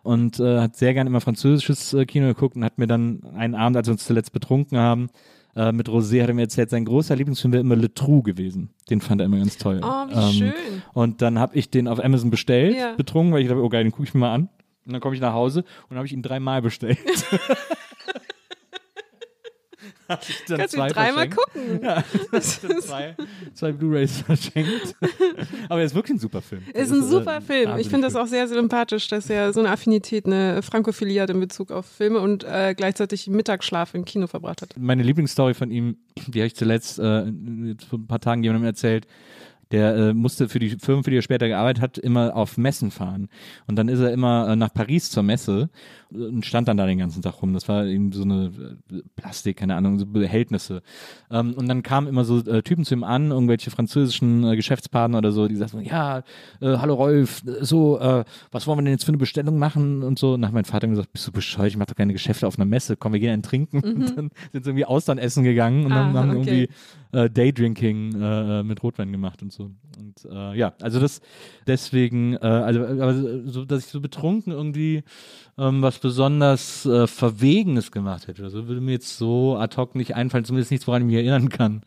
und 0.04 0.40
äh, 0.40 0.60
hat 0.62 0.78
sehr 0.78 0.94
gerne 0.94 1.10
immer 1.10 1.20
französisches 1.20 1.94
äh, 1.94 2.06
Kino 2.06 2.28
geguckt 2.28 2.56
und 2.56 2.64
hat 2.64 2.78
mir 2.78 2.88
dann 2.88 3.22
einen 3.36 3.56
Abend, 3.56 3.76
als 3.76 3.88
wir 3.88 3.92
uns 3.94 4.06
zuletzt 4.06 4.32
betrunken 4.32 4.78
haben, 4.78 5.10
äh, 5.58 5.72
mit 5.74 5.90
Rosé 5.90 6.22
hat 6.22 6.30
er 6.30 6.34
mir 6.36 6.44
erzählt, 6.44 6.70
sein 6.70 6.86
großer 6.86 7.16
Lieblingsfilm 7.16 7.52
wäre 7.52 7.62
immer 7.62 7.76
Le 7.76 7.94
Trou 7.94 8.22
gewesen. 8.22 8.70
Den 8.90 9.02
fand 9.02 9.20
er 9.22 9.26
immer 9.26 9.38
ganz 9.40 9.58
toll. 9.58 9.82
oh, 9.84 10.08
wie 10.08 10.14
Ähm, 10.14 10.32
schön. 10.52 10.54
und 10.94 11.22
dann 11.22 11.40
habe 11.40 11.56
ich 11.56 11.70
den 11.70 11.88
auf 11.88 12.02
Amazon 12.04 12.30
bestellt, 12.30 12.78
Ja. 12.78 12.94
betrunken, 12.96 13.34
weil 13.34 13.42
ich 13.42 13.48
dachte, 13.50 13.62
oh 13.62 13.70
geil, 13.70 13.84
den 13.84 13.92
gucke 13.92 14.04
ich 14.04 14.14
mir 14.14 14.22
mal 14.22 14.34
an. 14.34 14.50
Und 14.86 14.94
dann 14.94 15.02
komme 15.02 15.16
ich 15.16 15.22
nach 15.22 15.34
Hause 15.34 15.66
und 15.90 15.98
habe 15.98 16.06
ich 16.06 16.14
ihn 16.14 16.22
dreimal 16.22 16.62
bestellt. 16.62 16.98
Hab 20.08 20.28
ich 20.28 20.44
dann 20.48 20.58
Kannst 20.58 20.74
du 20.74 20.78
zwei 20.78 20.88
dreimal 20.90 21.30
verschenkt. 21.30 21.38
gucken. 21.38 21.80
Ja, 21.84 22.04
das 22.32 22.62
sind 22.62 22.82
zwei, 22.82 23.16
zwei 23.54 23.72
Blu-Rays 23.72 24.22
verschenkt. 24.22 24.96
Aber 25.70 25.80
er 25.80 25.86
ist 25.86 25.96
wirklich 25.96 26.18
ein 26.18 26.20
super 26.20 26.42
Film. 26.42 26.62
Ist 26.74 26.92
ein 26.92 27.04
super 27.04 27.42
Film. 27.42 27.78
Ich 27.78 27.90
finde 27.90 28.08
das 28.08 28.16
auch 28.16 28.28
sehr 28.28 28.48
sympathisch, 28.48 29.08
dass 29.08 29.30
er 29.30 29.54
so 29.54 29.60
eine 29.60 29.70
Affinität, 29.70 30.26
eine 30.26 30.62
Frankophilie 30.62 31.22
hat 31.22 31.30
in 31.30 31.40
Bezug 31.40 31.72
auf 31.72 31.86
Filme 31.86 32.20
und 32.20 32.44
äh, 32.44 32.74
gleichzeitig 32.76 33.28
Mittagsschlaf 33.28 33.94
im 33.94 34.06
Kino 34.06 34.28
verbracht 34.28 34.62
hat. 34.62 34.70
Meine 34.78 35.04
Lieblingsstory 35.04 35.54
von 35.54 35.72
ihm, 35.72 35.98
die 36.28 36.40
habe 36.40 36.48
ich 36.48 36.56
zuletzt 36.56 37.00
äh, 37.00 37.26
vor 37.90 38.00
ein 38.00 38.08
paar 38.08 38.20
Tagen 38.22 38.44
jemandem 38.44 38.66
erzählt. 38.68 39.08
Der 39.72 39.96
äh, 39.96 40.14
musste 40.14 40.48
für 40.50 40.60
die 40.60 40.70
Firmen, 40.70 41.04
für 41.04 41.12
die 41.12 41.18
er 41.18 41.22
später 41.22 41.48
gearbeitet 41.48 41.82
hat, 41.82 41.98
immer 41.98 42.36
auf 42.36 42.58
Messen 42.58 42.92
fahren. 42.92 43.28
Und 43.68 43.76
dann 43.76 43.90
ist 43.90 44.00
er 44.00 44.12
immer 44.14 44.50
äh, 44.50 44.56
nach 44.56 44.74
Paris 44.74 45.12
zur 45.12 45.24
Messe 45.24 45.70
und 46.10 46.46
stand 46.46 46.68
dann 46.70 46.78
da 46.78 46.86
den 46.86 47.00
ganzen 47.00 47.22
Tag 47.22 47.42
rum. 47.42 47.54
Das 47.54 47.68
war 47.68 47.86
eben 47.86 48.12
so 48.14 48.24
eine 48.24 48.52
äh, 48.92 49.02
Plastik, 49.18 49.58
keine 49.58 49.76
Ahnung, 49.76 50.00
so 50.00 50.06
Behältnisse. 50.06 50.82
Ähm, 51.30 51.54
und 51.54 51.68
dann 51.68 51.84
kamen 51.84 52.08
immer 52.08 52.24
so 52.24 52.40
äh, 52.40 52.64
Typen 52.64 52.86
zu 52.86 52.94
ihm 52.94 53.04
an, 53.04 53.32
irgendwelche 53.32 53.70
französischen 53.72 54.44
äh, 54.46 54.56
Geschäftspartner 54.56 55.18
oder 55.18 55.32
so, 55.32 55.48
die 55.48 55.56
sagten, 55.56 55.82
ja, 55.84 56.20
äh, 56.62 56.78
hallo 56.78 56.94
Rolf, 56.94 57.42
so, 57.62 58.00
äh, 58.00 58.24
was 58.52 58.68
wollen 58.68 58.80
wir 58.80 58.84
denn 58.84 58.94
jetzt 58.94 59.04
für 59.04 59.10
eine 59.10 59.18
Bestellung 59.18 59.58
machen 59.60 60.04
und 60.04 60.18
so. 60.18 60.34
Und 60.36 60.42
dann 60.42 60.50
hat 60.50 60.56
mein 60.56 60.66
Vater 60.66 60.88
gesagt, 60.88 61.12
bist 61.12 61.28
du 61.28 61.32
bescheuert, 61.34 61.68
ich 61.70 61.78
mache 61.78 61.88
doch 61.88 61.96
keine 61.96 62.14
Geschäfte 62.14 62.48
auf 62.48 62.58
einer 62.58 62.66
Messe, 62.66 62.96
komm, 62.96 63.12
wir 63.14 63.20
gehen 63.20 63.34
einen 63.34 63.44
trinken. 63.44 63.80
Und 63.98 64.18
dann 64.18 64.30
sind 64.54 64.64
sie 64.64 64.70
irgendwie 64.70 64.86
Austern 64.86 65.18
essen 65.18 65.44
gegangen 65.44 65.86
und 65.86 65.92
dann 65.92 66.16
Ah, 66.16 66.20
haben 66.20 66.30
okay. 66.30 66.38
irgendwie 66.38 66.70
äh, 67.12 67.30
Daydrinking 67.30 68.22
äh, 68.22 68.64
mit 68.64 68.84
Rotwein 68.84 69.12
gemacht 69.12 69.42
und 69.42 69.52
so. 69.52 69.72
Und 69.98 70.28
äh, 70.30 70.58
ja, 70.58 70.74
also 70.82 71.00
das 71.00 71.22
deswegen, 71.66 72.34
äh, 72.36 72.40
also 72.40 72.86
aber 72.86 73.14
so, 73.46 73.66
dass 73.66 73.86
ich 73.86 73.92
so 73.92 74.02
betrunken 74.02 74.52
irgendwie 74.52 75.04
ähm, 75.58 75.82
was 75.82 76.00
besonders 76.00 76.86
äh, 76.86 77.08
Verwegenes 77.08 77.92
gemacht 77.92 78.28
hätte. 78.28 78.44
Also 78.44 78.68
würde 78.68 78.82
mir 78.82 78.94
jetzt 78.94 79.18
so 79.18 79.58
ad 79.58 79.76
hoc 79.78 79.96
nicht 79.96 80.16
einfallen, 80.16 80.46
zumindest 80.46 80.72
nichts, 80.72 80.88
woran 80.88 81.02
ich 81.02 81.08
mich 81.08 81.16
erinnern 81.16 81.50
kann. 81.50 81.82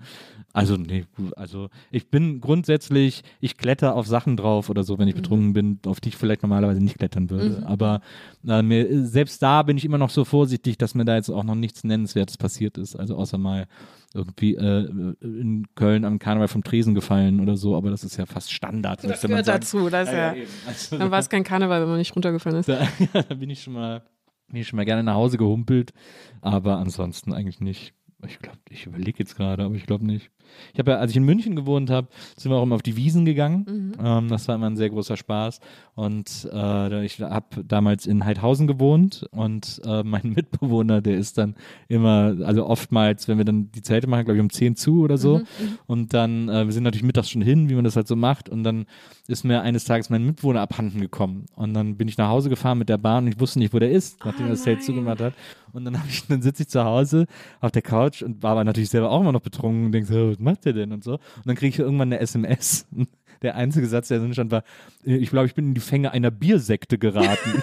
Also, 0.53 0.77
nee, 0.77 1.05
also 1.37 1.69
ich 1.93 2.11
bin 2.11 2.41
grundsätzlich, 2.41 3.23
ich 3.41 3.57
kletter 3.57 3.95
auf 3.95 4.07
Sachen 4.07 4.37
drauf 4.37 4.69
oder 4.69 4.83
so, 4.83 4.99
wenn 4.99 5.07
ich 5.07 5.15
betrunken 5.15 5.53
bin, 5.53 5.79
auf 5.87 6.01
die 6.01 6.09
ich 6.09 6.17
vielleicht 6.17 6.43
normalerweise 6.43 6.83
nicht 6.83 6.99
klettern 6.99 7.31
würde. 7.31 7.65
Aber 7.67 8.01
äh, 8.47 8.61
mir, 8.63 9.07
selbst 9.07 9.41
da 9.43 9.63
bin 9.63 9.77
ich 9.77 9.85
immer 9.85 9.99
noch 9.99 10.11
so 10.11 10.25
vorsichtig, 10.25 10.77
dass 10.77 10.97
mir 10.97 11.05
da 11.05 11.15
jetzt 11.15 11.31
auch 11.31 11.45
noch 11.45 11.55
nichts 11.55 11.85
Nennenswertes 11.85 12.37
passiert 12.37 12.79
ist. 12.79 12.97
Also 12.97 13.17
außer 13.17 13.39
mal 13.39 13.69
irgendwie 14.13 14.57
äh, 14.57 15.15
in 15.21 15.67
Köln 15.77 16.05
am 16.05 16.19
Karneval 16.19 16.49
vom 16.49 16.65
Tresen 16.65 16.95
gefallen 16.95 17.41
oder 17.41 17.57
so, 17.57 17.77
aber 17.77 17.91
das 17.91 18.03
ist 18.03 18.17
ja 18.17 18.27
fast 18.27 18.53
Standard. 18.53 19.05
Das 19.05 19.21
gehört 19.21 19.47
dazu. 19.47 19.89
Das 19.89 20.09
ist 20.09 20.15
ja, 20.15 20.35
eben. 20.35 20.51
Also, 20.67 20.99
dann 20.99 21.11
war 21.13 21.21
es 21.21 21.29
kein 21.29 21.45
Karneval, 21.45 21.83
wenn 21.83 21.89
man 21.89 21.99
nicht 21.99 22.15
runtergefallen 22.17 22.59
ist. 22.59 22.69
da, 22.69 22.83
ja, 22.83 23.23
da 23.23 23.35
bin 23.35 23.51
ich 23.51 23.63
schon 23.63 23.75
mal, 23.75 24.03
bin 24.49 24.61
ich 24.61 24.67
schon 24.67 24.79
mal 24.79 24.85
gerne 24.85 25.05
nach 25.05 25.15
Hause 25.15 25.39
gehumpelt, 25.39 25.93
aber 26.41 26.79
ansonsten 26.79 27.33
eigentlich 27.33 27.61
nicht. 27.61 27.95
Ich 28.27 28.39
glaube, 28.39 28.59
ich 28.69 28.87
überlege 28.87 29.19
jetzt 29.19 29.37
gerade, 29.37 29.65
aber 29.65 29.75
ich 29.75 29.87
glaube 29.87 30.05
nicht. 30.05 30.31
Ich 30.73 30.79
habe 30.79 30.93
ja, 30.93 30.99
als 30.99 31.13
ich 31.13 31.17
in 31.17 31.25
München 31.25 31.57
gewohnt 31.57 31.91
habe, 31.91 32.09
sind 32.37 32.51
wir 32.51 32.57
auch 32.59 32.63
immer 32.63 32.75
auf 32.75 32.83
die 32.83 32.97
Wiesen 32.97 33.25
gegangen. 33.25 33.95
Ähm, 34.03 34.29
das 34.29 34.49
war 34.49 34.57
immer 34.57 34.69
ein 34.69 34.77
sehr 34.77 34.91
großer 34.91 35.17
Spaß. 35.17 35.61
Und 35.95 36.49
äh, 36.53 37.05
ich 37.05 37.21
habe 37.21 37.65
damals 37.65 38.07
in 38.07 38.25
Heidhausen 38.25 38.67
gewohnt 38.67 39.27
und 39.31 39.81
äh, 39.85 40.03
mein 40.03 40.31
Mitbewohner, 40.35 41.01
der 41.01 41.17
ist 41.17 41.39
dann 41.39 41.55
immer, 41.89 42.37
also 42.45 42.67
oftmals, 42.67 43.29
wenn 43.29 43.39
wir 43.39 43.45
dann 43.45 43.71
die 43.73 43.83
Zelte 43.83 44.07
machen, 44.07 44.25
glaube 44.25 44.37
ich 44.37 44.43
um 44.43 44.51
10 44.51 44.77
zu 44.77 45.03
oder 45.03 45.19
so. 45.19 45.43
Und 45.87 46.15
dann, 46.15 46.49
äh, 46.49 46.67
wir 46.67 46.73
sind 46.73 46.85
natürlich 46.85 47.05
mittags 47.05 47.31
schon 47.31 47.43
hin, 47.43 47.69
wie 47.71 47.75
man 47.75 47.85
das 47.85 47.97
halt 47.97 48.09
so 48.09 48.17
macht. 48.17 48.49
Und 48.49 48.65
dann 48.65 48.87
ist 49.29 49.45
mir 49.45 49.63
eines 49.63 49.85
Tages 49.85 50.11
mein 50.11 50.25
Mitbewohner 50.25 50.61
abhanden 50.61 51.01
gekommen. 51.01 51.47
Und 51.55 51.75
dann 51.75 51.97
bin 51.97 52.09
ich 52.09 52.19
nach 52.19 52.29
Hause 52.29 52.49
gefahren 52.49 52.79
mit 52.79 52.89
der 52.89 52.99
Bahn 52.99 53.25
und 53.25 53.33
ich 53.33 53.41
wusste 53.41 53.59
nicht, 53.59 53.73
wo 53.73 53.79
der 53.79 53.91
ist, 53.91 54.25
nachdem 54.25 54.47
er 54.47 54.51
das 54.51 54.63
Zelt 54.63 54.83
zugemacht 54.83 55.21
hat. 55.21 55.35
Und 55.73 55.85
dann, 55.85 55.97
ich, 56.09 56.27
dann 56.27 56.43
sitze 56.43 56.65
ich 56.65 56.69
zu 56.69 56.85
Hause 56.85 57.27
auf 57.61 57.71
der 57.71 57.83
Couch 57.83 58.10
und 58.23 58.43
war 58.43 58.53
aber 58.53 58.65
natürlich 58.65 58.91
selber 58.91 59.11
auch 59.11 59.21
immer 59.21 59.33
noch 59.33 59.41
betrunken 59.41 59.87
und 59.87 59.93
denke 59.93 60.13
so, 60.13 60.31
was 60.31 60.39
macht 60.39 60.65
der 60.65 60.73
denn 60.73 60.93
und 60.93 61.05
so. 61.05 61.15
Und 61.15 61.47
dann 61.47 61.57
kriege 61.57 61.69
ich 61.69 61.79
irgendwann 61.79 62.09
eine 62.09 62.21
SMS. 62.21 62.87
Der 63.43 63.55
einzige 63.55 63.87
Satz, 63.87 64.09
der 64.09 64.19
drin 64.19 64.35
stand, 64.35 64.51
war, 64.51 64.65
ich 65.03 65.31
glaube, 65.31 65.47
ich 65.47 65.55
bin 65.55 65.69
in 65.69 65.73
die 65.75 65.81
Fänge 65.81 66.13
einer 66.13 66.31
Biersekte 66.31 66.99
geraten. 66.99 67.63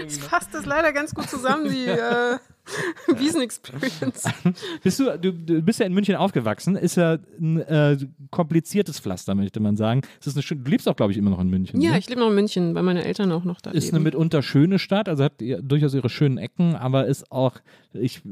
Jetzt 0.00 0.22
fasst 0.22 0.54
das 0.54 0.64
leider 0.64 0.92
ganz 0.92 1.12
gut 1.12 1.28
zusammen, 1.28 1.68
die 1.68 1.86
äh, 1.88 2.38
Wiesen-Experience. 3.18 4.24
bist 4.82 5.00
du, 5.00 5.18
du, 5.18 5.32
du 5.32 5.62
bist 5.62 5.80
ja 5.80 5.86
in 5.86 5.94
München 5.94 6.16
aufgewachsen, 6.16 6.76
ist 6.76 6.96
ja 6.96 7.18
ein 7.40 7.60
äh, 7.60 7.96
kompliziertes 8.30 9.00
Pflaster, 9.00 9.34
möchte 9.34 9.60
man 9.60 9.76
sagen. 9.76 10.02
Es 10.20 10.26
ist 10.26 10.36
eine 10.36 10.42
schön, 10.42 10.64
du 10.64 10.70
lebst 10.70 10.88
auch, 10.88 10.96
glaube 10.96 11.12
ich, 11.12 11.18
immer 11.18 11.30
noch 11.30 11.40
in 11.40 11.48
München. 11.48 11.80
Ja, 11.80 11.92
ne? 11.92 11.98
ich 11.98 12.08
lebe 12.08 12.20
noch 12.20 12.28
in 12.28 12.34
München, 12.34 12.74
weil 12.74 12.82
meine 12.82 13.04
Eltern 13.04 13.30
auch 13.32 13.44
noch 13.44 13.60
da 13.60 13.70
ist 13.70 13.84
leben. 13.84 13.96
eine 13.96 14.04
mitunter 14.04 14.42
schöne 14.42 14.78
Stadt, 14.78 15.08
also 15.08 15.24
hat 15.24 15.40
ja 15.40 15.60
durchaus 15.60 15.94
ihre 15.94 16.08
schönen 16.08 16.38
Ecken, 16.38 16.74
aber 16.74 17.06
ist 17.06 17.30
auch, 17.30 17.54
ich, 17.92 18.22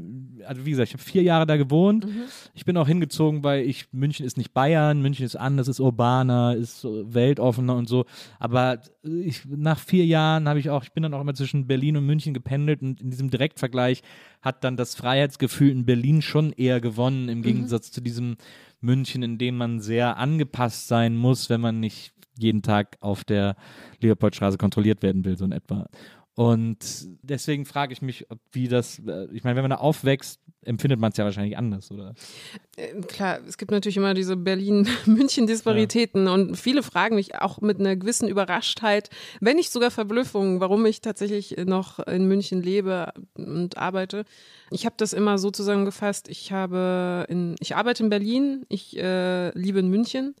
also 0.45 0.65
wie 0.65 0.71
gesagt, 0.71 0.89
ich 0.89 0.93
habe 0.93 1.03
vier 1.03 1.23
Jahre 1.23 1.45
da 1.45 1.57
gewohnt. 1.57 2.07
Ich 2.53 2.65
bin 2.65 2.77
auch 2.77 2.87
hingezogen, 2.87 3.43
weil 3.43 3.65
ich, 3.65 3.87
München 3.91 4.25
ist 4.25 4.37
nicht 4.37 4.53
Bayern, 4.53 5.01
München 5.01 5.25
ist 5.25 5.35
anders, 5.35 5.67
ist 5.67 5.79
urbaner, 5.79 6.55
ist 6.55 6.83
weltoffener 6.83 7.75
und 7.75 7.87
so. 7.87 8.05
Aber 8.39 8.79
ich, 9.05 9.45
nach 9.45 9.79
vier 9.79 10.05
Jahren 10.05 10.47
habe 10.47 10.59
ich 10.59 10.69
auch, 10.69 10.83
ich 10.83 10.91
bin 10.91 11.03
dann 11.03 11.13
auch 11.13 11.21
immer 11.21 11.33
zwischen 11.33 11.67
Berlin 11.67 11.97
und 11.97 12.05
München 12.05 12.33
gependelt 12.33 12.81
und 12.81 13.01
in 13.01 13.09
diesem 13.09 13.29
Direktvergleich 13.29 14.01
hat 14.41 14.63
dann 14.63 14.77
das 14.77 14.95
Freiheitsgefühl 14.95 15.69
in 15.69 15.85
Berlin 15.85 16.21
schon 16.21 16.51
eher 16.51 16.81
gewonnen, 16.81 17.29
im 17.29 17.41
Gegensatz 17.41 17.91
zu 17.91 18.01
diesem 18.01 18.37
München, 18.81 19.23
in 19.23 19.37
dem 19.37 19.57
man 19.57 19.79
sehr 19.79 20.17
angepasst 20.17 20.87
sein 20.87 21.15
muss, 21.15 21.49
wenn 21.49 21.61
man 21.61 21.79
nicht 21.79 22.13
jeden 22.37 22.61
Tag 22.61 22.97
auf 22.99 23.23
der 23.23 23.55
Leopoldstraße 24.01 24.57
kontrolliert 24.57 25.01
werden 25.03 25.23
will, 25.23 25.37
so 25.37 25.45
in 25.45 25.51
etwa. 25.51 25.87
Und 26.35 27.07
deswegen 27.21 27.65
frage 27.65 27.93
ich 27.93 28.01
mich, 28.01 28.29
ob 28.29 28.39
wie 28.51 28.67
das, 28.67 28.99
äh, 28.99 29.27
ich 29.31 29.43
meine, 29.43 29.55
wenn 29.55 29.63
man 29.63 29.71
da 29.71 29.77
aufwächst, 29.77 30.41
empfindet 30.65 30.99
man 30.99 31.11
es 31.11 31.17
ja 31.17 31.23
wahrscheinlich 31.25 31.57
anders, 31.57 31.91
oder? 31.91 32.13
Äh, 32.75 33.01
Klar, 33.01 33.39
es 33.47 33.57
gibt 33.57 33.71
natürlich 33.71 33.97
immer 33.97 34.13
diese 34.13 34.35
Berlin-München-Disparitäten 34.35 36.27
und 36.27 36.55
viele 36.57 36.83
fragen 36.83 37.15
mich 37.15 37.35
auch 37.35 37.61
mit 37.61 37.79
einer 37.79 37.95
gewissen 37.95 38.27
Überraschtheit, 38.27 39.09
wenn 39.39 39.55
nicht 39.57 39.71
sogar 39.71 39.91
Verblüffung, 39.91 40.59
warum 40.59 40.85
ich 40.85 41.01
tatsächlich 41.01 41.55
noch 41.65 41.99
in 41.99 42.27
München 42.27 42.61
lebe 42.61 43.13
und 43.35 43.77
arbeite. 43.77 44.25
Ich 44.71 44.85
habe 44.85 44.95
das 44.97 45.13
immer 45.13 45.37
so 45.37 45.51
zusammengefasst, 45.51 46.27
ich 46.27 46.51
habe 46.51 47.25
in, 47.29 47.55
ich 47.59 47.75
arbeite 47.75 48.03
in 48.03 48.09
Berlin, 48.09 48.65
ich 48.69 48.97
äh, 48.97 49.49
liebe 49.57 49.79
in 49.79 49.89
München. 49.89 50.35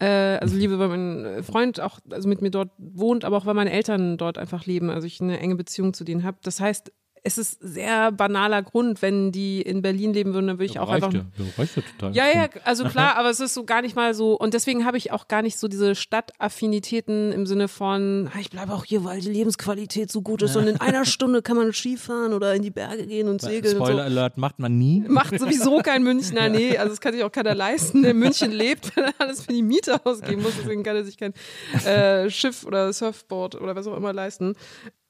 Äh, 0.00 0.38
also 0.40 0.56
liebe, 0.56 0.78
weil 0.78 0.88
mein 0.88 1.42
Freund 1.44 1.80
auch 1.80 2.00
also 2.10 2.28
mit 2.28 2.42
mir 2.42 2.50
dort 2.50 2.70
wohnt, 2.78 3.24
aber 3.24 3.36
auch 3.36 3.46
weil 3.46 3.54
meine 3.54 3.70
Eltern 3.70 4.18
dort 4.18 4.38
einfach 4.38 4.66
leben, 4.66 4.90
also 4.90 5.06
ich 5.06 5.20
eine 5.20 5.38
enge 5.38 5.54
Beziehung 5.56 5.94
zu 5.94 6.04
denen 6.04 6.24
habe. 6.24 6.38
Das 6.42 6.60
heißt, 6.60 6.92
es 7.26 7.38
ist 7.38 7.56
sehr 7.60 8.12
banaler 8.12 8.62
Grund, 8.62 9.00
wenn 9.00 9.32
die 9.32 9.62
in 9.62 9.80
Berlin 9.80 10.12
leben 10.12 10.34
würden, 10.34 10.46
dann 10.46 10.58
würde 10.58 10.66
ich 10.66 10.78
auch 10.78 10.90
einfach. 10.90 11.10
Ja, 11.10 11.24
ja, 11.38 11.44
reicht 11.56 11.74
ja 11.74 11.82
total. 11.82 12.14
Ja, 12.14 12.24
ja, 12.28 12.48
also 12.64 12.84
klar, 12.84 13.16
aber 13.16 13.30
es 13.30 13.40
ist 13.40 13.54
so 13.54 13.64
gar 13.64 13.80
nicht 13.80 13.96
mal 13.96 14.12
so. 14.12 14.34
Und 14.34 14.52
deswegen 14.52 14.84
habe 14.84 14.98
ich 14.98 15.10
auch 15.10 15.26
gar 15.26 15.40
nicht 15.40 15.58
so 15.58 15.66
diese 15.66 15.94
Stadtaffinitäten 15.94 17.32
im 17.32 17.46
Sinne 17.46 17.68
von, 17.68 18.30
ich 18.38 18.50
bleibe 18.50 18.74
auch 18.74 18.84
hier, 18.84 19.04
weil 19.04 19.22
die 19.22 19.30
Lebensqualität 19.30 20.12
so 20.12 20.20
gut 20.20 20.42
ist 20.42 20.54
und 20.54 20.66
in 20.66 20.78
einer 20.82 21.04
Stunde 21.06 21.40
kann 21.40 21.56
man 21.56 21.72
Skifahren 21.72 22.34
oder 22.34 22.54
in 22.54 22.60
die 22.60 22.70
Berge 22.70 23.06
gehen 23.06 23.28
und 23.28 23.40
segeln. 23.40 23.74
Spoiler 23.74 23.96
so. 23.96 24.02
Alert 24.02 24.36
macht 24.36 24.58
man 24.58 24.76
nie. 24.76 25.02
Macht 25.08 25.38
sowieso 25.38 25.78
kein 25.82 26.02
Münchner, 26.02 26.50
nee, 26.50 26.76
also 26.76 26.90
das 26.90 27.00
kann 27.00 27.14
sich 27.14 27.24
auch 27.24 27.32
keiner 27.32 27.54
leisten, 27.54 28.02
der 28.02 28.10
in 28.10 28.18
München 28.18 28.52
lebt, 28.52 28.94
wenn 28.96 29.04
er 29.04 29.14
alles 29.18 29.42
für 29.42 29.52
die 29.54 29.62
Miete 29.62 30.04
ausgeben 30.04 30.42
muss, 30.42 30.52
deswegen 30.58 30.82
kann 30.82 30.94
er 30.94 31.04
sich 31.04 31.16
kein 31.16 31.32
äh, 31.86 32.28
Schiff 32.28 32.66
oder 32.66 32.92
Surfboard 32.92 33.54
oder 33.54 33.74
was 33.74 33.86
auch 33.86 33.96
immer 33.96 34.12
leisten. 34.12 34.56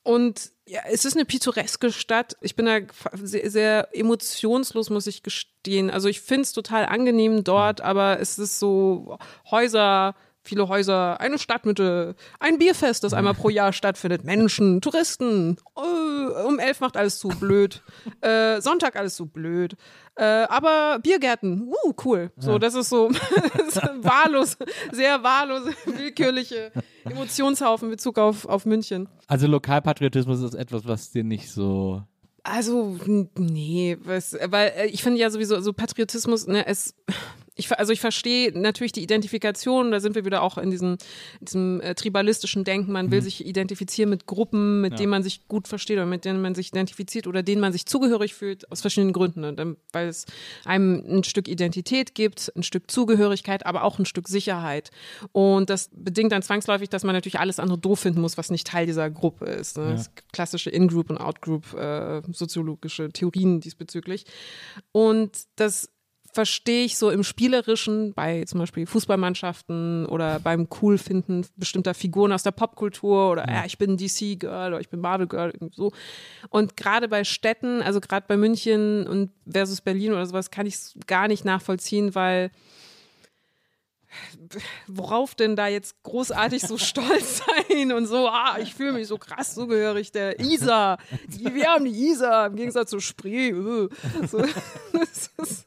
Und 0.04 0.52
ja, 0.66 0.80
es 0.90 1.04
ist 1.04 1.16
eine 1.16 1.24
pittoreske 1.24 1.90
Stadt. 1.90 2.36
Ich 2.40 2.56
bin 2.56 2.66
da 2.66 2.78
sehr, 3.14 3.50
sehr 3.50 3.88
emotionslos, 3.92 4.90
muss 4.90 5.06
ich 5.06 5.22
gestehen. 5.22 5.90
Also 5.90 6.08
ich 6.08 6.20
finde 6.20 6.42
es 6.42 6.52
total 6.52 6.86
angenehm 6.86 7.42
dort, 7.42 7.80
aber 7.80 8.20
es 8.20 8.38
ist 8.38 8.58
so 8.58 9.18
Häuser, 9.50 10.14
viele 10.44 10.68
Häuser, 10.68 11.20
eine 11.20 11.38
Stadtmitte, 11.38 12.14
ein 12.38 12.58
Bierfest, 12.58 13.02
das 13.02 13.14
einmal 13.14 13.34
pro 13.34 13.48
Jahr 13.48 13.72
stattfindet, 13.72 14.24
Menschen, 14.24 14.80
Touristen. 14.80 15.56
Oh, 15.74 16.46
um 16.46 16.58
elf 16.58 16.80
macht 16.80 16.96
alles 16.96 17.18
zu 17.18 17.28
blöd. 17.28 17.82
Äh, 18.20 18.60
Sonntag 18.60 18.96
alles 18.96 19.16
zu 19.16 19.26
blöd. 19.26 19.76
Äh, 20.16 20.24
aber 20.24 20.98
Biergärten, 21.02 21.68
uh, 21.68 21.92
cool. 22.04 22.30
So, 22.36 22.58
das 22.58 22.74
ist 22.74 22.88
so 22.88 23.08
das 23.56 23.76
ist 23.76 23.82
wahllos, 24.04 24.56
sehr 24.92 25.22
wahllose, 25.22 25.72
willkürliche 25.86 26.70
Emotionshaufen 27.04 27.88
in 27.88 27.96
Bezug 27.96 28.18
auf, 28.18 28.46
auf 28.46 28.64
München. 28.64 29.08
Also 29.26 29.46
Lokalpatriotismus 29.46 30.40
ist 30.42 30.54
etwas, 30.54 30.86
was 30.86 31.10
dir 31.10 31.24
nicht 31.24 31.50
so. 31.50 32.02
Also, 32.46 32.98
nee, 33.38 33.96
was, 34.02 34.36
weil 34.48 34.72
äh, 34.76 34.86
ich 34.86 35.02
finde 35.02 35.18
ja 35.18 35.30
sowieso, 35.30 35.60
so 35.60 35.72
Patriotismus, 35.72 36.46
ne, 36.46 36.66
es, 36.66 36.94
ich, 37.56 37.70
also 37.78 37.92
ich 37.92 38.00
verstehe 38.00 38.58
natürlich 38.58 38.92
die 38.92 39.02
Identifikation, 39.02 39.92
da 39.92 40.00
sind 40.00 40.14
wir 40.14 40.24
wieder 40.24 40.42
auch 40.42 40.58
in 40.58 40.70
diesem, 40.70 40.98
diesem 41.40 41.80
äh, 41.80 41.94
tribalistischen 41.94 42.64
Denken, 42.64 42.92
man 42.92 43.10
will 43.10 43.22
sich 43.22 43.46
identifizieren 43.46 44.10
mit 44.10 44.26
Gruppen, 44.26 44.80
mit 44.80 44.98
denen 44.98 45.10
man 45.10 45.22
sich 45.22 45.46
gut 45.46 45.68
versteht 45.68 45.98
oder 45.98 46.06
mit 46.06 46.24
denen 46.24 46.42
man 46.42 46.54
sich 46.54 46.68
identifiziert 46.68 47.26
oder 47.26 47.42
denen 47.42 47.60
man 47.60 47.72
sich 47.72 47.86
zugehörig 47.86 48.34
fühlt, 48.34 48.70
aus 48.72 48.80
verschiedenen 48.80 49.12
Gründen, 49.12 49.40
ne? 49.40 49.76
Weil 49.92 50.08
es 50.08 50.26
einem 50.64 51.04
ein 51.06 51.24
Stück 51.24 51.46
Identität 51.46 52.14
gibt, 52.14 52.52
ein 52.56 52.64
Stück 52.64 52.90
Zugehörigkeit, 52.90 53.66
aber 53.66 53.84
auch 53.84 53.98
ein 53.98 54.06
Stück 54.06 54.28
Sicherheit. 54.28 54.90
Und 55.32 55.70
das 55.70 55.90
bedingt 55.92 56.32
dann 56.32 56.42
zwangsläufig, 56.42 56.88
dass 56.88 57.04
man 57.04 57.14
natürlich 57.14 57.38
alles 57.38 57.60
andere 57.60 57.78
doof 57.78 58.00
finden 58.00 58.20
muss, 58.20 58.36
was 58.36 58.50
nicht 58.50 58.66
Teil 58.66 58.86
dieser 58.86 59.10
Gruppe 59.10 59.46
ist. 59.46 59.78
Ne? 59.78 59.92
Es 59.92 60.14
gibt 60.14 60.32
klassische 60.32 60.70
In-Group 60.70 61.10
und 61.10 61.18
Out-Group 61.18 61.72
äh, 61.74 62.22
soziologische 62.32 63.10
Theorien 63.10 63.60
diesbezüglich. 63.60 64.24
Und 64.92 65.44
das 65.56 65.93
verstehe 66.34 66.84
ich 66.84 66.98
so 66.98 67.10
im 67.10 67.22
Spielerischen 67.22 68.12
bei 68.12 68.44
zum 68.44 68.60
Beispiel 68.60 68.86
Fußballmannschaften 68.86 70.06
oder 70.06 70.40
beim 70.40 70.68
Coolfinden 70.68 71.46
bestimmter 71.56 71.94
Figuren 71.94 72.32
aus 72.32 72.42
der 72.42 72.50
Popkultur 72.50 73.30
oder 73.30 73.48
ja, 73.48 73.64
ich 73.64 73.78
bin 73.78 73.96
DC-Girl 73.96 74.72
oder 74.72 74.80
ich 74.80 74.88
bin 74.88 75.00
Marvel-Girl, 75.00 75.50
irgendwie 75.50 75.76
so. 75.76 75.92
Und 76.50 76.76
gerade 76.76 77.08
bei 77.08 77.24
Städten, 77.24 77.82
also 77.82 78.00
gerade 78.00 78.26
bei 78.28 78.36
München 78.36 79.06
und 79.06 79.30
versus 79.48 79.80
Berlin 79.80 80.12
oder 80.12 80.26
sowas, 80.26 80.50
kann 80.50 80.66
ich 80.66 80.74
es 80.74 80.94
gar 81.06 81.28
nicht 81.28 81.44
nachvollziehen, 81.44 82.14
weil 82.14 82.50
worauf 84.86 85.34
denn 85.34 85.56
da 85.56 85.68
jetzt 85.68 86.02
großartig 86.02 86.62
so 86.62 86.78
stolz 86.78 87.42
sein 87.68 87.92
und 87.92 88.06
so, 88.06 88.28
ah, 88.28 88.58
ich 88.60 88.74
fühle 88.74 88.92
mich 88.92 89.08
so 89.08 89.18
krass 89.18 89.54
zugehörig 89.54 90.12
der 90.12 90.40
Isar. 90.40 90.98
Die, 91.28 91.54
wir 91.54 91.66
haben 91.68 91.84
die 91.84 92.08
Isar 92.08 92.46
im 92.46 92.56
Gegensatz 92.56 92.90
zu 92.90 93.00
Spree. 93.00 93.50
äh. 93.50 93.88
So, 94.26 94.38
das 94.92 95.30
ist, 95.36 95.66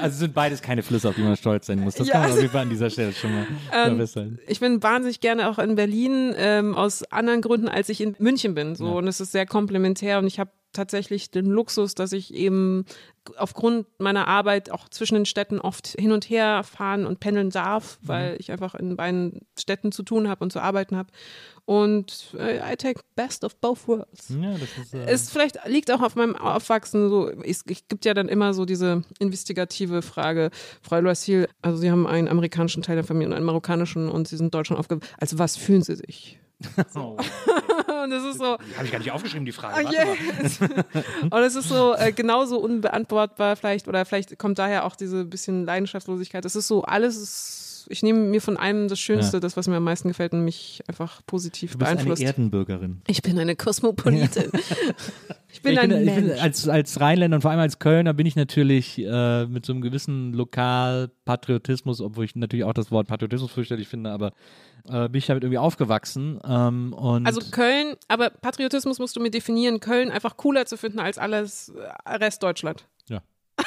Also 0.00 0.18
sind 0.18 0.34
beides 0.34 0.62
keine 0.62 0.82
Flüsse, 0.82 1.08
auf 1.08 1.14
die 1.14 1.22
man 1.22 1.36
stolz 1.36 1.66
sein 1.66 1.80
muss. 1.80 1.94
Das 1.94 2.06
Ja, 2.08 2.12
kann 2.14 2.20
man 2.22 2.30
also- 2.30 2.38
auf 2.38 2.42
jeden 2.42 2.52
Fall 2.52 2.62
an 2.62 2.70
dieser 2.70 2.90
Stelle 2.90 3.12
schon 3.12 3.32
mal 3.32 3.46
Ähm, 3.72 3.86
verbessern. 3.96 4.38
ich 4.46 4.60
bin 4.60 4.82
wahnsinnig 4.82 5.20
gerne 5.20 5.48
auch 5.50 5.58
in 5.58 5.74
Berlin, 5.74 6.34
ähm, 6.36 6.74
aus 6.74 7.02
anderen 7.12 7.42
Gründen, 7.42 7.68
als 7.68 7.88
ich 7.88 8.00
in 8.00 8.14
München 8.18 8.54
bin. 8.54 8.74
So, 8.74 8.86
und 8.98 9.06
es 9.08 9.20
ist 9.20 9.32
sehr 9.32 9.46
komplementär 9.46 10.18
und 10.18 10.26
ich 10.26 10.38
habe 10.38 10.50
tatsächlich 10.72 11.30
den 11.30 11.46
Luxus, 11.46 11.94
dass 11.94 12.12
ich 12.12 12.32
eben 12.34 12.84
aufgrund 13.36 13.86
meiner 13.98 14.26
Arbeit 14.26 14.70
auch 14.70 14.88
zwischen 14.88 15.14
den 15.14 15.26
Städten 15.26 15.60
oft 15.60 15.88
hin 15.88 16.12
und 16.12 16.30
her 16.30 16.62
fahren 16.62 17.06
und 17.06 17.20
pendeln 17.20 17.50
darf, 17.50 17.98
weil 18.02 18.36
ich 18.38 18.50
einfach 18.50 18.74
in 18.74 18.96
beiden 18.96 19.46
Städten 19.58 19.92
zu 19.92 20.02
tun 20.02 20.28
habe 20.28 20.44
und 20.44 20.52
zu 20.52 20.60
arbeiten 20.60 20.96
habe. 20.96 21.10
Und 21.64 22.34
äh, 22.38 22.72
I 22.72 22.76
take 22.76 23.00
best 23.14 23.44
of 23.44 23.56
both 23.56 23.86
worlds. 23.86 24.30
Ja, 24.30 24.52
das 24.52 24.68
ist. 24.86 24.94
Äh, 24.94 25.04
Es 25.06 25.30
vielleicht 25.30 25.58
liegt 25.66 25.90
auch 25.90 26.00
auf 26.00 26.16
meinem 26.16 26.34
Aufwachsen 26.36 27.10
so, 27.10 27.28
es, 27.28 27.64
es 27.66 27.86
gibt 27.88 28.04
ja 28.06 28.14
dann 28.14 28.28
immer 28.28 28.54
so 28.54 28.64
diese 28.64 29.02
investigative 29.18 30.00
Frage, 30.00 30.50
Frau 30.80 31.00
Loisil, 31.00 31.48
also 31.60 31.78
Sie 31.78 31.90
haben 31.90 32.06
einen 32.06 32.28
amerikanischen 32.28 32.82
Teil 32.82 32.96
der 32.96 33.04
Familie 33.04 33.28
und 33.28 33.34
einen 33.34 33.44
marokkanischen 33.44 34.08
und 34.08 34.28
Sie 34.28 34.36
sind 34.36 34.54
Deutschland 34.54 34.80
aufgewachsen. 34.80 35.12
Also 35.18 35.38
was 35.38 35.56
fühlen 35.56 35.82
Sie 35.82 35.96
sich? 35.96 36.38
oh, 36.94 37.16
Und 38.04 38.10
das 38.10 38.24
ist 38.24 38.38
so, 38.38 38.58
Habe 38.76 38.84
ich 38.84 38.90
gar 38.90 38.98
nicht 38.98 39.10
aufgeschrieben, 39.10 39.44
die 39.44 39.52
Frage. 39.52 39.86
oh 39.86 39.90
yes. 39.90 40.60
Und 41.30 41.42
es 41.42 41.54
ist 41.54 41.68
so 41.68 41.94
äh, 41.94 42.12
genauso 42.12 42.58
unbeantwortbar 42.58 43.56
vielleicht 43.56 43.88
oder 43.88 44.04
vielleicht 44.04 44.38
kommt 44.38 44.58
daher 44.58 44.84
auch 44.84 44.96
diese 44.96 45.24
bisschen 45.24 45.64
Leidenschaftslosigkeit. 45.64 46.44
Es 46.44 46.56
ist 46.56 46.68
so, 46.68 46.82
alles 46.82 47.16
ist, 47.16 47.57
ich 47.88 48.02
nehme 48.02 48.18
mir 48.20 48.40
von 48.40 48.56
allem 48.56 48.88
das 48.88 48.98
Schönste, 49.00 49.36
Ja. 49.36 49.40
das, 49.40 49.56
was 49.56 49.66
mir 49.68 49.76
am 49.76 49.84
meisten 49.84 50.08
gefällt 50.08 50.32
und 50.32 50.44
mich 50.44 50.82
einfach 50.88 51.22
positiv 51.26 51.72
Du 51.72 51.78
bist 51.78 51.88
eine 51.88 51.96
beeinflusst. 51.96 52.22
Erdenbürgerin. 52.22 53.02
Ich 53.06 53.22
bin 53.22 53.38
eine 53.38 53.56
Kosmopolitin. 53.56 54.50
ich 55.52 55.62
bin 55.62 55.72
ich 55.72 55.78
ein 55.80 55.88
bin, 55.90 56.06
ich 56.08 56.14
bin, 56.14 56.26
Mensch. 56.28 56.40
als, 56.42 56.68
als 56.68 57.00
Rheinländer 57.00 57.36
und 57.36 57.42
vor 57.42 57.50
allem 57.50 57.60
als 57.60 57.78
Kölner 57.78 58.12
bin 58.14 58.26
ich 58.26 58.36
natürlich 58.36 58.98
äh, 58.98 59.46
mit 59.46 59.64
so 59.66 59.72
einem 59.72 59.82
gewissen 59.82 60.32
Lokalpatriotismus, 60.34 62.00
obwohl 62.00 62.24
ich 62.24 62.34
natürlich 62.36 62.64
auch 62.64 62.74
das 62.74 62.90
Wort 62.90 63.08
Patriotismus 63.08 63.50
fürchterlich 63.52 63.88
finde, 63.88 64.10
aber 64.10 64.32
äh, 64.88 65.08
bin 65.08 65.18
ich 65.18 65.26
damit 65.26 65.42
irgendwie 65.44 65.58
aufgewachsen. 65.58 66.38
Ähm, 66.46 66.92
und 66.92 67.26
Also 67.26 67.40
Köln, 67.50 67.96
aber 68.08 68.30
Patriotismus 68.30 68.98
musst 68.98 69.16
du 69.16 69.20
mir 69.20 69.30
definieren, 69.30 69.80
Köln 69.80 70.10
einfach 70.10 70.36
cooler 70.36 70.66
zu 70.66 70.76
finden 70.76 70.98
als 71.00 71.18
alles 71.18 71.70
äh, 72.04 72.10
Rest 72.16 72.42
Deutschland. 72.42 72.86
Ja. 73.08 73.22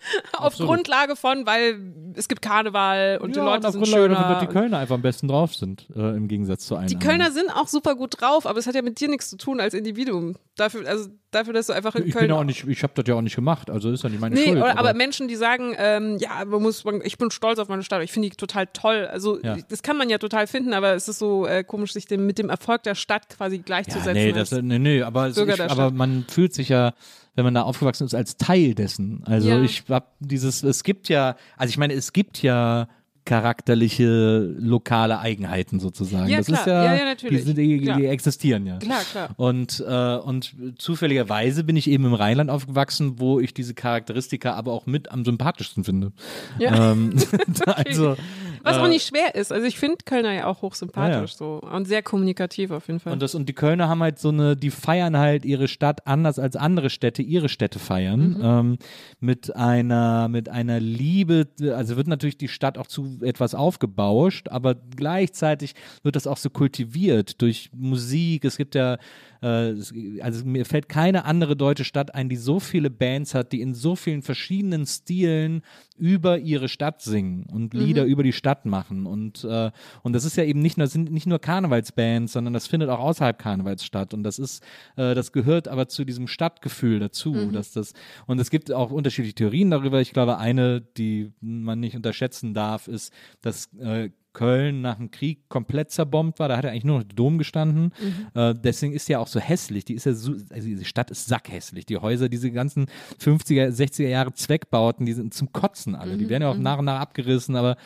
Auf 0.32 0.46
Absolut. 0.46 0.72
Grundlage 0.74 1.16
von, 1.16 1.46
weil 1.46 1.78
es 2.14 2.28
gibt 2.28 2.42
Karneval 2.42 3.18
und 3.22 3.34
die 3.36 3.38
ja, 3.38 3.44
Leute 3.44 3.66
und 3.66 3.72
sind 3.72 3.82
aufgrund 3.82 3.92
davon, 3.94 4.16
schöner. 4.16 4.34
dass 4.34 4.40
die 4.40 4.46
Kölner 4.52 4.78
einfach 4.78 4.94
am 4.94 5.02
besten 5.02 5.28
drauf 5.28 5.54
sind, 5.54 5.86
äh, 5.94 6.16
im 6.16 6.26
Gegensatz 6.28 6.66
zu 6.66 6.76
allen 6.76 6.88
die. 6.88 6.98
Kölner 6.98 7.30
sind 7.30 7.50
auch 7.54 7.68
super 7.68 7.94
gut 7.94 8.20
drauf, 8.20 8.46
aber 8.46 8.58
es 8.58 8.66
hat 8.66 8.74
ja 8.74 8.82
mit 8.82 8.98
dir 9.00 9.08
nichts 9.08 9.30
zu 9.30 9.36
tun 9.36 9.60
als 9.60 9.74
Individuum. 9.74 10.36
Dafür, 10.56 10.86
also 10.86 11.08
dafür, 11.30 11.52
dass 11.54 11.66
du 11.68 11.72
einfach 11.72 11.94
in 11.94 12.06
Ich 12.06 12.12
Köln 12.12 12.28
bin 12.28 12.36
auch 12.36 12.44
nicht, 12.44 12.66
ich 12.66 12.82
habe 12.82 12.92
das 12.94 13.04
ja 13.06 13.14
auch 13.14 13.20
nicht 13.22 13.36
gemacht, 13.36 13.70
also 13.70 13.90
ist 13.90 14.02
ja 14.02 14.10
nicht 14.10 14.20
meine 14.20 14.34
Nee, 14.34 14.44
Schuld. 14.46 14.58
oder, 14.58 14.78
aber 14.78 14.94
Menschen, 14.94 15.28
die 15.28 15.36
sagen, 15.36 15.74
ähm, 15.78 16.18
ja, 16.18 16.44
man 16.44 16.60
muss, 16.62 16.84
man, 16.84 17.00
ich 17.04 17.16
bin 17.18 17.30
stolz 17.30 17.58
auf 17.58 17.68
meine 17.68 17.82
Stadt, 17.82 18.02
ich 18.02 18.12
finde 18.12 18.28
die 18.30 18.36
total 18.36 18.66
toll. 18.72 19.06
Also 19.10 19.38
Ja. 19.42 19.56
das 19.68 19.82
kann 19.82 19.96
man 19.96 20.08
ja 20.10 20.18
total 20.18 20.46
finden, 20.46 20.74
aber 20.74 20.94
es 20.94 21.08
ist 21.08 21.18
so 21.18 21.46
äh, 21.46 21.62
komisch, 21.64 21.92
sich 21.92 22.06
dem, 22.06 22.26
mit 22.26 22.38
dem 22.38 22.50
Erfolg 22.50 22.82
der 22.82 22.94
Stadt 22.94 23.28
quasi 23.28 23.56
ja, 23.56 23.62
gleichzusetzen. 23.64 24.12
nee, 24.14 24.32
das, 24.32 24.50
nee, 24.52 24.78
nee, 24.78 25.02
aber, 25.02 25.28
ich, 25.28 25.60
aber 25.70 25.90
man 25.90 26.24
fühlt 26.28 26.52
sich 26.52 26.68
ja, 26.68 26.92
wenn 27.36 27.44
man 27.44 27.54
da 27.54 27.62
aufgewachsen 27.62 28.04
ist, 28.04 28.14
als 28.14 28.36
Teil 28.36 28.74
dessen. 28.74 29.22
Also 29.24 29.48
Ja. 29.48 29.62
ich 29.62 29.88
hab 29.90 30.14
dieses, 30.20 30.62
es 30.62 30.82
gibt 30.84 31.08
ja, 31.08 31.36
also 31.56 31.70
ich 31.70 31.78
meine, 31.78 31.94
es 31.94 32.12
gibt 32.12 32.42
ja 32.42 32.88
charakterliche 33.24 34.54
lokale 34.58 35.20
Eigenheiten 35.20 35.78
sozusagen. 35.78 36.28
Ja, 36.28 36.38
das 36.38 36.46
klar. 36.46 36.60
ist 36.60 36.66
ja, 36.66 36.84
Ja, 36.84 36.94
ja, 36.94 37.04
natürlich. 37.04 37.44
Die, 37.44 37.54
die, 37.54 37.78
die 37.80 38.06
existieren 38.06 38.66
ja. 38.66 38.78
Klar, 38.78 39.02
klar. 39.10 39.28
Und, 39.36 39.84
äh, 39.86 40.16
und 40.16 40.54
zufälligerweise 40.78 41.62
bin 41.64 41.76
ich 41.76 41.88
eben 41.88 42.06
im 42.06 42.14
Rheinland 42.14 42.50
aufgewachsen, 42.50 43.20
wo 43.20 43.38
ich 43.38 43.54
diese 43.54 43.74
Charakteristika 43.74 44.54
aber 44.54 44.72
auch 44.72 44.86
mit 44.86 45.10
am 45.10 45.24
sympathischsten 45.24 45.84
finde. 45.84 46.12
Ja. 46.58 46.92
Ähm, 46.92 47.14
also, 47.66 48.16
Was 48.62 48.78
auch 48.78 48.86
äh, 48.86 48.90
nicht 48.90 49.06
schwer 49.06 49.34
ist. 49.34 49.52
Also 49.52 49.66
ich 49.66 49.78
finde 49.78 49.98
Kölner 50.04 50.32
ja 50.32 50.46
auch 50.46 50.62
hochsympathisch 50.62 51.32
Ja, 51.32 51.36
so 51.36 51.60
und 51.60 51.86
sehr 51.86 52.02
kommunikativ 52.02 52.70
auf 52.70 52.86
jeden 52.88 53.00
Fall. 53.00 53.12
Und, 53.12 53.22
das, 53.22 53.34
und 53.34 53.48
die 53.48 53.52
Kölner 53.52 53.88
haben 53.88 54.02
halt 54.02 54.18
so 54.18 54.28
eine, 54.28 54.56
die 54.56 54.70
feiern 54.70 55.16
halt 55.16 55.44
ihre 55.44 55.68
Stadt 55.68 56.06
anders 56.06 56.38
als 56.38 56.56
andere 56.56 56.90
Städte 56.90 57.22
ihre 57.22 57.48
Städte 57.48 57.78
feiern. 57.78 58.40
Ähm, 58.42 58.78
mit 59.20 59.54
einer, 59.56 60.28
mit 60.28 60.48
einer 60.48 60.80
Liebe, 60.80 61.48
also 61.74 61.96
wird 61.96 62.06
natürlich 62.06 62.38
die 62.38 62.48
Stadt 62.48 62.78
auch 62.78 62.86
zu 62.86 63.18
etwas 63.22 63.54
aufgebauscht, 63.54 64.48
aber 64.48 64.74
gleichzeitig 64.74 65.74
wird 66.02 66.16
das 66.16 66.26
auch 66.26 66.36
so 66.36 66.50
kultiviert 66.50 67.40
durch 67.42 67.70
Musik. 67.72 68.44
Es 68.44 68.56
gibt 68.56 68.74
ja, 68.74 68.98
äh, 69.42 69.74
also 70.20 70.44
mir 70.44 70.64
fällt 70.64 70.88
keine 70.88 71.24
andere 71.24 71.56
deutsche 71.56 71.84
Stadt 71.84 72.14
ein, 72.14 72.28
die 72.28 72.36
so 72.36 72.60
viele 72.60 72.90
Bands 72.90 73.34
hat, 73.34 73.52
die 73.52 73.60
in 73.60 73.74
so 73.74 73.96
vielen 73.96 74.22
verschiedenen 74.22 74.86
Stilen 74.86 75.62
über 75.96 76.38
ihre 76.38 76.68
Stadt 76.68 77.02
singen 77.02 77.44
und 77.44 77.74
Lieder 77.74 78.04
über 78.04 78.22
die 78.22 78.32
Stadt 78.32 78.49
machen. 78.64 79.06
Und, 79.06 79.44
äh, 79.44 79.70
und 80.02 80.12
das 80.12 80.24
ist 80.24 80.36
ja 80.36 80.44
eben 80.44 80.60
nicht 80.60 80.78
nur, 80.78 80.86
sind 80.86 81.10
nicht 81.10 81.26
nur 81.26 81.38
Karnevalsbands, 81.38 82.32
sondern 82.32 82.54
das 82.54 82.66
findet 82.66 82.90
auch 82.90 82.98
außerhalb 82.98 83.38
Karnevals 83.38 83.84
statt. 83.84 84.14
Und 84.14 84.22
das 84.22 84.38
ist, 84.38 84.62
äh, 84.96 85.14
das 85.14 85.32
gehört 85.32 85.68
aber 85.68 85.88
zu 85.88 86.04
diesem 86.04 86.26
Stadtgefühl 86.26 86.98
dazu, 87.00 87.50
dass 87.52 87.72
das, 87.72 87.92
und 88.26 88.38
es 88.40 88.50
gibt 88.50 88.72
auch 88.72 88.90
unterschiedliche 88.90 89.34
Theorien 89.34 89.70
darüber. 89.70 90.00
Ich 90.00 90.12
glaube, 90.12 90.38
eine, 90.38 90.80
die 90.80 91.32
man 91.40 91.80
nicht 91.80 91.96
unterschätzen 91.96 92.54
darf, 92.54 92.88
ist, 92.88 93.12
dass 93.40 93.72
äh, 93.78 94.10
Köln 94.32 94.80
nach 94.80 94.96
dem 94.96 95.10
Krieg 95.10 95.48
komplett 95.48 95.90
zerbombt 95.90 96.38
war. 96.38 96.48
Da 96.48 96.56
hat 96.56 96.64
er 96.64 96.70
eigentlich 96.70 96.84
nur 96.84 96.98
noch 96.98 97.04
der 97.04 97.16
Dom 97.16 97.38
gestanden. 97.38 97.92
Mhm. 98.00 98.40
Äh, 98.40 98.54
deswegen 98.54 98.92
ist 98.92 99.08
ja 99.08 99.18
auch 99.18 99.26
so 99.26 99.40
hässlich. 99.40 99.84
Die 99.84 99.94
ist 99.94 100.06
ja 100.06 100.12
so, 100.12 100.32
also 100.32 100.66
diese 100.66 100.84
Stadt 100.84 101.10
ist 101.10 101.26
sackhässlich. 101.26 101.86
Die 101.86 101.98
Häuser, 101.98 102.28
diese 102.28 102.50
ganzen 102.50 102.86
50er, 103.20 103.68
60er 103.68 104.08
Jahre 104.08 104.32
Zweckbauten, 104.32 105.06
die 105.06 105.12
sind 105.12 105.34
zum 105.34 105.52
Kotzen 105.52 105.94
alle. 105.94 106.14
Mhm. 106.14 106.18
Die 106.18 106.28
werden 106.28 106.42
ja 106.42 106.50
auch 106.50 106.56
mhm. 106.56 106.62
nach 106.62 106.78
und 106.78 106.84
nach 106.84 107.00
abgerissen, 107.00 107.56
aber 107.56 107.76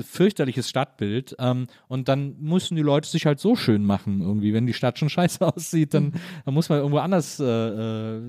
fürchterliches 0.00 0.68
Stadtbild. 0.68 1.36
Ähm, 1.38 1.66
und 1.88 2.08
dann 2.08 2.36
müssen 2.40 2.76
die 2.76 2.82
Leute 2.82 3.08
sich 3.08 3.26
halt 3.26 3.40
so 3.40 3.56
schön 3.56 3.84
machen, 3.84 4.20
irgendwie. 4.20 4.54
Wenn 4.54 4.66
die 4.66 4.74
Stadt 4.74 4.98
schon 4.98 5.08
scheiße 5.08 5.46
aussieht, 5.54 5.94
dann, 5.94 6.12
dann 6.44 6.54
muss 6.54 6.68
man 6.68 6.78
irgendwo 6.78 6.98
anders 6.98 7.40
äh, 7.40 7.44
äh, 7.44 8.20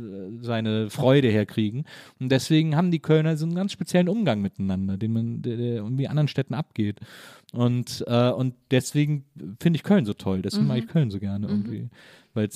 seine 0.42 0.90
Freude 0.90 1.30
herkriegen. 1.30 1.86
Und 2.20 2.30
deswegen 2.30 2.76
haben 2.76 2.92
die 2.92 3.00
Kölner 3.00 3.38
so 3.38 3.46
einen 3.46 3.56
ganz 3.56 3.72
speziellen 3.72 4.10
Umgang 4.10 4.42
miteinander, 4.42 4.98
den 4.98 5.14
man, 5.14 5.42
der, 5.42 5.58
der 5.58 5.76
irgendwie 5.76 6.08
anderen 6.08 6.28
Städten 6.28 6.54
abgeht. 6.54 7.00
Und, 7.54 8.04
äh, 8.08 8.32
und 8.32 8.56
deswegen 8.72 9.26
finde 9.62 9.78
ich 9.78 9.84
Köln 9.84 10.06
so 10.06 10.14
toll. 10.14 10.42
Deswegen 10.42 10.64
mhm. 10.64 10.68
mag 10.70 10.78
ich 10.80 10.88
Köln 10.88 11.12
so 11.12 11.20
gerne 11.20 11.48
mhm. 11.48 11.54
irgendwie 11.54 11.90
weil 12.34 12.48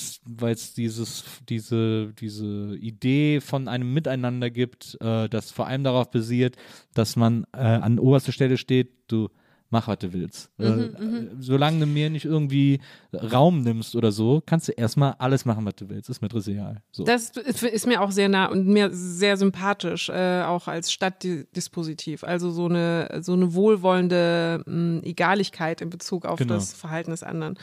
es 0.53 0.74
dieses, 0.74 1.24
diese, 1.48 2.14
diese 2.19 2.76
Idee 2.78 3.41
von 3.41 3.68
einem 3.68 3.94
Miteinander 3.94 4.49
gibt, 4.49 4.98
äh, 5.02 5.30
das 5.30 5.52
vor 5.52 5.68
allem 5.68 5.84
darauf 5.84 6.10
basiert, 6.10 6.56
dass 6.94 7.15
man 7.15 7.45
äh, 7.53 7.60
an 7.60 7.99
oberster 7.99 8.32
Stelle 8.32 8.57
steht, 8.57 8.90
du 9.07 9.30
mach, 9.69 9.88
was 9.88 9.99
du 9.99 10.14
willst. 10.14 10.49
Mhm, 10.57 10.65
äh, 10.65 11.02
mhm. 11.03 11.30
solange 11.39 11.80
du 11.80 11.85
mir 11.85 12.10
nicht 12.10 12.26
irgendwie 12.26 12.80
Raum 13.14 13.64
nimmst 13.64 13.95
oder 13.95 14.11
so, 14.11 14.41
kannst 14.45 14.68
du 14.68 14.72
erstmal 14.72 15.15
alles 15.19 15.45
machen, 15.45 15.65
was 15.65 15.76
du 15.76 15.89
willst. 15.89 16.10
Ist 16.10 16.22
mir 16.22 16.30
egal. 16.34 16.81
So. 16.91 17.03
Das 17.03 17.31
ist 17.31 17.88
mir 17.88 18.02
auch 18.02 18.11
sehr 18.11 18.30
nah 18.30 18.45
und 18.45 18.68
mir 18.68 18.89
sehr 18.91 19.38
sympathisch, 19.38 20.10
äh, 20.10 20.44
auch 20.44 20.68
als 20.68 20.91
Stadtdispositiv. 20.91 22.23
Also 22.23 22.52
so 22.52 22.65
eine, 22.65 23.19
so 23.22 23.34
eine 23.34 23.53
wohlwollende 23.53 24.64
mh, 24.65 24.73
hm, 24.73 25.02
Egaligkeit 25.03 25.81
in 25.81 25.89
Bezug 25.89 26.26
auf 26.26 26.39
genau. 26.39 26.56
das 26.56 26.73
Verhalten 26.73 27.11
des 27.11 27.23
anderen. 27.23 27.57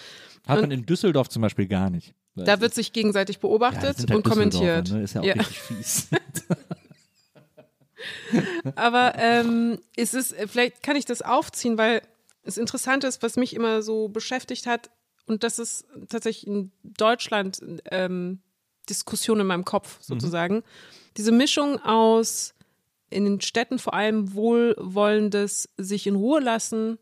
Hat 0.47 0.60
man 0.60 0.70
in 0.70 0.85
Düsseldorf 0.86 1.28
zum 1.28 1.43
Beispiel 1.43 1.66
gar 1.66 1.90
nicht. 1.90 2.14
Da 2.36 2.60
wird 2.60 2.74
sich 2.74 2.93
gegenseitig 2.93 3.39
beobachtet 3.39 3.98
ja, 4.01 4.09
halt 4.09 4.14
und 4.14 4.24
kommentiert. 4.24 4.90
Ne? 4.90 5.02
Ist 5.02 5.14
ja 5.14 5.20
auch 5.20 5.24
ja. 5.24 5.35
richtig 5.35 5.60
fies. 5.60 6.09
Aber 8.76 9.14
ähm, 9.16 9.78
ist 9.97 10.14
es, 10.14 10.35
vielleicht 10.47 10.82
kann 10.82 10.97
ich 10.97 11.05
das 11.05 11.22
aufziehen, 11.22 11.78
weil 11.78 12.02
es 12.43 12.59
interessant 12.59 13.05
ist, 13.05 13.22
was 13.22 13.36
mich 13.36 13.55
immer 13.55 13.82
so 13.82 14.09
beschäftigt 14.09 14.66
hat, 14.66 14.90
und 15.26 15.43
das 15.43 15.59
ist 15.59 15.86
tatsächlich 16.09 16.47
in 16.47 16.70
Deutschland 16.82 17.59
ähm, 17.90 18.40
Diskussion 18.89 19.40
in 19.40 19.47
meinem 19.47 19.64
Kopf 19.64 19.98
mhm. 19.98 20.02
sozusagen. 20.02 20.55
Mhm. 20.56 20.62
Diese 21.16 21.32
Mischung 21.32 21.81
aus 21.81 22.55
in 23.10 23.24
den 23.24 23.40
Städten 23.40 23.78
vor 23.78 23.94
allem 23.94 24.35
wohlwollendes 24.35 25.68
sich 25.76 26.06
in 26.06 26.16
Ruhe 26.16 26.40
lassen 26.40 26.98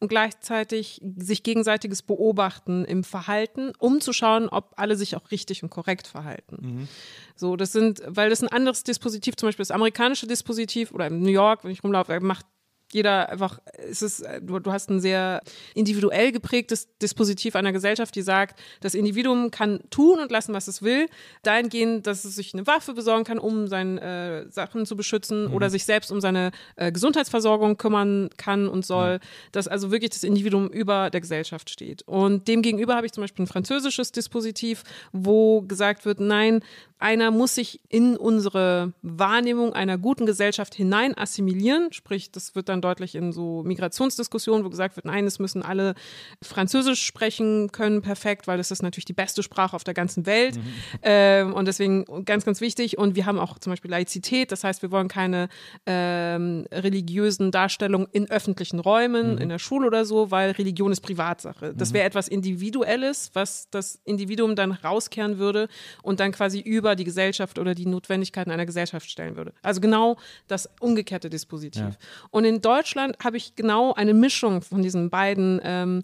und 0.00 0.08
gleichzeitig 0.08 1.00
sich 1.16 1.42
gegenseitiges 1.42 2.02
Beobachten 2.02 2.84
im 2.84 3.04
Verhalten, 3.04 3.72
um 3.78 4.00
zu 4.00 4.12
schauen, 4.12 4.48
ob 4.48 4.72
alle 4.76 4.96
sich 4.96 5.16
auch 5.16 5.30
richtig 5.30 5.62
und 5.62 5.70
korrekt 5.70 6.06
verhalten. 6.06 6.56
Mhm. 6.60 6.88
So, 7.36 7.56
das 7.56 7.72
sind, 7.72 8.02
weil 8.06 8.30
das 8.30 8.42
ein 8.42 8.48
anderes 8.48 8.84
Dispositiv, 8.84 9.36
zum 9.36 9.48
Beispiel 9.48 9.62
das 9.62 9.70
amerikanische 9.70 10.26
Dispositiv 10.26 10.92
oder 10.92 11.06
in 11.06 11.20
New 11.20 11.30
York, 11.30 11.64
wenn 11.64 11.70
ich 11.70 11.82
rumlaufe, 11.82 12.18
macht 12.20 12.46
jeder 12.94 13.28
einfach, 13.28 13.58
es 13.90 14.02
ist, 14.02 14.24
du, 14.40 14.58
du 14.58 14.72
hast 14.72 14.90
ein 14.90 15.00
sehr 15.00 15.42
individuell 15.74 16.32
geprägtes 16.32 16.88
Dispositiv 16.98 17.56
einer 17.56 17.72
Gesellschaft, 17.72 18.14
die 18.14 18.22
sagt, 18.22 18.58
das 18.80 18.94
Individuum 18.94 19.50
kann 19.50 19.80
tun 19.90 20.20
und 20.20 20.30
lassen, 20.30 20.54
was 20.54 20.68
es 20.68 20.82
will, 20.82 21.06
dahingehend, 21.42 22.06
dass 22.06 22.24
es 22.24 22.36
sich 22.36 22.54
eine 22.54 22.66
Waffe 22.66 22.94
besorgen 22.94 23.24
kann, 23.24 23.38
um 23.38 23.66
seine 23.66 24.46
äh, 24.46 24.50
Sachen 24.50 24.86
zu 24.86 24.96
beschützen 24.96 25.48
mhm. 25.48 25.54
oder 25.54 25.70
sich 25.70 25.84
selbst 25.84 26.10
um 26.10 26.20
seine 26.20 26.52
äh, 26.76 26.92
Gesundheitsversorgung 26.92 27.76
kümmern 27.76 28.30
kann 28.36 28.68
und 28.68 28.86
soll, 28.86 29.16
mhm. 29.16 29.20
dass 29.52 29.68
also 29.68 29.90
wirklich 29.90 30.10
das 30.10 30.24
Individuum 30.24 30.68
über 30.68 31.10
der 31.10 31.20
Gesellschaft 31.20 31.70
steht. 31.70 32.02
Und 32.02 32.48
demgegenüber 32.48 32.94
habe 32.94 33.06
ich 33.06 33.12
zum 33.12 33.22
Beispiel 33.22 33.44
ein 33.44 33.48
französisches 33.48 34.12
Dispositiv, 34.12 34.84
wo 35.12 35.62
gesagt 35.62 36.04
wird, 36.04 36.20
nein, 36.20 36.60
einer 37.04 37.30
muss 37.30 37.54
sich 37.54 37.82
in 37.90 38.16
unsere 38.16 38.94
Wahrnehmung 39.02 39.74
einer 39.74 39.98
guten 39.98 40.24
Gesellschaft 40.24 40.74
hinein 40.74 41.14
assimilieren. 41.14 41.92
Sprich, 41.92 42.32
das 42.32 42.54
wird 42.54 42.70
dann 42.70 42.80
deutlich 42.80 43.14
in 43.14 43.30
so 43.30 43.62
Migrationsdiskussionen, 43.62 44.64
wo 44.64 44.70
gesagt 44.70 44.96
wird, 44.96 45.04
nein, 45.04 45.26
es 45.26 45.38
müssen 45.38 45.62
alle 45.62 45.96
Französisch 46.42 47.04
sprechen 47.04 47.70
können, 47.72 48.00
perfekt, 48.00 48.46
weil 48.46 48.56
das 48.56 48.70
ist 48.70 48.82
natürlich 48.82 49.04
die 49.04 49.12
beste 49.12 49.42
Sprache 49.42 49.76
auf 49.76 49.84
der 49.84 49.92
ganzen 49.92 50.24
Welt. 50.24 50.56
Mhm. 50.56 50.62
Ähm, 51.02 51.52
und 51.52 51.68
deswegen 51.68 52.24
ganz, 52.24 52.46
ganz 52.46 52.62
wichtig. 52.62 52.96
Und 52.96 53.16
wir 53.16 53.26
haben 53.26 53.38
auch 53.38 53.58
zum 53.58 53.72
Beispiel 53.72 53.90
Laizität. 53.90 54.50
Das 54.50 54.64
heißt, 54.64 54.80
wir 54.80 54.90
wollen 54.90 55.08
keine 55.08 55.50
ähm, 55.84 56.66
religiösen 56.72 57.50
Darstellungen 57.50 58.08
in 58.12 58.30
öffentlichen 58.30 58.80
Räumen, 58.80 59.32
mhm. 59.32 59.38
in 59.42 59.50
der 59.50 59.58
Schule 59.58 59.88
oder 59.88 60.06
so, 60.06 60.30
weil 60.30 60.52
Religion 60.52 60.90
ist 60.90 61.02
Privatsache. 61.02 61.74
Das 61.76 61.90
mhm. 61.90 61.94
wäre 61.96 62.06
etwas 62.06 62.28
Individuelles, 62.28 63.30
was 63.34 63.68
das 63.70 64.00
Individuum 64.04 64.56
dann 64.56 64.72
rauskehren 64.72 65.36
würde 65.36 65.68
und 66.02 66.18
dann 66.20 66.32
quasi 66.32 66.60
über 66.60 66.93
die 66.94 67.04
Gesellschaft 67.04 67.58
oder 67.58 67.74
die 67.74 67.86
Notwendigkeiten 67.86 68.50
einer 68.50 68.66
Gesellschaft 68.66 69.10
stellen 69.10 69.36
würde. 69.36 69.52
Also 69.62 69.80
genau 69.80 70.16
das 70.48 70.68
umgekehrte 70.80 71.30
Dispositiv. 71.30 71.82
Ja. 71.82 71.90
Und 72.30 72.44
in 72.44 72.60
Deutschland 72.60 73.16
habe 73.22 73.36
ich 73.36 73.56
genau 73.56 73.92
eine 73.94 74.14
Mischung 74.14 74.62
von 74.62 74.82
diesen 74.82 75.10
beiden, 75.10 75.60
ähm, 75.62 76.02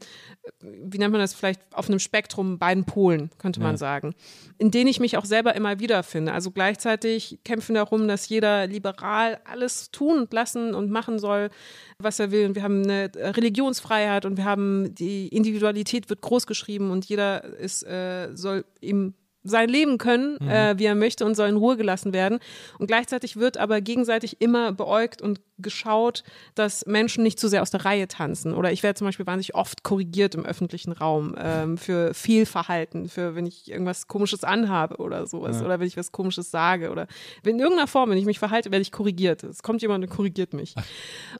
wie 0.60 0.98
nennt 0.98 1.12
man 1.12 1.20
das 1.20 1.34
vielleicht, 1.34 1.60
auf 1.72 1.88
einem 1.88 1.98
Spektrum, 1.98 2.58
beiden 2.58 2.84
Polen, 2.84 3.30
könnte 3.38 3.60
ja. 3.60 3.66
man 3.66 3.76
sagen, 3.76 4.14
in 4.58 4.70
denen 4.70 4.88
ich 4.88 5.00
mich 5.00 5.16
auch 5.16 5.24
selber 5.24 5.54
immer 5.54 5.80
wiederfinde. 5.80 6.32
Also 6.32 6.50
gleichzeitig 6.50 7.38
kämpfen 7.44 7.74
darum, 7.74 8.08
dass 8.08 8.28
jeder 8.28 8.66
liberal 8.66 9.40
alles 9.44 9.90
tun 9.90 10.18
und 10.18 10.32
lassen 10.32 10.74
und 10.74 10.90
machen 10.90 11.18
soll, 11.18 11.50
was 11.98 12.18
er 12.18 12.30
will. 12.30 12.46
Und 12.46 12.54
wir 12.54 12.62
haben 12.62 12.82
eine 12.82 13.10
Religionsfreiheit 13.14 14.24
und 14.24 14.36
wir 14.36 14.44
haben 14.44 14.94
die 14.94 15.28
Individualität 15.28 16.10
wird 16.10 16.20
groß 16.20 16.46
geschrieben 16.46 16.90
und 16.90 17.04
jeder 17.06 17.44
ist, 17.44 17.82
äh, 17.84 18.30
soll 18.34 18.64
ihm 18.80 19.14
sein 19.42 19.68
Leben 19.68 19.98
können, 19.98 20.36
mhm. 20.40 20.48
äh, 20.48 20.78
wie 20.78 20.84
er 20.84 20.94
möchte 20.94 21.24
und 21.24 21.34
soll 21.34 21.48
in 21.48 21.56
Ruhe 21.56 21.76
gelassen 21.76 22.12
werden. 22.12 22.38
Und 22.78 22.86
gleichzeitig 22.86 23.36
wird 23.36 23.56
aber 23.56 23.80
gegenseitig 23.80 24.40
immer 24.40 24.72
beäugt 24.72 25.22
und 25.22 25.40
geschaut, 25.58 26.22
dass 26.54 26.86
Menschen 26.86 27.22
nicht 27.22 27.38
zu 27.38 27.48
sehr 27.48 27.62
aus 27.62 27.70
der 27.70 27.84
Reihe 27.84 28.08
tanzen. 28.08 28.54
Oder 28.54 28.72
ich 28.72 28.82
werde 28.82 28.98
zum 28.98 29.06
Beispiel 29.06 29.26
wahnsinnig 29.26 29.54
oft 29.54 29.82
korrigiert 29.82 30.34
im 30.34 30.44
öffentlichen 30.44 30.92
Raum 30.92 31.34
ähm, 31.38 31.78
für 31.78 32.14
Fehlverhalten, 32.14 33.08
für 33.08 33.34
wenn 33.34 33.46
ich 33.46 33.70
irgendwas 33.70 34.06
Komisches 34.06 34.44
anhabe 34.44 34.96
oder 34.96 35.26
sowas. 35.26 35.60
Ja. 35.60 35.66
Oder 35.66 35.80
wenn 35.80 35.86
ich 35.86 35.96
was 35.96 36.12
Komisches 36.12 36.50
sage. 36.50 36.90
Oder 36.90 37.06
in 37.44 37.58
irgendeiner 37.58 37.86
Form, 37.86 38.10
wenn 38.10 38.18
ich 38.18 38.26
mich 38.26 38.38
verhalte, 38.38 38.70
werde 38.70 38.82
ich 38.82 38.92
korrigiert. 38.92 39.42
Es 39.44 39.62
kommt 39.62 39.82
jemand 39.82 40.04
und 40.04 40.10
korrigiert 40.10 40.52
mich. 40.52 40.74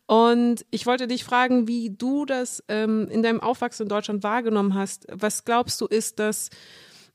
Und 0.07 0.65
ich 0.71 0.87
wollte 0.87 1.07
dich 1.07 1.25
fragen, 1.25 1.69
wie 1.69 1.91
du 1.91 2.25
das 2.25 2.63
ähm, 2.69 3.09
in 3.11 3.23
deinem 3.23 3.41
Aufwachsen 3.41 3.85
in 3.85 3.89
Deutschland 3.89 4.23
wahrgenommen 4.23 4.75
hast. 4.75 5.07
Was 5.11 5.45
glaubst 5.45 5.81
du 5.81 5.87
ist 5.87 6.19
das 6.19 6.51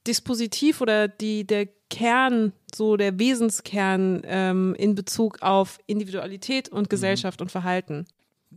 Dispositiv 0.07 0.81
oder 0.81 1.07
die, 1.07 1.45
der 1.45 1.67
Kern, 1.89 2.53
so 2.73 2.97
der 2.97 3.19
Wesenskern 3.19 4.21
ähm, 4.25 4.75
in 4.77 4.95
Bezug 4.95 5.41
auf 5.41 5.79
Individualität 5.85 6.69
und 6.69 6.89
Gesellschaft 6.89 7.39
mhm. 7.39 7.45
und 7.45 7.49
Verhalten? 7.51 8.05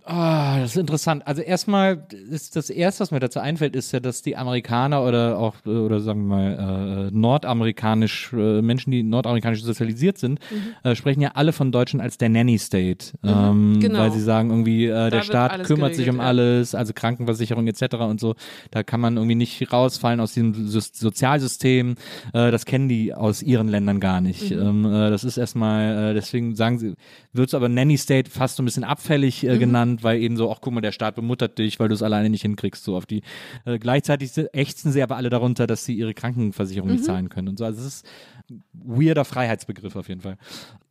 Ah, 0.05 0.61
das 0.61 0.70
ist 0.70 0.77
interessant. 0.77 1.27
Also 1.27 1.43
erstmal 1.43 2.07
ist 2.31 2.57
das 2.57 2.70
erste, 2.70 3.01
was 3.01 3.11
mir 3.11 3.20
dazu 3.20 3.41
einfällt, 3.41 3.77
ist 3.77 3.93
ja, 3.93 4.01
dass 4.01 4.23
die 4.23 4.37
Amerikaner 4.37 5.05
oder 5.05 5.39
auch 5.39 5.55
oder 5.66 6.01
sagen 6.01 6.27
wir 6.29 6.37
mal 6.37 7.09
äh, 7.09 7.16
nordamerikanisch 7.16 8.33
äh, 8.33 8.62
Menschen, 8.62 8.91
die 8.91 9.03
nordamerikanisch 9.03 9.62
sozialisiert 9.62 10.19
sind, 10.19 10.41
mhm. 10.51 10.91
äh, 10.91 10.95
sprechen 10.95 11.20
ja 11.20 11.33
alle 11.35 11.53
von 11.53 11.73
Deutschen 11.73 12.01
als 12.01 12.19
der 12.19 12.29
Nanny 12.29 12.59
State, 12.59 13.12
mhm, 13.23 13.29
ähm, 13.29 13.81
genau. 13.81 13.99
weil 13.99 14.12
sie 14.12 14.20
sagen 14.20 14.51
irgendwie 14.51 14.87
äh, 14.87 15.11
der 15.11 15.23
Staat 15.23 15.65
kümmert 15.65 15.91
geregelt, 15.91 15.97
sich 15.97 16.09
um 16.09 16.16
ja. 16.16 16.23
alles, 16.23 16.75
also 16.75 16.93
Krankenversicherung 16.93 17.66
etc. 17.66 17.97
und 17.97 18.20
so. 18.20 18.35
Da 18.70 18.83
kann 18.83 19.01
man 19.01 19.16
irgendwie 19.16 19.35
nicht 19.35 19.73
rausfallen 19.73 20.20
aus 20.20 20.33
diesem 20.33 20.69
so 20.69 20.81
Sozialsystem. 20.81 21.97
Äh, 22.33 22.51
das 22.51 22.65
kennen 22.65 22.89
die 22.89 23.12
aus 23.12 23.43
ihren 23.43 23.69
Ländern 23.69 24.01
gar 24.01 24.20
nicht. 24.20 24.51
Mhm. 24.51 24.59
Ähm, 24.59 24.85
äh, 24.87 25.11
das 25.11 25.25
ist 25.25 25.37
erstmal, 25.37 26.11
äh, 26.11 26.15
deswegen 26.15 26.55
sagen 26.55 26.79
sie, 26.79 26.95
wird 27.33 27.49
es 27.49 27.55
aber 27.55 27.69
Nanny 27.69 27.99
State 27.99 28.31
fast 28.31 28.57
so 28.57 28.62
ein 28.62 28.66
bisschen 28.66 28.85
abfällig 28.85 29.45
äh, 29.45 29.55
mhm. 29.55 29.59
genannt 29.59 29.88
genannt, 29.89 30.02
weil 30.02 30.20
eben 30.20 30.36
so, 30.36 30.51
ach 30.51 30.59
guck 30.60 30.73
mal, 30.73 30.81
der 30.81 30.93
Staat 30.93 31.15
bemuttert 31.15 31.59
dich, 31.59 31.78
weil 31.81 31.89
du 31.89 31.94
es 31.94 32.02
alleine 32.02 32.31
nicht 32.31 32.43
hinkriegst, 32.43 32.85
so 32.85 32.97
auf 32.97 33.06
die. 33.06 33.23
Äh, 33.65 33.78
gleichzeitig 33.78 34.32
ächzen 34.52 34.93
sie 34.93 35.02
aber 35.02 35.16
alle 35.16 35.31
darunter, 35.31 35.66
dass 35.66 35.85
sie 35.85 35.94
ihre 35.94 36.15
Krankenversicherung 36.15 36.89
mhm. 36.89 36.97
nicht 36.97 37.05
zahlen 37.05 37.28
können 37.28 37.48
und 37.48 37.59
so. 37.59 37.65
Also 37.65 37.81
es 37.81 37.86
ist 37.86 38.06
ein 38.51 38.62
weirder 38.73 39.24
Freiheitsbegriff 39.24 39.97
auf 39.97 40.09
jeden 40.09 40.20
Fall. 40.20 40.39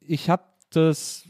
Ich 0.02 0.30
habe 0.30 0.44
das 0.72 1.30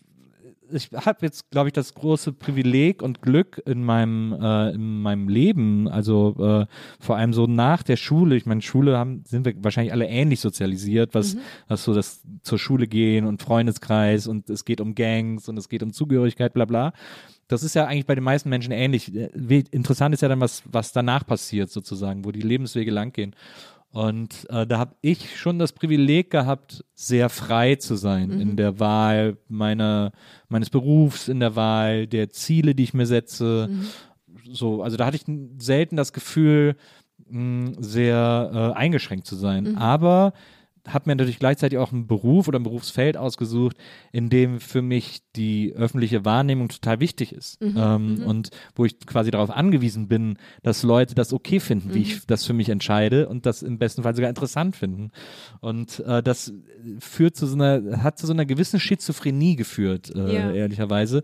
ich 0.71 0.89
habe 0.93 1.19
jetzt, 1.21 1.49
glaube 1.49 1.69
ich, 1.69 1.73
das 1.73 1.93
große 1.93 2.33
Privileg 2.33 3.01
und 3.01 3.21
Glück 3.21 3.61
in 3.65 3.83
meinem, 3.83 4.33
äh, 4.33 4.71
in 4.71 5.01
meinem 5.01 5.29
Leben, 5.29 5.87
also 5.87 6.35
äh, 6.39 6.65
vor 6.99 7.15
allem 7.15 7.33
so 7.33 7.47
nach 7.47 7.83
der 7.83 7.95
Schule, 7.95 8.35
ich 8.35 8.45
meine, 8.45 8.61
Schule 8.61 8.97
haben, 8.97 9.23
sind 9.25 9.45
wir 9.45 9.53
wahrscheinlich 9.63 9.93
alle 9.93 10.07
ähnlich 10.07 10.39
sozialisiert, 10.39 11.13
was, 11.13 11.35
mhm. 11.35 11.39
was 11.67 11.83
so 11.83 11.93
das 11.93 12.21
zur 12.41 12.59
Schule 12.59 12.87
gehen 12.87 13.25
und 13.25 13.41
Freundeskreis 13.41 14.27
und 14.27 14.49
es 14.49 14.65
geht 14.65 14.81
um 14.81 14.95
Gangs 14.95 15.47
und 15.47 15.57
es 15.57 15.69
geht 15.69 15.83
um 15.83 15.93
Zugehörigkeit, 15.93 16.53
bla 16.53 16.65
bla. 16.65 16.93
Das 17.47 17.63
ist 17.63 17.75
ja 17.75 17.85
eigentlich 17.85 18.05
bei 18.05 18.15
den 18.15 18.23
meisten 18.23 18.49
Menschen 18.49 18.71
ähnlich. 18.71 19.13
Interessant 19.15 20.13
ist 20.13 20.21
ja 20.21 20.27
dann, 20.27 20.41
was, 20.41 20.63
was 20.65 20.91
danach 20.91 21.25
passiert, 21.25 21.69
sozusagen, 21.69 22.25
wo 22.25 22.31
die 22.31 22.41
Lebenswege 22.41 22.91
langgehen. 22.91 23.35
Und 23.89 24.45
äh, 24.49 24.67
da 24.67 24.79
habe 24.79 24.95
ich 25.01 25.39
schon 25.39 25.59
das 25.59 25.71
Privileg 25.71 26.29
gehabt, 26.29 26.83
sehr 26.93 27.29
frei 27.29 27.75
zu 27.75 27.95
sein 27.95 28.29
mhm. 28.29 28.41
in 28.41 28.55
der 28.57 28.79
Wahl 28.79 29.37
meiner, 29.47 30.11
meines 30.49 30.69
Berufs, 30.69 31.29
in 31.29 31.39
der 31.39 31.55
Wahl 31.55 32.05
der 32.05 32.29
Ziele, 32.29 32.75
die 32.75 32.83
ich 32.83 32.93
mir 32.93 33.05
setze. 33.05 33.69
Mhm. 33.69 34.53
so, 34.53 34.83
also 34.83 34.97
da 34.97 35.05
hatte 35.05 35.17
ich 35.17 35.25
selten 35.57 35.95
das 35.95 36.11
Gefühl, 36.11 36.75
mh, 37.29 37.73
sehr 37.79 38.51
äh, 38.53 38.77
eingeschränkt 38.77 39.25
zu 39.25 39.35
sein. 39.35 39.71
Mhm. 39.71 39.77
Aber 39.77 40.33
habe 40.87 41.09
mir 41.09 41.15
natürlich 41.15 41.39
gleichzeitig 41.39 41.77
auch 41.79 41.91
einen 41.91 42.07
Beruf 42.07 42.47
oder 42.47 42.59
ein 42.59 42.63
Berufsfeld 42.63 43.17
ausgesucht, 43.17 43.77
in 44.11 44.29
dem 44.29 44.59
für 44.59 44.81
mich 44.81 45.19
die 45.35 45.73
öffentliche 45.75 46.25
Wahrnehmung 46.25 46.69
total 46.69 46.99
wichtig 46.99 47.33
ist. 47.33 47.61
Mhm, 47.61 47.73
Ähm, 47.77 48.23
und 48.23 48.49
wo 48.75 48.85
ich 48.85 48.99
quasi 49.05 49.29
darauf 49.31 49.49
angewiesen 49.51 50.07
bin, 50.07 50.37
dass 50.63 50.83
Leute 50.83 51.13
das 51.15 51.33
okay 51.33 51.59
finden, 51.59 51.93
wie 51.93 51.99
Mhm. 51.99 52.03
ich 52.05 52.25
das 52.25 52.45
für 52.45 52.53
mich 52.53 52.69
entscheide 52.69 53.27
und 53.29 53.45
das 53.45 53.61
im 53.63 53.77
besten 53.77 54.03
Fall 54.03 54.15
sogar 54.15 54.29
interessant 54.29 54.75
finden. 54.75 55.11
Und 55.59 55.99
äh, 55.99 56.23
das 56.23 56.53
führt 56.99 57.35
zu 57.35 57.45
so 57.47 57.55
einer, 57.55 58.01
hat 58.03 58.17
zu 58.17 58.25
so 58.25 58.33
einer 58.33 58.45
gewissen 58.45 58.79
Schizophrenie 58.79 59.55
geführt, 59.55 60.11
äh, 60.15 60.33
Ja. 60.35 60.51
ehrlicherweise, 60.51 61.23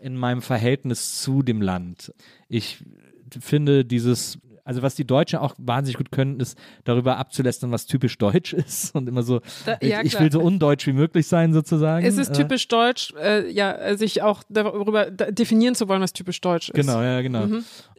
in 0.00 0.16
meinem 0.16 0.40
Verhältnis 0.40 1.20
zu 1.20 1.42
dem 1.42 1.60
Land. 1.60 2.14
Ich 2.48 2.82
finde 3.38 3.84
dieses 3.84 4.38
also 4.70 4.82
was 4.82 4.94
die 4.94 5.04
Deutschen 5.04 5.40
auch 5.40 5.54
wahnsinnig 5.58 5.96
gut 5.98 6.12
können, 6.12 6.38
ist 6.38 6.56
darüber 6.84 7.16
abzulästern, 7.18 7.72
was 7.72 7.86
typisch 7.86 8.16
deutsch 8.18 8.52
ist 8.66 8.94
und 8.94 9.08
immer 9.08 9.24
so, 9.24 9.40
Da- 9.66 9.76
ich, 9.80 9.88
ja, 9.90 10.00
ich 10.04 10.12
klar. 10.12 10.22
will 10.22 10.30
so 10.32 10.40
undeutsch 10.40 10.86
wie 10.86 10.92
möglich 10.92 11.26
sein 11.26 11.52
sozusagen. 11.52 12.06
Es 12.06 12.16
ist 12.16 12.30
Äh, 12.30 12.34
typisch 12.34 12.68
deutsch, 12.68 13.12
äh, 13.20 13.50
ja, 13.50 13.72
äh, 13.72 13.96
sich 13.96 14.22
auch 14.22 14.44
darüber 14.48 15.10
da- 15.10 15.32
definieren 15.32 15.74
zu 15.74 15.88
wollen, 15.88 16.00
was 16.02 16.12
typisch 16.12 16.40
deutsch 16.40 16.68
ist. 16.68 16.74
Genau, 16.76 17.02
ja, 17.02 17.20
genau. 17.20 17.48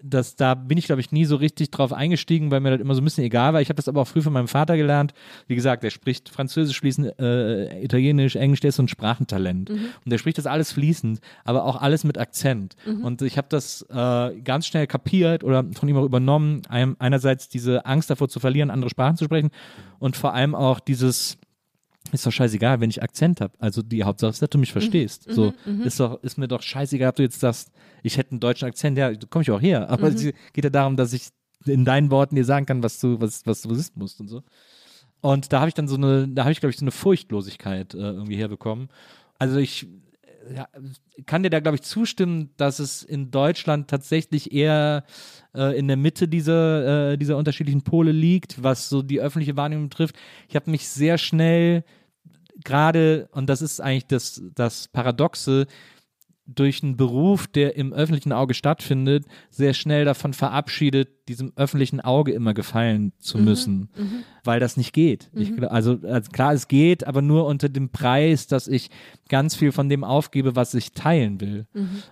Das, 0.04 0.36
da 0.36 0.56
bin 0.56 0.78
ich, 0.78 0.86
glaube 0.86 1.02
ich, 1.02 1.12
nie 1.12 1.26
so 1.26 1.36
richtig 1.36 1.70
drauf 1.72 1.94
eingestiegen, 1.94 2.50
weil 2.52 2.60
mir 2.62 2.72
das 2.72 2.80
immer 2.82 2.96
so 2.96 3.02
ein 3.02 3.04
bisschen 3.04 3.24
egal 3.24 3.54
war. 3.54 3.62
Ich 3.62 3.68
habe 3.70 3.76
das 3.76 3.88
aber 3.88 4.02
auch 4.02 4.08
früh 4.08 4.22
von 4.22 4.34
meinem 4.34 4.48
Vater 4.48 4.78
gelernt. 4.78 5.14
Wie 5.48 5.56
gesagt, 5.56 5.84
der 5.84 5.90
spricht 5.92 6.30
Französisch 6.30 6.80
fließend, 6.80 7.20
äh, 7.20 7.84
Italienisch, 7.84 8.36
Englisch, 8.36 8.62
der 8.62 8.70
ist 8.70 8.78
so 8.78 8.84
ein 8.84 8.88
Sprachentalent. 8.88 9.70
Und 9.70 9.82
der 10.06 10.18
spricht 10.18 10.38
das 10.38 10.48
alles 10.48 10.72
fließend, 10.72 11.20
aber 11.44 11.66
auch 11.66 11.82
alles 11.82 12.04
mit 12.04 12.18
Akzent. 12.18 12.76
Und 13.04 13.22
ich 13.22 13.38
habe 13.38 13.48
das 13.50 13.86
äh, 13.90 14.40
ganz 14.42 14.66
schnell 14.68 14.88
kapiert 14.88 15.44
oder 15.44 15.66
von 15.74 15.88
ihm 15.90 15.98
auch 15.98 16.06
übernommen. 16.06 16.61
Ein, 16.70 16.96
einerseits 17.00 17.50
diese 17.50 17.86
Angst 17.86 18.10
davor 18.10 18.30
zu 18.30 18.40
verlieren, 18.40 18.70
andere 18.70 18.90
Sprachen 18.90 19.18
zu 19.18 19.26
sprechen 19.26 19.50
und 20.00 20.16
vor 20.16 20.34
allem 20.34 20.56
auch 20.56 20.80
dieses 20.80 21.38
ist 22.12 22.26
doch 22.26 22.32
scheißegal, 22.32 22.82
wenn 22.82 22.90
ich 22.90 23.04
Akzent 23.04 23.42
habe. 23.42 23.54
Also 23.60 23.82
die 23.82 24.04
Hauptsache 24.04 24.32
ist, 24.32 24.42
dass 24.42 24.50
du 24.50 24.58
mich 24.58 24.72
verstehst. 24.72 25.28
so 25.30 25.54
ist 25.86 26.00
doch 26.00 26.22
ist 26.24 26.38
mir 26.38 26.48
doch 26.48 26.62
scheißegal, 26.62 27.10
ob 27.10 27.16
du 27.16 27.24
jetzt 27.24 27.40
sagst, 27.40 27.72
ich 28.04 28.18
hätte 28.18 28.32
einen 28.32 28.40
deutschen 28.40 28.68
Akzent. 28.68 28.98
Ja, 28.98 29.12
da 29.12 29.28
komme 29.30 29.44
ich 29.44 29.52
auch 29.52 29.62
her. 29.62 29.90
Aber 29.90 30.08
es 30.08 30.22
geht 30.54 30.64
ja 30.64 30.70
darum, 30.70 30.98
dass 30.98 31.14
ich 31.14 31.28
in 31.66 31.86
deinen 31.86 32.10
Worten 32.10 32.36
dir 32.36 32.46
sagen 32.46 32.66
kann, 32.66 32.84
was 32.84 33.00
du 33.00 33.22
was 33.22 33.46
was 33.46 33.62
du 33.62 33.70
wissen 33.70 33.94
musst 33.96 34.20
und 34.20 34.28
so. 34.28 34.44
Und 35.22 35.54
da 35.54 35.60
habe 35.60 35.70
ich 35.70 35.76
dann 35.76 35.88
so 35.88 35.96
eine, 35.96 36.28
da 36.28 36.44
habe 36.44 36.52
ich 36.52 36.60
glaube 36.60 36.72
ich 36.72 36.78
so 36.78 36.84
eine 36.84 36.92
Furchtlosigkeit 36.92 37.94
äh, 37.94 37.98
irgendwie 37.98 38.36
herbekommen. 38.36 38.90
Also 39.38 39.58
ich 39.58 39.88
kann 41.26 41.44
dir 41.44 41.50
da 41.50 41.60
glaube 41.60 41.76
ich 41.76 41.84
zustimmen, 41.84 42.52
dass 42.58 42.80
es 42.80 43.04
in 43.04 43.32
Deutschland 43.32 43.90
tatsächlich 43.90 44.52
eher 44.52 45.04
äh, 45.56 45.78
in 45.78 45.88
der 45.88 45.98
Mitte 45.98 46.28
dieser, 46.28 47.12
äh, 47.12 47.18
dieser 47.18 47.38
unterschiedlichen 47.38 47.84
Pole 47.84 48.12
liegt, 48.12 48.64
was 48.64 48.90
so 48.90 49.02
die 49.02 49.20
öffentliche 49.20 49.58
Wahrnehmung 49.58 49.90
betrifft. 49.90 50.16
Ich 50.48 50.56
habe 50.56 50.72
mich 50.72 50.88
sehr 50.88 51.18
schnell 51.18 51.84
gerade, 52.64 53.30
und 53.32 53.50
das 53.50 53.62
ist 53.62 53.80
eigentlich 53.80 54.08
das, 54.08 54.42
das 54.56 54.88
Paradoxe, 54.88 55.68
durch 56.46 56.84
einen 56.84 56.98
Beruf, 56.98 57.48
der 57.48 57.76
im 57.76 57.94
öffentlichen 57.94 58.34
Auge 58.34 58.54
stattfindet, 58.54 59.26
sehr 59.50 59.74
schnell 59.74 60.06
davon 60.06 60.34
verabschiedet, 60.34 61.21
diesem 61.32 61.54
öffentlichen 61.56 62.00
Auge 62.02 62.32
immer 62.32 62.54
gefallen 62.54 63.14
zu 63.20 63.38
müssen, 63.38 63.90
weil 64.44 64.60
das 64.60 64.78
nicht 64.78 64.94
geht. 64.94 65.30
Ich, 65.34 65.50
gl- 65.50 65.66
also, 65.68 65.98
also 66.04 66.32
klar, 66.32 66.54
es 66.54 66.68
geht, 66.68 67.08
aber 67.08 67.22
nur 67.22 67.46
unter 67.46 67.70
dem 67.70 67.90
Preis, 67.90 68.48
dass 68.48 68.68
ich 68.68 68.90
ganz 69.30 69.56
viel 69.56 69.72
von 69.72 69.88
dem 69.90 70.04
aufgebe, 70.04 70.56
was 70.56 70.74
ich 70.74 70.92
teilen 70.94 71.40
will. 71.42 71.66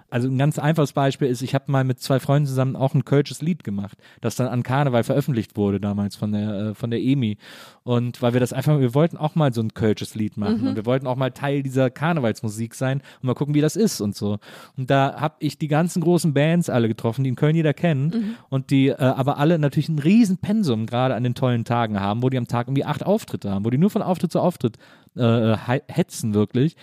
Also 0.10 0.28
ein 0.30 0.38
ganz 0.38 0.58
einfaches 0.58 0.94
Beispiel 0.94 1.28
ist, 1.28 1.41
ich 1.41 1.54
habe 1.54 1.72
mal 1.72 1.84
mit 1.84 2.00
zwei 2.00 2.20
Freunden 2.20 2.48
zusammen 2.48 2.76
auch 2.76 2.94
ein 2.94 3.04
kölsches 3.06 3.41
Lied 3.41 3.64
gemacht, 3.64 3.98
das 4.22 4.36
dann 4.36 4.48
an 4.48 4.64
Karneval 4.64 5.04
veröffentlicht 5.04 5.58
wurde 5.58 5.80
damals 5.80 6.16
von 6.16 6.32
der 6.32 6.50
äh, 6.70 6.74
von 6.76 6.90
der 6.91 7.00
EMI. 7.02 7.38
Und 7.84 8.22
weil 8.22 8.34
wir 8.34 8.40
das 8.40 8.54
einfach, 8.54 8.80
wir 8.80 8.94
wollten 8.94 9.18
auch 9.18 9.36
mal 9.36 9.52
so 9.54 9.62
ein 9.62 9.74
kölsches 9.74 10.14
Lied 10.16 10.38
machen 10.38 10.60
und 10.70 10.76
wir 10.76 10.86
wollten 10.86 11.08
auch 11.08 11.16
mal 11.16 11.32
Teil 11.32 11.64
dieser 11.64 11.90
Karnevalsmusik 11.90 12.76
sein 12.76 13.02
und 13.22 13.28
mal 13.28 13.34
gucken, 13.34 13.54
wie 13.56 13.62
das 13.62 13.76
ist 13.76 14.00
und 14.02 14.16
so. 14.16 14.38
Und 14.78 14.90
da 14.90 15.20
habe 15.20 15.36
ich 15.40 15.58
die 15.58 15.68
ganzen 15.68 16.02
großen 16.02 16.34
Bands 16.34 16.70
alle 16.70 16.88
getroffen, 16.88 17.24
die 17.24 17.30
in 17.30 17.36
Köln 17.36 17.56
jeder 17.56 17.74
kennt 17.74 18.16
und 18.50 18.70
die 18.70 18.88
äh, 18.90 18.94
aber 19.18 19.38
alle 19.38 19.60
natürlich 19.60 19.90
ein 19.90 19.99
riesen 19.99 20.38
Pensum 20.38 20.86
gerade 20.86 21.15
an 21.15 21.23
den 21.23 21.36
tollen 21.36 21.65
Tagen 21.65 21.99
haben, 21.99 22.23
wo 22.23 22.30
die 22.30 22.38
am 22.38 22.48
Tag 22.48 22.68
irgendwie 22.68 22.86
acht 22.86 23.06
Auftritte 23.06 23.52
haben, 23.52 23.65
wo 23.65 23.69
die 23.69 23.77
nur 23.77 23.90
von 23.90 24.02
Auftritt 24.02 24.31
zu 24.31 24.40
Auftritt 24.40 24.77
äh, 25.15 25.56
he- 25.56 25.81
hetzen 25.88 26.34
wirklich. 26.34 26.76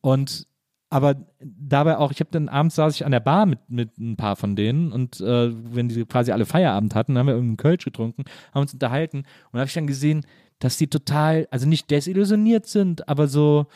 Und 0.00 0.46
aber 0.90 1.16
dabei 1.40 1.98
auch, 1.98 2.12
ich 2.12 2.20
habe 2.20 2.30
dann 2.30 2.48
abends 2.48 2.76
saß 2.76 2.94
ich 2.94 3.04
an 3.04 3.10
der 3.10 3.18
Bar 3.20 3.46
mit, 3.46 3.58
mit 3.68 3.98
ein 3.98 4.16
paar 4.16 4.36
von 4.36 4.54
denen 4.54 4.92
und 4.92 5.20
äh, 5.20 5.50
wenn 5.74 5.88
die 5.88 6.04
quasi 6.04 6.30
alle 6.30 6.46
Feierabend 6.46 6.94
hatten, 6.94 7.18
haben 7.18 7.26
wir 7.26 7.34
irgendeinen 7.34 7.56
Kölsch 7.56 7.84
getrunken, 7.84 8.24
haben 8.52 8.62
uns 8.62 8.72
unterhalten 8.74 9.24
und 9.50 9.58
habe 9.58 9.66
ich 9.66 9.74
dann 9.74 9.88
gesehen, 9.88 10.24
dass 10.60 10.76
die 10.76 10.86
total, 10.86 11.48
also 11.50 11.66
nicht 11.66 11.90
desillusioniert 11.90 12.66
sind, 12.66 13.08
aber 13.08 13.26
so, 13.26 13.66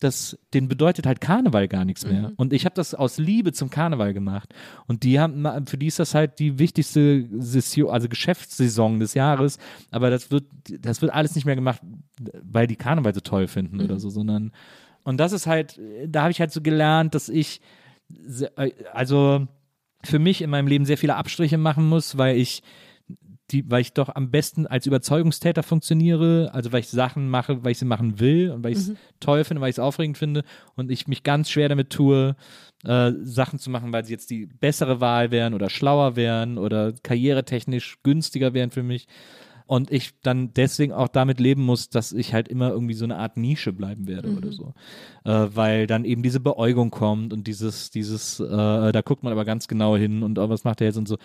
das, 0.00 0.38
denen 0.52 0.68
bedeutet 0.68 1.06
halt 1.06 1.20
Karneval 1.20 1.68
gar 1.68 1.84
nichts 1.84 2.06
mehr. 2.06 2.32
Und 2.36 2.52
ich 2.52 2.64
habe 2.64 2.74
das 2.74 2.94
aus 2.94 3.16
Liebe 3.18 3.52
zum 3.52 3.70
Karneval 3.70 4.12
gemacht. 4.12 4.54
Und 4.86 5.04
die 5.04 5.18
haben, 5.18 5.46
für 5.66 5.78
die 5.78 5.86
ist 5.86 5.98
das 5.98 6.14
halt 6.14 6.38
die 6.38 6.58
wichtigste 6.58 7.26
Session, 7.38 7.90
also 7.90 8.08
Geschäftssaison 8.08 9.00
des 9.00 9.14
Jahres. 9.14 9.58
Aber 9.90 10.10
das 10.10 10.30
wird, 10.30 10.44
das 10.80 11.00
wird 11.00 11.12
alles 11.12 11.34
nicht 11.34 11.46
mehr 11.46 11.54
gemacht, 11.54 11.80
weil 12.42 12.66
die 12.66 12.76
Karneval 12.76 13.14
so 13.14 13.20
toll 13.20 13.46
finden 13.46 13.80
oder 13.80 13.98
so, 13.98 14.10
sondern 14.10 14.52
und 15.06 15.18
das 15.18 15.30
ist 15.30 15.46
halt, 15.46 15.80
da 16.08 16.22
habe 16.22 16.32
ich 16.32 16.40
halt 16.40 16.50
so 16.50 16.60
gelernt, 16.60 17.14
dass 17.14 17.28
ich, 17.28 17.60
äh, 18.56 18.72
also 18.92 19.46
für 20.02 20.18
mich 20.18 20.42
in 20.42 20.50
meinem 20.50 20.66
Leben 20.66 20.84
sehr 20.84 20.98
viele 20.98 21.14
Abstriche 21.14 21.58
machen 21.58 21.88
muss, 21.88 22.18
weil 22.18 22.36
ich 22.36 22.64
die, 23.50 23.70
weil 23.70 23.80
ich 23.80 23.92
doch 23.92 24.08
am 24.14 24.30
besten 24.30 24.66
als 24.66 24.86
Überzeugungstäter 24.86 25.62
funktioniere, 25.62 26.50
also 26.52 26.72
weil 26.72 26.80
ich 26.80 26.88
Sachen 26.88 27.28
mache, 27.28 27.62
weil 27.64 27.72
ich 27.72 27.78
sie 27.78 27.84
machen 27.84 28.18
will 28.18 28.50
und 28.50 28.64
weil 28.64 28.72
ich 28.72 28.78
es 28.78 28.92
toll 29.20 29.44
finde, 29.44 29.60
weil 29.60 29.70
ich 29.70 29.76
es 29.76 29.80
aufregend 29.80 30.18
finde 30.18 30.42
und 30.74 30.90
ich 30.90 31.06
mich 31.06 31.22
ganz 31.22 31.50
schwer 31.50 31.68
damit 31.68 31.90
tue, 31.90 32.34
äh, 32.84 33.12
Sachen 33.22 33.58
zu 33.58 33.70
machen, 33.70 33.92
weil 33.92 34.04
sie 34.04 34.12
jetzt 34.12 34.30
die 34.30 34.46
bessere 34.46 35.00
Wahl 35.00 35.30
wären 35.30 35.54
oder 35.54 35.70
schlauer 35.70 36.16
wären 36.16 36.58
oder 36.58 36.92
karrieretechnisch 37.02 37.98
günstiger 38.02 38.52
wären 38.52 38.70
für 38.70 38.82
mich. 38.82 39.06
Und 39.68 39.90
ich 39.90 40.20
dann 40.20 40.54
deswegen 40.54 40.92
auch 40.92 41.08
damit 41.08 41.40
leben 41.40 41.64
muss, 41.64 41.90
dass 41.90 42.12
ich 42.12 42.32
halt 42.32 42.46
immer 42.46 42.70
irgendwie 42.70 42.94
so 42.94 43.04
eine 43.04 43.16
Art 43.16 43.36
Nische 43.36 43.72
bleiben 43.72 44.06
werde 44.06 44.30
oder 44.30 44.52
so. 44.52 44.74
Äh, 45.24 45.48
weil 45.54 45.88
dann 45.88 46.04
eben 46.04 46.22
diese 46.22 46.38
Beäugung 46.38 46.90
kommt 46.90 47.32
und 47.32 47.48
dieses, 47.48 47.90
dieses, 47.90 48.38
äh, 48.38 48.46
da 48.46 49.00
guckt 49.04 49.24
man 49.24 49.32
aber 49.32 49.44
ganz 49.44 49.66
genau 49.66 49.96
hin 49.96 50.22
und 50.22 50.38
oh, 50.38 50.48
was 50.48 50.62
macht 50.62 50.80
er 50.80 50.86
jetzt 50.86 50.98
und 50.98 51.08
so. 51.08 51.18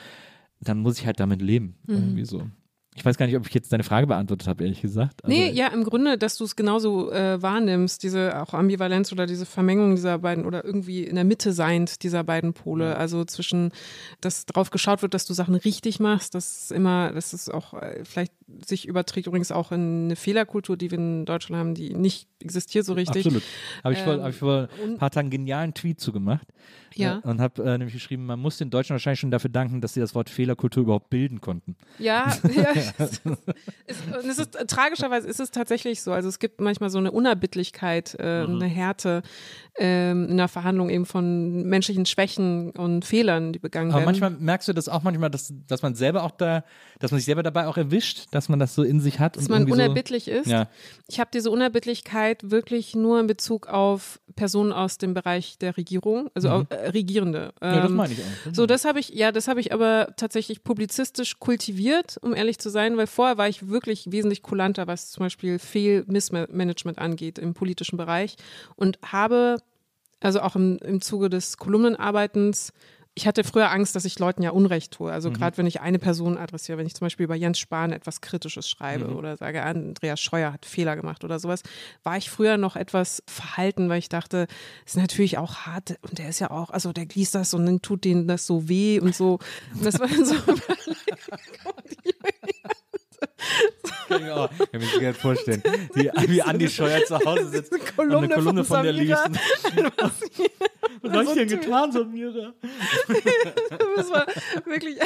Dann 0.62 0.80
muss 0.80 1.00
ich 1.00 1.06
halt 1.06 1.20
damit 1.20 1.42
leben. 1.42 1.76
Irgendwie 1.88 2.26
so. 2.26 2.44
Ich 2.94 3.06
weiß 3.06 3.18
gar 3.18 3.26
nicht, 3.26 3.38
ob 3.38 3.48
ich 3.48 3.54
jetzt 3.54 3.72
deine 3.72 3.86
Frage 3.86 4.06
beantwortet 4.06 4.50
habe, 4.50 4.66
ehrlich 4.66 4.82
gesagt. 4.82 5.22
Nee, 5.26 5.46
aber- 5.46 5.54
ja, 5.54 5.68
im 5.68 5.86
Grunde, 5.86 6.18
dass 6.18 6.36
du 6.36 6.44
es 6.44 6.58
genauso 6.58 7.10
äh, 7.12 7.42
wahrnimmst, 7.42 8.04
diese 8.04 8.42
auch 8.42 8.54
Ambivalenz 8.54 9.14
oder 9.14 9.26
diese 9.28 9.46
Vermengung 9.46 9.96
dieser 9.96 10.20
beiden 10.20 10.46
oder 10.46 10.66
irgendwie 10.66 11.06
in 11.06 11.16
der 11.16 11.24
Mitte 11.24 11.54
seiend 11.54 12.04
dieser 12.04 12.26
beiden 12.26 12.52
Pole. 12.54 12.98
Also 12.98 13.24
zwischen, 13.24 13.72
dass 14.20 14.46
drauf 14.46 14.72
geschaut 14.72 15.02
wird, 15.04 15.14
dass 15.14 15.26
du 15.26 15.34
Sachen 15.34 15.56
richtig 15.56 16.02
machst, 16.02 16.36
das 16.36 16.64
ist 16.64 16.72
immer, 16.74 17.14
das 17.14 17.34
ist 17.34 17.52
auch 17.54 17.74
äh, 17.76 18.04
vielleicht 18.04 18.34
sich 18.66 18.88
überträgt 18.88 19.28
übrigens 19.28 19.52
auch 19.52 19.72
in 19.72 20.06
eine 20.06 20.16
Fehlerkultur, 20.16 20.78
die 20.78 20.92
wir 20.92 20.98
in 20.98 21.26
Deutschland 21.26 21.60
haben, 21.60 21.74
die 21.76 21.94
nicht 21.94 22.28
existiert 22.40 22.86
so 22.86 22.94
richtig. 22.94 23.26
Absolut. 23.26 23.44
Habe 23.84 23.94
ich, 23.94 24.00
vor, 24.02 24.14
Ähm, 24.16 24.22
hab 24.24 24.30
ich 24.32 24.36
vor 24.38 24.68
ein 24.84 24.98
paar 24.98 25.12
Tagen 25.12 25.26
einen 25.26 25.32
genialen 25.32 25.74
Tweet 25.74 26.00
zugemacht. 26.00 26.48
Ja. 26.96 27.22
Äh, 27.24 27.28
und 27.28 27.40
habe 27.40 27.64
äh, 27.64 27.78
nämlich 27.78 27.94
geschrieben, 27.94 28.26
man 28.26 28.40
muss 28.40 28.58
den 28.58 28.70
Deutschen 28.70 28.94
wahrscheinlich 28.94 29.20
schon 29.20 29.32
dafür 29.32 29.50
danken, 29.50 29.80
dass 29.82 29.94
sie 29.94 30.00
das 30.00 30.14
Wort 30.16 30.30
Fehlerkultur 30.30 30.84
überhaupt 30.84 31.10
bilden 31.10 31.40
konnten. 31.40 31.76
Ja, 32.00 32.34
ja. 32.56 32.74
es, 32.98 33.12
ist, 33.20 33.26
und 33.26 34.30
es 34.30 34.40
ist 34.40 34.58
tragischerweise 34.68 35.28
ist 35.28 35.40
es 35.40 35.52
tatsächlich 35.52 36.02
so. 36.02 36.12
Also 36.12 36.28
es 36.30 36.40
gibt 36.40 36.60
manchmal 36.60 36.90
so 36.90 36.98
eine 36.98 37.12
Unerbittlichkeit, 37.12 38.16
äh, 38.20 38.42
Mhm. 38.48 38.56
eine 38.56 38.66
Härte 38.66 39.22
ähm, 39.78 40.28
in 40.30 40.38
der 40.38 40.48
Verhandlung 40.48 40.90
eben 40.90 41.06
von 41.06 41.64
menschlichen 41.64 42.06
Schwächen 42.06 42.72
und 42.72 43.06
Fehlern, 43.06 43.54
die 43.54 43.60
begangen 43.60 43.92
Aber 43.92 44.00
werden. 44.00 44.06
manchmal 44.06 44.30
merkst 44.32 44.68
du 44.68 44.74
das 44.74 44.90
auch 44.90 45.04
manchmal, 45.04 45.30
dass, 45.30 45.54
dass 45.68 45.82
man 45.82 45.96
selber 45.96 46.24
auch 46.24 46.32
da, 46.32 46.64
dass 47.00 47.12
man 47.12 47.20
sich 47.20 47.26
selber 47.26 47.44
dabei 47.44 47.68
auch 47.68 47.78
erwischt, 47.78 48.26
dass 48.32 48.41
man 48.50 48.60
das 48.60 48.76
so 48.76 48.84
in 48.84 49.00
sich 49.00 49.20
hat. 49.20 49.38
dass 49.38 49.50
man 49.50 49.70
unerbittlich 49.70 50.28
ist. 50.28 50.46
So, 50.46 50.52
ja. 50.52 50.70
Ich 51.08 51.20
habe 51.20 51.30
diese 51.34 51.52
Unerbittlichkeit 51.52 52.52
wirklich 52.52 52.96
nur 52.96 53.20
in 53.20 53.28
Bezug 53.28 53.68
auf 53.68 54.20
Personen 54.36 54.72
aus 54.72 54.98
dem 54.98 55.14
Bereich 55.14 55.58
der 55.58 55.78
Regierung, 55.78 56.30
also 56.34 56.50
auf, 56.50 56.66
äh, 56.70 56.90
Regierende. 56.90 57.54
Mhm. 57.62 57.68
ja, 57.68 57.82
das 57.82 57.90
Ähm, 57.90 57.96
meine 57.96 58.14
ich 58.14 58.20
auch. 58.20 58.54
So, 58.54 58.66
das 58.66 58.86
habe 58.86 59.00
ich, 59.00 59.10
ja, 59.10 59.32
das 59.32 59.48
habe 59.48 59.60
ich 59.60 59.74
aber 59.74 60.14
tatsächlich 60.18 60.64
publizistisch 60.64 61.40
kultiviert, 61.40 62.18
um 62.22 62.34
ehrlich 62.34 62.60
zu 62.60 62.70
sein, 62.70 62.98
weil 62.98 63.08
vorher 63.08 63.38
war 63.38 63.48
ich 63.48 63.68
wirklich 63.70 64.12
wesentlich 64.12 64.42
kulanter, 64.42 64.88
was 64.88 65.12
zum 65.12 65.26
Beispiel 65.26 65.60
Fehl-Missmanagement 65.60 66.98
angeht 66.98 67.40
im 67.40 67.54
politischen 67.54 67.98
Bereich 67.98 68.36
und 68.76 69.00
habe, 69.04 69.58
also 70.20 70.42
auch 70.42 70.56
im, 70.56 70.78
im 70.80 71.02
Zuge 71.02 71.30
des 71.30 71.58
Kolumnenarbeitens, 71.58 72.74
ich 73.14 73.28
hatte 73.28 73.44
früher 73.44 73.70
Angst, 73.72 73.94
dass 73.96 74.06
ich 74.06 74.18
Leuten 74.20 74.42
ja 74.42 74.52
Unrecht 74.52 74.94
tue. 74.94 75.12
Also 75.12 75.30
Mhm. 75.30 75.34
gerade 75.34 75.58
wenn 75.58 75.68
ich 75.68 75.82
eine 75.82 76.00
Person 76.00 76.38
adressiere, 76.38 76.78
wenn 76.78 76.88
ich 76.88 76.96
zum 76.96 77.06
Beispiel 77.06 77.26
über 77.26 77.36
Jens 77.36 77.60
Spahn 77.60 77.92
etwas 77.92 78.22
Kritisches 78.22 78.70
schreibe 78.70 79.10
Mhm. 79.10 79.16
oder 79.18 79.36
sage, 79.36 79.64
Andreas 79.64 80.22
Scheuer 80.22 80.54
hat 80.54 80.66
Fehler 80.66 80.96
gemacht 80.96 81.24
oder 81.26 81.38
sowas, 81.38 81.62
war 82.04 82.16
ich 82.18 82.30
früher 82.30 82.56
noch 82.58 82.78
etwas 82.78 83.22
verhalten, 83.28 83.90
weil 83.90 84.00
ich 84.00 84.08
dachte, 84.10 84.48
ist 84.86 84.96
natürlich 84.96 85.38
auch 85.38 85.56
hart 85.66 85.98
und 86.04 86.20
der 86.20 86.30
ist 86.30 86.40
ja 86.40 86.52
auch, 86.52 86.70
also 86.70 86.94
der 86.94 87.06
liest 87.14 87.36
das 87.36 87.54
und 87.54 87.66
dann 87.66 87.82
tut 87.82 88.06
denen 88.06 88.28
das 88.28 88.48
so 88.48 88.70
weh 88.70 89.00
und 89.00 89.14
so. 89.14 89.40
Und 89.76 89.86
das 89.86 90.00
war 90.00 90.08
dann 90.08 90.26
so. 90.26 90.36
Kann 94.12 94.26
ich 94.26 94.32
auch. 94.32 94.50
Kann 94.50 94.82
mir 94.82 95.12
das 95.14 95.18
vorstellen. 95.18 95.64
Wie, 95.94 96.12
wie 96.28 96.42
Andi 96.42 96.70
Scheuer 96.70 97.06
zu 97.06 97.18
Hause 97.20 97.48
sitzt 97.50 97.72
und 97.72 97.96
Kolumne 97.96 98.18
eine 98.18 98.34
Kolumne 98.34 98.64
von 98.64 98.78
von 98.78 98.86
dir 98.86 98.92
liest. 98.92 99.18
Samira. 99.64 99.92
Was 101.02 101.28
hab 101.28 101.28
ich 101.28 101.34
denn 101.34 101.48
getan, 101.48 101.92
Samira? 101.92 102.54
Das 103.96 104.10
war 104.10 104.28
wirklich. 104.66 104.98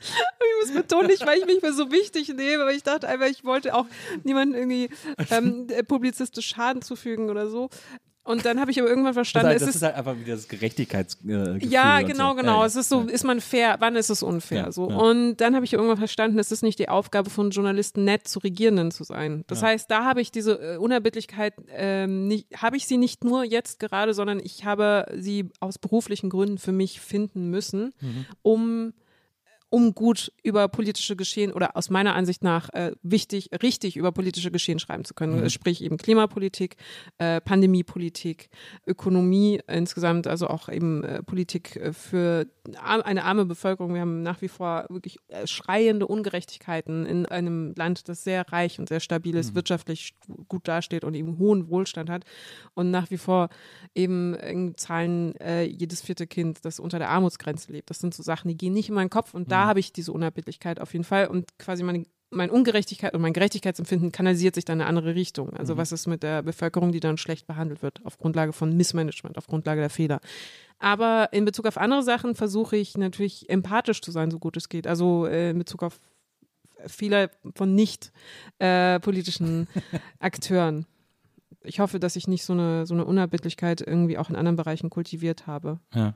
Ich 0.00 0.66
muss 0.66 0.74
betonen, 0.74 1.08
nicht, 1.08 1.26
weil 1.26 1.38
ich 1.38 1.46
mich 1.46 1.60
für 1.60 1.72
so 1.72 1.92
wichtig 1.92 2.28
nehme, 2.28 2.62
aber 2.62 2.72
ich 2.72 2.82
dachte 2.82 3.06
einfach, 3.06 3.26
ich 3.26 3.44
wollte 3.44 3.74
auch 3.74 3.86
niemandem 4.24 4.58
irgendwie 4.58 4.88
ähm, 5.30 5.66
publizistisch 5.86 6.48
Schaden 6.48 6.82
zufügen 6.82 7.28
oder 7.28 7.48
so. 7.48 7.68
Und 8.22 8.44
dann 8.44 8.60
habe 8.60 8.70
ich 8.70 8.78
aber 8.78 8.88
irgendwann 8.88 9.14
Das, 9.14 9.26
ist 9.26 9.32
verstanden, 9.32 9.48
halt, 9.48 9.60
es 9.60 9.66
das 9.66 9.76
ist 9.76 9.82
halt 9.82 9.94
einfach 9.96 10.16
wieder 10.16 10.34
das 10.34 10.46
Gerechtigkeitsgefühl. 10.46 11.58
ja, 11.64 12.02
genau, 12.02 12.30
so. 12.30 12.36
genau. 12.36 12.60
Ja. 12.60 12.66
Es 12.66 12.76
ist 12.76 12.88
so, 12.90 13.00
Ja. 13.02 13.08
ist 13.08 13.24
man 13.24 13.40
fair, 13.40 13.76
wann 13.80 13.96
ist 13.96 14.10
es 14.10 14.22
unfair? 14.22 14.64
Ja, 14.64 14.72
so. 14.72 14.84
Und 14.84 15.38
dann 15.38 15.54
habe 15.54 15.64
ich 15.64 15.72
irgendwann 15.72 15.96
verstanden, 15.96 16.38
es 16.38 16.52
ist 16.52 16.62
nicht 16.62 16.78
die 16.78 16.88
Aufgabe 16.88 17.30
von 17.30 17.50
Journalisten, 17.50 18.04
nett 18.04 18.28
zu 18.28 18.38
Regierenden 18.40 18.90
zu 18.90 19.04
sein. 19.04 19.44
Das 19.46 19.62
heißt, 19.62 19.90
da 19.90 20.04
habe 20.04 20.20
ich 20.20 20.30
diese 20.30 20.74
äh, 20.74 20.76
Unerbittlichkeit, 20.76 21.54
ähm, 21.74 22.28
nicht, 22.28 22.46
habe 22.62 22.76
ich 22.76 22.86
sie 22.86 22.98
nicht 22.98 23.24
nur 23.24 23.42
jetzt 23.44 23.80
gerade, 23.80 24.12
sondern 24.14 24.38
ich 24.38 24.64
habe 24.64 25.06
sie 25.16 25.48
aus 25.60 25.78
beruflichen 25.78 26.28
Gründen 26.30 26.58
für 26.58 26.72
mich 26.72 27.00
finden 27.00 27.48
müssen, 27.50 27.92
Mhm. 28.00 28.26
um 28.42 28.92
um 29.70 29.94
gut 29.94 30.32
über 30.42 30.66
politische 30.68 31.14
Geschehen 31.14 31.52
oder 31.52 31.76
aus 31.76 31.90
meiner 31.90 32.16
Ansicht 32.16 32.42
nach 32.42 32.68
äh, 32.70 32.92
wichtig, 33.02 33.50
richtig 33.62 33.96
über 33.96 34.10
politische 34.10 34.50
Geschehen 34.50 34.80
schreiben 34.80 35.04
zu 35.04 35.14
können. 35.14 35.40
Mhm. 35.40 35.48
Sprich 35.48 35.82
eben 35.82 35.96
Klimapolitik, 35.96 36.76
äh, 37.18 37.40
Pandemiepolitik, 37.40 38.50
Ökonomie 38.84 39.60
insgesamt, 39.68 40.26
also 40.26 40.48
auch 40.48 40.68
eben 40.68 41.04
äh, 41.04 41.22
Politik 41.22 41.76
äh, 41.76 41.92
für 41.92 42.46
eine 42.82 43.24
arme 43.24 43.46
Bevölkerung. 43.46 43.94
Wir 43.94 44.00
haben 44.00 44.22
nach 44.22 44.42
wie 44.42 44.48
vor 44.48 44.86
wirklich 44.88 45.18
äh, 45.28 45.46
schreiende 45.46 46.08
Ungerechtigkeiten 46.08 47.06
in 47.06 47.26
einem 47.26 47.72
Land, 47.76 48.08
das 48.08 48.24
sehr 48.24 48.50
reich 48.52 48.80
und 48.80 48.88
sehr 48.88 49.00
stabil 49.00 49.36
ist, 49.36 49.54
wirtschaftlich 49.54 50.14
gut 50.48 50.66
dasteht 50.66 51.04
und 51.04 51.14
eben 51.14 51.38
hohen 51.38 51.70
Wohlstand 51.70 52.10
hat 52.10 52.24
und 52.74 52.90
nach 52.90 53.10
wie 53.12 53.18
vor 53.18 53.48
eben 53.94 54.34
in 54.34 54.76
Zahlen 54.76 55.36
äh, 55.36 55.62
jedes 55.62 56.00
vierte 56.00 56.26
Kind, 56.26 56.64
das 56.64 56.80
unter 56.80 56.98
der 56.98 57.10
Armutsgrenze 57.10 57.70
lebt. 57.70 57.90
Das 57.90 58.00
sind 58.00 58.14
so 58.14 58.24
Sachen, 58.24 58.48
die 58.48 58.56
gehen 58.56 58.72
nicht 58.72 58.88
in 58.88 58.96
meinen 58.96 59.10
Kopf 59.10 59.32
und 59.32 59.52
da 59.52 59.59
habe 59.66 59.80
ich 59.80 59.92
diese 59.92 60.12
Unerbittlichkeit 60.12 60.80
auf 60.80 60.92
jeden 60.92 61.04
Fall 61.04 61.26
und 61.28 61.56
quasi 61.58 61.82
meine 61.82 62.04
mein 62.32 62.48
Ungerechtigkeit 62.50 63.12
und 63.12 63.22
mein 63.22 63.32
Gerechtigkeitsempfinden 63.32 64.12
kanalisiert 64.12 64.54
sich 64.54 64.64
dann 64.64 64.78
in 64.78 64.82
eine 64.82 64.88
andere 64.88 65.16
Richtung. 65.16 65.52
Also 65.54 65.76
was 65.76 65.90
ist 65.90 66.06
mit 66.06 66.22
der 66.22 66.42
Bevölkerung, 66.44 66.92
die 66.92 67.00
dann 67.00 67.16
schlecht 67.16 67.48
behandelt 67.48 67.82
wird, 67.82 68.06
auf 68.06 68.18
Grundlage 68.18 68.52
von 68.52 68.76
Missmanagement, 68.76 69.36
auf 69.36 69.48
Grundlage 69.48 69.80
der 69.80 69.90
Fehler. 69.90 70.20
Aber 70.78 71.32
in 71.32 71.44
Bezug 71.44 71.66
auf 71.66 71.76
andere 71.76 72.04
Sachen 72.04 72.36
versuche 72.36 72.76
ich 72.76 72.96
natürlich 72.96 73.50
empathisch 73.50 74.00
zu 74.00 74.12
sein, 74.12 74.30
so 74.30 74.38
gut 74.38 74.56
es 74.56 74.68
geht. 74.68 74.86
Also 74.86 75.26
äh, 75.26 75.50
in 75.50 75.58
Bezug 75.58 75.82
auf 75.82 75.98
viele 76.86 77.32
von 77.56 77.74
nicht 77.74 78.12
äh, 78.60 79.00
politischen 79.00 79.66
Akteuren. 80.20 80.86
Ich 81.64 81.80
hoffe, 81.80 81.98
dass 81.98 82.14
ich 82.14 82.28
nicht 82.28 82.44
so 82.44 82.52
eine, 82.52 82.86
so 82.86 82.94
eine 82.94 83.06
Unerbittlichkeit 83.06 83.80
irgendwie 83.80 84.18
auch 84.18 84.30
in 84.30 84.36
anderen 84.36 84.54
Bereichen 84.56 84.88
kultiviert 84.88 85.48
habe. 85.48 85.80
Ja. 85.92 86.14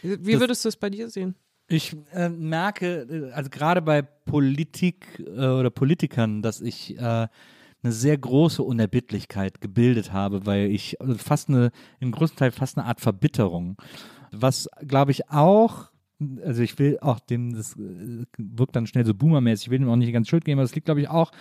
Wie 0.00 0.32
Das- 0.32 0.40
würdest 0.40 0.64
du 0.64 0.70
es 0.70 0.76
bei 0.76 0.88
dir 0.88 1.10
sehen? 1.10 1.34
Ich 1.68 1.96
äh, 2.12 2.28
merke, 2.28 3.06
äh, 3.10 3.32
also 3.32 3.50
gerade 3.50 3.82
bei 3.82 4.02
Politik 4.02 5.18
äh, 5.18 5.46
oder 5.46 5.70
Politikern, 5.70 6.42
dass 6.42 6.60
ich 6.60 6.96
äh, 6.96 7.00
eine 7.00 7.92
sehr 7.92 8.16
große 8.16 8.62
Unerbittlichkeit 8.62 9.60
gebildet 9.60 10.12
habe, 10.12 10.46
weil 10.46 10.70
ich 10.70 11.00
also 11.00 11.14
fast 11.14 11.48
eine, 11.48 11.70
im 12.00 12.12
größten 12.12 12.38
Teil 12.38 12.50
fast 12.52 12.78
eine 12.78 12.86
Art 12.86 13.00
Verbitterung, 13.00 13.76
was 14.30 14.68
glaube 14.86 15.10
ich 15.10 15.30
auch, 15.30 15.90
also 16.44 16.62
ich 16.62 16.78
will 16.78 16.98
auch 17.00 17.20
dem, 17.20 17.54
das 17.54 17.76
äh, 17.76 18.24
wirkt 18.38 18.76
dann 18.76 18.86
schnell 18.86 19.04
so 19.04 19.14
boomermäßig, 19.14 19.66
ich 19.66 19.70
will 19.70 19.78
dem 19.80 19.88
auch 19.88 19.96
nicht 19.96 20.12
ganz 20.12 20.28
Schuld 20.28 20.44
geben, 20.44 20.58
aber 20.58 20.64
das 20.64 20.74
liegt 20.74 20.86
glaube 20.86 21.00
ich 21.00 21.08
auch 21.08 21.32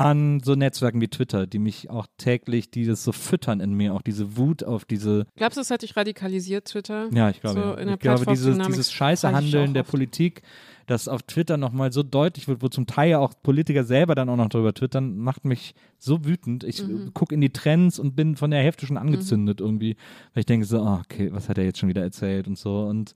an 0.00 0.40
so 0.42 0.54
Netzwerken 0.54 1.00
wie 1.00 1.08
Twitter, 1.08 1.46
die 1.46 1.58
mich 1.58 1.90
auch 1.90 2.06
täglich, 2.16 2.70
die 2.70 2.84
das 2.86 3.04
so 3.04 3.12
füttern 3.12 3.60
in 3.60 3.74
mir, 3.74 3.94
auch 3.94 4.02
diese 4.02 4.36
Wut 4.36 4.64
auf 4.64 4.84
diese 4.84 5.26
Glaubst 5.36 5.56
du, 5.56 5.60
es 5.60 5.70
hat 5.70 5.82
dich 5.82 5.96
radikalisiert, 5.96 6.66
Twitter? 6.66 7.08
ja, 7.12 7.30
ich 7.30 7.40
glaube, 7.40 7.60
So 7.60 7.66
ja. 7.66 7.74
in 7.74 7.86
der 7.86 7.94
ich 7.94 8.00
glaube 8.00 8.26
dieses, 8.26 8.58
dieses 8.58 8.92
scheiße 8.92 9.30
Handeln 9.32 9.74
der. 9.74 9.82
Politik, 9.82 10.42
das 10.86 11.06
auf 11.06 11.22
Twitter 11.22 11.56
nochmal 11.56 11.92
so 11.92 12.02
deutlich 12.02 12.48
wird, 12.48 12.62
wo 12.62 12.68
zum 12.68 12.86
Teil 12.86 13.10
ja 13.10 13.18
auch 13.20 13.32
Politiker 13.42 13.84
selber 13.84 14.14
dann 14.16 14.28
auch 14.28 14.36
noch 14.36 14.48
drüber 14.48 14.74
twittern, 14.74 15.16
macht 15.18 15.44
mich 15.44 15.74
so 15.98 16.24
wütend. 16.24 16.64
Ich 16.64 16.82
Mhm. 16.82 17.12
gucke 17.14 17.34
in 17.34 17.40
die 17.40 17.50
Trends 17.52 17.98
und 17.98 18.16
bin 18.16 18.34
von 18.36 18.50
der 18.50 18.60
Hälfte 18.62 18.86
schon 18.86 18.96
angezündet 18.96 19.60
irgendwie, 19.60 19.96
weil 20.34 20.40
ich 20.40 20.46
denke 20.46 20.66
so, 20.66 20.80
ah, 20.82 21.00
okay, 21.04 21.28
was 21.32 21.48
hat 21.48 21.58
er 21.58 21.64
jetzt 21.64 21.78
schon 21.78 21.88
wieder 21.88 22.02
erzählt 22.02 22.48
und 22.48 22.58
so 22.58 22.82
und 22.82 23.14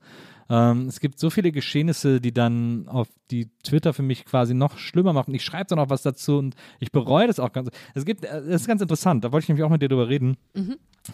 ähm, 0.49 0.87
es 0.87 0.99
gibt 0.99 1.19
so 1.19 1.29
viele 1.29 1.51
Geschehnisse, 1.51 2.21
die 2.21 2.33
dann 2.33 2.87
auf 2.87 3.07
die 3.31 3.49
Twitter 3.63 3.93
für 3.93 4.03
mich 4.03 4.25
quasi 4.25 4.53
noch 4.53 4.77
schlimmer 4.77 5.11
machen. 5.13 5.33
Ich 5.33 5.43
schreibe 5.43 5.65
dann 5.69 5.79
auch 5.79 5.89
was 5.89 6.03
dazu 6.03 6.37
und 6.37 6.55
ich 6.79 6.91
bereue 6.91 7.25
das 7.27 7.39
auch 7.39 7.51
ganz. 7.51 7.69
Es 7.95 8.05
gibt, 8.05 8.23
äh, 8.25 8.43
das 8.45 8.61
ist 8.61 8.67
ganz 8.67 8.81
interessant, 8.81 9.23
da 9.23 9.31
wollte 9.31 9.45
ich 9.45 9.49
nämlich 9.49 9.63
auch 9.63 9.69
mit 9.69 9.81
dir 9.81 9.89
drüber 9.89 10.07
reden. 10.09 10.37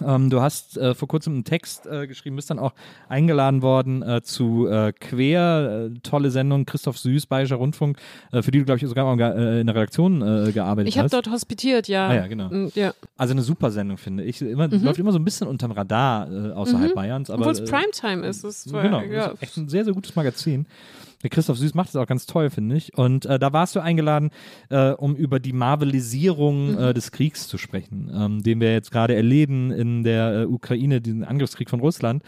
Ähm, 0.05 0.29
du 0.29 0.41
hast 0.41 0.77
äh, 0.77 0.93
vor 0.93 1.07
kurzem 1.07 1.33
einen 1.33 1.43
Text 1.43 1.85
äh, 1.85 2.07
geschrieben, 2.07 2.37
bist 2.37 2.49
dann 2.49 2.59
auch 2.59 2.73
eingeladen 3.09 3.61
worden 3.61 4.01
äh, 4.03 4.21
zu 4.21 4.67
äh, 4.67 4.93
Quer, 4.93 5.89
äh, 5.93 5.99
tolle 5.99 6.31
Sendung, 6.31 6.65
Christoph 6.65 6.97
Süß, 6.97 7.25
Bayerischer 7.25 7.57
Rundfunk, 7.57 7.97
für 8.31 8.51
die 8.51 8.59
du, 8.59 8.65
glaube 8.65 8.77
ich, 8.77 8.87
sogar 8.87 9.19
äh, 9.19 9.59
in 9.61 9.67
der 9.67 9.75
Redaktion 9.75 10.19
gearbeitet 10.53 10.89
Ich 10.89 10.97
habe 10.97 11.05
hast. 11.05 11.13
dort 11.13 11.29
hospitiert, 11.29 11.87
ja. 11.87 12.07
Ah 12.07 12.15
ja, 12.15 12.27
genau. 12.27 12.49
Mm, 12.49 12.71
ja. 12.75 12.93
Also 13.17 13.33
eine 13.33 13.41
super 13.41 13.71
Sendung, 13.71 13.97
finde 13.97 14.23
ich. 14.23 14.41
Immer, 14.41 14.67
Läuft 14.69 14.99
immer 14.99 15.11
so 15.11 15.19
ein 15.19 15.25
bisschen 15.25 15.47
unterm 15.47 15.71
Radar 15.71 16.27
außerhalb 16.55 16.93
Bayerns. 16.93 17.29
Aber, 17.29 17.41
Obwohl 17.41 17.53
es 17.53 17.69
Primetime 17.69 18.25
ist. 18.25 18.43
Es 18.43 18.71
war, 18.71 18.83
Genau, 18.83 19.01
ja. 19.01 19.20
Ist 19.27 19.43
echt 19.43 19.57
ein 19.57 19.69
sehr, 19.69 19.85
sehr 19.85 19.93
gutes 19.93 20.15
Magazin. 20.15 20.65
Der 21.23 21.29
Christoph 21.29 21.57
Süß 21.57 21.75
macht 21.75 21.89
es 21.89 21.95
auch 21.95 22.07
ganz 22.07 22.25
toll, 22.25 22.49
finde 22.49 22.75
ich. 22.75 22.97
Und 22.97 23.25
äh, 23.25 23.37
da 23.37 23.53
warst 23.53 23.75
du 23.75 23.79
eingeladen, 23.79 24.31
äh, 24.69 24.91
um 24.91 25.15
über 25.15 25.39
die 25.39 25.53
Marvelisierung 25.53 26.77
äh, 26.77 26.93
des 26.93 27.11
Kriegs 27.11 27.47
zu 27.47 27.57
sprechen, 27.57 28.11
ähm, 28.13 28.43
den 28.43 28.59
wir 28.59 28.73
jetzt 28.73 28.91
gerade 28.91 29.15
erleben 29.15 29.71
in 29.71 30.03
der 30.03 30.41
äh, 30.41 30.45
Ukraine, 30.45 31.01
diesen 31.01 31.23
Angriffskrieg 31.23 31.69
von 31.69 31.79
Russland. 31.79 32.23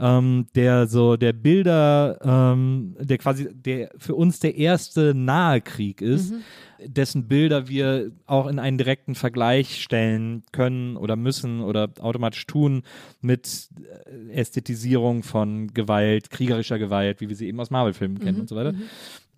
Ähm, 0.00 0.46
der 0.54 0.86
so 0.86 1.16
der 1.16 1.32
Bilder, 1.32 2.18
ähm, 2.22 2.96
der 3.00 3.18
quasi 3.18 3.48
der 3.52 3.90
für 3.98 4.14
uns 4.14 4.38
der 4.38 4.54
erste 4.56 5.12
nahe 5.12 5.60
Krieg 5.60 6.00
ist, 6.00 6.34
dessen 6.84 7.26
Bilder 7.26 7.68
wir 7.68 8.12
auch 8.26 8.46
in 8.46 8.58
einen 8.58 8.78
direkten 8.78 9.14
Vergleich 9.14 9.82
stellen 9.82 10.44
können 10.52 10.96
oder 10.96 11.16
müssen 11.16 11.60
oder 11.60 11.90
automatisch 11.98 12.46
tun 12.46 12.82
mit 13.20 13.68
äh, 14.30 14.32
Ästhetisierung 14.32 15.22
von 15.22 15.74
Gewalt, 15.74 16.30
kriegerischer 16.30 16.78
Gewalt, 16.78 17.20
wie 17.20 17.28
wir 17.28 17.36
sie 17.36 17.48
eben 17.48 17.58
aus 17.58 17.70
Marvel-Filmen 17.70 18.20
kennen 18.20 18.40
und 18.40 18.48
so 18.48 18.56
weiter. 18.56 18.74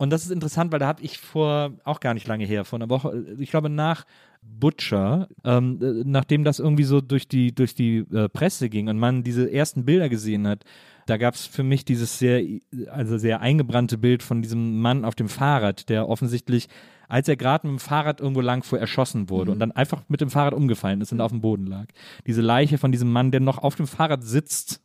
Und 0.00 0.08
das 0.08 0.24
ist 0.24 0.30
interessant, 0.30 0.72
weil 0.72 0.78
da 0.78 0.86
habe 0.86 1.02
ich 1.02 1.18
vor, 1.18 1.72
auch 1.84 2.00
gar 2.00 2.14
nicht 2.14 2.26
lange 2.26 2.46
her, 2.46 2.64
vor 2.64 2.78
einer 2.78 2.88
Woche, 2.88 3.22
ich 3.38 3.50
glaube 3.50 3.68
nach 3.68 4.06
Butcher, 4.40 5.28
ähm, 5.44 5.78
äh, 5.82 6.04
nachdem 6.06 6.42
das 6.42 6.58
irgendwie 6.58 6.84
so 6.84 7.02
durch 7.02 7.28
die, 7.28 7.54
durch 7.54 7.74
die 7.74 7.98
äh, 8.10 8.30
Presse 8.30 8.70
ging 8.70 8.88
und 8.88 8.98
man 8.98 9.24
diese 9.24 9.52
ersten 9.52 9.84
Bilder 9.84 10.08
gesehen 10.08 10.48
hat, 10.48 10.64
da 11.04 11.18
gab 11.18 11.34
es 11.34 11.44
für 11.44 11.64
mich 11.64 11.84
dieses 11.84 12.18
sehr, 12.18 12.42
also 12.90 13.18
sehr 13.18 13.42
eingebrannte 13.42 13.98
Bild 13.98 14.22
von 14.22 14.40
diesem 14.40 14.80
Mann 14.80 15.04
auf 15.04 15.16
dem 15.16 15.28
Fahrrad, 15.28 15.90
der 15.90 16.08
offensichtlich, 16.08 16.68
als 17.06 17.28
er 17.28 17.36
gerade 17.36 17.66
mit 17.66 17.78
dem 17.78 17.80
Fahrrad 17.82 18.22
irgendwo 18.22 18.40
lang 18.40 18.62
fuhr, 18.62 18.78
erschossen 18.78 19.28
wurde 19.28 19.52
und 19.52 19.58
dann 19.58 19.70
einfach 19.70 20.04
mit 20.08 20.22
dem 20.22 20.30
Fahrrad 20.30 20.54
umgefallen 20.54 21.02
ist 21.02 21.12
und 21.12 21.20
auf 21.20 21.30
dem 21.30 21.42
Boden 21.42 21.66
lag. 21.66 21.84
Diese 22.26 22.40
Leiche 22.40 22.78
von 22.78 22.90
diesem 22.90 23.12
Mann, 23.12 23.32
der 23.32 23.40
noch 23.40 23.58
auf 23.58 23.74
dem 23.74 23.86
Fahrrad 23.86 24.24
sitzt, 24.24 24.80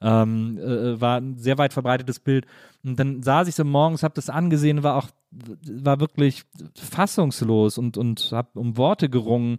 ähm, 0.00 0.58
äh, 0.58 1.00
war 1.00 1.18
ein 1.18 1.38
sehr 1.38 1.58
weit 1.58 1.72
verbreitetes 1.72 2.20
Bild. 2.20 2.46
Und 2.84 2.98
dann 2.98 3.22
saß 3.22 3.48
ich 3.48 3.54
so 3.54 3.64
morgens, 3.64 4.02
habe 4.02 4.14
das 4.14 4.30
angesehen, 4.30 4.82
war 4.82 4.96
auch, 4.96 5.08
war 5.30 6.00
wirklich 6.00 6.44
fassungslos 6.74 7.78
und, 7.78 7.96
und 7.96 8.30
habe 8.32 8.58
um 8.58 8.76
Worte 8.76 9.08
gerungen 9.08 9.58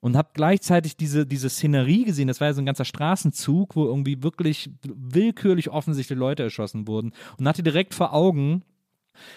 und 0.00 0.16
habe 0.16 0.30
gleichzeitig 0.32 0.96
diese, 0.96 1.26
diese 1.26 1.50
Szenerie 1.50 2.04
gesehen. 2.04 2.28
Das 2.28 2.40
war 2.40 2.48
ja 2.48 2.54
so 2.54 2.62
ein 2.62 2.66
ganzer 2.66 2.84
Straßenzug, 2.84 3.76
wo 3.76 3.84
irgendwie 3.84 4.22
wirklich 4.22 4.70
willkürlich 4.82 5.70
offensichtlich 5.70 6.18
Leute 6.18 6.42
erschossen 6.42 6.86
wurden 6.86 7.12
und 7.38 7.46
hatte 7.46 7.62
direkt 7.62 7.94
vor 7.94 8.14
Augen, 8.14 8.62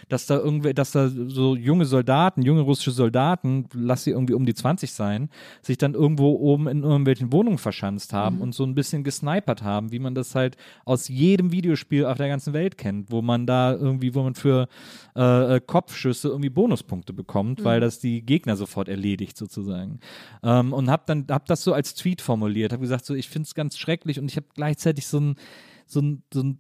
dass 0.10 0.26
da 0.26 0.38
irgendwie, 0.38 0.74
dass 0.74 0.92
da 0.92 1.10
so 1.10 1.56
junge 1.56 1.86
Soldaten, 1.86 2.42
junge 2.42 2.62
russische 2.62 2.92
Soldaten, 2.92 3.68
lass 3.74 4.04
sie 4.04 4.12
irgendwie 4.12 4.34
um 4.34 4.46
die 4.46 4.54
20 4.54 4.92
sein, 4.92 5.30
sich 5.62 5.78
dann 5.78 5.94
irgendwo 5.94 6.36
oben 6.36 6.68
in 6.68 6.84
irgendwelchen 6.84 7.32
Wohnungen 7.32 7.58
verschanzt 7.58 8.14
haben 8.14 8.38
mhm. 8.38 8.42
und 8.42 8.56
so 8.56 8.64
ein 8.64 8.76
bisschen 8.76 9.04
gesnipert 9.04 9.64
haben, 9.64 9.92
wie 9.92 10.00
man 10.00 10.16
das 10.16 10.36
halt 10.36 10.58
aus 10.86 11.08
jedem 11.08 11.52
Videospiel 11.52 12.06
auf 12.06 12.18
der 12.18 12.28
ganzen 12.28 12.54
Welt 12.54 12.78
kennt, 12.78 13.12
wo 13.12 13.22
man 13.22 13.46
da 13.46 13.74
irgendwie, 13.74 14.16
wo 14.16 14.24
man 14.24 14.36
für 14.36 14.68
äh, 15.16 15.60
Kopfschüsse 15.66 16.30
irgendwie 16.30 16.50
Bonuspunkte 16.50 17.14
bekommt, 17.14 17.60
mhm. 17.60 17.64
weil 17.66 17.80
das 17.80 18.00
die 18.00 18.22
Gegner 18.22 18.56
sofort 18.56 18.90
erledigt 18.90 19.38
sozusagen. 19.38 20.00
Ähm, 20.44 20.74
und 20.74 20.90
hab 20.90 21.06
dann, 21.06 21.26
hab 21.30 21.46
das 21.46 21.64
so 21.64 21.74
als 21.74 21.96
Tweet 21.96 22.22
formuliert, 22.22 22.74
hab 22.74 22.82
gesagt 22.82 23.06
so, 23.06 23.14
ich 23.14 23.30
finde 23.30 23.48
es 23.48 23.56
ganz 23.56 23.78
schrecklich 23.78 24.20
und 24.20 24.30
ich 24.30 24.38
habe 24.38 24.48
gleichzeitig 24.54 25.08
so 25.08 25.20
ein 25.20 25.36
so 25.86 26.02
ein, 26.02 26.24
so 26.34 26.42
ein, 26.42 26.60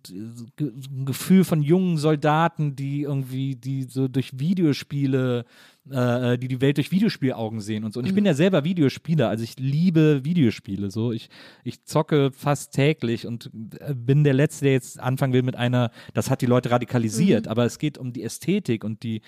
Gefühl 1.05 1.43
von 1.43 1.61
jungen 1.61 1.97
Soldaten, 1.97 2.75
die 2.75 3.01
irgendwie, 3.01 3.55
die 3.55 3.83
so 3.83 4.07
durch 4.07 4.39
Videospiele, 4.39 5.45
äh, 5.89 6.37
die 6.37 6.47
die 6.47 6.61
Welt 6.61 6.77
durch 6.77 6.91
Videospielaugen 6.91 7.59
sehen 7.59 7.83
und 7.83 7.93
so. 7.93 7.99
Und 7.99 8.05
ich 8.05 8.11
mhm. 8.11 8.15
bin 8.15 8.25
ja 8.25 8.33
selber 8.33 8.63
Videospieler, 8.63 9.29
also 9.29 9.43
ich 9.43 9.57
liebe 9.59 10.23
Videospiele. 10.23 10.91
So, 10.91 11.11
ich, 11.11 11.29
ich 11.63 11.83
zocke 11.83 12.31
fast 12.31 12.73
täglich 12.73 13.27
und 13.27 13.49
äh, 13.79 13.93
bin 13.93 14.23
der 14.23 14.33
Letzte, 14.33 14.65
der 14.65 14.73
jetzt 14.73 14.99
anfangen 14.99 15.33
will 15.33 15.43
mit 15.43 15.55
einer, 15.55 15.91
das 16.13 16.29
hat 16.29 16.41
die 16.41 16.45
Leute 16.45 16.71
radikalisiert, 16.71 17.45
mhm. 17.45 17.51
aber 17.51 17.65
es 17.65 17.79
geht 17.79 17.97
um 17.97 18.13
die 18.13 18.23
Ästhetik 18.23 18.83
und 18.83 19.03
die 19.03 19.21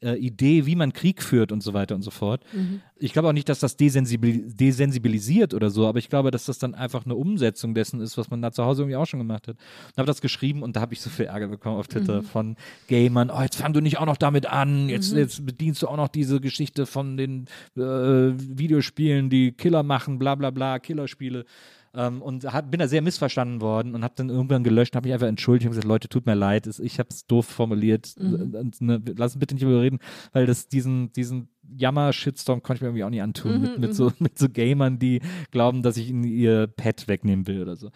äh, 0.00 0.16
Idee, 0.16 0.66
wie 0.66 0.76
man 0.76 0.92
Krieg 0.92 1.22
führt 1.22 1.52
und 1.52 1.62
so 1.62 1.74
weiter 1.74 1.94
und 1.94 2.02
so 2.02 2.10
fort. 2.10 2.42
Mhm. 2.52 2.80
Ich 2.96 3.12
glaube 3.12 3.28
auch 3.28 3.32
nicht, 3.32 3.48
dass 3.48 3.60
das 3.60 3.76
desensibilisiert 3.76 5.54
oder 5.54 5.70
so, 5.70 5.86
aber 5.86 5.98
ich 5.98 6.08
glaube, 6.08 6.30
dass 6.30 6.44
das 6.46 6.58
dann 6.58 6.74
einfach 6.74 7.04
eine 7.04 7.14
Umsetzung 7.14 7.74
dessen 7.74 8.00
ist, 8.00 8.16
was 8.16 8.30
man 8.30 8.42
da 8.42 8.52
zu 8.52 8.64
Hause 8.64 8.82
irgendwie 8.82 8.96
auch 8.96 9.06
schon 9.06 9.20
gemacht 9.20 9.48
hat. 9.48 9.56
Und 9.56 9.98
habe 9.98 10.06
das 10.06 10.20
geschrieben 10.20 10.62
und 10.62 10.76
da 10.76 10.80
habe 10.80 10.94
ich 10.94 11.00
so 11.00 11.10
viel 11.10 11.26
Ärger 11.26 11.48
bekommen 11.48 11.78
auf 11.78 11.88
Twitter 11.88 12.22
mhm. 12.22 12.26
von 12.26 12.56
Gamern. 12.88 13.30
Oh, 13.30 13.42
jetzt 13.42 13.56
fang 13.56 13.72
du 13.72 13.80
nicht 13.80 13.98
auch 13.98 14.06
noch 14.06 14.16
damit 14.16 14.46
an. 14.46 14.88
Jetzt, 14.88 15.12
mhm. 15.12 15.18
jetzt 15.18 15.44
bedienst 15.44 15.82
du 15.82 15.88
auch 15.88 15.96
noch 15.96 16.08
diese 16.08 16.40
Geschichte 16.40 16.86
von 16.86 17.16
den 17.16 17.46
äh, 17.76 17.80
Videospielen, 17.80 19.30
die 19.30 19.52
Killer 19.52 19.82
machen, 19.82 20.18
bla 20.18 20.34
bla 20.34 20.50
bla, 20.50 20.78
Killerspiele. 20.78 21.44
Ähm, 21.94 22.22
und 22.22 22.44
hab, 22.50 22.70
bin 22.70 22.80
da 22.80 22.88
sehr 22.88 23.02
missverstanden 23.02 23.60
worden 23.60 23.94
und 23.94 24.02
habe 24.02 24.14
dann 24.16 24.30
irgendwann 24.30 24.64
gelöscht, 24.64 24.96
habe 24.96 25.06
mich 25.06 25.12
einfach 25.12 25.26
entschuldigt 25.26 25.66
und 25.66 25.72
gesagt, 25.72 25.86
Leute, 25.86 26.08
tut 26.08 26.24
mir 26.24 26.34
leid, 26.34 26.66
ich 26.66 26.98
habe 26.98 27.10
es 27.10 27.26
doof 27.26 27.46
formuliert. 27.46 28.14
Mhm. 28.18 28.72
Ne, 28.80 29.02
lass 29.16 29.34
uns 29.34 29.40
bitte 29.40 29.54
nicht 29.54 29.62
überreden, 29.62 29.98
weil 30.32 30.46
das 30.46 30.68
diesen, 30.68 31.12
diesen 31.12 31.48
Jammer-Shitstorm 31.76 32.62
konnte 32.62 32.78
ich 32.78 32.82
mir 32.82 32.88
irgendwie 32.88 33.04
auch 33.04 33.10
nicht 33.10 33.22
antun. 33.22 33.56
Mhm, 33.56 33.60
mit, 33.60 33.78
mit, 33.78 33.94
so, 33.94 34.06
mhm. 34.06 34.14
mit 34.20 34.38
so 34.38 34.48
Gamern, 34.48 34.98
die 34.98 35.20
glauben, 35.50 35.82
dass 35.82 35.98
ich 35.98 36.08
ihnen 36.08 36.24
ihr 36.24 36.66
Pet 36.66 37.08
wegnehmen 37.08 37.46
will 37.46 37.60
oder 37.60 37.76
so. 37.76 37.90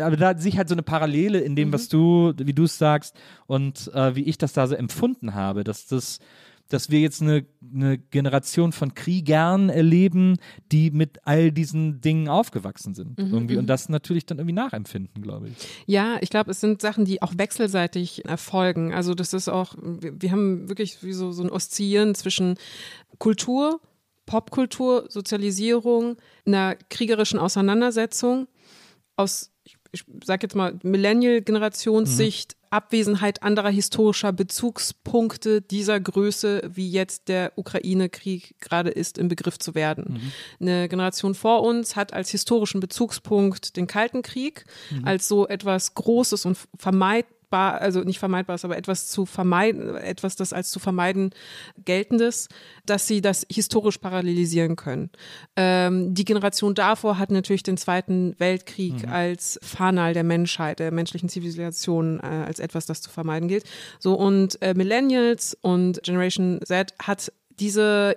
Aber 0.00 0.16
da 0.16 0.36
sehe 0.36 0.50
ich 0.50 0.58
halt 0.58 0.68
so 0.68 0.74
eine 0.74 0.82
Parallele 0.82 1.38
in 1.38 1.54
dem, 1.54 1.68
mhm. 1.68 1.72
was 1.72 1.88
du, 1.88 2.32
wie 2.36 2.54
du 2.54 2.64
es 2.64 2.76
sagst 2.76 3.16
und 3.46 3.90
äh, 3.94 4.16
wie 4.16 4.24
ich 4.24 4.38
das 4.38 4.52
da 4.52 4.66
so 4.66 4.74
empfunden 4.74 5.34
habe, 5.34 5.62
dass 5.62 5.86
das 5.86 6.18
dass 6.68 6.90
wir 6.90 7.00
jetzt 7.00 7.22
eine, 7.22 7.46
eine 7.74 7.98
Generation 7.98 8.72
von 8.72 8.94
Kriegern 8.94 9.70
erleben, 9.70 10.36
die 10.70 10.90
mit 10.90 11.18
all 11.24 11.50
diesen 11.50 12.00
Dingen 12.00 12.28
aufgewachsen 12.28 12.94
sind. 12.94 13.18
Mhm, 13.18 13.32
irgendwie. 13.32 13.56
Und 13.56 13.64
mhm. 13.64 13.68
das 13.68 13.88
natürlich 13.88 14.26
dann 14.26 14.38
irgendwie 14.38 14.54
nachempfinden, 14.54 15.22
glaube 15.22 15.48
ich. 15.48 15.54
Ja, 15.86 16.18
ich 16.20 16.28
glaube, 16.28 16.50
es 16.50 16.60
sind 16.60 16.82
Sachen, 16.82 17.04
die 17.04 17.22
auch 17.22 17.32
wechselseitig 17.36 18.26
erfolgen. 18.26 18.92
Also 18.92 19.14
das 19.14 19.32
ist 19.32 19.48
auch, 19.48 19.74
wir, 19.80 20.20
wir 20.20 20.30
haben 20.30 20.68
wirklich 20.68 21.02
wie 21.02 21.12
so, 21.12 21.32
so 21.32 21.42
ein 21.42 21.50
Oszillieren 21.50 22.14
zwischen 22.14 22.56
Kultur, 23.18 23.80
Popkultur, 24.26 25.06
Sozialisierung, 25.08 26.16
einer 26.44 26.76
kriegerischen 26.90 27.38
Auseinandersetzung 27.38 28.46
aus 29.16 29.50
ich 29.92 30.04
sage 30.24 30.44
jetzt 30.44 30.54
mal, 30.54 30.78
Millennial-Generationssicht, 30.82 32.54
mhm. 32.54 32.58
Abwesenheit 32.70 33.42
anderer 33.42 33.70
historischer 33.70 34.32
Bezugspunkte 34.32 35.62
dieser 35.62 35.98
Größe, 35.98 36.70
wie 36.74 36.90
jetzt 36.90 37.28
der 37.28 37.52
Ukraine-Krieg 37.56 38.56
gerade 38.60 38.90
ist, 38.90 39.16
im 39.16 39.28
Begriff 39.28 39.58
zu 39.58 39.74
werden. 39.74 40.20
Mhm. 40.60 40.66
Eine 40.68 40.88
Generation 40.88 41.34
vor 41.34 41.62
uns 41.62 41.96
hat 41.96 42.12
als 42.12 42.30
historischen 42.30 42.80
Bezugspunkt 42.80 43.76
den 43.76 43.86
Kalten 43.86 44.22
Krieg, 44.22 44.66
mhm. 44.90 45.06
als 45.06 45.28
so 45.28 45.48
etwas 45.48 45.94
Großes 45.94 46.44
und 46.44 46.58
vermeidbares 46.76 47.37
vermeidbar, 47.48 47.80
also 47.80 48.00
nicht 48.00 48.18
vermeidbar 48.18 48.54
ist, 48.56 48.64
aber 48.64 48.76
etwas 48.76 49.08
zu 49.08 49.26
vermeiden, 49.26 49.96
etwas, 49.96 50.36
das 50.36 50.52
als 50.52 50.70
zu 50.70 50.78
vermeiden 50.78 51.30
geltendes, 51.84 52.48
dass 52.84 53.06
sie 53.06 53.20
das 53.20 53.46
historisch 53.50 53.98
parallelisieren 53.98 54.76
können. 54.76 55.10
Ähm, 55.56 56.14
die 56.14 56.24
Generation 56.24 56.74
davor 56.74 57.18
hat 57.18 57.30
natürlich 57.30 57.62
den 57.62 57.76
Zweiten 57.76 58.34
Weltkrieg 58.38 59.06
mhm. 59.06 59.12
als 59.12 59.58
Fanal 59.62 60.14
der 60.14 60.24
Menschheit, 60.24 60.78
der 60.78 60.92
menschlichen 60.92 61.28
Zivilisation, 61.28 62.20
äh, 62.20 62.26
als 62.26 62.58
etwas, 62.58 62.86
das 62.86 63.02
zu 63.02 63.10
vermeiden 63.10 63.48
gilt. 63.48 63.64
So 63.98 64.14
und 64.14 64.60
äh, 64.62 64.74
Millennials 64.74 65.56
und 65.60 66.02
Generation 66.02 66.60
Z 66.64 66.94
hat 67.00 67.32
diese 67.58 68.16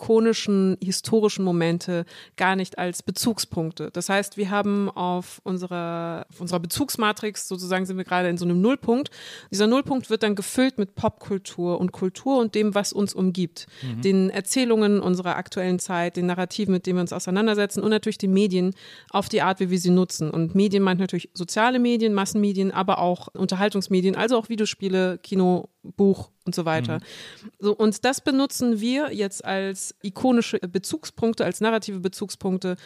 ikonischen 0.00 0.78
historischen 0.82 1.44
Momente 1.44 2.06
gar 2.36 2.56
nicht 2.56 2.78
als 2.78 3.02
Bezugspunkte. 3.02 3.90
Das 3.92 4.08
heißt, 4.08 4.38
wir 4.38 4.50
haben 4.50 4.88
auf 4.88 5.40
unserer, 5.44 6.26
auf 6.30 6.40
unserer 6.40 6.60
Bezugsmatrix 6.60 7.46
sozusagen 7.48 7.84
sind 7.84 7.98
wir 7.98 8.04
gerade 8.04 8.28
in 8.28 8.38
so 8.38 8.46
einem 8.46 8.62
Nullpunkt. 8.62 9.10
Dieser 9.50 9.66
Nullpunkt 9.66 10.08
wird 10.08 10.22
dann 10.22 10.34
gefüllt 10.34 10.78
mit 10.78 10.94
Popkultur 10.94 11.78
und 11.78 11.92
Kultur 11.92 12.38
und 12.38 12.54
dem, 12.54 12.74
was 12.74 12.92
uns 12.92 13.12
umgibt. 13.12 13.66
Mhm. 13.82 14.00
Den 14.00 14.30
Erzählungen 14.30 15.00
unserer 15.00 15.36
aktuellen 15.36 15.78
Zeit, 15.78 16.16
den 16.16 16.26
Narrativen, 16.26 16.72
mit 16.72 16.86
denen 16.86 16.96
wir 16.96 17.02
uns 17.02 17.12
auseinandersetzen 17.12 17.82
und 17.82 17.90
natürlich 17.90 18.18
den 18.18 18.32
Medien 18.32 18.74
auf 19.10 19.28
die 19.28 19.42
Art, 19.42 19.60
wie 19.60 19.70
wir 19.70 19.78
sie 19.78 19.90
nutzen. 19.90 20.30
Und 20.30 20.54
Medien 20.54 20.82
meint 20.82 21.00
natürlich 21.00 21.28
soziale 21.34 21.78
Medien, 21.78 22.14
Massenmedien, 22.14 22.72
aber 22.72 23.00
auch 23.00 23.28
Unterhaltungsmedien, 23.28 24.16
also 24.16 24.38
auch 24.38 24.48
Videospiele, 24.48 25.18
Kino, 25.18 25.68
Buch 25.82 26.30
und 26.44 26.54
so 26.54 26.64
weiter. 26.64 26.98
Mhm. 26.98 27.50
So, 27.58 27.76
und 27.76 28.04
das 28.04 28.20
benutzen 28.20 28.80
wir 28.80 29.12
jetzt 29.12 29.44
als 29.44 29.94
ikonische 30.02 30.58
Bezugspunkte, 30.58 31.44
als 31.44 31.60
narrative 31.60 32.00
Bezugspunkte, 32.00 32.76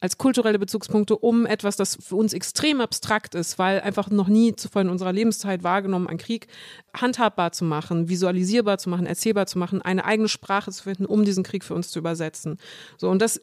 als 0.00 0.18
kulturelle 0.18 0.58
Bezugspunkte, 0.58 1.16
um 1.16 1.46
etwas, 1.46 1.76
das 1.76 1.96
für 2.00 2.16
uns 2.16 2.32
extrem 2.32 2.80
abstrakt 2.80 3.34
ist, 3.34 3.58
weil 3.58 3.80
einfach 3.80 4.10
noch 4.10 4.28
nie 4.28 4.54
zuvor 4.54 4.82
in 4.82 4.88
unserer 4.88 5.12
Lebenszeit 5.12 5.62
wahrgenommen, 5.62 6.06
ein 6.06 6.18
Krieg 6.18 6.48
handhabbar 6.94 7.52
zu 7.52 7.64
machen, 7.64 8.08
visualisierbar 8.08 8.78
zu 8.78 8.90
machen, 8.90 9.06
erzählbar 9.06 9.46
zu 9.46 9.58
machen, 9.58 9.80
eine 9.80 10.04
eigene 10.04 10.28
Sprache 10.28 10.70
zu 10.70 10.82
finden, 10.82 11.06
um 11.06 11.24
diesen 11.24 11.44
Krieg 11.44 11.64
für 11.64 11.74
uns 11.74 11.90
zu 11.90 11.98
übersetzen. 11.98 12.58
So, 12.98 13.08
und 13.10 13.22
das 13.22 13.40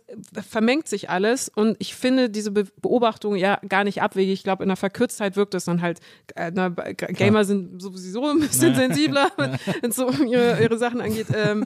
vermengt 0.47 0.87
sich 0.87 1.09
alles 1.09 1.49
und 1.49 1.75
ich 1.79 1.95
finde 1.95 2.29
diese 2.29 2.51
Be 2.51 2.61
Beobachtung 2.81 3.35
ja 3.35 3.59
gar 3.67 3.83
nicht 3.83 4.01
abwegig. 4.01 4.33
Ich 4.33 4.43
glaube, 4.43 4.63
in 4.63 4.69
der 4.69 4.77
Verkürztheit 4.77 5.35
wirkt 5.35 5.53
es 5.55 5.65
dann 5.65 5.81
halt, 5.81 5.99
äh, 6.35 6.51
na, 6.53 6.69
Gamer 6.69 7.43
sind 7.43 7.81
sowieso 7.81 8.25
ein 8.27 8.39
bisschen 8.39 8.75
sensibler, 9.01 9.31
wenn 9.37 9.89
es 9.89 9.95
so 9.95 10.09
ihre, 10.09 10.61
ihre 10.61 10.77
Sachen 10.77 11.01
angeht, 11.01 11.27
ähm, 11.33 11.65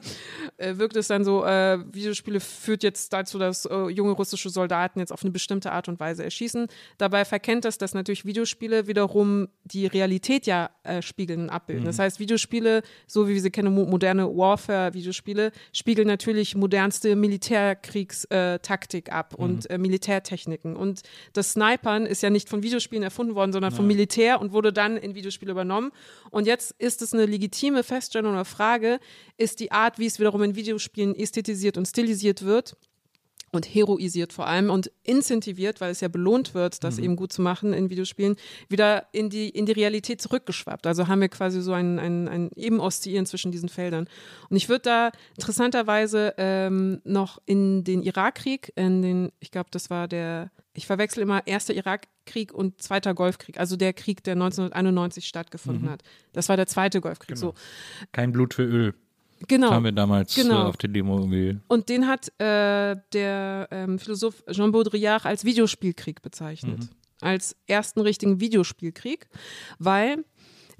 äh, 0.56 0.76
wirkt 0.76 0.96
es 0.96 1.08
dann 1.08 1.24
so, 1.24 1.44
äh, 1.44 1.78
Videospiele 1.92 2.40
führt 2.40 2.82
jetzt 2.82 3.12
dazu, 3.12 3.38
dass 3.38 3.64
äh, 3.66 3.88
junge 3.88 4.12
russische 4.12 4.50
Soldaten 4.50 5.00
jetzt 5.00 5.12
auf 5.12 5.22
eine 5.22 5.30
bestimmte 5.30 5.72
Art 5.72 5.88
und 5.88 6.00
Weise 6.00 6.24
erschießen. 6.24 6.66
Dabei 6.98 7.24
verkennt 7.24 7.64
das, 7.64 7.78
dass 7.78 7.94
natürlich 7.94 8.24
Videospiele 8.24 8.86
wiederum 8.86 9.48
die 9.64 9.86
Realität 9.86 10.46
ja 10.46 10.70
äh, 10.82 11.02
spiegeln 11.02 11.42
und 11.42 11.50
abbilden. 11.50 11.84
Mhm. 11.84 11.88
Das 11.88 11.98
heißt, 11.98 12.20
Videospiele, 12.20 12.82
so 13.06 13.28
wie 13.28 13.34
wir 13.34 13.40
sie 13.40 13.50
kennen, 13.50 13.74
moderne 13.74 14.26
Warfare-Videospiele, 14.26 15.52
spiegeln 15.72 16.08
natürlich 16.08 16.54
modernste 16.54 17.16
Militärkriegstaktik 17.16 19.12
ab 19.12 19.34
mhm. 19.36 19.44
und 19.44 19.70
äh, 19.70 19.78
Militärtechniken. 19.78 20.76
Und 20.76 21.02
das 21.32 21.52
Snipern 21.52 22.06
ist 22.06 22.22
ja 22.22 22.30
nicht 22.30 22.48
von 22.48 22.62
Videospielen 22.62 23.02
erfunden 23.02 23.34
worden, 23.34 23.52
sondern 23.52 23.72
ja. 23.72 23.76
vom 23.76 23.86
Militär 23.86 24.40
und 24.40 24.52
wurde 24.52 24.72
dann 24.72 24.96
in 24.96 25.14
Videospiele 25.14 25.52
übernommen. 25.52 25.92
Und 26.30 26.46
jetzt 26.46 26.74
ist 26.78 27.02
es 27.02 27.12
eine 27.12 27.25
legitime 27.26 27.82
Feststellung 27.82 28.32
oder 28.32 28.44
Frage, 28.44 29.00
ist 29.36 29.60
die 29.60 29.72
Art, 29.72 29.98
wie 29.98 30.06
es 30.06 30.18
wiederum 30.18 30.42
in 30.42 30.54
Videospielen 30.54 31.14
ästhetisiert 31.14 31.76
und 31.76 31.86
stilisiert 31.86 32.42
wird, 32.42 32.76
und 33.56 33.64
heroisiert 33.66 34.32
vor 34.32 34.46
allem 34.46 34.70
und 34.70 34.90
incentiviert, 35.02 35.80
weil 35.80 35.90
es 35.90 36.00
ja 36.00 36.08
belohnt 36.08 36.54
wird, 36.54 36.84
das 36.84 36.98
mhm. 36.98 37.04
eben 37.04 37.16
gut 37.16 37.32
zu 37.32 37.42
machen 37.42 37.72
in 37.72 37.90
Videospielen, 37.90 38.36
wieder 38.68 39.06
in 39.12 39.30
die, 39.30 39.48
in 39.48 39.66
die 39.66 39.72
Realität 39.72 40.20
zurückgeschwappt. 40.20 40.86
Also 40.86 41.08
haben 41.08 41.20
wir 41.20 41.28
quasi 41.28 41.60
so 41.60 41.72
ein, 41.72 41.98
ein, 41.98 42.28
ein 42.28 42.50
eben 42.54 42.80
Oszillieren 42.80 43.26
zwischen 43.26 43.50
diesen 43.50 43.68
Feldern. 43.68 44.08
Und 44.48 44.56
ich 44.56 44.68
würde 44.68 44.82
da 44.82 45.10
interessanterweise 45.36 46.34
ähm, 46.38 47.00
noch 47.04 47.40
in 47.46 47.84
den 47.84 48.02
Irakkrieg, 48.02 48.72
in 48.76 49.02
den, 49.02 49.32
ich 49.40 49.50
glaube, 49.50 49.70
das 49.72 49.90
war 49.90 50.06
der, 50.06 50.50
ich 50.74 50.86
verwechsel 50.86 51.22
immer 51.22 51.46
erster 51.46 51.74
Irakkrieg 51.74 52.52
und 52.52 52.82
zweiter 52.82 53.14
Golfkrieg, 53.14 53.58
also 53.58 53.76
der 53.76 53.92
Krieg, 53.92 54.22
der 54.22 54.34
1991 54.34 55.26
stattgefunden 55.26 55.86
mhm. 55.86 55.90
hat. 55.90 56.02
Das 56.32 56.48
war 56.48 56.56
der 56.56 56.66
zweite 56.66 57.00
Golfkrieg. 57.00 57.36
Genau. 57.36 57.52
So. 57.52 57.54
Kein 58.12 58.32
Blut 58.32 58.54
für 58.54 58.64
Öl. 58.64 58.94
Genau. 59.48 59.70
Haben 59.70 59.84
wir 59.84 59.92
damals 59.92 60.36
äh, 60.36 60.42
genau. 60.42 60.68
auf 60.68 60.76
der 60.76 60.88
Demo 60.90 61.18
irgendwie. 61.18 61.58
Und 61.68 61.88
den 61.88 62.06
hat 62.06 62.28
äh, 62.40 62.96
der 63.12 63.68
ähm, 63.70 63.98
Philosoph 63.98 64.42
Jean 64.50 64.72
Baudrillard 64.72 65.26
als 65.26 65.44
Videospielkrieg 65.44 66.22
bezeichnet. 66.22 66.80
Mhm. 66.80 66.88
Als 67.20 67.56
ersten 67.66 68.00
richtigen 68.00 68.40
Videospielkrieg, 68.40 69.28
weil 69.78 70.24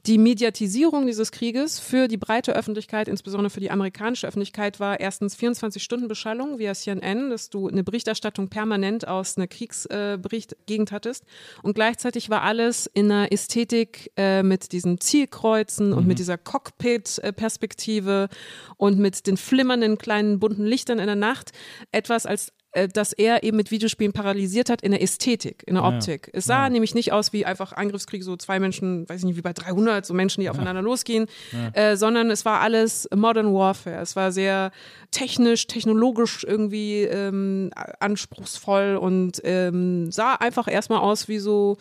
Die 0.06 0.18
Mediatisierung 0.18 1.06
dieses 1.06 1.32
Krieges 1.32 1.80
für 1.80 2.06
die 2.06 2.16
breite 2.16 2.54
Öffentlichkeit, 2.54 3.08
insbesondere 3.08 3.50
für 3.50 3.58
die 3.58 3.72
amerikanische 3.72 4.28
Öffentlichkeit, 4.28 4.78
war 4.78 5.00
erstens 5.00 5.36
24-Stunden-Beschallung 5.36 6.60
via 6.60 6.74
CNN, 6.74 7.30
dass 7.30 7.50
du 7.50 7.66
eine 7.66 7.82
Berichterstattung 7.82 8.48
permanent 8.48 9.08
aus 9.08 9.36
einer 9.36 9.48
Kriegsberichtgegend 9.48 10.92
äh, 10.92 10.94
hattest. 10.94 11.24
Und 11.64 11.74
gleichzeitig 11.74 12.30
war 12.30 12.42
alles 12.42 12.86
in 12.86 13.10
einer 13.10 13.32
Ästhetik 13.32 14.12
äh, 14.16 14.44
mit 14.44 14.70
diesen 14.70 15.00
Zielkreuzen 15.00 15.90
mhm. 15.90 15.96
und 15.96 16.06
mit 16.06 16.20
dieser 16.20 16.38
Cockpit-Perspektive 16.38 18.28
und 18.76 19.00
mit 19.00 19.26
den 19.26 19.36
flimmernden 19.36 19.98
kleinen 19.98 20.38
bunten 20.38 20.66
Lichtern 20.66 21.00
in 21.00 21.06
der 21.06 21.16
Nacht 21.16 21.50
etwas 21.90 22.26
als 22.26 22.52
äh, 22.76 22.88
das 22.88 23.12
er 23.12 23.42
eben 23.42 23.56
mit 23.56 23.70
Videospielen 23.70 24.12
paralysiert 24.12 24.68
hat 24.70 24.82
in 24.82 24.92
der 24.92 25.02
Ästhetik, 25.02 25.64
in 25.66 25.74
der 25.74 25.84
Optik. 25.84 26.26
Ja. 26.26 26.38
Es 26.38 26.44
sah 26.44 26.64
ja. 26.64 26.70
nämlich 26.70 26.94
nicht 26.94 27.12
aus 27.12 27.32
wie 27.32 27.46
einfach 27.46 27.72
Angriffskrieg, 27.72 28.22
so 28.22 28.36
zwei 28.36 28.60
Menschen, 28.60 29.08
weiß 29.08 29.20
ich 29.20 29.24
nicht, 29.24 29.36
wie 29.36 29.42
bei 29.42 29.52
300, 29.52 30.04
so 30.04 30.14
Menschen, 30.14 30.42
die 30.42 30.50
aufeinander 30.50 30.82
losgehen, 30.82 31.26
äh, 31.72 31.96
sondern 31.96 32.30
es 32.30 32.44
war 32.44 32.60
alles 32.60 33.08
Modern 33.14 33.52
Warfare. 33.54 34.00
Es 34.00 34.14
war 34.14 34.30
sehr 34.30 34.72
technisch, 35.10 35.66
technologisch 35.66 36.44
irgendwie 36.44 37.02
ähm, 37.02 37.70
anspruchsvoll 38.00 38.96
und 38.96 39.40
ähm, 39.44 40.12
sah 40.12 40.34
einfach 40.34 40.68
erstmal 40.68 41.00
aus 41.00 41.28
wie 41.28 41.38
so 41.38 41.78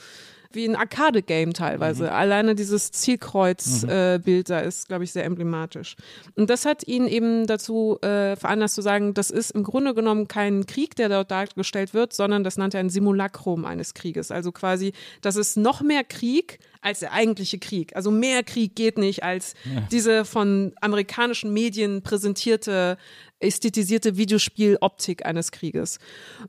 wie 0.55 0.65
ein 0.65 0.75
Arcade-Game 0.75 1.53
teilweise. 1.53 2.05
Mhm. 2.05 2.09
Alleine 2.09 2.55
dieses 2.55 2.91
Zielkreuz-Bild 2.91 4.25
mhm. 4.25 4.29
äh, 4.29 4.43
da 4.43 4.59
ist, 4.59 4.87
glaube 4.87 5.03
ich, 5.03 5.11
sehr 5.11 5.25
emblematisch. 5.25 5.95
Und 6.35 6.49
das 6.49 6.65
hat 6.65 6.87
ihn 6.87 7.07
eben 7.07 7.47
dazu 7.47 7.99
äh, 8.01 8.35
veranlasst 8.35 8.75
zu 8.75 8.81
sagen, 8.81 9.13
das 9.13 9.31
ist 9.31 9.51
im 9.51 9.63
Grunde 9.63 9.93
genommen 9.93 10.27
kein 10.27 10.65
Krieg, 10.65 10.95
der 10.95 11.09
dort 11.09 11.31
dargestellt 11.31 11.93
wird, 11.93 12.13
sondern 12.13 12.43
das 12.43 12.57
nannte 12.57 12.77
er 12.77 12.83
ein 12.83 12.89
Simulacrum 12.89 13.65
eines 13.65 13.93
Krieges. 13.93 14.31
Also 14.31 14.51
quasi, 14.51 14.93
das 15.21 15.35
ist 15.35 15.57
noch 15.57 15.81
mehr 15.81 16.03
Krieg 16.03 16.59
als 16.85 16.99
der 16.99 17.13
eigentliche 17.13 17.57
Krieg. 17.57 17.95
Also 17.95 18.11
mehr 18.11 18.43
Krieg 18.43 18.75
geht 18.75 18.99
nicht 18.99 19.23
als 19.23 19.55
ja. 19.63 19.81
diese 19.91 20.23
von 20.23 20.73
amerikanischen 20.81 21.51
Medien 21.51 22.03
präsentierte 22.03 22.97
ästhetisierte 23.39 24.17
Videospieloptik 24.17 25.25
eines 25.25 25.51
Krieges. 25.51 25.99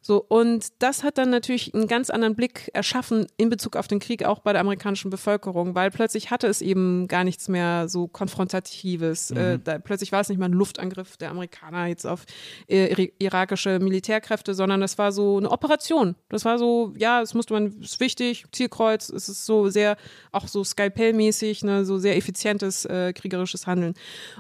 So, 0.00 0.24
und 0.28 0.68
das 0.78 1.02
hat 1.02 1.18
dann 1.18 1.30
natürlich 1.30 1.74
einen 1.74 1.88
ganz 1.88 2.10
anderen 2.10 2.36
Blick 2.36 2.70
erschaffen 2.74 3.26
in 3.36 3.50
Bezug 3.50 3.76
auf 3.76 3.88
den 3.88 3.98
Krieg 3.98 4.24
auch 4.24 4.38
bei 4.38 4.52
der 4.52 4.60
amerikanischen 4.60 5.10
Bevölkerung, 5.10 5.74
weil 5.74 5.90
plötzlich 5.90 6.30
hatte 6.30 6.46
es 6.46 6.62
eben 6.62 7.08
gar 7.08 7.24
nichts 7.24 7.48
mehr 7.48 7.88
so 7.88 8.06
Konfrontatives. 8.06 9.30
Mhm. 9.30 9.36
Äh, 9.36 9.58
da, 9.58 9.78
plötzlich 9.78 10.12
war 10.12 10.20
es 10.20 10.28
nicht 10.28 10.38
mal 10.38 10.46
ein 10.46 10.52
Luftangriff 10.52 11.16
der 11.16 11.30
Amerikaner 11.30 11.86
jetzt 11.86 12.06
auf 12.06 12.24
äh, 12.68 13.08
irakische 13.18 13.78
Militärkräfte, 13.80 14.54
sondern 14.54 14.82
es 14.82 14.96
war 14.96 15.12
so 15.12 15.38
eine 15.38 15.50
Operation. 15.50 16.14
Das 16.28 16.44
war 16.44 16.58
so, 16.58 16.94
ja, 16.96 17.20
es 17.20 17.34
musste 17.34 17.52
man, 17.54 17.80
ist 17.80 18.00
wichtig, 18.00 18.44
Zielkreuz, 18.52 19.10
es 19.10 19.28
ist 19.28 19.44
so 19.44 19.68
sehr, 19.68 19.96
auch 20.32 20.48
so 20.48 20.62
Skalpell-mäßig, 20.62 21.64
ne, 21.64 21.84
so 21.84 21.98
sehr 21.98 22.16
effizientes 22.16 22.84
äh, 22.84 23.12
kriegerisches 23.12 23.66
Handeln. 23.66 23.94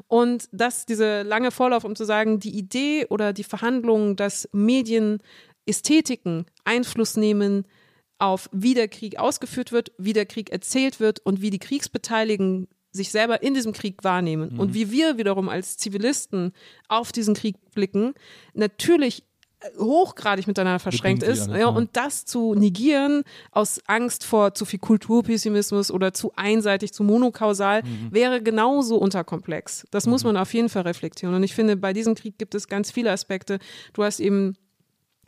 Und 0.06 0.48
das, 0.52 0.86
diese 0.86 1.22
lange 1.22 1.50
Vorlauf, 1.50 1.84
um 1.84 1.96
zu 1.96 2.04
sagen, 2.04 2.40
die 2.46 2.56
Idee 2.56 3.06
oder 3.10 3.32
die 3.32 3.44
Verhandlungen, 3.44 4.16
dass 4.16 4.48
Medien 4.52 5.18
Ästhetiken 5.66 6.46
Einfluss 6.64 7.16
nehmen 7.16 7.66
auf 8.18 8.48
wie 8.52 8.74
der 8.74 8.88
Krieg 8.88 9.18
ausgeführt 9.18 9.72
wird, 9.72 9.92
wie 9.98 10.12
der 10.12 10.26
Krieg 10.26 10.50
erzählt 10.50 11.00
wird 11.00 11.18
und 11.20 11.42
wie 11.42 11.50
die 11.50 11.58
Kriegsbeteiligten 11.58 12.68
sich 12.92 13.10
selber 13.10 13.42
in 13.42 13.52
diesem 13.52 13.72
Krieg 13.72 14.02
wahrnehmen 14.04 14.54
mhm. 14.54 14.60
und 14.60 14.74
wie 14.74 14.90
wir 14.90 15.18
wiederum 15.18 15.48
als 15.48 15.76
Zivilisten 15.76 16.52
auf 16.88 17.12
diesen 17.12 17.34
Krieg 17.34 17.56
blicken, 17.74 18.14
natürlich 18.54 19.24
hochgradig 19.78 20.46
miteinander 20.46 20.78
verschränkt 20.78 21.22
ist. 21.22 21.48
Ja, 21.48 21.68
und 21.68 21.96
das 21.96 22.24
zu 22.24 22.54
negieren 22.54 23.22
aus 23.50 23.80
Angst 23.86 24.24
vor 24.24 24.54
zu 24.54 24.64
viel 24.64 24.78
Kulturpessimismus 24.78 25.90
oder 25.90 26.12
zu 26.12 26.32
einseitig, 26.36 26.92
zu 26.92 27.04
monokausal, 27.04 27.82
mhm. 27.82 28.08
wäre 28.10 28.42
genauso 28.42 28.96
unterkomplex. 28.96 29.86
Das 29.90 30.06
mhm. 30.06 30.12
muss 30.12 30.24
man 30.24 30.36
auf 30.36 30.52
jeden 30.54 30.68
Fall 30.68 30.82
reflektieren. 30.82 31.34
Und 31.34 31.42
ich 31.42 31.54
finde, 31.54 31.76
bei 31.76 31.92
diesem 31.92 32.14
Krieg 32.14 32.38
gibt 32.38 32.54
es 32.54 32.68
ganz 32.68 32.90
viele 32.90 33.10
Aspekte. 33.10 33.58
Du 33.92 34.02
hast 34.02 34.20
eben 34.20 34.56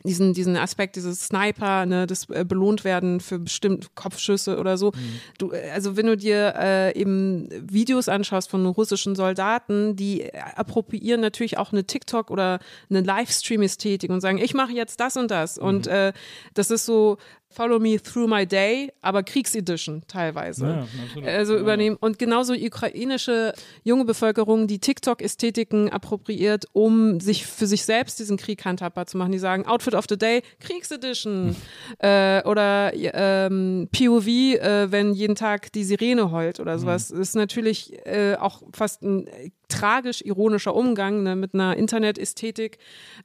diesen, 0.05 0.33
diesen 0.33 0.55
Aspekt, 0.55 0.95
dieses 0.95 1.25
Sniper, 1.25 1.85
ne, 1.85 2.07
das 2.07 2.29
äh, 2.29 2.45
belohnt 2.45 2.85
werden 2.85 3.19
für 3.19 3.37
bestimmte 3.37 3.89
Kopfschüsse 3.95 4.57
oder 4.57 4.77
so. 4.77 4.91
Mhm. 4.91 5.19
Du, 5.37 5.51
äh, 5.51 5.71
also 5.71 5.97
wenn 5.97 6.05
du 6.05 6.15
dir 6.15 6.53
äh, 6.57 6.97
eben 6.97 7.49
Videos 7.69 8.07
anschaust 8.07 8.49
von 8.49 8.65
russischen 8.65 9.15
Soldaten, 9.15 9.97
die 9.97 10.33
appropriieren 10.55 11.19
natürlich 11.19 11.57
auch 11.57 11.73
eine 11.73 11.83
TikTok 11.83 12.31
oder 12.31 12.59
eine 12.89 13.01
Livestream-Ästhetik 13.01 14.09
und 14.09 14.21
sagen, 14.21 14.37
ich 14.37 14.53
mache 14.53 14.71
jetzt 14.71 15.01
das 15.01 15.17
und 15.17 15.31
das. 15.31 15.57
Mhm. 15.57 15.63
Und 15.63 15.87
äh, 15.87 16.13
das 16.53 16.71
ist 16.71 16.85
so, 16.85 17.17
Follow 17.51 17.79
Me 17.79 18.01
Through 18.01 18.27
My 18.27 18.45
Day, 18.45 18.91
aber 19.01 19.23
Kriegsedition 19.23 20.03
teilweise. 20.07 20.85
Ja, 21.15 21.27
also 21.27 21.57
übernehmen. 21.57 21.97
Und 21.99 22.19
genauso 22.19 22.53
ukrainische 22.53 23.53
junge 23.83 24.05
Bevölkerung, 24.05 24.67
die 24.67 24.79
TikTok-Ästhetiken 24.79 25.89
appropriiert, 25.89 26.65
um 26.73 27.19
sich 27.19 27.47
für 27.47 27.65
sich 27.65 27.85
selbst 27.85 28.19
diesen 28.19 28.37
Krieg 28.37 28.63
handhabbar 28.65 29.07
zu 29.07 29.17
machen. 29.17 29.31
Die 29.31 29.39
sagen 29.39 29.65
Outfit 29.65 29.95
of 29.95 30.05
the 30.07 30.17
Day, 30.17 30.43
Kriegsedition. 30.59 31.55
äh, 31.97 32.43
oder 32.43 32.91
ähm, 32.93 33.89
POV, 33.91 34.27
äh, 34.27 34.91
wenn 34.91 35.13
jeden 35.13 35.35
Tag 35.35 35.71
die 35.73 35.83
Sirene 35.83 36.31
heult 36.31 36.59
oder 36.59 36.77
sowas. 36.77 37.11
Mhm. 37.11 37.21
Ist 37.21 37.35
natürlich 37.35 37.93
äh, 38.05 38.35
auch 38.35 38.61
fast 38.73 39.01
ein 39.01 39.27
äh, 39.27 39.49
tragisch 39.69 40.21
ironischer 40.21 40.75
Umgang 40.75 41.23
ne, 41.23 41.35
mit 41.35 41.53
einer 41.53 41.77
Internet-Ästhetik, 41.77 42.77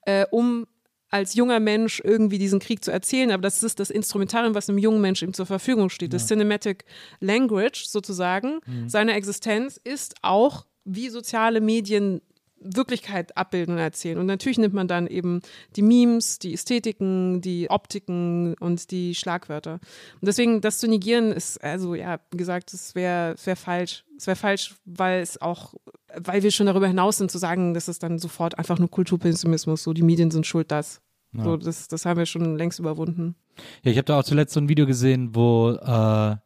äh, 0.06 0.26
um 0.30 0.66
als 1.14 1.34
junger 1.34 1.60
Mensch 1.60 2.02
irgendwie 2.02 2.38
diesen 2.38 2.58
Krieg 2.58 2.82
zu 2.82 2.90
erzählen, 2.90 3.30
aber 3.30 3.42
das 3.42 3.62
ist 3.62 3.78
das 3.78 3.88
Instrumentarium, 3.88 4.56
was 4.56 4.68
einem 4.68 4.78
jungen 4.78 5.00
Menschen 5.00 5.28
ihm 5.28 5.32
zur 5.32 5.46
Verfügung 5.46 5.88
steht. 5.88 6.12
Ja. 6.12 6.18
Das 6.18 6.26
Cinematic 6.26 6.84
Language 7.20 7.84
sozusagen 7.86 8.58
mhm. 8.66 8.88
seiner 8.88 9.14
Existenz 9.14 9.80
ist 9.84 10.16
auch, 10.22 10.66
wie 10.84 11.08
soziale 11.10 11.60
Medien 11.60 12.20
Wirklichkeit 12.64 13.36
abbilden 13.36 13.74
und 13.74 13.80
erzählen. 13.80 14.18
Und 14.18 14.26
natürlich 14.26 14.58
nimmt 14.58 14.74
man 14.74 14.88
dann 14.88 15.06
eben 15.06 15.40
die 15.76 15.82
Memes, 15.82 16.38
die 16.38 16.54
Ästhetiken, 16.54 17.40
die 17.40 17.70
Optiken 17.70 18.54
und 18.58 18.90
die 18.90 19.14
Schlagwörter. 19.14 19.74
Und 20.20 20.26
deswegen, 20.26 20.60
das 20.62 20.78
zu 20.78 20.88
negieren, 20.88 21.30
ist, 21.30 21.62
also 21.62 21.94
ja, 21.94 22.20
wie 22.30 22.38
gesagt, 22.38 22.72
es 22.72 22.94
wäre 22.94 23.36
wär 23.44 23.56
falsch. 23.56 24.04
Es 24.16 24.26
wäre 24.26 24.36
falsch, 24.36 24.74
weil 24.84 25.20
es 25.20 25.40
auch, 25.40 25.74
weil 26.16 26.42
wir 26.42 26.50
schon 26.50 26.66
darüber 26.66 26.88
hinaus 26.88 27.18
sind, 27.18 27.30
zu 27.30 27.38
sagen, 27.38 27.74
das 27.74 27.88
ist 27.88 28.02
dann 28.02 28.18
sofort 28.18 28.58
einfach 28.58 28.78
nur 28.78 28.90
Kulturpessimismus, 28.90 29.82
so 29.82 29.92
die 29.92 30.02
Medien 30.02 30.30
sind 30.30 30.46
schuld, 30.46 30.70
das. 30.70 31.02
Ja. 31.36 31.44
So, 31.44 31.56
das, 31.56 31.88
das 31.88 32.06
haben 32.06 32.18
wir 32.18 32.26
schon 32.26 32.56
längst 32.56 32.78
überwunden. 32.78 33.34
Ja, 33.82 33.90
ich 33.90 33.96
habe 33.98 34.06
da 34.06 34.18
auch 34.20 34.24
zuletzt 34.24 34.54
so 34.54 34.60
ein 34.60 34.68
Video 34.68 34.86
gesehen, 34.86 35.34
wo 35.34 35.70
äh, 35.70 36.36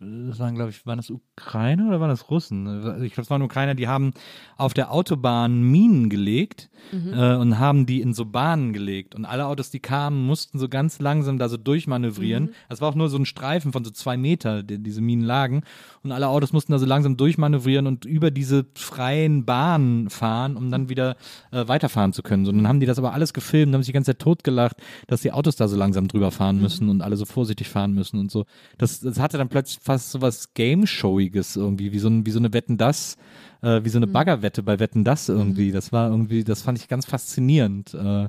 das 0.00 0.38
waren, 0.38 0.54
glaube 0.54 0.70
ich, 0.70 0.86
waren 0.86 0.98
das 0.98 1.10
Ukrainer 1.10 1.88
oder 1.88 2.00
waren 2.00 2.08
das 2.08 2.30
Russen? 2.30 3.02
Ich 3.02 3.14
glaube, 3.14 3.22
es 3.22 3.30
waren 3.30 3.42
Ukrainer, 3.42 3.74
die 3.74 3.88
haben 3.88 4.12
auf 4.56 4.72
der 4.72 4.92
Autobahn 4.92 5.62
Minen 5.62 6.08
gelegt 6.08 6.70
mhm. 6.92 7.12
äh, 7.12 7.34
und 7.34 7.58
haben 7.58 7.84
die 7.84 8.00
in 8.00 8.14
so 8.14 8.24
Bahnen 8.24 8.72
gelegt. 8.72 9.16
Und 9.16 9.24
alle 9.24 9.46
Autos, 9.46 9.70
die 9.70 9.80
kamen, 9.80 10.24
mussten 10.24 10.60
so 10.60 10.68
ganz 10.68 11.00
langsam 11.00 11.38
da 11.38 11.48
so 11.48 11.56
durchmanövrieren. 11.56 12.44
Mhm. 12.44 12.50
Das 12.68 12.80
war 12.80 12.90
auch 12.90 12.94
nur 12.94 13.08
so 13.08 13.18
ein 13.18 13.26
Streifen 13.26 13.72
von 13.72 13.84
so 13.84 13.90
zwei 13.90 14.16
Meter, 14.16 14.62
die 14.62 14.80
diese 14.80 15.00
Minen 15.00 15.24
lagen. 15.24 15.62
Und 16.04 16.12
alle 16.12 16.28
Autos 16.28 16.52
mussten 16.52 16.70
da 16.70 16.78
so 16.78 16.86
langsam 16.86 17.16
durchmanövrieren 17.16 17.88
und 17.88 18.04
über 18.04 18.30
diese 18.30 18.66
freien 18.76 19.44
Bahnen 19.46 20.10
fahren, 20.10 20.56
um 20.56 20.70
dann 20.70 20.88
wieder 20.88 21.16
äh, 21.50 21.66
weiterfahren 21.66 22.12
zu 22.12 22.22
können. 22.22 22.44
So, 22.44 22.52
dann 22.52 22.68
haben 22.68 22.78
die 22.78 22.86
das 22.86 22.98
aber 22.98 23.14
alles 23.14 23.32
gefilmt, 23.32 23.74
haben 23.74 23.82
sich 23.82 23.88
die 23.88 23.94
ganze 23.94 24.12
Zeit 24.12 24.20
totgelacht, 24.20 24.76
dass 25.08 25.22
die 25.22 25.32
Autos 25.32 25.56
da 25.56 25.66
so 25.66 25.76
langsam 25.76 26.06
drüber 26.06 26.30
fahren 26.30 26.60
müssen 26.60 26.84
mhm. 26.84 26.90
und 26.90 27.02
alle 27.02 27.16
so 27.16 27.24
vorsichtig 27.24 27.68
fahren 27.68 27.94
müssen 27.94 28.20
und 28.20 28.30
so. 28.30 28.44
Das, 28.78 29.00
das 29.00 29.18
hatte 29.18 29.38
dann 29.38 29.48
plötzlich 29.48 29.80
fast 29.88 30.10
so 30.10 30.20
was 30.20 30.52
Game-Showiges 30.52 31.56
irgendwie, 31.56 31.92
wie 31.92 31.98
so, 31.98 32.08
ein, 32.08 32.26
wie 32.26 32.30
so 32.30 32.38
eine 32.38 32.52
Wetten 32.52 32.76
das, 32.76 33.16
äh, 33.62 33.80
wie 33.84 33.88
so 33.88 33.98
eine 33.98 34.06
mhm. 34.06 34.12
Baggerwette 34.12 34.62
bei 34.62 34.78
Wetten 34.78 35.02
das 35.02 35.30
irgendwie. 35.30 35.70
Mhm. 35.70 35.72
Das 35.72 35.92
war 35.92 36.10
irgendwie, 36.10 36.44
das 36.44 36.60
fand 36.60 36.78
ich 36.78 36.88
ganz 36.88 37.06
faszinierend 37.06 37.94
äh, 37.94 38.28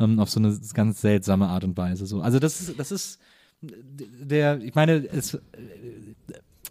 ähm, 0.00 0.18
auf 0.18 0.30
so 0.30 0.40
eine 0.40 0.58
ganz 0.74 1.00
seltsame 1.00 1.46
Art 1.46 1.62
und 1.62 1.76
Weise. 1.76 2.06
So. 2.06 2.22
Also 2.22 2.40
das 2.40 2.60
ist, 2.60 2.78
das 2.78 2.90
ist 2.90 3.20
der, 3.62 4.60
ich 4.60 4.74
meine, 4.74 5.06
es, 5.06 5.38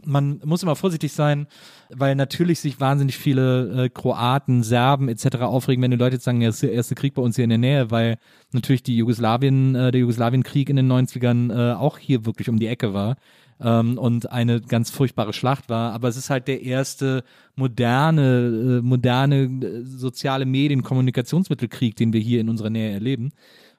man 0.03 0.41
muss 0.44 0.64
immer 0.64 0.76
vorsichtig 0.76 1.14
sein, 1.14 1.48
weil 1.90 2.16
natürlich 2.16 2.60
sich 2.60 2.82
wahnsinnig 2.82 3.18
viele 3.18 3.86
äh, 3.86 3.90
Kroaten, 3.90 4.64
Serben 4.64 5.07
etc. 5.07 5.38
aufregen, 5.38 5.82
wenn 5.82 5.91
die 5.91 5.98
Leute 5.98 6.18
jetzt 6.18 6.26
sagen, 6.26 6.41
ja, 6.41 6.49
ist 6.49 6.62
der 6.62 6.74
erste 6.74 6.95
Krieg 6.95 7.14
bei 7.14 7.22
uns 7.22 7.38
hier 7.38 7.45
in 7.45 7.49
der 7.49 7.57
Nähe, 7.57 7.90
weil 7.90 8.18
natürlich 8.52 8.84
die 8.84 8.98
Jugoslawien, 8.98 9.76
äh, 9.76 9.91
der 9.91 10.02
Jugoslawienkrieg 10.02 10.70
in 10.70 10.76
den 10.76 10.91
90ern 10.91 11.72
äh, 11.72 11.74
auch 11.74 11.98
hier 11.98 12.26
wirklich 12.26 12.49
um 12.49 12.60
die 12.60 12.68
Ecke 12.68 12.94
war 12.94 13.16
ähm, 13.61 13.98
und 13.98 14.32
eine 14.32 14.61
ganz 14.61 14.90
furchtbare 14.90 15.34
Schlacht 15.34 15.69
war. 15.69 15.94
Aber 15.94 16.07
es 16.07 16.18
ist 16.18 16.30
halt 16.30 16.48
der 16.48 16.61
erste 16.61 17.23
moderne, 17.56 18.80
äh, 18.80 18.82
moderne 18.82 19.44
äh, 19.44 19.84
soziale 19.84 20.45
Medien, 20.45 20.84
Kommunikationsmittelkrieg, 20.84 21.95
den 21.95 22.14
wir 22.14 22.22
hier 22.22 22.41
in 22.41 22.49
unserer 22.49 22.69
Nähe 22.69 22.91
erleben. 22.91 23.32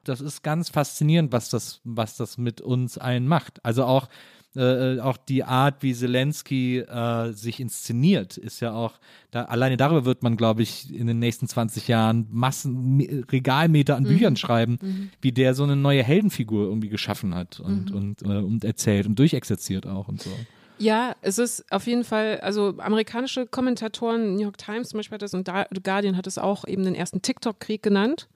Das 0.05 0.21
ist 0.21 0.43
ganz 0.43 0.69
faszinierend, 0.69 1.33
was 1.33 1.51
das, 1.51 1.81
was 1.85 2.17
das 2.17 2.39
mit 2.39 2.61
uns 2.61 2.97
allen 2.97 3.27
macht. 3.27 3.65
Also 3.65 3.85
auch 3.85 4.09
äh, 4.57 4.95
äh, 4.95 5.01
auch 5.01 5.17
die 5.17 5.45
Art, 5.45 5.83
wie 5.83 5.95
Zelensky 5.95 6.79
äh, 6.79 7.33
sich 7.33 7.61
inszeniert, 7.61 8.37
ist 8.37 8.61
ja 8.61 8.73
auch, 8.73 8.95
da, 9.31 9.45
alleine 9.45 9.77
darüber 9.77 10.05
wird 10.05 10.23
man, 10.23 10.37
glaube 10.37 10.63
ich, 10.63 10.95
in 10.95 11.07
den 11.07 11.19
nächsten 11.19 11.47
20 11.47 11.89
Jahren 11.89 12.27
Massen, 12.31 13.25
Regalmeter 13.31 13.97
an 13.97 14.05
mhm. 14.05 14.09
Büchern 14.09 14.37
schreiben, 14.37 14.79
mhm. 14.81 15.11
wie 15.21 15.33
der 15.33 15.55
so 15.55 15.65
eine 15.65 15.77
neue 15.77 16.03
Heldenfigur 16.03 16.65
irgendwie 16.65 16.89
geschaffen 16.89 17.35
hat 17.35 17.61
und, 17.61 17.91
mhm. 17.91 17.97
und, 17.97 18.23
äh, 18.23 18.39
und 18.39 18.65
erzählt 18.65 19.07
und 19.07 19.19
durchexerziert 19.19 19.87
auch 19.87 20.09
und 20.09 20.23
so. 20.23 20.31
Ja, 20.79 21.17
es 21.23 21.39
ist 21.39 21.71
auf 21.73 21.87
jeden 21.87 22.05
Fall, 22.05 22.41
also 22.41 22.75
amerikanische 22.79 23.47
Kommentatoren, 23.47 24.35
New 24.35 24.43
York 24.43 24.59
Times 24.59 24.91
zum 24.91 24.99
Beispiel 24.99 25.15
hat 25.17 25.23
das 25.23 25.33
und 25.33 25.49
The 25.49 25.83
Guardian 25.83 26.17
hat 26.17 26.27
es 26.27 26.39
auch 26.39 26.67
eben 26.67 26.85
den 26.85 26.95
ersten 26.95 27.23
TikTok-Krieg 27.23 27.83
genannt. 27.83 28.29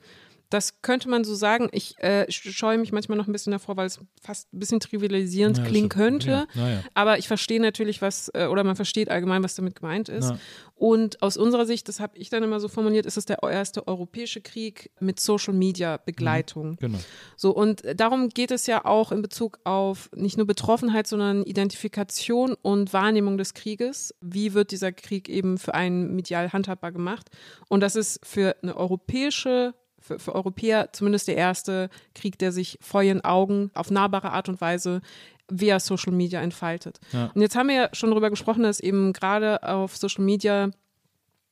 Das 0.51 0.83
könnte 0.83 1.09
man 1.09 1.25
so 1.25 1.35
sagen. 1.35 1.69
Ich 1.73 1.99
äh, 1.99 2.31
scheue 2.31 2.77
mich 2.77 2.93
manchmal 2.93 3.17
noch 3.17 3.27
ein 3.27 3.33
bisschen 3.33 3.53
davor, 3.53 3.77
weil 3.77 3.87
es 3.87 4.01
fast 4.21 4.53
ein 4.53 4.59
bisschen 4.59 4.81
trivialisierend 4.81 5.59
Ja, 5.59 5.65
klingen 5.65 5.89
könnte. 5.89 6.47
ja, 6.55 6.69
ja. 6.69 6.85
Aber 6.95 7.19
ich 7.19 7.29
verstehe 7.29 7.61
natürlich, 7.61 8.03
was, 8.03 8.31
äh, 8.35 8.47
oder 8.47 8.65
man 8.65 8.77
versteht 8.77 9.11
allgemein, 9.11 9.43
was 9.43 9.55
damit 9.55 9.77
gemeint 9.77 10.09
ist. 10.09 10.35
Und 10.75 11.23
aus 11.23 11.37
unserer 11.37 11.67
Sicht, 11.67 11.89
das 11.89 12.01
habe 12.01 12.17
ich 12.17 12.31
dann 12.31 12.43
immer 12.43 12.59
so 12.59 12.69
formuliert, 12.69 13.05
ist 13.07 13.17
es 13.17 13.27
der 13.27 13.43
erste 13.43 13.87
europäische 13.87 14.41
Krieg 14.41 14.91
mit 14.99 15.21
Social 15.21 15.53
Media 15.55 15.99
Begleitung. 15.99 16.77
Genau. 16.81 16.99
So, 17.37 17.51
und 17.55 17.83
darum 17.97 18.31
geht 18.31 18.51
es 18.51 18.67
ja 18.67 18.85
auch 18.85 19.13
in 19.13 19.23
Bezug 19.23 19.59
auf 19.65 20.11
nicht 20.15 20.37
nur 20.37 20.47
Betroffenheit, 20.47 21.07
sondern 21.07 21.43
Identifikation 21.45 22.55
und 22.63 22.93
Wahrnehmung 22.93 23.39
des 23.39 23.55
Krieges. 23.55 24.15
Wie 24.21 24.55
wird 24.55 24.71
dieser 24.71 24.91
Krieg 24.91 25.29
eben 25.29 25.59
für 25.59 25.75
einen 25.75 26.15
medial 26.17 26.53
handhabbar 26.53 26.93
gemacht? 26.93 27.29
Und 27.69 27.81
das 27.81 27.95
ist 27.95 28.21
für 28.25 28.57
eine 28.63 28.75
europäische, 28.77 29.75
für, 30.01 30.19
für 30.19 30.35
Europäer 30.35 30.93
zumindest 30.93 31.29
der 31.29 31.37
erste 31.37 31.91
Krieg, 32.15 32.39
der 32.39 32.53
sich 32.53 32.79
vor 32.81 33.03
ihren 33.03 33.23
Augen 33.23 33.71
auf 33.75 33.91
nahbare 33.91 34.33
Art 34.33 34.49
und 34.49 34.61
Weise 34.61 35.01
via 35.49 35.81
Social 35.81 36.13
Media 36.13 36.41
entfaltet. 36.41 37.01
Ja. 37.13 37.31
Und 37.35 37.41
jetzt 37.41 37.57
haben 37.57 37.69
wir 37.69 37.75
ja 37.75 37.89
schon 37.93 38.11
darüber 38.11 38.31
gesprochen, 38.31 38.63
dass 38.63 38.81
eben 38.81 39.13
gerade 39.13 39.63
auf 39.63 39.97
Social 39.97 40.25
Media 40.25 40.71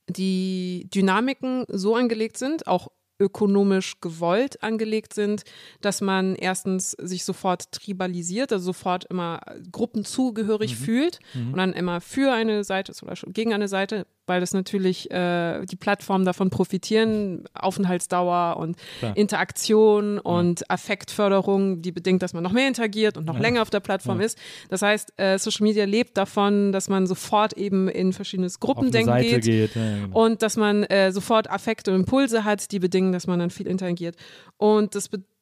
die 0.09 0.89
Dynamiken 0.95 1.65
so 1.69 1.95
angelegt 1.95 2.39
sind, 2.39 2.66
auch 2.66 2.89
ökonomisch 3.20 4.01
gewollt 4.01 4.62
angelegt 4.62 5.12
sind, 5.12 5.43
dass 5.81 6.01
man 6.01 6.37
erstens 6.37 6.93
sich 6.93 7.25
sofort 7.25 7.73
tribalisiert, 7.73 8.53
also 8.53 8.66
sofort 8.66 9.07
immer 9.07 9.41
gruppenzugehörig 9.73 10.77
fühlt 10.77 11.19
und 11.35 11.57
dann 11.57 11.73
immer 11.73 12.01
für 12.01 12.33
eine 12.33 12.62
Seite 12.62 12.93
ist 12.93 13.03
oder 13.03 13.16
schon 13.16 13.33
gegen 13.33 13.53
eine 13.53 13.66
Seite, 13.69 14.07
weil 14.29 14.41
das 14.41 14.53
natürlich 14.53 15.11
äh, 15.11 15.65
die 15.67 15.77
Plattformen 15.77 16.25
davon 16.25 16.51
profitieren, 16.51 17.45
Aufenthaltsdauer 17.55 18.57
und 18.59 18.77
Klar. 18.99 19.17
Interaktion 19.17 20.19
und 20.19 20.71
Affektförderung, 20.71 21.83
die 21.83 21.93
bedingt, 21.93 22.23
dass 22.23 22.33
man 22.33 22.43
noch 22.43 22.53
mehr 22.53 22.69
interagiert 22.69 23.17
und 23.17 23.27
noch 23.27 23.39
länger 23.39 23.63
auf 23.63 23.71
der 23.71 23.81
Plattform 23.81 24.21
ist. 24.21 24.39
Das 24.69 24.83
heißt, 24.83 25.13
äh, 25.17 25.39
Social 25.39 25.65
Media 25.65 25.85
lebt 25.85 26.17
davon, 26.17 26.73
dass 26.73 26.89
man 26.89 27.07
sofort 27.07 27.55
eben 27.55 27.89
in 27.89 28.13
verschiedenes 28.13 28.61
Gruppendenken 28.61 29.17
geht. 29.19 29.45
geht. 29.45 29.75
Ja, 29.75 29.83
ja, 29.83 30.05
genau. 30.05 30.25
Und 30.25 30.43
dass 30.43 30.57
man 30.57 30.85
äh, 30.85 31.13
sofort 31.13 31.51
Affekte 31.51 31.91
und 31.93 32.01
Impulse 32.01 32.45
hat, 32.45 32.71
die 32.71 32.79
bedingen, 32.79 33.13
dass 33.13 33.27
man 33.27 33.39
dann 33.39 33.51
viel 33.51 33.67
interagiert. 33.67 34.17
Und 34.57 34.95
das 34.95 35.09
bedeutet 35.09 35.38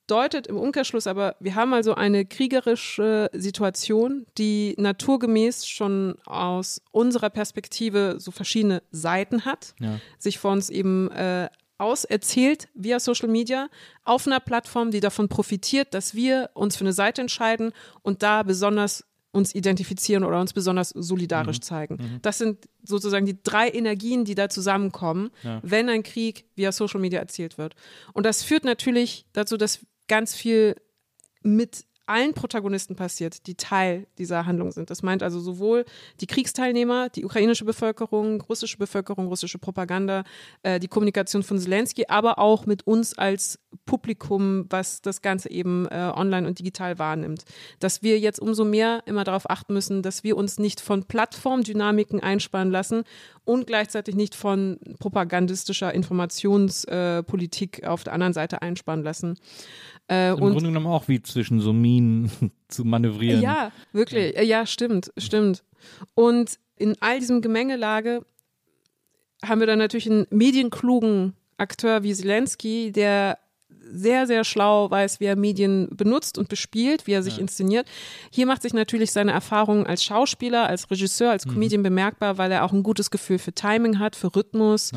im 0.47 0.57
Umkehrschluss 0.57 1.07
aber, 1.07 1.37
wir 1.41 1.55
haben 1.55 1.75
also 1.75 1.95
eine 1.95 2.25
kriegerische 2.25 3.31
Situation, 3.33 4.27
die 4.39 4.75
naturgemäß 4.79 5.67
schon 5.67 6.17
aus 6.27 6.81
unserer 6.93 7.31
Perspektive 7.31 8.17
so 8.19 8.31
verschiedene 8.31 8.83
Seiten 8.91 9.45
hat, 9.45 9.75
Ja. 9.81 9.99
sich 10.19 10.39
vor 10.39 10.53
uns 10.53 10.71
eben 10.71 11.11
äh, 11.11 11.49
auserzählt 11.79 12.69
via 12.75 13.01
Social 13.01 13.29
Media 13.29 13.69
auf 14.05 14.27
einer 14.27 14.41
Plattform, 14.41 14.91
die 14.91 15.01
davon 15.01 15.29
profitiert, 15.29 15.93
dass 15.93 16.15
wir 16.15 16.51
uns 16.55 16.77
für 16.77 16.85
eine 16.85 16.93
Seite 16.93 17.21
entscheiden 17.21 17.73
und 18.03 18.23
da 18.23 18.43
besonders 18.43 19.05
uns 19.33 19.55
identifizieren 19.55 20.25
oder 20.25 20.41
uns 20.41 20.55
besonders 20.55 20.89
solidarisch 20.91 21.61
zeigen. 21.61 22.21
Das 22.23 22.39
sind 22.39 22.67
sozusagen 22.83 23.27
die 23.27 23.37
drei 23.43 23.69
Energien, 23.69 24.25
die 24.25 24.35
da 24.35 24.49
zusammenkommen, 24.49 25.31
wenn 25.63 25.91
ein 25.91 26.03
Krieg 26.03 26.47
via 26.55 26.73
Social 26.73 27.01
Media 27.01 27.21
erzählt 27.21 27.59
wird. 27.59 27.75
Und 28.15 28.25
das 28.25 28.43
führt 28.43 28.65
natürlich 28.65 29.27
dazu, 29.35 29.59
dass 29.59 29.81
ganz 30.09 30.35
viel 30.35 30.77
mit 31.43 31.87
allen 32.07 32.35
Protagonisten 32.35 32.97
passiert, 32.97 33.47
die 33.47 33.55
Teil 33.55 34.07
dieser 34.19 34.47
Handlung 34.47 34.73
sind. 34.73 34.91
Das 34.91 35.03
meint 35.03 35.23
also 35.23 35.41
sowohl 35.41 35.85
die 36.21 36.27
Kriegsteilnehmer, 36.27 37.09
die 37.09 37.25
ukrainische 37.25 37.65
Bevölkerung, 37.65 38.41
russische 38.43 38.79
Bevölkerung, 38.79 39.27
russische 39.29 39.59
Propaganda, 39.59 40.25
äh, 40.63 40.79
die 40.79 40.89
Kommunikation 40.89 41.43
von 41.43 41.59
Zelensky, 41.59 42.05
aber 42.09 42.39
auch 42.39 42.67
mit 42.67 42.87
uns 42.87 43.17
als 43.19 43.59
Publikum, 43.85 44.67
was 44.71 45.03
das 45.03 45.23
Ganze 45.23 45.51
eben 45.51 45.87
äh, 45.87 46.13
online 46.15 46.47
und 46.47 46.59
digital 46.59 46.99
wahrnimmt. 46.99 47.45
Dass 47.81 48.03
wir 48.03 48.19
jetzt 48.19 48.41
umso 48.41 48.65
mehr 48.65 49.03
immer 49.07 49.25
darauf 49.25 49.51
achten 49.51 49.75
müssen, 49.75 50.03
dass 50.03 50.25
wir 50.25 50.37
uns 50.37 50.59
nicht 50.59 50.81
von 50.81 51.05
Plattformdynamiken 51.05 52.21
einspannen 52.21 52.73
lassen 52.73 53.05
und 53.45 53.67
gleichzeitig 53.67 54.15
nicht 54.15 54.35
von 54.35 54.79
propagandistischer 54.99 55.95
Informationspolitik 55.95 57.83
äh, 57.83 57.87
auf 57.87 58.05
der 58.05 58.13
anderen 58.13 58.33
Seite 58.33 58.63
einspannen 58.63 59.05
lassen. 59.05 59.39
Äh, 60.09 60.31
Im 60.31 60.35
und 60.35 60.53
Grunde 60.53 60.69
genommen 60.69 60.87
auch 60.87 61.09
wie 61.09 61.23
zwischen 61.23 61.61
so 61.61 61.73
Minen 61.97 62.31
zu 62.69 62.85
manövrieren. 62.85 63.41
ja, 63.41 63.73
wirklich. 63.93 64.35
Ja. 64.35 64.43
ja, 64.43 64.67
stimmt, 64.67 65.13
stimmt. 65.17 65.65
Und 66.15 66.59
in 66.77 66.97
all 67.01 67.21
diesem 67.21 67.41
Gemengelage 67.41 68.25
haben 69.45 69.61
wir 69.61 69.67
dann 69.67 69.79
natürlich 69.79 70.11
einen 70.11 70.27
medienklugen 70.31 71.35
Akteur 71.59 72.03
wie 72.03 72.15
Zelensky, 72.15 72.93
der 72.93 73.39
sehr, 73.93 74.27
sehr 74.27 74.45
schlau 74.45 74.91
weiß, 74.91 75.21
wie 75.21 75.25
er 75.27 75.37
Medien 75.37 75.89
benutzt 75.95 76.39
und 76.39 76.49
bespielt, 76.49 77.07
wie 77.07 77.13
er 77.13 77.23
sich 77.23 77.39
inszeniert. 77.39 77.87
Hier 78.31 78.47
macht 78.47 78.63
sich 78.63 78.75
natürlich 78.75 79.13
seine 79.13 79.33
Erfahrung 79.33 79.87
als 79.87 80.03
Schauspieler, 80.05 80.67
als 80.67 80.91
Regisseur, 80.91 81.31
als 81.31 81.47
Comedian 81.47 81.83
bemerkbar, 81.83 82.39
weil 82.39 82.51
er 82.53 82.65
auch 82.65 82.73
ein 82.73 82.83
gutes 82.83 83.11
Gefühl 83.11 83.39
für 83.39 83.53
Timing 83.53 83.99
hat, 83.99 84.17
für 84.17 84.35
Rhythmus, 84.35 84.93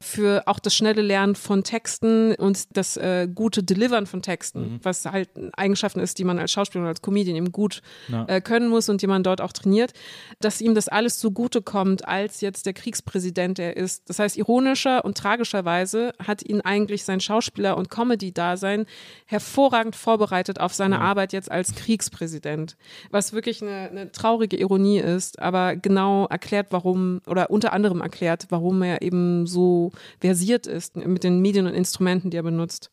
für 0.00 0.42
auch 0.46 0.58
das 0.58 0.74
schnelle 0.74 1.02
Lernen 1.02 1.34
von 1.34 1.64
Texten 1.64 2.34
und 2.34 2.76
das 2.76 2.96
äh, 2.96 3.28
gute 3.32 3.62
Delivern 3.62 4.06
von 4.06 4.22
Texten, 4.22 4.80
was 4.82 5.04
halt 5.06 5.28
Eigenschaften 5.54 6.00
ist, 6.00 6.18
die 6.18 6.24
man 6.24 6.38
als 6.38 6.52
Schauspieler 6.52 6.82
und 6.84 6.88
als 6.88 7.02
Comedian 7.02 7.36
eben 7.36 7.52
gut 7.52 7.82
Ja. 8.08 8.24
äh, 8.28 8.40
können 8.40 8.68
muss 8.68 8.88
und 8.88 9.02
die 9.02 9.06
man 9.06 9.22
dort 9.22 9.40
auch 9.40 9.52
trainiert, 9.52 9.92
dass 10.40 10.60
ihm 10.60 10.74
das 10.74 10.88
alles 10.88 11.18
zugute 11.18 11.62
kommt, 11.62 12.06
als 12.08 12.40
jetzt 12.40 12.66
der 12.66 12.72
Kriegspräsident 12.72 13.58
er 13.58 13.76
ist. 13.76 14.08
Das 14.08 14.18
heißt, 14.18 14.36
ironischer 14.36 15.04
und 15.04 15.16
tragischerweise 15.18 16.12
hat 16.24 16.42
ihn 16.42 16.60
eigentlich 16.60 17.04
sein 17.04 17.20
Schauspieler- 17.20 17.76
und 17.76 17.90
Comedy-Dasein 18.30 18.86
hervorragend 19.26 19.96
vorbereitet 19.96 20.60
auf 20.60 20.74
seine 20.74 21.00
Arbeit 21.00 21.32
jetzt 21.32 21.50
als 21.50 21.74
Kriegspräsident. 21.74 22.76
Was 23.10 23.32
wirklich 23.32 23.62
eine, 23.62 23.90
eine 23.90 24.12
traurige 24.12 24.56
Ironie 24.56 24.98
ist, 24.98 25.38
aber 25.38 25.76
genau 25.76 26.26
erklärt, 26.26 26.68
warum, 26.70 27.20
oder 27.26 27.50
unter 27.50 27.72
anderem 27.72 28.00
erklärt, 28.00 28.46
warum 28.50 28.82
er 28.82 29.02
eben 29.02 29.46
so 29.46 29.92
versiert 30.20 30.66
ist 30.66 30.96
mit 30.96 31.24
den 31.24 31.40
Medien 31.40 31.66
und 31.66 31.74
Instrumenten, 31.74 32.30
die 32.30 32.36
er 32.36 32.42
benutzt. 32.42 32.90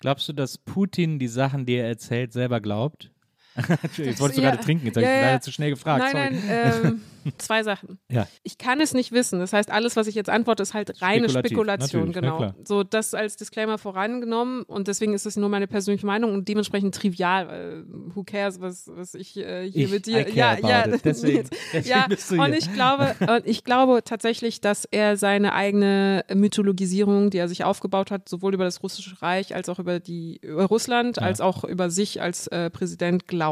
Glaubst 0.00 0.28
du, 0.28 0.32
dass 0.32 0.58
Putin 0.58 1.18
die 1.18 1.28
Sachen, 1.28 1.64
die 1.64 1.74
er 1.74 1.88
erzählt, 1.88 2.32
selber 2.32 2.60
glaubt? 2.60 3.10
Jetzt 3.96 4.20
wolltest 4.20 4.38
du 4.38 4.42
ja. 4.42 4.50
gerade 4.50 4.62
trinken, 4.64 4.86
jetzt 4.86 4.96
habe 4.96 5.06
Ja, 5.06 5.12
ich 5.12 5.20
ja. 5.20 5.26
leider 5.28 5.40
zu 5.40 5.52
schnell 5.52 5.70
gefragt. 5.70 6.04
Nein, 6.12 6.38
sorry. 6.40 6.46
nein, 6.48 6.82
ähm, 6.84 7.32
zwei 7.38 7.62
Sachen. 7.64 7.98
Ja. 8.08 8.28
Ich 8.44 8.56
kann 8.56 8.80
es 8.80 8.94
nicht 8.94 9.10
wissen. 9.10 9.40
Das 9.40 9.52
heißt, 9.52 9.70
alles, 9.72 9.96
was 9.96 10.06
ich 10.06 10.14
jetzt 10.14 10.30
antworte, 10.30 10.62
ist 10.62 10.74
halt 10.74 11.02
reine 11.02 11.28
Spekulation. 11.28 12.08
natürlich, 12.10 12.22
na 12.30 12.36
Genau. 12.38 12.54
So, 12.64 12.84
das 12.84 13.14
als 13.14 13.36
Disclaimer 13.36 13.78
vorangenommen 13.78 14.62
und 14.62 14.86
deswegen 14.86 15.12
ist 15.12 15.26
es 15.26 15.36
nur 15.36 15.48
meine 15.48 15.66
persönliche 15.66 16.06
Meinung 16.06 16.32
und 16.34 16.46
dementsprechend 16.48 16.94
trivial. 16.94 17.84
Who 18.14 18.22
cares, 18.24 18.60
was, 18.60 18.88
was 18.94 19.14
ich 19.14 19.36
äh, 19.36 19.68
hier 19.68 19.86
Ich- 19.86 19.90
mit 19.90 20.06
dir. 20.06 20.28
Ja, 20.30 20.56
ja. 20.58 20.86
Deswegen- 21.04 21.48
deswegen 21.72 21.88
ja. 21.88 22.44
Und 22.44 22.52
ich 22.54 22.72
glaube, 22.72 23.14
und 23.20 23.46
ich 23.46 23.64
glaube 23.64 24.02
tatsächlich, 24.04 24.60
dass 24.60 24.84
er 24.84 25.16
seine 25.16 25.52
eigene 25.52 26.24
Mythologisierung, 26.32 27.30
die 27.30 27.38
er 27.38 27.48
sich 27.48 27.64
aufgebaut 27.64 28.10
hat, 28.10 28.28
sowohl 28.28 28.54
über 28.54 28.64
das 28.64 28.82
russische 28.82 29.20
Reich 29.20 29.54
als 29.54 29.68
auch 29.68 29.78
über 29.78 29.98
die 30.00 30.38
über 30.42 30.64
Russland, 30.66 31.20
als 31.20 31.40
auch 31.40 31.64
über 31.64 31.90
sich 31.90 32.20
als 32.22 32.46
äh, 32.48 32.70
Präsident 32.70 33.26
glaubt. 33.26 33.45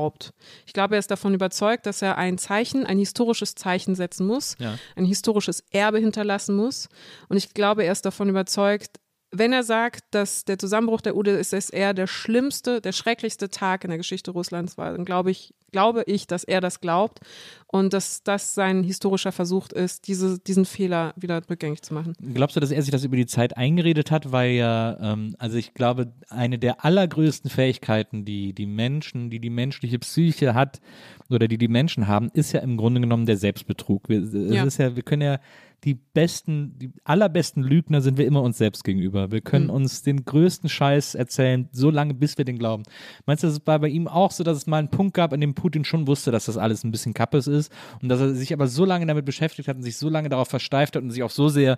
Ich 0.66 0.72
glaube, 0.72 0.94
er 0.94 0.98
ist 0.98 1.10
davon 1.10 1.34
überzeugt, 1.34 1.86
dass 1.86 2.02
er 2.02 2.16
ein 2.18 2.38
Zeichen, 2.38 2.84
ein 2.86 2.98
historisches 2.98 3.54
Zeichen 3.54 3.94
setzen 3.94 4.26
muss, 4.26 4.56
Ja. 4.58 4.78
ein 4.96 5.04
historisches 5.04 5.62
Erbe 5.70 5.98
hinterlassen 5.98 6.56
muss. 6.56 6.88
Und 7.28 7.36
ich 7.36 7.54
glaube, 7.54 7.84
er 7.84 7.92
ist 7.92 8.04
davon 8.04 8.28
überzeugt, 8.28 8.98
wenn 9.36 9.52
er 9.52 9.62
sagt, 9.64 10.04
dass 10.12 10.44
der 10.44 10.58
Zusammenbruch 10.58 11.00
der 11.00 11.16
UdSSR 11.16 11.92
der 11.92 12.06
schlimmste, 12.06 12.80
der 12.80 12.92
schrecklichste 12.92 13.48
Tag 13.48 13.84
in 13.84 13.90
der 13.90 13.98
Geschichte 13.98 14.30
Russlands 14.30 14.78
war, 14.78 14.92
dann 14.92 15.04
glaube 15.04 15.30
ich, 15.30 15.54
glaube 15.72 16.04
ich, 16.06 16.28
dass 16.28 16.44
er 16.44 16.60
das 16.60 16.80
glaubt 16.80 17.18
und 17.66 17.92
dass 17.92 18.22
das 18.22 18.54
sein 18.54 18.84
historischer 18.84 19.32
Versuch 19.32 19.68
ist, 19.70 20.06
diese, 20.06 20.38
diesen 20.38 20.64
Fehler 20.64 21.12
wieder 21.16 21.42
rückgängig 21.50 21.82
zu 21.82 21.92
machen. 21.92 22.12
Glaubst 22.32 22.54
du, 22.54 22.60
dass 22.60 22.70
er 22.70 22.80
sich 22.80 22.92
das 22.92 23.02
über 23.02 23.16
die 23.16 23.26
Zeit 23.26 23.56
eingeredet 23.56 24.12
hat? 24.12 24.30
Weil 24.30 24.52
ja, 24.52 24.96
ähm, 25.00 25.34
also 25.38 25.58
ich 25.58 25.74
glaube, 25.74 26.12
eine 26.28 26.60
der 26.60 26.84
allergrößten 26.84 27.50
Fähigkeiten, 27.50 28.24
die 28.24 28.52
die 28.52 28.66
Menschen, 28.66 29.30
die 29.30 29.40
die 29.40 29.50
menschliche 29.50 29.98
Psyche 29.98 30.54
hat 30.54 30.80
oder 31.28 31.48
die 31.48 31.58
die 31.58 31.68
Menschen 31.68 32.06
haben, 32.06 32.30
ist 32.34 32.52
ja 32.52 32.60
im 32.60 32.76
Grunde 32.76 33.00
genommen 33.00 33.26
der 33.26 33.36
Selbstbetrug. 33.36 34.08
Wir, 34.08 34.20
Ja. 34.20 34.64
ist 34.64 34.78
ja, 34.78 34.94
wir 34.94 35.02
können 35.02 35.22
ja 35.22 35.40
die 35.84 35.94
besten, 35.94 36.78
die 36.78 36.90
allerbesten 37.04 37.62
Lügner 37.62 38.00
sind 38.00 38.16
wir 38.16 38.26
immer 38.26 38.42
uns 38.42 38.56
selbst 38.56 38.84
gegenüber. 38.84 39.30
Wir 39.30 39.42
können 39.42 39.68
uns 39.68 40.02
den 40.02 40.24
größten 40.24 40.68
Scheiß 40.70 41.14
erzählen, 41.14 41.68
so 41.72 41.90
lange, 41.90 42.14
bis 42.14 42.38
wir 42.38 42.44
den 42.44 42.58
glauben. 42.58 42.84
Meinst 43.26 43.42
du, 43.42 43.48
das 43.48 43.66
war 43.66 43.78
bei 43.78 43.88
ihm 43.88 44.08
auch 44.08 44.30
so, 44.30 44.44
dass 44.44 44.56
es 44.56 44.66
mal 44.66 44.78
einen 44.78 44.90
Punkt 44.90 45.14
gab, 45.14 45.32
an 45.32 45.40
dem 45.40 45.54
Putin 45.54 45.84
schon 45.84 46.06
wusste, 46.06 46.30
dass 46.30 46.46
das 46.46 46.56
alles 46.56 46.84
ein 46.84 46.90
bisschen 46.90 47.12
Kappes 47.12 47.46
ist 47.46 47.70
und 48.00 48.08
dass 48.08 48.20
er 48.20 48.34
sich 48.34 48.52
aber 48.52 48.66
so 48.66 48.84
lange 48.84 49.06
damit 49.06 49.26
beschäftigt 49.26 49.68
hat 49.68 49.76
und 49.76 49.82
sich 49.82 49.96
so 49.96 50.08
lange 50.08 50.30
darauf 50.30 50.48
versteift 50.48 50.96
hat 50.96 51.02
und 51.02 51.10
sich 51.10 51.22
auch 51.22 51.30
so 51.30 51.48
sehr 51.48 51.76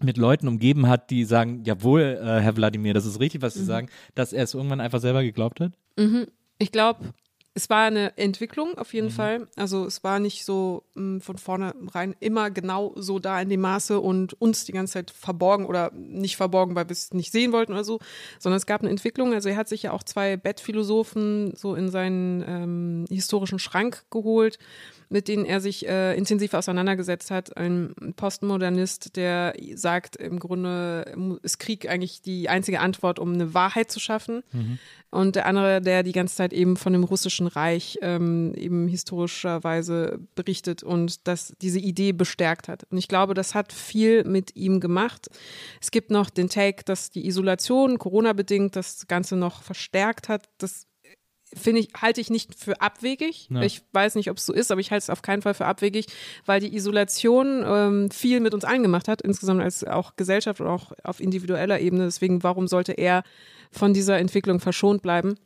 mit 0.00 0.16
Leuten 0.16 0.48
umgeben 0.48 0.88
hat, 0.88 1.10
die 1.10 1.24
sagen, 1.24 1.62
jawohl, 1.64 2.18
äh, 2.20 2.40
Herr 2.40 2.56
Wladimir, 2.56 2.94
das 2.94 3.06
ist 3.06 3.20
richtig, 3.20 3.42
was 3.42 3.54
Sie 3.54 3.64
sagen, 3.64 3.88
dass 4.14 4.32
er 4.32 4.44
es 4.44 4.54
irgendwann 4.54 4.80
einfach 4.80 5.00
selber 5.00 5.22
geglaubt 5.22 5.60
hat? 5.60 5.72
Ich 6.58 6.72
glaube, 6.72 7.00
es 7.56 7.70
war 7.70 7.86
eine 7.86 8.16
Entwicklung 8.18 8.76
auf 8.76 8.92
jeden 8.92 9.06
mhm. 9.06 9.12
Fall. 9.12 9.48
Also 9.56 9.86
es 9.86 10.04
war 10.04 10.18
nicht 10.18 10.44
so 10.44 10.84
mh, 10.94 11.20
von 11.20 11.38
vornherein 11.38 12.14
immer 12.20 12.50
genau 12.50 12.92
so 12.96 13.18
da 13.18 13.40
in 13.40 13.48
dem 13.48 13.62
Maße 13.62 13.98
und 13.98 14.38
uns 14.38 14.66
die 14.66 14.72
ganze 14.72 14.92
Zeit 14.92 15.10
verborgen 15.10 15.64
oder 15.64 15.90
nicht 15.94 16.36
verborgen, 16.36 16.74
weil 16.74 16.86
wir 16.86 16.92
es 16.92 17.14
nicht 17.14 17.32
sehen 17.32 17.52
wollten 17.52 17.72
oder 17.72 17.82
so, 17.82 17.98
sondern 18.38 18.58
es 18.58 18.66
gab 18.66 18.82
eine 18.82 18.90
Entwicklung. 18.90 19.32
Also 19.32 19.48
er 19.48 19.56
hat 19.56 19.68
sich 19.68 19.84
ja 19.84 19.92
auch 19.92 20.02
zwei 20.02 20.36
Bettphilosophen 20.36 21.54
so 21.56 21.74
in 21.74 21.88
seinen 21.88 22.44
ähm, 22.46 23.04
historischen 23.08 23.58
Schrank 23.58 24.04
geholt 24.10 24.58
mit 25.08 25.28
denen 25.28 25.44
er 25.44 25.60
sich 25.60 25.88
äh, 25.88 26.16
intensiv 26.16 26.54
auseinandergesetzt 26.54 27.30
hat. 27.30 27.56
Ein 27.56 27.94
Postmodernist, 28.16 29.16
der 29.16 29.54
sagt, 29.74 30.16
im 30.16 30.38
Grunde 30.38 31.38
ist 31.42 31.58
Krieg 31.58 31.88
eigentlich 31.88 32.22
die 32.22 32.48
einzige 32.48 32.80
Antwort, 32.80 33.18
um 33.18 33.32
eine 33.32 33.54
Wahrheit 33.54 33.90
zu 33.90 34.00
schaffen. 34.00 34.42
Mhm. 34.52 34.78
Und 35.10 35.36
der 35.36 35.46
andere, 35.46 35.80
der 35.80 36.02
die 36.02 36.12
ganze 36.12 36.36
Zeit 36.36 36.52
eben 36.52 36.76
von 36.76 36.92
dem 36.92 37.04
russischen 37.04 37.45
Reich 37.46 37.98
ähm, 38.02 38.54
eben 38.54 38.88
historischerweise 38.88 40.18
berichtet 40.34 40.82
und 40.82 41.26
das 41.26 41.54
diese 41.60 41.78
Idee 41.78 42.12
bestärkt 42.12 42.68
hat. 42.68 42.84
Und 42.90 42.98
ich 42.98 43.08
glaube, 43.08 43.34
das 43.34 43.54
hat 43.54 43.72
viel 43.72 44.24
mit 44.24 44.56
ihm 44.56 44.80
gemacht. 44.80 45.28
Es 45.80 45.90
gibt 45.90 46.10
noch 46.10 46.30
den 46.30 46.48
Take, 46.48 46.84
dass 46.84 47.10
die 47.10 47.26
Isolation 47.26 47.98
Corona-bedingt 47.98 48.76
das 48.76 49.06
Ganze 49.06 49.36
noch 49.36 49.62
verstärkt 49.62 50.28
hat. 50.28 50.48
Das 50.58 50.86
finde 51.54 51.80
ich, 51.80 51.88
halte 52.00 52.20
ich 52.20 52.30
nicht 52.30 52.54
für 52.54 52.80
abwegig. 52.80 53.48
Ja. 53.50 53.62
Ich 53.62 53.82
weiß 53.92 54.14
nicht, 54.16 54.30
ob 54.30 54.38
es 54.38 54.46
so 54.46 54.52
ist, 54.52 54.70
aber 54.70 54.80
ich 54.80 54.90
halte 54.90 55.04
es 55.04 55.10
auf 55.10 55.22
keinen 55.22 55.42
Fall 55.42 55.54
für 55.54 55.66
abwegig, 55.66 56.06
weil 56.44 56.60
die 56.60 56.74
Isolation 56.74 57.64
ähm, 57.66 58.10
viel 58.10 58.40
mit 58.40 58.54
uns 58.54 58.64
allen 58.64 58.82
gemacht 58.82 59.08
hat, 59.08 59.22
insgesamt 59.22 59.62
als 59.62 59.84
auch 59.84 60.16
Gesellschaft 60.16 60.60
und 60.60 60.66
auch 60.66 60.92
auf 61.02 61.20
individueller 61.20 61.80
Ebene. 61.80 62.04
Deswegen, 62.04 62.42
warum 62.42 62.68
sollte 62.68 62.92
er 62.92 63.22
von 63.70 63.94
dieser 63.94 64.18
Entwicklung 64.18 64.60
verschont 64.60 65.02
bleiben? 65.02 65.36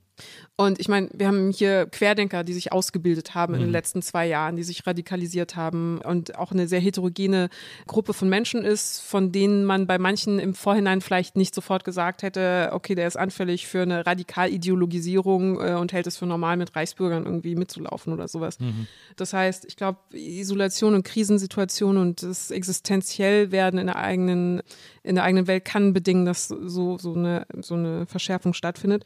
Und 0.56 0.78
ich 0.78 0.88
meine, 0.88 1.08
wir 1.14 1.26
haben 1.26 1.50
hier 1.50 1.86
Querdenker, 1.86 2.44
die 2.44 2.52
sich 2.52 2.70
ausgebildet 2.70 3.34
haben 3.34 3.54
in 3.54 3.60
den 3.60 3.68
mhm. 3.68 3.72
letzten 3.72 4.02
zwei 4.02 4.26
Jahren, 4.26 4.56
die 4.56 4.62
sich 4.62 4.86
radikalisiert 4.86 5.56
haben 5.56 6.02
und 6.02 6.36
auch 6.36 6.52
eine 6.52 6.68
sehr 6.68 6.80
heterogene 6.80 7.48
Gruppe 7.86 8.12
von 8.12 8.28
Menschen 8.28 8.62
ist, 8.62 9.00
von 9.00 9.32
denen 9.32 9.64
man 9.64 9.86
bei 9.86 9.98
manchen 9.98 10.38
im 10.38 10.54
Vorhinein 10.54 11.00
vielleicht 11.00 11.36
nicht 11.36 11.54
sofort 11.54 11.84
gesagt 11.84 12.22
hätte, 12.22 12.70
okay, 12.72 12.94
der 12.94 13.06
ist 13.06 13.16
anfällig 13.16 13.66
für 13.66 13.82
eine 13.82 14.04
Radikalideologisierung 14.04 15.60
äh, 15.60 15.74
und 15.76 15.94
hält 15.94 16.06
es 16.06 16.18
für 16.18 16.26
normal, 16.26 16.58
mit 16.58 16.76
Reichsbürgern 16.76 17.24
irgendwie 17.24 17.56
mitzulaufen 17.56 18.12
oder 18.12 18.28
sowas. 18.28 18.60
Mhm. 18.60 18.86
Das 19.16 19.32
heißt, 19.32 19.64
ich 19.64 19.76
glaube, 19.76 19.98
Isolation 20.12 20.94
und 20.94 21.04
Krisensituation 21.04 21.96
und 21.96 22.22
das 22.22 22.50
existenziell 22.50 23.50
werden 23.50 23.78
in 23.78 23.86
der 23.86 23.96
eigenen, 23.96 24.60
in 25.02 25.14
der 25.14 25.24
eigenen 25.24 25.46
Welt 25.46 25.64
kann 25.64 25.94
bedingen, 25.94 26.26
dass 26.26 26.48
so, 26.48 26.98
so, 26.98 27.14
eine, 27.14 27.46
so 27.62 27.74
eine 27.74 28.04
Verschärfung 28.04 28.52
stattfindet. 28.52 29.04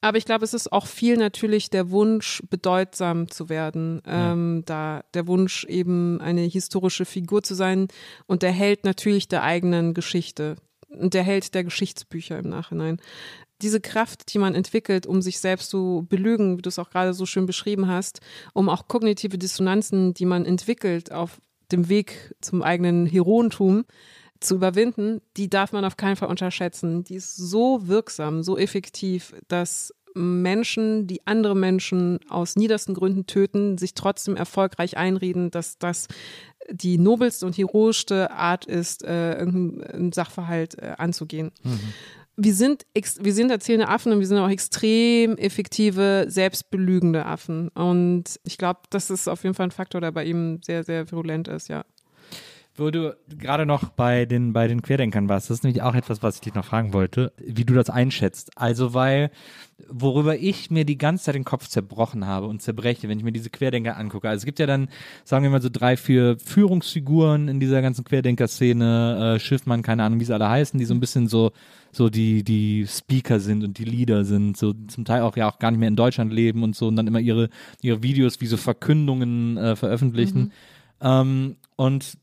Aber 0.00 0.16
ich 0.16 0.24
glaube, 0.24 0.44
es 0.44 0.54
ist 0.54 0.72
auch 0.72 0.86
viel 0.86 1.16
natürlich 1.16 1.68
der 1.68 1.90
Wunsch, 1.90 2.42
bedeutsam 2.48 3.30
zu 3.30 3.48
werden. 3.48 4.00
Ja. 4.06 4.32
Ähm, 4.32 4.62
da 4.64 5.04
der 5.14 5.26
Wunsch, 5.26 5.64
eben 5.64 6.20
eine 6.20 6.42
historische 6.42 7.04
Figur 7.04 7.42
zu 7.42 7.54
sein 7.54 7.88
und 8.26 8.42
der 8.42 8.52
Held 8.52 8.84
natürlich 8.84 9.28
der 9.28 9.42
eigenen 9.42 9.92
Geschichte 9.92 10.56
und 10.88 11.14
der 11.14 11.22
Held 11.22 11.54
der 11.54 11.64
Geschichtsbücher 11.64 12.38
im 12.38 12.48
Nachhinein. 12.48 12.98
Diese 13.62 13.80
Kraft, 13.80 14.32
die 14.32 14.38
man 14.38 14.54
entwickelt, 14.54 15.06
um 15.06 15.20
sich 15.20 15.38
selbst 15.38 15.68
zu 15.68 16.06
belügen, 16.08 16.56
wie 16.56 16.62
du 16.62 16.68
es 16.68 16.78
auch 16.78 16.88
gerade 16.88 17.12
so 17.12 17.26
schön 17.26 17.44
beschrieben 17.44 17.88
hast, 17.88 18.20
um 18.54 18.70
auch 18.70 18.88
kognitive 18.88 19.36
Dissonanzen, 19.36 20.14
die 20.14 20.24
man 20.24 20.46
entwickelt 20.46 21.12
auf 21.12 21.40
dem 21.70 21.90
Weg 21.90 22.34
zum 22.40 22.62
eigenen 22.62 23.04
Heroentum, 23.06 23.84
zu 24.40 24.56
überwinden, 24.56 25.20
die 25.36 25.48
darf 25.48 25.72
man 25.72 25.84
auf 25.84 25.96
keinen 25.96 26.16
Fall 26.16 26.28
unterschätzen. 26.28 27.04
Die 27.04 27.16
ist 27.16 27.36
so 27.36 27.86
wirksam, 27.86 28.42
so 28.42 28.56
effektiv, 28.56 29.34
dass 29.48 29.94
Menschen, 30.14 31.06
die 31.06 31.26
andere 31.26 31.54
Menschen 31.54 32.18
aus 32.28 32.56
niedersten 32.56 32.94
Gründen 32.94 33.26
töten, 33.26 33.78
sich 33.78 33.94
trotzdem 33.94 34.36
erfolgreich 34.36 34.96
einreden, 34.96 35.50
dass 35.50 35.78
das 35.78 36.08
die 36.68 36.98
nobelste 36.98 37.46
und 37.46 37.56
heroischste 37.56 38.30
Art 38.32 38.64
ist, 38.64 39.04
äh, 39.04 39.38
irgendeinen 39.38 40.12
Sachverhalt 40.12 40.78
äh, 40.78 40.94
anzugehen. 40.98 41.52
Mhm. 41.62 41.80
Wir 42.36 42.54
sind, 42.54 42.86
wir 42.94 43.34
sind 43.34 43.50
erzählende 43.50 43.88
Affen 43.88 44.12
und 44.12 44.20
wir 44.20 44.26
sind 44.26 44.38
auch 44.38 44.48
extrem 44.48 45.36
effektive, 45.36 46.24
selbstbelügende 46.28 47.26
Affen. 47.26 47.68
Und 47.68 48.40
ich 48.44 48.56
glaube, 48.56 48.80
das 48.88 49.10
ist 49.10 49.28
auf 49.28 49.42
jeden 49.42 49.54
Fall 49.54 49.66
ein 49.66 49.72
Faktor, 49.72 50.00
der 50.00 50.10
bei 50.10 50.24
ihm 50.24 50.60
sehr, 50.64 50.82
sehr 50.82 51.10
virulent 51.10 51.48
ist, 51.48 51.68
ja 51.68 51.84
wo 52.76 52.90
du 52.90 53.16
gerade 53.28 53.66
noch 53.66 53.90
bei 53.90 54.24
den, 54.24 54.52
bei 54.52 54.68
den 54.68 54.82
Querdenkern 54.82 55.28
warst, 55.28 55.50
das 55.50 55.58
ist 55.58 55.64
nämlich 55.64 55.82
auch 55.82 55.94
etwas, 55.94 56.22
was 56.22 56.36
ich 56.36 56.40
dich 56.40 56.54
noch 56.54 56.64
fragen 56.64 56.92
wollte, 56.92 57.32
wie 57.36 57.64
du 57.64 57.74
das 57.74 57.90
einschätzt. 57.90 58.52
Also, 58.56 58.94
weil, 58.94 59.30
worüber 59.88 60.38
ich 60.38 60.70
mir 60.70 60.84
die 60.84 60.98
ganze 60.98 61.24
Zeit 61.24 61.34
den 61.34 61.44
Kopf 61.44 61.68
zerbrochen 61.68 62.26
habe 62.26 62.46
und 62.46 62.62
zerbreche, 62.62 63.08
wenn 63.08 63.18
ich 63.18 63.24
mir 63.24 63.32
diese 63.32 63.50
Querdenker 63.50 63.96
angucke. 63.96 64.28
Also, 64.28 64.42
es 64.42 64.44
gibt 64.46 64.58
ja 64.58 64.66
dann, 64.66 64.88
sagen 65.24 65.42
wir 65.42 65.50
mal 65.50 65.62
so 65.62 65.68
drei, 65.70 65.96
vier 65.96 66.38
Führungsfiguren 66.38 67.48
in 67.48 67.60
dieser 67.60 67.82
ganzen 67.82 68.04
Querdenker-Szene, 68.04 69.34
äh, 69.36 69.38
Schiffmann, 69.40 69.82
keine 69.82 70.04
Ahnung, 70.04 70.20
wie 70.20 70.24
sie 70.24 70.34
alle 70.34 70.48
heißen, 70.48 70.78
die 70.78 70.86
so 70.86 70.94
ein 70.94 71.00
bisschen 71.00 71.26
so, 71.26 71.52
so 71.92 72.08
die, 72.08 72.44
die 72.44 72.86
Speaker 72.86 73.40
sind 73.40 73.64
und 73.64 73.78
die 73.78 73.84
Leader 73.84 74.24
sind, 74.24 74.56
so 74.56 74.72
zum 74.72 75.04
Teil 75.04 75.22
auch 75.22 75.36
ja 75.36 75.50
auch 75.50 75.58
gar 75.58 75.70
nicht 75.70 75.80
mehr 75.80 75.88
in 75.88 75.96
Deutschland 75.96 76.32
leben 76.32 76.62
und 76.62 76.76
so 76.76 76.86
und 76.88 76.96
dann 76.96 77.06
immer 77.06 77.20
ihre, 77.20 77.50
ihre 77.82 78.02
Videos 78.02 78.40
wie 78.40 78.46
so 78.46 78.56
Verkündungen 78.56 79.56
äh, 79.56 79.76
veröffentlichen. 79.76 80.40
Mhm. 80.40 80.50
Ähm, 81.02 81.56
und 81.76 82.18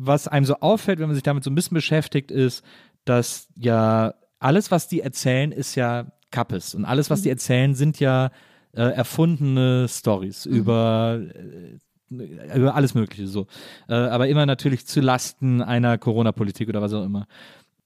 was 0.00 0.28
einem 0.28 0.46
so 0.46 0.56
auffällt, 0.60 1.00
wenn 1.00 1.08
man 1.08 1.14
sich 1.14 1.24
damit 1.24 1.42
so 1.42 1.50
ein 1.50 1.54
bisschen 1.54 1.74
beschäftigt, 1.74 2.30
ist, 2.30 2.64
dass 3.04 3.48
ja 3.56 4.14
alles, 4.38 4.70
was 4.70 4.86
die 4.86 5.00
erzählen, 5.00 5.50
ist 5.50 5.74
ja 5.74 6.06
Kappes. 6.30 6.74
Und 6.74 6.84
alles, 6.84 7.10
was 7.10 7.20
mhm. 7.20 7.22
die 7.24 7.30
erzählen, 7.30 7.74
sind 7.74 7.98
ja 7.98 8.30
äh, 8.72 8.82
erfundene 8.82 9.88
Stories 9.88 10.46
mhm. 10.46 10.54
über 10.54 11.20
äh, 11.20 11.78
über 12.10 12.74
alles 12.74 12.94
Mögliche 12.94 13.26
so. 13.26 13.48
Äh, 13.88 13.94
aber 13.94 14.28
immer 14.28 14.46
natürlich 14.46 14.86
zu 14.86 15.00
Lasten 15.00 15.60
einer 15.60 15.98
Corona-Politik 15.98 16.68
oder 16.68 16.80
was 16.80 16.94
auch 16.94 17.04
immer. 17.04 17.26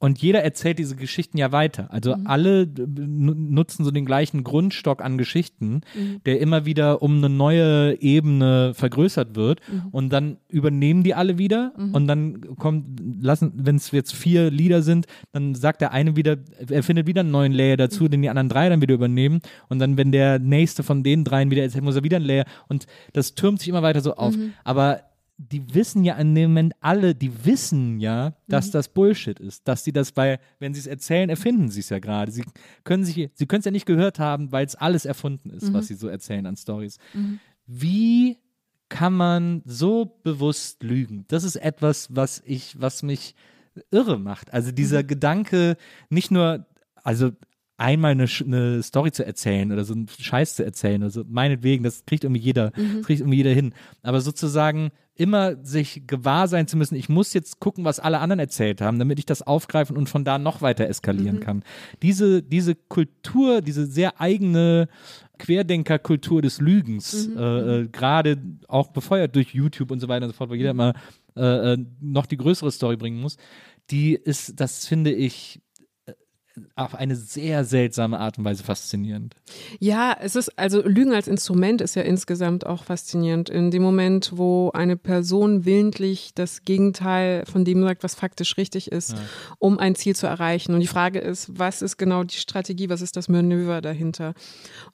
Und 0.03 0.20
jeder 0.20 0.43
erzählt 0.43 0.81
diese 0.81 0.97
Geschichten 0.97 1.39
ja 1.39 1.53
weiter. 1.53 1.87
Also 1.93 2.16
mhm. 2.16 2.27
alle 2.27 2.66
nutzen 2.66 3.85
so 3.85 3.93
den 3.93 4.05
gleichen 4.05 4.43
Grundstock 4.43 5.01
an 5.01 5.16
Geschichten, 5.16 5.83
mhm. 5.95 6.20
der 6.27 6.41
immer 6.41 6.66
wieder 6.66 7.03
um 7.03 7.19
eine 7.19 7.29
neue 7.29 8.03
Ebene 8.03 8.74
vergrößert 8.74 9.37
wird. 9.37 9.61
Mhm. 9.70 9.89
Und 9.93 10.12
dann 10.12 10.39
übernehmen 10.49 11.05
die 11.05 11.15
alle 11.15 11.39
wieder. 11.39 11.73
Mhm. 11.79 11.95
Und 11.95 12.09
dann 12.09 12.41
kommt, 12.57 13.01
lassen, 13.20 13.53
wenn 13.55 13.77
es 13.77 13.93
jetzt 13.93 14.12
vier 14.12 14.51
Lieder 14.51 14.83
sind, 14.83 15.07
dann 15.31 15.55
sagt 15.55 15.81
der 15.81 15.93
eine 15.93 16.16
wieder, 16.16 16.37
er 16.69 16.83
findet 16.83 17.07
wieder 17.07 17.20
einen 17.20 17.31
neuen 17.31 17.53
Layer 17.53 17.77
dazu, 17.77 18.03
mhm. 18.03 18.11
den 18.11 18.23
die 18.23 18.29
anderen 18.29 18.49
drei 18.49 18.69
dann 18.69 18.83
wieder 18.83 18.95
übernehmen. 18.95 19.39
Und 19.69 19.79
dann, 19.79 19.97
wenn 19.97 20.11
der 20.11 20.41
nächste 20.41 20.83
von 20.83 21.05
den 21.05 21.23
dreien 21.23 21.53
wieder 21.53 21.62
erzählt, 21.62 21.85
muss 21.85 21.95
er 21.95 22.03
wieder 22.03 22.16
einen 22.16 22.27
Layer. 22.27 22.47
Und 22.66 22.87
das 23.12 23.37
türmt 23.37 23.61
sich 23.61 23.69
immer 23.69 23.83
weiter 23.83 24.01
so 24.01 24.16
auf. 24.16 24.37
Mhm. 24.37 24.55
Aber 24.65 25.03
die 25.51 25.74
wissen 25.74 26.05
ja 26.05 26.16
in 26.16 26.35
dem 26.35 26.51
Moment 26.51 26.74
alle, 26.81 27.14
die 27.14 27.44
wissen 27.44 27.98
ja, 27.98 28.35
dass 28.48 28.69
mhm. 28.69 28.73
das 28.73 28.89
Bullshit 28.89 29.40
ist, 29.40 29.66
dass 29.66 29.85
sie 29.85 29.93
das 29.93 30.12
bei, 30.12 30.39
wenn 30.59 30.74
sie 30.74 30.81
es 30.81 30.86
erzählen, 30.86 31.28
erfinden 31.31 31.69
sie 31.69 31.81
es 31.81 31.89
ja 31.89 31.98
gerade. 31.98 32.31
Sie 32.31 32.44
können 32.85 33.05
sich, 33.05 33.31
sie 33.35 33.47
können 33.47 33.60
es 33.60 33.64
ja 33.64 33.70
nicht 33.70 33.86
gehört 33.86 34.19
haben, 34.19 34.52
weil 34.52 34.64
es 34.64 34.74
alles 34.74 35.05
erfunden 35.05 35.51
ist, 35.51 35.70
mhm. 35.70 35.74
was 35.74 35.89
sie 35.89 35.94
so 35.94 36.09
erzählen 36.09 36.47
an 36.47 36.56
Stories. 36.56 36.98
Mhm. 37.14 37.40
Wie 37.66 38.39
kann 38.89 39.14
man 39.14 39.62
so 39.64 40.19
bewusst 40.23 40.82
lügen? 40.82 41.24
Das 41.28 41.44
ist 41.44 41.56
etwas, 41.56 42.14
was 42.14 42.43
ich, 42.44 42.81
was 42.81 43.02
mich 43.02 43.35
irre 43.90 44.19
macht. 44.19 44.52
Also 44.52 44.70
dieser 44.70 45.02
mhm. 45.02 45.06
Gedanke, 45.09 45.77
nicht 46.10 46.31
nur, 46.31 46.66
also 47.02 47.32
einmal 47.82 48.12
eine, 48.12 48.26
eine, 48.44 48.82
Story 48.82 49.10
zu 49.10 49.26
erzählen 49.26 49.72
oder 49.72 49.84
so 49.84 49.92
einen 49.92 50.09
Scheiß 50.09 50.54
zu 50.54 50.64
erzählen. 50.64 51.02
Also 51.02 51.24
meinetwegen, 51.28 51.82
das 51.82 52.04
kriegt 52.06 52.24
irgendwie 52.24 52.40
jeder, 52.40 52.72
mhm. 52.76 52.98
das 52.98 53.06
kriegt 53.06 53.20
irgendwie 53.20 53.38
jeder 53.38 53.50
hin. 53.50 53.74
Aber 54.02 54.20
sozusagen 54.20 54.92
immer 55.14 55.56
sich 55.64 56.06
gewahr 56.06 56.48
sein 56.48 56.66
zu 56.66 56.76
müssen, 56.76 56.94
ich 56.94 57.09
muss 57.09 57.34
jetzt 57.34 57.60
gucken, 57.60 57.84
was 57.84 58.00
alle 58.00 58.20
anderen 58.20 58.38
erzählt 58.38 58.80
haben, 58.80 58.98
damit 58.98 59.18
ich 59.18 59.26
das 59.26 59.42
aufgreifen 59.42 59.96
und 59.96 60.09
von 60.09 60.24
da 60.24 60.38
noch 60.38 60.62
weiter 60.62 60.88
eskalieren 60.88 61.36
mhm. 61.36 61.40
kann. 61.40 61.64
Diese, 62.02 62.42
diese 62.42 62.74
Kultur, 62.74 63.60
diese 63.60 63.86
sehr 63.86 64.20
eigene 64.20 64.88
Querdenkerkultur 65.38 66.40
des 66.40 66.60
Lügens, 66.60 67.28
mhm. 67.28 67.36
äh, 67.36 67.80
äh, 67.80 67.88
gerade 67.88 68.38
auch 68.68 68.88
befeuert 68.88 69.34
durch 69.34 69.54
YouTube 69.54 69.90
und 69.90 70.00
so 70.00 70.09
weiter 70.09 70.26
und 70.26 70.30
so 70.30 70.36
fort, 70.36 70.50
wo 70.50 70.54
jeder 70.54 70.72
mhm. 70.72 70.80
immer 70.80 70.94
äh, 71.36 71.72
äh, 71.72 71.78
noch 72.00 72.26
die 72.26 72.36
größere 72.36 72.70
Story 72.70 72.96
bringen 72.96 73.20
muss, 73.20 73.36
die 73.90 74.14
ist, 74.14 74.60
das 74.60 74.86
finde 74.86 75.12
ich, 75.12 75.60
auf 76.77 76.95
eine 76.95 77.16
sehr 77.16 77.65
seltsame 77.65 78.19
Art 78.19 78.39
und 78.39 78.45
Weise 78.45 78.62
faszinierend. 78.62 79.35
Ja, 79.79 80.16
es 80.20 80.37
ist, 80.37 80.59
also 80.59 80.83
Lügen 80.83 81.12
als 81.12 81.29
Instrument 81.29 81.81
ist 81.81 81.95
ja 81.95 82.03
insgesamt 82.03 82.66
auch 82.66 82.85
faszinierend. 82.85 83.49
In 83.49 83.70
dem 83.70 83.83
Moment, 83.83 84.33
wo 84.35 84.70
eine 84.73 84.97
Person 84.97 85.65
willentlich 85.65 86.33
das 86.35 86.62
Gegenteil 86.65 87.45
von 87.51 87.65
dem 87.65 87.83
sagt, 87.83 88.05
was 88.05 88.15
faktisch 88.15 88.57
richtig 88.57 88.93
ist, 88.93 89.12
ja. 89.12 89.19
um 89.59 89.79
ein 89.79 89.95
Ziel 89.95 90.15
zu 90.15 90.27
erreichen. 90.27 90.74
Und 90.74 90.81
die 90.81 90.87
Frage 90.87 91.19
ist, 91.19 91.59
was 91.59 91.83
ist 91.83 91.97
genau 91.97 92.24
die 92.24 92.37
Strategie, 92.37 92.89
was 92.89 93.01
ist 93.01 93.16
das 93.16 93.29
Manöver 93.29 93.81
dahinter? 93.81 94.35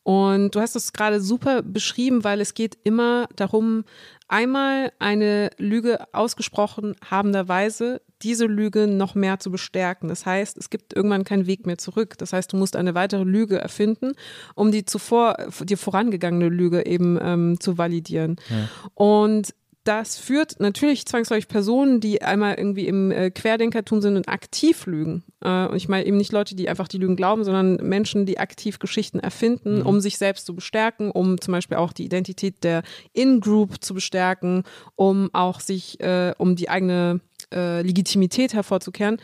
Und 0.02 0.54
du 0.54 0.60
hast 0.60 0.76
es 0.76 0.92
gerade 0.92 1.20
super 1.20 1.62
beschrieben, 1.62 2.24
weil 2.24 2.40
es 2.40 2.54
geht 2.54 2.78
immer 2.84 3.28
darum, 3.36 3.84
Einmal 4.28 4.92
eine 4.98 5.50
Lüge 5.56 6.00
ausgesprochen 6.12 6.94
habenderweise, 7.10 8.02
diese 8.22 8.44
Lüge 8.46 8.86
noch 8.86 9.14
mehr 9.14 9.38
zu 9.38 9.50
bestärken. 9.50 10.08
Das 10.08 10.26
heißt, 10.26 10.58
es 10.58 10.70
gibt 10.70 10.94
irgendwann 10.94 11.24
keinen 11.24 11.46
Weg 11.46 11.66
mehr 11.66 11.78
zurück. 11.78 12.18
Das 12.18 12.32
heißt, 12.32 12.52
du 12.52 12.56
musst 12.56 12.76
eine 12.76 12.94
weitere 12.94 13.24
Lüge 13.24 13.58
erfinden, 13.58 14.12
um 14.54 14.70
die 14.70 14.84
zuvor 14.84 15.36
dir 15.62 15.78
vorangegangene 15.78 16.48
Lüge 16.48 16.84
eben 16.84 17.18
ähm, 17.22 17.60
zu 17.60 17.78
validieren. 17.78 18.36
Ja. 18.50 18.68
Und 18.94 19.54
das 19.88 20.18
führt 20.18 20.60
natürlich 20.60 21.06
zwangsläufig 21.06 21.48
Personen, 21.48 22.00
die 22.00 22.20
einmal 22.20 22.56
irgendwie 22.56 22.86
im 22.86 23.10
äh, 23.10 23.30
Querdenkertum 23.30 24.02
sind 24.02 24.16
und 24.16 24.28
aktiv 24.28 24.84
lügen. 24.84 25.24
Äh, 25.40 25.66
und 25.66 25.76
ich 25.76 25.88
meine 25.88 26.04
eben 26.04 26.18
nicht 26.18 26.30
Leute, 26.30 26.54
die 26.54 26.68
einfach 26.68 26.88
die 26.88 26.98
Lügen 26.98 27.16
glauben, 27.16 27.42
sondern 27.42 27.76
Menschen, 27.76 28.26
die 28.26 28.38
aktiv 28.38 28.80
Geschichten 28.80 29.18
erfinden, 29.18 29.78
mhm. 29.78 29.86
um 29.86 30.00
sich 30.02 30.18
selbst 30.18 30.44
zu 30.44 30.54
bestärken, 30.54 31.10
um 31.10 31.40
zum 31.40 31.52
Beispiel 31.52 31.78
auch 31.78 31.94
die 31.94 32.04
Identität 32.04 32.62
der 32.64 32.82
In-Group 33.14 33.82
zu 33.82 33.94
bestärken, 33.94 34.64
um 34.94 35.30
auch 35.32 35.60
sich, 35.60 35.98
äh, 36.00 36.34
um 36.36 36.54
die 36.54 36.68
eigene 36.68 37.20
äh, 37.50 37.80
Legitimität 37.80 38.52
hervorzukehren, 38.52 39.16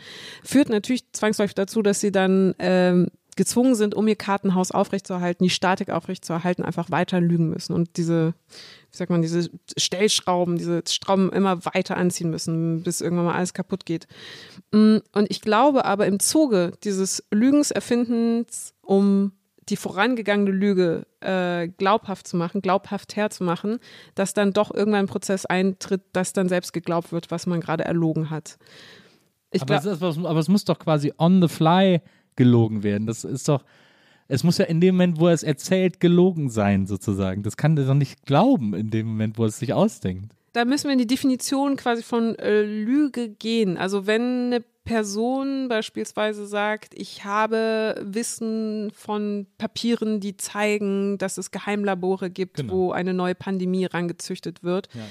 führt 0.43 0.69
natürlich 0.69 1.03
zwangsläufig 1.11 1.53
dazu, 1.53 1.83
dass 1.83 1.99
sie 1.99 2.11
dann 2.11 2.55
ähm, 2.57 3.11
gezwungen 3.35 3.75
sind, 3.75 3.93
um 3.93 4.07
ihr 4.07 4.15
Kartenhaus 4.15 4.71
aufrechtzuerhalten, 4.71 5.43
die 5.43 5.49
Statik 5.49 5.89
aufrechtzuerhalten, 5.89 6.63
einfach 6.63 6.89
weiter 6.89 7.19
lügen 7.19 7.49
müssen 7.49 7.73
und 7.73 7.97
diese, 7.97 8.33
wie 8.95 8.97
sagt 8.97 9.11
man, 9.11 9.21
diese 9.21 9.49
Stellschrauben, 9.75 10.57
diese 10.57 10.81
Schrauben 10.87 11.29
immer 11.33 11.65
weiter 11.65 11.97
anziehen 11.97 12.29
müssen, 12.29 12.81
bis 12.81 13.01
irgendwann 13.01 13.25
mal 13.25 13.35
alles 13.35 13.53
kaputt 13.53 13.85
geht. 13.85 14.07
Mm, 14.71 14.97
und 15.11 15.29
ich 15.29 15.41
glaube 15.41 15.83
aber 15.83 16.07
im 16.07 16.21
Zuge 16.21 16.71
dieses 16.85 17.21
Lügens, 17.29 17.71
Erfindens, 17.71 18.73
um 18.81 19.33
die 19.67 19.75
vorangegangene 19.75 20.51
Lüge 20.51 21.07
äh, 21.19 21.67
glaubhaft 21.67 22.25
zu 22.25 22.37
machen, 22.37 22.61
glaubhaft 22.61 23.17
herzumachen, 23.17 23.79
dass 24.13 24.33
dann 24.33 24.53
doch 24.53 24.73
irgendwann 24.73 25.01
ein 25.01 25.07
Prozess 25.07 25.45
eintritt, 25.45 26.03
dass 26.13 26.31
dann 26.31 26.47
selbst 26.47 26.71
geglaubt 26.71 27.11
wird, 27.11 27.31
was 27.31 27.47
man 27.47 27.59
gerade 27.59 27.83
erlogen 27.83 28.29
hat. 28.29 28.57
Ich 29.51 29.61
aber, 29.61 29.75
es 29.75 29.85
ist, 29.85 30.01
aber 30.01 30.39
es 30.39 30.47
muss 30.47 30.63
doch 30.63 30.79
quasi 30.79 31.11
on 31.17 31.41
the 31.41 31.49
fly 31.49 32.01
gelogen 32.37 32.83
werden. 32.83 33.07
Das 33.07 33.25
ist 33.25 33.49
doch, 33.49 33.65
es 34.27 34.43
muss 34.43 34.57
ja 34.57 34.65
in 34.65 34.81
dem 34.81 34.95
Moment, 34.95 35.19
wo 35.19 35.27
er 35.27 35.33
es 35.33 35.43
erzählt, 35.43 35.99
gelogen 35.99 36.49
sein, 36.49 36.87
sozusagen. 36.87 37.43
Das 37.43 37.57
kann 37.57 37.77
er 37.77 37.85
doch 37.85 37.93
nicht 37.93 38.25
glauben 38.25 38.73
in 38.73 38.89
dem 38.89 39.07
Moment, 39.07 39.37
wo 39.37 39.43
er 39.43 39.49
es 39.49 39.59
sich 39.59 39.73
ausdenkt. 39.73 40.33
Da 40.53 40.65
müssen 40.65 40.85
wir 40.85 40.93
in 40.93 40.99
die 40.99 41.07
Definition 41.07 41.75
quasi 41.75 42.01
von 42.01 42.35
äh, 42.35 42.61
Lüge 42.61 43.29
gehen. 43.29 43.77
Also 43.77 44.07
wenn 44.07 44.53
eine 44.53 44.63
Person 44.85 45.67
beispielsweise 45.67 46.45
sagt, 46.47 46.93
ich 46.95 47.25
habe 47.25 48.01
Wissen 48.01 48.91
von 48.95 49.47
Papieren, 49.57 50.21
die 50.21 50.37
zeigen, 50.37 51.17
dass 51.17 51.37
es 51.37 51.51
Geheimlabore 51.51 52.29
gibt, 52.29 52.57
genau. 52.57 52.73
wo 52.73 52.91
eine 52.91 53.13
neue 53.13 53.35
Pandemie 53.35 53.85
rangezüchtet 53.85 54.63
wird. 54.63 54.87
Ja 54.93 55.01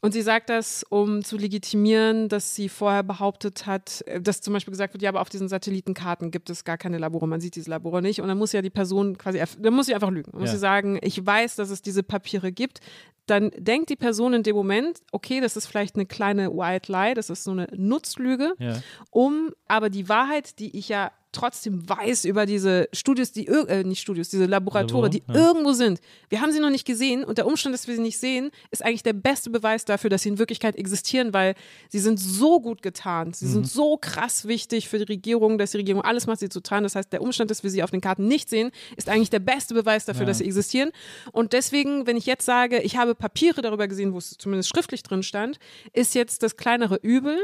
und 0.00 0.12
sie 0.12 0.22
sagt 0.22 0.48
das, 0.48 0.84
um 0.88 1.24
zu 1.24 1.36
legitimieren, 1.36 2.28
dass 2.28 2.54
sie 2.54 2.68
vorher 2.68 3.02
behauptet 3.02 3.66
hat, 3.66 4.02
äh, 4.06 4.20
dass 4.20 4.40
zum 4.40 4.54
Beispiel 4.54 4.70
gesagt 4.70 4.94
wird, 4.94 5.02
ja, 5.02 5.08
aber 5.08 5.20
auf 5.20 5.28
diesen 5.28 5.48
Satellitenkarten 5.48 6.30
gibt 6.30 6.50
es 6.50 6.64
gar 6.64 6.78
keine 6.78 6.98
Labore, 6.98 7.26
man 7.26 7.40
sieht 7.40 7.56
diese 7.56 7.70
Labore 7.70 8.00
nicht. 8.00 8.20
Und 8.20 8.28
dann 8.28 8.38
muss 8.38 8.52
ja 8.52 8.62
die 8.62 8.70
Person 8.70 9.18
quasi, 9.18 9.42
dann 9.58 9.74
muss 9.74 9.86
sie 9.86 9.94
einfach 9.94 10.10
lügen. 10.10 10.30
Dann 10.32 10.40
muss 10.40 10.50
sie 10.50 10.58
sagen, 10.58 10.98
ich 11.02 11.24
weiß, 11.24 11.56
dass 11.56 11.70
es 11.70 11.82
diese 11.82 12.04
Papiere 12.04 12.52
gibt. 12.52 12.80
Dann 13.26 13.50
denkt 13.58 13.90
die 13.90 13.96
Person 13.96 14.34
in 14.34 14.42
dem 14.42 14.54
Moment, 14.54 15.00
okay, 15.10 15.40
das 15.40 15.56
ist 15.56 15.66
vielleicht 15.66 15.96
eine 15.96 16.06
kleine 16.06 16.50
White 16.50 16.90
Lie, 16.90 17.14
das 17.14 17.28
ist 17.28 17.44
so 17.44 17.50
eine 17.50 17.68
Nutzlüge, 17.76 18.54
ja. 18.58 18.80
um 19.10 19.50
aber 19.66 19.90
die 19.90 20.08
Wahrheit, 20.08 20.58
die 20.60 20.78
ich 20.78 20.88
ja 20.88 21.10
trotzdem 21.38 21.88
weiß 21.88 22.24
über 22.24 22.46
diese 22.46 22.88
Studios, 22.92 23.30
die 23.30 23.46
äh, 23.46 23.84
nicht 23.84 24.00
Studios, 24.00 24.28
diese 24.28 24.46
Laboratorien, 24.46 25.10
die 25.12 25.22
ja. 25.28 25.34
irgendwo 25.34 25.72
sind. 25.72 26.00
Wir 26.28 26.40
haben 26.40 26.50
sie 26.50 26.58
noch 26.58 26.70
nicht 26.70 26.84
gesehen 26.84 27.22
und 27.22 27.38
der 27.38 27.46
Umstand, 27.46 27.74
dass 27.74 27.86
wir 27.86 27.94
sie 27.94 28.02
nicht 28.02 28.18
sehen, 28.18 28.50
ist 28.70 28.84
eigentlich 28.84 29.04
der 29.04 29.12
beste 29.12 29.50
Beweis 29.50 29.84
dafür, 29.84 30.10
dass 30.10 30.22
sie 30.22 30.30
in 30.30 30.38
Wirklichkeit 30.38 30.74
existieren, 30.76 31.32
weil 31.32 31.54
sie 31.88 32.00
sind 32.00 32.18
so 32.18 32.60
gut 32.60 32.82
getarnt, 32.82 33.36
sie 33.36 33.46
mhm. 33.46 33.50
sind 33.50 33.68
so 33.68 33.96
krass 33.96 34.48
wichtig 34.48 34.88
für 34.88 34.98
die 34.98 35.04
Regierung, 35.04 35.58
dass 35.58 35.70
die 35.70 35.76
Regierung 35.76 36.02
alles 36.02 36.26
macht, 36.26 36.40
sie 36.40 36.48
zu 36.48 36.60
tarnen. 36.60 36.84
Das 36.84 36.96
heißt, 36.96 37.12
der 37.12 37.22
Umstand, 37.22 37.50
dass 37.50 37.62
wir 37.62 37.70
sie 37.70 37.82
auf 37.84 37.90
den 37.90 38.00
Karten 38.00 38.26
nicht 38.26 38.48
sehen, 38.48 38.72
ist 38.96 39.08
eigentlich 39.08 39.30
der 39.30 39.38
beste 39.38 39.74
Beweis 39.74 40.06
dafür, 40.06 40.22
ja. 40.22 40.26
dass 40.26 40.38
sie 40.38 40.44
existieren. 40.44 40.90
Und 41.30 41.52
deswegen, 41.52 42.06
wenn 42.06 42.16
ich 42.16 42.26
jetzt 42.26 42.44
sage, 42.44 42.80
ich 42.80 42.96
habe 42.96 43.14
Papiere 43.14 43.62
darüber 43.62 43.86
gesehen, 43.86 44.12
wo 44.12 44.18
es 44.18 44.36
zumindest 44.38 44.70
schriftlich 44.70 45.04
drin 45.04 45.22
stand, 45.22 45.58
ist 45.92 46.16
jetzt 46.16 46.42
das 46.42 46.56
kleinere 46.56 46.96
Übel, 46.96 47.38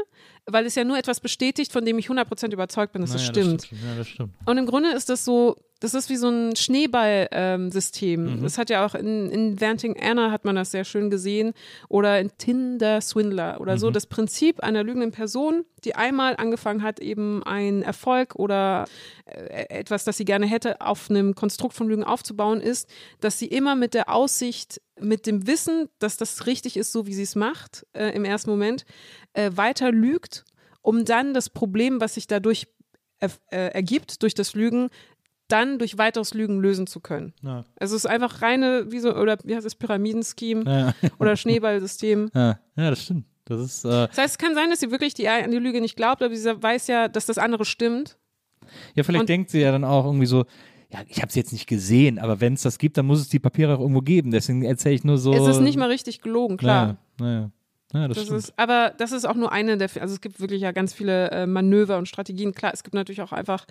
weil 0.47 0.65
es 0.65 0.75
ja 0.75 0.83
nur 0.83 0.97
etwas 0.97 1.19
bestätigt, 1.19 1.71
von 1.71 1.85
dem 1.85 1.97
ich 1.97 2.07
100% 2.07 2.51
überzeugt 2.51 2.93
bin, 2.93 3.01
dass 3.01 3.11
naja, 3.11 3.21
es 3.21 3.27
stimmt. 3.27 3.61
Das 3.61 3.65
stimmt. 3.67 3.84
Ja, 3.85 3.95
das 3.95 4.07
stimmt. 4.07 4.33
Und 4.45 4.57
im 4.57 4.65
Grunde 4.65 4.91
ist 4.91 5.09
das 5.09 5.25
so, 5.25 5.55
das 5.81 5.93
ist 5.93 6.09
wie 6.09 6.15
so 6.15 6.29
ein 6.29 6.55
Schneeball-System. 6.55 8.27
Ähm, 8.27 8.35
mhm. 8.37 8.43
Das 8.43 8.57
hat 8.57 8.69
ja 8.69 8.85
auch 8.85 8.95
in, 8.95 9.29
in 9.29 9.59
Vanting 9.59 9.95
Anna 10.01 10.31
hat 10.31 10.45
man 10.45 10.55
das 10.55 10.71
sehr 10.71 10.85
schön 10.85 11.09
gesehen 11.09 11.53
oder 11.89 12.19
in 12.19 12.31
Tinder 12.37 13.01
Swindler 13.01 13.59
oder 13.59 13.73
mhm. 13.73 13.79
so. 13.79 13.91
Das 13.91 14.07
Prinzip 14.07 14.61
einer 14.61 14.83
lügenden 14.83 15.11
Person, 15.11 15.65
die 15.83 15.95
einmal 15.95 16.37
angefangen 16.37 16.81
hat, 16.81 16.99
eben 16.99 17.43
einen 17.43 17.83
Erfolg 17.83 18.35
oder 18.35 18.85
äh, 19.25 19.65
etwas, 19.69 20.05
das 20.05 20.17
sie 20.17 20.25
gerne 20.25 20.45
hätte, 20.45 20.79
auf 20.81 21.09
einem 21.09 21.35
Konstrukt 21.35 21.75
von 21.75 21.87
Lügen 21.87 22.03
aufzubauen, 22.03 22.61
ist, 22.61 22.89
dass 23.19 23.37
sie 23.37 23.47
immer 23.47 23.75
mit 23.75 23.93
der 23.93 24.09
Aussicht, 24.09 24.81
mit 24.99 25.27
dem 25.27 25.45
Wissen, 25.45 25.89
dass 25.99 26.15
das 26.15 26.47
richtig 26.47 26.77
ist, 26.77 26.93
so 26.93 27.05
wie 27.05 27.13
sie 27.13 27.23
es 27.23 27.35
macht, 27.35 27.85
äh, 27.93 28.09
im 28.15 28.23
ersten 28.23 28.49
Moment, 28.49 28.85
äh, 29.33 29.51
weiter 29.55 29.91
lügt, 29.91 30.45
um 30.81 31.03
dann 31.03 31.33
das 31.33 31.49
Problem, 31.49 31.99
was 31.99 32.13
sich 32.13 32.27
dadurch 32.27 32.67
er, 33.19 33.31
äh, 33.51 33.73
ergibt, 33.73 34.21
durch 34.23 34.33
das 34.33 34.53
Lügen, 34.53 34.89
dann 35.47 35.77
durch 35.77 35.97
weiteres 35.97 36.33
Lügen 36.33 36.59
lösen 36.59 36.87
zu 36.87 36.99
können. 36.99 37.33
Ja. 37.41 37.65
Also 37.79 37.95
es 37.95 38.05
ist 38.05 38.09
einfach 38.09 38.41
reine, 38.41 38.91
wie 38.91 38.99
so, 38.99 39.15
oder 39.15 39.37
wie 39.43 39.55
heißt 39.55 39.65
es, 39.65 39.75
Pyramidenscheme 39.75 40.63
ja. 40.65 41.09
oder 41.19 41.35
Schneeballsystem. 41.35 42.31
Ja. 42.33 42.59
ja, 42.75 42.89
das 42.89 43.03
stimmt. 43.03 43.25
Das, 43.45 43.61
ist, 43.61 43.85
äh 43.85 44.07
das 44.07 44.17
heißt, 44.17 44.33
es 44.33 44.37
kann 44.39 44.55
sein, 44.55 44.71
dass 44.71 44.79
sie 44.79 44.89
wirklich 44.89 45.13
die, 45.13 45.27
an 45.27 45.51
die 45.51 45.59
Lüge 45.59 45.79
nicht 45.79 45.95
glaubt, 45.95 46.23
aber 46.23 46.35
sie 46.35 46.61
weiß 46.61 46.87
ja, 46.87 47.07
dass 47.07 47.27
das 47.27 47.37
andere 47.37 47.63
stimmt. 47.63 48.17
Ja, 48.95 49.03
vielleicht 49.03 49.21
Und 49.21 49.29
denkt 49.29 49.51
sie 49.51 49.59
ja 49.59 49.71
dann 49.71 49.83
auch 49.83 50.05
irgendwie 50.05 50.25
so, 50.25 50.45
ja, 50.91 51.01
ich 51.07 51.17
habe 51.17 51.27
es 51.27 51.35
jetzt 51.35 51.51
nicht 51.51 51.67
gesehen, 51.67 52.17
aber 52.17 52.41
wenn 52.41 52.53
es 52.53 52.63
das 52.63 52.79
gibt, 52.79 52.97
dann 52.97 53.05
muss 53.05 53.19
es 53.19 53.29
die 53.29 53.39
Papiere 53.39 53.75
auch 53.75 53.81
irgendwo 53.81 54.01
geben. 54.01 54.31
Deswegen 54.31 54.63
erzähle 54.63 54.95
ich 54.95 55.03
nur 55.03 55.19
so. 55.19 55.33
Es 55.33 55.47
ist 55.47 55.61
nicht 55.61 55.77
mal 55.77 55.89
richtig 55.89 56.21
gelogen, 56.21 56.57
klar. 56.57 56.97
Naja, 57.19 57.31
naja. 57.39 57.51
Ja, 57.95 58.07
das, 58.07 58.17
das 58.17 58.29
ist, 58.29 58.53
aber 58.57 58.93
das 58.97 59.11
ist 59.11 59.25
auch 59.25 59.35
nur 59.35 59.51
eine 59.51 59.77
der, 59.77 59.89
also 60.01 60.13
es 60.13 60.21
gibt 60.21 60.39
wirklich 60.39 60.61
ja 60.61 60.71
ganz 60.71 60.93
viele 60.93 61.31
äh, 61.31 61.47
Manöver 61.47 61.97
und 61.97 62.07
Strategien. 62.07 62.53
Klar, 62.53 62.73
es 62.73 62.83
gibt 62.83 62.93
natürlich 62.93 63.21
auch 63.21 63.31
einfach, 63.31 63.65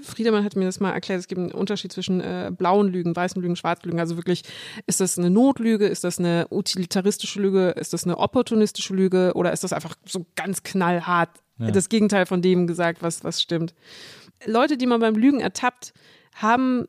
Friedemann 0.00 0.44
hat 0.44 0.56
mir 0.56 0.64
das 0.64 0.80
mal 0.80 0.92
erklärt, 0.92 1.20
es 1.20 1.28
gibt 1.28 1.40
einen 1.40 1.52
Unterschied 1.52 1.92
zwischen 1.92 2.20
äh, 2.20 2.50
blauen 2.56 2.88
Lügen, 2.88 3.14
weißen 3.14 3.40
Lügen, 3.40 3.56
schwarzen 3.56 3.88
Lügen. 3.88 4.00
Also 4.00 4.16
wirklich, 4.16 4.42
ist 4.86 5.00
das 5.00 5.18
eine 5.18 5.30
Notlüge, 5.30 5.86
ist 5.86 6.02
das 6.02 6.18
eine 6.18 6.46
utilitaristische 6.50 7.40
Lüge, 7.40 7.70
ist 7.70 7.92
das 7.92 8.04
eine 8.04 8.18
opportunistische 8.18 8.94
Lüge 8.94 9.32
oder 9.34 9.52
ist 9.52 9.62
das 9.62 9.72
einfach 9.72 9.94
so 10.04 10.26
ganz 10.34 10.62
knallhart 10.64 11.30
ja. 11.58 11.70
das 11.70 11.88
Gegenteil 11.88 12.26
von 12.26 12.42
dem 12.42 12.66
gesagt, 12.66 13.02
was, 13.02 13.24
was 13.24 13.40
stimmt. 13.42 13.74
Leute, 14.46 14.76
die 14.76 14.86
man 14.86 15.00
beim 15.00 15.14
Lügen 15.14 15.40
ertappt, 15.40 15.92
haben 16.34 16.86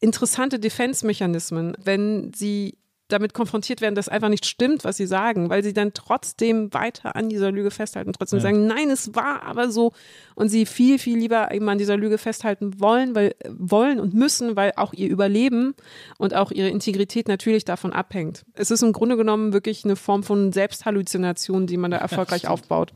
interessante 0.00 0.58
Defense-Mechanismen, 0.58 1.76
wenn 1.82 2.32
sie 2.34 2.78
damit 3.12 3.34
konfrontiert 3.34 3.80
werden, 3.80 3.94
dass 3.94 4.08
einfach 4.08 4.28
nicht 4.28 4.46
stimmt, 4.46 4.84
was 4.84 4.96
sie 4.96 5.06
sagen, 5.06 5.50
weil 5.50 5.62
sie 5.62 5.72
dann 5.72 5.92
trotzdem 5.94 6.72
weiter 6.72 7.14
an 7.16 7.28
dieser 7.28 7.52
Lüge 7.52 7.70
festhalten 7.70 8.10
und 8.10 8.16
trotzdem 8.18 8.38
ja. 8.38 8.42
sagen, 8.42 8.66
nein, 8.66 8.90
es 8.90 9.14
war 9.14 9.42
aber 9.42 9.70
so 9.70 9.92
und 10.34 10.48
sie 10.48 10.66
viel, 10.66 10.98
viel 10.98 11.18
lieber 11.18 11.52
eben 11.52 11.68
an 11.68 11.78
dieser 11.78 11.96
Lüge 11.96 12.18
festhalten 12.18 12.80
wollen, 12.80 13.14
weil 13.14 13.34
wollen 13.50 14.00
und 14.00 14.14
müssen, 14.14 14.56
weil 14.56 14.72
auch 14.76 14.92
ihr 14.92 15.08
Überleben 15.08 15.74
und 16.18 16.34
auch 16.34 16.50
ihre 16.50 16.68
Integrität 16.68 17.28
natürlich 17.28 17.64
davon 17.64 17.92
abhängt. 17.92 18.44
Es 18.54 18.70
ist 18.70 18.82
im 18.82 18.92
Grunde 18.92 19.16
genommen 19.16 19.52
wirklich 19.52 19.84
eine 19.84 19.96
Form 19.96 20.22
von 20.22 20.52
Selbsthalluzination, 20.52 21.66
die 21.66 21.76
man 21.76 21.90
da 21.90 21.96
erfolgreich 21.98 22.44
ja, 22.44 22.50
aufbaut. 22.50 22.92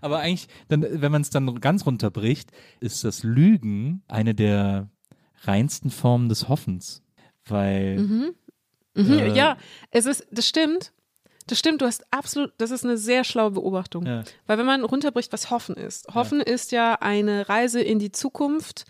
Aber 0.00 0.20
eigentlich, 0.20 0.48
dann, 0.68 0.86
wenn 0.88 1.12
man 1.12 1.22
es 1.22 1.30
dann 1.30 1.60
ganz 1.60 1.86
runterbricht, 1.86 2.50
ist 2.80 3.04
das 3.04 3.22
Lügen 3.22 4.02
eine 4.08 4.34
der 4.34 4.88
reinsten 5.42 5.90
Formen 5.90 6.28
des 6.28 6.48
Hoffens. 6.48 7.02
Weil 7.44 7.98
mhm. 7.98 8.34
Mhm, 8.98 9.18
äh, 9.18 9.32
ja, 9.34 9.56
es 9.90 10.06
ist, 10.06 10.26
das 10.30 10.46
stimmt. 10.46 10.92
Das 11.46 11.58
stimmt, 11.58 11.80
du 11.80 11.86
hast 11.86 12.04
absolut, 12.10 12.52
das 12.58 12.70
ist 12.70 12.84
eine 12.84 12.98
sehr 12.98 13.24
schlaue 13.24 13.52
Beobachtung. 13.52 14.04
Ja. 14.04 14.22
Weil 14.46 14.58
wenn 14.58 14.66
man 14.66 14.84
runterbricht, 14.84 15.32
was 15.32 15.50
Hoffen 15.50 15.76
ist. 15.76 16.06
Hoffen 16.14 16.40
ja. 16.40 16.44
ist 16.44 16.72
ja 16.72 16.94
eine 17.00 17.48
Reise 17.48 17.80
in 17.80 17.98
die 17.98 18.12
Zukunft, 18.12 18.84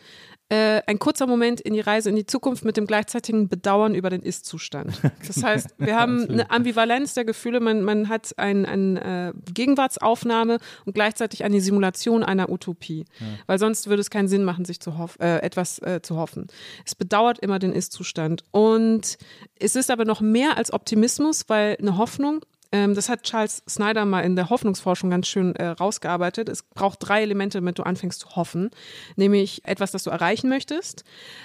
äh, 0.51 0.81
ein 0.87 0.99
kurzer 0.99 1.27
Moment 1.27 1.61
in 1.61 1.75
die 1.75 1.81
Reise 1.81 2.09
in 2.09 2.17
die 2.17 2.27
Zukunft 2.27 2.65
mit 2.65 2.77
dem 2.77 2.87
gleichzeitigen 2.87 3.49
Bedauern 3.49 3.95
über 3.95 4.09
den 4.09 4.23
Ist-Zustand. 4.23 4.93
Das 5.27 5.43
heißt, 5.43 5.75
wir 5.79 5.97
haben 5.99 6.29
eine 6.29 6.51
Ambivalenz 6.51 7.15
der 7.15 7.25
Gefühle, 7.25 7.61
man, 7.61 7.83
man 7.83 8.09
hat 8.09 8.33
eine 8.39 8.67
ein, 8.67 8.97
äh, 8.97 9.33
Gegenwartsaufnahme 9.53 10.59
und 10.85 10.95
gleichzeitig 10.95 11.45
eine 11.45 11.61
Simulation 11.61 12.23
einer 12.23 12.51
Utopie. 12.51 13.05
Ja. 13.21 13.27
Weil 13.47 13.59
sonst 13.59 13.89
würde 13.89 14.01
es 14.01 14.11
keinen 14.11 14.29
Sinn 14.29 14.45
machen, 14.45 14.65
sich 14.65 14.81
zu 14.81 14.95
äh, 15.21 15.39
etwas 15.43 15.81
äh, 15.81 16.01
zu 16.03 16.17
hoffen. 16.17 16.47
Es 16.87 16.95
bedauert 16.95 17.39
immer 17.41 17.59
den 17.59 17.73
Ist-Zustand. 17.73 18.45
Und 18.51 19.19
es 19.59 19.77
ist 19.77 19.91
aber 19.91 20.05
noch 20.05 20.21
mehr 20.21 20.57
als 20.57 20.73
Optimismus, 20.73 21.45
weil 21.49 21.77
eine 21.79 21.99
Hoffnung 21.99 22.41
Ähm, 22.71 22.95
das 22.95 23.09
hat 23.09 23.23
Charles 23.23 23.63
Snyder 23.69 24.05
mal 24.05 24.21
in 24.21 24.37
der 24.37 24.51
Hoffnungsforschung 24.51 25.11
ganz 25.11 25.27
schön 25.27 25.57
äh, 25.57 25.69
rausgearbeitet. 25.69 26.49
Es 26.49 26.63
braucht 26.63 26.99
drei 27.01 27.23
Elemente, 27.23 27.59
damit 27.59 27.79
du 27.79 27.83
anfängst 27.83 28.21
zu 28.21 28.37
hoffen. 28.37 28.71
Nämlich 29.17 29.65
etwas, 29.65 29.91
das 29.91 30.03
du 30.03 30.11
erreichen 30.11 30.49
möchtest, 30.49 31.05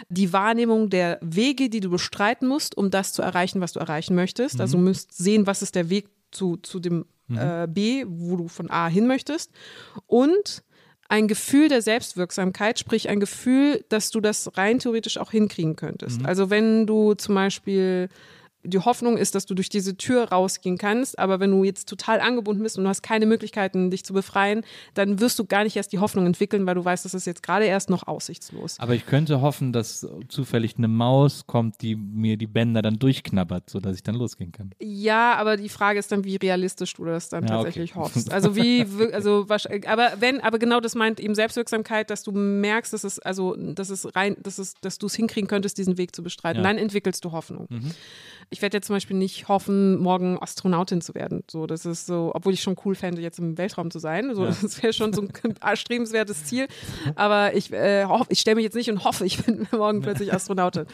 die 0.09 0.33
Wahrnehmung 0.33 0.89
der 0.89 1.19
Wege, 1.21 1.69
die 1.69 1.79
du 1.79 1.89
bestreiten 1.89 2.47
musst, 2.47 2.75
um 2.77 2.91
das 2.91 3.13
zu 3.13 3.21
erreichen, 3.21 3.61
was 3.61 3.73
du 3.73 3.79
erreichen 3.79 4.15
möchtest. 4.15 4.59
Also 4.59 4.77
du 4.77 4.83
musst 4.83 5.13
sehen, 5.13 5.47
was 5.47 5.61
ist 5.61 5.75
der 5.75 5.89
Weg 5.89 6.09
zu, 6.31 6.57
zu 6.57 6.79
dem 6.79 7.05
äh, 7.29 7.67
B, 7.67 8.05
wo 8.07 8.35
du 8.35 8.47
von 8.47 8.69
A 8.69 8.87
hin 8.87 9.07
möchtest. 9.07 9.51
Und 10.07 10.63
ein 11.09 11.27
Gefühl 11.27 11.69
der 11.69 11.81
Selbstwirksamkeit, 11.81 12.79
sprich 12.79 13.07
ein 13.07 13.19
Gefühl, 13.19 13.85
dass 13.89 14.09
du 14.09 14.19
das 14.19 14.57
rein 14.57 14.79
theoretisch 14.79 15.17
auch 15.17 15.31
hinkriegen 15.31 15.75
könntest. 15.75 16.25
Also 16.25 16.49
wenn 16.49 16.87
du 16.87 17.13
zum 17.13 17.35
Beispiel 17.35 18.09
die 18.63 18.79
Hoffnung 18.79 19.17
ist, 19.17 19.35
dass 19.35 19.45
du 19.45 19.53
durch 19.55 19.69
diese 19.69 19.97
Tür 19.97 20.29
rausgehen 20.29 20.77
kannst, 20.77 21.19
aber 21.19 21.39
wenn 21.39 21.51
du 21.51 21.63
jetzt 21.63 21.87
total 21.87 22.21
angebunden 22.21 22.63
bist 22.63 22.77
und 22.77 22.83
du 22.83 22.89
hast 22.89 23.03
keine 23.03 23.25
Möglichkeiten, 23.25 23.91
dich 23.91 24.05
zu 24.05 24.13
befreien, 24.13 24.63
dann 24.93 25.19
wirst 25.19 25.37
du 25.39 25.45
gar 25.45 25.63
nicht 25.63 25.75
erst 25.75 25.91
die 25.91 25.99
Hoffnung 25.99 26.25
entwickeln, 26.25 26.65
weil 26.65 26.75
du 26.75 26.83
weißt, 26.83 27.03
das 27.05 27.13
ist 27.13 27.25
jetzt 27.25 27.43
gerade 27.43 27.65
erst 27.65 27.89
noch 27.89 28.07
aussichtslos. 28.07 28.79
Aber 28.79 28.95
ich 28.95 29.05
könnte 29.05 29.41
hoffen, 29.41 29.73
dass 29.73 30.07
zufällig 30.29 30.77
eine 30.77 30.87
Maus 30.87 31.45
kommt, 31.45 31.81
die 31.81 31.95
mir 31.95 32.37
die 32.37 32.47
Bänder 32.47 32.81
dann 32.81 32.99
durchknabbert, 32.99 33.69
sodass 33.69 33.95
ich 33.95 34.03
dann 34.03 34.15
losgehen 34.15 34.51
kann. 34.51 34.71
Ja, 34.79 35.35
aber 35.35 35.57
die 35.57 35.69
Frage 35.69 35.99
ist 35.99 36.11
dann, 36.11 36.23
wie 36.23 36.37
realistisch 36.37 36.93
du 36.93 37.05
das 37.05 37.29
dann 37.29 37.43
Ja, 37.43 37.55
okay. 37.55 37.65
tatsächlich 37.65 37.95
hoffst. 37.95 38.31
Also 38.31 38.55
wie, 38.55 38.85
also 39.11 39.45
aber 39.87 40.13
wenn, 40.19 40.41
aber 40.41 40.59
genau 40.59 40.79
das 40.79 40.95
meint 40.95 41.19
eben 41.19 41.35
Selbstwirksamkeit, 41.35 42.09
dass 42.09 42.23
du 42.23 42.31
merkst, 42.31 42.93
dass 42.93 43.03
es 43.03 43.19
also, 43.19 43.55
dass 43.55 43.89
es 43.89 44.15
rein, 44.15 44.37
dass 44.41 44.57
es, 44.57 44.75
dass 44.81 44.97
du 44.97 45.07
es 45.07 45.15
hinkriegen 45.15 45.47
könntest, 45.47 45.77
diesen 45.77 45.97
Weg 45.97 46.15
zu 46.15 46.23
bestreiten. 46.23 46.63
Ja. 46.63 46.71
Mhm. 46.71 46.77
Dann 46.77 46.83
entwickelst 46.83 47.25
du 47.25 47.31
Hoffnung. 47.31 47.67
Ich 48.49 48.61
werde 48.61 48.77
jetzt 48.77 48.87
zum 48.87 48.95
Beispiel 48.95 49.17
nicht 49.17 49.47
hoffen, 49.47 49.97
morgen 49.97 50.37
Astronautin 50.41 51.01
zu 51.01 51.15
werden. 51.15 51.43
So, 51.49 51.65
das 51.67 51.85
ist 51.85 52.05
so, 52.05 52.31
obwohl 52.33 52.53
ich 52.53 52.61
schon 52.61 52.75
cool 52.85 52.95
fände, 52.95 53.21
jetzt 53.21 53.39
im 53.39 53.57
Weltraum 53.57 53.91
zu 53.91 53.99
sein. 53.99 54.33
So, 54.35 54.45
das 54.61 54.81
wäre 54.83 54.93
schon 54.93 55.13
so 55.13 55.21
ein 55.21 55.29
erstrebenswertes 55.61 56.45
Ziel. 56.45 56.67
Aber 57.15 57.53
ich, 57.55 57.71
äh, 57.71 58.05
hoff- 58.05 58.27
ich 58.29 58.39
stelle 58.39 58.55
mich 58.55 58.63
jetzt 58.63 58.75
nicht 58.75 58.89
und 58.89 59.03
hoffe, 59.03 59.25
ich 59.25 59.43
bin 59.43 59.67
morgen 59.71 60.01
plötzlich 60.01 60.33
Astronautin. 60.33 60.85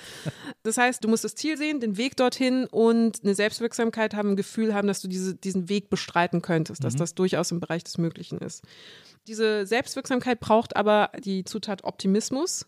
Das 0.63 0.77
heißt, 0.77 1.03
du 1.03 1.07
musst 1.07 1.23
das 1.23 1.35
Ziel 1.35 1.57
sehen, 1.57 1.79
den 1.79 1.97
Weg 1.97 2.15
dorthin 2.17 2.65
und 2.69 3.23
eine 3.23 3.35
Selbstwirksamkeit 3.35 4.13
haben, 4.13 4.31
ein 4.31 4.35
Gefühl 4.35 4.73
haben, 4.73 4.87
dass 4.87 5.01
du 5.01 5.07
diese, 5.07 5.35
diesen 5.35 5.69
Weg 5.69 5.89
bestreiten 5.89 6.41
könntest, 6.41 6.83
dass 6.83 6.95
das 6.95 7.15
durchaus 7.15 7.51
im 7.51 7.59
Bereich 7.59 7.83
des 7.83 7.97
Möglichen 7.97 8.39
ist. 8.39 8.63
Diese 9.27 9.65
Selbstwirksamkeit 9.65 10.39
braucht 10.39 10.75
aber 10.75 11.11
die 11.23 11.43
Zutat 11.43 11.83
Optimismus, 11.83 12.65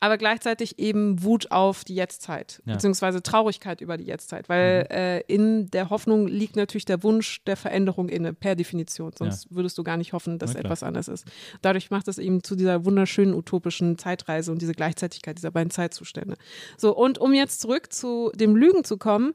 aber 0.00 0.16
gleichzeitig 0.18 0.78
eben 0.78 1.22
Wut 1.22 1.50
auf 1.50 1.84
die 1.84 1.94
Jetztzeit, 1.94 2.62
Ja. 2.64 2.72
beziehungsweise 2.74 3.22
Traurigkeit 3.22 3.80
über 3.82 3.96
die 3.98 4.04
Jetztzeit, 4.04 4.48
weil 4.48 4.86
äh, 4.90 5.20
in 5.32 5.70
der 5.70 5.90
Hoffnung 5.90 6.26
liegt 6.26 6.56
natürlich 6.56 6.86
der 6.86 7.02
Wunsch 7.02 7.44
der 7.44 7.56
Veränderung 7.56 8.08
inne, 8.08 8.32
per 8.32 8.56
Definition. 8.56 9.12
Sonst 9.16 9.54
würdest 9.54 9.76
du 9.78 9.84
gar 9.84 9.96
nicht 9.98 10.12
hoffen, 10.12 10.38
dass 10.38 10.54
etwas 10.54 10.82
anders 10.82 11.08
ist. 11.08 11.26
Dadurch 11.62 11.90
macht 11.90 12.08
es 12.08 12.18
eben 12.18 12.42
zu 12.42 12.56
dieser 12.56 12.84
wunderschönen 12.84 13.34
utopischen 13.34 13.98
Zeitreise 13.98 14.50
und 14.52 14.62
diese 14.62 14.72
Gleichzeitigkeit 14.72 15.36
dieser 15.36 15.50
beiden 15.50 15.70
Zeitzustände. 15.70 16.36
So, 16.78 16.96
und 16.96 17.18
um 17.18 17.34
jetzt 17.34 17.60
zurück 17.60 17.92
zu 17.92 18.32
dem 18.34 18.56
Lügen 18.56 18.84
zu 18.84 18.96
kommen, 18.96 19.34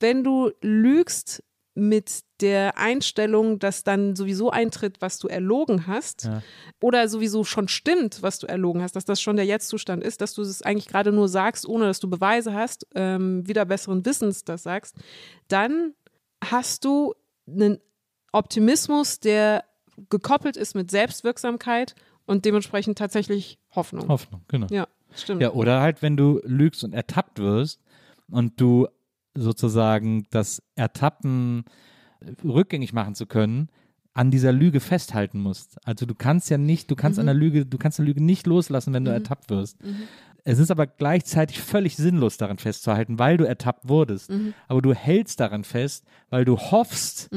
wenn 0.00 0.24
du 0.24 0.50
lügst 0.62 1.42
mit 1.78 2.20
der 2.40 2.78
Einstellung, 2.78 3.58
dass 3.58 3.84
dann 3.84 4.16
sowieso 4.16 4.50
eintritt, 4.50 5.00
was 5.00 5.18
du 5.18 5.28
erlogen 5.28 5.86
hast, 5.86 6.24
Ja. 6.24 6.42
oder 6.80 7.08
sowieso 7.08 7.44
schon 7.44 7.68
stimmt, 7.68 8.22
was 8.22 8.38
du 8.38 8.46
erlogen 8.46 8.82
hast, 8.82 8.96
dass 8.96 9.04
das 9.04 9.20
schon 9.20 9.36
der 9.36 9.44
Jetztzustand 9.44 10.02
ist, 10.02 10.20
dass 10.22 10.32
du 10.34 10.42
es 10.42 10.62
eigentlich 10.62 10.88
gerade 10.88 11.12
nur 11.12 11.28
sagst, 11.28 11.66
ohne 11.68 11.84
dass 11.84 12.00
du 12.00 12.08
Beweise 12.08 12.54
hast, 12.54 12.86
ähm, 12.94 13.46
wieder 13.46 13.64
besseren 13.66 14.04
Wissens 14.06 14.44
das 14.44 14.62
sagst, 14.62 14.96
dann 15.48 15.92
hast 16.42 16.84
du 16.84 17.14
einen 17.46 17.78
Optimismus, 18.32 19.20
der 19.20 19.64
gekoppelt 20.10 20.56
ist 20.56 20.74
mit 20.74 20.90
Selbstwirksamkeit 20.90 21.94
und 22.26 22.44
dementsprechend 22.44 22.98
tatsächlich 22.98 23.58
Hoffnung. 23.74 24.08
Hoffnung, 24.08 24.42
genau. 24.48 24.66
Ja, 24.70 24.86
stimmt. 25.14 25.40
Ja, 25.42 25.52
oder 25.52 25.80
halt, 25.80 26.02
wenn 26.02 26.16
du 26.16 26.40
lügst 26.44 26.84
und 26.84 26.92
ertappt 26.92 27.38
wirst 27.38 27.80
und 28.30 28.60
du 28.60 28.88
sozusagen 29.36 30.26
das 30.30 30.62
Ertappen 30.74 31.64
äh, 32.20 32.32
rückgängig 32.46 32.92
machen 32.92 33.14
zu 33.14 33.26
können, 33.26 33.68
an 34.14 34.30
dieser 34.30 34.50
Lüge 34.52 34.80
festhalten 34.80 35.40
musst. 35.40 35.76
Also 35.86 36.06
du 36.06 36.14
kannst 36.14 36.48
ja 36.48 36.56
nicht, 36.56 36.90
du 36.90 36.96
kannst 36.96 37.18
an 37.18 37.26
der 37.26 37.34
Lüge, 37.34 37.66
du 37.66 37.76
kannst 37.76 38.00
eine 38.00 38.08
Lüge 38.08 38.22
nicht 38.22 38.46
loslassen, 38.46 38.94
wenn 38.94 39.04
du 39.04 39.10
ertappt 39.12 39.50
wirst. 39.50 39.76
Es 40.42 40.58
ist 40.58 40.70
aber 40.70 40.86
gleichzeitig 40.86 41.60
völlig 41.60 41.96
sinnlos, 41.96 42.38
daran 42.38 42.56
festzuhalten, 42.56 43.18
weil 43.18 43.36
du 43.36 43.44
ertappt 43.44 43.88
wurdest. 43.88 44.30
Aber 44.68 44.80
du 44.80 44.94
hältst 44.94 45.38
daran 45.40 45.64
fest, 45.64 46.06
weil 46.30 46.46
du 46.46 46.56
hoffst, 46.56 47.28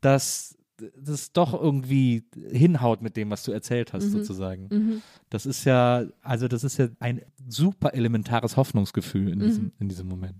dass 0.00 0.56
das 0.96 1.32
doch 1.32 1.54
irgendwie 1.54 2.24
hinhaut 2.50 3.02
mit 3.02 3.16
dem, 3.16 3.30
was 3.30 3.42
du 3.44 3.52
erzählt 3.52 3.92
hast, 3.92 4.10
sozusagen. 4.10 5.02
Das 5.30 5.46
ist 5.46 5.64
ja, 5.64 6.04
also 6.22 6.48
das 6.48 6.64
ist 6.64 6.78
ja 6.78 6.88
ein 7.00 7.22
super 7.48 7.94
elementares 7.94 8.56
Hoffnungsgefühl 8.56 9.32
in, 9.32 9.40
diesem, 9.40 9.72
in 9.78 9.88
diesem 9.88 10.08
Moment. 10.08 10.34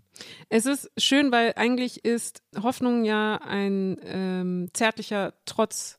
Es 0.49 0.67
ist 0.67 0.91
schön, 0.99 1.33
weil 1.33 1.53
eigentlich 1.57 2.05
ist 2.05 2.43
Hoffnung 2.63 3.05
ja 3.05 3.37
ein 3.37 3.97
ähm, 4.03 4.69
zärtlicher 4.73 5.35
Trotz 5.45 5.99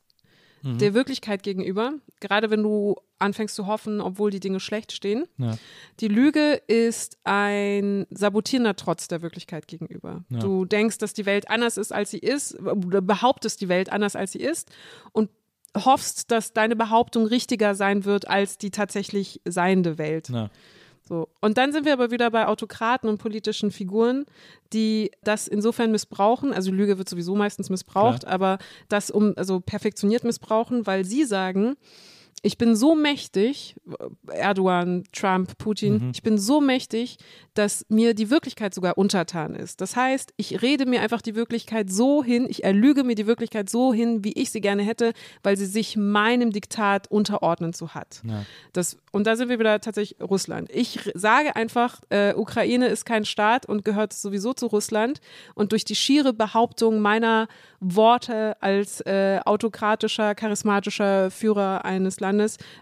Mhm. 0.64 0.78
der 0.80 0.94
Wirklichkeit 0.94 1.44
gegenüber. 1.44 1.94
Gerade 2.20 2.50
wenn 2.50 2.64
du 2.64 2.96
anfängst 3.20 3.56
zu 3.56 3.68
hoffen, 3.68 4.02
obwohl 4.02 4.32
die 4.32 4.40
Dinge 4.40 4.60
schlecht 4.60 4.92
stehen. 4.92 5.26
Ja. 5.38 5.58
Die 6.00 6.08
Lüge 6.08 6.62
ist 6.68 7.18
ein 7.24 8.06
sabotierender 8.10 8.76
Trotz 8.76 9.08
der 9.08 9.22
Wirklichkeit 9.22 9.68
gegenüber. 9.68 10.24
Ja. 10.30 10.40
Du 10.40 10.66
denkst, 10.66 10.98
dass 10.98 11.14
die 11.14 11.26
Welt 11.26 11.50
anders 11.50 11.78
ist, 11.78 11.94
als 11.94 12.12
sie 12.12 12.20
ist, 12.20 12.60
oder 12.60 13.02
behauptest 13.02 13.62
die 13.62 13.70
Welt 13.70 13.92
anders, 13.92 14.16
als 14.16 14.32
sie 14.32 14.40
ist 14.40 14.72
und 15.12 15.30
hoffst, 15.76 16.32
dass 16.32 16.54
deine 16.54 16.76
Behauptung 16.76 17.26
richtiger 17.26 17.76
sein 17.76 18.06
wird 18.06 18.28
als 18.28 18.58
die 18.58 18.72
tatsächlich 18.72 19.42
seiende 19.46 19.98
Welt. 19.98 20.30
Ja. 20.30 20.50
So. 21.08 21.28
Und 21.42 21.58
dann 21.58 21.74
sind 21.74 21.86
wir 21.86 21.94
aber 21.94 22.12
wieder 22.12 22.32
bei 22.32 22.48
Autokraten 22.48 23.10
und 23.10 23.18
politischen 23.18 23.72
Figuren, 23.72 24.26
die 24.72 25.12
das 25.24 25.48
insofern 25.48 25.92
missbrauchen. 25.92 26.54
Also 26.54 26.72
Lüge 26.72 26.98
wird 26.98 27.10
sowieso 27.10 27.36
meistens 27.36 27.70
missbraucht, 27.70 28.26
aber 28.26 28.58
das 28.88 29.12
um, 29.12 29.34
also 29.36 29.60
perfektioniert 29.60 30.24
missbrauchen, 30.24 30.88
weil 30.88 31.04
sie 31.04 31.26
sagen, 31.26 31.76
ich 32.46 32.58
bin 32.58 32.76
so 32.76 32.94
mächtig, 32.94 33.78
Erdogan, 34.28 35.06
Trump, 35.14 35.58
Putin, 35.58 36.12
ich 36.14 36.24
bin 36.24 36.38
so 36.38 36.60
mächtig, 36.60 37.18
dass 37.54 37.86
mir 37.88 38.14
die 38.14 38.30
Wirklichkeit 38.30 38.74
sogar 38.74 38.98
untertan 38.98 39.56
ist. 39.56 39.80
Das 39.80 39.96
heißt, 39.96 40.34
ich 40.36 40.62
rede 40.62 40.86
mir 40.86 41.02
einfach 41.02 41.22
die 41.22 41.36
Wirklichkeit 41.36 41.90
so 41.90 42.22
hin, 42.22 42.46
ich 42.50 42.66
erlüge 42.66 43.06
mir 43.06 43.16
die 43.16 43.28
Wirklichkeit 43.28 43.70
so 43.70 43.94
hin, 43.94 44.26
wie 44.26 44.34
ich 44.34 44.52
sie 44.52 44.60
gerne 44.60 44.84
hätte, 44.84 45.14
weil 45.42 45.56
sie 45.56 45.66
sich 45.66 45.96
meinem 45.96 46.52
Diktat 46.52 47.10
unterordnen 47.10 47.72
zu 47.72 47.96
hat. 47.96 48.22
Ja. 48.28 48.44
Das, 48.74 48.98
und 49.14 49.26
da 49.26 49.38
sind 49.38 49.48
wir 49.48 49.60
wieder 49.60 49.80
tatsächlich 49.80 50.20
Russland. 50.22 50.70
Ich 50.70 51.00
sage 51.14 51.56
einfach, 51.56 52.02
äh, 52.10 52.34
Ukraine 52.36 52.88
ist 52.88 53.06
kein 53.06 53.24
Staat 53.24 53.68
und 53.68 53.86
gehört 53.86 54.12
sowieso 54.12 54.54
zu 54.54 54.66
Russland. 54.66 55.22
Und 55.56 55.72
durch 55.72 55.86
die 55.86 55.96
schiere 55.96 56.34
Behauptung 56.34 57.00
meiner 57.00 57.48
Worte 57.80 58.62
als 58.62 59.00
äh, 59.02 59.40
autokratischer, 59.46 60.36
charismatischer 60.36 61.32
Führer 61.32 61.86
eines 61.86 62.20
Landes 62.20 62.33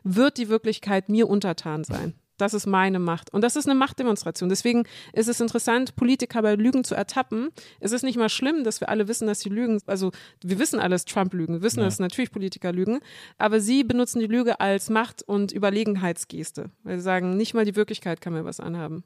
wird 0.03 0.37
die 0.37 0.49
Wirklichkeit 0.49 1.09
mir 1.09 1.29
untertan 1.29 1.83
sein. 1.83 2.13
Das 2.41 2.55
ist 2.55 2.65
meine 2.65 2.97
Macht. 2.97 3.31
Und 3.31 3.43
das 3.43 3.55
ist 3.55 3.67
eine 3.67 3.77
Machtdemonstration. 3.77 4.49
Deswegen 4.49 4.85
ist 5.13 5.29
es 5.29 5.39
interessant, 5.39 5.95
Politiker 5.95 6.41
bei 6.41 6.55
Lügen 6.55 6.83
zu 6.83 6.95
ertappen. 6.95 7.49
Es 7.79 7.91
ist 7.91 8.01
nicht 8.01 8.17
mal 8.17 8.29
schlimm, 8.29 8.63
dass 8.63 8.81
wir 8.81 8.89
alle 8.89 9.07
wissen, 9.07 9.27
dass 9.27 9.41
sie 9.41 9.49
lügen. 9.49 9.79
Also 9.85 10.11
wir 10.43 10.57
wissen 10.57 10.79
alles, 10.79 11.05
Trump 11.05 11.35
lügen. 11.35 11.53
Wir 11.53 11.61
wissen, 11.61 11.81
dass 11.81 11.99
natürlich 11.99 12.31
Politiker 12.31 12.71
lügen. 12.71 12.99
Aber 13.37 13.59
sie 13.59 13.83
benutzen 13.83 14.19
die 14.19 14.25
Lüge 14.25 14.59
als 14.59 14.89
Macht- 14.89 15.21
und 15.21 15.51
Überlegenheitsgeste. 15.51 16.71
Weil 16.81 16.97
sie 16.97 17.03
sagen, 17.03 17.37
nicht 17.37 17.53
mal 17.53 17.65
die 17.65 17.75
Wirklichkeit 17.75 18.21
kann 18.21 18.33
mir 18.33 18.43
was 18.43 18.59
anhaben. 18.59 19.03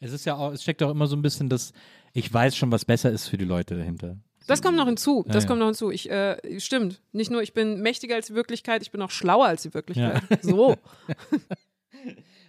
Es 0.00 0.12
ist 0.12 0.24
ja 0.24 0.36
auch, 0.36 0.52
es 0.52 0.62
steckt 0.62 0.82
auch 0.82 0.90
immer 0.90 1.06
so 1.06 1.14
ein 1.14 1.22
bisschen 1.22 1.50
das, 1.50 1.72
ich 2.14 2.32
weiß 2.32 2.56
schon, 2.56 2.72
was 2.72 2.86
besser 2.86 3.10
ist 3.10 3.28
für 3.28 3.36
die 3.36 3.44
Leute 3.44 3.76
dahinter. 3.76 4.16
Das 4.52 4.62
kommt 4.62 4.76
noch 4.76 4.86
hinzu. 4.86 5.24
Das 5.26 5.44
ja. 5.44 5.48
kommt 5.48 5.60
noch 5.60 5.66
hinzu. 5.66 5.90
Ich, 5.90 6.10
äh, 6.10 6.36
stimmt. 6.60 7.00
Nicht 7.12 7.30
nur, 7.30 7.42
ich 7.42 7.54
bin 7.54 7.80
mächtiger 7.80 8.14
als 8.14 8.26
die 8.26 8.34
Wirklichkeit, 8.34 8.82
ich 8.82 8.90
bin 8.90 9.00
auch 9.02 9.10
schlauer 9.10 9.46
als 9.46 9.62
die 9.62 9.74
Wirklichkeit. 9.74 10.22
So. 10.42 10.76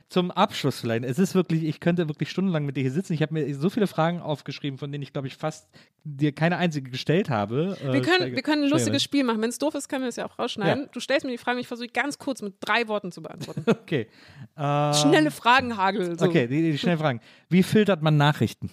Zum 0.10 0.30
Abschluss 0.30 0.80
vielleicht. 0.80 1.06
Es 1.06 1.18
ist 1.18 1.34
wirklich, 1.34 1.64
ich 1.64 1.80
könnte 1.80 2.08
wirklich 2.08 2.30
stundenlang 2.30 2.68
mit 2.68 2.78
dir 2.78 2.82
hier 2.82 2.92
sitzen. 2.92 3.14
Ich 3.14 3.24
habe 3.24 3.34
mir 3.34 3.56
so 3.56 3.72
viele 3.72 3.88
Fragen 3.88 4.22
aufgeschrieben, 4.22 4.78
von 4.78 4.92
denen 4.92 5.02
ich, 5.02 5.12
glaube 5.12 5.26
ich, 5.26 5.36
fast 5.36 5.68
dir 6.04 6.32
keine 6.34 6.58
einzige 6.58 6.92
gestellt 6.92 7.32
habe. 7.32 7.76
Äh, 7.84 7.94
Wir 7.94 8.02
können, 8.04 8.36
wir 8.36 8.44
können 8.44 8.66
ein 8.66 8.70
lustiges 8.70 9.02
Spiel 9.02 9.24
machen. 9.24 9.42
Wenn 9.42 9.50
es 9.50 9.58
doof 9.58 9.74
ist, 9.74 9.90
können 9.90 10.04
wir 10.04 10.10
es 10.10 10.18
ja 10.18 10.28
auch 10.28 10.38
rausschneiden. 10.38 10.84
Ja. 10.84 10.90
Du 10.92 11.00
stellst 11.00 11.26
mir 11.26 11.32
die 11.32 11.40
Frage 11.40 11.56
und 11.58 11.62
ich 11.62 11.68
versuche 11.68 11.88
ganz 11.88 12.20
kurz 12.20 12.44
mit 12.44 12.54
drei 12.60 12.88
Worten 12.88 13.12
zu 13.12 13.24
beantworten. 13.24 13.64
Okay. 13.84 14.08
Ähm, 14.56 14.94
Schnelle 14.94 15.32
Fragenhagel. 15.32 16.18
So. 16.20 16.26
Okay, 16.26 16.48
die, 16.48 16.72
die 16.72 16.78
schnellen 16.78 17.00
Fragen. 17.00 17.20
Wie 17.50 17.64
filtert 17.64 18.04
man 18.04 18.16
Nachrichten? 18.16 18.70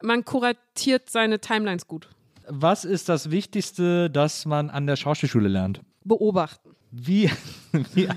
Man 0.00 0.24
kuratiert 0.24 1.10
seine 1.10 1.40
Timelines 1.40 1.88
gut. 1.88 2.08
Was 2.48 2.84
ist 2.84 3.08
das 3.08 3.30
Wichtigste, 3.30 4.10
das 4.10 4.44
man 4.44 4.70
an 4.70 4.86
der 4.86 4.96
Schauspielschule 4.96 5.48
lernt? 5.48 5.80
Beobachten. 6.04 6.73
Wie, 6.96 7.28
wie 7.94 8.08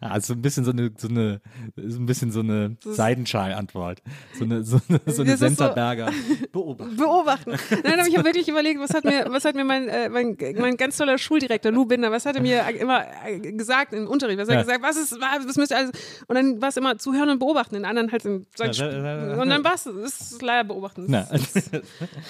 ah, 0.00 0.18
so 0.20 0.32
ein 0.32 0.40
bisschen 0.40 0.64
so 0.64 0.70
eine, 0.70 0.90
so 0.96 1.08
eine, 1.08 1.40
so 1.76 1.98
ein 1.98 2.06
bisschen 2.06 2.32
so 2.32 2.40
eine 2.40 2.76
Seidenschal-Antwort. 2.82 4.00
So 4.38 4.44
eine, 4.44 4.62
so 4.64 4.80
eine, 4.88 5.00
so 5.06 5.22
eine 5.22 5.32
ist 5.32 5.40
so- 5.40 5.46
Senterberger 5.46 6.10
Beobachtung. 6.52 6.96
beobachten. 6.96 7.50
Nein, 7.84 7.98
aber 8.00 8.08
ich 8.08 8.16
habe 8.16 8.24
wirklich 8.24 8.48
überlegt, 8.48 8.80
was 8.80 8.94
hat 8.94 9.04
mir, 9.04 9.26
was 9.28 9.44
hat 9.44 9.54
mir 9.54 9.64
mein, 9.64 9.88
äh, 9.88 10.08
mein, 10.08 10.36
mein 10.58 10.76
ganz 10.76 10.96
toller 10.96 11.18
Schuldirektor 11.18 11.70
Lou 11.70 11.84
Binder, 11.84 12.10
was 12.10 12.24
hat 12.24 12.36
er 12.36 12.42
mir 12.42 12.62
immer 12.80 13.04
äh, 13.26 13.38
gesagt 13.40 13.92
im 13.92 14.06
Unterricht? 14.08 14.38
Was 14.38 14.48
hat 14.48 14.54
er 14.54 14.60
Ja. 14.60 14.62
gesagt? 14.62 14.82
Was 14.82 14.96
ist, 14.96 15.20
was 15.20 15.56
müsst 15.56 15.72
ihr 15.72 15.76
alles? 15.78 15.90
Und 16.26 16.34
dann 16.36 16.62
war 16.62 16.70
es 16.70 16.76
immer 16.78 16.96
zuhören 16.98 17.28
und 17.28 17.38
beobachten, 17.40 17.74
den 17.74 17.84
anderen 17.84 18.10
halt 18.10 18.24
in 18.24 18.46
sein 18.56 18.72
Ja, 18.72 19.40
Und 19.40 19.48
dann 19.50 19.62
war 19.64 19.74
es, 19.74 19.84
es 19.86 20.32
ist 20.32 20.42
leider 20.42 20.64
beobachten. 20.64 21.12
It's, 21.32 21.54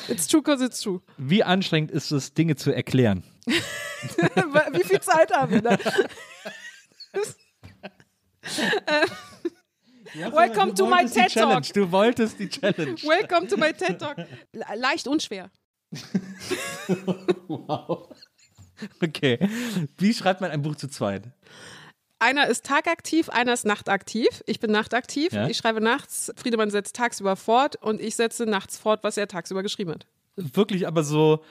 it's 0.09 0.27
true 0.27 0.43
cause 0.43 0.65
it's 0.65 0.81
true. 0.81 1.01
wie 1.19 1.45
anstrengend 1.45 1.91
ist 1.93 2.11
es, 2.11 2.35
Dinge 2.35 2.57
zu 2.57 2.73
erklären? 2.75 3.23
Wie 4.73 4.85
viel 4.85 5.01
Zeit 5.01 5.31
haben 5.33 5.53
wir 5.53 5.63
da? 5.63 5.79
Welcome 10.33 10.75
to 10.75 10.87
my 10.87 11.05
TED 11.07 11.33
Talk. 11.35 11.65
Du 11.73 11.91
wolltest 11.91 12.39
die 12.39 12.49
Challenge. 12.49 12.95
Welcome 13.03 13.49
to 13.49 13.57
my 13.57 13.73
TED 13.73 13.99
Talk. 13.99 14.17
Le- 14.53 14.65
Leicht 14.77 15.07
und 15.09 15.23
schwer. 15.23 15.51
Okay. 19.03 19.41
Wie 19.97 20.15
schreibt 20.15 20.41
man 20.41 20.53
ein 20.53 20.63
Buch 20.63 20.77
zu 20.77 20.87
zweit? 20.87 21.25
Einer 22.21 22.47
ist 22.47 22.65
tagaktiv, 22.65 23.29
einer 23.29 23.53
ist 23.53 23.67
nachtaktiv. 23.67 24.29
Ich 24.47 24.61
bin 24.61 24.71
nachtaktiv. 24.71 25.33
Ja. 25.33 25.49
Ich 25.49 25.57
schreibe 25.57 25.81
nachts. 25.81 26.33
Friedemann 26.37 26.71
setzt 26.71 26.95
tagsüber 26.95 27.35
fort 27.35 27.75
und 27.83 28.01
ich 28.01 28.15
setze 28.15 28.47
nachts 28.47 28.79
fort, 28.79 29.03
was 29.03 29.17
er 29.17 29.27
tagsüber 29.27 29.65
geschrieben 29.65 29.91
hat. 29.91 30.07
Wirklich 30.37 30.87
aber 30.87 31.03
so, 31.03 31.43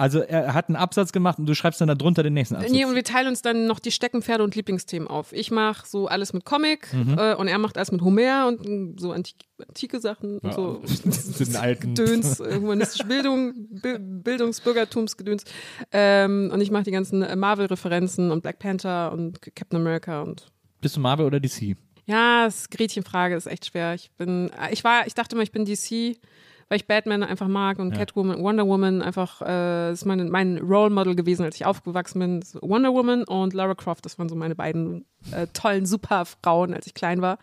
also 0.00 0.20
er 0.20 0.54
hat 0.54 0.68
einen 0.68 0.76
Absatz 0.76 1.12
gemacht 1.12 1.38
und 1.38 1.46
du 1.46 1.54
schreibst 1.54 1.80
dann 1.80 1.88
darunter 1.88 2.22
den 2.22 2.32
nächsten 2.32 2.56
Absatz. 2.56 2.72
Nee, 2.72 2.84
und 2.86 2.94
wir 2.94 3.04
teilen 3.04 3.28
uns 3.28 3.42
dann 3.42 3.66
noch 3.66 3.78
die 3.78 3.90
Steckenpferde 3.90 4.42
und 4.42 4.54
Lieblingsthemen 4.54 5.06
auf. 5.06 5.32
Ich 5.32 5.50
mache 5.50 5.86
so 5.86 6.08
alles 6.08 6.32
mit 6.32 6.44
Comic 6.44 6.92
Mhm. 6.92 7.18
äh, 7.18 7.34
und 7.34 7.48
er 7.48 7.58
macht 7.58 7.76
alles 7.76 7.92
mit 7.92 8.00
Homer 8.02 8.48
und 8.48 8.66
mm, 8.66 8.98
so 8.98 9.12
antik 9.12 9.36
antike 9.68 10.00
Sachen 10.00 10.38
und 10.38 10.54
so. 10.54 10.82
den 11.44 11.56
alten. 11.56 11.94
Gedöns, 11.94 12.40
äh, 12.40 12.56
humanistische 12.58 13.04
Bildung, 13.04 13.52
Bi 13.82 13.98
Bildungs-, 13.98 14.62
Bürgertumsgedöns. 14.62 15.44
Ähm, 15.92 16.50
und 16.52 16.60
ich 16.62 16.70
mache 16.70 16.84
die 16.84 16.90
ganzen 16.92 17.22
äh, 17.22 17.36
Marvel-Referenzen 17.36 18.30
und 18.30 18.40
Black 18.42 18.58
Panther 18.58 19.12
und 19.12 19.40
Captain 19.54 19.78
America 19.78 20.22
und 20.22 20.46
Bist 20.80 20.96
du 20.96 21.00
Marvel 21.00 21.26
oder 21.26 21.40
DC? 21.40 21.76
Ja, 22.06 22.46
das 22.46 22.70
Gretchenfrage 22.70 23.36
ist 23.36 23.46
echt 23.46 23.66
schwer. 23.66 23.94
Ich 23.94 24.10
bin, 24.12 24.50
ich 24.72 24.82
war, 24.82 25.06
ich 25.06 25.14
dachte 25.14 25.36
mal, 25.36 25.42
ich 25.42 25.52
bin 25.52 25.64
DC, 25.66 26.16
weil 26.70 26.76
ich 26.76 26.86
Batman 26.86 27.24
einfach 27.24 27.48
mag 27.48 27.80
und 27.80 27.92
Catwoman, 27.92 28.40
Wonder 28.40 28.64
Woman 28.64 29.02
einfach, 29.02 29.42
äh, 29.42 29.90
ist 29.90 30.06
mein, 30.06 30.30
mein 30.30 30.58
Role 30.58 30.90
Model 30.90 31.16
gewesen, 31.16 31.44
als 31.44 31.56
ich 31.56 31.66
aufgewachsen 31.66 32.20
bin. 32.20 32.44
Wonder 32.62 32.94
Woman 32.94 33.24
und 33.24 33.52
Lara 33.54 33.74
Croft, 33.74 34.04
das 34.04 34.18
waren 34.20 34.28
so 34.28 34.36
meine 34.36 34.54
beiden 34.54 35.04
äh, 35.32 35.48
tollen 35.52 35.84
Superfrauen, 35.84 36.72
als 36.72 36.86
ich 36.86 36.94
klein 36.94 37.22
war. 37.22 37.38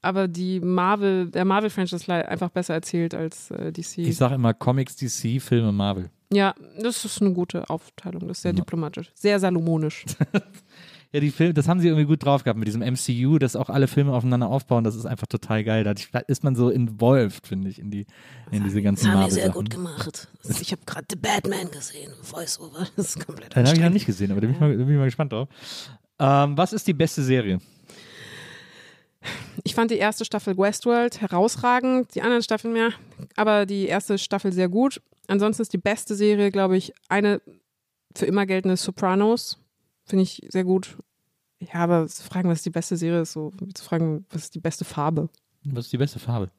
Aber 0.00 0.26
die 0.26 0.58
Marvel, 0.58 1.30
der 1.30 1.44
Marvel-Franchise 1.44 2.10
einfach 2.26 2.48
besser 2.48 2.72
erzählt 2.72 3.14
als 3.14 3.50
äh, 3.50 3.70
DC. 3.70 3.98
Ich 3.98 4.16
sage 4.16 4.36
immer 4.36 4.54
Comics, 4.54 4.96
DC, 4.96 5.40
Filme, 5.42 5.70
Marvel. 5.70 6.08
ja, 6.32 6.54
das 6.80 7.04
ist 7.04 7.20
eine 7.20 7.34
gute 7.34 7.68
Aufteilung. 7.68 8.26
Das 8.26 8.38
ist 8.38 8.42
sehr 8.42 8.54
diplomatisch, 8.54 9.12
sehr 9.14 9.38
salomonisch. 9.38 10.06
Ja, 11.12 11.20
die 11.20 11.30
Filme, 11.30 11.52
das 11.52 11.68
haben 11.68 11.78
sie 11.78 11.88
irgendwie 11.88 12.06
gut 12.06 12.24
drauf 12.24 12.42
gehabt 12.42 12.58
mit 12.58 12.66
diesem 12.66 12.80
MCU, 12.80 13.38
dass 13.38 13.54
auch 13.54 13.68
alle 13.68 13.86
Filme 13.86 14.14
aufeinander 14.14 14.48
aufbauen. 14.48 14.82
Das 14.82 14.96
ist 14.96 15.04
einfach 15.04 15.26
total 15.26 15.62
geil. 15.62 15.84
Da 15.84 15.92
ist 16.26 16.42
man 16.42 16.56
so 16.56 16.70
involved, 16.70 17.46
finde 17.46 17.68
ich, 17.68 17.78
in, 17.78 17.90
die, 17.90 18.06
in 18.50 18.64
diese 18.64 18.80
ganzen 18.80 19.06
Das 19.06 19.14
haben 19.14 19.24
die 19.26 19.30
sehr 19.32 19.50
gut 19.50 19.68
gemacht. 19.68 20.28
Ich 20.60 20.72
habe 20.72 20.82
gerade 20.86 21.06
The 21.10 21.16
Batman 21.16 21.70
gesehen, 21.70 22.12
Voice-Over. 22.22 22.86
Das 22.96 23.16
ist 23.16 23.26
komplett 23.26 23.54
Den 23.54 23.66
habe 23.66 23.76
ich 23.76 23.82
noch 23.82 23.90
nicht 23.90 24.06
gesehen, 24.06 24.30
aber 24.30 24.40
da 24.40 24.46
bin 24.46 24.54
ich 24.54 24.60
mal, 24.60 24.70
da 24.70 24.84
bin 24.84 24.94
ich 24.94 24.98
mal 24.98 25.04
gespannt 25.04 25.32
drauf. 25.32 25.48
Ähm, 26.18 26.56
was 26.56 26.72
ist 26.72 26.86
die 26.86 26.94
beste 26.94 27.22
Serie? 27.22 27.58
Ich 29.64 29.74
fand 29.74 29.90
die 29.90 29.98
erste 29.98 30.24
Staffel 30.24 30.56
Westworld 30.56 31.20
herausragend, 31.20 32.14
die 32.14 32.22
anderen 32.22 32.42
Staffeln 32.42 32.72
mehr, 32.72 32.90
aber 33.36 33.66
die 33.66 33.86
erste 33.86 34.16
Staffel 34.18 34.52
sehr 34.52 34.68
gut. 34.68 35.02
Ansonsten 35.28 35.62
ist 35.62 35.72
die 35.72 35.78
beste 35.78 36.14
Serie, 36.14 36.50
glaube 36.50 36.76
ich, 36.76 36.92
eine 37.08 37.40
für 38.16 38.26
immer 38.26 38.46
geltende 38.46 38.76
Sopranos. 38.76 39.58
Finde 40.12 40.24
ich 40.24 40.42
sehr 40.50 40.64
gut. 40.64 40.98
Ja, 41.58 41.80
aber 41.80 42.06
zu 42.06 42.22
fragen, 42.22 42.50
was 42.50 42.60
die 42.60 42.68
beste 42.68 42.98
Serie 42.98 43.22
ist, 43.22 43.32
so 43.32 43.50
zu 43.72 43.82
fragen, 43.82 44.26
was 44.28 44.42
ist 44.42 44.54
die 44.54 44.60
beste 44.60 44.84
Farbe? 44.84 45.30
Was 45.64 45.86
ist 45.86 45.92
die 45.94 45.96
beste 45.96 46.18
Farbe? 46.18 46.50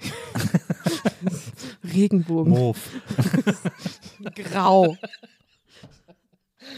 Regenbogen. 1.84 2.52
Mauve. 2.52 2.80
Grau. 4.34 4.96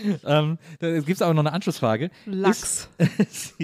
ähm, 0.24 0.58
da 0.78 0.92
gibt 1.00 1.08
es 1.08 1.22
aber 1.22 1.32
noch 1.32 1.40
eine 1.40 1.54
Anschlussfrage. 1.54 2.10
Lachs. 2.26 2.90
Ist, 3.16 3.56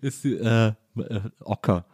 ist 0.00 0.24
äh, 0.24 0.72
äh, 1.02 1.20
Ocker. 1.40 1.86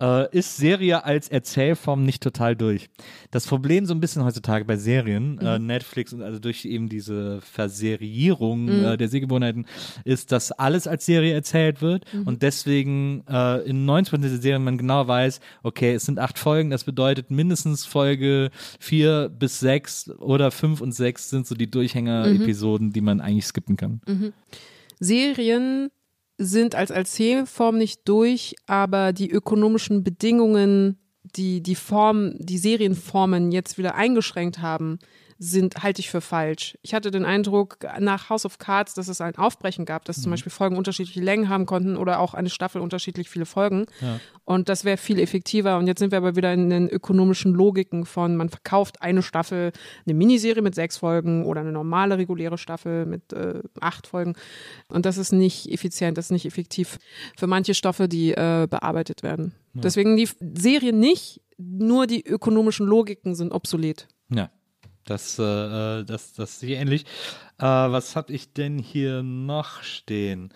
Äh, 0.00 0.36
ist 0.36 0.56
Serie 0.56 1.04
als 1.04 1.28
Erzählform 1.28 2.04
nicht 2.04 2.22
total 2.22 2.56
durch? 2.56 2.88
Das 3.30 3.46
Problem 3.46 3.86
so 3.86 3.94
ein 3.94 4.00
bisschen 4.00 4.24
heutzutage 4.24 4.64
bei 4.64 4.76
Serien, 4.76 5.38
äh, 5.38 5.58
Netflix 5.58 6.12
und 6.12 6.22
also 6.22 6.38
durch 6.38 6.64
eben 6.64 6.88
diese 6.88 7.40
Verserierung 7.40 8.68
äh, 8.68 8.96
der 8.96 9.08
Sehgewohnheiten, 9.08 9.66
ist, 10.04 10.32
dass 10.32 10.52
alles 10.52 10.86
als 10.86 11.06
Serie 11.06 11.34
erzählt 11.34 11.82
wird 11.82 12.04
und 12.24 12.42
deswegen 12.42 13.24
äh, 13.28 13.60
in 13.62 13.88
90% 13.88 14.18
der 14.18 14.30
Serien 14.30 14.64
man 14.64 14.78
genau 14.78 15.06
weiß, 15.06 15.40
okay, 15.62 15.94
es 15.94 16.04
sind 16.04 16.18
acht 16.18 16.38
Folgen, 16.38 16.70
das 16.70 16.84
bedeutet 16.84 17.30
mindestens 17.30 17.86
Folge 17.86 18.50
vier 18.78 19.28
bis 19.28 19.60
sechs 19.60 20.10
oder 20.10 20.50
fünf 20.50 20.80
und 20.80 20.92
sechs 20.92 21.30
sind 21.30 21.46
so 21.46 21.54
die 21.54 21.70
Durchhänger-Episoden, 21.70 22.92
die 22.92 23.00
man 23.00 23.20
eigentlich 23.20 23.46
skippen 23.46 23.76
kann. 23.76 24.00
Serien 25.00 25.90
sind 26.38 26.74
als 26.74 26.90
Erzählform 26.90 27.78
nicht 27.78 28.00
durch, 28.08 28.54
aber 28.66 29.12
die 29.12 29.30
ökonomischen 29.30 30.02
Bedingungen, 30.02 30.98
die 31.22 31.62
die 31.62 31.74
Form, 31.74 32.34
die 32.38 32.58
Serienformen 32.58 33.52
jetzt 33.52 33.78
wieder 33.78 33.94
eingeschränkt 33.94 34.58
haben, 34.58 34.98
sind, 35.38 35.82
halte 35.82 36.00
ich 36.00 36.10
für 36.10 36.20
falsch. 36.20 36.78
Ich 36.82 36.94
hatte 36.94 37.10
den 37.10 37.24
Eindruck 37.24 37.78
nach 37.98 38.30
House 38.30 38.46
of 38.46 38.58
Cards, 38.58 38.94
dass 38.94 39.08
es 39.08 39.20
ein 39.20 39.36
Aufbrechen 39.36 39.84
gab, 39.84 40.04
dass 40.04 40.22
zum 40.22 40.30
Beispiel 40.30 40.52
Folgen 40.52 40.76
unterschiedliche 40.76 41.20
Längen 41.20 41.48
haben 41.48 41.66
konnten 41.66 41.96
oder 41.96 42.20
auch 42.20 42.34
eine 42.34 42.50
Staffel 42.50 42.80
unterschiedlich 42.80 43.28
viele 43.28 43.46
Folgen. 43.46 43.86
Und 44.44 44.68
das 44.68 44.84
wäre 44.84 44.96
viel 44.96 45.18
effektiver. 45.18 45.78
Und 45.78 45.86
jetzt 45.86 45.98
sind 45.98 46.10
wir 46.10 46.18
aber 46.18 46.36
wieder 46.36 46.52
in 46.52 46.70
den 46.70 46.88
ökonomischen 46.88 47.54
Logiken 47.54 48.06
von, 48.06 48.36
man 48.36 48.48
verkauft 48.48 49.02
eine 49.02 49.22
Staffel, 49.22 49.72
eine 50.06 50.14
Miniserie 50.14 50.62
mit 50.62 50.74
sechs 50.74 50.98
Folgen 50.98 51.44
oder 51.44 51.62
eine 51.62 51.72
normale 51.72 52.18
reguläre 52.18 52.58
Staffel 52.58 53.06
mit 53.06 53.32
äh, 53.32 53.62
acht 53.80 54.06
Folgen. 54.06 54.34
Und 54.88 55.06
das 55.06 55.18
ist 55.18 55.32
nicht 55.32 55.70
effizient, 55.70 56.18
das 56.18 56.26
ist 56.26 56.32
nicht 56.32 56.46
effektiv 56.46 56.98
für 57.36 57.46
manche 57.46 57.74
Stoffe, 57.74 58.08
die 58.08 58.32
äh, 58.32 58.66
bearbeitet 58.68 59.22
werden. 59.22 59.54
Deswegen 59.74 60.16
die 60.16 60.28
Serien 60.54 61.00
nicht, 61.00 61.40
nur 61.58 62.06
die 62.06 62.24
ökonomischen 62.24 62.86
Logiken 62.86 63.34
sind 63.34 63.52
obsolet. 63.52 64.06
Ja, 64.30 64.50
das, 65.04 65.38
äh, 65.38 66.04
das, 66.04 66.32
das 66.32 66.60
sehe 66.60 66.74
ich 66.74 66.80
ähnlich. 66.80 67.04
Äh, 67.58 67.64
was 67.64 68.16
habe 68.16 68.32
ich 68.32 68.52
denn 68.52 68.78
hier 68.78 69.22
noch 69.22 69.82
stehen? 69.82 70.52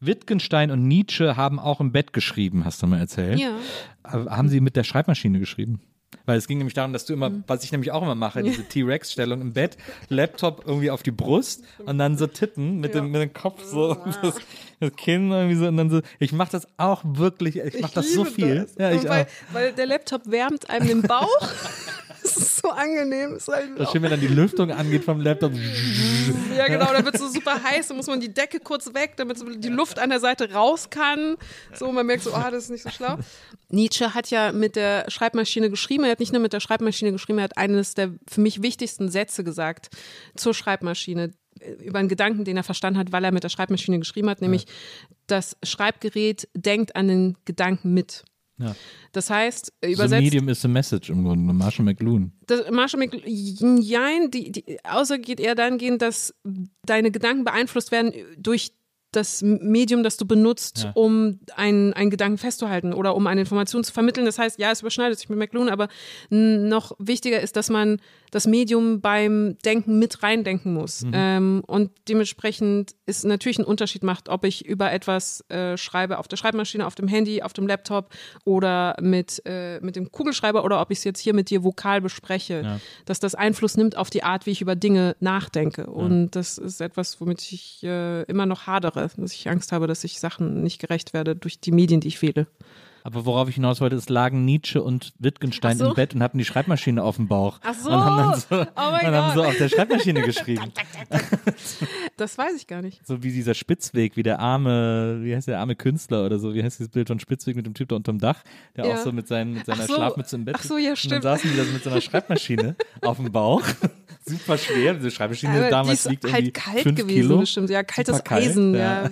Wittgenstein 0.00 0.70
und 0.70 0.86
Nietzsche 0.86 1.36
haben 1.36 1.58
auch 1.58 1.80
im 1.80 1.92
Bett 1.92 2.12
geschrieben, 2.12 2.64
hast 2.64 2.82
du 2.82 2.86
mal 2.86 3.00
erzählt. 3.00 3.38
Ja. 3.40 3.56
Äh, 4.04 4.30
Haben 4.30 4.48
sie 4.48 4.60
mit 4.60 4.76
der 4.76 4.84
Schreibmaschine 4.84 5.40
geschrieben? 5.40 5.80
Weil 6.28 6.36
es 6.36 6.46
ging 6.46 6.58
nämlich 6.58 6.74
darum, 6.74 6.92
dass 6.92 7.06
du 7.06 7.14
immer, 7.14 7.32
was 7.46 7.64
ich 7.64 7.72
nämlich 7.72 7.90
auch 7.90 8.02
immer 8.02 8.14
mache, 8.14 8.42
diese 8.42 8.62
T-Rex-Stellung 8.68 9.40
im 9.40 9.54
Bett, 9.54 9.78
Laptop 10.10 10.64
irgendwie 10.66 10.90
auf 10.90 11.02
die 11.02 11.10
Brust 11.10 11.64
und 11.86 11.96
dann 11.96 12.18
so 12.18 12.26
tippen 12.26 12.80
mit, 12.80 12.94
dem, 12.94 13.10
mit 13.10 13.22
dem 13.22 13.32
Kopf 13.32 13.64
so, 13.64 13.94
das, 13.94 14.36
das 14.78 14.92
Kinn 14.98 15.30
irgendwie 15.30 15.56
so 15.56 15.66
und 15.66 15.78
dann 15.78 15.88
so. 15.88 16.02
Ich 16.18 16.32
mache 16.32 16.52
das 16.52 16.68
auch 16.76 17.02
wirklich, 17.02 17.56
ich 17.56 17.80
mache 17.80 17.94
das 17.94 18.12
so 18.12 18.26
viel. 18.26 18.56
das. 18.56 18.74
Ja, 18.78 18.90
ich 18.90 19.08
weil, 19.08 19.22
auch. 19.24 19.54
weil 19.54 19.72
der 19.72 19.86
Laptop 19.86 20.30
wärmt 20.30 20.68
einem 20.68 20.86
den 20.86 21.00
Bauch. 21.00 21.40
das 22.22 22.36
ist 22.36 22.58
so 22.58 22.68
angenehm. 22.68 23.36
Ist 23.36 23.48
halt 23.48 23.78
Das 23.78 23.90
schön, 23.90 24.02
wenn 24.02 24.10
dann 24.10 24.20
die 24.20 24.26
Lüftung 24.26 24.70
angeht 24.70 25.04
vom 25.04 25.20
Laptop. 25.20 25.52
Ja, 26.56 26.66
genau, 26.66 26.92
da 26.92 27.04
wird 27.04 27.14
es 27.14 27.20
so 27.20 27.28
super 27.28 27.62
heiß, 27.62 27.88
da 27.88 27.94
muss 27.94 28.08
man 28.08 28.20
die 28.20 28.34
Decke 28.34 28.58
kurz 28.58 28.92
weg, 28.92 29.12
damit 29.16 29.38
die 29.62 29.68
Luft 29.68 30.00
an 30.00 30.10
der 30.10 30.18
Seite 30.18 30.52
raus 30.52 30.90
kann. 30.90 31.36
So, 31.72 31.92
man 31.92 32.04
merkt 32.04 32.24
so, 32.24 32.34
ah, 32.34 32.50
das 32.50 32.64
ist 32.64 32.70
nicht 32.70 32.82
so 32.82 32.90
schlau. 32.90 33.16
Nietzsche 33.70 34.12
hat 34.12 34.30
ja 34.30 34.50
mit 34.50 34.74
der 34.74 35.08
Schreibmaschine 35.08 35.70
geschrieben, 35.70 36.04
er 36.04 36.17
hat 36.18 36.20
nicht 36.20 36.32
nur 36.32 36.42
mit 36.42 36.52
der 36.52 36.60
Schreibmaschine 36.60 37.12
geschrieben, 37.12 37.38
er 37.38 37.44
hat 37.44 37.56
eines 37.56 37.94
der 37.94 38.12
für 38.28 38.40
mich 38.40 38.62
wichtigsten 38.62 39.08
Sätze 39.08 39.44
gesagt 39.44 39.90
zur 40.36 40.52
Schreibmaschine 40.52 41.32
äh, 41.60 41.72
über 41.84 41.98
einen 42.00 42.08
Gedanken, 42.08 42.44
den 42.44 42.56
er 42.56 42.64
verstanden 42.64 42.98
hat, 42.98 43.12
weil 43.12 43.24
er 43.24 43.32
mit 43.32 43.44
der 43.44 43.48
Schreibmaschine 43.48 43.98
geschrieben 43.98 44.28
hat, 44.28 44.42
nämlich 44.42 44.66
das 45.26 45.56
Schreibgerät 45.62 46.48
denkt 46.54 46.96
an 46.96 47.08
den 47.08 47.36
Gedanken 47.44 47.94
mit. 47.94 48.24
Ja. 48.60 48.74
Das 49.12 49.30
heißt, 49.30 49.72
The 49.84 49.92
übersetzt, 49.92 50.24
medium 50.24 50.48
is 50.48 50.60
the 50.60 50.68
message 50.68 51.10
im 51.10 51.22
Grunde. 51.22 51.52
Marshall 51.52 51.84
McLuhan. 51.84 52.32
das 52.46 52.68
Marshall 52.72 52.98
McLuhan, 52.98 54.32
die, 54.32 54.50
die 54.50 54.84
Aussage 54.84 55.22
geht 55.22 55.38
eher 55.38 55.54
dahingehend, 55.54 56.02
dass 56.02 56.34
deine 56.84 57.12
Gedanken 57.12 57.44
beeinflusst 57.44 57.92
werden 57.92 58.12
durch 58.36 58.72
das 59.12 59.42
Medium, 59.42 60.02
das 60.02 60.16
du 60.18 60.26
benutzt, 60.26 60.84
Ja. 60.84 60.90
um 60.94 61.40
einen, 61.56 61.94
einen 61.94 62.10
Gedanken 62.10 62.36
festzuhalten 62.38 62.92
oder 62.92 63.14
um 63.14 63.26
eine 63.26 63.40
Information 63.40 63.82
zu 63.82 63.92
vermitteln. 63.92 64.26
Das 64.26 64.38
heißt, 64.38 64.58
ja, 64.58 64.70
es 64.70 64.80
überschneidet 64.80 65.18
sich 65.18 65.28
mit 65.28 65.38
McLuhan, 65.38 65.70
aber 65.70 65.88
noch 66.30 66.92
wichtiger 66.98 67.40
ist, 67.40 67.56
dass 67.56 67.70
man 67.70 68.00
das 68.30 68.46
Medium 68.46 69.00
beim 69.00 69.56
Denken 69.64 69.98
mit 69.98 70.22
reindenken 70.22 70.72
muss. 70.74 71.02
Mhm. 71.02 71.10
Ähm, 71.14 71.62
und 71.66 71.90
dementsprechend 72.08 72.94
ist 73.06 73.24
natürlich 73.24 73.58
ein 73.58 73.64
Unterschied 73.64 74.02
macht, 74.02 74.28
ob 74.28 74.44
ich 74.44 74.66
über 74.66 74.92
etwas 74.92 75.44
äh, 75.48 75.76
schreibe 75.76 76.18
auf 76.18 76.28
der 76.28 76.36
Schreibmaschine, 76.36 76.86
auf 76.86 76.94
dem 76.94 77.08
Handy, 77.08 77.42
auf 77.42 77.52
dem 77.52 77.66
Laptop 77.66 78.10
oder 78.44 78.96
mit, 79.00 79.42
äh, 79.46 79.80
mit 79.80 79.96
dem 79.96 80.10
Kugelschreiber 80.12 80.64
oder 80.64 80.80
ob 80.80 80.90
ich 80.90 80.98
es 80.98 81.04
jetzt 81.04 81.20
hier 81.20 81.34
mit 81.34 81.50
dir 81.50 81.64
vokal 81.64 82.00
bespreche, 82.00 82.62
Ja. 82.64 82.80
dass 83.06 83.20
das 83.20 83.34
Einfluss 83.34 83.76
nimmt 83.76 83.96
auf 83.96 84.10
die 84.10 84.22
Art, 84.22 84.46
wie 84.46 84.50
ich 84.50 84.60
über 84.60 84.76
Dinge 84.76 85.16
nachdenke. 85.20 85.86
Und 85.86 86.30
das 86.32 86.58
ist 86.58 86.80
etwas, 86.80 87.20
womit 87.20 87.40
ich 87.52 87.82
äh, 87.82 88.22
immer 88.24 88.46
noch 88.46 88.66
hadere, 88.66 89.10
dass 89.16 89.32
ich 89.32 89.48
Angst 89.48 89.72
habe, 89.72 89.86
dass 89.86 90.04
ich 90.04 90.20
Sachen 90.20 90.62
nicht 90.62 90.80
gerecht 90.80 91.12
werde 91.14 91.34
durch 91.36 91.60
die 91.60 91.72
Medien, 91.72 92.00
die 92.00 92.08
ich 92.08 92.22
wähle. 92.22 92.46
Aber 93.08 93.24
worauf 93.24 93.48
ich 93.48 93.54
hinaus 93.54 93.80
wollte, 93.80 93.96
es 93.96 94.10
lagen 94.10 94.44
Nietzsche 94.44 94.82
und 94.82 95.14
Wittgenstein 95.18 95.78
so. 95.78 95.88
im 95.88 95.94
Bett 95.94 96.14
und 96.14 96.22
hatten 96.22 96.36
die 96.36 96.44
Schreibmaschine 96.44 97.02
auf 97.02 97.16
dem 97.16 97.26
Bauch. 97.26 97.58
Ach 97.62 97.72
so. 97.72 97.88
Und 97.88 97.96
haben 97.96 98.16
dann 98.18 98.38
so, 98.38 98.46
Oh 98.50 99.06
und 99.06 99.14
haben 99.14 99.34
so 99.34 99.44
auf 99.44 99.56
der 99.56 99.70
Schreibmaschine 99.70 100.20
geschrieben. 100.22 100.70
Das 102.16 102.36
weiß 102.36 102.54
ich 102.56 102.66
gar 102.66 102.82
nicht. 102.82 103.06
So 103.06 103.22
wie 103.22 103.30
dieser 103.30 103.54
Spitzweg, 103.54 104.16
wie 104.16 104.24
der 104.24 104.40
arme, 104.40 105.20
wie 105.22 105.34
heißt 105.36 105.46
der 105.46 105.60
arme 105.60 105.76
Künstler 105.76 106.26
oder 106.26 106.38
so, 106.40 106.52
wie 106.52 106.62
heißt 106.64 106.80
dieses 106.80 106.90
Bild 106.90 107.06
von 107.08 107.20
Spitzweg 107.20 107.54
mit 107.54 107.64
dem 107.64 107.74
Typ 107.74 107.88
da 107.90 107.96
unterm 107.96 108.18
Dach, 108.18 108.42
der 108.76 108.86
Ja. 108.86 108.94
auch 108.94 108.98
so 108.98 109.12
mit, 109.12 109.28
seinen, 109.28 109.54
mit 109.54 109.66
seiner 109.66 109.86
so. 109.86 109.94
Schlafmütze 109.94 110.34
im 110.36 110.44
Bett 110.44 110.56
Ach 110.58 110.62
so, 110.64 110.76
ja, 110.78 110.90
Und 110.90 110.96
stimmt. 110.98 111.12
dann 111.12 111.22
saßen 111.22 111.50
die 111.50 111.56
da 111.56 111.62
mit 111.64 111.84
so 111.84 111.90
einer 111.90 112.00
Schreibmaschine 112.00 112.74
auf 113.02 113.18
dem 113.18 113.30
Bauch. 113.30 113.62
Super 114.26 114.58
schwer, 114.58 114.94
diese 114.94 115.12
Schreibmaschine 115.12 115.52
Aber 115.58 115.70
damals 115.70 116.02
die 116.02 116.08
liegt 116.10 116.24
ist 116.24 116.30
irgendwie 116.34 116.44
halt 116.46 116.54
kalt 116.54 116.82
fünf 116.82 116.98
gewesen, 116.98 117.20
Kilo. 117.20 117.38
bestimmt. 117.38 117.70
Ja, 117.70 117.82
kaltes 117.84 118.24
kalt, 118.24 118.48
Eisen. 118.48 118.74
ja. 118.74 119.04
Ja. 119.04 119.10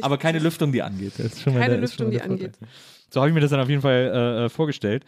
Aber 0.00 0.16
keine 0.18 0.38
Lüftung, 0.38 0.72
die 0.72 0.82
angeht. 0.82 1.12
Keine 1.44 1.68
der, 1.68 1.78
Lüftung, 1.78 2.10
die 2.10 2.20
angeht. 2.22 2.54
So 3.10 3.20
habe 3.20 3.28
ich 3.30 3.34
mir 3.34 3.40
das 3.40 3.50
dann 3.50 3.60
auf 3.60 3.68
jeden 3.68 3.82
Fall 3.82 4.12
äh, 4.14 4.44
äh, 4.44 4.48
vorgestellt. 4.48 5.04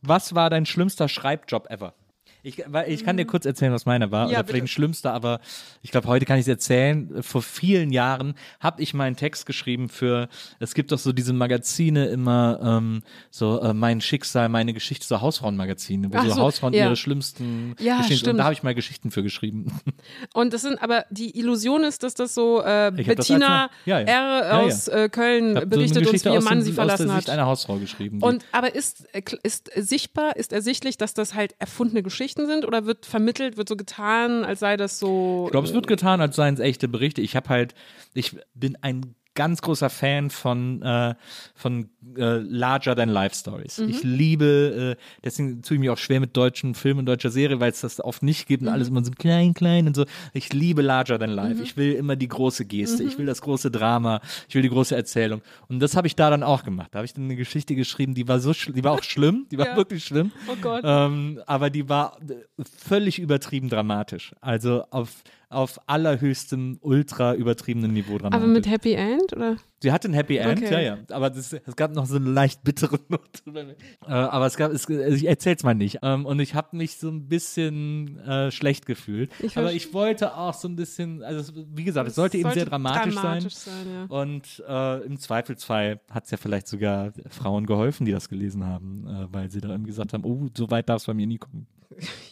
Was 0.00 0.34
war 0.34 0.50
dein 0.50 0.66
schlimmster 0.66 1.08
Schreibjob 1.08 1.70
ever? 1.70 1.94
Ich, 2.44 2.62
ich 2.88 3.04
kann 3.04 3.16
dir 3.16 3.24
kurz 3.24 3.46
erzählen, 3.46 3.72
was 3.72 3.86
meiner 3.86 4.10
war. 4.10 4.26
Mhm. 4.26 4.32
Ja, 4.32 4.38
Oder 4.40 4.48
vielleicht 4.48 4.64
ein 4.64 4.68
schlimmster, 4.68 5.12
aber 5.12 5.40
ich 5.82 5.90
glaube, 5.92 6.08
heute 6.08 6.24
kann 6.26 6.36
ich 6.38 6.42
es 6.42 6.48
erzählen. 6.48 7.22
Vor 7.22 7.40
vielen 7.42 7.92
Jahren 7.92 8.34
habe 8.58 8.82
ich 8.82 8.94
mal 8.94 9.04
einen 9.04 9.16
Text 9.16 9.46
geschrieben 9.46 9.88
für, 9.88 10.28
es 10.58 10.74
gibt 10.74 10.90
doch 10.92 10.98
so 10.98 11.12
diese 11.12 11.32
Magazine 11.32 12.06
immer, 12.06 12.58
ähm, 12.62 13.02
so 13.30 13.60
äh, 13.60 13.72
mein 13.72 14.00
Schicksal, 14.00 14.48
meine 14.48 14.72
Geschichte, 14.74 15.06
so 15.06 15.20
Hausfrauenmagazine, 15.20 16.12
wo 16.12 16.16
Ach 16.16 16.26
so, 16.26 16.36
Hausfrauen 16.36 16.72
ja. 16.74 16.86
ihre 16.86 16.96
schlimmsten 16.96 17.76
Ja, 17.78 17.98
Geschichten. 17.98 18.12
Und 18.12 18.18
stimmt. 18.18 18.38
da 18.40 18.44
habe 18.44 18.54
ich 18.54 18.62
mal 18.64 18.74
Geschichten 18.74 19.10
für 19.12 19.22
geschrieben. 19.22 19.78
Und 20.34 20.52
das 20.52 20.62
sind 20.62 20.82
aber 20.82 21.04
die 21.10 21.38
Illusion 21.38 21.84
ist, 21.84 22.02
dass 22.02 22.14
das 22.14 22.34
so 22.34 22.60
äh, 22.62 22.90
Bettina 22.90 23.70
ja. 23.84 24.00
R. 24.00 24.58
Aus 24.62 24.88
äh, 24.88 25.08
Köln 25.08 25.50
Ich 25.50 25.56
hab 25.56 25.62
so 25.64 25.68
berichtet 25.70 25.98
uns, 25.98 26.06
Geschichte 26.06 26.28
wie 26.30 26.32
ihr 26.34 26.38
aus 26.38 26.44
Mann 26.44 26.58
dem- 26.58 26.64
sie 26.64 26.70
aus 26.70 26.74
verlassen 26.74 27.06
der 27.06 27.16
Sicht 27.16 27.28
hat. 27.28 27.34
einer 27.34 27.46
Hausfrau 27.46 27.76
geschrieben. 27.76 28.20
Und 28.20 28.44
aber 28.50 28.74
ist, 28.74 29.06
äh, 29.14 29.22
ist 29.44 29.70
sichtbar, 29.76 30.36
ist 30.36 30.52
ersichtlich, 30.52 30.96
dass 30.96 31.14
das 31.14 31.34
halt 31.34 31.54
erfundene 31.60 32.02
Geschichten 32.34 32.46
sind 32.46 32.66
oder 32.66 32.86
wird 32.86 33.06
vermittelt, 33.06 33.56
wird 33.56 33.68
so 33.68 33.76
getan, 33.76 34.44
als 34.44 34.60
sei 34.60 34.76
das 34.76 34.98
so. 34.98 35.44
Ich 35.46 35.52
glaube, 35.52 35.66
es 35.66 35.74
wird 35.74 35.86
getan, 35.86 36.20
als 36.20 36.36
seien 36.36 36.54
es 36.54 36.60
echte 36.60 36.88
Berichte. 36.88 37.20
Ich 37.20 37.36
habe 37.36 37.48
halt, 37.48 37.74
ich 38.14 38.36
bin 38.54 38.76
ein 38.80 39.14
ganz 39.34 39.62
großer 39.62 39.88
Fan 39.90 40.30
von, 40.30 40.82
äh, 40.82 41.14
von 41.54 41.88
äh, 42.16 42.36
Larger 42.38 42.94
Than 42.96 43.08
Life 43.08 43.34
Stories. 43.34 43.78
Mhm. 43.78 43.88
Ich 43.88 44.02
liebe, 44.02 44.96
äh, 44.98 45.02
deswegen 45.24 45.62
tue 45.62 45.76
ich 45.76 45.80
mich 45.80 45.90
auch 45.90 45.98
schwer 45.98 46.20
mit 46.20 46.36
deutschen 46.36 46.74
Filmen 46.74 47.00
und 47.00 47.06
deutscher 47.06 47.30
Serie, 47.30 47.58
weil 47.60 47.70
es 47.70 47.80
das 47.80 48.00
oft 48.02 48.22
nicht 48.22 48.46
gibt 48.46 48.62
und 48.62 48.68
Mhm. 48.68 48.74
alles 48.74 48.88
immer 48.88 49.04
so 49.04 49.10
klein, 49.12 49.54
klein 49.54 49.86
und 49.86 49.96
so. 49.96 50.04
Ich 50.34 50.52
liebe 50.52 50.82
Larger 50.82 51.18
Than 51.18 51.30
Life. 51.30 51.62
Ich 51.62 51.76
will 51.76 51.92
immer 51.92 52.16
die 52.16 52.28
große 52.28 52.64
Geste. 52.66 53.02
Mhm. 53.02 53.08
Ich 53.08 53.18
will 53.18 53.26
das 53.26 53.40
große 53.40 53.70
Drama. 53.70 54.20
Ich 54.48 54.54
will 54.54 54.62
die 54.62 54.68
große 54.68 54.94
Erzählung. 54.94 55.40
Und 55.68 55.80
das 55.80 55.96
habe 55.96 56.06
ich 56.06 56.16
da 56.16 56.28
dann 56.30 56.42
auch 56.42 56.62
gemacht. 56.64 56.88
Da 56.92 56.98
habe 56.98 57.06
ich 57.06 57.14
dann 57.14 57.24
eine 57.24 57.36
Geschichte 57.36 57.74
geschrieben, 57.74 58.14
die 58.14 58.28
war 58.28 58.38
so, 58.40 58.52
die 58.52 58.84
war 58.84 58.92
auch 58.92 59.02
schlimm. 59.02 59.46
Die 59.50 59.58
war 59.58 59.66
Ja. 59.68 59.76
wirklich 59.76 60.04
schlimm. 60.04 60.30
Oh 60.48 60.56
Gott. 60.60 60.82
Ähm, 60.84 61.40
aber 61.46 61.70
die 61.70 61.88
war 61.88 62.18
äh, 62.28 62.34
völlig 62.62 63.18
übertrieben 63.18 63.68
dramatisch. 63.68 64.34
Also 64.40 64.84
auf, 64.90 65.22
auf 65.52 65.80
allerhöchstem, 65.86 66.78
ultra 66.80 67.34
übertriebenen 67.34 67.92
Niveau 67.92 68.18
dramatisch. 68.18 68.42
aber 68.42 68.46
mit 68.46 68.68
Happy 68.68 68.92
End 68.94 69.32
oder? 69.32 69.56
Sie 69.80 69.90
hatte 69.90 70.08
ein 70.08 70.14
Happy 70.14 70.36
End, 70.36 70.62
Okay. 70.62 70.72
ja, 70.72 70.80
ja. 70.80 70.98
Aber 71.10 71.28
das, 71.28 71.52
es 71.52 71.76
gab 71.76 71.92
noch 71.92 72.06
so 72.06 72.16
eine 72.16 72.30
leicht 72.30 72.62
bittere 72.62 72.98
Note. 73.08 73.76
Äh, 74.06 74.12
aber 74.12 74.46
es 74.46 74.56
gab, 74.56 74.70
es, 74.72 74.86
also 74.88 75.16
ich 75.16 75.26
erzähl's 75.26 75.64
mal 75.64 75.74
nicht. 75.74 75.98
Ähm, 76.02 76.24
und 76.24 76.38
ich 76.38 76.54
habe 76.54 76.76
mich 76.76 76.96
so 76.98 77.08
ein 77.08 77.26
bisschen 77.26 78.18
äh, 78.20 78.50
schlecht 78.52 78.86
gefühlt. 78.86 79.32
Ich 79.40 79.56
aber 79.58 79.72
ich 79.72 79.92
wollte 79.92 80.36
auch 80.36 80.54
so 80.54 80.68
ein 80.68 80.76
bisschen, 80.76 81.22
also 81.24 81.52
wie 81.74 81.84
gesagt, 81.84 82.08
es 82.08 82.14
sollte, 82.14 82.38
eben 82.38 82.50
sehr 82.52 82.66
dramatisch, 82.66 83.14
dramatisch 83.14 83.54
sein. 83.54 83.84
sein. 83.84 83.94
ja. 84.08 84.16
Und 84.16 84.62
äh, 84.68 85.04
im 85.04 85.18
Zweifelsfall 85.18 86.00
hat 86.10 86.24
es 86.24 86.30
ja 86.30 86.36
vielleicht 86.36 86.68
sogar 86.68 87.12
Frauen 87.28 87.66
geholfen, 87.66 88.04
die 88.06 88.12
das 88.12 88.28
gelesen 88.28 88.64
haben, 88.64 89.06
äh, 89.08 89.26
weil 89.34 89.50
sie 89.50 89.60
da 89.60 89.70
irgendwie 89.70 89.90
gesagt 89.90 90.12
haben, 90.12 90.24
oh, 90.24 90.46
so 90.56 90.70
weit 90.70 90.88
darf 90.88 91.00
es 91.02 91.06
bei 91.06 91.14
mir 91.14 91.26
nie 91.26 91.38
kommen. 91.38 91.66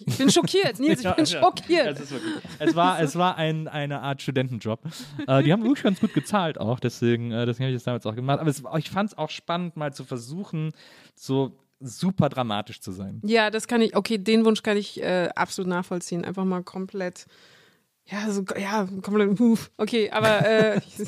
Ich 0.06 0.18
bin 0.18 0.30
schockiert, 0.30 0.78
Nils, 0.78 0.98
ich 1.00 1.04
Ja, 1.04 1.12
bin 1.12 1.24
ja. 1.24 1.40
schockiert. 1.40 1.98
Wirklich, 1.98 2.20
es 2.58 2.74
war, 2.74 3.00
es 3.00 3.16
war 3.16 3.36
ein, 3.36 3.68
eine 3.68 4.00
Art 4.00 4.22
Studentenjob. 4.22 4.80
Äh, 5.26 5.42
die 5.42 5.52
haben 5.52 5.62
wirklich 5.62 5.82
ganz 5.82 6.00
gut 6.00 6.14
gezahlt 6.14 6.58
auch, 6.58 6.80
deswegen, 6.80 7.32
äh, 7.32 7.46
deswegen 7.46 7.64
habe 7.66 7.72
ich 7.72 7.76
das 7.76 7.84
damals 7.84 8.06
auch 8.06 8.14
gemacht. 8.14 8.40
Aber 8.40 8.50
es, 8.50 8.62
ich 8.78 8.90
fand 8.90 9.10
es 9.12 9.18
auch 9.18 9.30
spannend, 9.30 9.76
mal 9.76 9.92
zu 9.92 10.04
versuchen, 10.04 10.72
so 11.14 11.52
super 11.80 12.28
dramatisch 12.28 12.80
zu 12.80 12.92
sein. 12.92 13.20
Ja, 13.24 13.50
das 13.50 13.66
kann 13.66 13.80
ich, 13.80 13.96
okay, 13.96 14.18
den 14.18 14.44
Wunsch 14.44 14.62
kann 14.62 14.76
ich 14.76 15.00
äh, 15.02 15.28
absolut 15.34 15.68
nachvollziehen. 15.68 16.24
Einfach 16.24 16.44
mal 16.44 16.62
komplett, 16.62 17.26
ja, 18.06 18.30
so, 18.30 18.44
ja, 18.58 18.88
komplett, 19.02 19.38
okay, 19.76 20.10
aber 20.10 20.44
äh, 20.44 20.78
ich, 20.88 20.98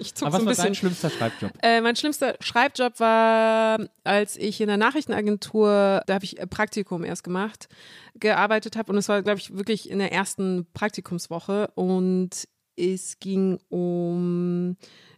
ich 0.00 0.14
zuck 0.14 0.28
Aber 0.28 0.40
so 0.40 0.46
was 0.46 0.58
ein 0.58 0.58
war 0.58 0.64
dein 0.64 0.72
bisschen. 0.72 0.74
schlimmster 0.74 1.10
Schreibjob? 1.10 1.52
Äh, 1.62 1.80
mein 1.80 1.96
schlimmster 1.96 2.34
Schreibjob 2.40 2.98
war, 2.98 3.78
als 4.04 4.36
ich 4.36 4.60
in 4.60 4.68
der 4.68 4.78
Nachrichtenagentur, 4.78 6.02
da 6.06 6.14
habe 6.14 6.24
ich 6.24 6.38
äh, 6.38 6.46
Praktikum 6.46 7.04
erst 7.04 7.24
gemacht, 7.24 7.68
gearbeitet 8.14 8.76
habe 8.76 8.90
und 8.92 8.98
es 8.98 9.08
war, 9.08 9.22
glaube 9.22 9.38
ich, 9.38 9.54
wirklich 9.56 9.90
in 9.90 9.98
der 9.98 10.12
ersten 10.12 10.66
Praktikumswoche 10.72 11.70
und 11.74 12.48
es 12.76 13.18
ging 13.18 13.58
um, 13.68 14.76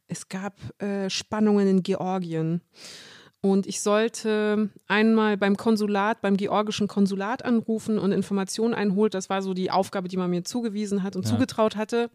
es 0.08 0.28
gab 0.28 0.56
äh, 0.82 1.08
Spannungen 1.08 1.68
in 1.68 1.82
Georgien. 1.82 2.62
Und 3.44 3.66
ich 3.66 3.80
sollte 3.80 4.70
einmal 4.86 5.36
beim 5.36 5.56
Konsulat, 5.56 6.20
beim 6.22 6.36
georgischen 6.36 6.86
Konsulat 6.86 7.44
anrufen 7.44 7.98
und 7.98 8.12
Informationen 8.12 8.72
einholen. 8.72 9.10
Das 9.10 9.28
war 9.30 9.42
so 9.42 9.52
die 9.52 9.70
Aufgabe, 9.72 10.06
die 10.08 10.16
man 10.16 10.30
mir 10.30 10.44
zugewiesen 10.44 11.02
hat 11.02 11.16
und 11.16 11.24
Ja. 11.24 11.30
zugetraut 11.32 11.74
hatte. 11.76 12.08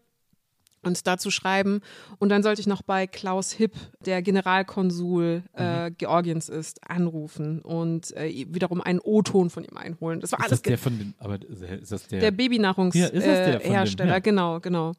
Und 0.82 1.06
dazu 1.08 1.30
schreiben. 1.32 1.80
Und 2.20 2.28
dann 2.30 2.42
sollte 2.44 2.60
ich 2.60 2.66
noch 2.68 2.82
bei 2.82 3.06
Klaus 3.08 3.50
Hipp, 3.52 3.72
der 4.06 4.22
Generalkonsul 4.22 5.42
äh, 5.52 5.90
Georgiens 5.90 6.48
ist, 6.48 6.88
anrufen 6.88 7.60
und 7.60 8.16
äh, 8.16 8.46
wiederum 8.48 8.80
einen 8.80 9.00
O-Ton 9.00 9.50
von 9.50 9.64
ihm 9.64 9.76
einholen. 9.76 10.20
Das 10.20 10.30
war 10.32 10.38
Ist 10.38 10.44
alles 10.44 10.62
das 10.62 10.62
der 10.62 10.78
von 10.78 10.96
den, 10.96 11.14
aber 11.18 11.40
ist 11.46 11.90
das 11.92 12.06
der? 12.06 12.20
der 12.20 12.30
Babynahrungshersteller, 12.30 13.60
Ja, 13.66 13.82
äh, 13.82 14.08
Ja. 14.08 14.18
genau, 14.20 14.60
genau. 14.60 14.92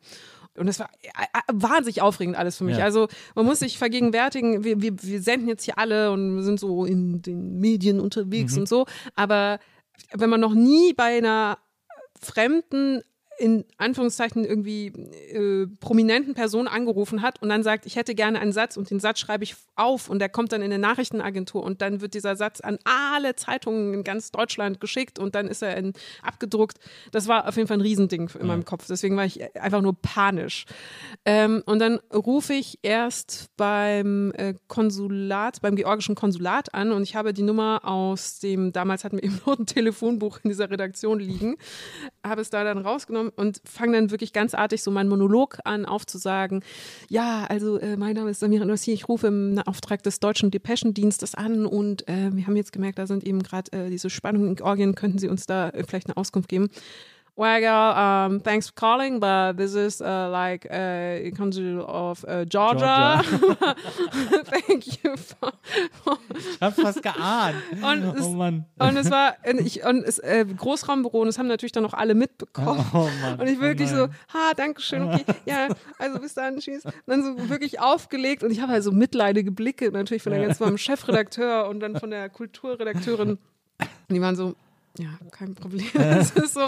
Und 0.60 0.68
es 0.68 0.80
war 0.80 0.90
äh, 1.02 1.08
äh, 1.10 1.42
wahnsinnig 1.54 2.02
aufregend 2.02 2.36
alles 2.38 2.58
für 2.58 2.64
mich. 2.66 2.78
Ja. 2.78 2.84
Also 2.84 3.08
man 3.36 3.46
muss 3.46 3.60
sich 3.60 3.78
vergegenwärtigen, 3.78 4.64
wir, 4.64 4.82
wir, 4.82 5.02
wir 5.02 5.22
senden 5.22 5.48
jetzt 5.48 5.64
hier 5.64 5.78
alle 5.78 6.12
und 6.12 6.44
sind 6.44 6.60
so 6.60 6.86
in 6.86 7.22
den 7.22 7.60
Medien 7.60 8.00
unterwegs 8.00 8.54
Mhm. 8.54 8.60
und 8.62 8.70
so. 8.70 8.86
Aber 9.16 9.60
wenn 10.14 10.30
man 10.30 10.40
noch 10.40 10.54
nie 10.54 10.94
bei 10.94 11.18
einer 11.18 11.58
fremden 12.22 13.02
in 13.40 13.64
Anführungszeichen 13.78 14.44
irgendwie 14.44 14.88
äh, 14.88 15.68
prominenten 15.80 16.34
Person 16.34 16.68
angerufen 16.68 17.22
hat 17.22 17.42
und 17.42 17.48
dann 17.50 17.64
sagt, 17.64 17.86
ich 17.86 17.96
hätte 17.96 18.14
gerne 18.14 18.40
einen 18.40 18.52
Satz 18.52 18.76
und 18.76 18.90
den 18.90 19.00
Satz 19.00 19.20
schreibe 19.20 19.46
ich 19.46 19.56
auf 19.76 20.10
und 20.10 20.20
der 20.20 20.28
kommt 20.28 20.52
dann 20.52 20.62
in 20.62 20.74
eine 20.74 20.80
Nachrichtenagentur 20.80 21.64
und 21.64 21.82
dann 21.82 22.02
wird 22.02 22.14
dieser 22.14 22.36
Satz 22.36 22.60
an 22.60 22.78
alle 22.84 23.36
Zeitungen 23.36 23.94
in 23.94 24.04
ganz 24.04 24.32
Deutschland 24.32 24.82
geschickt 24.82 25.20
und 25.20 25.36
dann 25.36 25.48
ist 25.48 25.62
er 25.62 25.78
in, 25.78 25.94
abgedruckt. 26.22 26.80
Das 27.12 27.28
war 27.28 27.48
auf 27.48 27.56
jeden 27.56 27.68
Fall 27.70 27.78
ein 27.78 27.82
Riesending 27.82 28.30
in 28.38 28.48
meinem 28.48 28.66
Kopf. 28.66 28.88
Deswegen 28.88 29.16
war 29.16 29.26
ich 29.26 29.56
einfach 29.56 29.82
nur 29.82 29.96
panisch. 30.02 30.66
Ähm, 31.24 31.64
und 31.66 31.80
dann 31.80 32.00
rufe 32.14 32.54
ich 32.54 32.80
erst 32.82 33.48
beim 33.56 34.34
äh, 34.36 34.54
Konsulat, 34.68 35.62
beim 35.62 35.78
georgischen 35.78 36.16
Konsulat 36.16 36.74
an 36.74 36.92
und 36.92 37.04
ich 37.04 37.16
habe 37.16 37.34
die 37.34 37.44
Nummer 37.44 37.82
aus 37.84 38.40
dem, 38.40 38.74
damals 38.74 39.06
hatten 39.06 39.16
wir 39.16 39.24
eben 39.24 39.40
nur 39.46 39.58
ein 39.58 39.66
Telefonbuch 39.66 40.40
in 40.44 40.50
dieser 40.50 40.70
Redaktion 40.70 41.20
liegen, 41.20 41.56
habe 42.26 42.42
es 42.42 42.50
da 42.50 42.66
dann 42.66 42.80
rausgenommen 42.80 43.29
und 43.36 43.62
fange 43.66 43.94
dann 43.94 44.12
wirklich 44.12 44.34
ganz 44.34 44.54
artig 44.54 44.84
so 44.84 44.92
meinen 44.92 45.10
Monolog 45.10 45.60
an 45.64 45.86
aufzusagen. 45.86 46.64
Ja, 47.10 47.46
also 47.46 47.78
äh, 47.80 47.98
mein 47.98 48.16
Name 48.16 48.32
ist 48.32 48.40
Samira 48.40 48.66
Nossi, 48.66 48.92
ich 48.92 49.08
rufe 49.08 49.28
im 49.28 49.60
Auftrag 49.66 50.04
des 50.04 50.20
deutschen 50.20 50.52
Depeschendienstes 50.52 51.36
an 51.36 51.66
und 51.66 52.08
äh, 52.08 52.30
wir 52.34 52.48
haben 52.48 52.56
jetzt 52.56 52.72
gemerkt, 52.72 53.00
da 53.00 53.08
sind 53.08 53.24
eben 53.24 53.44
gerade 53.44 53.72
äh, 53.72 53.90
diese 53.90 54.10
Spannungen 54.10 54.50
in 54.50 54.56
Georgien, 54.56 54.96
könnten 54.96 55.20
Sie 55.20 55.28
uns 55.28 55.46
da 55.46 55.70
äh, 55.70 55.84
vielleicht 55.84 56.08
eine 56.08 56.18
Auskunft 56.18 56.50
geben? 56.50 56.70
Well, 57.40 57.62
girl, 57.62 57.96
um, 57.96 58.42
thanks 58.42 58.68
for 58.68 58.74
calling, 58.76 59.22
but 59.22 59.56
this 59.56 59.74
is 59.74 60.02
uh, 60.02 60.28
like 60.30 60.66
uh, 60.70 61.32
consul 61.38 61.86
of 61.88 62.26
uh, 62.28 62.44
Georgia. 62.44 63.22
Thank 64.44 65.02
you. 65.02 65.16
For, 65.16 65.54
Ich 66.38 66.60
hab 66.60 66.74
fast 66.74 67.02
geahnt. 67.02 67.56
Und 67.82 68.04
oh 68.04 68.14
es- 68.20 68.28
Mann. 68.28 68.66
und 68.78 68.98
es 68.98 69.10
war, 69.10 69.36
und 69.50 69.62
ich, 69.62 69.86
und 69.86 70.04
es, 70.04 70.20
äh, 70.20 70.44
Großraumbüro, 70.44 71.22
und 71.22 71.28
das 71.28 71.40
haben 71.40 71.48
natürlich 71.48 71.72
dann 71.72 71.86
auch 71.86 71.94
alle 71.94 72.14
mitbekommen. 72.14 72.86
Oh 72.94 73.08
Mann. 73.22 73.40
Und 73.40 73.48
ich 73.48 73.62
wirklich 73.62 73.90
oh 73.94 73.96
so, 73.96 74.08
ha, 74.34 74.52
danke 74.58 74.82
schön, 74.82 75.04
okay, 75.04 75.24
ja, 75.46 75.70
also 75.98 76.20
bis 76.20 76.34
dann, 76.34 76.58
tschüss. 76.60 76.84
Und 76.84 76.94
dann 77.08 77.24
so 77.24 77.48
wirklich 77.50 77.80
aufgelegt 77.80 78.44
und 78.44 78.52
ich 78.52 78.60
habe 78.60 78.74
halt 78.74 78.84
so 78.84 78.92
mitleidige 78.92 79.54
Blicke 79.54 79.94
natürlich 79.94 80.24
von 80.24 80.34
der 80.34 80.46
ganz 80.46 80.58
vom 80.58 80.78
Chefredakteur 80.78 81.70
und 81.70 81.80
dann 81.80 81.96
von 81.98 82.12
der 82.12 82.28
Kulturredakteurin. 82.28 83.38
Und 83.80 83.88
die 84.10 84.20
waren 84.20 84.36
so, 84.36 84.56
Ja, 85.00 85.18
kein 85.32 85.56
Problem. 85.56 85.88
Das 86.36 86.54
so. 86.54 86.66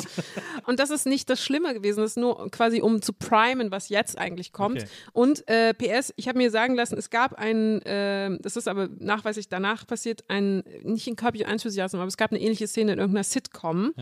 Und 0.66 0.80
das 0.80 0.90
ist 0.90 1.06
nicht 1.06 1.30
das 1.30 1.44
Schlimme 1.44 1.74
gewesen. 1.74 2.00
Das 2.00 2.12
ist 2.12 2.18
nur 2.18 2.50
quasi, 2.50 2.82
um 2.82 3.02
zu 3.02 3.12
primen, 3.12 3.72
was 3.72 3.90
jetzt 3.90 4.18
eigentlich 4.18 4.54
kommt. 4.54 4.78
Okay. 4.78 4.90
Und 5.12 5.48
äh, 5.50 5.74
PS, 5.74 6.14
ich 6.16 6.28
habe 6.30 6.38
mir 6.38 6.50
sagen 6.50 6.76
lassen, 6.76 6.98
es 6.98 7.10
gab 7.10 7.34
ein, 7.34 7.82
äh, 7.82 8.38
das 8.40 8.56
ist 8.56 8.70
aber 8.70 8.88
nachweislich 9.00 9.50
danach 9.50 9.86
passiert, 9.86 10.24
ein, 10.30 10.64
nicht 10.84 11.08
in 11.08 11.16
Your 11.22 11.48
Enthusiasm, 11.48 11.98
aber 11.98 12.08
es 12.08 12.16
gab 12.16 12.32
eine 12.32 12.40
ähnliche 12.40 12.68
Szene 12.68 12.94
in 12.94 13.00
irgendeiner 13.00 13.24
Sitcom. 13.24 13.94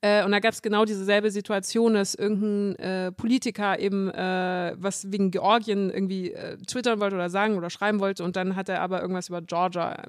Äh, 0.00 0.24
und 0.24 0.30
da 0.30 0.38
gab 0.38 0.52
es 0.52 0.62
genau 0.62 0.84
dieselbe 0.84 1.30
Situation, 1.30 1.94
dass 1.94 2.14
irgendein 2.14 2.76
äh, 2.76 3.12
Politiker 3.12 3.80
eben 3.80 4.10
äh, 4.10 4.74
was 4.76 5.10
wegen 5.10 5.32
Georgien 5.32 5.90
irgendwie 5.90 6.32
äh, 6.32 6.56
twittern 6.58 7.00
wollte 7.00 7.16
oder 7.16 7.30
sagen 7.30 7.56
oder 7.56 7.70
schreiben 7.70 7.98
wollte 7.98 8.22
und 8.22 8.36
dann 8.36 8.54
hat 8.54 8.68
er 8.68 8.80
aber 8.80 9.02
irgendwas 9.02 9.28
über 9.28 9.42
Georgia. 9.42 10.02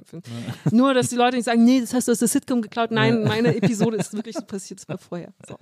Nur, 0.69 0.93
dass 0.93 1.09
die 1.09 1.15
Leute 1.15 1.37
nicht 1.37 1.45
sagen, 1.45 1.63
nee, 1.63 1.81
das 1.81 1.93
hast 1.93 2.07
du 2.07 2.11
aus 2.11 2.19
der 2.19 2.27
Sitcom 2.27 2.61
geklaut. 2.61 2.91
Nein, 2.91 3.23
meine 3.23 3.62
Episode 3.63 3.97
ist 3.97 4.13
wirklich 4.13 4.35
so 4.35 4.43
passiert, 4.43 4.79
das 4.79 4.89
war 4.89 4.97
vorher. 4.97 5.33
So. 5.47 5.57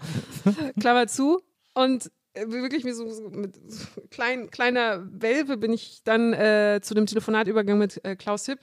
Klammer 0.80 1.07
zu. 1.07 1.41
Und 1.73 2.11
äh, 2.34 2.48
wirklich 2.48 2.86
wie 2.86 2.91
so, 2.91 3.10
so 3.10 3.30
mit 3.30 3.56
so 3.72 3.88
klein, 4.10 4.49
kleiner 4.49 5.06
Welpe 5.11 5.57
bin 5.57 5.73
ich 5.73 6.02
dann 6.03 6.34
äh, 6.34 6.80
zu 6.82 6.94
dem 6.94 7.06
Telefonat 7.06 7.48
übergegangen 7.48 7.80
mit 7.80 8.03
äh, 8.06 8.15
Klaus 8.15 8.45
Hipp. 8.45 8.60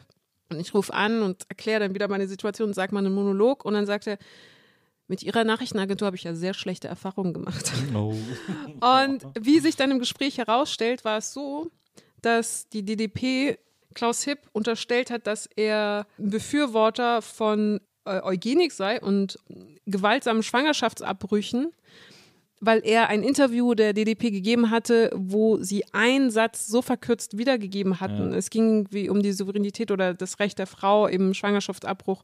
Und 0.50 0.60
ich 0.60 0.72
rufe 0.72 0.94
an 0.94 1.22
und 1.22 1.44
erkläre 1.48 1.80
dann 1.80 1.94
wieder 1.94 2.08
meine 2.08 2.26
Situation 2.26 2.68
und 2.68 2.74
sage 2.74 2.94
mal 2.94 3.04
einen 3.04 3.14
Monolog. 3.14 3.64
Und 3.64 3.74
dann 3.74 3.84
sagt 3.84 4.06
er, 4.06 4.18
mit 5.08 5.22
Ihrer 5.22 5.44
Nachrichtenagentur 5.44 6.06
habe 6.06 6.16
ich 6.16 6.24
ja 6.24 6.34
sehr 6.34 6.54
schlechte 6.54 6.88
Erfahrungen 6.88 7.32
gemacht. 7.32 7.72
Oh. 7.94 8.14
Und 9.04 9.26
wie 9.40 9.58
sich 9.58 9.74
dann 9.74 9.90
im 9.90 9.98
Gespräch 9.98 10.36
herausstellt, 10.36 11.02
war 11.04 11.18
es 11.18 11.32
so, 11.32 11.70
dass 12.20 12.68
die 12.68 12.84
DDP 12.84 13.58
Klaus 13.94 14.22
Hipp 14.24 14.40
unterstellt 14.52 15.10
hat, 15.10 15.26
dass 15.26 15.46
er 15.56 16.06
ein 16.18 16.30
Befürworter 16.30 17.22
von 17.22 17.80
Eugenik 18.08 18.72
sei 18.72 19.00
und 19.00 19.38
gewaltsamen 19.86 20.42
Schwangerschaftsabbrüchen, 20.42 21.72
weil 22.60 22.80
er 22.84 23.08
ein 23.08 23.22
Interview 23.22 23.74
der 23.74 23.92
DDP 23.92 24.30
gegeben 24.30 24.70
hatte, 24.70 25.10
wo 25.14 25.58
sie 25.58 25.84
einen 25.92 26.30
Satz 26.30 26.66
so 26.66 26.82
verkürzt 26.82 27.38
wiedergegeben 27.38 28.00
hatten. 28.00 28.32
Es 28.32 28.50
ging 28.50 28.86
wie 28.90 29.08
um 29.08 29.22
die 29.22 29.32
Souveränität 29.32 29.90
oder 29.90 30.14
das 30.14 30.40
Recht 30.40 30.58
der 30.58 30.66
Frau, 30.66 31.08
eben 31.08 31.34
Schwangerschaftsabbruch 31.34 32.22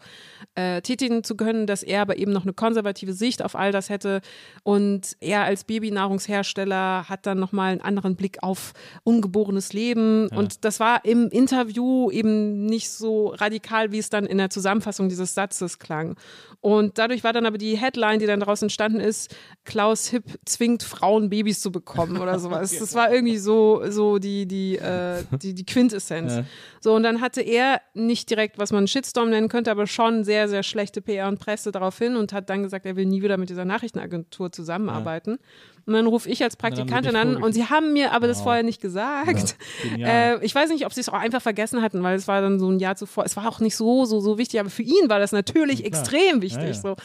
äh, 0.57 0.83
tätigen 0.83 1.23
zu 1.23 1.37
können, 1.37 1.67
dass 1.67 1.83
er 1.83 2.03
aber 2.03 2.17
eben 2.17 2.33
noch 2.33 2.43
eine 2.43 2.53
konservative 2.53 3.13
Sicht 3.13 3.43
auf 3.43 3.55
all 3.55 3.71
das 3.71 3.91
hätte. 3.91 4.23
Und 4.65 5.17
er 5.21 5.45
als 5.45 5.65
Babynahrungshersteller 5.65 7.09
hat 7.09 7.27
dann 7.27 7.39
nochmal 7.39 7.73
einen 7.73 7.81
anderen 7.81 8.17
Blick 8.17 8.43
auf 8.43 8.73
ungeborenes 9.05 9.73
Leben. 9.73 10.29
Und 10.29 10.65
das 10.65 10.81
war 10.81 11.05
im 11.05 11.29
Interview 11.29 12.11
eben 12.11 12.67
nicht 12.67 12.91
so 12.91 13.29
radikal, 13.29 13.93
wie 13.93 13.99
es 13.99 14.11
dann 14.11 14.27
in 14.27 14.39
der 14.39 14.51
Zusammenfassung 14.51 15.09
dieses 15.09 15.35
Satzes 15.35 15.79
klang. 15.79 16.17
Und 16.61 16.99
dadurch 16.99 17.23
war 17.23 17.33
dann 17.33 17.47
aber 17.47 17.59
die 17.59 17.77
Headline, 17.77 18.19
die 18.19 18.27
dann 18.27 18.41
daraus 18.41 18.63
entstanden 18.63 18.99
ist, 18.99 19.37
Klaus 19.65 20.09
Hipp 20.09 20.24
zwingt 20.45 20.83
Frauen 20.83 21.31
Babys 21.31 21.61
zu 21.61 21.71
bekommen 21.71 22.19
oder 22.19 22.39
sowas. 22.39 22.75
Das 22.85 22.95
war 22.95 23.13
irgendwie 23.13 23.39
so, 23.39 23.83
so 23.89 24.19
die, 24.19 24.47
die, 24.47 24.77
äh, 24.77 25.25
die, 25.41 25.55
die 25.55 25.65
Quintessenz. 25.65 26.35
Ja. 26.35 26.45
So, 26.81 26.95
und 26.95 27.03
dann 27.03 27.21
hatte 27.21 27.41
er 27.41 27.81
nicht 27.95 28.29
direkt, 28.29 28.59
was 28.59 28.73
man 28.73 28.79
einen 28.79 28.89
Shitstorm 28.89 29.31
nennen 29.31 29.49
könnte, 29.49 29.71
aber 29.71 29.87
schon 29.87 30.23
sehr, 30.25 30.49
sehr 30.49 30.63
schlechte 30.63 31.01
PR 31.01 31.29
und 31.29 31.41
Presse 31.41 31.73
darauf 31.73 31.99
hin 31.99 32.17
und 32.17 32.33
hat 32.33 32.51
dann 32.51 32.63
gesagt, 32.63 32.85
er 32.85 32.97
will 32.97 33.07
nie 33.07 33.23
wieder 33.23 33.39
mit 33.39 33.49
dieser 33.49 33.65
Nachrichtenagentur 33.65 34.53
zusammenarbeiten. 34.53 35.39
Und 35.87 35.93
dann 35.95 36.07
rufe 36.07 36.29
ich 36.29 36.43
als 36.43 36.57
Praktikantin 36.57 37.15
an 37.17 37.37
und 37.37 37.53
sie 37.53 37.67
haben 37.67 37.93
mir 37.93 38.13
aber 38.13 38.27
das 38.27 38.39
Wow. 38.39 38.45
vorher 38.45 38.63
nicht 38.63 38.81
gesagt. 38.81 39.57
Ja, 39.97 40.09
äh, 40.35 40.45
ich 40.45 40.55
weiß 40.55 40.71
nicht, 40.71 40.87
ob 40.87 40.93
sie 40.93 41.01
es 41.01 41.09
auch 41.09 41.15
einfach 41.15 41.43
vergessen 41.43 41.83
hatten, 41.83 42.03
weil 42.03 42.17
es 42.17 42.27
war 42.27 42.41
dann 42.41 42.59
so 42.59 42.71
ein 42.71 42.79
Jahr 42.79 42.97
zuvor. 42.97 43.25
Es 43.25 43.37
war 43.37 43.47
auch 43.49 43.61
nicht 43.61 43.77
so, 43.77 44.05
so, 44.05 44.21
so 44.21 44.39
wichtig, 44.39 44.61
aber 44.61 44.71
für 44.71 44.83
ihn 44.83 45.09
war 45.09 45.19
das 45.19 45.33
natürlich 45.33 45.85
extrem 45.85 46.41
wichtig. 46.43 46.63
Ja, 46.63 46.67
ja. 46.69 46.75
So. 46.75 46.97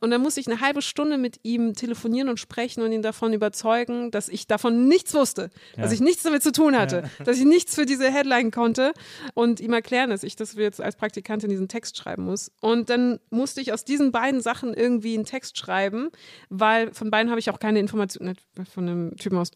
Und 0.00 0.10
dann 0.10 0.20
musste 0.20 0.40
ich 0.40 0.46
eine 0.46 0.60
halbe 0.60 0.82
Stunde 0.82 1.18
mit 1.18 1.40
ihm 1.42 1.74
telefonieren 1.74 2.28
und 2.28 2.38
sprechen 2.38 2.82
und 2.82 2.92
ihn 2.92 3.02
davon 3.02 3.32
überzeugen, 3.32 4.10
dass 4.10 4.28
ich 4.28 4.46
davon 4.46 4.86
nichts 4.88 5.14
wusste, 5.14 5.50
dass 5.76 5.92
ich 5.92 6.00
nichts 6.00 6.22
damit 6.22 6.42
zu 6.42 6.52
tun 6.52 6.76
hatte, 6.78 7.04
dass 7.24 7.38
ich 7.38 7.44
nichts 7.44 7.74
für 7.74 7.86
diese 7.86 8.10
Headline 8.10 8.50
konnte 8.50 8.92
und 9.34 9.60
ihm 9.60 9.72
erklären, 9.72 10.10
dass 10.10 10.22
ich 10.22 10.36
das 10.36 10.54
jetzt 10.54 10.80
als 10.80 10.96
Praktikantin 10.96 11.48
diesen 11.50 11.68
Text 11.68 11.96
schreiben 11.96 12.24
muss. 12.24 12.50
Und 12.60 12.90
dann 12.90 13.18
musste 13.30 13.60
ich 13.60 13.72
aus 13.72 13.84
diesen 13.84 14.12
beiden 14.12 14.40
Sachen 14.40 14.74
irgendwie 14.74 15.14
einen 15.14 15.24
Text 15.24 15.56
schreiben, 15.58 16.10
weil 16.48 16.92
von 16.92 17.10
beiden 17.10 17.30
habe 17.30 17.40
ich 17.40 17.50
auch 17.50 17.58
keine 17.58 17.78
Informationen, 17.78 18.09
von 18.14 18.88
einem 18.88 19.16
Typen 19.16 19.38
aus 19.38 19.50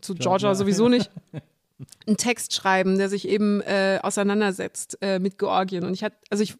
zu 0.00 0.14
Georgia 0.14 0.54
sowieso 0.54 0.88
nicht 0.88 1.10
einen 2.06 2.16
Text 2.16 2.54
schreiben, 2.54 2.98
der 2.98 3.08
sich 3.08 3.26
eben 3.28 3.60
äh, 3.62 3.98
auseinandersetzt 4.02 4.98
äh, 5.00 5.18
mit 5.18 5.38
Georgien. 5.38 5.84
Und 5.84 5.94
ich 5.94 6.04
hatte, 6.04 6.16
also 6.30 6.42
ich, 6.42 6.54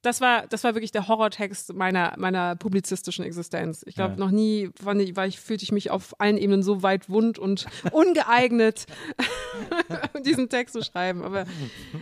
das 0.00 0.20
war, 0.20 0.46
das 0.48 0.64
war 0.64 0.74
wirklich 0.74 0.90
der 0.92 1.06
Horrortext 1.08 1.74
meiner, 1.74 2.14
meiner 2.18 2.56
publizistischen 2.56 3.24
Existenz. 3.24 3.84
Ich 3.86 3.94
glaube, 3.94 4.14
Ja. 4.14 4.18
noch 4.18 4.30
nie 4.30 4.70
fand 4.82 5.00
ich, 5.02 5.14
war 5.14 5.26
ich, 5.26 5.38
fühlte 5.38 5.62
ich 5.62 5.72
mich 5.72 5.90
auf 5.90 6.18
allen 6.20 6.38
Ebenen 6.38 6.62
so 6.62 6.82
weit 6.82 7.08
wund 7.08 7.38
und 7.38 7.66
ungeeignet, 7.92 8.86
diesen 10.24 10.48
Text 10.48 10.74
zu 10.74 10.82
schreiben. 10.82 11.22
Aber 11.22 11.44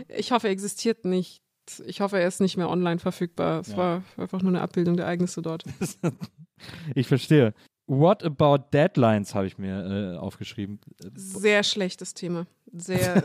ich 0.08 0.32
hoffe, 0.32 0.46
er 0.46 0.52
existiert 0.52 1.04
nicht. 1.04 1.42
Ich 1.86 2.00
hoffe, 2.00 2.18
er 2.18 2.26
ist 2.26 2.40
nicht 2.40 2.56
mehr 2.56 2.68
online 2.68 2.98
verfügbar. 2.98 3.60
Es 3.60 3.76
war 3.76 4.02
einfach 4.16 4.42
nur 4.42 4.50
eine 4.50 4.60
Abbildung 4.60 4.96
der 4.96 5.06
Ereignisse 5.06 5.40
dort. 5.42 5.62
Ich 6.94 7.06
verstehe. 7.06 7.54
What 7.92 8.22
about 8.22 8.66
Deadlines 8.72 9.34
habe 9.34 9.48
ich 9.48 9.58
mir 9.58 10.14
äh, 10.14 10.16
aufgeschrieben. 10.16 10.78
Sehr 11.16 11.64
schlechtes 11.64 12.14
Thema. 12.14 12.46
Sehr. 12.72 13.24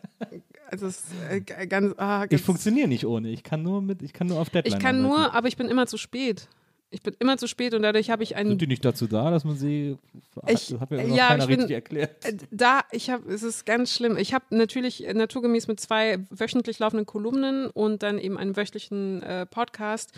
also 0.70 0.86
es, 0.86 1.02
äh, 1.28 1.40
ganz, 1.40 1.92
ah, 1.98 2.22
Ich 2.24 2.30
ganz 2.30 2.42
funktioniere 2.42 2.86
nicht 2.86 3.04
ohne. 3.04 3.30
Ich 3.30 3.42
kann 3.42 3.64
nur 3.64 3.82
mit, 3.82 4.02
ich 4.02 4.12
kann 4.12 4.28
nur 4.28 4.38
auf 4.40 4.48
Deadline. 4.50 4.76
Ich 4.78 4.82
kann 4.82 5.04
arbeiten. 5.04 5.08
nur, 5.22 5.34
aber 5.34 5.48
ich 5.48 5.56
bin 5.56 5.66
immer 5.68 5.88
zu 5.88 5.96
spät. 5.96 6.46
Ich 6.90 7.02
bin 7.02 7.16
immer 7.18 7.36
zu 7.36 7.48
spät 7.48 7.74
und 7.74 7.82
dadurch 7.82 8.10
habe 8.10 8.22
ich 8.22 8.36
einen. 8.36 8.50
Sind 8.50 8.62
die 8.62 8.68
nicht 8.68 8.84
dazu 8.84 9.08
da, 9.08 9.28
dass 9.32 9.42
man 9.44 9.56
sie. 9.56 9.98
Ich- 10.46 10.72
hat, 10.78 10.88
mir 10.92 11.02
noch 11.08 11.16
ja, 11.16 11.26
keiner 11.30 11.42
ich 11.42 11.48
bin- 11.48 11.58
richtig 11.62 11.74
erklärt. 11.74 12.24
Äh, 12.24 12.36
Da, 12.52 12.82
ich 12.92 13.10
habe, 13.10 13.28
es 13.32 13.42
ist 13.42 13.66
ganz 13.66 13.92
schlimm. 13.92 14.16
Ich 14.16 14.32
habe 14.32 14.44
natürlich 14.50 15.04
äh, 15.04 15.12
naturgemäß 15.14 15.66
mit 15.66 15.80
zwei 15.80 16.18
wöchentlich 16.30 16.78
laufenden 16.78 17.06
Kolumnen 17.06 17.66
und 17.70 18.04
dann 18.04 18.20
eben 18.20 18.38
einem 18.38 18.56
wöchentlichen 18.56 19.20
äh, 19.24 19.46
Podcast, 19.46 20.12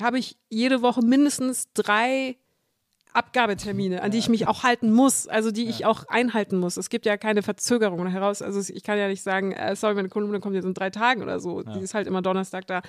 habe 0.00 0.20
ich 0.20 0.36
jede 0.48 0.80
Woche 0.80 1.02
mindestens 1.04 1.72
drei 1.74 2.36
Abgabetermine, 3.14 4.02
an 4.02 4.10
die 4.10 4.18
ich 4.18 4.28
mich 4.28 4.46
auch 4.48 4.62
halten 4.62 4.92
muss, 4.92 5.28
also 5.28 5.50
die 5.50 5.68
ich 5.68 5.84
auch 5.84 6.04
einhalten 6.08 6.58
muss. 6.58 6.76
Es 6.76 6.88
gibt 6.90 7.06
ja 7.06 7.16
keine 7.16 7.42
Verzögerung 7.42 8.06
heraus. 8.06 8.42
Also 8.42 8.72
ich 8.72 8.82
kann 8.82 8.98
ja 8.98 9.08
nicht 9.08 9.22
sagen, 9.22 9.52
äh, 9.52 9.76
sorry, 9.76 9.94
meine 9.94 10.08
Kolumne 10.08 10.40
kommt 10.40 10.54
jetzt 10.54 10.64
in 10.64 10.74
drei 10.74 10.90
Tagen 10.90 11.22
oder 11.22 11.40
so. 11.40 11.62
Die 11.62 11.80
ist 11.80 11.94
halt 11.94 12.06
immer 12.06 12.22
Donnerstag 12.22 12.66
da. 12.66 12.82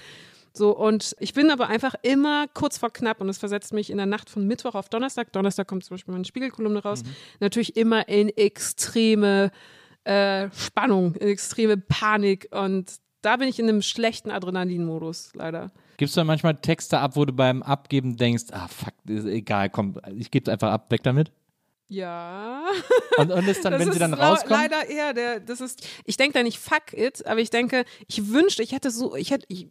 So, 0.56 0.76
und 0.78 1.16
ich 1.20 1.34
bin 1.34 1.50
aber 1.50 1.68
einfach 1.68 1.96
immer 2.04 2.48
kurz 2.54 2.78
vor 2.78 2.92
knapp 2.92 3.22
und 3.22 3.30
es 3.30 3.40
versetzt 3.40 3.74
mich 3.74 3.90
in 3.90 3.98
der 3.98 4.06
Nacht 4.06 4.30
von 4.30 4.46
Mittwoch 4.46 4.76
auf 4.76 4.88
Donnerstag. 4.88 5.32
Donnerstag 5.32 5.68
kommt 5.68 5.84
zum 5.84 5.96
Beispiel 5.96 6.14
meine 6.14 6.26
Spiegelkolumne 6.26 6.84
raus. 6.84 7.02
Natürlich 7.40 7.76
immer 7.76 8.08
in 8.08 8.30
extreme 8.30 9.52
äh, 10.04 10.50
Spannung, 10.52 11.16
in 11.16 11.28
extreme 11.28 11.78
Panik 11.78 12.50
und 12.52 12.92
da 13.24 13.38
bin 13.38 13.48
ich 13.48 13.58
in 13.58 13.68
einem 13.68 13.82
schlechten 13.82 14.30
Adrenalinmodus, 14.30 15.32
leider. 15.34 15.72
Gibst 15.98 16.16
du 16.16 16.20
dann 16.20 16.28
manchmal 16.28 16.56
Texte 16.56 17.00
ab, 17.00 17.16
wo 17.16 17.26
du 17.26 17.34
beim 17.34 17.64
Abgeben 17.64 18.18
denkst, 18.18 18.46
ah 18.52 18.68
fuck, 18.68 18.94
ist 19.08 19.26
egal, 19.26 19.70
komm, 19.70 19.96
ich 20.16 20.32
gebe 20.32 20.44
es 20.44 20.50
einfach 20.52 20.72
ab, 20.72 20.92
weg 20.92 21.04
damit? 21.04 21.32
Ja. 21.88 22.64
Und, 23.18 23.32
und 23.32 23.48
ist 23.48 23.64
dann, 23.64 23.74
Das 23.74 23.82
wenn 23.82 23.90
ist 23.90 23.94
sie 23.94 24.00
dann 24.00 24.16
rauskommen, 24.16 24.58
Leider 24.60 24.90
eher 24.90 25.14
der, 25.14 25.40
das 25.40 25.62
ist, 25.62 25.88
ich 26.06 26.18
denke 26.18 26.34
da 26.34 26.42
nicht 26.42 26.58
fuck 26.58 26.94
it, 26.94 27.24
aber 27.28 27.40
ich 27.40 27.52
denke, 27.52 27.86
ich 28.08 28.30
wünschte, 28.30 28.64
ich 28.64 28.72
hätte 28.72 28.90
so, 28.90 29.16
ich 29.16 29.30
hätte 29.30 29.46
ich, 29.50 29.68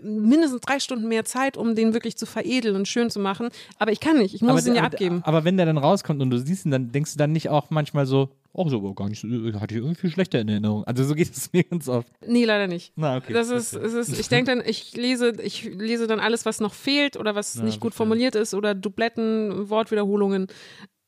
mindestens 0.00 0.60
drei 0.60 0.78
Stunden 0.78 1.08
mehr 1.08 1.24
Zeit, 1.24 1.56
um 1.56 1.74
den 1.74 1.92
wirklich 1.92 2.16
zu 2.16 2.26
veredeln 2.26 2.76
und 2.76 2.86
schön 2.86 3.10
zu 3.10 3.18
machen. 3.18 3.48
Aber 3.80 3.90
ich 3.90 3.98
kann 3.98 4.18
nicht, 4.18 4.32
ich 4.32 4.42
muss 4.42 4.62
aber, 4.64 4.68
ihn 4.68 4.76
ja 4.76 4.84
abgeben. 4.84 5.22
aber 5.24 5.42
wenn 5.42 5.56
der 5.56 5.66
dann 5.66 5.78
rauskommt 5.78 6.22
und 6.22 6.30
du 6.30 6.38
siehst 6.38 6.66
ihn, 6.66 6.70
dann 6.70 6.92
denkst 6.92 7.14
du 7.14 7.18
dann 7.18 7.32
nicht 7.32 7.48
auch 7.48 7.70
manchmal 7.70 8.06
so, 8.06 8.30
oh, 8.54 8.68
so 8.68 8.78
aber 8.78 8.94
gar 8.94 9.08
nicht, 9.08 9.20
so, 9.20 9.28
hatte 9.60 9.74
ich 9.74 9.82
irgendwie 9.82 10.10
schlechter 10.10 10.40
in 10.40 10.48
Erinnerung. 10.48 10.84
Also 10.84 11.04
so 11.04 11.14
geht 11.14 11.30
es 11.30 11.52
mir 11.52 11.64
ganz 11.64 11.88
oft. 11.88 12.08
Nee, 12.26 12.44
leider 12.44 12.66
nicht. 12.66 12.92
Na, 12.96 13.18
okay. 13.18 13.32
Das 13.32 13.50
ist, 13.50 13.74
es 13.74 13.92
ist, 13.92 14.18
ich 14.18 14.28
denke 14.28 14.50
dann, 14.54 14.62
ich 14.66 14.96
lese, 14.96 15.32
ich 15.42 15.64
lese 15.64 16.06
dann 16.06 16.20
alles, 16.20 16.46
was 16.46 16.60
noch 16.60 16.72
fehlt 16.74 17.16
oder 17.16 17.34
was 17.34 17.56
nicht 17.56 17.80
gut 17.80 17.92
verstehe. 17.92 17.96
formuliert 17.96 18.34
ist 18.34 18.54
oder 18.54 18.74
Dubletten, 18.74 19.68
Wortwiederholungen 19.68 20.46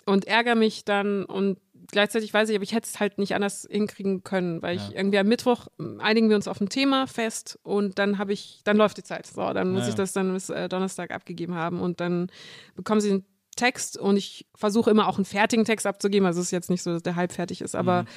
und 0.05 0.27
ärgere 0.27 0.55
mich 0.57 0.85
dann 0.85 1.25
und 1.25 1.59
gleichzeitig 1.93 2.35
weiß 2.35 2.49
ich, 2.49 2.57
aber 2.57 2.65
ich 2.65 2.75
hätte 2.75 2.89
es 2.93 2.99
halt 2.99 3.17
nicht 3.19 3.35
anders 3.37 3.67
hinkriegen 3.71 4.25
können, 4.25 4.61
weil 4.61 4.77
ich 4.77 4.95
irgendwie 4.97 5.19
am 5.19 5.29
Mittwoch 5.29 5.69
ähm, 5.79 6.01
einigen 6.01 6.29
wir 6.29 6.35
uns 6.37 6.49
auf 6.49 6.61
ein 6.61 6.69
Thema 6.69 7.07
fest 7.07 7.61
und 7.63 7.99
dann 8.01 8.19
habe 8.19 8.33
ich, 8.33 8.61
dann 8.65 8.77
läuft 8.77 8.97
die 8.97 9.05
Zeit. 9.05 9.27
So, 9.27 9.53
dann 9.53 9.71
muss 9.71 9.83
Ja, 9.83 9.89
ich 9.89 9.95
ja. 9.95 9.99
das 9.99 10.13
dann 10.13 10.33
bis 10.33 10.51
äh, 10.51 10.69
Donnerstag 10.69 11.13
abgegeben 11.13 11.55
haben 11.55 11.81
und 11.81 12.01
dann 12.01 12.29
bekommen 12.75 13.01
sie 13.01 13.23
Text 13.57 13.99
und 13.99 14.17
ich 14.17 14.47
versuche 14.55 14.91
immer 14.91 15.09
auch 15.09 15.17
einen 15.17 15.25
fertigen 15.25 15.65
Text 15.65 15.87
abzugeben. 15.87 16.27
Also 16.27 16.41
es 16.41 16.47
ist 16.47 16.51
jetzt 16.53 16.71
nicht 16.71 16.83
so, 16.83 16.93
dass 16.93 17.03
der 17.03 17.17
halb 17.17 17.33
fertig 17.33 17.61
ist, 17.63 17.75
aber 17.75 18.03
Mhm. 18.03 18.09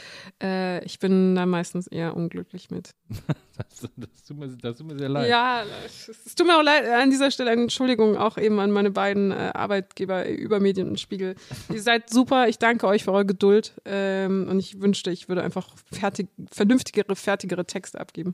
äh, 0.47 0.83
ich 0.85 0.99
bin 0.99 1.35
da 1.35 1.45
meistens 1.45 1.87
eher 1.87 2.15
unglücklich 2.15 2.69
mit. 2.69 2.91
Das, 3.59 3.89
das, 3.97 4.23
tut 4.25 4.37
mir, 4.37 4.47
das 4.47 4.77
tut 4.77 4.87
mir 4.87 4.97
sehr 4.97 5.09
leid. 5.09 5.29
Ja, 5.29 5.63
es 5.85 6.33
tut 6.33 6.47
mir 6.47 6.57
auch 6.57 6.63
leid, 6.63 6.87
an 6.87 7.09
dieser 7.09 7.29
Stelle 7.29 7.51
eine 7.51 7.63
Entschuldigung 7.63 8.15
auch 8.15 8.37
eben 8.37 8.57
an 8.61 8.71
meine 8.71 8.89
beiden 8.89 9.31
äh, 9.31 9.51
Arbeitgeber 9.53 10.25
äh, 10.27 10.33
über 10.33 10.61
Medien 10.61 10.87
und 10.87 10.97
Spiegel. 10.97 11.35
Ihr 11.69 11.81
seid 11.81 12.09
super, 12.09 12.47
ich 12.47 12.57
danke 12.57 12.87
euch 12.87 13.03
für 13.03 13.11
eure 13.11 13.25
Geduld 13.25 13.73
ähm, 13.83 14.47
und 14.49 14.59
ich 14.59 14.79
wünschte, 14.81 15.11
ich 15.11 15.27
würde 15.27 15.43
einfach 15.43 15.67
fertig, 15.91 16.29
vernünftigere, 16.49 17.17
fertigere 17.17 17.65
Texte 17.65 17.99
abgeben. 17.99 18.33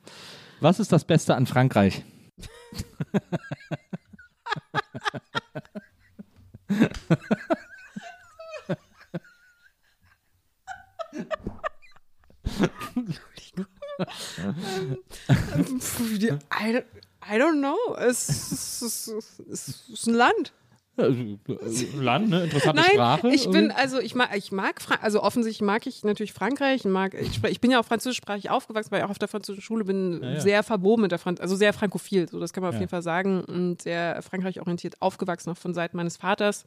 Was 0.59 0.79
ist 0.79 0.91
das 0.91 1.05
Beste 1.05 1.33
an 1.35 1.47
Frankreich? 1.47 2.03
I, 16.51 17.37
don't 17.37 17.59
know. 17.59 17.77
Es 17.95 18.81
ist 18.81 20.07
ein 20.07 20.13
Land. 20.13 20.53
Also, 20.97 21.19
äh, 21.19 22.01
Land, 22.01 22.29
ne? 22.29 22.43
Interessante 22.45 22.81
Nein, 22.81 22.91
Sprache. 22.93 23.29
ich 23.29 23.49
bin, 23.49 23.71
also 23.71 23.99
ich 23.99 24.15
mag, 24.15 24.35
ich 24.35 24.51
mag, 24.51 24.81
Fra 24.81 24.95
also 25.01 25.21
offensichtlich 25.21 25.61
mag 25.65 25.85
ich 25.87 26.03
natürlich 26.03 26.31
Frankreich. 26.33 26.85
Ich, 26.85 26.91
mag, 26.91 27.13
ich, 27.13 27.43
ich 27.43 27.59
bin 27.59 27.71
ja 27.71 27.79
auch 27.79 27.85
französischsprachig 27.85 28.49
aufgewachsen, 28.49 28.91
weil 28.91 28.99
ich 28.99 29.05
auch 29.05 29.09
auf 29.09 29.19
der 29.19 29.27
französischen 29.27 29.61
Schule 29.63 29.83
bin, 29.85 30.21
Ja, 30.23 30.33
ja. 30.33 30.39
sehr 30.39 30.63
verbogen 30.63 31.01
mit 31.01 31.11
der 31.11 31.19
Franz 31.19 31.41
also 31.41 31.55
sehr 31.55 31.73
frankophil, 31.73 32.29
so 32.29 32.39
das 32.39 32.53
kann 32.53 32.61
man 32.61 32.69
auf 32.69 32.75
Ja. 32.75 32.79
jeden 32.81 32.89
Fall 32.89 33.01
sagen 33.01 33.43
und 33.43 33.81
sehr 33.81 34.21
Frankreich 34.21 34.59
orientiert 34.61 35.01
aufgewachsen, 35.01 35.49
auch 35.51 35.57
von 35.57 35.73
Seiten 35.73 35.97
meines 35.97 36.17
Vaters. 36.17 36.65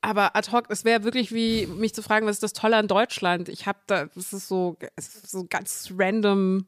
Aber 0.00 0.36
ad 0.36 0.52
hoc, 0.52 0.66
es 0.68 0.84
wäre 0.84 1.02
wirklich 1.02 1.32
wie 1.32 1.66
mich 1.66 1.94
zu 1.94 2.02
fragen, 2.02 2.26
was 2.26 2.36
ist 2.36 2.42
das 2.42 2.52
Tolle 2.52 2.76
an 2.76 2.88
Deutschland? 2.88 3.48
Ich 3.48 3.66
habe 3.66 3.78
da, 3.86 4.04
das 4.14 4.32
ist 4.32 4.48
so, 4.48 4.76
es 4.96 5.08
ist 5.08 5.30
so 5.30 5.46
ganz 5.48 5.92
random. 5.96 6.66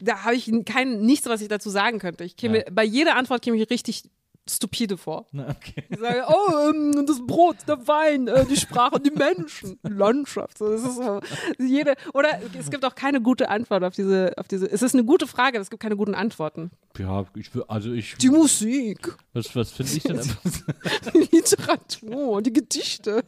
Da 0.00 0.24
habe 0.24 0.34
ich 0.34 0.50
kein, 0.64 1.02
nichts, 1.02 1.26
was 1.28 1.42
ich 1.42 1.48
dazu 1.48 1.70
sagen 1.70 1.98
könnte. 1.98 2.24
Ich 2.24 2.36
käme, 2.36 2.64
bei 2.72 2.84
jeder 2.84 3.16
Antwort 3.16 3.42
käme 3.42 3.56
ich 3.56 3.70
richtig 3.70 4.02
stupide 4.48 4.96
vor. 4.96 5.26
Na, 5.32 5.48
okay. 5.48 5.84
Ich 5.88 5.98
sage, 5.98 6.24
oh, 6.28 6.70
ähm, 6.70 7.06
das 7.06 7.24
Brot, 7.24 7.56
der 7.66 7.86
Wein, 7.86 8.28
äh, 8.28 8.44
die 8.46 8.56
Sprache, 8.56 9.00
die 9.00 9.10
Menschen, 9.10 9.78
die 9.84 9.92
Landschaft. 9.92 10.58
So, 10.58 10.70
das 10.70 10.82
ist 10.82 10.96
so, 10.96 11.20
jede, 11.58 11.94
oder 12.14 12.40
es 12.58 12.70
gibt 12.70 12.84
auch 12.84 12.94
keine 12.94 13.20
gute 13.20 13.48
Antwort 13.48 13.84
auf 13.84 13.94
diese, 13.94 14.32
auf 14.36 14.48
diese. 14.48 14.70
Es 14.70 14.82
ist 14.82 14.94
eine 14.94 15.04
gute 15.04 15.26
Frage, 15.26 15.58
aber 15.58 15.62
es 15.62 15.70
gibt 15.70 15.82
keine 15.82 15.96
guten 15.96 16.14
Antworten. 16.14 16.70
Ja, 16.98 17.24
ich 17.34 17.54
will, 17.54 17.64
also 17.68 17.92
ich, 17.92 18.16
Die 18.16 18.28
Musik, 18.28 19.16
was, 19.32 19.54
was 19.56 19.72
finde 19.72 19.92
ich 19.92 20.02
denn? 20.02 20.20
die 21.14 21.36
Literatur, 21.36 22.42
die 22.42 22.52
Gedichte, 22.52 23.24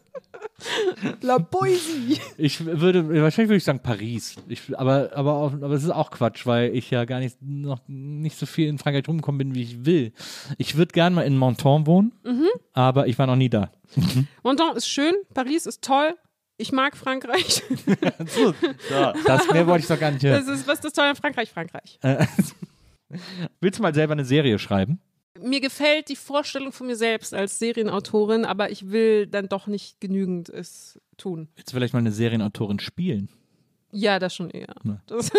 La 1.21 1.39
Poesie. 1.39 2.19
Ich 2.37 2.65
würde, 2.65 3.09
wahrscheinlich 3.23 3.49
würde 3.49 3.57
ich 3.57 3.65
sagen 3.65 3.81
Paris. 3.81 4.37
Ich, 4.49 4.77
aber, 4.79 5.11
aber, 5.15 5.53
aber 5.61 5.75
es 5.75 5.85
ist 5.85 5.91
auch 5.91 6.11
Quatsch, 6.11 6.47
weil 6.47 6.75
ich 6.75 6.91
ja 6.91 7.05
gar 7.05 7.21
nicht, 7.21 7.39
noch 7.41 7.81
nicht 7.87 8.37
so 8.39 8.47
viel 8.47 8.69
in 8.69 8.79
Frankreich 8.79 9.07
rumgekommen 9.09 9.39
bin, 9.39 9.55
wie 9.55 9.63
ich 9.63 9.85
will. 9.85 10.13
Ich 10.59 10.77
würde 10.77 10.93
gerne 10.93 11.04
mal 11.13 11.23
in 11.27 11.39
Menton 11.39 11.87
wohnen, 11.87 12.13
Mhm. 12.25 12.49
aber 12.73 13.07
ich 13.09 13.19
war 13.19 13.27
noch 13.27 13.37
nie 13.37 13.51
da. 13.51 13.71
Monton 14.43 14.77
ist 14.77 14.89
schön, 14.89 15.13
Paris 15.35 15.67
ist 15.67 15.83
toll. 15.83 16.15
Ich 16.57 16.71
mag 16.73 16.97
Frankreich. 16.97 17.63
Das 19.27 19.49
mehr 19.53 19.67
wollte 19.67 19.83
ich 19.83 19.89
doch 19.89 19.99
gar 19.99 20.11
nicht 20.13 20.23
Das 20.25 20.45
hören. 20.47 20.55
ist, 20.55 20.67
was 20.67 20.75
ist 20.77 20.85
das 20.85 20.93
Tolle 20.93 21.11
an 21.11 21.17
Frankreich? 21.17 21.51
Frankreich. 21.51 21.99
Äh, 22.03 22.25
Willst 23.61 23.79
du 23.79 23.83
mal 23.83 23.95
selber 23.95 24.13
eine 24.13 24.25
Serie 24.25 24.59
schreiben? 24.59 25.01
Mir 25.41 25.61
gefällt 25.61 26.09
die 26.09 26.17
Vorstellung 26.17 26.71
von 26.73 26.87
mir 26.87 26.95
selbst 26.97 27.35
als 27.35 27.59
Serienautorin, 27.59 28.45
aber 28.45 28.71
ich 28.71 28.91
will 28.91 29.27
dann 29.27 29.49
doch 29.49 29.67
nicht 29.67 30.01
genügend 30.01 30.49
es 30.49 31.01
tun. 31.17 31.49
Willst 31.57 31.73
du 31.73 31.77
vielleicht 31.77 31.93
mal 31.93 31.99
eine 31.99 32.13
Serienautorin 32.13 32.79
spielen? 32.79 33.29
Ja, 33.91 34.19
das 34.21 34.35
schon 34.35 34.51
eher. 34.51 34.75
Ne. 34.85 35.01
Das, 35.07 35.31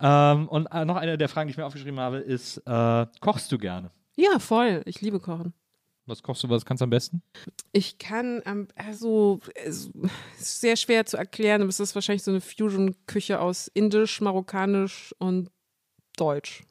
Ähm, 0.00 0.48
und 0.48 0.66
äh, 0.66 0.84
noch 0.84 0.96
eine 0.96 1.16
der 1.18 1.28
Fragen, 1.28 1.46
die 1.48 1.52
ich 1.52 1.56
mir 1.56 1.64
aufgeschrieben 1.66 2.00
habe, 2.00 2.18
ist: 2.18 2.58
äh, 2.66 3.06
Kochst 3.20 3.50
du 3.52 3.58
gerne? 3.58 3.90
Ja, 4.16 4.38
voll. 4.38 4.82
Ich 4.86 5.00
liebe 5.00 5.20
Kochen. 5.20 5.52
Was 6.06 6.22
kochst 6.22 6.42
du, 6.42 6.48
was 6.48 6.64
kannst 6.64 6.80
du 6.80 6.84
am 6.84 6.90
besten? 6.90 7.22
Ich 7.72 7.98
kann, 7.98 8.42
also, 8.74 9.38
sehr 10.36 10.76
schwer 10.76 11.06
zu 11.06 11.16
erklären, 11.16 11.62
aber 11.62 11.68
es 11.68 11.78
ist 11.78 11.94
wahrscheinlich 11.94 12.24
so 12.24 12.32
eine 12.32 12.40
Fusion-Küche 12.40 13.40
aus 13.40 13.68
Indisch, 13.68 14.20
Marokkanisch 14.20 15.14
und 15.18 15.50
Deutsch. 16.16 16.64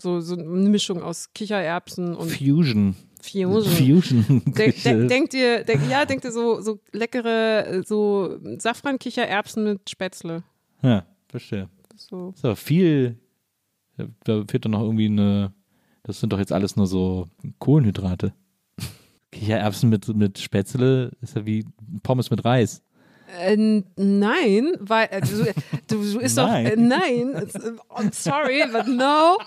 So, 0.00 0.20
so 0.20 0.34
eine 0.34 0.70
Mischung 0.70 1.02
aus 1.02 1.32
Kichererbsen 1.34 2.16
und 2.16 2.30
Fusion. 2.30 2.96
Fusion. 3.22 3.62
Fusion. 3.64 4.42
Denk, 4.46 4.82
denk, 4.82 5.08
denkt 5.08 5.34
ihr, 5.34 5.62
denk, 5.64 5.88
ja, 5.88 6.04
denkt 6.04 6.24
ihr 6.24 6.32
so, 6.32 6.60
so 6.60 6.80
leckere, 6.92 7.82
so 7.86 8.38
Safran-Kichererbsen 8.58 9.64
mit 9.64 9.90
Spätzle. 9.90 10.42
ja, 10.82 11.06
verstehe. 11.28 11.68
So. 11.96 12.34
Aber 12.42 12.56
viel. 12.56 13.18
Da 14.24 14.44
fehlt 14.48 14.64
doch 14.64 14.70
noch 14.70 14.82
irgendwie 14.82 15.06
eine. 15.06 15.52
Das 16.04 16.20
sind 16.20 16.32
doch 16.32 16.38
jetzt 16.38 16.52
alles 16.52 16.76
nur 16.76 16.86
so 16.86 17.28
Kohlenhydrate. 17.58 18.32
Kichererbsen 19.32 19.90
mit, 19.90 20.06
mit 20.14 20.38
Spätzle 20.38 21.10
ist 21.20 21.34
ja 21.34 21.44
wie 21.44 21.66
Pommes 22.02 22.30
mit 22.30 22.44
Reis. 22.44 22.82
Äh, 23.40 23.82
nein, 23.96 24.72
weil 24.80 25.08
äh, 25.10 25.20
du, 25.20 25.44
du, 25.88 26.12
du 26.12 26.18
Nein. 26.18 26.34
doch 26.36 26.48
äh, 26.52 26.76
nein. 26.76 27.34
äh, 27.34 27.92
I'm 27.94 28.12
sorry, 28.12 28.64
but 28.70 28.86
no. 28.86 29.38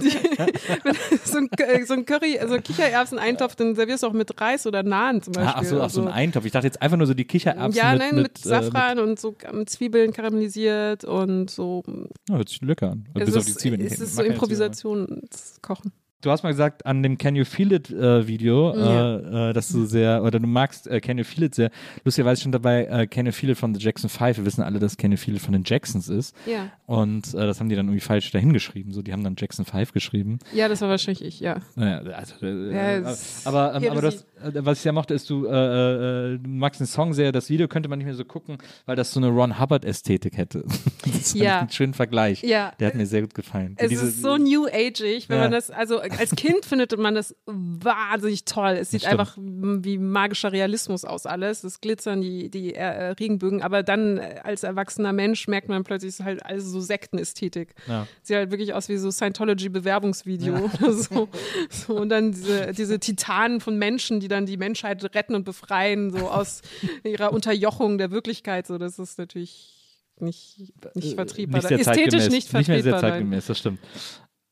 Die, 0.00 0.10
so 1.24 1.38
ein, 1.38 1.48
so 1.86 1.94
ein 1.94 2.06
Curry, 2.06 2.38
also 2.38 2.56
Kichererbsen-Eintopf, 2.56 3.56
dann 3.56 3.74
servierst 3.74 4.02
du 4.02 4.06
auch 4.08 4.12
mit 4.12 4.40
Reis 4.40 4.66
oder 4.66 4.82
Naan 4.82 5.22
zum 5.22 5.32
Beispiel. 5.32 5.52
Ah, 5.54 5.58
ach 5.58 5.64
so, 5.64 5.80
ach 5.80 5.90
so 5.90 6.00
ein 6.02 6.06
Also- 6.08 6.16
Eintopf. 6.18 6.44
Ich 6.44 6.52
dachte 6.52 6.66
jetzt 6.66 6.80
einfach 6.80 6.96
nur 6.98 7.06
so 7.06 7.14
die 7.14 7.24
Kichererbsen 7.24 7.72
ja, 7.82 7.92
mit, 7.92 7.98
nein, 8.00 8.14
mit, 8.14 8.22
mit, 8.24 8.38
Safran 8.38 8.98
und 8.98 9.18
so 9.18 9.34
mit 9.52 9.70
Zwiebeln 9.70 10.12
karamellisiert 10.12 11.04
und 11.04 11.50
so. 11.50 11.82
Äh, 11.86 11.90
mit, 11.90 12.10
oh, 12.30 12.34
hört 12.36 12.48
sich 12.48 12.60
lecker 12.62 12.90
an. 12.92 13.08
Es 13.14 13.24
Bis 13.24 13.36
auf 13.36 13.44
die 13.44 13.50
ist, 13.50 13.60
Zwiebeln. 13.60 13.80
Es 13.80 13.92
ist 13.92 13.98
so 14.00 14.06
Zwiebeln. 14.22 14.32
Improvisationskochen. 14.34 15.92
Du 16.22 16.30
hast 16.30 16.44
mal 16.44 16.50
gesagt, 16.50 16.86
an 16.86 17.02
dem 17.02 17.18
Can 17.18 17.34
You 17.34 17.44
Feel 17.44 17.72
It 17.72 17.90
äh, 17.90 18.28
Video, 18.28 18.72
Ja. 18.76 19.16
äh, 19.16 19.50
äh, 19.50 19.52
dass 19.52 19.70
du 19.70 19.84
sehr, 19.86 20.22
oder 20.22 20.38
du 20.38 20.46
magst 20.46 20.86
äh, 20.86 21.00
Can 21.00 21.18
You 21.18 21.24
Feel 21.24 21.42
It 21.44 21.56
sehr. 21.56 21.70
Lustigerweise 22.04 22.42
schon 22.42 22.52
dabei 22.52 22.84
äh, 22.84 23.06
Can 23.08 23.26
You 23.26 23.32
Feel 23.32 23.50
It 23.50 23.58
von 23.58 23.74
The 23.74 23.80
Jackson 23.82 24.08
5. 24.08 24.36
Wir 24.38 24.44
wissen 24.46 24.62
alle, 24.62 24.78
dass 24.78 24.96
Can 24.96 25.10
You 25.10 25.16
Feel 25.18 25.34
It 25.34 25.42
von 25.42 25.52
den 25.52 25.64
Jacksons 25.66 26.08
ist. 26.08 26.36
Ja. 26.46 26.70
Und 26.86 27.34
äh, 27.34 27.38
das 27.38 27.58
haben 27.58 27.68
die 27.68 27.74
dann 27.74 27.86
irgendwie 27.86 27.98
falsch 28.00 28.30
dahingeschrieben. 28.30 28.92
So, 28.92 29.02
die 29.02 29.12
haben 29.12 29.24
dann 29.24 29.34
Jackson 29.36 29.64
5 29.64 29.90
geschrieben. 29.92 30.38
Ja, 30.54 30.68
das 30.68 30.80
war 30.80 30.88
wahrscheinlich 30.90 31.24
ich, 31.24 31.40
ja. 31.40 31.56
Naja, 31.74 31.98
also, 32.12 32.34
Ja, 32.46 32.98
es- 32.98 33.44
aber, 33.44 33.74
ähm, 33.74 33.90
aber 33.90 34.02
das, 34.02 34.24
was 34.40 34.78
ich 34.78 34.84
ja 34.84 34.92
mochte, 34.92 35.14
ist, 35.14 35.28
du, 35.28 35.42
du 35.42 36.38
magst 36.44 36.78
den 36.80 36.86
Song 36.86 37.14
sehr, 37.14 37.32
das 37.32 37.50
Video 37.50 37.66
könnte 37.66 37.88
man 37.88 37.98
nicht 37.98 38.06
mehr 38.06 38.14
so 38.14 38.24
gucken, 38.24 38.58
weil 38.86 38.94
das 38.94 39.10
so 39.12 39.18
eine 39.18 39.28
Ron 39.28 39.58
Hubbard-Ästhetik 39.58 40.36
hätte. 40.36 40.62
das 41.04 41.32
fand 41.32 41.42
Ja. 41.42 41.56
ich 41.56 41.60
einen 41.62 41.70
schönen 41.70 41.94
Vergleich. 41.94 42.42
Ja. 42.44 42.72
Der 42.78 42.86
hat 42.88 42.94
mir 42.94 43.06
sehr 43.06 43.22
gut 43.22 43.34
gefallen. 43.34 43.74
Es 43.78 43.88
Diese- 43.88 44.06
ist 44.06 44.22
so 44.22 44.36
new 44.36 44.66
ageig, 44.66 45.28
wenn 45.28 45.38
man 45.40 45.50
das, 45.50 45.70
also 45.72 46.00
als 46.18 46.30
Kind 46.36 46.64
findet 46.64 46.96
man 46.98 47.14
das 47.14 47.34
wahnsinnig 47.46 48.44
toll. 48.44 48.76
Es 48.80 48.90
sieht 48.90 49.06
einfach 49.06 49.36
wie 49.36 49.98
magischer 49.98 50.52
Realismus 50.52 51.04
aus 51.04 51.26
alles. 51.26 51.62
Das 51.62 51.80
Glitzern, 51.80 52.20
die, 52.20 52.50
die 52.50 52.74
äh, 52.74 53.10
Regenbögen. 53.12 53.62
Aber 53.62 53.82
dann 53.82 54.18
äh, 54.18 54.40
als 54.42 54.62
erwachsener 54.62 55.12
Mensch 55.12 55.48
merkt 55.48 55.68
man 55.68 55.84
plötzlich, 55.84 56.10
es 56.10 56.20
ist 56.20 56.24
halt 56.24 56.44
alles 56.44 56.64
so 56.64 56.80
Sektenästhetik. 56.80 57.74
Ja. 57.86 58.06
Sieht 58.22 58.36
halt 58.36 58.50
wirklich 58.50 58.74
aus 58.74 58.88
wie 58.88 58.96
so 58.96 59.10
Scientology-Bewerbungsvideo 59.10 60.70
oder 60.80 60.92
so. 60.92 61.28
so. 61.70 61.94
Und 61.94 62.08
dann 62.08 62.32
diese, 62.32 62.72
diese 62.72 62.98
Titanen 62.98 63.60
von 63.60 63.78
Menschen, 63.78 64.20
die 64.20 64.28
dann 64.28 64.46
die 64.46 64.56
Menschheit 64.56 65.02
retten 65.14 65.34
und 65.34 65.44
befreien, 65.44 66.10
so 66.10 66.28
aus 66.28 66.62
ihrer 67.04 67.32
Unterjochung 67.32 67.98
der 67.98 68.10
Wirklichkeit. 68.10 68.66
So, 68.66 68.78
das 68.78 68.98
ist 68.98 69.18
natürlich 69.18 69.82
nicht, 70.18 70.58
nicht. 70.94 71.18
Äh, 71.18 71.46
nicht 71.46 71.62
sehr 71.62 71.78
Ästhetisch 71.78 71.84
zeitgemäß. 71.84 72.30
nicht 72.30 72.52
Nicht 72.52 72.68
mehr 72.68 72.82
sehr 72.82 72.98
zeitgemäß, 72.98 73.46
das 73.46 73.58
stimmt. 73.58 73.80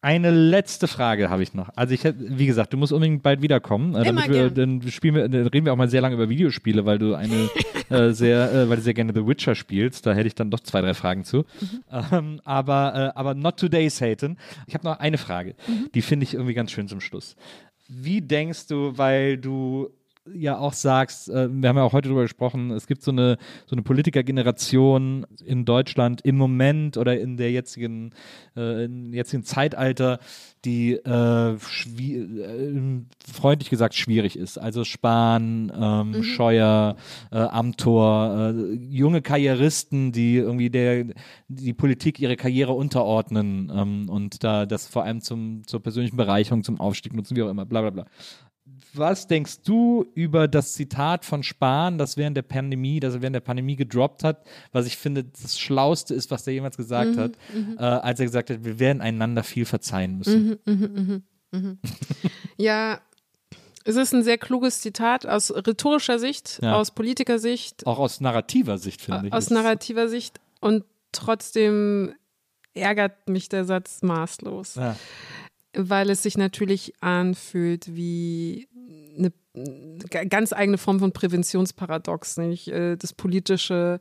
Eine 0.03 0.31
letzte 0.31 0.89
Frage 0.89 1.29
habe 1.29 1.43
ich 1.43 1.53
noch. 1.53 1.69
Also 1.77 1.93
ich 1.93 2.03
wie 2.05 2.47
gesagt, 2.47 2.73
du 2.73 2.79
musst 2.79 2.93
unbedingt 2.93 3.23
bald 3.23 3.43
wiederkommen. 3.43 3.95
Äh, 3.95 4.09
Immer 4.09 4.29
wir, 4.29 4.51
dann 4.51 4.81
spielen 4.91 5.15
wir, 5.15 5.29
dann 5.29 5.47
reden 5.49 5.67
wir 5.67 5.75
auch 5.75 5.77
mal 5.77 5.91
sehr 5.91 6.01
lange 6.01 6.15
über 6.15 6.31
Videospiele, 6.31 6.87
weil 6.87 6.99
du 6.99 7.15
eine 7.15 7.51
äh, 7.91 8.13
sehr, 8.13 8.51
äh, 8.51 8.69
weil 8.71 8.77
du 8.77 8.83
sehr 8.83 8.95
gerne 8.95 9.13
The 9.15 9.27
Witcher 9.27 9.55
spielst. 9.55 10.07
Da 10.07 10.15
hätte 10.15 10.27
ich 10.27 10.35
dann 10.35 10.51
doch 10.51 10.61
zwei, 10.61 10.81
drei 10.81 10.95
Fragen 10.95 11.25
zu. 11.25 11.39
Mhm. 11.61 12.05
Ähm, 12.13 12.41
aber, 12.45 13.13
äh, 13.15 13.19
aber 13.19 13.35
not 13.35 13.59
today, 13.59 13.91
Satan. 13.91 14.39
Ich 14.67 14.73
habe 14.73 14.87
noch 14.87 14.99
eine 14.99 15.19
Frage. 15.19 15.55
Mhm. 15.69 15.91
Die 15.93 16.01
finde 16.01 16.25
ich 16.25 16.33
irgendwie 16.33 16.55
ganz 16.55 16.71
schön 16.71 16.89
zum 16.89 17.03
Schluss. 17.03 17.37
Wie 17.87 18.23
denkst 18.23 18.69
du, 18.69 18.97
weil 18.97 19.37
du 19.37 19.91
ja 20.35 20.59
auch 20.59 20.73
sagst, 20.73 21.29
äh, 21.29 21.49
wir 21.51 21.69
haben 21.69 21.77
ja 21.77 21.83
auch 21.83 21.93
heute 21.93 22.09
darüber 22.09 22.23
gesprochen, 22.23 22.71
es 22.71 22.87
gibt 22.87 23.03
so 23.03 23.11
eine, 23.11 23.39
so 23.67 23.75
eine 23.75 23.83
Politikergeneration 23.83 25.27
in 25.45 25.65
Deutschland 25.65 26.21
im 26.23 26.37
Moment 26.37 26.97
oder 26.97 27.19
in 27.19 27.37
der 27.37 27.51
jetzigen, 27.51 28.13
äh, 28.57 28.85
im 28.85 29.13
jetzigen 29.13 29.45
Zeitalter, 29.45 30.19
die 30.65 30.93
äh, 30.93 31.51
äh, 31.51 31.57
freundlich 33.33 33.71
gesagt 33.71 33.95
schwierig 33.95 34.37
ist. 34.37 34.59
Also 34.59 34.85
Spahn, 34.85 35.73
ähm, 35.75 36.23
Scheuer, 36.23 36.97
äh, 37.33 37.39
Amthor, 37.39 38.55
äh, 38.55 38.75
junge 38.75 39.23
Karrieristen, 39.23 40.13
die 40.13 40.37
irgendwie 40.37 40.71
der, 40.71 41.07
die 41.49 41.73
Politik 41.73 42.21
ihre 42.21 42.37
Karriere 42.37 42.73
unterordnen 42.73 43.73
ähm, 43.75 44.09
und 44.09 44.45
da 44.45 44.67
das 44.67 44.87
vor 44.87 45.05
allem 45.05 45.21
zum, 45.23 45.67
zur 45.67 45.83
persönlichen 45.83 46.17
Bereicherung, 46.17 46.63
zum 46.63 46.79
Aufstieg 46.79 47.15
nutzen, 47.15 47.37
wie 47.37 47.43
auch 47.43 47.51
immer, 47.51 47.65
bla 47.65 47.81
bla 47.81 47.91
bla. 47.91 48.07
Was 48.95 49.27
denkst 49.29 49.63
du 49.63 50.07
über 50.15 50.49
das 50.49 50.73
Zitat 50.75 51.25
von 51.25 51.43
Spahn, 51.43 51.97
das 51.99 52.17
während 52.17 52.37
der 52.37 52.43
Pandemie, 52.43 52.99
das 53.01 53.15
er 53.15 53.23
während 53.23 53.35
der 53.35 53.41
Pandemie 53.41 53.77
gedroppt 53.77 54.25
hat, 54.25 54.45
was 54.73 54.87
ich 54.87 54.97
finde, 54.97 55.25
das 55.25 55.59
Schlauste 55.59 56.15
ist, 56.15 56.31
was 56.31 56.47
er 56.47 56.53
jemals 56.55 56.77
gesagt 56.77 57.17
hat, 57.17 57.33
äh, 57.79 57.83
als 57.83 58.19
er 58.21 58.27
gesagt 58.27 58.51
hat, 58.51 58.65
wir 58.65 58.79
werden 58.81 59.01
einander 59.01 59.43
viel 59.45 59.65
verzeihen 59.65 60.19
müssen. 60.19 60.59
Ja, 62.57 63.01
es 63.85 63.97
ist 63.97 64.13
ein 64.15 64.23
sehr 64.23 64.39
kluges 64.39 64.81
Zitat 64.83 65.27
aus 65.27 65.51
rhetorischer 65.51 66.19
Sicht, 66.19 66.61
Ja. 66.63 66.77
aus 66.77 66.91
Politikersicht, 66.93 67.87
Auch 67.87 67.99
aus 67.99 68.21
narrativer 68.21 68.79
Sicht, 68.79 69.01
finde 69.01 69.29
ich. 69.29 69.33
aus 69.33 69.45
ist- 69.45 69.51
narrativer 69.51 70.09
Sicht 70.09 70.39
und 70.61 70.85
trotzdem 71.13 72.15
ärgert 72.75 73.29
mich 73.29 73.49
der 73.49 73.65
Satz 73.65 74.03
maßlos. 74.03 74.77
Ja. 74.77 74.97
Weil 75.75 76.11
es 76.11 76.23
sich 76.23 76.37
natürlich 76.37 76.95
anfühlt 77.01 77.95
wie 77.95 78.69
eine 79.19 79.33
ganz 80.29 80.53
eigene 80.53 80.79
Form 80.79 81.01
von 81.01 81.13
Präventionsparadox, 81.13 82.37
nämlich 82.37 82.71
äh, 82.71 82.97
das 82.97 83.13
politische 83.13 84.01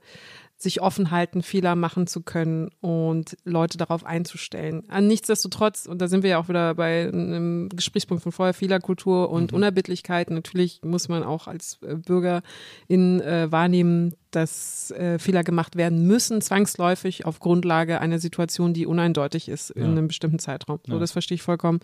sich 0.62 0.82
offen 0.82 1.10
halten, 1.10 1.42
Fehler 1.42 1.76
machen 1.76 2.06
zu 2.06 2.22
können 2.22 2.70
und 2.82 3.38
Leute 3.46 3.78
darauf 3.78 4.06
einzustellen. 4.06 4.84
An 4.90 5.08
nichtsdestotrotz, 5.08 5.86
und 5.86 6.02
da 6.02 6.10
sind 6.10 6.22
wir 6.22 6.32
ja 6.32 6.38
auch 6.38 6.50
wieder 6.50 6.76
bei 6.76 7.08
einem 7.08 7.70
Gesprächspunkt 7.70 8.24
von 8.24 8.34
vorher, 8.34 8.54
Fehlerkultur 8.54 9.30
und 9.30 9.54
Unerbittlichkeit. 9.54 10.30
Natürlich 10.30 10.82
muss 10.84 11.08
man 11.08 11.24
auch 11.24 11.48
als 11.48 11.80
äh, 11.82 11.96
Bürger 11.96 12.42
in 12.90 13.22
äh, 13.22 13.50
wahrnehmen, 13.50 14.14
dass 14.32 14.92
äh, 14.92 15.18
Fehler 15.18 15.46
gemacht 15.46 15.78
werden 15.78 16.06
müssen, 16.06 16.42
zwangsläufig 16.42 17.26
auf 17.26 17.40
Grundlage 17.40 18.02
einer 18.02 18.20
Situation, 18.20 18.74
die 18.74 18.86
uneindeutig 18.86 19.48
ist 19.48 19.70
in 19.72 19.82
Ja. 19.84 19.88
einem 19.88 20.08
bestimmten 20.10 20.40
Zeitraum. 20.40 20.80
So, 20.86 20.94
Ja. 20.94 21.00
das 21.00 21.14
verstehe 21.14 21.36
ich 21.36 21.42
vollkommen. 21.42 21.80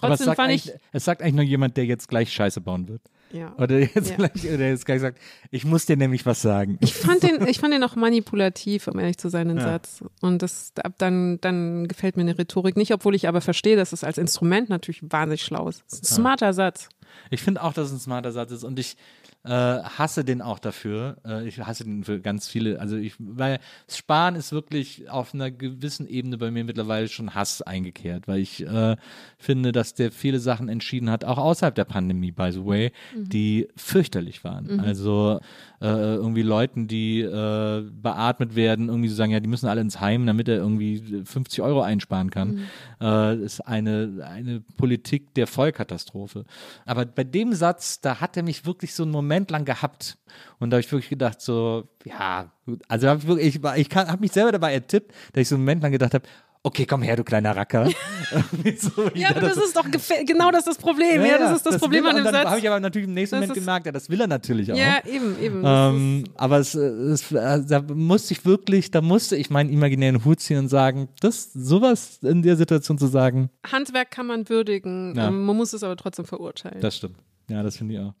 Aber 0.00 0.14
es 0.14 0.20
Trotzdem 0.20 0.24
sagt, 0.26 0.36
fand 0.36 0.52
ich, 0.52 0.72
es 0.92 1.04
sagt 1.04 1.20
eigentlich 1.20 1.34
nur 1.34 1.44
jemand, 1.44 1.76
der 1.76 1.84
jetzt 1.84 2.08
gleich 2.08 2.32
Scheiße 2.32 2.62
bauen 2.62 2.88
wird. 2.88 3.02
Ja. 3.32 3.54
Oder 3.58 3.78
jetzt, 3.78 4.10
Ja. 4.10 4.16
oder 4.54 4.68
jetzt 4.68 4.86
gleich 4.86 5.00
sagt, 5.00 5.18
ich 5.50 5.64
muss 5.64 5.86
dir 5.86 5.96
nämlich 5.96 6.26
was 6.26 6.42
sagen. 6.42 6.78
Ich 6.80 6.94
fand 6.94 7.22
den, 7.22 7.46
ich 7.46 7.58
fand 7.58 7.72
den 7.74 7.82
auch 7.84 7.96
manipulativ, 7.96 8.88
um 8.88 8.98
ehrlich 8.98 9.18
zu 9.18 9.28
sein, 9.28 9.48
den 9.48 9.58
Ja. 9.58 9.64
Satz. 9.64 10.02
Und 10.20 10.42
das, 10.42 10.72
ab 10.82 10.94
dann, 10.98 11.40
dann 11.40 11.86
gefällt 11.88 12.16
mir 12.16 12.22
eine 12.22 12.38
Rhetorik 12.38 12.76
nicht, 12.76 12.92
obwohl 12.92 13.14
ich 13.14 13.28
aber 13.28 13.40
verstehe, 13.40 13.76
dass 13.76 13.92
es 13.92 14.04
als 14.04 14.18
Instrument 14.18 14.68
natürlich 14.68 15.02
wahnsinnig 15.08 15.42
schlau 15.42 15.68
ist. 15.68 15.82
Ist 15.90 16.02
ein 16.02 16.06
smarter 16.16 16.52
Satz. 16.52 16.88
Ich 17.30 17.42
finde 17.42 17.62
auch, 17.62 17.72
dass 17.72 17.88
es 17.88 17.92
ein 17.94 18.00
smarter 18.00 18.32
Satz 18.32 18.52
ist 18.52 18.64
und 18.64 18.78
ich 18.78 18.96
äh, 19.44 19.50
hasse 19.50 20.24
den 20.24 20.42
auch 20.42 20.58
dafür. 20.58 21.16
Äh, 21.24 21.48
ich 21.48 21.58
hasse 21.58 21.84
den 21.84 22.04
für 22.04 22.20
ganz 22.20 22.48
viele. 22.48 22.78
Also 22.78 22.96
ich, 22.96 23.14
weil 23.18 23.58
Sparen 23.88 24.34
ist 24.34 24.52
wirklich 24.52 25.10
auf 25.10 25.34
einer 25.34 25.50
gewissen 25.50 26.06
Ebene 26.06 26.36
bei 26.36 26.50
mir 26.50 26.64
mittlerweile 26.64 27.08
schon 27.08 27.34
Hass 27.34 27.62
eingekehrt, 27.62 28.28
weil 28.28 28.40
ich 28.40 28.66
äh, 28.66 28.96
finde, 29.38 29.72
dass 29.72 29.94
der 29.94 30.12
viele 30.12 30.40
Sachen 30.40 30.68
entschieden 30.68 31.10
hat, 31.10 31.24
auch 31.24 31.38
außerhalb 31.38 31.74
der 31.74 31.84
Pandemie, 31.84 32.32
by 32.32 32.52
the 32.52 32.64
way, 32.64 32.92
die 33.14 33.68
fürchterlich 33.76 34.44
waren. 34.44 34.80
Also 34.80 35.40
äh, 35.80 35.86
irgendwie 35.86 36.42
Leuten, 36.42 36.86
die 36.86 37.20
äh, 37.20 37.82
beatmet 37.90 38.54
werden, 38.54 38.88
irgendwie 38.88 39.08
so 39.08 39.14
sagen, 39.14 39.32
ja, 39.32 39.40
die 39.40 39.48
müssen 39.48 39.66
alle 39.66 39.80
ins 39.80 40.00
Heim, 40.00 40.26
damit 40.26 40.48
er 40.48 40.56
irgendwie 40.56 41.22
50 41.24 41.62
Euro 41.62 41.80
einsparen 41.80 42.30
kann, 42.30 42.68
äh, 43.00 43.36
ist 43.36 43.60
eine, 43.60 44.26
eine 44.28 44.60
Politik 44.76 45.32
der 45.34 45.46
Vollkatastrophe. 45.46 46.44
Aber 46.84 47.06
bei 47.06 47.24
dem 47.24 47.54
Satz, 47.54 48.00
da 48.00 48.20
hat 48.20 48.36
er 48.36 48.42
mich 48.42 48.66
wirklich 48.66 48.94
so 48.94 49.04
einen 49.04 49.12
Moment 49.12 49.29
lang 49.50 49.64
gehabt. 49.64 50.18
Und 50.58 50.70
da 50.70 50.76
habe 50.76 50.80
ich 50.80 50.90
wirklich 50.90 51.10
gedacht, 51.10 51.40
so, 51.40 51.88
ja. 52.04 52.50
Also 52.88 53.08
hab 53.08 53.18
ich, 53.18 53.26
wirklich, 53.26 53.46
ich, 53.56 53.86
ich 53.88 53.96
habe 53.96 54.20
mich 54.20 54.32
selber 54.32 54.52
dabei 54.52 54.72
ertippt, 54.74 55.12
dass 55.32 55.42
ich 55.42 55.48
so 55.48 55.54
einen 55.56 55.64
Moment 55.64 55.82
lang 55.82 55.92
gedacht 55.92 56.14
habe, 56.14 56.24
okay, 56.62 56.84
komm 56.84 57.00
her, 57.02 57.16
du 57.16 57.24
kleiner 57.24 57.56
Racker. 57.56 57.88
So, 58.76 59.10
Ja, 59.14 59.30
aber 59.30 59.40
dachte, 59.40 59.54
das 59.56 59.56
ist 59.56 59.76
doch 59.76 59.84
genau 60.26 60.50
das 60.50 60.60
ist 60.60 60.68
das 60.68 60.78
Problem. 60.78 61.24
Ja, 61.24 61.38
das 61.38 61.56
ist 61.56 61.66
das, 61.66 61.78
Problem 61.78 62.04
will, 62.04 62.10
an 62.10 62.16
dem 62.16 62.24
dann 62.24 62.34
Satz. 62.34 62.46
habe 62.48 62.58
ich 62.60 62.68
aber 62.68 62.78
natürlich 62.78 63.08
im 63.08 63.14
nächsten 63.14 63.36
Das 63.36 63.48
Moment 63.48 63.58
gemerkt, 63.58 63.86
ja, 63.86 63.92
das 63.92 64.08
will 64.10 64.20
er 64.20 64.26
natürlich 64.26 64.70
auch. 64.72 64.76
ja, 64.76 64.98
eben, 65.06 65.40
eben. 65.40 65.62
Das 65.62 65.92
Ähm, 65.94 66.24
aber 66.36 66.58
es, 66.58 66.74
es, 66.74 67.28
da 67.30 67.82
musste 67.94 68.34
ich 68.34 68.44
wirklich, 68.44 68.90
da 68.90 69.00
musste 69.00 69.36
ich 69.36 69.50
meinen 69.50 69.70
imaginären 69.70 70.24
Hut 70.24 70.40
ziehen 70.40 70.58
und 70.58 70.68
sagen, 70.68 71.08
das, 71.20 71.52
sowas 71.54 72.18
in 72.22 72.42
der 72.42 72.56
Situation 72.56 72.98
zu 72.98 73.06
sagen, 73.06 73.50
Handwerk 73.72 74.10
kann 74.10 74.26
man 74.26 74.48
würdigen, 74.48 75.14
Ja. 75.16 75.28
ähm, 75.28 75.44
man 75.46 75.56
muss 75.56 75.72
es 75.72 75.82
aber 75.82 75.96
trotzdem 75.96 76.26
verurteilen. 76.26 76.80
das 76.80 76.96
stimmt. 76.98 77.16
Ja, 77.48 77.62
das 77.64 77.78
finde 77.78 77.94
ich 77.94 78.00
auch. 78.00 78.14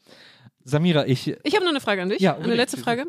Samira, 0.64 1.06
ich, 1.06 1.28
ich 1.42 1.54
habe 1.54 1.64
noch 1.64 1.70
eine 1.70 1.80
Frage 1.80 2.02
an 2.02 2.08
dich. 2.10 2.20
Ja, 2.20 2.36
eine 2.36 2.54
letzte 2.54 2.76
Frage. 2.76 3.06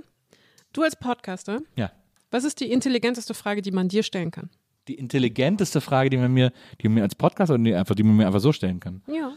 Du 0.73 0.83
als 0.83 0.95
Podcaster, 0.95 1.61
ja, 1.75 1.91
was 2.30 2.45
ist 2.45 2.59
die 2.61 2.71
intelligenteste 2.71 3.33
Frage, 3.33 3.61
die 3.61 3.71
man 3.71 3.89
dir 3.89 4.03
stellen 4.03 4.31
kann? 4.31 4.49
die 4.88 4.95
intelligenteste 4.95 5.81
Frage, 5.81 6.09
die 6.09 6.17
man 6.17 6.33
mir, 6.33 6.51
die 6.81 6.88
man 6.88 6.95
mir 6.95 7.03
als 7.03 7.15
Podcast 7.15 7.51
oder 7.51 7.63
die, 7.63 7.75
einfach, 7.75 7.95
die 7.95 8.03
man 8.03 8.15
mir 8.15 8.25
einfach 8.25 8.39
so 8.39 8.51
stellen 8.51 8.80
kann. 8.80 9.01
Ja. 9.07 9.35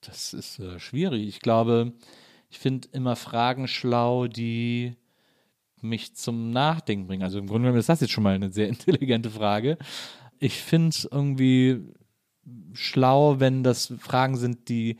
Das 0.00 0.32
ist 0.34 0.58
äh, 0.58 0.78
schwierig. 0.78 1.26
Ich 1.26 1.40
glaube, 1.40 1.92
ich 2.50 2.58
finde 2.58 2.88
immer 2.92 3.16
Fragen 3.16 3.68
schlau, 3.68 4.26
die 4.28 4.94
mich 5.80 6.14
zum 6.14 6.50
Nachdenken 6.50 7.06
bringen. 7.06 7.22
Also 7.22 7.38
im 7.38 7.46
Grunde 7.46 7.66
genommen 7.66 7.80
ist 7.80 7.88
das 7.88 8.00
jetzt 8.00 8.12
schon 8.12 8.24
mal 8.24 8.34
eine 8.34 8.52
sehr 8.52 8.68
intelligente 8.68 9.30
Frage. 9.30 9.78
Ich 10.38 10.54
finde 10.54 10.90
es 10.90 11.08
irgendwie 11.10 11.80
schlau, 12.74 13.40
wenn 13.40 13.62
das 13.64 13.92
Fragen 13.98 14.36
sind, 14.36 14.68
die 14.68 14.98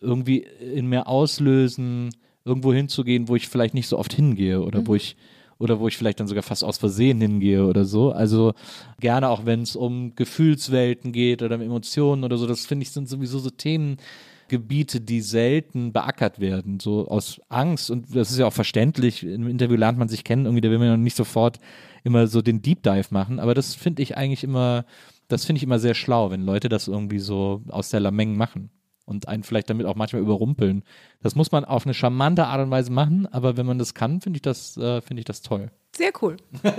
irgendwie 0.00 0.46
in 0.74 0.86
mir 0.86 1.06
auslösen, 1.06 2.10
irgendwo 2.44 2.72
hinzugehen, 2.72 3.28
wo 3.28 3.36
ich 3.36 3.48
vielleicht 3.48 3.74
nicht 3.74 3.88
so 3.88 3.98
oft 3.98 4.12
hingehe 4.12 4.62
oder 4.62 4.86
wo 4.86 4.94
ich 4.94 5.16
oder 5.58 5.80
wo 5.80 5.88
ich 5.88 5.96
vielleicht 5.96 6.20
dann 6.20 6.26
sogar 6.26 6.42
fast 6.42 6.64
aus 6.64 6.78
Versehen 6.78 7.20
hingehe 7.20 7.66
oder 7.66 7.84
so. 7.84 8.12
Also 8.12 8.52
gerne 9.00 9.28
auch, 9.28 9.46
wenn 9.46 9.62
es 9.62 9.74
um 9.74 10.14
Gefühlswelten 10.14 11.12
geht 11.12 11.42
oder 11.42 11.56
um 11.56 11.62
Emotionen 11.62 12.24
oder 12.24 12.36
so. 12.36 12.46
Das 12.46 12.66
finde 12.66 12.82
ich 12.82 12.90
sind 12.90 13.08
sowieso 13.08 13.38
so 13.38 13.50
Themengebiete, 13.50 15.00
die 15.00 15.20
selten 15.20 15.92
beackert 15.92 16.40
werden, 16.40 16.78
so 16.78 17.08
aus 17.08 17.40
Angst. 17.48 17.90
Und 17.90 18.14
das 18.14 18.30
ist 18.30 18.38
ja 18.38 18.46
auch 18.46 18.52
verständlich. 18.52 19.24
Im 19.24 19.48
Interview 19.48 19.76
lernt 19.76 19.98
man 19.98 20.08
sich 20.08 20.24
kennen, 20.24 20.44
irgendwie, 20.44 20.60
da 20.60 20.70
will 20.70 20.78
man 20.78 20.88
ja 20.88 20.96
nicht 20.96 21.16
sofort 21.16 21.58
immer 22.04 22.26
so 22.26 22.42
den 22.42 22.60
Deep 22.60 22.82
Dive 22.82 23.08
machen. 23.10 23.40
Aber 23.40 23.54
das 23.54 23.74
finde 23.74 24.02
ich 24.02 24.16
eigentlich 24.16 24.44
immer, 24.44 24.84
das 25.28 25.46
finde 25.46 25.58
ich 25.58 25.64
immer 25.64 25.78
sehr 25.78 25.94
schlau, 25.94 26.30
wenn 26.30 26.42
Leute 26.42 26.68
das 26.68 26.86
irgendwie 26.86 27.18
so 27.18 27.62
aus 27.68 27.88
der 27.88 28.00
Lameng 28.00 28.36
machen 28.36 28.70
und 29.06 29.28
einen 29.28 29.42
vielleicht 29.42 29.70
damit 29.70 29.86
auch 29.86 29.94
manchmal 29.94 30.20
überrumpeln. 30.20 30.82
Das 31.22 31.34
muss 31.34 31.52
man 31.52 31.64
auf 31.64 31.86
eine 31.86 31.94
charmante 31.94 32.46
Art 32.46 32.60
und 32.60 32.70
Weise 32.70 32.92
machen, 32.92 33.26
aber 33.26 33.56
wenn 33.56 33.64
man 33.64 33.78
das 33.78 33.94
kann, 33.94 34.20
finde 34.20 34.36
ich 34.36 34.42
das, 34.42 34.76
äh, 34.76 35.00
finde 35.00 35.20
ich 35.20 35.24
das 35.24 35.40
toll. 35.42 35.70
Sehr 35.96 36.10
cool. 36.20 36.36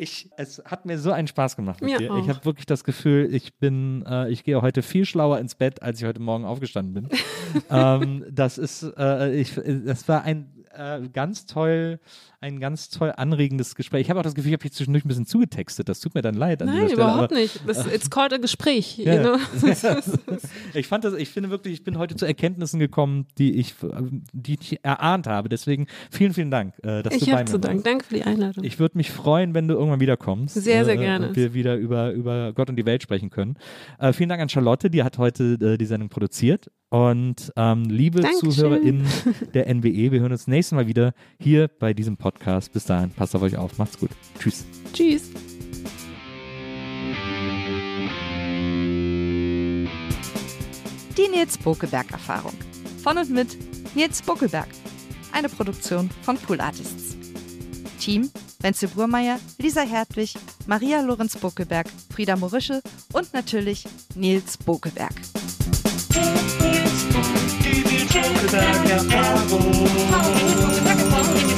Ich, 0.00 0.30
es 0.36 0.62
hat 0.64 0.86
mir 0.86 0.96
so 0.96 1.10
einen 1.10 1.26
Spaß 1.26 1.56
gemacht 1.56 1.80
mit 1.80 1.90
Mir 1.90 1.98
dir. 1.98 2.12
auch. 2.12 2.22
Ich 2.22 2.28
habe 2.28 2.44
wirklich 2.44 2.66
das 2.66 2.84
Gefühl, 2.84 3.34
ich 3.34 3.54
bin, 3.58 4.04
äh, 4.08 4.30
ich 4.30 4.44
gehe 4.44 4.62
heute 4.62 4.82
viel 4.82 5.04
schlauer 5.04 5.40
ins 5.40 5.56
Bett, 5.56 5.82
als 5.82 6.00
ich 6.00 6.06
heute 6.06 6.20
Morgen 6.20 6.44
aufgestanden 6.44 6.94
bin. 6.94 7.08
ähm, 7.70 8.24
das 8.30 8.58
ist, 8.58 8.84
äh, 8.96 9.34
ich, 9.34 9.54
das 9.84 10.06
war 10.06 10.22
ein 10.22 10.57
äh, 10.78 11.08
ganz 11.12 11.46
toll, 11.46 11.98
ein 12.40 12.60
ganz 12.60 12.88
toll 12.88 13.12
anregendes 13.16 13.74
Gespräch. 13.74 14.02
Ich 14.02 14.10
habe 14.10 14.20
auch 14.20 14.24
das 14.24 14.34
Gefühl, 14.34 14.50
ich 14.50 14.54
habe 14.54 14.62
hier 14.62 14.70
zwischendurch 14.70 15.04
ein 15.04 15.08
bisschen 15.08 15.26
zugetextet. 15.26 15.88
Das 15.88 16.00
tut 16.00 16.14
mir 16.14 16.22
dann 16.22 16.34
leid 16.34 16.62
an 16.62 16.68
Nein, 16.68 16.76
dieser 16.76 16.88
Stelle. 16.90 17.02
überhaupt 17.02 17.32
aber 17.32 17.40
nicht. 17.40 17.60
Das, 17.66 17.86
it's 17.92 18.08
called 18.10 18.32
a 18.32 18.36
Gespräch. 18.36 18.98
Ja. 18.98 19.14
You 19.14 19.20
know? 19.20 19.38
Ich 20.74 20.86
fand 20.86 21.04
das, 21.04 21.14
ich 21.14 21.30
finde 21.30 21.50
wirklich, 21.50 21.74
ich 21.74 21.84
bin 21.84 21.98
heute 21.98 22.14
zu 22.14 22.26
Erkenntnissen 22.26 22.78
gekommen, 22.78 23.26
die 23.38 23.56
ich, 23.56 23.74
die 24.32 24.56
ich 24.60 24.84
erahnt 24.84 25.26
habe. 25.26 25.48
Deswegen 25.48 25.86
vielen, 26.10 26.32
vielen 26.34 26.50
Dank, 26.50 26.74
äh, 26.82 27.02
dass 27.02 27.14
du 27.14 27.18
Ich 27.18 27.26
bei 27.26 27.32
habe 27.32 27.42
mir 27.42 27.46
zu 27.46 27.52
warst. 27.54 27.64
Dank. 27.64 27.84
Danke 27.84 28.04
für 28.04 28.14
die 28.14 28.22
Einladung. 28.22 28.64
Ich 28.64 28.78
würde 28.78 28.96
mich 28.96 29.10
freuen, 29.10 29.54
wenn 29.54 29.66
du 29.66 29.74
irgendwann 29.74 30.00
wiederkommst. 30.00 30.54
Sehr, 30.54 30.84
sehr 30.84 30.94
äh, 30.94 30.98
gerne. 30.98 31.28
Und 31.28 31.36
wir 31.36 31.54
wieder 31.54 31.76
über, 31.76 32.12
über 32.12 32.52
Gott 32.52 32.70
und 32.70 32.76
die 32.76 32.86
Welt 32.86 33.02
sprechen 33.02 33.30
können. 33.30 33.56
Vielen 34.12 34.28
Dank 34.28 34.40
an 34.40 34.48
Charlotte, 34.48 34.90
die 34.90 35.02
hat 35.02 35.18
heute 35.18 35.76
die 35.78 35.86
Sendung 35.86 36.08
produziert. 36.08 36.70
Und 36.90 37.52
ähm, 37.56 37.84
liebe 37.84 38.20
Dankeschön. 38.20 38.50
ZuhörerInnen 38.52 39.06
der 39.54 39.72
NWE, 39.74 40.10
wir 40.10 40.20
hören 40.20 40.32
uns 40.32 40.46
nächstes 40.46 40.74
Mal 40.74 40.86
wieder 40.86 41.12
hier 41.38 41.68
bei 41.68 41.92
diesem 41.92 42.16
Podcast. 42.16 42.72
Bis 42.72 42.84
dahin, 42.84 43.10
passt 43.10 43.34
auf 43.36 43.42
euch 43.42 43.56
auf. 43.56 43.76
Macht's 43.78 43.98
gut. 43.98 44.10
Tschüss. 44.38 44.64
Tschüss. 44.92 45.30
Die 51.16 51.28
Nils 51.30 51.58
Bokelberg 51.58 52.10
Erfahrung. 52.12 52.54
Von 53.02 53.18
und 53.18 53.28
mit 53.30 53.58
Nils 53.94 54.22
Bokelberg. 54.22 54.68
Eine 55.32 55.48
Produktion 55.48 56.08
von 56.22 56.36
Pool 56.38 56.60
Artists. 56.60 57.16
Team 57.98 58.30
Wenzel 58.60 58.88
Burmeier, 58.88 59.38
Lisa 59.58 59.82
Hertwig, 59.82 60.34
Maria 60.66 61.00
Lorenz 61.00 61.36
Bokelberg, 61.36 61.86
Frieda 62.10 62.36
Morische 62.36 62.82
und 63.12 63.32
natürlich 63.32 63.84
Nils 64.16 64.58
Cause 68.22 68.54
I 68.54 68.86
got 68.86 69.06
my 69.06 69.52
own. 69.52 71.57